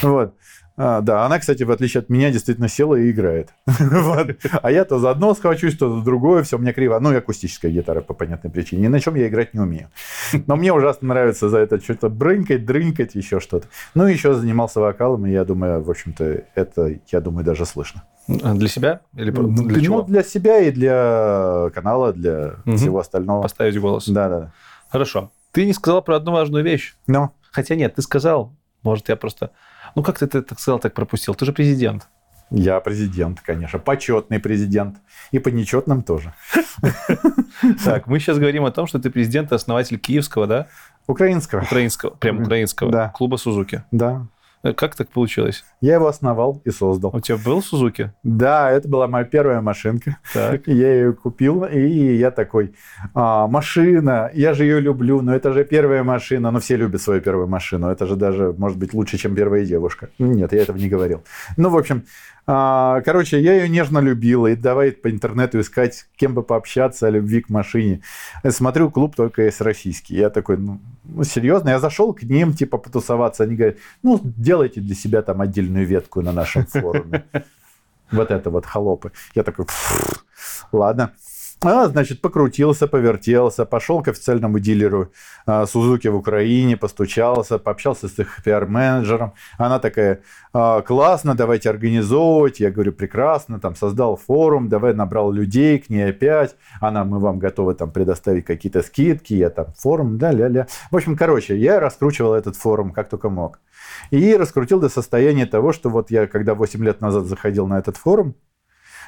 Вот. 0.01 0.35
А, 0.77 1.01
да, 1.01 1.25
она, 1.25 1.39
кстати, 1.39 1.63
в 1.63 1.71
отличие 1.71 2.01
от 2.01 2.09
меня, 2.09 2.31
действительно 2.31 2.67
села 2.67 2.95
и 2.95 3.11
играет. 3.11 3.53
вот. 3.65 4.35
А 4.61 4.71
я 4.71 4.83
то 4.83 4.99
за 4.99 5.11
одно 5.11 5.33
схвачусь, 5.33 5.77
то 5.77 5.95
за 5.95 6.03
другое, 6.03 6.43
все, 6.43 6.57
меня 6.57 6.73
криво. 6.73 6.99
Ну, 6.99 7.13
и 7.13 7.15
акустическая 7.15 7.71
гитара 7.71 8.01
по 8.01 8.13
понятной 8.13 8.51
причине. 8.51 8.83
Ни 8.83 8.87
на 8.87 8.99
чем 8.99 9.15
я 9.15 9.27
играть 9.27 9.53
не 9.53 9.61
умею. 9.61 9.89
Но 10.47 10.55
мне 10.57 10.73
ужасно 10.73 11.07
нравится 11.07 11.49
за 11.49 11.59
это 11.59 11.81
что-то 11.81 12.09
брынкать, 12.09 12.65
дрынкать, 12.65 13.15
еще 13.15 13.39
что-то. 13.39 13.67
Ну, 13.93 14.05
еще 14.05 14.33
занимался 14.33 14.81
вокалом, 14.81 15.25
и 15.25 15.31
я 15.31 15.45
думаю, 15.45 15.81
в 15.81 15.89
общем-то, 15.89 16.43
это, 16.55 16.99
я 17.07 17.21
думаю, 17.21 17.45
даже 17.45 17.65
слышно. 17.65 18.03
А 18.43 18.53
для 18.53 18.67
себя? 18.67 19.01
Или 19.13 19.31
для 19.31 19.43
ну, 19.43 19.81
чего? 19.81 20.01
для 20.01 20.23
себя 20.23 20.59
и 20.59 20.71
для 20.71 21.69
канала, 21.73 22.11
для 22.11 22.55
всего 22.75 22.99
остального. 22.99 23.43
Поставить 23.43 23.79
голос. 23.79 24.07
Да, 24.07 24.29
да, 24.29 24.39
да. 24.39 24.51
Хорошо. 24.89 25.31
Ты 25.51 25.65
не 25.65 25.73
сказал 25.73 26.01
про 26.01 26.17
одну 26.17 26.33
важную 26.33 26.65
вещь. 26.65 26.95
Ну, 27.07 27.31
Хотя 27.55 27.75
нет, 27.75 27.95
ты 27.95 28.01
сказал. 28.01 28.53
Может, 28.83 29.07
я 29.07 29.15
просто... 29.15 29.51
Ну, 29.95 30.03
как 30.03 30.19
ты 30.19 30.25
это 30.25 30.41
так 30.41 30.59
сказал, 30.59 30.79
так 30.79 30.93
пропустил? 30.93 31.33
Ты 31.35 31.45
же 31.45 31.53
президент. 31.53 32.07
я 32.51 32.79
президент, 32.79 33.41
конечно. 33.41 33.79
Почетный 33.79 34.39
президент. 34.39 34.97
И 35.31 35.39
по 35.39 35.49
нечетным 35.49 36.03
тоже. 36.03 36.33
Так, 37.83 38.07
мы 38.07 38.19
сейчас 38.19 38.37
говорим 38.37 38.65
о 38.65 38.71
том, 38.71 38.87
что 38.87 38.99
ты 38.99 39.09
президент 39.09 39.51
и 39.51 39.55
основатель 39.55 39.97
киевского, 39.97 40.45
да? 40.47 40.67
Украинского. 41.07 41.61
Украинского, 41.61 42.09
прям 42.11 42.41
украинского 42.41 42.91
Да. 42.91 43.09
клуба 43.09 43.37
Сузуки. 43.37 43.83
Да. 43.91 44.27
Как 44.73 44.95
так 44.95 45.09
получилось? 45.09 45.63
Я 45.81 45.95
его 45.95 46.07
основал 46.07 46.61
и 46.65 46.71
создал. 46.71 47.11
У 47.13 47.19
тебя 47.19 47.37
был 47.37 47.61
Сузуки? 47.61 48.11
Да, 48.23 48.71
это 48.71 48.87
была 48.87 49.07
моя 49.07 49.25
первая 49.25 49.61
машинка. 49.61 50.17
Так. 50.33 50.67
Я 50.67 50.93
ее 50.93 51.13
купил, 51.13 51.65
и 51.65 52.15
я 52.17 52.31
такой, 52.31 52.73
«А, 53.13 53.47
машина, 53.47 54.31
я 54.33 54.53
же 54.53 54.63
ее 54.63 54.79
люблю, 54.79 55.21
но 55.21 55.35
это 55.35 55.53
же 55.53 55.63
первая 55.63 56.03
машина. 56.03 56.51
Ну, 56.51 56.59
все 56.59 56.75
любят 56.75 57.01
свою 57.01 57.21
первую 57.21 57.47
машину. 57.47 57.87
Это 57.87 58.05
же 58.07 58.15
даже, 58.15 58.53
может 58.57 58.77
быть, 58.77 58.93
лучше, 58.93 59.17
чем 59.17 59.35
первая 59.35 59.65
девушка. 59.65 60.09
Нет, 60.19 60.53
я 60.53 60.61
этого 60.61 60.77
не 60.77 60.89
говорил. 60.89 61.23
Ну, 61.57 61.69
в 61.69 61.77
общем, 61.77 62.03
короче, 62.45 63.41
я 63.41 63.53
ее 63.55 63.69
нежно 63.69 63.99
любил, 63.99 64.45
и 64.45 64.55
давай 64.55 64.91
по 64.91 65.09
интернету 65.09 65.59
искать, 65.59 65.95
с 65.95 66.07
кем 66.15 66.33
бы 66.33 66.43
пообщаться 66.43 67.07
о 67.07 67.09
любви 67.09 67.41
к 67.41 67.49
машине. 67.49 68.01
Смотрю, 68.47 68.91
клуб 68.91 69.15
только 69.15 69.43
есть 69.43 69.61
российский. 69.61 70.15
Я 70.15 70.29
такой, 70.29 70.57
ну, 70.57 70.79
ну, 71.03 71.23
серьезно? 71.23 71.69
Я 71.69 71.79
зашел 71.79 72.13
к 72.13 72.23
ним, 72.23 72.53
типа, 72.53 72.77
потусоваться. 72.77 73.43
Они 73.43 73.55
говорят, 73.55 73.77
ну, 74.03 74.19
делайте 74.23 74.81
для 74.81 74.95
себя 74.95 75.21
там 75.21 75.41
отдельную 75.41 75.85
ветку 75.85 76.21
на 76.21 76.31
нашем 76.31 76.65
форуме. 76.65 77.25
Вот 78.11 78.29
это 78.29 78.51
вот 78.51 78.67
холопы. 78.67 79.11
Я 79.33 79.41
такой, 79.41 79.65
«Пф, 79.65 80.67
ладно. 80.71 81.13
А, 81.65 81.87
значит, 81.87 82.21
покрутился, 82.21 82.87
повертелся, 82.87 83.65
пошел 83.65 84.03
к 84.03 84.07
официальному 84.09 84.59
дилеру 84.59 85.11
а, 85.47 85.65
Сузуки 85.65 86.07
в 86.07 86.15
Украине, 86.15 86.77
постучался, 86.77 87.57
пообщался 87.57 88.07
с 88.07 88.19
их 88.19 88.43
пиар-менеджером. 88.43 89.33
Она 89.57 89.79
такая, 89.79 90.21
«А, 90.53 90.81
классно, 90.83 91.33
давайте 91.33 91.71
организовывать. 91.71 92.59
Я 92.59 92.69
говорю, 92.69 92.93
прекрасно, 92.93 93.59
там 93.59 93.75
создал 93.75 94.15
форум, 94.15 94.69
давай 94.69 94.93
набрал 94.93 95.31
людей 95.31 95.79
к 95.79 95.89
ней 95.89 96.11
опять. 96.11 96.55
Она, 96.81 97.03
мы 97.03 97.17
вам 97.17 97.39
готовы 97.39 97.73
там 97.73 97.89
предоставить 97.89 98.45
какие-то 98.45 98.83
скидки, 98.83 99.33
я 99.33 99.49
там 99.49 99.73
форум, 99.75 100.19
да, 100.19 100.31
ля-ля. 100.31 100.67
В 100.91 100.95
общем, 100.95 101.17
короче, 101.17 101.57
я 101.57 101.79
раскручивал 101.79 102.35
этот 102.35 102.55
форум 102.55 102.91
как 102.91 103.09
только 103.09 103.29
мог. 103.29 103.59
И 104.11 104.35
раскрутил 104.35 104.79
до 104.79 104.89
состояния 104.89 105.47
того, 105.47 105.73
что 105.73 105.89
вот 105.89 106.11
я, 106.11 106.27
когда 106.27 106.53
8 106.53 106.83
лет 106.83 107.01
назад 107.01 107.25
заходил 107.25 107.65
на 107.65 107.79
этот 107.79 107.97
форум, 107.97 108.35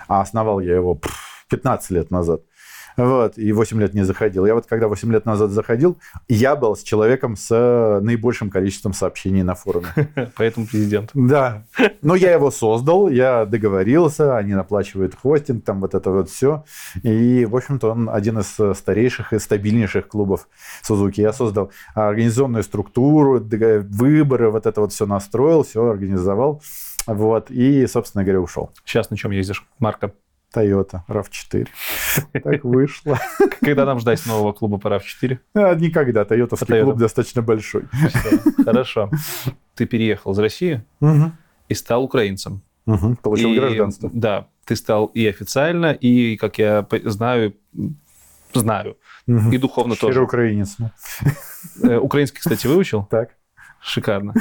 а 0.07 0.21
основал 0.21 0.59
я 0.59 0.73
его 0.73 0.95
пф, 0.95 1.26
15 1.49 1.89
лет 1.91 2.11
назад, 2.11 2.41
вот, 2.97 3.37
и 3.37 3.51
8 3.51 3.79
лет 3.79 3.93
не 3.93 4.03
заходил. 4.03 4.47
Я 4.47 4.55
вот 4.55 4.65
когда 4.65 4.87
8 4.87 5.11
лет 5.11 5.25
назад 5.25 5.51
заходил, 5.51 5.99
я 6.27 6.55
был 6.55 6.75
с 6.75 6.81
человеком 6.81 7.35
с 7.35 7.47
э, 7.51 7.99
наибольшим 8.01 8.49
количеством 8.49 8.93
сообщений 8.93 9.43
на 9.43 9.53
форуме. 9.53 9.87
Поэтому 10.35 10.65
президент. 10.65 11.11
Да. 11.13 11.63
Но 12.01 12.15
я 12.15 12.33
его 12.33 12.49
создал, 12.49 13.07
я 13.07 13.45
договорился, 13.45 14.35
они 14.35 14.55
наплачивают 14.55 15.13
хостинг, 15.13 15.63
там 15.63 15.79
вот 15.79 15.93
это 15.93 16.09
вот 16.09 16.31
все. 16.31 16.65
И, 17.03 17.45
в 17.45 17.55
общем-то, 17.55 17.91
он 17.91 18.09
один 18.09 18.39
из 18.39 18.59
э, 18.59 18.73
старейших 18.73 19.31
и 19.31 19.37
стабильнейших 19.37 20.07
клубов 20.07 20.47
Сузуки. 20.81 21.21
Я 21.21 21.33
создал 21.33 21.71
организационную 21.93 22.63
структуру, 22.63 23.39
выборы, 23.39 24.49
вот 24.49 24.65
это 24.65 24.81
вот 24.81 24.91
все 24.91 25.05
настроил, 25.05 25.63
все 25.63 25.85
организовал. 25.85 26.63
Вот, 27.05 27.51
и, 27.51 27.85
собственно 27.85 28.23
говоря, 28.23 28.41
ушел. 28.41 28.71
Сейчас 28.85 29.11
на 29.11 29.17
чем 29.17 29.29
ездишь? 29.31 29.65
Марка. 29.77 30.13
Toyota 30.53 31.01
RAV4. 31.07 31.67
Так 32.31 32.63
вышло. 32.63 33.19
Когда 33.61 33.85
нам 33.85 33.99
ждать 33.99 34.25
нового 34.25 34.53
клуба 34.53 34.77
по 34.77 34.87
RAV4? 34.87 35.37
А, 35.55 35.75
Никогда. 35.75 36.25
Тойотовский 36.25 36.81
клуб 36.83 36.97
достаточно 36.97 37.41
большой. 37.41 37.83
Хорошо. 38.63 39.11
Ты 39.75 39.85
переехал 39.85 40.31
из 40.31 40.39
России 40.39 40.83
и 41.69 41.73
стал 41.73 42.03
украинцем. 42.03 42.61
Получил 43.21 43.53
гражданство. 43.53 44.09
Да, 44.13 44.47
ты 44.65 44.75
стал 44.75 45.07
и 45.07 45.25
официально, 45.27 45.91
и, 45.91 46.37
как 46.37 46.57
я 46.57 46.87
знаю, 47.03 47.53
знаю, 48.53 48.97
и 49.27 49.57
духовно 49.57 49.95
тоже. 49.95 50.21
украинец. 50.21 50.75
ну. 50.79 50.89
Э, 51.83 51.97
Украинский, 51.97 52.39
кстати, 52.39 52.65
выучил? 52.67 53.05
Так. 53.09 53.31
Шикарно. 53.81 54.33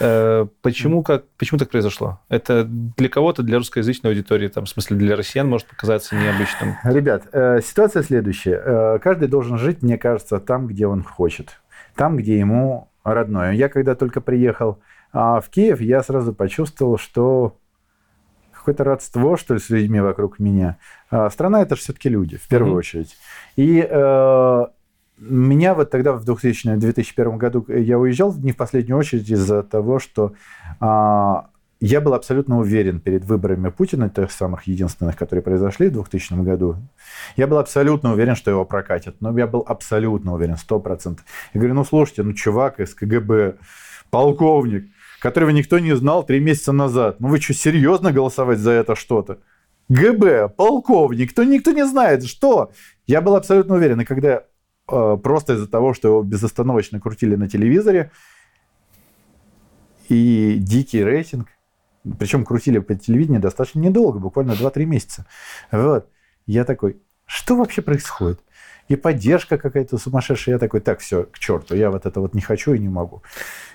Э, 0.00 0.46
Почему, 0.62 1.02
как, 1.02 1.24
почему 1.38 1.58
так 1.58 1.70
произошло? 1.70 2.20
Это 2.28 2.64
для 2.64 3.08
кого-то, 3.08 3.42
для 3.42 3.58
русскоязычной 3.58 4.10
аудитории, 4.10 4.48
там, 4.48 4.64
в 4.64 4.68
смысле 4.68 4.96
для 4.96 5.16
россиян, 5.16 5.48
может 5.48 5.66
показаться 5.68 6.16
необычным. 6.16 6.74
Ребят, 6.84 7.28
э, 7.32 7.60
ситуация 7.62 8.02
следующая. 8.02 8.60
Э, 8.64 8.98
Каждый 8.98 9.28
должен 9.28 9.58
жить, 9.58 9.82
мне 9.82 9.96
кажется, 9.98 10.40
там, 10.40 10.66
где 10.66 10.86
он 10.86 11.02
хочет. 11.04 11.60
Там, 11.94 12.16
где 12.16 12.38
ему 12.38 12.88
родное. 13.04 13.52
Я 13.52 13.68
когда 13.68 13.94
только 13.94 14.20
приехал 14.20 14.80
а, 15.12 15.40
в 15.40 15.48
Киев, 15.50 15.80
я 15.80 16.02
сразу 16.02 16.34
почувствовал, 16.34 16.98
что 16.98 17.56
какое-то 18.52 18.82
родство, 18.82 19.36
что 19.36 19.54
ли, 19.54 19.60
с 19.60 19.68
людьми 19.70 20.00
вокруг 20.00 20.38
меня. 20.38 20.78
А, 21.10 21.28
Страна– 21.30 21.60
это 21.62 21.76
же 21.76 21.82
все-таки 21.82 22.08
люди, 22.08 22.36
в 22.38 22.48
первую 22.48 22.70
Мгм. 22.72 22.78
очередь. 22.78 23.16
И 23.56 23.86
э, 23.88 24.66
меня 25.18 25.74
вот 25.74 25.90
тогда, 25.90 26.12
в 26.12 26.24
2000-2001 26.24 27.36
году, 27.36 27.64
я 27.68 27.98
уезжал 27.98 28.34
не 28.34 28.52
в 28.52 28.56
последнюю 28.56 28.98
очередь 28.98 29.28
из-за 29.30 29.62
того, 29.62 29.98
что 29.98 30.32
а, 30.80 31.48
я 31.80 32.00
был 32.00 32.14
абсолютно 32.14 32.58
уверен 32.58 32.98
перед 33.00 33.24
выборами 33.24 33.68
Путина, 33.68 34.08
тех 34.08 34.32
самых 34.32 34.66
единственных, 34.66 35.16
которые 35.16 35.42
произошли 35.42 35.88
в 35.88 35.92
2000 35.92 36.42
году, 36.42 36.76
я 37.36 37.46
был 37.46 37.58
абсолютно 37.58 38.12
уверен, 38.12 38.36
что 38.36 38.50
его 38.50 38.64
прокатят. 38.64 39.16
Но 39.20 39.36
я 39.38 39.46
был 39.46 39.64
абсолютно 39.66 40.34
уверен, 40.34 40.54
100%. 40.54 41.18
Я 41.52 41.60
говорю, 41.60 41.74
ну 41.74 41.84
слушайте, 41.84 42.22
ну 42.22 42.32
чувак 42.32 42.80
из 42.80 42.94
КГБ, 42.94 43.56
полковник, 44.10 44.86
которого 45.20 45.50
никто 45.50 45.78
не 45.78 45.94
знал 45.94 46.24
три 46.24 46.40
месяца 46.40 46.72
назад. 46.72 47.20
Ну 47.20 47.28
вы 47.28 47.40
что, 47.40 47.54
серьезно 47.54 48.12
голосовать 48.12 48.58
за 48.58 48.70
это 48.70 48.94
что-то? 48.94 49.38
ГБ, 49.88 50.48
полковник, 50.56 51.32
кто 51.32 51.44
никто 51.44 51.72
не 51.72 51.86
знает, 51.86 52.24
что? 52.24 52.72
Я 53.06 53.20
был 53.20 53.36
абсолютно 53.36 53.74
уверен. 53.74 54.00
И 54.00 54.04
когда 54.04 54.28
э, 54.28 54.42
просто 54.86 55.54
из-за 55.54 55.66
того, 55.68 55.94
что 55.94 56.08
его 56.08 56.22
безостановочно 56.22 57.00
крутили 57.00 57.36
на 57.36 57.48
телевизоре, 57.48 58.10
и 60.08 60.56
дикий 60.58 61.02
рейтинг, 61.02 61.48
причем 62.18 62.44
крутили 62.44 62.78
по 62.78 62.94
телевидению 62.94 63.40
достаточно 63.40 63.80
недолго, 63.80 64.18
буквально 64.18 64.52
2-3 64.52 64.84
месяца. 64.84 65.26
Вот. 65.72 66.08
Я 66.46 66.64
такой, 66.64 67.00
что 67.24 67.56
вообще 67.56 67.80
происходит? 67.80 68.40
И 68.88 68.96
поддержка 68.96 69.56
какая-то 69.56 69.96
сумасшедшая. 69.96 70.56
Я 70.56 70.58
такой, 70.58 70.80
так, 70.80 71.00
все, 71.00 71.24
к 71.24 71.38
черту, 71.38 71.74
я 71.74 71.90
вот 71.90 72.04
это 72.04 72.20
вот 72.20 72.34
не 72.34 72.42
хочу 72.42 72.74
и 72.74 72.78
не 72.78 72.90
могу. 72.90 73.22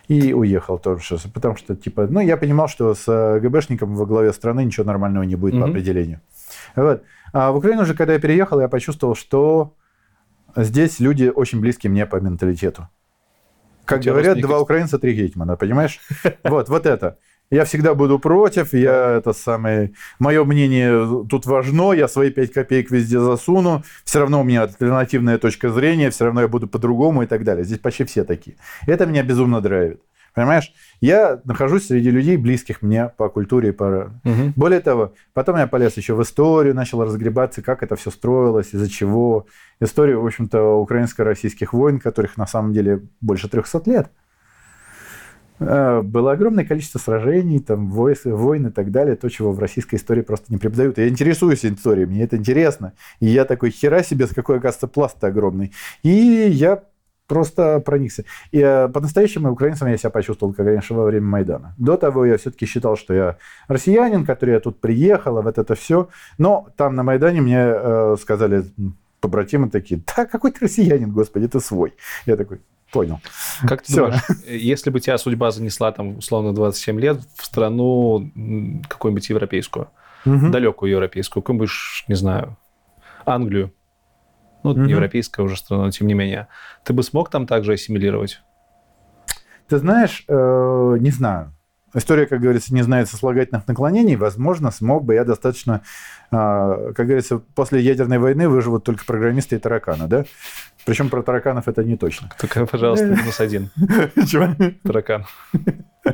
И 0.08 0.34
уехал 0.34 0.78
тоже, 0.78 1.18
потому 1.34 1.56
что, 1.56 1.76
типа, 1.76 2.06
ну, 2.08 2.20
я 2.20 2.38
понимал, 2.38 2.68
что 2.68 2.94
с 2.94 3.08
э, 3.08 3.40
ГБшником 3.40 3.96
во 3.96 4.06
главе 4.06 4.32
страны 4.34 4.64
ничего 4.64 4.86
нормального 4.86 5.24
не 5.24 5.36
будет 5.36 5.54
по 5.54 5.62
Мгм. 5.62 5.72
определению. 5.72 6.22
Вот. 6.76 7.02
А 7.34 7.52
в 7.52 7.56
Украину 7.58 7.86
же, 7.86 7.96
когда 7.96 8.14
я 8.14 8.20
переехал, 8.20 8.60
я 8.60 8.68
почувствовал, 8.68 9.16
что 9.16 9.74
здесь 10.56 11.00
люди 11.00 11.32
очень 11.34 11.60
близкие 11.60 11.92
мне 11.92 12.06
по 12.06 12.18
менталитету. 12.18 12.90
Как 13.86 14.02
тебя 14.02 14.14
говорят, 14.14 14.40
два 14.40 14.60
украинца, 14.60 15.00
три 15.00 15.14
гетьмана, 15.14 15.56
понимаешь? 15.56 16.00
Вот, 16.44 16.70
вот 16.70 16.86
это. 16.86 17.18
Я 17.52 17.66
всегда 17.66 17.96
буду 17.96 18.20
против, 18.20 18.74
я 18.74 19.18
это 19.18 19.34
самое... 19.34 19.94
Мое 20.20 20.44
мнение 20.44 21.26
тут 21.28 21.48
важно, 21.48 21.94
я 21.94 22.08
свои 22.08 22.30
пять 22.30 22.54
копеек 22.54 22.92
везде 22.92 23.20
засуну, 23.20 23.84
все 24.04 24.20
равно 24.20 24.42
у 24.42 24.44
меня 24.44 24.64
альтернативная 24.64 25.40
точка 25.40 25.72
зрения, 25.72 26.12
все 26.12 26.26
равно 26.26 26.42
я 26.42 26.48
буду 26.48 26.68
по-другому 26.68 27.24
и 27.24 27.26
так 27.26 27.44
далее. 27.44 27.64
Здесь 27.64 27.80
почти 27.80 28.04
все 28.04 28.24
такие. 28.24 28.56
Это 28.86 29.08
меня 29.08 29.24
безумно 29.24 29.62
драйвит. 29.62 30.02
Понимаешь? 30.34 30.74
Я 31.02 31.42
нахожусь 31.44 31.88
среди 31.88 32.12
людей, 32.12 32.38
близких 32.38 32.82
мне 32.82 33.10
по 33.18 33.30
культуре 33.30 33.70
и 33.70 33.72
по... 33.72 34.12
Мгм. 34.24 34.54
Более 34.56 34.80
того, 34.80 35.14
потом 35.34 35.58
я 35.58 35.68
полез 35.68 35.98
еще 35.98 36.14
в 36.14 36.22
историю, 36.22 36.76
начал 36.76 37.04
разгребаться, 37.04 37.62
как 37.62 37.84
это 37.84 37.96
все 37.96 38.12
строилось, 38.12 38.74
из-за 38.74 38.90
чего. 38.90 39.48
Историю, 39.80 40.22
в 40.22 40.26
общем-то, 40.26 40.80
украинско-российских 40.80 41.74
войн, 41.74 42.00
которых 42.00 42.38
на 42.38 42.48
самом 42.48 42.74
деле 42.74 43.02
больше 43.22 43.50
300 43.50 43.82
лет. 43.86 44.12
Э, 45.60 46.02
Было 46.02 46.32
огромное 46.32 46.66
количество 46.66 47.00
сражений, 47.00 47.60
там, 47.60 47.90
войн 47.90 48.68
и 48.68 48.72
так 48.72 48.92
далее, 48.92 49.16
то, 49.16 49.30
чего 49.30 49.52
в 49.52 49.60
российской 49.60 49.96
истории 49.96 50.22
просто 50.22 50.52
не 50.52 50.58
преподают. 50.58 50.98
Я 50.98 51.10
интересуюсь 51.10 51.66
историей, 51.66 52.06
мне 52.06 52.24
это 52.24 52.38
интересно. 52.38 52.94
И 53.20 53.28
я 53.28 53.46
такой, 53.46 53.72
хера 53.72 54.04
себе, 54.04 54.28
с 54.28 54.34
какой, 54.34 54.58
оказывается, 54.58 54.88
пласт 54.88 55.24
огромный. 55.24 55.74
И 56.04 56.10
я 56.10 56.84
просто 57.30 57.80
проникся. 57.80 58.26
И 58.52 58.60
э, 58.60 58.90
по-настоящему 58.90 59.52
украинцем 59.52 59.88
я 59.88 59.98
себя 59.98 60.10
почувствовал, 60.10 60.54
как 60.54 60.66
раньше, 60.66 60.94
во 60.94 61.06
время 61.06 61.28
Майдана. 61.28 61.76
До 61.78 61.96
того 61.96 62.26
я 62.26 62.38
все-таки 62.38 62.66
считал, 62.66 62.98
что 62.98 63.14
я 63.14 63.38
россиянин, 63.70 64.26
который 64.26 64.56
я 64.56 64.60
тут 64.60 64.82
приехал, 64.82 65.38
а 65.38 65.42
вот 65.42 65.58
это 65.58 65.76
все. 65.76 66.10
Но 66.38 66.68
там 66.76 66.96
на 66.96 67.04
Майдане 67.04 67.42
мне 67.42 67.60
э, 67.62 68.16
сказали 68.20 68.66
побратимы 69.22 69.70
такие, 69.70 70.02
да, 70.16 70.26
какой 70.26 70.52
ты 70.52 70.66
россиянин, 70.66 71.12
господи, 71.12 71.48
ты 71.48 71.60
свой. 71.60 71.94
Я 72.26 72.36
такой, 72.36 72.60
понял. 72.92 73.20
Как 73.68 73.84
ты 73.84 73.92
Все. 73.92 74.06
думаешь, 74.06 74.22
если 74.48 74.90
бы 74.90 75.00
тебя 75.00 75.18
судьба 75.18 75.52
занесла 75.52 75.92
там 75.92 76.18
условно 76.18 76.54
27 76.54 77.00
лет 77.00 77.22
в 77.38 77.46
страну 77.46 78.32
какую-нибудь 78.88 79.30
европейскую, 79.30 79.90
угу. 80.26 80.50
далекую 80.50 80.92
европейскую, 80.92 81.44
какую-нибудь, 81.44 81.70
не 82.08 82.16
знаю, 82.16 82.58
Англию, 83.26 83.72
ну, 84.64 84.72
угу. 84.72 84.82
европейская 84.82 85.44
уже 85.44 85.58
страна, 85.58 85.86
но 85.86 85.92
тем 85.92 86.08
не 86.08 86.14
менее, 86.14 86.48
ты 86.84 86.94
бы 86.94 87.04
смог 87.04 87.30
там 87.30 87.48
также 87.48 87.74
ассимилировать? 87.74 88.42
Ты 89.68 89.78
знаешь, 89.78 90.24
э, 90.28 90.98
не 91.00 91.12
знаю. 91.12 91.54
История, 91.94 92.28
как 92.28 92.42
говорится, 92.42 92.74
не 92.74 92.84
знает 92.84 93.10
сослагательных 93.10 93.68
наклонений. 93.68 94.16
Возможно, 94.16 94.70
смог 94.70 95.06
бы 95.06 95.16
я 95.16 95.26
достаточно, 95.26 95.82
э, 96.32 96.36
как 96.96 97.06
говорится, 97.06 97.40
после 97.40 97.82
ядерной 97.82 98.20
войны 98.20 98.48
выживут 98.48 98.84
только 98.84 99.06
программисты 99.06 99.56
и 99.56 99.60
тараканы, 99.60 100.08
да? 100.08 100.26
Причем 100.86 101.10
про 101.10 101.22
тараканов 101.24 101.68
это 101.68 101.84
не 101.84 101.98
точно. 101.98 102.30
Только, 102.40 102.66
пожалуйста, 102.66 103.08
минус 103.08 103.40
один. 103.40 103.70
Чего? 104.28 104.56
Таракан. 104.84 105.26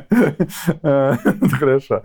Хорошо. 0.82 2.02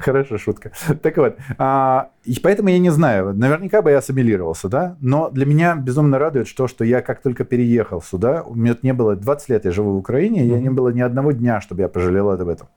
Хорошо, 0.00 0.38
шутка. 0.38 0.72
Так 1.02 1.16
вот, 1.16 1.36
а, 1.58 2.10
поэтому 2.42 2.68
я 2.68 2.78
не 2.78 2.90
знаю. 2.90 3.34
Наверняка 3.34 3.82
бы 3.82 3.90
я 3.90 3.98
ассимилировался, 3.98 4.68
да? 4.68 4.96
Но 5.00 5.30
для 5.30 5.46
меня 5.46 5.76
безумно 5.76 6.18
радует 6.18 6.48
то, 6.54 6.68
что 6.68 6.84
я 6.84 7.00
как 7.02 7.22
только 7.22 7.44
переехал 7.44 8.02
сюда, 8.02 8.42
у 8.42 8.54
меня 8.54 8.76
не 8.82 8.92
было 8.92 9.16
20 9.16 9.48
лет, 9.48 9.64
я 9.64 9.70
живу 9.70 9.92
в 9.92 9.96
Украине, 9.96 10.44
и 10.46 10.50
не 10.50 10.70
было 10.70 10.90
ни 10.90 11.00
одного 11.00 11.32
дня, 11.32 11.60
чтобы 11.60 11.82
я 11.82 11.88
пожалел 11.88 12.30
об 12.30 12.48
этом. 12.48 12.68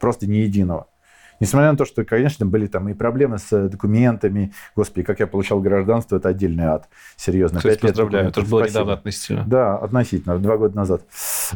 Просто 0.00 0.26
ни 0.26 0.36
единого. 0.36 0.86
Несмотря 1.40 1.70
на 1.70 1.76
то, 1.76 1.84
что, 1.84 2.04
конечно, 2.04 2.46
были 2.46 2.66
там 2.66 2.88
и 2.88 2.94
проблемы 2.94 3.38
с 3.38 3.68
документами. 3.68 4.52
Господи, 4.74 5.04
как 5.04 5.20
я 5.20 5.26
получал 5.26 5.60
гражданство, 5.60 6.16
это 6.16 6.30
отдельный 6.30 6.64
ад. 6.64 6.88
Серьезно. 7.16 7.58
Кстати, 7.58 7.80
поздравляю, 7.80 8.28
это 8.28 8.40
же 8.40 8.46
было 8.46 8.66
недавно 8.66 8.94
относительно. 8.94 9.44
Да, 9.46 9.76
относительно, 9.76 10.38
два 10.38 10.56
года 10.56 10.76
назад. 10.76 11.02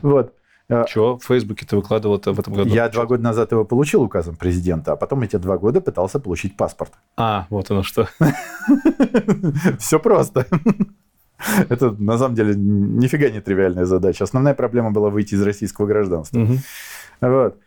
Вот. 0.03 0.35
А, 0.71 0.85
Чего 0.85 1.19
в 1.19 1.25
Фейсбуке 1.25 1.67
ты 1.67 1.75
выкладывал 1.75 2.17
это 2.17 2.33
в 2.33 2.39
этом 2.39 2.55
году? 2.55 2.71
Я 2.71 2.89
два 2.89 3.05
года 3.05 3.23
назад 3.23 3.51
его 3.51 3.65
получил 3.65 4.03
указом 4.03 4.37
президента, 4.37 4.93
а 4.93 4.97
потом 4.97 5.23
эти 5.23 5.37
два 5.37 5.59
года 5.59 5.81
пытался 5.81 6.21
получить 6.21 6.57
паспорт. 6.57 6.93
А, 7.17 7.47
вот 7.51 7.71
оно 7.71 7.83
что. 7.83 8.09
Все 9.79 9.99
просто. 9.99 10.47
Это 11.69 11.91
на 11.91 12.19
самом 12.19 12.37
деле 12.37 12.55
нифига 12.55 13.31
не 13.31 13.41
тривиальная 13.41 13.85
задача. 13.85 14.23
Основная 14.23 14.55
проблема 14.55 14.93
была 14.93 15.11
выйти 15.11 15.35
из 15.35 15.43
российского 15.43 15.87
гражданства. 15.87 16.47
Вот. 17.21 17.59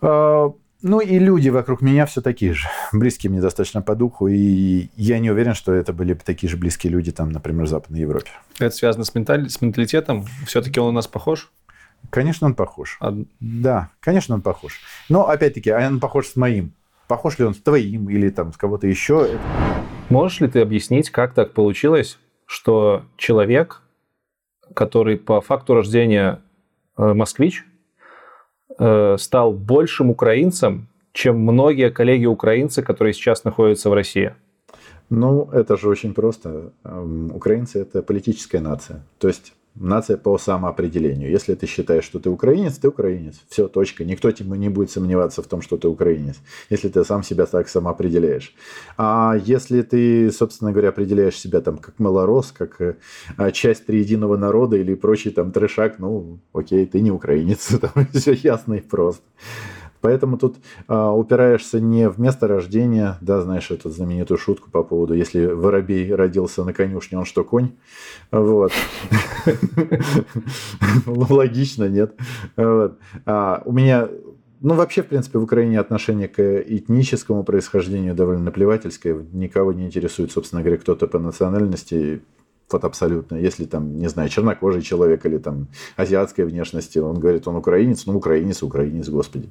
А, 0.00 0.52
ну 0.82 1.00
и 1.00 1.18
люди 1.18 1.48
вокруг 1.48 1.80
меня 1.80 2.06
все 2.06 2.20
такие 2.20 2.52
же, 2.52 2.68
близкие 2.92 3.30
мне 3.30 3.40
достаточно 3.40 3.82
по 3.82 3.96
духу, 3.96 4.28
и 4.28 4.88
я 4.94 5.18
не 5.18 5.30
уверен, 5.30 5.54
что 5.54 5.72
это 5.72 5.92
были 5.92 6.14
такие 6.14 6.48
же 6.48 6.56
близкие 6.56 6.92
люди, 6.92 7.10
там, 7.10 7.30
например, 7.30 7.64
в 7.64 7.68
Западной 7.68 8.00
Европе. 8.00 8.30
Это 8.60 8.74
связано 8.74 9.04
с, 9.04 9.12
менталь... 9.14 9.50
с 9.50 9.60
менталитетом? 9.60 10.26
Все-таки 10.46 10.78
он 10.78 10.90
у 10.90 10.92
нас 10.92 11.08
похож? 11.08 11.50
Конечно, 12.10 12.46
он 12.46 12.54
похож. 12.54 12.96
А... 13.00 13.14
Да, 13.40 13.90
конечно, 14.00 14.34
он 14.34 14.42
похож. 14.42 14.80
Но, 15.08 15.28
опять-таки, 15.28 15.70
а 15.70 15.86
он 15.86 16.00
похож 16.00 16.26
с 16.26 16.36
моим. 16.36 16.72
Похож 17.08 17.38
ли 17.38 17.44
он 17.44 17.54
с 17.54 17.58
твоим 17.58 18.10
или 18.10 18.30
там 18.30 18.52
с 18.52 18.56
кого-то 18.56 18.86
еще? 18.86 19.38
Можешь 20.08 20.40
ли 20.40 20.48
ты 20.48 20.60
объяснить, 20.60 21.10
как 21.10 21.34
так 21.34 21.52
получилось, 21.52 22.18
что 22.46 23.04
человек, 23.16 23.82
который 24.74 25.16
по 25.16 25.40
факту 25.40 25.74
рождения 25.74 26.40
э, 26.96 27.12
москвич, 27.12 27.64
Э, 28.78 29.16
стал 29.18 29.52
большим 29.52 30.10
украинцем, 30.10 30.88
чем 31.12 31.38
многие 31.40 31.90
коллеги-украинцы, 31.90 32.82
которые 32.82 33.14
сейчас 33.14 33.44
находятся 33.44 33.88
в 33.88 33.94
России? 33.94 34.34
Ну, 35.08 35.48
это 35.52 35.76
же 35.78 35.88
очень 35.88 36.12
просто. 36.12 36.72
Эм, 36.84 37.30
украинцы– 37.34 37.78
это 37.80 38.02
политическая 38.02 38.60
нация. 38.60 39.02
То 39.18 39.28
есть 39.28 39.54
нация 39.76 40.16
по 40.16 40.38
самоопределению. 40.38 41.30
Если 41.30 41.54
ты 41.54 41.66
считаешь, 41.66 42.04
что 42.04 42.18
ты 42.18 42.30
украинец, 42.30 42.78
ты 42.78 42.88
украинец. 42.88 43.36
Все, 43.48 43.68
точка. 43.68 44.04
Никто 44.04 44.30
тебе 44.30 44.56
не 44.58 44.68
будет 44.68 44.90
сомневаться 44.90 45.42
в 45.42 45.46
том, 45.46 45.62
что 45.62 45.76
ты 45.76 45.88
украинец, 45.88 46.36
если 46.70 46.88
ты 46.88 47.04
сам 47.04 47.22
себя 47.22 47.46
так 47.46 47.68
самоопределяешь. 47.68 48.54
А 48.96 49.36
если 49.44 49.82
ты, 49.82 50.30
собственно 50.30 50.72
говоря, 50.72 50.88
определяешь 50.88 51.38
себя 51.38 51.60
там 51.60 51.78
как 51.78 51.98
малорос, 51.98 52.52
как 52.52 52.80
э, 52.80 52.96
часть 53.52 53.86
триединого 53.86 54.36
народа 54.36 54.76
или 54.76 54.94
прочий 54.94 55.30
там 55.30 55.52
трешак, 55.52 55.98
ну, 55.98 56.38
окей, 56.52 56.86
ты 56.86 57.00
не 57.00 57.10
украинец. 57.10 57.66
Там 57.80 58.06
все 58.12 58.32
ясно 58.32 58.74
и 58.74 58.80
просто. 58.80 59.22
Поэтому 60.06 60.38
тут 60.38 60.58
а, 60.86 61.10
упираешься 61.10 61.80
не 61.80 62.08
в 62.08 62.20
место 62.20 62.46
рождения, 62.46 63.18
да, 63.20 63.42
знаешь 63.42 63.72
эту 63.72 63.90
знаменитую 63.90 64.38
шутку 64.38 64.70
по 64.70 64.84
поводу, 64.84 65.14
если 65.14 65.46
воробей 65.46 66.14
родился 66.14 66.62
на 66.62 66.72
конюшне, 66.72 67.18
он 67.18 67.24
что, 67.24 67.42
конь? 67.42 67.72
Вот. 68.30 68.70
Логично, 71.08 71.88
нет? 71.88 72.14
А, 72.56 73.62
у 73.64 73.72
меня 73.72 74.08
ну, 74.60 74.74
вообще, 74.74 75.02
в 75.02 75.06
принципе, 75.06 75.40
в 75.40 75.42
Украине 75.42 75.80
отношение 75.80 76.28
к 76.28 76.40
этническому 76.40 77.42
происхождению 77.42 78.14
довольно 78.14 78.44
наплевательское. 78.44 79.26
Никого 79.32 79.72
не 79.72 79.86
интересует, 79.86 80.30
собственно 80.30 80.62
говоря, 80.62 80.78
кто-то 80.78 81.08
по 81.08 81.18
национальности 81.18 82.22
вот 82.70 82.84
абсолютно. 82.84 83.36
Если 83.36 83.64
там, 83.64 83.98
не 83.98 84.08
знаю, 84.08 84.28
чернокожий 84.28 84.82
человек 84.82 85.24
или 85.26 85.38
там 85.38 85.68
азиатской 85.96 86.44
внешности, 86.44 86.98
он 86.98 87.18
говорит, 87.18 87.46
он 87.46 87.56
украинец, 87.56 88.06
ну 88.06 88.16
украинец, 88.16 88.62
украинец, 88.62 89.08
господи. 89.08 89.48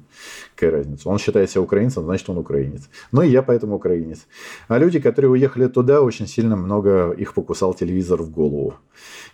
Какая 0.54 0.72
разница? 0.78 1.08
Он 1.08 1.18
считает 1.18 1.50
себя 1.50 1.62
украинцем, 1.62 2.04
значит 2.04 2.28
он 2.28 2.38
украинец. 2.38 2.88
Ну 3.12 3.22
и 3.22 3.28
я 3.28 3.42
поэтому 3.42 3.76
украинец. 3.76 4.26
А 4.68 4.78
люди, 4.78 5.00
которые 5.00 5.30
уехали 5.30 5.66
туда, 5.68 6.02
очень 6.02 6.26
сильно 6.26 6.56
много 6.56 7.12
их 7.12 7.34
покусал 7.34 7.74
телевизор 7.74 8.22
в 8.22 8.30
голову. 8.30 8.74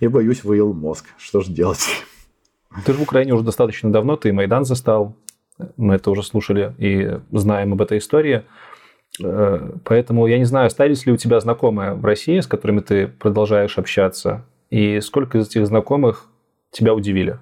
И 0.00 0.06
боюсь, 0.06 0.44
выел 0.44 0.72
мозг. 0.72 1.06
Что 1.18 1.40
же 1.40 1.52
делать? 1.52 1.86
Ты 2.86 2.92
же 2.92 2.98
в 2.98 3.02
Украине 3.02 3.34
уже 3.34 3.44
достаточно 3.44 3.92
давно, 3.92 4.16
ты 4.16 4.32
Майдан 4.32 4.64
застал. 4.64 5.14
Мы 5.76 5.94
это 5.94 6.10
уже 6.10 6.22
слушали 6.22 6.74
и 6.78 7.20
знаем 7.30 7.72
об 7.74 7.82
этой 7.82 7.98
истории. 7.98 8.44
Э, 9.20 9.72
поэтому 9.84 10.26
я 10.26 10.38
не 10.38 10.44
знаю, 10.44 10.66
остались 10.66 11.06
ли 11.06 11.12
у 11.12 11.16
тебя 11.16 11.40
знакомые 11.40 11.94
в 11.94 12.04
России, 12.04 12.40
с 12.40 12.46
которыми 12.46 12.80
ты 12.80 13.08
продолжаешь 13.08 13.78
общаться, 13.78 14.44
и 14.70 15.00
сколько 15.00 15.38
из 15.38 15.48
этих 15.48 15.66
знакомых 15.66 16.26
тебя 16.70 16.94
удивили? 16.94 17.38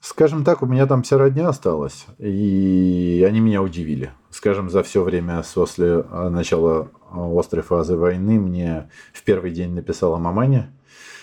Скажем 0.00 0.44
так, 0.44 0.62
у 0.62 0.66
меня 0.66 0.86
там 0.86 1.04
вся 1.04 1.16
родня 1.16 1.48
осталась, 1.48 2.06
и 2.18 3.24
они 3.26 3.38
меня 3.38 3.62
удивили. 3.62 4.10
Скажем, 4.30 4.68
за 4.68 4.82
все 4.82 5.04
время 5.04 5.44
после 5.54 6.02
начала 6.02 6.90
острой 7.12 7.62
фазы 7.62 7.96
войны 7.96 8.40
мне 8.40 8.90
в 9.12 9.22
первый 9.22 9.52
день 9.52 9.74
написала 9.74 10.16
маманя, 10.18 10.72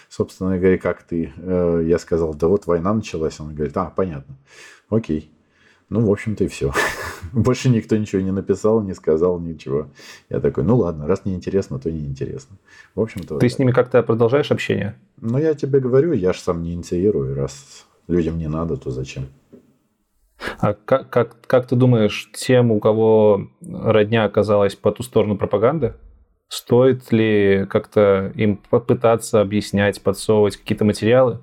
собственно 0.08 0.58
говоря, 0.58 0.78
как 0.78 1.04
ты? 1.04 1.34
Э, 1.38 1.84
я 1.86 2.00
сказал, 2.00 2.34
да 2.34 2.48
вот 2.48 2.68
война 2.68 2.94
началась. 2.94 3.40
Она 3.40 3.52
говорит, 3.52 3.76
а, 3.76 3.92
понятно, 3.94 4.36
окей. 4.90 5.32
Ну, 5.90 6.06
в 6.06 6.12
общем-то, 6.12 6.44
и 6.44 6.48
все. 6.48 6.72
Больше 7.34 7.70
никто 7.70 7.98
ничего 7.98 8.22
не 8.22 8.32
написал, 8.32 8.82
не 8.82 8.94
сказал 8.94 9.40
ничего. 9.40 9.88
Я 10.30 10.40
такой, 10.40 10.64
ну 10.64 10.78
ладно, 10.78 11.08
раз 11.08 11.26
не 11.26 11.34
интересно, 11.34 11.80
то 11.80 11.92
не 11.92 12.06
интересно. 12.06 12.58
В 12.94 13.02
общем-то. 13.02 13.40
Ты 13.40 13.46
вот 13.46 13.52
с 13.52 13.60
ними 13.60 13.72
как-то 13.72 14.04
продолжаешь 14.04 14.52
общение? 14.52 14.96
Ну, 15.20 15.40
я 15.40 15.56
тебе 15.56 15.80
говорю, 15.80 16.14
я 16.14 16.34
же 16.34 16.40
сам 16.40 16.62
не 16.62 16.74
инициирую. 16.74 17.36
Раз 17.36 17.88
людям 18.08 18.38
не 18.38 18.48
надо, 18.48 18.78
то 18.78 18.92
зачем? 18.92 19.26
А 20.60 20.74
как, 20.74 21.10
как, 21.10 21.38
как 21.48 21.68
ты 21.68 21.76
думаешь, 21.76 22.30
тем, 22.34 22.72
у 22.72 22.80
кого 22.80 23.48
родня 23.62 24.26
оказалась 24.26 24.76
по 24.76 24.92
ту 24.92 25.04
сторону 25.04 25.38
пропаганды, 25.38 25.96
стоит 26.50 27.12
ли 27.12 27.66
как-то 27.70 28.32
им 28.36 28.58
попытаться 28.70 29.42
объяснять, 29.42 30.02
подсовывать 30.02 30.58
какие-то 30.58 30.86
материалы? 30.86 31.40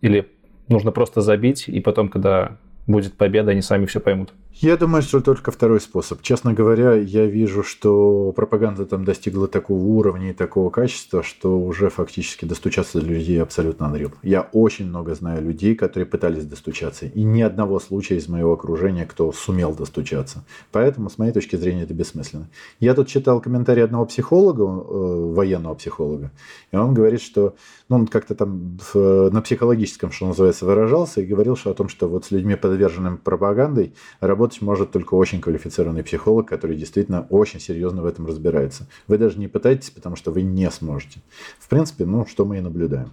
Или 0.00 0.26
нужно 0.68 0.90
просто 0.90 1.20
забить, 1.20 1.68
и 1.68 1.80
потом, 1.80 2.08
когда 2.08 2.56
будет 2.90 3.14
победа, 3.14 3.52
они 3.52 3.62
сами 3.62 3.86
все 3.86 4.00
поймут. 4.00 4.32
Я 4.62 4.76
думаю, 4.76 5.00
что 5.00 5.22
только 5.22 5.52
второй 5.52 5.80
способ. 5.80 6.20
Честно 6.20 6.52
говоря, 6.52 6.92
я 6.92 7.24
вижу, 7.24 7.62
что 7.62 8.30
пропаганда 8.36 8.84
там 8.84 9.06
достигла 9.06 9.48
такого 9.48 9.78
уровня 9.78 10.30
и 10.30 10.34
такого 10.34 10.68
качества, 10.68 11.22
что 11.22 11.58
уже 11.58 11.88
фактически 11.88 12.44
достучаться 12.44 13.00
до 13.00 13.06
людей 13.06 13.40
абсолютно 13.40 13.84
unreal. 13.84 14.12
Я 14.22 14.42
очень 14.52 14.86
много 14.86 15.14
знаю 15.14 15.42
людей, 15.42 15.74
которые 15.74 16.06
пытались 16.06 16.44
достучаться, 16.44 17.06
и 17.06 17.22
ни 17.22 17.40
одного 17.40 17.80
случая 17.80 18.16
из 18.16 18.28
моего 18.28 18.52
окружения, 18.52 19.06
кто 19.06 19.32
сумел 19.32 19.74
достучаться. 19.74 20.44
Поэтому, 20.72 21.08
с 21.08 21.16
моей 21.16 21.32
точки 21.32 21.56
зрения, 21.56 21.84
это 21.84 21.94
бессмысленно. 21.94 22.50
Я 22.80 22.92
тут 22.92 23.08
читал 23.08 23.40
комментарий 23.40 23.82
одного 23.82 24.04
психолога, 24.04 24.64
э, 24.64 25.32
военного 25.32 25.74
психолога, 25.74 26.32
и 26.70 26.76
он 26.76 26.92
говорит, 26.92 27.22
что 27.22 27.54
ну, 27.88 27.96
он 27.96 28.06
как-то 28.06 28.34
там 28.34 28.78
в, 28.92 29.30
на 29.30 29.40
психологическом, 29.40 30.12
что 30.12 30.26
называется, 30.26 30.66
выражался 30.66 31.22
и 31.22 31.26
говорил 31.26 31.56
что 31.56 31.70
о 31.70 31.74
том, 31.74 31.88
что 31.88 32.08
вот 32.08 32.26
с 32.26 32.30
людьми, 32.30 32.56
подверженными 32.56 33.16
пропагандой, 33.16 33.94
работать 34.20 34.49
может 34.60 34.90
только 34.90 35.14
очень 35.14 35.40
квалифицированный 35.40 36.02
психолог, 36.02 36.48
который 36.48 36.76
действительно 36.76 37.26
очень 37.30 37.60
серьезно 37.60 38.02
в 38.02 38.06
этом 38.06 38.26
разбирается. 38.26 38.86
Вы 39.06 39.18
даже 39.18 39.38
не 39.38 39.48
пытаетесь, 39.48 39.90
потому 39.90 40.16
что 40.16 40.30
вы 40.30 40.42
не 40.42 40.70
сможете. 40.70 41.20
В 41.58 41.68
принципе, 41.68 42.04
ну, 42.04 42.26
что 42.26 42.44
мы 42.44 42.58
и 42.58 42.60
наблюдаем. 42.60 43.10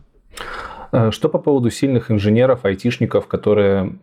Э, 0.92 1.12
что 1.12 1.30
по 1.30 1.40
поводу 1.40 1.70
сильных 1.70 2.12
инженеров, 2.12 2.66
айтишников, 2.66 3.28
которые 3.28 3.94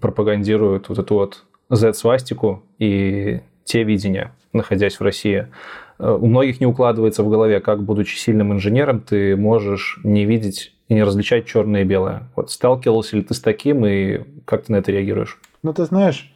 пропагандируют 0.00 0.88
вот 0.88 0.98
эту 0.98 1.14
вот 1.14 1.44
Z-свастику 1.70 2.62
и 2.78 3.40
те 3.64 3.82
видения, 3.82 4.34
находясь 4.52 4.98
в 4.98 5.02
России? 5.02 5.48
Э, 5.98 6.16
у 6.20 6.26
многих 6.26 6.60
не 6.60 6.66
укладывается 6.66 7.22
в 7.22 7.30
голове, 7.30 7.60
как, 7.60 7.82
будучи 7.82 8.16
сильным 8.16 8.52
инженером, 8.52 9.00
ты 9.00 9.36
можешь 9.36 9.98
не 10.02 10.24
видеть 10.24 10.72
и 10.88 10.94
не 10.94 11.02
различать 11.02 11.46
черное 11.46 11.82
и 11.82 11.84
белое. 11.84 12.28
Вот 12.36 12.50
сталкивался 12.50 13.16
ли 13.16 13.22
ты 13.22 13.34
с 13.34 13.40
таким, 13.40 13.86
и 13.86 14.22
как 14.44 14.64
ты 14.64 14.72
на 14.72 14.76
это 14.76 14.92
реагируешь? 14.92 15.40
Ну, 15.62 15.72
ты 15.72 15.84
знаешь, 15.84 16.33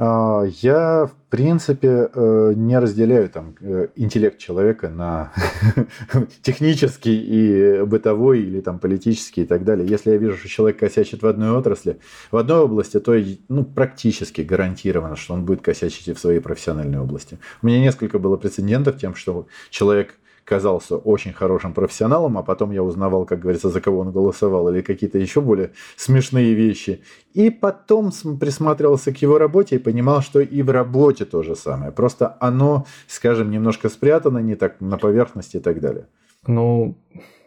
я, 0.00 1.06
в 1.06 1.14
принципе, 1.28 2.08
э, 2.12 2.52
не 2.56 2.78
разделяю 2.78 3.28
там 3.28 3.54
э, 3.60 3.88
интеллект 3.96 4.38
человека 4.38 4.88
на 4.88 5.30
технический 6.42 7.20
и 7.20 7.82
бытовой 7.84 8.40
или 8.40 8.60
там 8.60 8.78
политический 8.78 9.42
и 9.42 9.46
так 9.46 9.62
далее. 9.64 9.86
Если 9.86 10.12
я 10.12 10.16
вижу, 10.16 10.38
что 10.38 10.48
человек 10.48 10.78
косячит 10.78 11.22
в 11.22 11.26
одной 11.26 11.50
отрасли, 11.50 11.98
в 12.30 12.38
одной 12.38 12.60
области, 12.60 12.98
то 12.98 13.14
ну, 13.48 13.64
практически 13.64 14.40
гарантированно, 14.40 15.16
что 15.16 15.34
он 15.34 15.44
будет 15.44 15.60
косячить 15.60 16.08
и 16.08 16.14
в 16.14 16.18
своей 16.18 16.40
профессиональной 16.40 16.98
области. 16.98 17.38
У 17.60 17.66
меня 17.66 17.80
несколько 17.80 18.18
было 18.18 18.38
прецедентов 18.38 18.96
тем, 18.96 19.14
что 19.14 19.48
человек 19.68 20.19
казался 20.50 20.96
очень 20.96 21.32
хорошим 21.32 21.72
профессионалом, 21.72 22.36
а 22.36 22.42
потом 22.42 22.72
я 22.72 22.82
узнавал, 22.82 23.24
как 23.24 23.38
говорится, 23.38 23.68
за 23.68 23.80
кого 23.80 24.00
он 24.00 24.10
голосовал 24.10 24.68
или 24.68 24.80
какие-то 24.82 25.16
еще 25.16 25.40
более 25.40 25.70
смешные 25.96 26.54
вещи. 26.54 27.02
И 27.34 27.50
потом 27.50 28.10
присматривался 28.40 29.12
к 29.12 29.22
его 29.22 29.38
работе 29.38 29.76
и 29.76 29.78
понимал, 29.78 30.22
что 30.22 30.40
и 30.40 30.62
в 30.62 30.70
работе 30.70 31.24
то 31.24 31.44
же 31.44 31.54
самое. 31.54 31.92
Просто 31.92 32.36
оно, 32.40 32.84
скажем, 33.06 33.52
немножко 33.52 33.88
спрятано, 33.88 34.38
не 34.38 34.56
так 34.56 34.80
на 34.80 34.98
поверхности 34.98 35.58
и 35.58 35.60
так 35.60 35.78
далее. 35.80 36.08
Ну, 36.48 36.96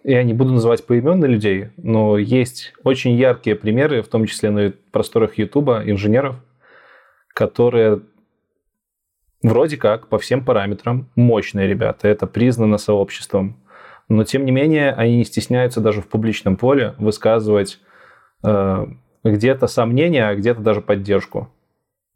я 0.06 0.24
не 0.24 0.34
буду 0.34 0.54
называть 0.54 0.86
поименно 0.86 1.26
людей, 1.26 1.72
но 1.76 2.18
есть 2.18 2.74
очень 2.86 3.16
яркие 3.16 3.58
примеры, 3.58 4.02
в 4.02 4.08
том 4.08 4.26
числе 4.28 4.50
на 4.50 4.74
просторах 4.92 5.38
Ютуба, 5.38 5.84
инженеров, 5.86 6.38
которые 7.34 8.00
вроде 9.44 9.78
как 9.78 10.08
по 10.08 10.18
всем 10.18 10.44
параметрам 10.44 11.10
мощные 11.16 11.68
ребята, 11.68 12.08
это 12.08 12.26
признано 12.26 12.78
сообществом. 12.78 13.58
Но 14.10 14.24
тем 14.24 14.46
не 14.46 14.52
менее 14.52 14.92
они 14.92 15.18
не 15.18 15.26
стесняются 15.26 15.82
даже 15.82 16.02
в 16.02 16.08
публичном 16.08 16.58
поле 16.58 16.96
высказывать 16.98 17.80
э, 18.44 18.86
где-то 19.24 19.68
сомнения, 19.68 20.28
а 20.28 20.36
где-то 20.36 20.62
даже 20.62 20.82
поддержку. 20.82 21.50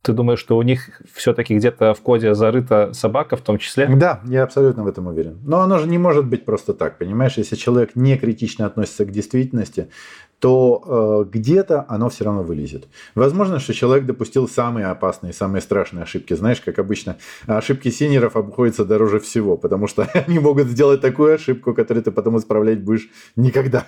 Ты 0.01 0.13
думаешь, 0.13 0.39
что 0.39 0.57
у 0.57 0.61
них 0.61 1.01
все-таки 1.13 1.55
где-то 1.55 1.93
в 1.93 2.01
коде 2.01 2.33
зарыта 2.33 2.93
собака 2.93 3.35
в 3.35 3.41
том 3.41 3.57
числе? 3.57 3.87
Да, 3.87 4.21
я 4.25 4.43
абсолютно 4.43 4.83
в 4.83 4.87
этом 4.87 5.07
уверен. 5.07 5.39
Но 5.43 5.61
оно 5.61 5.79
же 5.79 5.87
не 5.87 5.97
может 5.97 6.25
быть 6.25 6.45
просто 6.45 6.73
так, 6.73 6.97
понимаешь? 6.97 7.37
Если 7.37 7.55
человек 7.55 7.91
не 7.95 8.17
критично 8.17 8.65
относится 8.65 9.05
к 9.05 9.11
действительности, 9.11 9.89
то 10.39 11.25
э, 11.25 11.29
где-то 11.31 11.85
оно 11.87 12.09
все 12.09 12.25
равно 12.25 12.43
вылезет. 12.43 12.87
Возможно, 13.15 13.59
что 13.59 13.73
человек 13.73 14.05
допустил 14.05 14.47
самые 14.47 14.87
опасные, 14.87 15.33
самые 15.33 15.61
страшные 15.61 16.03
ошибки. 16.03 16.33
Знаешь, 16.33 16.61
как 16.61 16.77
обычно, 16.79 17.17
ошибки 17.47 17.89
синеров 17.89 18.35
обходятся 18.35 18.85
дороже 18.85 19.19
всего, 19.19 19.57
потому 19.57 19.87
что 19.87 20.03
они 20.13 20.39
могут 20.39 20.67
сделать 20.67 21.01
такую 21.01 21.35
ошибку, 21.35 21.73
которую 21.73 22.03
ты 22.03 22.11
потом 22.11 22.37
исправлять 22.37 22.83
будешь 22.83 23.09
никогда. 23.35 23.85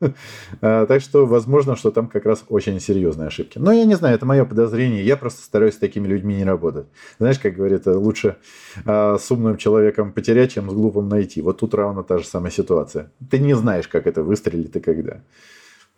А, 0.60 0.86
так 0.86 1.00
что, 1.00 1.26
возможно, 1.26 1.74
что 1.74 1.90
там 1.90 2.06
как 2.06 2.24
раз 2.24 2.44
очень 2.48 2.78
серьезные 2.78 3.26
ошибки. 3.28 3.58
Но 3.58 3.72
я 3.72 3.84
не 3.84 3.96
знаю, 3.96 4.14
это 4.14 4.26
мое 4.26 4.44
подозрение. 4.44 5.04
Я 5.04 5.16
просто 5.16 5.42
стараюсь 5.42 5.74
с 5.74 5.78
такими 5.78 6.06
людьми 6.06 6.36
не 6.36 6.44
работать. 6.44 6.86
Знаешь, 7.18 7.38
как 7.38 7.56
говорят, 7.56 7.86
лучше 7.86 8.36
а, 8.84 9.18
с 9.18 9.30
умным 9.30 9.56
человеком 9.56 10.12
потерять, 10.12 10.52
чем 10.52 10.70
с 10.70 10.72
глупым 10.72 11.08
найти. 11.08 11.42
Вот 11.42 11.58
тут 11.58 11.74
равно 11.74 12.04
та 12.04 12.18
же 12.18 12.26
самая 12.26 12.52
ситуация. 12.52 13.10
Ты 13.28 13.38
не 13.38 13.54
знаешь, 13.54 13.88
как 13.88 14.06
это 14.06 14.22
выстрелит 14.22 14.76
и 14.76 14.80
когда. 14.80 15.20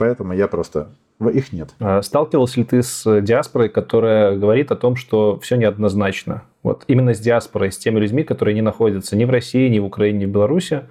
Поэтому 0.01 0.33
я 0.33 0.49
просто... 0.49 0.89
Их 1.21 1.53
нет. 1.53 1.75
А 1.79 2.01
сталкивался 2.01 2.61
ли 2.61 2.65
ты 2.65 2.83
с 2.83 3.21
диаспорой, 3.21 3.69
которая 3.69 4.35
говорит 4.35 4.73
о 4.73 4.77
том, 4.77 4.97
что 4.97 5.39
все 5.41 5.57
неоднозначно? 5.57 6.45
Вот 6.63 6.85
именно 6.87 7.13
с 7.13 7.21
диаспорой, 7.21 7.71
с 7.71 7.77
теми 7.77 8.01
людьми, 8.01 8.25
которые 8.25 8.55
не 8.55 8.63
находятся 8.63 9.15
ни 9.15 9.27
в 9.27 9.31
России, 9.31 9.69
ни 9.69 9.79
в 9.79 9.85
Украине, 9.85 10.21
ни 10.21 10.25
в 10.25 10.31
Беларуси, 10.31 10.85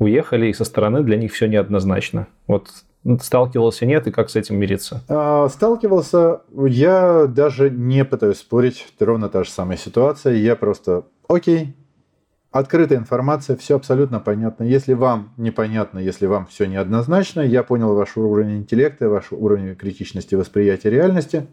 уехали, 0.00 0.48
и 0.48 0.52
со 0.52 0.64
стороны 0.64 1.04
для 1.04 1.16
них 1.16 1.32
все 1.32 1.46
неоднозначно. 1.46 2.26
Вот 2.48 2.70
сталкивался, 3.20 3.86
нет, 3.86 4.08
и 4.08 4.10
как 4.10 4.30
с 4.30 4.34
этим 4.34 4.58
мириться? 4.58 5.04
А, 5.08 5.48
сталкивался, 5.48 6.40
я 6.52 7.26
даже 7.28 7.70
не 7.70 8.04
пытаюсь 8.04 8.38
спорить, 8.38 8.84
ровно 8.98 9.28
та 9.28 9.44
же 9.44 9.50
самая 9.50 9.76
ситуация, 9.76 10.34
я 10.34 10.56
просто, 10.56 11.04
окей, 11.28 11.76
Открытая 12.58 12.96
информация, 12.98 13.54
все 13.54 13.76
абсолютно 13.76 14.18
понятно. 14.18 14.64
Если 14.64 14.94
вам 14.94 15.34
непонятно, 15.36 15.98
если 15.98 16.24
вам 16.24 16.46
все 16.46 16.64
неоднозначно, 16.64 17.42
я 17.42 17.62
понял 17.62 17.94
ваш 17.94 18.16
уровень 18.16 18.58
интеллекта, 18.58 19.10
ваш 19.10 19.26
уровень 19.30 19.76
критичности 19.76 20.34
восприятия 20.36 20.88
реальности, 20.88 21.48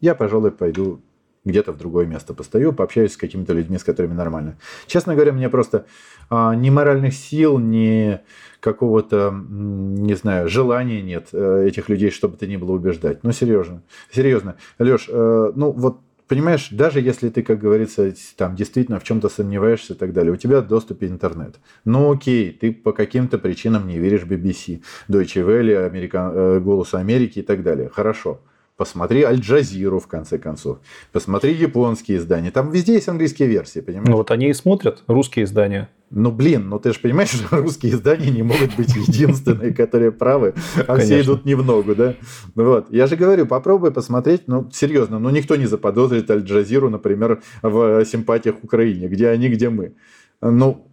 я, 0.00 0.14
пожалуй, 0.14 0.50
пойду 0.50 1.00
где-то 1.46 1.72
в 1.72 1.78
другое 1.78 2.04
место 2.04 2.34
постою, 2.34 2.74
пообщаюсь 2.74 3.12
с 3.12 3.16
какими-то 3.16 3.54
людьми, 3.54 3.78
с 3.78 3.84
которыми 3.84 4.12
нормально. 4.12 4.58
Честно 4.86 5.14
говоря, 5.14 5.32
мне 5.32 5.48
просто 5.48 5.86
а, 6.28 6.54
ни 6.54 6.68
моральных 6.68 7.14
сил, 7.14 7.58
ни 7.58 8.20
какого-то, 8.60 9.34
не 9.34 10.14
знаю, 10.14 10.50
желания 10.50 11.00
нет 11.00 11.28
э, 11.32 11.66
этих 11.68 11.88
людей, 11.88 12.10
чтобы 12.10 12.36
ты 12.36 12.46
не 12.46 12.58
было 12.58 12.72
убеждать. 12.72 13.22
Ну, 13.24 13.32
серьезно. 13.32 13.82
Серьезно. 14.10 14.56
Леш, 14.78 15.06
э, 15.08 15.52
ну 15.54 15.70
вот 15.72 16.00
понимаешь, 16.28 16.68
даже 16.70 17.00
если 17.00 17.28
ты, 17.28 17.42
как 17.42 17.58
говорится, 17.58 18.12
там 18.36 18.56
действительно 18.56 18.98
в 18.98 19.04
чем-то 19.04 19.28
сомневаешься 19.28 19.94
и 19.94 19.96
так 19.96 20.12
далее, 20.12 20.32
у 20.32 20.36
тебя 20.36 20.60
в 20.60 20.66
интернет. 21.08 21.56
Ну 21.84 22.12
окей, 22.12 22.52
ты 22.52 22.72
по 22.72 22.92
каким-то 22.92 23.38
причинам 23.38 23.86
не 23.86 23.98
веришь 23.98 24.22
BBC, 24.22 24.82
Deutsche 25.08 25.44
Welle, 25.46 25.84
Америка, 25.84 26.30
э, 26.34 26.60
Голосу 26.60 26.96
Америки 26.96 27.40
и 27.40 27.42
так 27.42 27.62
далее. 27.62 27.88
Хорошо. 27.88 28.40
Посмотри 28.76 29.22
Аль-Джазиру, 29.22 30.00
в 30.00 30.08
конце 30.08 30.36
концов. 30.36 30.78
Посмотри 31.12 31.54
японские 31.54 32.18
издания. 32.18 32.50
Там 32.50 32.72
везде 32.72 32.94
есть 32.94 33.08
английские 33.08 33.48
версии, 33.48 33.78
понимаешь? 33.78 34.08
Ну 34.08 34.16
вот 34.16 34.32
они 34.32 34.48
и 34.48 34.52
смотрят 34.52 35.04
русские 35.06 35.44
издания. 35.44 35.90
Ну, 36.10 36.32
блин, 36.32 36.68
ну 36.68 36.80
ты 36.80 36.92
же 36.92 36.98
понимаешь, 36.98 37.30
что 37.30 37.56
русские 37.56 37.92
издания 37.92 38.30
не 38.30 38.42
могут 38.42 38.74
быть 38.76 38.94
единственные, 39.08 39.72
которые 39.72 40.10
правы, 40.10 40.54
а 40.88 40.96
все 40.96 41.20
идут 41.20 41.44
не 41.44 41.54
в 41.54 41.64
ногу, 41.64 41.94
да? 41.94 42.16
Вот. 42.56 42.90
Я 42.90 43.06
же 43.06 43.14
говорю, 43.14 43.46
попробуй 43.46 43.92
посмотреть, 43.92 44.42
ну, 44.48 44.68
серьезно, 44.72 45.20
ну, 45.20 45.30
никто 45.30 45.54
не 45.54 45.66
заподозрит 45.66 46.28
Аль-Джазиру, 46.28 46.90
например, 46.90 47.42
в 47.62 48.04
симпатиях 48.04 48.56
Украине, 48.62 49.06
где 49.06 49.28
они, 49.28 49.48
где 49.50 49.70
мы. 49.70 49.94
Ну, 50.40 50.88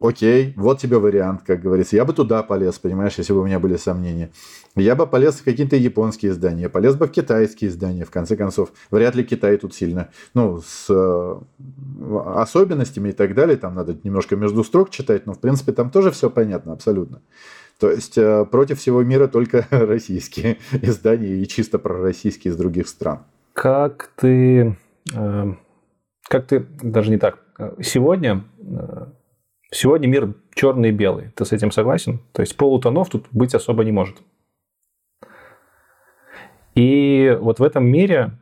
окей, 0.00 0.52
вот 0.56 0.80
тебе 0.80 0.98
вариант, 0.98 1.42
как 1.46 1.60
говорится. 1.60 1.96
Я 1.96 2.04
бы 2.04 2.12
туда 2.12 2.42
полез, 2.42 2.78
понимаешь, 2.78 3.14
если 3.16 3.32
бы 3.32 3.40
у 3.40 3.46
меня 3.46 3.58
были 3.58 3.76
сомнения. 3.76 4.30
Я 4.76 4.96
бы 4.96 5.06
полез 5.06 5.36
в 5.36 5.44
какие-то 5.44 5.76
японские 5.76 6.32
издания, 6.32 6.68
полез 6.68 6.96
бы 6.96 7.06
в 7.06 7.10
китайские 7.10 7.70
издания, 7.70 8.04
в 8.04 8.10
конце 8.10 8.36
концов. 8.36 8.72
Вряд 8.90 9.14
ли 9.14 9.24
Китай 9.24 9.56
тут 9.56 9.74
сильно, 9.74 10.10
ну, 10.34 10.60
с 10.60 10.86
э, 10.90 11.40
особенностями 12.36 13.10
и 13.10 13.12
так 13.12 13.34
далее, 13.34 13.56
там 13.56 13.74
надо 13.74 13.96
немножко 14.02 14.36
между 14.36 14.64
строк 14.64 14.90
читать, 14.90 15.26
но, 15.26 15.32
в 15.32 15.38
принципе, 15.38 15.72
там 15.72 15.90
тоже 15.90 16.10
все 16.10 16.28
понятно, 16.28 16.72
абсолютно. 16.72 17.22
То 17.78 17.90
есть 17.90 18.18
э, 18.18 18.44
против 18.46 18.80
всего 18.80 19.02
мира 19.02 19.28
только 19.28 19.66
российские 19.70 20.58
издания 20.82 21.36
и 21.36 21.46
чисто 21.46 21.78
пророссийские 21.78 22.52
из 22.52 22.56
других 22.56 22.88
стран. 22.88 23.20
Как 23.52 24.10
ты, 24.16 24.76
э, 25.14 25.54
как 26.28 26.46
ты, 26.46 26.66
даже 26.82 27.10
не 27.10 27.18
так, 27.18 27.38
сегодня 27.80 28.44
Сегодня 29.74 30.06
мир 30.06 30.34
черный 30.54 30.90
и 30.90 30.92
белый. 30.92 31.32
Ты 31.34 31.44
с 31.44 31.50
этим 31.50 31.72
согласен? 31.72 32.20
То 32.30 32.42
есть 32.42 32.56
полутонов 32.56 33.10
тут 33.10 33.26
быть 33.32 33.56
особо 33.56 33.82
не 33.82 33.90
может. 33.90 34.22
И 36.76 37.36
вот 37.40 37.58
в 37.58 37.62
этом 37.64 37.84
мире 37.84 38.38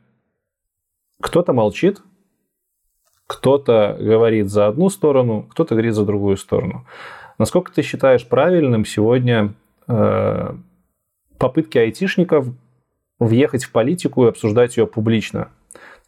кто-то 1.22 1.54
молчит, 1.54 2.02
кто-то 3.26 3.96
говорит 3.98 4.50
за 4.50 4.66
одну 4.66 4.90
сторону, 4.90 5.48
кто-то 5.50 5.74
говорит 5.74 5.94
за 5.94 6.04
другую 6.04 6.36
сторону. 6.36 6.86
Насколько 7.38 7.72
ты 7.72 7.80
считаешь 7.80 8.28
правильным 8.28 8.84
сегодня 8.84 9.54
э, 9.88 10.54
попытки 11.38 11.78
айтишников 11.78 12.46
въехать 13.18 13.64
в 13.64 13.72
политику 13.72 14.26
и 14.26 14.28
обсуждать 14.28 14.76
ее 14.76 14.86
публично? 14.86 15.48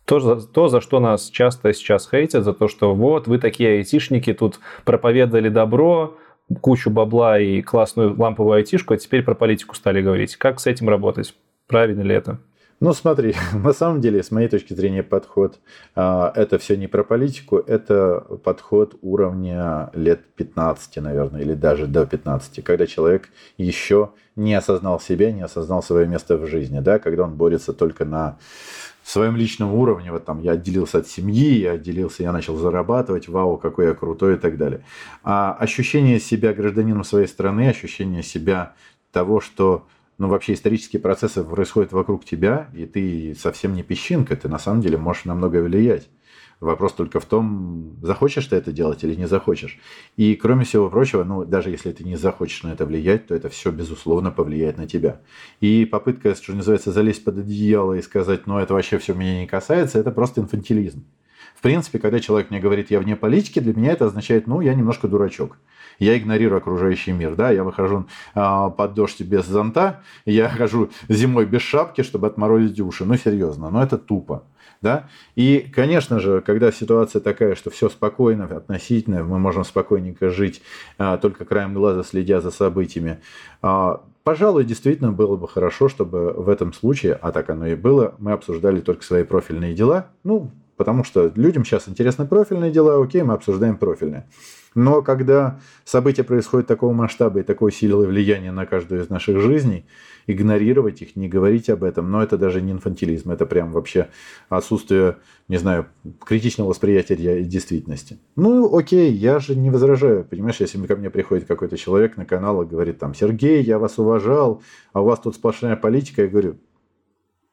То, 0.05 0.41
то, 0.41 0.68
за 0.68 0.81
что 0.81 1.00
нас 1.00 1.31
часто 1.31 1.73
сейчас 1.73 2.08
хейтят, 2.08 2.44
за 2.44 2.52
то, 2.52 2.68
что 2.68 2.94
вот 2.94 3.26
вы 3.26 3.39
такие 3.39 3.78
айтишники, 3.78 4.34
тут 4.34 4.60
проповедовали 4.84 5.49
добро, 5.49 6.16
кучу 6.60 6.91
бабла 6.91 7.39
и 7.39 7.62
классную 7.62 8.15
ламповую 8.18 8.57
айтишку, 8.57 8.94
а 8.94 8.97
теперь 8.99 9.23
про 9.23 9.34
политику 9.34 9.74
стали 9.74 10.02
говорить. 10.02 10.36
Как 10.36 10.60
с 10.60 10.66
этим 10.66 10.89
работать? 10.89 11.34
Правильно 11.66 12.02
ли 12.02 12.15
это? 12.15 12.39
Ну, 12.81 12.92
смотри, 12.92 13.34
на 13.55 13.73
самом 13.73 14.00
деле, 14.00 14.23
с 14.23 14.31
моей 14.31 14.49
точки 14.49 14.74
зрения, 14.74 15.02
подход 15.02 15.58
а, 15.94 16.33
это 16.34 16.58
все 16.58 16.76
не 16.76 16.86
про 16.86 17.02
политику, 17.02 17.57
это 17.57 18.20
подход 18.42 18.97
уровня 19.00 19.91
лет 19.94 20.20
15, 20.34 20.97
наверное, 20.97 21.41
или 21.41 21.55
даже 21.55 21.86
до 21.86 22.05
15, 22.05 22.62
когда 22.62 22.86
человек 22.86 23.31
еще 23.57 24.10
не 24.36 24.55
осознал 24.55 25.00
себя, 25.00 25.33
не 25.33 25.42
осознал 25.42 25.83
свое 25.83 26.07
место 26.07 26.36
в 26.36 26.47
жизни, 26.47 26.81
да, 26.81 26.99
когда 26.99 27.23
он 27.23 27.36
борется 27.36 27.73
только 27.73 28.05
на 28.05 28.39
в 29.05 29.10
своем 29.10 29.36
личном 29.36 29.74
уровне, 29.74 30.10
вот 30.10 30.24
там 30.24 30.41
я 30.41 30.52
отделился 30.52 30.99
от 30.99 31.07
семьи, 31.07 31.58
я 31.58 31.73
отделился, 31.73 32.23
я 32.23 32.33
начал 32.33 32.57
зарабатывать, 32.57 33.28
вау, 33.28 33.58
какой 33.58 33.89
я 33.89 33.94
крутой 33.94 34.36
и 34.36 34.39
так 34.39 34.57
далее. 34.57 34.83
А 35.23 35.52
ощущение 35.52 36.18
себя 36.18 36.55
гражданином 36.55 37.05
своей 37.05 37.26
страны, 37.26 37.68
ощущение 37.68 38.23
себя 38.23 38.73
того, 39.12 39.42
что 39.42 39.86
ну, 40.16 40.28
вообще 40.28 40.55
исторические 40.55 41.02
процессы 41.02 41.44
происходят 41.44 41.92
вокруг 41.92 42.24
тебя, 42.24 42.68
и 42.73 42.86
ты 42.86 43.36
совсем 43.39 43.74
не 43.74 43.83
песчинка, 43.83 44.36
ты 44.36 44.49
на 44.49 44.58
самом 44.58 44.81
деле 44.81 44.97
можешь 44.97 45.26
на 45.26 45.34
многое 45.34 45.62
влиять. 45.62 46.08
Вопрос 46.60 46.92
только 46.92 47.20
в 47.20 47.24
том, 47.24 47.97
захочешь 48.02 48.47
ты 48.47 48.57
это 48.57 48.73
делать 48.73 49.05
или 49.05 49.15
не 49.15 49.26
захочешь. 49.26 49.78
И 50.16 50.34
кроме 50.36 50.65
всего 50.65 50.89
прочего, 50.89 51.24
ну, 51.24 51.44
даже 51.44 51.70
если 51.70 51.92
ты 51.92 52.05
не 52.05 52.16
захочешь 52.16 52.62
на 52.62 52.73
это 52.73 52.86
влиять, 52.86 53.26
то 53.26 53.34
это 53.34 53.49
все, 53.49 53.70
безусловно, 53.70 54.31
повлияет 54.31 54.78
на 54.78 54.86
тебя. 54.86 55.20
И 55.60 55.84
попытка, 55.84 56.34
что 56.34 56.55
называется, 56.55 56.92
залезть 56.92 57.24
под 57.24 57.39
одеяло 57.39 57.94
и 57.94 58.02
сказать, 58.02 58.47
ну, 58.47 58.58
это 58.58 58.74
вообще 58.74 58.99
все 58.99 59.15
меня 59.15 59.41
не 59.41 59.47
касается, 59.47 59.99
это 59.99 60.10
просто 60.10 60.41
инфантилизм. 60.41 61.05
В 61.55 61.62
принципе, 61.62 61.99
когда 61.99 62.20
человек 62.20 62.50
мне 62.50 62.60
говорит, 62.60 62.91
я 62.91 63.00
вне 63.00 63.16
политики, 63.16 63.58
для 63.58 63.74
меня 63.74 63.92
это 63.92 64.07
означает, 64.07 64.47
ну, 64.47 64.60
я 64.60 64.74
немножко 64.74 65.08
дурачок 65.08 65.58
я 65.99 66.18
игнорирую 66.18 66.58
окружающий 66.58 67.12
мир, 67.12 67.34
да, 67.34 67.50
я 67.50 67.65
выхожу 67.65 68.07
э, 68.34 68.70
под 68.76 68.94
дождь 68.94 69.20
без 69.23 69.47
зонта, 69.47 70.02
я 70.24 70.49
хожу 70.49 70.91
зимой 71.08 71.47
без 71.47 71.62
шапки, 71.62 72.02
чтобы 72.02 72.26
отморозить 72.26 72.81
уши, 72.81 73.05
ну 73.05 73.16
серьезно, 73.16 73.70
но 73.70 73.83
это 73.83 73.99
тупо. 73.99 74.44
Да? 74.84 75.08
И, 75.34 75.66
конечно 75.74 76.20
же, 76.20 76.42
когда 76.42 76.70
ситуация 76.70 77.18
такая, 77.18 77.54
что 77.54 77.70
все 77.70 77.88
спокойно, 77.88 78.44
относительно, 78.44 79.24
мы 79.24 79.38
можем 79.38 79.64
спокойненько 79.64 80.28
жить, 80.28 80.60
а, 80.98 81.16
только 81.16 81.46
краем 81.46 81.72
глаза 81.72 82.02
следя 82.02 82.42
за 82.42 82.50
событиями, 82.50 83.20
а, 83.62 84.02
пожалуй, 84.24 84.64
действительно 84.64 85.10
было 85.10 85.36
бы 85.36 85.48
хорошо, 85.48 85.88
чтобы 85.88 86.34
в 86.34 86.50
этом 86.50 86.74
случае, 86.74 87.14
а 87.14 87.32
так 87.32 87.48
оно 87.48 87.66
и 87.66 87.76
было, 87.76 88.14
мы 88.18 88.32
обсуждали 88.32 88.82
только 88.82 89.02
свои 89.04 89.24
профильные 89.24 89.72
дела, 89.72 90.08
ну, 90.22 90.50
потому 90.76 91.02
что 91.02 91.32
людям 91.34 91.64
сейчас 91.64 91.88
интересны 91.88 92.26
профильные 92.26 92.70
дела, 92.70 93.02
окей, 93.02 93.22
мы 93.22 93.32
обсуждаем 93.32 93.78
профильные. 93.78 94.28
Но 94.74 95.00
когда 95.00 95.60
события 95.86 96.24
происходят 96.24 96.66
такого 96.66 96.92
масштаба 96.92 97.40
и 97.40 97.42
такой 97.42 97.72
силы 97.72 98.06
влияния 98.06 98.52
на 98.52 98.66
каждую 98.66 99.00
из 99.00 99.08
наших 99.08 99.40
жизней, 99.40 99.86
игнорировать 100.26 101.02
их, 101.02 101.16
не 101.16 101.28
говорить 101.28 101.70
об 101.70 101.84
этом, 101.84 102.10
но 102.10 102.22
это 102.22 102.38
даже 102.38 102.60
не 102.60 102.72
инфантилизм, 102.72 103.30
это 103.30 103.46
прям 103.46 103.72
вообще 103.72 104.08
отсутствие, 104.48 105.18
не 105.48 105.56
знаю, 105.56 105.86
критичного 106.24 106.68
восприятия 106.68 107.16
действительности. 107.44 108.18
Ну, 108.36 108.76
окей, 108.76 109.12
я 109.12 109.38
же 109.38 109.54
не 109.54 109.70
возражаю, 109.70 110.24
понимаешь, 110.24 110.60
если 110.60 110.84
ко 110.86 110.96
мне 110.96 111.10
приходит 111.10 111.46
какой-то 111.46 111.76
человек 111.76 112.16
на 112.16 112.24
канал 112.24 112.62
и 112.62 112.66
говорит 112.66 112.98
там, 112.98 113.14
Сергей, 113.14 113.62
я 113.62 113.78
вас 113.78 113.98
уважал, 113.98 114.62
а 114.92 115.02
у 115.02 115.04
вас 115.04 115.20
тут 115.20 115.34
сплошная 115.34 115.76
политика, 115.76 116.22
я 116.22 116.28
говорю, 116.28 116.56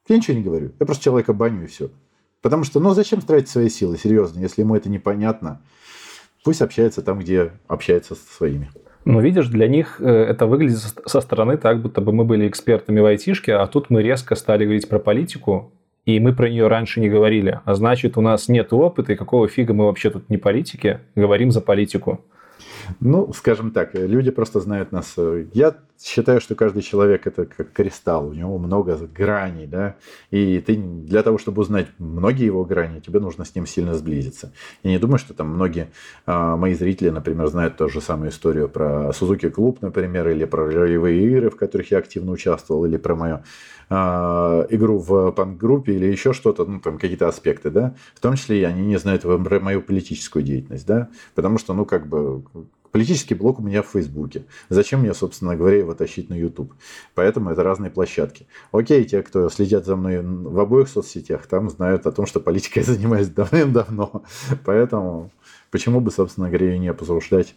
я 0.08 0.18
ничего 0.18 0.38
не 0.38 0.44
говорю, 0.44 0.72
я 0.80 0.86
просто 0.86 1.04
человека 1.04 1.34
баню 1.34 1.64
и 1.64 1.68
все. 1.68 1.90
Потому 2.42 2.64
что, 2.64 2.80
ну, 2.80 2.94
зачем 2.94 3.22
тратить 3.22 3.50
свои 3.50 3.70
силы, 3.70 3.98
серьезно, 3.98 4.40
если 4.40 4.62
ему 4.62 4.76
это 4.76 4.90
непонятно, 4.90 5.62
Пусть 6.44 6.62
общается 6.62 7.02
там, 7.02 7.20
где 7.20 7.54
общается 7.68 8.16
со 8.16 8.34
своими. 8.34 8.72
Но 9.06 9.20
видишь, 9.20 9.48
для 9.48 9.68
них 9.68 9.98
э, 10.00 10.08
это 10.08 10.46
выглядит 10.46 10.80
со 11.06 11.22
стороны 11.22 11.58
так, 11.58 11.82
будто 11.82 12.02
бы 12.02 12.12
мы 12.12 12.24
были 12.24 12.48
экспертами 12.48 13.00
в 13.00 13.06
айтишке, 13.06 13.56
а 13.56 13.66
тут 13.68 13.90
мы 13.90 14.04
резко 14.04 14.36
стали 14.36 14.64
говорить 14.64 14.88
про 14.88 15.00
политику, 15.00 15.72
и 16.06 16.20
мы 16.20 16.34
про 16.34 16.50
нее 16.50 16.68
раньше 16.68 17.00
не 17.00 17.10
говорили. 17.10 17.60
А 17.66 17.74
значит, 17.74 18.18
у 18.18 18.22
нас 18.22 18.48
нет 18.48 18.74
опыта, 18.74 19.14
и 19.14 19.16
какого 19.16 19.48
фига 19.48 19.74
мы 19.74 19.86
вообще 19.86 20.10
тут 20.10 20.30
не 20.30 20.38
политики, 20.38 21.00
говорим 21.16 21.52
за 21.52 21.62
политику. 21.62 22.22
Ну, 23.00 23.32
скажем 23.34 23.72
так, 23.72 23.94
люди 23.94 24.32
просто 24.32 24.60
знают 24.60 24.92
нас. 24.92 25.16
Я 25.54 25.76
считаю, 26.04 26.42
что 26.42 26.56
каждый 26.56 26.82
человек 26.82 27.28
это 27.28 27.46
как 27.46 27.72
кристалл, 27.72 28.30
у 28.30 28.34
него 28.34 28.58
много 28.58 28.98
граней, 28.98 29.68
да, 29.68 29.96
и 30.32 30.60
ты 30.60 30.76
для 30.76 31.22
того, 31.24 31.38
чтобы 31.38 31.62
узнать 31.62 31.88
многие 32.00 32.46
его 32.46 32.66
грани, 32.66 33.00
тебе 33.00 33.20
нужно 33.20 33.46
с 33.46 33.54
ним 33.54 33.66
сильно 33.68 33.94
сблизиться. 33.94 34.52
Я 34.84 34.92
не 34.92 34.98
думаю, 34.98 35.20
что 35.20 35.34
там 35.34 35.50
многие 35.50 35.92
а, 36.26 36.58
мои 36.58 36.74
зрители, 36.74 37.10
например, 37.10 37.48
знают 37.48 37.78
ту 37.78 37.90
же 37.90 38.02
самую 38.02 38.32
историю 38.32 38.68
про 38.68 39.14
Сузуки 39.14 39.50
Клуб, 39.50 39.82
например, 39.82 40.28
или 40.30 40.46
про 40.46 40.66
ролевые 40.66 41.24
игры, 41.24 41.50
в 41.50 41.56
которых 41.56 41.92
я 41.92 42.00
активно 42.00 42.32
участвовал, 42.32 42.86
или 42.86 42.98
про 42.98 43.16
мою 43.16 43.44
а, 43.90 44.66
игру 44.70 44.98
в 44.98 45.32
панк-группе 45.32 45.94
или 45.94 46.06
еще 46.06 46.34
что-то, 46.34 46.66
ну, 46.66 46.80
там 46.80 46.98
какие-то 46.98 47.28
аспекты, 47.28 47.70
да, 47.70 47.94
в 48.16 48.20
том 48.20 48.36
числе 48.36 48.62
и 48.62 48.64
они 48.64 48.82
не 48.82 48.98
знают 48.98 49.22
про 49.22 49.60
мою 49.60 49.82
политическую 49.82 50.44
деятельность, 50.44 50.88
да, 50.88 51.10
потому 51.36 51.58
что, 51.58 51.74
ну, 51.74 51.86
как 51.86 52.08
бы 52.08 52.44
Политический 52.92 53.36
блог 53.36 53.60
у 53.60 53.62
меня 53.62 53.82
в 53.82 53.88
Фейсбуке. 53.88 54.46
Зачем 54.70 55.02
мне, 55.02 55.14
собственно 55.14 55.56
говоря, 55.56 55.78
его 55.78 55.94
тащить 55.94 56.30
на 56.30 56.34
YouTube? 56.34 56.74
Поэтому 57.16 57.50
это 57.50 57.64
разные 57.64 57.90
площадки. 57.90 58.48
Окей, 58.72 59.06
те, 59.06 59.24
кто 59.24 59.50
следят 59.50 59.86
за 59.86 59.96
мной 59.96 60.22
в 60.22 60.60
обоих 60.60 60.90
соцсетях, 60.90 61.48
там 61.48 61.70
знают 61.70 62.06
о 62.06 62.12
том, 62.12 62.26
что 62.26 62.40
политикой 62.40 62.80
я 62.80 62.86
занимаюсь 62.86 63.28
давным-давно. 63.30 64.24
Поэтому 64.66 65.32
почему 65.70 66.02
бы, 66.02 66.12
собственно 66.12 66.50
говоря, 66.50 66.72
ее 66.72 66.80
не 66.80 66.90
обсуждать 66.90 67.56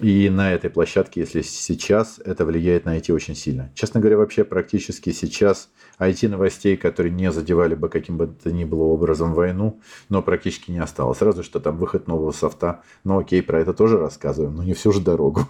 и 0.00 0.28
на 0.28 0.52
этой 0.52 0.70
площадке, 0.70 1.20
если 1.20 1.42
сейчас 1.42 2.18
это 2.24 2.44
влияет 2.44 2.84
на 2.84 2.96
IT 2.98 3.12
очень 3.12 3.36
сильно. 3.36 3.70
Честно 3.74 4.00
говоря, 4.00 4.16
вообще 4.16 4.42
практически 4.42 5.10
сейчас 5.10 5.68
IT-новостей, 6.00 6.76
которые 6.76 7.12
не 7.12 7.30
задевали 7.30 7.76
бы 7.76 7.88
каким 7.88 8.16
бы 8.16 8.26
то 8.26 8.50
ни 8.50 8.64
было 8.64 8.82
образом 8.82 9.34
войну, 9.34 9.80
но 10.08 10.20
практически 10.20 10.72
не 10.72 10.80
осталось. 10.80 11.18
Сразу 11.18 11.44
что 11.44 11.60
там 11.60 11.76
выход 11.76 12.08
нового 12.08 12.32
софта. 12.32 12.82
Ну 13.04 13.20
окей, 13.20 13.40
про 13.40 13.60
это 13.60 13.72
тоже 13.72 13.98
рассказываем, 13.98 14.56
но 14.56 14.64
не 14.64 14.74
всю 14.74 14.90
же 14.90 15.00
дорогу. 15.00 15.42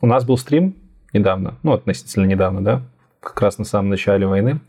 У 0.00 0.06
нас 0.06 0.24
был 0.24 0.36
стрим 0.36 0.74
недавно, 1.12 1.58
ну 1.62 1.72
относительно 1.72 2.24
недавно, 2.24 2.64
да, 2.64 2.82
как 3.20 3.40
раз 3.40 3.58
на 3.58 3.64
самом 3.64 3.90
начале 3.90 4.26
войны. 4.26 4.60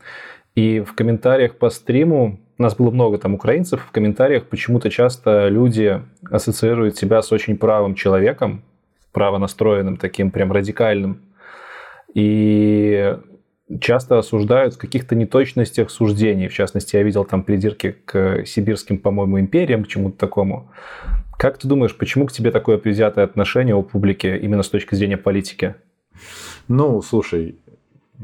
И 0.54 0.80
в 0.80 0.94
комментариях 0.94 1.56
по 1.56 1.68
стриму 1.68 2.40
у 2.58 2.62
нас 2.62 2.74
было 2.74 2.90
много 2.90 3.18
там 3.18 3.34
украинцев, 3.34 3.84
в 3.86 3.90
комментариях 3.92 4.46
почему-то 4.46 4.90
часто 4.90 5.48
люди 5.48 6.02
ассоциируют 6.28 6.96
себя 6.96 7.22
с 7.22 7.30
очень 7.30 7.56
правым 7.56 7.94
человеком, 7.94 8.62
правонастроенным, 9.12 9.96
таким 9.96 10.30
прям 10.30 10.50
радикальным. 10.50 11.22
И 12.14 13.16
часто 13.80 14.18
осуждают 14.18 14.74
в 14.74 14.78
каких-то 14.78 15.14
неточностях 15.14 15.90
суждений. 15.90 16.48
В 16.48 16.54
частности, 16.54 16.96
я 16.96 17.02
видел 17.02 17.24
там 17.24 17.44
придирки 17.44 17.96
к 18.04 18.44
сибирским, 18.44 18.98
по-моему, 18.98 19.38
империям, 19.38 19.84
к 19.84 19.88
чему-то 19.88 20.18
такому. 20.18 20.70
Как 21.38 21.58
ты 21.58 21.68
думаешь, 21.68 21.96
почему 21.96 22.26
к 22.26 22.32
тебе 22.32 22.50
такое 22.50 22.78
предвзятое 22.78 23.24
отношение 23.24 23.76
у 23.76 23.82
публики 23.82 24.26
именно 24.26 24.64
с 24.64 24.68
точки 24.68 24.96
зрения 24.96 25.16
политики? 25.16 25.76
Ну, 26.66 27.00
слушай, 27.02 27.56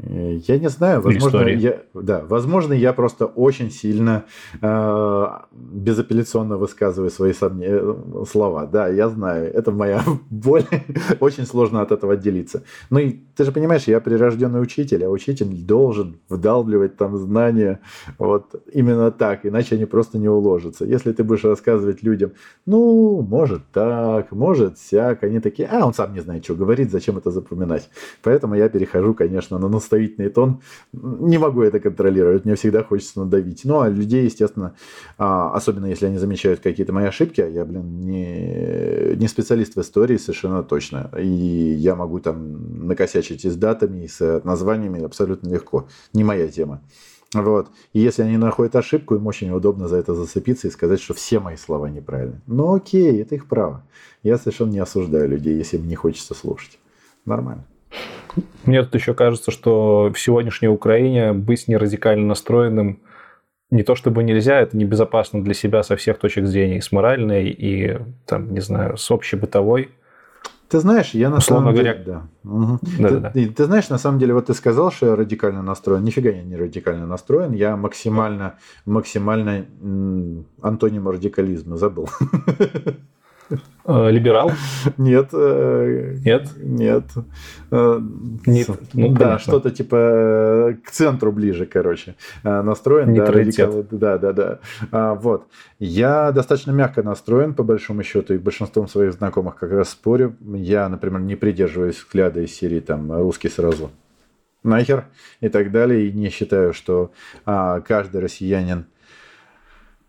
я 0.03 0.59
не 0.59 0.67
знаю, 0.69 1.01
возможно, 1.01 1.47
я, 1.47 1.81
да, 1.93 2.21
возможно, 2.27 2.73
я 2.73 2.91
просто 2.91 3.27
очень 3.27 3.71
сильно 3.71 4.25
э, 4.61 5.25
безапелляционно 5.53 6.57
высказываю 6.57 7.09
свои 7.09 7.31
сомнения, 7.31 7.79
э, 7.81 8.25
слова. 8.29 8.65
Да, 8.65 8.89
я 8.89 9.07
знаю, 9.07 9.53
это 9.53 9.71
моя 9.71 10.03
боль, 10.29 10.65
очень 11.21 11.45
сложно 11.45 11.81
от 11.81 11.93
этого 11.93 12.13
отделиться. 12.13 12.63
Ну 12.89 12.99
и 12.99 13.11
ты 13.37 13.45
же 13.45 13.53
понимаешь, 13.53 13.83
я 13.83 14.01
прирожденный 14.01 14.61
учитель, 14.61 15.05
а 15.05 15.09
учитель 15.09 15.47
должен 15.47 16.17
вдалбливать 16.27 16.97
там 16.97 17.15
знания 17.15 17.79
вот 18.17 18.53
именно 18.73 19.11
так, 19.11 19.45
иначе 19.45 19.75
они 19.75 19.85
просто 19.85 20.17
не 20.17 20.27
уложатся. 20.27 20.83
Если 20.83 21.13
ты 21.13 21.23
будешь 21.23 21.45
рассказывать 21.45 22.03
людям, 22.03 22.33
ну, 22.65 23.21
может 23.21 23.61
так, 23.71 24.33
может 24.33 24.77
сяк, 24.77 25.23
они 25.23 25.39
такие, 25.39 25.69
а, 25.69 25.85
он 25.85 25.93
сам 25.93 26.13
не 26.13 26.19
знает, 26.19 26.43
что 26.43 26.55
говорит, 26.55 26.91
зачем 26.91 27.17
это 27.17 27.31
запоминать. 27.31 27.89
Поэтому 28.23 28.55
я 28.55 28.67
перехожу, 28.67 29.13
конечно, 29.13 29.57
на 29.57 29.69
наставительный 29.85 30.29
тон. 30.29 30.61
Не 30.93 31.37
могу 31.37 31.61
это 31.61 31.79
контролировать, 31.79 32.45
мне 32.45 32.55
всегда 32.55 32.83
хочется 32.83 33.19
надавить. 33.19 33.61
Ну, 33.63 33.79
а 33.79 33.89
людей, 33.89 34.25
естественно, 34.25 34.75
а, 35.17 35.51
особенно 35.53 35.85
если 35.85 36.07
они 36.07 36.17
замечают 36.17 36.59
какие-то 36.59 36.93
мои 36.93 37.05
ошибки, 37.05 37.41
а 37.41 37.47
я, 37.47 37.65
блин, 37.65 38.01
не, 38.01 39.15
не 39.15 39.27
специалист 39.27 39.75
в 39.75 39.81
истории 39.81 40.17
совершенно 40.17 40.63
точно. 40.63 41.11
И 41.17 41.25
я 41.25 41.95
могу 41.95 42.19
там 42.19 42.87
накосячить 42.87 43.45
и 43.45 43.49
с 43.49 43.55
датами, 43.55 44.05
и 44.05 44.07
с 44.07 44.41
названиями 44.43 45.03
абсолютно 45.03 45.49
легко. 45.49 45.87
Не 46.13 46.23
моя 46.23 46.47
тема. 46.47 46.81
Вот. 47.33 47.67
И 47.93 47.99
если 47.99 48.23
они 48.23 48.37
находят 48.37 48.75
ошибку, 48.75 49.15
им 49.15 49.27
очень 49.27 49.51
удобно 49.51 49.87
за 49.87 49.97
это 49.97 50.13
зацепиться 50.13 50.67
и 50.67 50.71
сказать, 50.71 51.01
что 51.01 51.13
все 51.13 51.39
мои 51.39 51.57
слова 51.57 51.89
неправильны. 51.89 52.41
Ну 52.47 52.73
окей, 52.73 53.21
это 53.21 53.35
их 53.35 53.47
право. 53.47 53.83
Я 54.23 54.37
совершенно 54.37 54.71
не 54.71 54.79
осуждаю 54.79 55.29
людей, 55.29 55.57
если 55.57 55.77
им 55.77 55.87
не 55.87 55.95
хочется 55.95 56.33
слушать. 56.33 56.79
Нормально. 57.25 57.65
Мне 58.65 58.83
тут 58.83 58.95
еще 58.95 59.13
кажется, 59.13 59.51
что 59.51 60.11
в 60.13 60.19
сегодняшней 60.19 60.67
Украине 60.67 61.33
быть 61.33 61.67
не 61.67 61.77
радикально 61.77 62.25
настроенным 62.25 62.99
не 63.71 63.83
то 63.83 63.95
чтобы 63.95 64.23
нельзя, 64.23 64.59
это 64.59 64.77
небезопасно 64.77 65.43
для 65.43 65.53
себя 65.53 65.83
со 65.83 65.95
всех 65.95 66.19
точек 66.19 66.45
зрения, 66.45 66.77
и 66.77 66.81
с 66.81 66.91
моральной, 66.91 67.49
и, 67.49 67.97
там, 68.25 68.53
не 68.53 68.59
знаю, 68.59 68.97
с 68.97 69.09
общей 69.11 69.35
бытовой. 69.35 69.91
Ты 70.69 70.79
знаешь, 70.79 71.11
я 71.11 71.29
на 71.29 71.37
Условно 71.37 71.67
самом 71.67 71.75
говоря, 71.75 71.93
деле... 71.93 72.05
Да. 72.05 72.49
Угу. 72.49 72.79
Да, 72.99 73.09
ты, 73.09 73.17
да. 73.17 73.29
Ты, 73.31 73.49
ты 73.49 73.65
знаешь, 73.65 73.89
на 73.89 73.97
самом 73.97 74.19
деле, 74.19 74.33
вот 74.33 74.47
ты 74.47 74.53
сказал, 74.53 74.91
что 74.91 75.07
я 75.07 75.15
радикально 75.15 75.61
настроен. 75.61 76.03
Нифига 76.03 76.31
я 76.31 76.43
не 76.43 76.55
радикально 76.55 77.05
настроен. 77.05 77.53
Я 77.53 77.75
максимально, 77.77 78.55
максимально 78.85 79.65
антоним 80.61 81.07
радикализма 81.07 81.77
забыл. 81.77 82.09
Э, 83.87 84.09
либерал? 84.09 84.51
Нет. 84.97 85.29
Э, 85.33 86.15
нет? 86.23 86.49
Нет. 86.57 87.03
Э, 87.71 88.01
нет. 88.45 88.69
Ну, 88.93 89.09
да, 89.13 89.37
что-то 89.37 89.69
типа 89.69 90.75
к 90.83 90.91
центру 90.91 91.31
ближе, 91.31 91.65
короче, 91.65 92.15
настроен. 92.43 93.11
Нейтралитет. 93.11 93.87
Да, 93.91 94.17
да, 94.17 94.33
да, 94.33 94.59
да. 94.91 95.15
Вот. 95.15 95.47
Я 95.79 96.31
достаточно 96.31 96.71
мягко 96.71 97.03
настроен, 97.03 97.53
по 97.53 97.63
большому 97.63 98.03
счету, 98.03 98.33
и 98.33 98.37
большинством 98.37 98.87
своих 98.87 99.13
знакомых 99.13 99.55
как 99.55 99.71
раз 99.71 99.89
спорю. 99.89 100.35
Я, 100.41 100.89
например, 100.89 101.21
не 101.21 101.35
придерживаюсь 101.35 101.97
взгляда 101.97 102.41
из 102.41 102.55
серии 102.55 102.79
там 102.79 103.11
«русский 103.11 103.49
сразу 103.49 103.91
нахер» 104.63 105.05
и 105.41 105.49
так 105.49 105.71
далее, 105.71 106.07
и 106.07 106.11
не 106.11 106.29
считаю, 106.29 106.73
что 106.73 107.11
а, 107.45 107.81
каждый 107.81 108.21
россиянин 108.21 108.85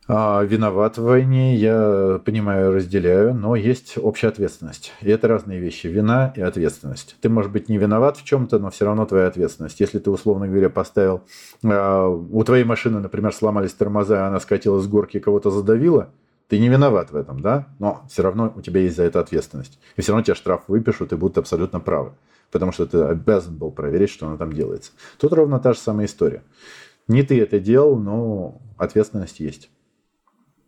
виноват 0.09 0.99
в 0.99 1.03
войне, 1.03 1.57
я 1.57 2.21
понимаю, 2.25 2.73
разделяю, 2.73 3.35
но 3.35 3.57
есть 3.57 3.99
общая 3.99 4.29
ответственность. 4.29 4.93
И 5.01 5.11
это 5.11 5.27
разные 5.27 5.59
вещи. 5.59 5.89
Вина 5.89 6.33
и 6.37 6.41
ответственность. 6.41 7.17
Ты, 7.21 7.29
может 7.29 7.51
быть, 7.51 7.69
не 7.69 7.77
виноват 7.77 8.17
в 8.17 8.25
чем-то, 8.25 8.61
но 8.61 8.71
все 8.71 8.85
равно 8.85 9.05
твоя 9.07 9.27
ответственность. 9.27 9.81
Если 9.81 9.99
ты, 9.99 10.11
условно 10.11 10.47
говоря, 10.47 10.71
поставил... 10.71 11.23
А, 11.65 12.09
у 12.09 12.45
твоей 12.45 12.65
машины, 12.65 13.01
например, 13.01 13.35
сломались 13.35 13.73
тормоза, 13.73 14.29
она 14.29 14.39
скатилась 14.39 14.85
с 14.85 14.89
горки 14.89 15.17
и 15.17 15.21
кого-то 15.21 15.51
задавила, 15.51 16.11
ты 16.49 16.61
не 16.61 16.69
виноват 16.69 17.11
в 17.11 17.17
этом, 17.17 17.41
да? 17.41 17.67
Но 17.81 18.03
все 18.09 18.23
равно 18.23 18.53
у 18.55 18.61
тебя 18.61 18.83
есть 18.83 18.97
за 18.97 19.03
это 19.03 19.19
ответственность. 19.19 19.81
И 19.97 20.03
все 20.03 20.13
равно 20.13 20.23
тебе 20.23 20.37
штраф 20.37 20.63
выпишут 20.69 21.13
и 21.13 21.17
будут 21.17 21.39
абсолютно 21.39 21.81
правы. 21.81 22.13
Потому 22.53 22.71
что 22.71 22.87
ты 22.87 22.99
обязан 23.03 23.57
был 23.57 23.73
проверить, 23.73 24.11
что 24.11 24.29
оно 24.29 24.37
там 24.37 24.53
делается. 24.53 24.93
Тут 25.19 25.33
ровно 25.33 25.59
та 25.59 25.73
же 25.73 25.81
самая 25.81 26.07
история. 26.07 26.45
Не 27.09 27.25
ты 27.25 27.41
это 27.41 27.59
делал, 27.59 27.97
но 27.97 28.61
ответственность 28.77 29.41
есть. 29.41 29.69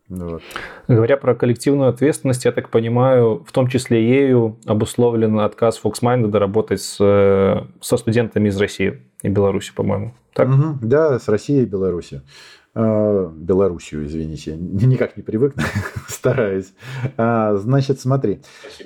Вот. 0.09 0.41
Говоря 0.87 1.17
про 1.17 1.35
коллективную 1.35 1.89
ответственность, 1.89 2.45
я 2.45 2.51
так 2.51 2.69
понимаю, 2.69 3.43
в 3.47 3.51
том 3.51 3.67
числе 3.67 4.03
ею 4.07 4.57
обусловлен 4.65 5.39
отказ 5.39 5.79
Foxmind 5.83 6.35
работать 6.35 6.81
с, 6.81 6.97
э, 6.99 7.63
со 7.79 7.97
студентами 7.97 8.49
из 8.49 8.59
России 8.59 9.03
и 9.21 9.29
Беларуси, 9.29 9.71
по-моему. 9.73 10.15
Так? 10.33 10.49
Угу, 10.49 10.79
да, 10.81 11.19
с 11.19 11.27
Россией 11.27 11.63
и 11.63 11.67
Беларуси. 11.67 12.23
А, 12.73 13.31
Белоруссию, 13.35 14.05
извините, 14.05 14.55
никак 14.57 15.17
не 15.17 15.23
привык, 15.23 15.53
стараюсь. 16.07 16.73
А, 17.17 17.55
значит, 17.57 17.99
смотри, 17.99 18.41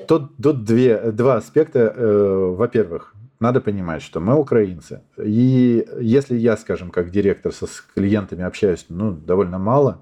тут, 0.07 0.35
тут 0.41 0.63
две, 0.65 1.11
два 1.11 1.35
аспекта. 1.35 1.93
Э, 1.95 2.53
во-первых, 2.57 3.13
надо 3.39 3.61
понимать, 3.61 4.01
что 4.01 4.19
мы 4.19 4.35
украинцы. 4.35 5.01
И 5.17 5.85
если 5.99 6.35
я, 6.37 6.57
скажем, 6.57 6.91
как 6.91 7.11
директор 7.11 7.51
со 7.53 7.67
с 7.67 7.81
клиентами 7.93 8.43
общаюсь 8.43 8.85
ну, 8.89 9.11
довольно 9.11 9.59
мало, 9.59 10.01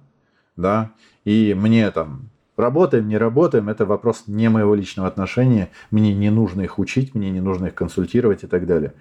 да, 0.56 0.92
и 1.26 1.54
мне 1.54 1.90
там 1.92 2.30
работаем, 2.58 3.08
не 3.08 3.18
работаем, 3.18 3.70
это 3.70 3.86
вопрос 3.86 4.24
не 4.28 4.50
моего 4.50 4.76
личного 4.76 5.08
отношения, 5.08 5.70
мне 5.90 6.14
не 6.14 6.30
нужно 6.30 6.62
их 6.62 6.80
учить, 6.80 7.16
мне 7.16 7.32
не 7.32 7.42
нужно 7.42 7.68
их 7.68 7.76
консультировать 7.76 8.44
и 8.44 8.48
так 8.48 8.66
далее, 8.66 8.94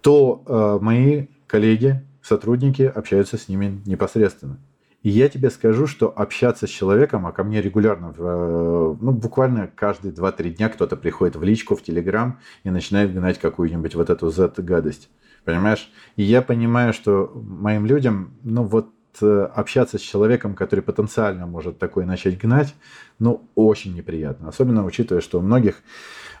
то 0.00 0.42
э, 0.46 0.84
мои 0.84 1.26
коллеги, 1.46 2.02
сотрудники 2.22 2.82
общаются 2.82 3.36
с 3.36 3.48
ними 3.48 3.80
непосредственно. 3.86 4.58
И 5.02 5.08
я 5.08 5.30
тебе 5.30 5.48
скажу, 5.48 5.86
что 5.86 6.12
общаться 6.14 6.66
с 6.66 6.70
человеком, 6.70 7.26
а 7.26 7.32
ко 7.32 7.42
мне 7.42 7.62
регулярно, 7.62 8.14
э, 8.16 8.96
ну, 9.00 9.12
буквально 9.12 9.66
каждые 9.66 10.12
2-3 10.12 10.50
дня 10.50 10.68
кто-то 10.68 10.96
приходит 10.96 11.36
в 11.36 11.42
личку, 11.42 11.74
в 11.74 11.82
Телеграм 11.82 12.38
и 12.64 12.70
начинает 12.70 13.14
гнать 13.14 13.38
какую-нибудь 13.38 13.94
вот 13.94 14.10
эту 14.10 14.30
Z-гадость. 14.30 15.08
Понимаешь? 15.44 15.90
И 16.16 16.22
я 16.22 16.42
понимаю, 16.42 16.92
что 16.92 17.32
моим 17.34 17.86
людям, 17.86 18.34
ну, 18.42 18.62
вот 18.64 18.90
общаться 19.20 19.98
с 19.98 20.00
человеком, 20.00 20.54
который 20.54 20.80
потенциально 20.80 21.46
может 21.46 21.78
такой 21.78 22.04
начать 22.06 22.38
гнать, 22.38 22.74
ну, 23.18 23.48
очень 23.54 23.94
неприятно. 23.94 24.48
Особенно 24.48 24.84
учитывая, 24.84 25.20
что 25.20 25.38
у 25.38 25.42
многих 25.42 25.82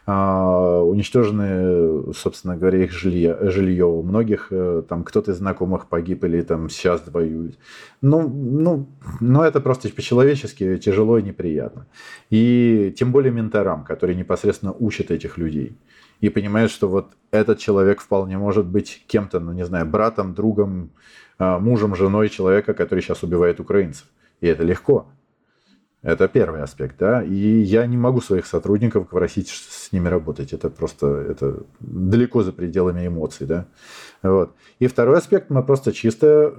а, 0.06 0.80
уничтожены, 0.82 2.12
собственно 2.14 2.56
говоря, 2.56 2.82
их 2.84 2.90
жилье, 2.90 3.36
жилье. 3.50 3.84
У 3.84 4.02
многих 4.02 4.48
э, 4.50 4.82
там 4.88 5.04
кто-то 5.04 5.30
из 5.32 5.36
знакомых 5.36 5.88
погиб 5.88 6.24
или 6.24 6.40
там 6.40 6.70
сейчас 6.70 7.02
воюет. 7.06 7.58
Ну, 8.00 8.28
ну, 8.28 8.88
ну, 9.20 9.42
это 9.42 9.60
просто 9.60 9.88
по-человечески 9.90 10.78
тяжело 10.78 11.18
и 11.18 11.22
неприятно. 11.22 11.86
И 12.30 12.94
тем 12.98 13.12
более 13.12 13.30
менторам, 13.30 13.84
которые 13.84 14.16
непосредственно 14.16 14.72
учат 14.72 15.10
этих 15.10 15.36
людей. 15.38 15.76
И 16.20 16.28
понимают, 16.28 16.72
что 16.72 16.88
вот 16.88 17.12
этот 17.30 17.58
человек 17.58 18.00
вполне 18.00 18.36
может 18.38 18.66
быть 18.66 19.04
кем-то, 19.06 19.38
ну, 19.38 19.52
не 19.52 19.64
знаю, 19.64 19.86
братом, 19.86 20.34
другом, 20.34 20.90
а, 21.29 21.29
мужем, 21.40 21.96
женой 21.96 22.28
человека, 22.28 22.74
который 22.74 23.00
сейчас 23.00 23.22
убивает 23.22 23.60
украинцев. 23.60 24.06
И 24.40 24.46
это 24.46 24.62
легко. 24.62 25.06
Это 26.02 26.28
первый 26.28 26.62
аспект, 26.62 26.96
да. 26.98 27.22
И 27.22 27.34
я 27.34 27.84
не 27.84 27.98
могу 27.98 28.22
своих 28.22 28.46
сотрудников 28.46 29.08
просить 29.08 29.48
с 29.48 29.92
ними 29.92 30.08
работать. 30.08 30.54
Это 30.54 30.70
просто 30.70 31.06
это 31.06 31.62
далеко 31.78 32.42
за 32.42 32.52
пределами 32.52 33.06
эмоций, 33.06 33.46
да. 33.46 33.66
Вот. 34.22 34.54
И 34.78 34.86
второй 34.86 35.18
аспект, 35.18 35.50
мы 35.50 35.62
просто 35.62 35.92
чисто 35.92 36.54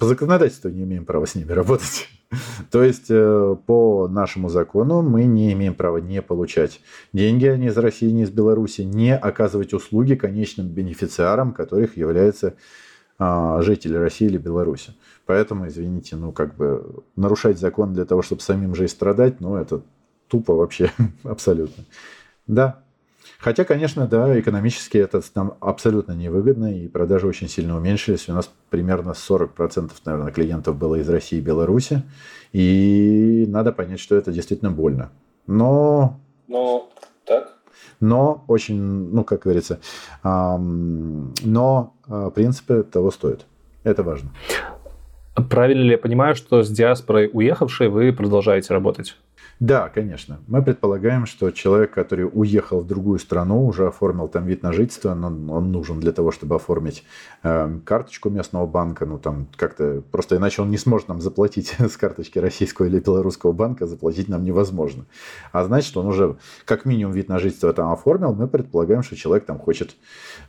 по 0.00 0.06
законодательству 0.06 0.68
не 0.70 0.82
имеем 0.82 1.04
права 1.04 1.26
с 1.26 1.36
ними 1.36 1.52
работать. 1.52 2.08
То 2.72 2.82
есть 2.82 3.06
э, 3.08 3.56
по 3.66 4.08
нашему 4.08 4.48
закону 4.48 5.02
мы 5.02 5.24
не 5.24 5.52
имеем 5.52 5.74
права 5.74 5.98
не 5.98 6.20
получать 6.20 6.80
деньги 7.12 7.46
ни 7.46 7.68
из 7.68 7.76
России, 7.76 8.10
ни 8.10 8.24
из 8.24 8.30
Беларуси, 8.30 8.80
не 8.80 9.16
оказывать 9.16 9.72
услуги 9.72 10.16
конечным 10.16 10.66
бенефициарам, 10.66 11.52
которых 11.52 11.96
является 11.96 12.48
а, 12.48 12.54
жители 13.18 13.96
России 13.96 14.26
или 14.26 14.38
Беларуси. 14.38 14.94
Поэтому, 15.26 15.68
извините, 15.68 16.16
ну 16.16 16.32
как 16.32 16.56
бы 16.56 17.02
нарушать 17.16 17.58
закон 17.58 17.94
для 17.94 18.04
того, 18.04 18.22
чтобы 18.22 18.42
самим 18.42 18.74
же 18.74 18.84
и 18.84 18.88
страдать, 18.88 19.40
ну 19.40 19.56
это 19.56 19.82
тупо 20.28 20.54
вообще 20.54 20.90
абсолютно. 21.24 21.84
Да. 22.46 22.80
Хотя, 23.38 23.64
конечно, 23.64 24.06
да, 24.06 24.38
экономически 24.38 24.98
это 24.98 25.22
нам 25.34 25.56
абсолютно 25.60 26.12
невыгодно, 26.12 26.78
и 26.78 26.88
продажи 26.88 27.26
очень 27.26 27.48
сильно 27.48 27.76
уменьшились. 27.76 28.28
У 28.28 28.32
нас 28.32 28.50
примерно 28.70 29.10
40%, 29.10 29.92
наверное, 30.04 30.32
клиентов 30.32 30.76
было 30.76 30.96
из 30.96 31.08
России 31.08 31.38
и 31.38 31.42
Беларуси. 31.42 32.02
И 32.52 33.46
надо 33.48 33.72
понять, 33.72 34.00
что 34.00 34.14
это 34.14 34.32
действительно 34.32 34.70
больно. 34.70 35.10
Но... 35.46 36.20
Но 36.48 36.90
так? 37.24 37.53
Но 38.00 38.44
очень, 38.48 38.80
ну, 38.80 39.24
как 39.24 39.42
говорится, 39.42 39.80
но 40.22 41.94
а, 42.06 42.30
принципы 42.30 42.82
того 42.82 43.10
стоят. 43.10 43.46
Это 43.82 44.02
важно. 44.02 44.30
Правильно 45.50 45.82
ли 45.82 45.90
я 45.90 45.98
понимаю, 45.98 46.34
что 46.36 46.62
с 46.62 46.70
диаспорой 46.70 47.28
уехавшей 47.32 47.88
вы 47.88 48.12
продолжаете 48.12 48.72
работать? 48.72 49.16
Да, 49.60 49.88
конечно. 49.88 50.40
Мы 50.48 50.62
предполагаем, 50.62 51.26
что 51.26 51.50
человек, 51.52 51.92
который 51.92 52.28
уехал 52.30 52.80
в 52.80 52.86
другую 52.86 53.20
страну, 53.20 53.64
уже 53.66 53.86
оформил 53.86 54.26
там 54.26 54.46
вид 54.46 54.62
на 54.62 54.72
жительство, 54.72 55.14
но 55.14 55.28
он 55.28 55.70
нужен 55.70 56.00
для 56.00 56.12
того, 56.12 56.32
чтобы 56.32 56.56
оформить 56.56 57.04
э, 57.44 57.78
карточку 57.84 58.30
местного 58.30 58.66
банка, 58.66 59.06
ну 59.06 59.18
там 59.18 59.46
как-то, 59.56 60.02
просто 60.10 60.36
иначе 60.36 60.62
он 60.62 60.70
не 60.70 60.76
сможет 60.76 61.08
нам 61.08 61.20
заплатить 61.20 61.76
с 61.78 61.96
карточки 61.96 62.38
российского 62.40 62.86
или 62.86 62.98
белорусского 62.98 63.52
банка, 63.52 63.86
заплатить 63.86 64.28
нам 64.28 64.42
невозможно. 64.42 65.06
А 65.52 65.64
значит, 65.64 65.96
он 65.96 66.06
уже 66.06 66.36
как 66.64 66.84
минимум 66.84 67.14
вид 67.14 67.28
на 67.28 67.38
жительство 67.38 67.72
там 67.72 67.92
оформил, 67.92 68.34
мы 68.34 68.48
предполагаем, 68.48 69.04
что 69.04 69.14
человек 69.14 69.46
там 69.46 69.60
хочет 69.60 69.94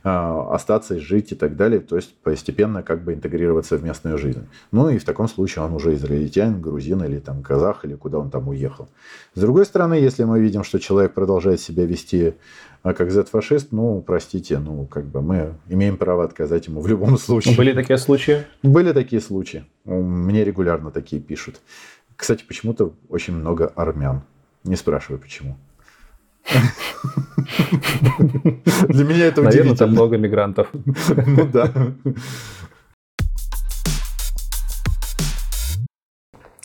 э, 0.02 0.08
остаться 0.08 0.96
и 0.96 0.98
жить 0.98 1.30
и 1.30 1.36
так 1.36 1.54
далее, 1.56 1.80
то 1.80 1.94
есть 1.94 2.16
постепенно 2.16 2.82
как 2.82 3.04
бы 3.04 3.14
интегрироваться 3.14 3.76
в 3.76 3.84
местную 3.84 4.18
жизнь. 4.18 4.48
Ну 4.72 4.88
и 4.88 4.98
в 4.98 5.04
таком 5.04 5.28
случае 5.28 5.64
он 5.64 5.74
уже 5.74 5.94
израильтянин, 5.94 6.60
грузин 6.60 7.04
или 7.04 7.20
там 7.20 7.42
казах, 7.42 7.84
или 7.84 7.94
куда 7.94 8.18
он 8.18 8.30
там 8.30 8.48
уехал. 8.48 8.88
С 9.34 9.40
другой 9.40 9.66
стороны, 9.66 9.94
если 9.94 10.24
мы 10.24 10.40
видим, 10.40 10.64
что 10.64 10.78
человек 10.78 11.14
продолжает 11.14 11.60
себя 11.60 11.84
вести 11.84 12.34
а, 12.82 12.94
как 12.94 13.10
Z-фашист, 13.10 13.72
ну, 13.72 14.00
простите, 14.00 14.58
ну, 14.58 14.86
как 14.86 15.04
бы 15.06 15.20
мы 15.20 15.54
имеем 15.68 15.96
право 15.96 16.24
отказать 16.24 16.68
ему 16.68 16.80
в 16.80 16.86
любом 16.86 17.18
случае. 17.18 17.56
Были 17.56 17.72
такие 17.72 17.98
случаи? 17.98 18.44
Были 18.62 18.92
такие 18.92 19.20
случаи. 19.20 19.64
Мне 19.84 20.44
регулярно 20.44 20.90
такие 20.90 21.20
пишут. 21.20 21.60
Кстати, 22.16 22.44
почему-то 22.46 22.94
очень 23.08 23.34
много 23.34 23.72
армян. 23.74 24.22
Не 24.64 24.76
спрашивай, 24.76 25.18
почему. 25.18 25.56
Для 28.88 29.04
меня 29.04 29.26
это 29.26 29.40
удивительно. 29.40 29.64
Наверное, 29.64 29.76
там 29.76 29.90
много 29.90 30.16
мигрантов. 30.16 30.68
Ну 31.26 31.46
да. 31.46 31.72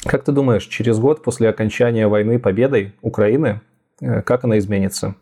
Как 0.03 0.23
ты 0.23 0.31
думаешь, 0.31 0.65
через 0.65 0.99
год 0.99 1.21
после 1.21 1.49
окончания 1.49 2.07
войны 2.07 2.39
победой 2.39 2.95
Украины, 3.01 3.61
э, 3.99 4.21
как 4.23 4.43
она 4.43 4.57
изменится 4.57 5.15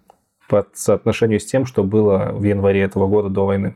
по 0.48 0.66
соотношению 0.74 1.40
с 1.40 1.45
тем, 1.45 1.66
что 1.66 1.83
было 1.83 2.32
в 2.32 2.43
январе 2.43 2.82
этого 2.82 3.08
года 3.08 3.30
до 3.30 3.45
войны? 3.45 3.75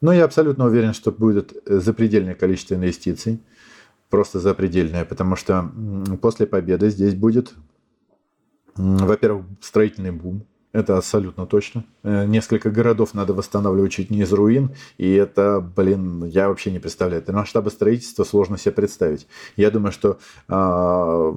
Ну, 0.00 0.12
я 0.12 0.24
абсолютно 0.24 0.66
уверен, 0.66 0.92
что 0.92 1.10
будет 1.10 1.56
э, 1.66 1.78
запредельное 1.78 2.34
количество 2.34 2.74
инвестиций. 2.74 3.40
Просто 4.10 4.38
запредельное, 4.38 5.04
потому 5.04 5.34
что 5.34 5.72
после 6.22 6.46
победы 6.46 6.90
здесь 6.90 7.14
будет, 7.14 7.54
во-первых, 8.76 9.46
строительный 9.60 10.12
бум. 10.12 10.46
Это 10.76 10.98
абсолютно 10.98 11.46
точно. 11.46 11.84
Э, 12.02 12.26
несколько 12.26 12.70
городов 12.70 13.14
надо 13.14 13.32
восстанавливать 13.32 13.92
чуть 13.92 14.10
не 14.10 14.20
из 14.20 14.32
руин. 14.34 14.72
И 14.98 15.10
это, 15.10 15.60
блин, 15.60 16.24
я 16.26 16.48
вообще 16.48 16.70
не 16.70 16.78
представляю. 16.78 17.22
Это 17.22 17.32
масштабы 17.32 17.70
строительства 17.70 18.24
сложно 18.24 18.58
себе 18.58 18.72
представить. 18.72 19.26
Я 19.56 19.70
думаю, 19.70 19.90
что 19.92 20.18
э, 20.50 21.34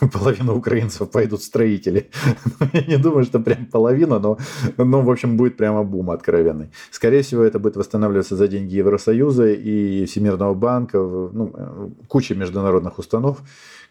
половина 0.12 0.52
украинцев 0.52 1.08
пойдут 1.12 1.44
строители. 1.44 2.10
я 2.72 2.82
не 2.82 2.96
думаю, 2.96 3.24
что 3.24 3.38
прям 3.38 3.66
половина, 3.66 4.18
но, 4.18 4.36
но, 4.76 5.00
в 5.00 5.10
общем, 5.10 5.36
будет 5.36 5.56
прямо 5.56 5.84
бум 5.84 6.10
откровенный. 6.10 6.72
Скорее 6.90 7.22
всего, 7.22 7.44
это 7.44 7.60
будет 7.60 7.76
восстанавливаться 7.76 8.34
за 8.34 8.48
деньги 8.48 8.74
Евросоюза 8.74 9.46
и 9.48 10.06
Всемирного 10.06 10.54
банка, 10.54 10.98
ну, 10.98 11.52
э, 11.54 11.88
куча 12.08 12.34
международных 12.34 12.98
установ 12.98 13.42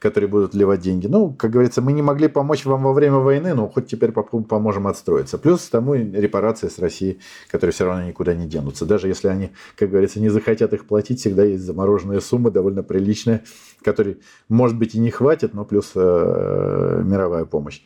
которые 0.02 0.28
будут 0.28 0.56
ливать 0.56 0.82
деньги. 0.82 1.06
Ну, 1.06 1.32
как 1.32 1.52
говорится, 1.52 1.80
мы 1.80 1.94
не 1.94 2.02
могли 2.02 2.28
помочь 2.28 2.66
вам 2.66 2.84
во 2.84 2.92
время 2.92 3.18
войны, 3.18 3.54
но 3.54 3.70
хоть 3.70 3.86
теперь 3.86 4.12
поможем 4.12 4.88
отстроиться. 4.88 5.38
Плюс 5.38 5.70
тому 5.70 5.94
репарации 5.94 6.70
с 6.70 6.80
Россией, 6.80 7.20
которые 7.50 7.72
все 7.72 7.86
равно 7.86 8.04
никуда 8.08 8.34
не 8.34 8.48
денутся. 8.48 8.88
Даже 8.88 9.08
если 9.08 9.28
они, 9.28 9.52
как 9.76 9.92
говорится, 9.92 10.20
не 10.20 10.30
захотят 10.30 10.74
их 10.74 10.88
платить, 10.88 11.20
всегда 11.20 11.44
есть 11.44 11.64
замороженные 11.64 12.20
суммы 12.20 12.50
довольно 12.50 12.82
приличные, 12.82 13.44
которые, 13.84 14.18
может 14.50 14.76
быть, 14.76 14.96
и 14.96 15.00
не 15.00 15.12
хватит, 15.12 15.54
но 15.54 15.66
плюс 15.66 15.92
э, 15.94 17.02
мировая 17.06 17.46
помощь. 17.46 17.82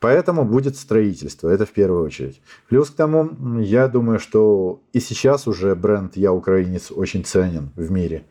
Поэтому 0.00 0.46
будет 0.46 0.76
строительство, 0.76 1.50
это 1.50 1.66
в 1.66 1.70
первую 1.70 2.04
очередь. 2.04 2.40
Плюс 2.68 2.88
к 2.88 2.96
тому, 2.96 3.60
я 3.60 3.86
думаю, 3.86 4.18
что 4.18 4.80
и 4.94 4.98
сейчас 4.98 5.46
уже 5.46 5.74
бренд 5.74 6.16
«Я 6.16 6.32
украинец» 6.32 6.90
очень 6.90 7.22
ценен 7.22 7.70
в 7.76 7.90
мире. 7.92 8.24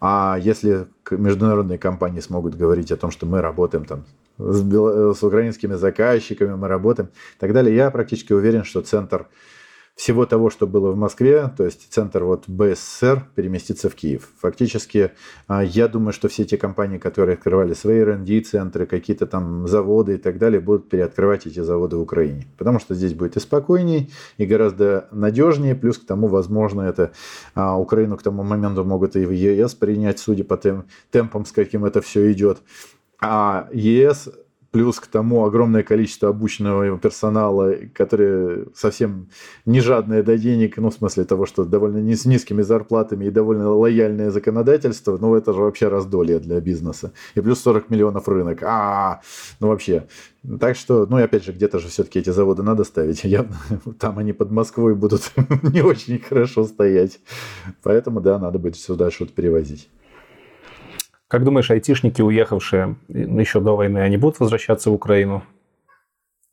А 0.00 0.38
если 0.40 0.86
международные 1.10 1.78
компании 1.78 2.20
смогут 2.20 2.56
говорить 2.56 2.92
о 2.92 2.96
том, 2.96 3.10
что 3.10 3.26
мы 3.26 3.40
работаем 3.40 3.84
там 3.84 4.04
с, 4.38 4.62
с 5.18 5.22
украинскими 5.22 5.74
заказчиками, 5.74 6.54
мы 6.54 6.68
работаем 6.68 7.08
и 7.08 7.40
так 7.40 7.52
далее, 7.52 7.74
я 7.74 7.90
практически 7.90 8.32
уверен, 8.32 8.64
что 8.64 8.80
центр 8.82 9.26
всего 9.98 10.26
того, 10.26 10.48
что 10.48 10.68
было 10.68 10.92
в 10.92 10.96
Москве, 10.96 11.52
то 11.56 11.64
есть 11.64 11.88
центр 11.90 12.22
вот 12.22 12.44
БССР 12.46 13.26
переместится 13.34 13.90
в 13.90 13.96
Киев. 13.96 14.28
Фактически, 14.38 15.10
а, 15.48 15.64
я 15.64 15.88
думаю, 15.88 16.12
что 16.12 16.28
все 16.28 16.44
те 16.44 16.56
компании, 16.56 16.98
которые 16.98 17.34
открывали 17.34 17.74
свои 17.74 17.98
R&D-центры, 17.98 18.86
какие-то 18.86 19.26
там 19.26 19.66
заводы 19.66 20.14
и 20.14 20.16
так 20.16 20.38
далее, 20.38 20.60
будут 20.60 20.88
переоткрывать 20.88 21.48
эти 21.48 21.58
заводы 21.58 21.96
в 21.96 22.02
Украине. 22.02 22.46
Потому 22.56 22.78
что 22.78 22.94
здесь 22.94 23.12
будет 23.12 23.36
и 23.36 23.40
спокойней, 23.40 24.12
и 24.36 24.46
гораздо 24.46 25.08
надежнее. 25.10 25.74
Плюс 25.74 25.98
к 25.98 26.06
тому, 26.06 26.28
возможно, 26.28 26.82
это 26.82 27.10
а, 27.56 27.76
Украину 27.76 28.16
к 28.16 28.22
тому 28.22 28.44
моменту 28.44 28.84
могут 28.84 29.16
и 29.16 29.26
в 29.26 29.32
ЕС 29.32 29.74
принять, 29.74 30.20
судя 30.20 30.44
по 30.44 30.56
тем, 30.56 30.84
темпам, 31.10 31.44
с 31.44 31.50
каким 31.50 31.84
это 31.84 32.00
все 32.02 32.30
идет. 32.30 32.58
А 33.20 33.68
ЕС 33.72 34.28
плюс 34.70 35.00
к 35.00 35.06
тому 35.06 35.44
огромное 35.44 35.82
количество 35.82 36.28
обученного 36.28 36.98
персонала, 36.98 37.74
которые 37.94 38.66
совсем 38.74 39.28
не 39.64 39.80
жадные 39.80 40.22
до 40.22 40.36
денег, 40.36 40.76
ну, 40.76 40.90
в 40.90 40.94
смысле 40.94 41.24
того, 41.24 41.46
что 41.46 41.64
довольно 41.64 41.98
с 42.14 42.24
низкими 42.24 42.62
зарплатами 42.62 43.26
и 43.26 43.30
довольно 43.30 43.70
лояльное 43.70 44.30
законодательство, 44.30 45.16
ну, 45.18 45.34
это 45.34 45.52
же 45.52 45.60
вообще 45.60 45.88
раздолье 45.88 46.38
для 46.38 46.60
бизнеса. 46.60 47.12
И 47.34 47.40
плюс 47.40 47.60
40 47.60 47.90
миллионов 47.90 48.28
рынок. 48.28 48.62
А, 48.62 49.20
ну, 49.60 49.68
вообще. 49.68 50.06
Так 50.60 50.76
что, 50.76 51.06
ну, 51.06 51.18
и 51.18 51.22
опять 51.22 51.44
же, 51.44 51.52
где-то 51.52 51.78
же 51.78 51.88
все-таки 51.88 52.18
эти 52.18 52.30
заводы 52.30 52.62
надо 52.62 52.84
ставить. 52.84 53.24
Явно 53.28 53.56
там 53.98 54.18
они 54.18 54.32
под 54.32 54.50
Москвой 54.50 54.94
будут 54.94 55.32
не 55.62 55.82
очень 55.82 56.18
хорошо 56.18 56.64
стоять. 56.64 57.20
Поэтому, 57.82 58.20
да, 58.20 58.38
надо 58.38 58.58
будет 58.58 58.76
сюда 58.76 59.10
что-то 59.10 59.32
перевозить. 59.32 59.88
Как 61.28 61.44
думаешь, 61.44 61.70
айтишники, 61.70 62.22
уехавшие 62.22 62.96
еще 63.08 63.60
до 63.60 63.76
войны, 63.76 63.98
они 63.98 64.16
будут 64.16 64.40
возвращаться 64.40 64.90
в 64.90 64.94
Украину 64.94 65.44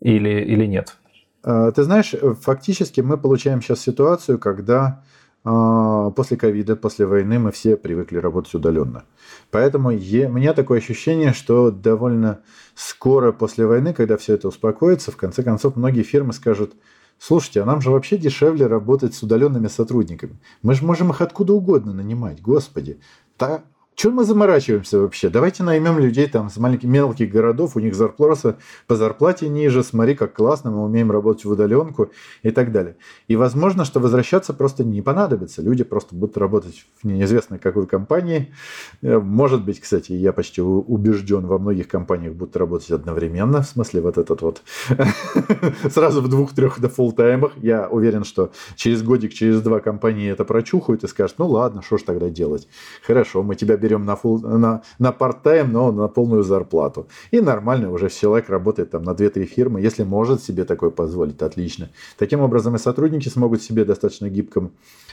или, 0.01 0.41
или 0.41 0.65
нет? 0.65 0.97
А, 1.43 1.71
ты 1.71 1.83
знаешь, 1.83 2.13
фактически 2.41 2.99
мы 2.99 3.17
получаем 3.17 3.61
сейчас 3.61 3.79
ситуацию, 3.79 4.37
когда 4.37 5.01
а, 5.45 6.09
после 6.09 6.35
ковида, 6.35 6.75
после 6.75 7.05
войны 7.05 7.39
мы 7.39 7.53
все 7.53 7.77
привыкли 7.77 8.17
работать 8.17 8.53
удаленно. 8.53 9.05
Поэтому 9.49 9.91
е, 9.91 10.27
у 10.27 10.33
меня 10.33 10.53
такое 10.53 10.79
ощущение, 10.79 11.31
что 11.31 11.71
довольно 11.71 12.41
скоро 12.73 13.31
после 13.31 13.65
войны, 13.65 13.93
когда 13.93 14.17
все 14.17 14.33
это 14.33 14.49
успокоится, 14.49 15.11
в 15.11 15.17
конце 15.17 15.41
концов 15.41 15.77
многие 15.77 16.03
фирмы 16.03 16.33
скажут, 16.33 16.73
слушайте, 17.17 17.61
а 17.61 17.65
нам 17.65 17.79
же 17.79 17.91
вообще 17.91 18.17
дешевле 18.17 18.67
работать 18.67 19.13
с 19.13 19.23
удаленными 19.23 19.67
сотрудниками. 19.67 20.37
Мы 20.63 20.73
же 20.73 20.83
можем 20.83 21.11
их 21.11 21.21
откуда 21.21 21.53
угодно 21.53 21.93
нанимать, 21.93 22.41
господи. 22.41 22.99
Та 23.37 23.63
чем 23.95 24.15
мы 24.15 24.25
заморачиваемся 24.25 24.99
вообще? 24.99 25.29
Давайте 25.29 25.63
наймем 25.63 25.99
людей 25.99 26.27
там 26.27 26.49
с 26.49 26.57
маленьких 26.57 26.87
мелких 26.89 27.31
городов, 27.31 27.75
у 27.75 27.79
них 27.79 27.95
зарплата 27.95 28.57
по 28.87 28.95
зарплате 28.95 29.47
ниже, 29.47 29.83
смотри, 29.83 30.15
как 30.15 30.33
классно, 30.33 30.71
мы 30.71 30.83
умеем 30.83 31.11
работать 31.11 31.45
в 31.45 31.51
удаленку 31.51 32.11
и 32.43 32.51
так 32.51 32.73
далее. 32.73 32.97
И 33.29 33.37
возможно, 33.37 33.85
что 33.85 34.01
возвращаться 34.01 34.53
просто 34.53 34.83
не 34.83 35.01
понадобится. 35.01 35.61
Люди 35.61 35.85
просто 35.85 36.13
будут 36.13 36.37
работать 36.37 36.85
в 37.01 37.07
неизвестной 37.07 37.57
какой 37.57 37.87
компании. 37.87 38.53
Э, 39.01 39.17
может 39.19 39.63
быть, 39.63 39.79
кстати, 39.79 40.11
я 40.11 40.33
почти 40.33 40.61
убежден, 40.61 41.47
во 41.47 41.57
многих 41.57 41.87
компаниях 41.87 42.33
будут 42.33 42.57
работать 42.57 42.91
одновременно, 42.91 43.61
в 43.61 43.67
смысле 43.67 44.01
вот 44.01 44.17
этот 44.17 44.41
вот 44.41 44.61
сразу 45.89 46.21
в 46.21 46.27
двух-трех 46.27 46.81
до 46.81 46.89
фултаймах. 46.89 47.53
Я 47.61 47.87
уверен, 47.87 48.25
что 48.25 48.51
через 48.75 49.03
годик, 49.03 49.33
через 49.33 49.61
два 49.61 49.79
компании 49.79 50.29
это 50.29 50.43
прочухают 50.43 51.05
и 51.05 51.07
скажут, 51.07 51.39
ну 51.39 51.47
ладно, 51.47 51.81
что 51.81 51.97
ж 51.97 52.03
тогда 52.03 52.29
делать? 52.29 52.67
Хорошо, 53.01 53.41
мы 53.41 53.55
тебя 53.55 53.77
берем 53.85 54.05
на, 54.05 54.13
full, 54.13 54.57
на, 54.57 54.81
на 54.99 55.09
part-time, 55.09 55.67
но 55.67 55.91
на 55.91 56.07
полную 56.07 56.43
зарплату. 56.43 57.07
И 57.31 57.41
нормально 57.41 57.91
уже 57.91 58.09
человек 58.09 58.49
работает 58.49 58.89
там 58.91 59.03
на 59.03 59.11
2-3 59.11 59.45
фирмы, 59.45 59.81
если 59.81 60.03
может 60.03 60.41
себе 60.41 60.65
такое 60.65 60.89
позволить, 60.89 61.41
отлично. 61.41 61.89
Таким 62.17 62.41
образом 62.41 62.75
и 62.75 62.79
сотрудники 62.79 63.29
смогут 63.29 63.61
себе 63.61 63.85
достаточно 63.85 64.29
гибко 64.29 64.69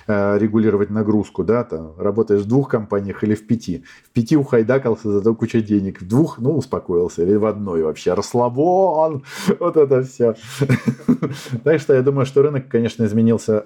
э, 0.06 0.38
регулировать 0.38 0.90
нагрузку, 0.90 1.44
да, 1.44 1.64
там, 1.64 1.92
работаешь 1.98 2.42
в 2.42 2.48
двух 2.48 2.68
компаниях 2.68 3.22
или 3.24 3.34
в 3.34 3.46
пяти. 3.46 3.84
В 4.06 4.10
пяти 4.10 4.36
ухайдакался, 4.36 5.12
зато 5.12 5.34
куча 5.34 5.60
денег. 5.60 6.00
В 6.00 6.08
двух, 6.08 6.38
ну, 6.38 6.56
успокоился. 6.56 7.22
Или 7.22 7.36
в 7.36 7.44
одной 7.44 7.82
вообще. 7.82 8.14
Расслабон! 8.14 9.22
Вот 9.60 9.76
это 9.76 10.02
все. 10.02 10.34
Так 11.64 11.80
что 11.80 11.94
я 11.94 12.02
думаю, 12.02 12.26
что 12.26 12.42
рынок, 12.42 12.68
конечно, 12.68 13.04
изменился, 13.04 13.64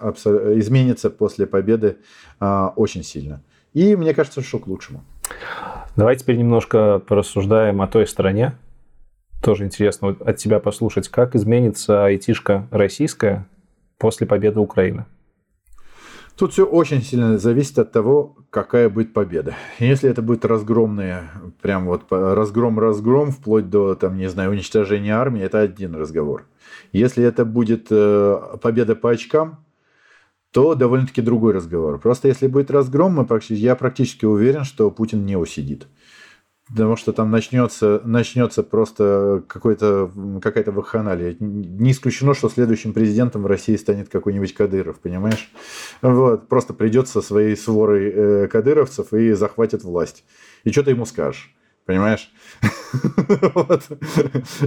изменится 0.57 1.11
после 1.11 1.47
победы 1.47 1.97
а, 2.41 2.73
очень 2.77 3.03
сильно. 3.03 3.43
И 3.77 3.95
мне 3.95 4.15
кажется, 4.15 4.41
что 4.41 4.59
к 4.59 4.67
лучшему. 4.69 5.05
Давай 5.97 6.17
теперь 6.17 6.39
немножко 6.39 6.99
порассуждаем 6.99 7.83
о 7.83 7.87
той 7.87 8.07
стороне. 8.07 8.57
Тоже 9.43 9.65
интересно 9.65 10.17
от 10.19 10.39
тебя 10.39 10.61
послушать, 10.61 11.11
как 11.11 11.37
изменится 11.37 12.07
айтишка 12.07 12.67
российская 12.71 13.47
после 13.99 14.27
победы 14.27 14.61
Украины. 14.61 15.05
Тут 16.39 16.55
все 16.55 16.65
очень 16.65 17.03
сильно 17.03 17.37
зависит 17.37 17.79
от 17.79 17.93
того, 17.93 18.37
какая 18.49 18.89
будет 18.89 19.13
победа. 19.13 19.55
Если 19.79 20.09
это 20.09 20.23
будет 20.23 20.47
разгромная, 20.47 21.25
прям 21.61 21.85
вот 21.85 22.05
разгром-разгром, 22.09 23.31
вплоть 23.31 23.69
до, 23.69 23.95
там, 23.95 24.17
не 24.17 24.31
знаю, 24.31 24.53
уничтожения 24.53 25.15
армии, 25.15 25.43
это 25.43 25.61
один 25.61 25.95
разговор. 25.95 26.47
Если 26.93 27.23
это 27.23 27.45
будет 27.45 27.89
э, 27.91 28.57
победа 28.63 28.97
по 28.97 29.11
очкам, 29.11 29.66
то 30.53 30.75
довольно-таки 30.75 31.23
другой 31.23 31.53
разговор. 31.53 31.99
Просто 31.99 32.29
если 32.29 32.47
будет 32.47 32.71
разгром, 32.71 33.13
мы 33.13 33.27
практически, 33.27 33.63
я 33.63 33.77
практически 33.77 34.25
уверен, 34.25 34.65
что 34.65 34.91
Путин 34.91 35.27
не 35.27 35.37
усидит. 35.37 35.87
Потому 36.69 36.97
что 36.97 37.13
там 37.13 37.31
начнется, 37.31 38.01
начнется 38.05 38.65
просто 38.65 39.45
какой-то, 39.47 40.11
какая-то 40.43 40.73
вакханалия. 40.73 41.37
Не 41.39 41.93
исключено, 41.93 42.35
что 42.35 42.49
следующим 42.49 42.93
президентом 42.93 43.43
в 43.43 43.47
России 43.47 43.77
станет 43.77 44.09
какой-нибудь 44.09 44.53
Кадыров, 44.53 44.99
понимаешь? 44.99 45.53
Вот. 46.03 46.49
Просто 46.49 46.75
придет 46.75 47.07
со 47.07 47.23
своей 47.23 47.57
сворой 47.57 48.11
э, 48.13 48.49
кадыровцев 48.49 49.13
и 49.13 49.33
захватит 49.33 49.85
власть. 49.85 50.25
И 50.65 50.73
что 50.73 50.83
ты 50.83 50.91
ему 50.91 51.07
скажешь? 51.07 51.56
Понимаешь? 51.87 52.31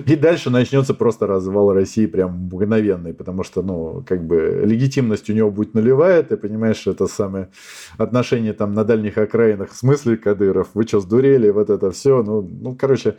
И 0.05 0.15
дальше 0.15 0.49
начнется 0.49 0.93
просто 0.93 1.27
развал 1.27 1.73
России 1.73 2.05
прям 2.05 2.45
мгновенный, 2.45 3.13
потому 3.13 3.43
что, 3.43 3.61
ну, 3.61 4.05
как 4.07 4.25
бы 4.25 4.63
легитимность 4.65 5.29
у 5.29 5.33
него 5.33 5.51
будет 5.51 5.73
нулевая, 5.73 6.23
ты 6.23 6.37
понимаешь, 6.37 6.87
это 6.87 7.07
самое 7.07 7.49
отношение 7.97 8.53
там 8.53 8.73
на 8.73 8.85
дальних 8.85 9.17
окраинах, 9.17 9.71
в 9.71 9.75
смысле 9.75 10.15
Кадыров, 10.15 10.69
вы 10.73 10.83
что, 10.83 11.01
сдурели, 11.01 11.49
вот 11.49 11.69
это 11.69 11.91
все, 11.91 12.23
ну, 12.23 12.41
ну, 12.41 12.73
короче, 12.75 13.17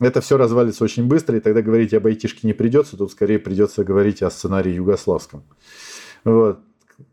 это 0.00 0.20
все 0.20 0.36
развалится 0.36 0.84
очень 0.84 1.06
быстро, 1.06 1.38
и 1.38 1.40
тогда 1.40 1.62
говорить 1.62 1.94
об 1.94 2.06
айтишке 2.06 2.46
не 2.46 2.52
придется, 2.52 2.98
тут 2.98 3.10
скорее 3.10 3.38
придется 3.38 3.84
говорить 3.84 4.22
о 4.22 4.30
сценарии 4.30 4.72
югославском. 4.72 5.44
Вот. 6.24 6.60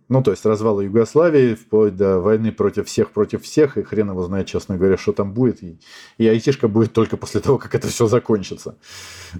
Ну, 0.09 0.23
то 0.23 0.31
есть 0.31 0.45
развала 0.45 0.81
Югославии, 0.81 1.55
вплоть 1.55 1.95
до 1.95 2.19
войны 2.19 2.51
против 2.51 2.87
всех 2.87 3.11
против 3.11 3.43
всех, 3.43 3.77
и 3.77 3.83
хрен 3.83 4.09
его 4.09 4.23
знает, 4.23 4.47
честно 4.47 4.77
говоря, 4.77 4.97
что 4.97 5.11
там 5.11 5.33
будет. 5.33 5.61
И, 5.61 5.79
и 6.17 6.27
айтишка 6.27 6.67
будет 6.67 6.93
только 6.93 7.17
после 7.17 7.41
того, 7.41 7.57
как 7.57 7.75
это 7.75 7.87
все 7.87 8.07
закончится. 8.07 8.77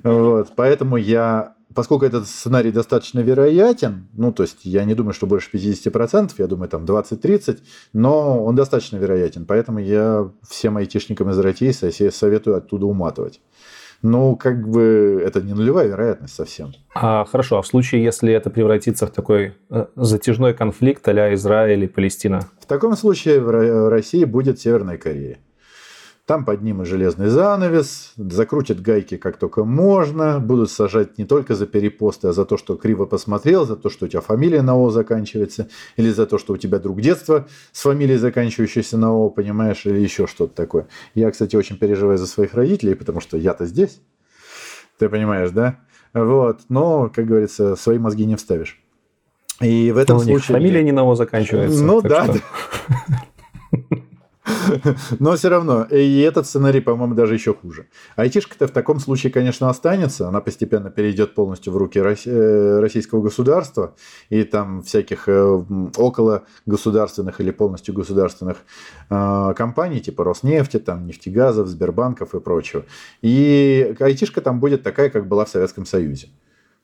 Вот. 0.03 0.51
Поэтому 0.57 0.97
я, 0.97 1.55
поскольку 1.73 2.05
этот 2.05 2.27
сценарий 2.27 2.71
достаточно 2.71 3.19
вероятен, 3.21 4.07
ну, 4.13 4.33
то 4.33 4.43
есть 4.43 4.59
я 4.63 4.83
не 4.83 4.93
думаю, 4.93 5.13
что 5.13 5.25
больше 5.25 5.49
50%, 5.53 6.33
я 6.37 6.47
думаю, 6.47 6.67
там 6.67 6.83
20-30, 6.83 7.59
но 7.93 8.43
он 8.43 8.55
достаточно 8.55 8.97
вероятен. 8.97 9.45
Поэтому 9.45 9.79
я 9.79 10.29
всем 10.49 10.75
айтишникам 10.75 11.29
из 11.29 11.39
России 11.39 11.71
советую 12.09 12.57
оттуда 12.57 12.87
уматывать. 12.87 13.39
Ну, 14.01 14.35
как 14.35 14.67
бы 14.67 15.21
это 15.25 15.41
не 15.41 15.53
нулевая 15.53 15.87
вероятность 15.87 16.35
совсем. 16.35 16.73
А, 16.93 17.25
хорошо, 17.25 17.57
а 17.57 17.61
в 17.61 17.67
случае, 17.67 18.03
если 18.03 18.33
это 18.33 18.49
превратится 18.49 19.07
в 19.07 19.11
такой 19.11 19.53
э, 19.69 19.85
затяжной 19.95 20.53
конфликт 20.53 21.07
а 21.07 21.33
Израиль 21.33 21.83
и 21.83 21.87
Палестина? 21.87 22.41
В 22.59 22.65
таком 22.65 22.95
случае 22.95 23.39
в 23.39 23.89
России 23.89 24.23
будет 24.25 24.59
Северная 24.59 24.97
Корея. 24.97 25.39
Там 26.27 26.43
поднимут 26.43 26.87
железный 26.87 27.29
занавес, 27.29 28.11
закрутят 28.17 28.81
гайки 28.81 29.15
как 29.15 29.37
только 29.37 29.63
можно, 29.63 30.41
будут 30.41 30.69
сажать 30.69 31.17
не 31.17 31.23
только 31.23 31.55
за 31.55 31.65
перепосты, 31.65 32.27
а 32.27 32.33
за 32.33 32.43
то, 32.43 32.57
что 32.57 32.75
криво 32.75 33.05
посмотрел, 33.05 33.65
за 33.65 33.77
то, 33.77 33.89
что 33.89 34.07
у 34.07 34.09
тебя 34.09 34.19
фамилия 34.19 34.61
на 34.61 34.75
О 34.75 34.89
заканчивается, 34.89 35.69
или 35.95 36.09
за 36.09 36.25
то, 36.25 36.37
что 36.37 36.51
у 36.51 36.57
тебя 36.57 36.79
друг 36.79 36.99
детства 36.99 37.47
с 37.71 37.81
фамилией, 37.81 38.17
заканчивающейся 38.17 38.97
на 38.97 39.13
О, 39.13 39.29
понимаешь, 39.29 39.85
или 39.85 39.99
еще 39.99 40.27
что-то 40.27 40.53
такое. 40.53 40.89
Я, 41.15 41.31
кстати, 41.31 41.55
очень 41.55 41.77
переживаю 41.77 42.17
за 42.17 42.27
своих 42.27 42.55
родителей, 42.55 42.95
потому 42.95 43.21
что 43.21 43.37
я-то 43.37 43.65
здесь. 43.65 44.01
Ты 44.99 45.07
понимаешь, 45.07 45.51
да? 45.51 45.79
Вот. 46.13 46.59
Но, 46.67 47.09
как 47.09 47.25
говорится, 47.25 47.77
свои 47.77 47.99
мозги 47.99 48.25
не 48.25 48.35
вставишь. 48.35 48.81
И 49.61 49.93
в 49.93 49.97
этом 49.97 50.17
Но 50.17 50.23
случае... 50.23 50.57
Фамилия 50.57 50.83
не 50.83 50.91
на 50.91 51.05
О 51.05 51.15
заканчивается. 51.15 51.81
Ну 51.81 52.01
да. 52.01 52.25
Что... 52.25 52.41
Но 55.19 55.35
все 55.35 55.49
равно, 55.49 55.83
и 55.83 56.19
этот 56.19 56.47
сценарий, 56.47 56.81
по-моему, 56.81 57.15
даже 57.15 57.33
еще 57.33 57.53
хуже. 57.53 57.87
Айтишка-то 58.15 58.67
в 58.67 58.71
таком 58.71 58.99
случае, 58.99 59.31
конечно, 59.31 59.69
останется. 59.69 60.27
Она 60.27 60.41
постепенно 60.41 60.89
перейдет 60.89 61.35
полностью 61.35 61.73
в 61.73 61.77
руки 61.77 61.99
э, 61.99 62.79
российского 62.79 63.21
государства 63.21 63.95
и 64.29 64.43
там 64.43 64.81
всяких 64.83 65.27
э, 65.27 65.63
около 65.97 66.43
государственных 66.65 67.41
или 67.41 67.51
полностью 67.51 67.93
государственных 67.93 68.57
э, 69.09 69.53
компаний, 69.55 69.99
типа 69.99 70.23
Роснефти, 70.23 70.79
там, 70.79 71.07
нефтегазов, 71.07 71.67
Сбербанков 71.67 72.35
и 72.35 72.39
прочего. 72.39 72.85
И 73.21 73.95
айтишка 73.99 74.41
там 74.41 74.59
будет 74.59 74.83
такая, 74.83 75.09
как 75.09 75.27
была 75.27 75.45
в 75.45 75.49
Советском 75.49 75.85
Союзе. 75.85 76.29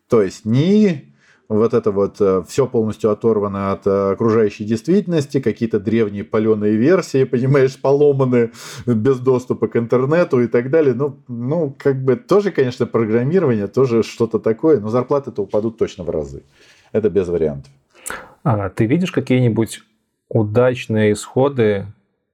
То 0.09 0.21
есть 0.21 0.45
ни 0.45 1.12
вот 1.57 1.73
это 1.73 1.91
вот 1.91 2.19
э, 2.19 2.43
все 2.47 2.67
полностью 2.67 3.11
оторвано 3.11 3.71
от 3.71 3.87
э, 3.87 4.11
окружающей 4.11 4.65
действительности, 4.65 5.39
какие-то 5.39 5.79
древние 5.79 6.23
паленые 6.23 6.75
версии, 6.75 7.23
понимаешь, 7.23 7.79
поломаны 7.79 8.51
без 8.85 9.19
доступа 9.19 9.67
к 9.67 9.75
интернету 9.75 10.41
и 10.41 10.47
так 10.47 10.69
далее. 10.69 10.93
Ну, 10.93 11.19
ну 11.27 11.75
как 11.77 12.03
бы 12.03 12.15
тоже, 12.15 12.51
конечно, 12.51 12.85
программирование, 12.85 13.67
тоже 13.67 14.03
что-то 14.03 14.39
такое, 14.39 14.79
но 14.79 14.89
зарплаты-то 14.89 15.43
упадут 15.43 15.77
точно 15.77 16.03
в 16.03 16.09
разы. 16.09 16.43
Это 16.91 17.09
без 17.09 17.27
вариантов. 17.27 17.71
А 18.43 18.69
ты 18.69 18.85
видишь 18.85 19.11
какие-нибудь 19.11 19.81
удачные 20.29 21.13
исходы 21.13 21.87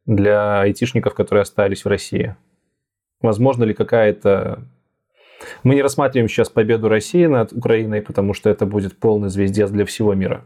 для 0.06 0.62
айтишников, 0.62 1.14
которые 1.14 1.44
остались 1.44 1.86
в 1.86 1.88
России? 1.88 2.36
Возможно 3.22 3.64
ли 3.64 3.74
какая-то 3.74 4.64
мы 5.64 5.76
не 5.76 5.82
рассматриваем 5.82 6.30
сейчас 6.30 6.50
победу 6.50 6.90
России 6.90 7.26
над 7.26 7.54
Украиной, 7.54 8.02
потому 8.02 8.34
что 8.34 8.50
это 8.50 8.66
будет 8.66 8.98
полный 8.98 9.30
звездец 9.30 9.70
для 9.70 9.86
всего 9.86 10.14
мира. 10.14 10.46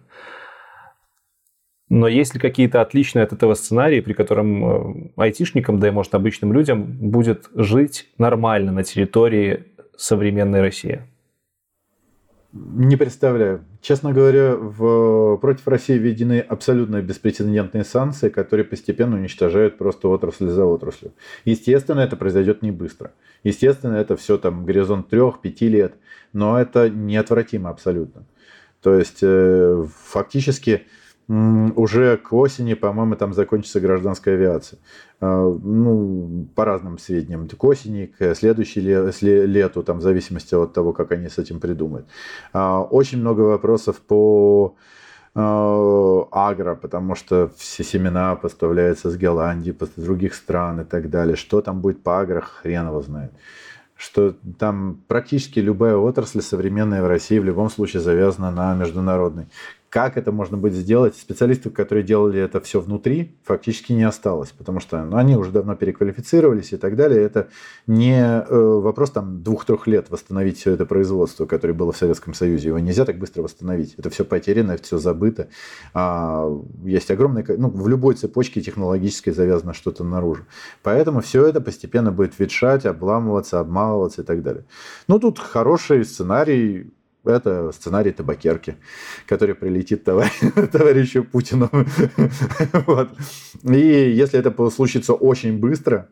Но 1.90 2.08
есть 2.08 2.34
ли 2.34 2.40
какие-то 2.40 2.82
отличные 2.82 3.24
от 3.24 3.34
этого 3.34 3.54
сценарии, 3.54 4.02
при 4.02 4.14
котором 4.14 4.66
э, 4.66 5.12
айтишникам, 5.18 5.80
да 5.80 5.90
и, 5.90 5.92
может, 5.92 6.16
обычным 6.16 6.52
людям 6.52 6.86
будет 6.86 7.50
жить 7.54 8.10
нормально 8.18 8.72
на 8.72 8.84
территории 8.84 9.66
современной 9.96 10.62
России? 10.62 11.02
Не 12.56 12.98
представляю. 12.98 13.66
Честно 13.82 14.14
говоря, 14.14 14.56
в... 14.56 15.38
против 15.38 15.68
России 15.68 15.98
введены 15.98 16.40
абсолютно 16.40 17.02
беспрецедентные 17.02 17.84
санкции, 17.84 18.30
которые 18.30 18.64
постепенно 18.64 19.16
уничтожают 19.16 19.80
просто 19.80 20.08
отрасль 20.08 20.50
за 20.50 20.64
отраслью. 20.64 21.14
Естественно, 21.46 22.02
это 22.02 22.16
произойдет 22.16 22.62
не 22.62 22.70
быстро. 22.70 23.12
Естественно, 23.44 23.96
это 23.96 24.16
все 24.16 24.38
там 24.38 24.66
горизонт 24.66 25.10
трех-пяти 25.10 25.68
лет, 25.68 25.96
но 26.32 26.62
это 26.62 26.92
неотвратимо 26.92 27.72
абсолютно. 27.72 28.24
То 28.84 29.00
есть 29.00 29.20
э, 29.24 29.86
фактически 30.06 30.84
уже 31.28 32.18
к 32.18 32.34
осени, 32.34 32.74
по-моему, 32.74 33.16
там 33.16 33.34
закончится 33.34 33.80
гражданская 33.80 34.36
авиация. 34.36 34.80
А, 35.20 35.58
ну, 35.64 36.48
по 36.54 36.66
разным 36.66 36.98
сведениям. 36.98 37.48
К 37.48 37.64
осени, 37.64 38.08
к 38.08 38.36
следующему 38.36 39.12
лету, 39.46 39.84
там, 39.84 40.00
в 40.00 40.02
зависимости 40.02 40.54
от 40.54 40.74
того, 40.74 40.92
как 40.92 41.12
они 41.12 41.30
с 41.30 41.38
этим 41.38 41.60
придумают. 41.60 42.08
А, 42.52 42.82
очень 42.82 43.20
много 43.20 43.42
вопросов 43.42 44.02
по 44.02 44.76
а, 45.34 46.28
агро, 46.32 46.76
потому 46.76 47.16
что 47.16 47.50
все 47.56 47.84
семена 47.84 48.36
поставляются 48.36 49.10
с 49.10 49.16
Голландии, 49.16 49.76
с 49.80 50.02
других 50.02 50.34
стран 50.36 50.82
и 50.82 50.84
так 50.84 51.10
далее. 51.10 51.38
Что 51.38 51.62
там 51.62 51.80
будет 51.80 52.04
по 52.04 52.20
агро, 52.20 52.42
хрен 52.42 52.88
его 52.88 53.02
знает 53.02 53.32
что 53.96 54.36
там 54.60 55.00
практически 55.08 55.60
любая 55.60 55.96
отрасль 55.96 56.42
современная 56.42 57.02
в 57.02 57.08
России 57.08 57.40
в 57.40 57.46
любом 57.46 57.70
случае 57.70 58.02
завязана 58.02 58.52
на 58.52 58.76
международной. 58.76 59.48
Как 59.94 60.18
это 60.18 60.32
можно 60.32 60.58
будет 60.58 60.74
сделать? 60.74 61.16
Специалистов, 61.16 61.72
которые 61.72 62.04
делали 62.04 62.42
это 62.42 62.60
все 62.60 62.80
внутри, 62.80 63.38
фактически 63.44 63.94
не 63.94 64.02
осталось, 64.02 64.50
потому 64.50 64.80
что 64.80 65.06
ну, 65.06 65.18
они 65.18 65.36
уже 65.36 65.52
давно 65.52 65.76
переквалифицировались 65.76 66.74
и 66.74 66.78
так 66.78 66.96
далее. 66.96 67.22
Это 67.22 67.50
не 67.86 68.20
э, 68.20 68.44
вопрос 68.50 69.12
там 69.12 69.44
двух-трех 69.44 69.86
лет 69.86 70.10
восстановить 70.10 70.58
все 70.58 70.72
это 70.72 70.88
производство, 70.88 71.46
которое 71.46 71.76
было 71.76 71.92
в 71.92 71.98
Советском 71.98 72.34
Союзе. 72.34 72.70
Его 72.70 72.80
нельзя 72.80 73.06
так 73.06 73.20
быстро 73.20 73.44
восстановить. 73.44 73.94
Это 73.96 74.10
все 74.10 74.26
потеряно, 74.26 74.78
все 74.78 74.98
забыто. 74.98 75.50
А, 75.94 76.50
есть 76.84 77.12
огромное... 77.12 77.46
Ну, 77.48 77.70
в 77.70 77.88
любой 77.88 78.16
цепочке 78.16 78.62
технологической 78.62 79.32
завязано 79.32 79.76
что-то 79.76 80.04
наружу. 80.04 80.48
Поэтому 80.82 81.22
все 81.22 81.46
это 81.46 81.62
постепенно 81.62 82.12
будет 82.12 82.40
ветшать, 82.40 82.88
обламываться, 82.88 83.60
обмалываться 83.60 84.24
и 84.24 84.26
так 84.26 84.42
далее. 84.42 84.66
Ну, 85.08 85.20
тут 85.20 85.38
хороший 85.38 86.04
сценарий 86.04 86.92
это 87.24 87.72
сценарий 87.72 88.12
табакерки, 88.12 88.78
который 89.28 89.56
прилетит 89.56 90.04
товарищу 90.72 91.24
Путину. 91.24 91.70
вот. 92.86 93.10
И 93.64 93.78
если 93.78 94.40
это 94.40 94.70
случится 94.70 95.14
очень 95.14 95.60
быстро, 95.60 96.10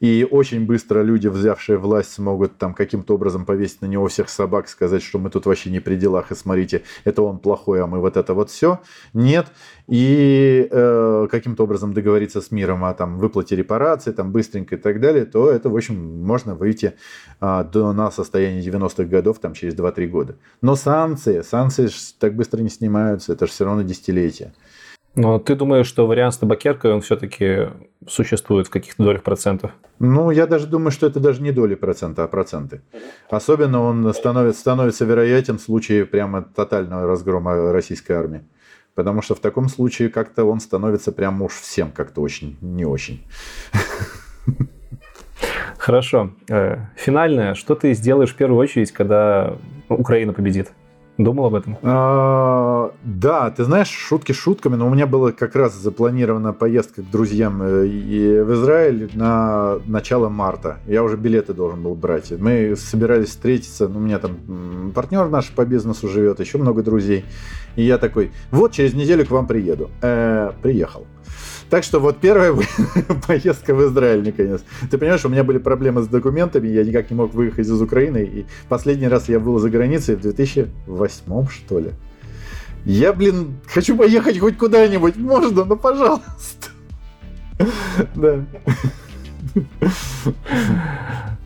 и 0.00 0.26
очень 0.30 0.66
быстро 0.66 1.02
люди, 1.02 1.28
взявшие 1.28 1.78
власть, 1.78 2.12
смогут 2.12 2.58
там 2.58 2.74
каким-то 2.74 3.14
образом 3.14 3.44
повесить 3.44 3.82
на 3.82 3.86
него 3.86 4.08
всех 4.08 4.28
собак, 4.28 4.68
сказать, 4.68 5.02
что 5.02 5.18
мы 5.18 5.30
тут 5.30 5.46
вообще 5.46 5.70
не 5.70 5.80
при 5.80 5.96
делах, 5.96 6.30
и 6.30 6.34
смотрите, 6.34 6.82
это 7.04 7.22
он 7.22 7.38
плохой, 7.38 7.82
а 7.82 7.86
мы 7.86 8.00
вот 8.00 8.16
это 8.16 8.34
вот 8.34 8.50
все. 8.50 8.80
Нет. 9.12 9.46
И 9.86 10.68
э, 10.70 11.28
каким-то 11.30 11.64
образом 11.64 11.92
договориться 11.92 12.40
с 12.40 12.50
миром 12.50 12.84
о 12.84 12.94
там, 12.94 13.18
выплате 13.18 13.56
репараций, 13.56 14.12
там, 14.12 14.32
быстренько 14.32 14.76
и 14.76 14.78
так 14.78 15.00
далее, 15.00 15.24
то 15.24 15.50
это, 15.50 15.68
в 15.68 15.76
общем, 15.76 16.24
можно 16.24 16.54
выйти 16.54 16.94
э, 17.40 17.64
до 17.72 17.92
на 17.92 18.10
состояние 18.10 18.62
90-х 18.62 19.04
годов 19.04 19.38
там, 19.38 19.54
через 19.54 19.74
2-3 19.74 20.06
года. 20.06 20.36
Но 20.62 20.76
санкции, 20.76 21.42
санкции 21.42 21.88
так 22.18 22.34
быстро 22.34 22.60
не 22.60 22.70
снимаются, 22.70 23.32
это 23.32 23.46
же 23.46 23.52
все 23.52 23.64
равно 23.64 23.82
десятилетия. 23.82 24.52
Но 25.16 25.38
ты 25.38 25.54
думаешь, 25.54 25.86
что 25.86 26.06
вариант 26.06 26.34
с 26.34 26.38
табакеркой, 26.38 26.92
он 26.92 27.00
все-таки 27.00 27.68
существует 28.06 28.66
в 28.66 28.70
каких-то 28.70 29.04
долях 29.04 29.22
процентов? 29.22 29.70
Ну, 30.00 30.30
я 30.30 30.46
даже 30.46 30.66
думаю, 30.66 30.90
что 30.90 31.06
это 31.06 31.20
даже 31.20 31.40
не 31.40 31.52
доли 31.52 31.76
процента, 31.76 32.24
а 32.24 32.28
проценты. 32.28 32.82
Особенно 33.30 33.80
он 33.80 34.12
становится, 34.12 34.60
становится 34.60 35.04
вероятен 35.04 35.58
в 35.58 35.62
случае 35.62 36.04
прямо 36.04 36.42
тотального 36.42 37.06
разгрома 37.06 37.72
российской 37.72 38.12
армии. 38.12 38.42
Потому 38.94 39.22
что 39.22 39.34
в 39.34 39.40
таком 39.40 39.68
случае 39.68 40.08
как-то 40.08 40.44
он 40.44 40.60
становится 40.60 41.12
прям 41.12 41.42
уж 41.42 41.52
всем 41.52 41.92
как-то 41.92 42.20
очень 42.20 42.56
не 42.60 42.84
очень. 42.84 43.24
Хорошо. 45.78 46.30
Э, 46.48 46.86
финальное. 46.96 47.54
Что 47.54 47.74
ты 47.74 47.92
сделаешь 47.94 48.32
в 48.32 48.36
первую 48.36 48.58
очередь, 48.58 48.90
когда 48.90 49.56
Украина 49.88 50.32
победит? 50.32 50.70
Думал 51.16 51.46
об 51.46 51.54
этом? 51.54 51.78
А, 51.82 52.90
да, 53.04 53.50
ты 53.50 53.62
знаешь, 53.62 53.88
шутки 53.88 54.32
шутками, 54.32 54.74
но 54.74 54.88
у 54.88 54.90
меня 54.90 55.06
была 55.06 55.30
как 55.30 55.54
раз 55.54 55.74
запланирована 55.74 56.52
поездка 56.52 57.02
к 57.02 57.10
друзьям 57.10 57.62
э, 57.62 58.42
в 58.42 58.52
Израиль 58.54 59.10
на 59.14 59.78
начало 59.86 60.28
марта. 60.28 60.78
Я 60.86 61.04
уже 61.04 61.16
билеты 61.16 61.54
должен 61.54 61.82
был 61.82 61.94
брать. 61.94 62.32
Мы 62.32 62.74
собирались 62.76 63.28
встретиться, 63.28 63.86
ну, 63.86 63.98
у 63.98 64.02
меня 64.02 64.18
там 64.18 64.92
партнер 64.92 65.28
наш 65.28 65.50
по 65.50 65.64
бизнесу 65.64 66.08
живет, 66.08 66.40
еще 66.40 66.58
много 66.58 66.82
друзей. 66.82 67.24
И 67.76 67.82
я 67.82 67.98
такой, 67.98 68.32
вот 68.50 68.72
через 68.72 68.94
неделю 68.94 69.24
к 69.24 69.30
вам 69.30 69.46
приеду. 69.46 69.90
Э, 70.02 70.50
приехал. 70.62 71.06
Так 71.74 71.82
что 71.82 71.98
вот 71.98 72.18
первая 72.18 72.54
поездка 73.26 73.74
в 73.74 73.84
Израиль, 73.84 74.24
наконец. 74.24 74.62
Ты 74.92 74.96
понимаешь, 74.96 75.24
у 75.24 75.28
меня 75.28 75.42
были 75.42 75.58
проблемы 75.58 76.02
с 76.02 76.06
документами, 76.06 76.68
я 76.68 76.84
никак 76.84 77.10
не 77.10 77.16
мог 77.16 77.34
выехать 77.34 77.66
из 77.66 77.82
Украины. 77.82 78.18
И 78.18 78.46
последний 78.68 79.08
раз 79.08 79.28
я 79.28 79.40
был 79.40 79.58
за 79.58 79.70
границей 79.70 80.14
в 80.14 80.20
2008, 80.20 81.48
что 81.48 81.80
ли. 81.80 81.90
Я, 82.84 83.12
блин, 83.12 83.56
хочу 83.66 83.96
поехать 83.96 84.38
хоть 84.38 84.56
куда-нибудь. 84.56 85.16
Можно, 85.16 85.64
ну, 85.64 85.74
пожалуйста. 85.74 86.68
Да. 88.14 88.44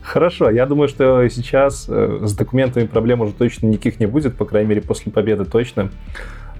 Хорошо, 0.03 0.51
я 0.51 0.67
думаю, 0.67 0.89
что 0.89 1.27
сейчас 1.29 1.87
э, 1.89 2.19
с 2.21 2.33
документами 2.35 2.85
проблем 2.85 3.21
уже 3.21 3.33
точно 3.33 3.65
никаких 3.65 3.99
не 3.99 4.05
будет, 4.05 4.35
по 4.35 4.45
крайней 4.45 4.69
мере, 4.69 4.81
после 4.81 5.11
победы 5.11 5.45
точно. 5.45 5.89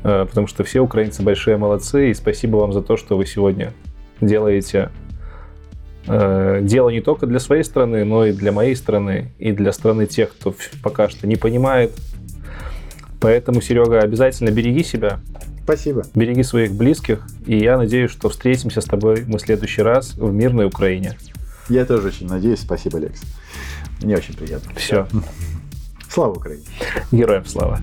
Э, 0.03 0.25
потому 0.27 0.47
что 0.47 0.63
все 0.63 0.79
украинцы 0.79 1.23
большие 1.23 1.57
молодцы, 1.57 2.11
и 2.11 2.13
спасибо 2.13 2.57
вам 2.57 2.73
за 2.73 2.81
то, 2.81 2.97
что 2.97 3.17
вы 3.17 3.25
сегодня 3.25 3.73
делаете 4.21 4.89
э, 6.07 6.59
дело 6.61 6.89
не 6.89 7.01
только 7.01 7.25
для 7.25 7.39
своей 7.39 7.63
страны, 7.63 8.05
но 8.05 8.25
и 8.25 8.31
для 8.31 8.51
моей 8.51 8.75
страны, 8.75 9.31
и 9.39 9.51
для 9.51 9.71
страны 9.73 10.05
тех, 10.05 10.31
кто 10.31 10.53
пока 10.83 11.09
что 11.09 11.27
не 11.27 11.35
понимает. 11.35 11.91
Поэтому, 13.19 13.61
Серега, 13.61 13.99
обязательно 13.99 14.49
береги 14.49 14.83
себя. 14.83 15.19
Спасибо. 15.63 16.03
Береги 16.15 16.41
своих 16.41 16.73
близких. 16.73 17.27
И 17.45 17.57
я 17.57 17.77
надеюсь, 17.77 18.11
что 18.11 18.29
встретимся 18.29 18.81
с 18.81 18.85
тобой 18.85 19.25
мы 19.27 19.37
в 19.37 19.41
следующий 19.41 19.81
раз 19.81 20.15
в 20.15 20.31
мирной 20.31 20.65
Украине. 20.65 21.17
Я 21.67 21.85
тоже 21.85 22.07
очень 22.07 22.27
надеюсь. 22.27 22.61
Спасибо, 22.61 22.97
Алекс. 22.97 23.21
Мне 24.01 24.15
очень 24.15 24.35
приятно. 24.35 24.71
Все. 24.75 25.07
Слава 26.09 26.31
Украине. 26.31 26.63
Героям 27.11 27.45
слава. 27.45 27.79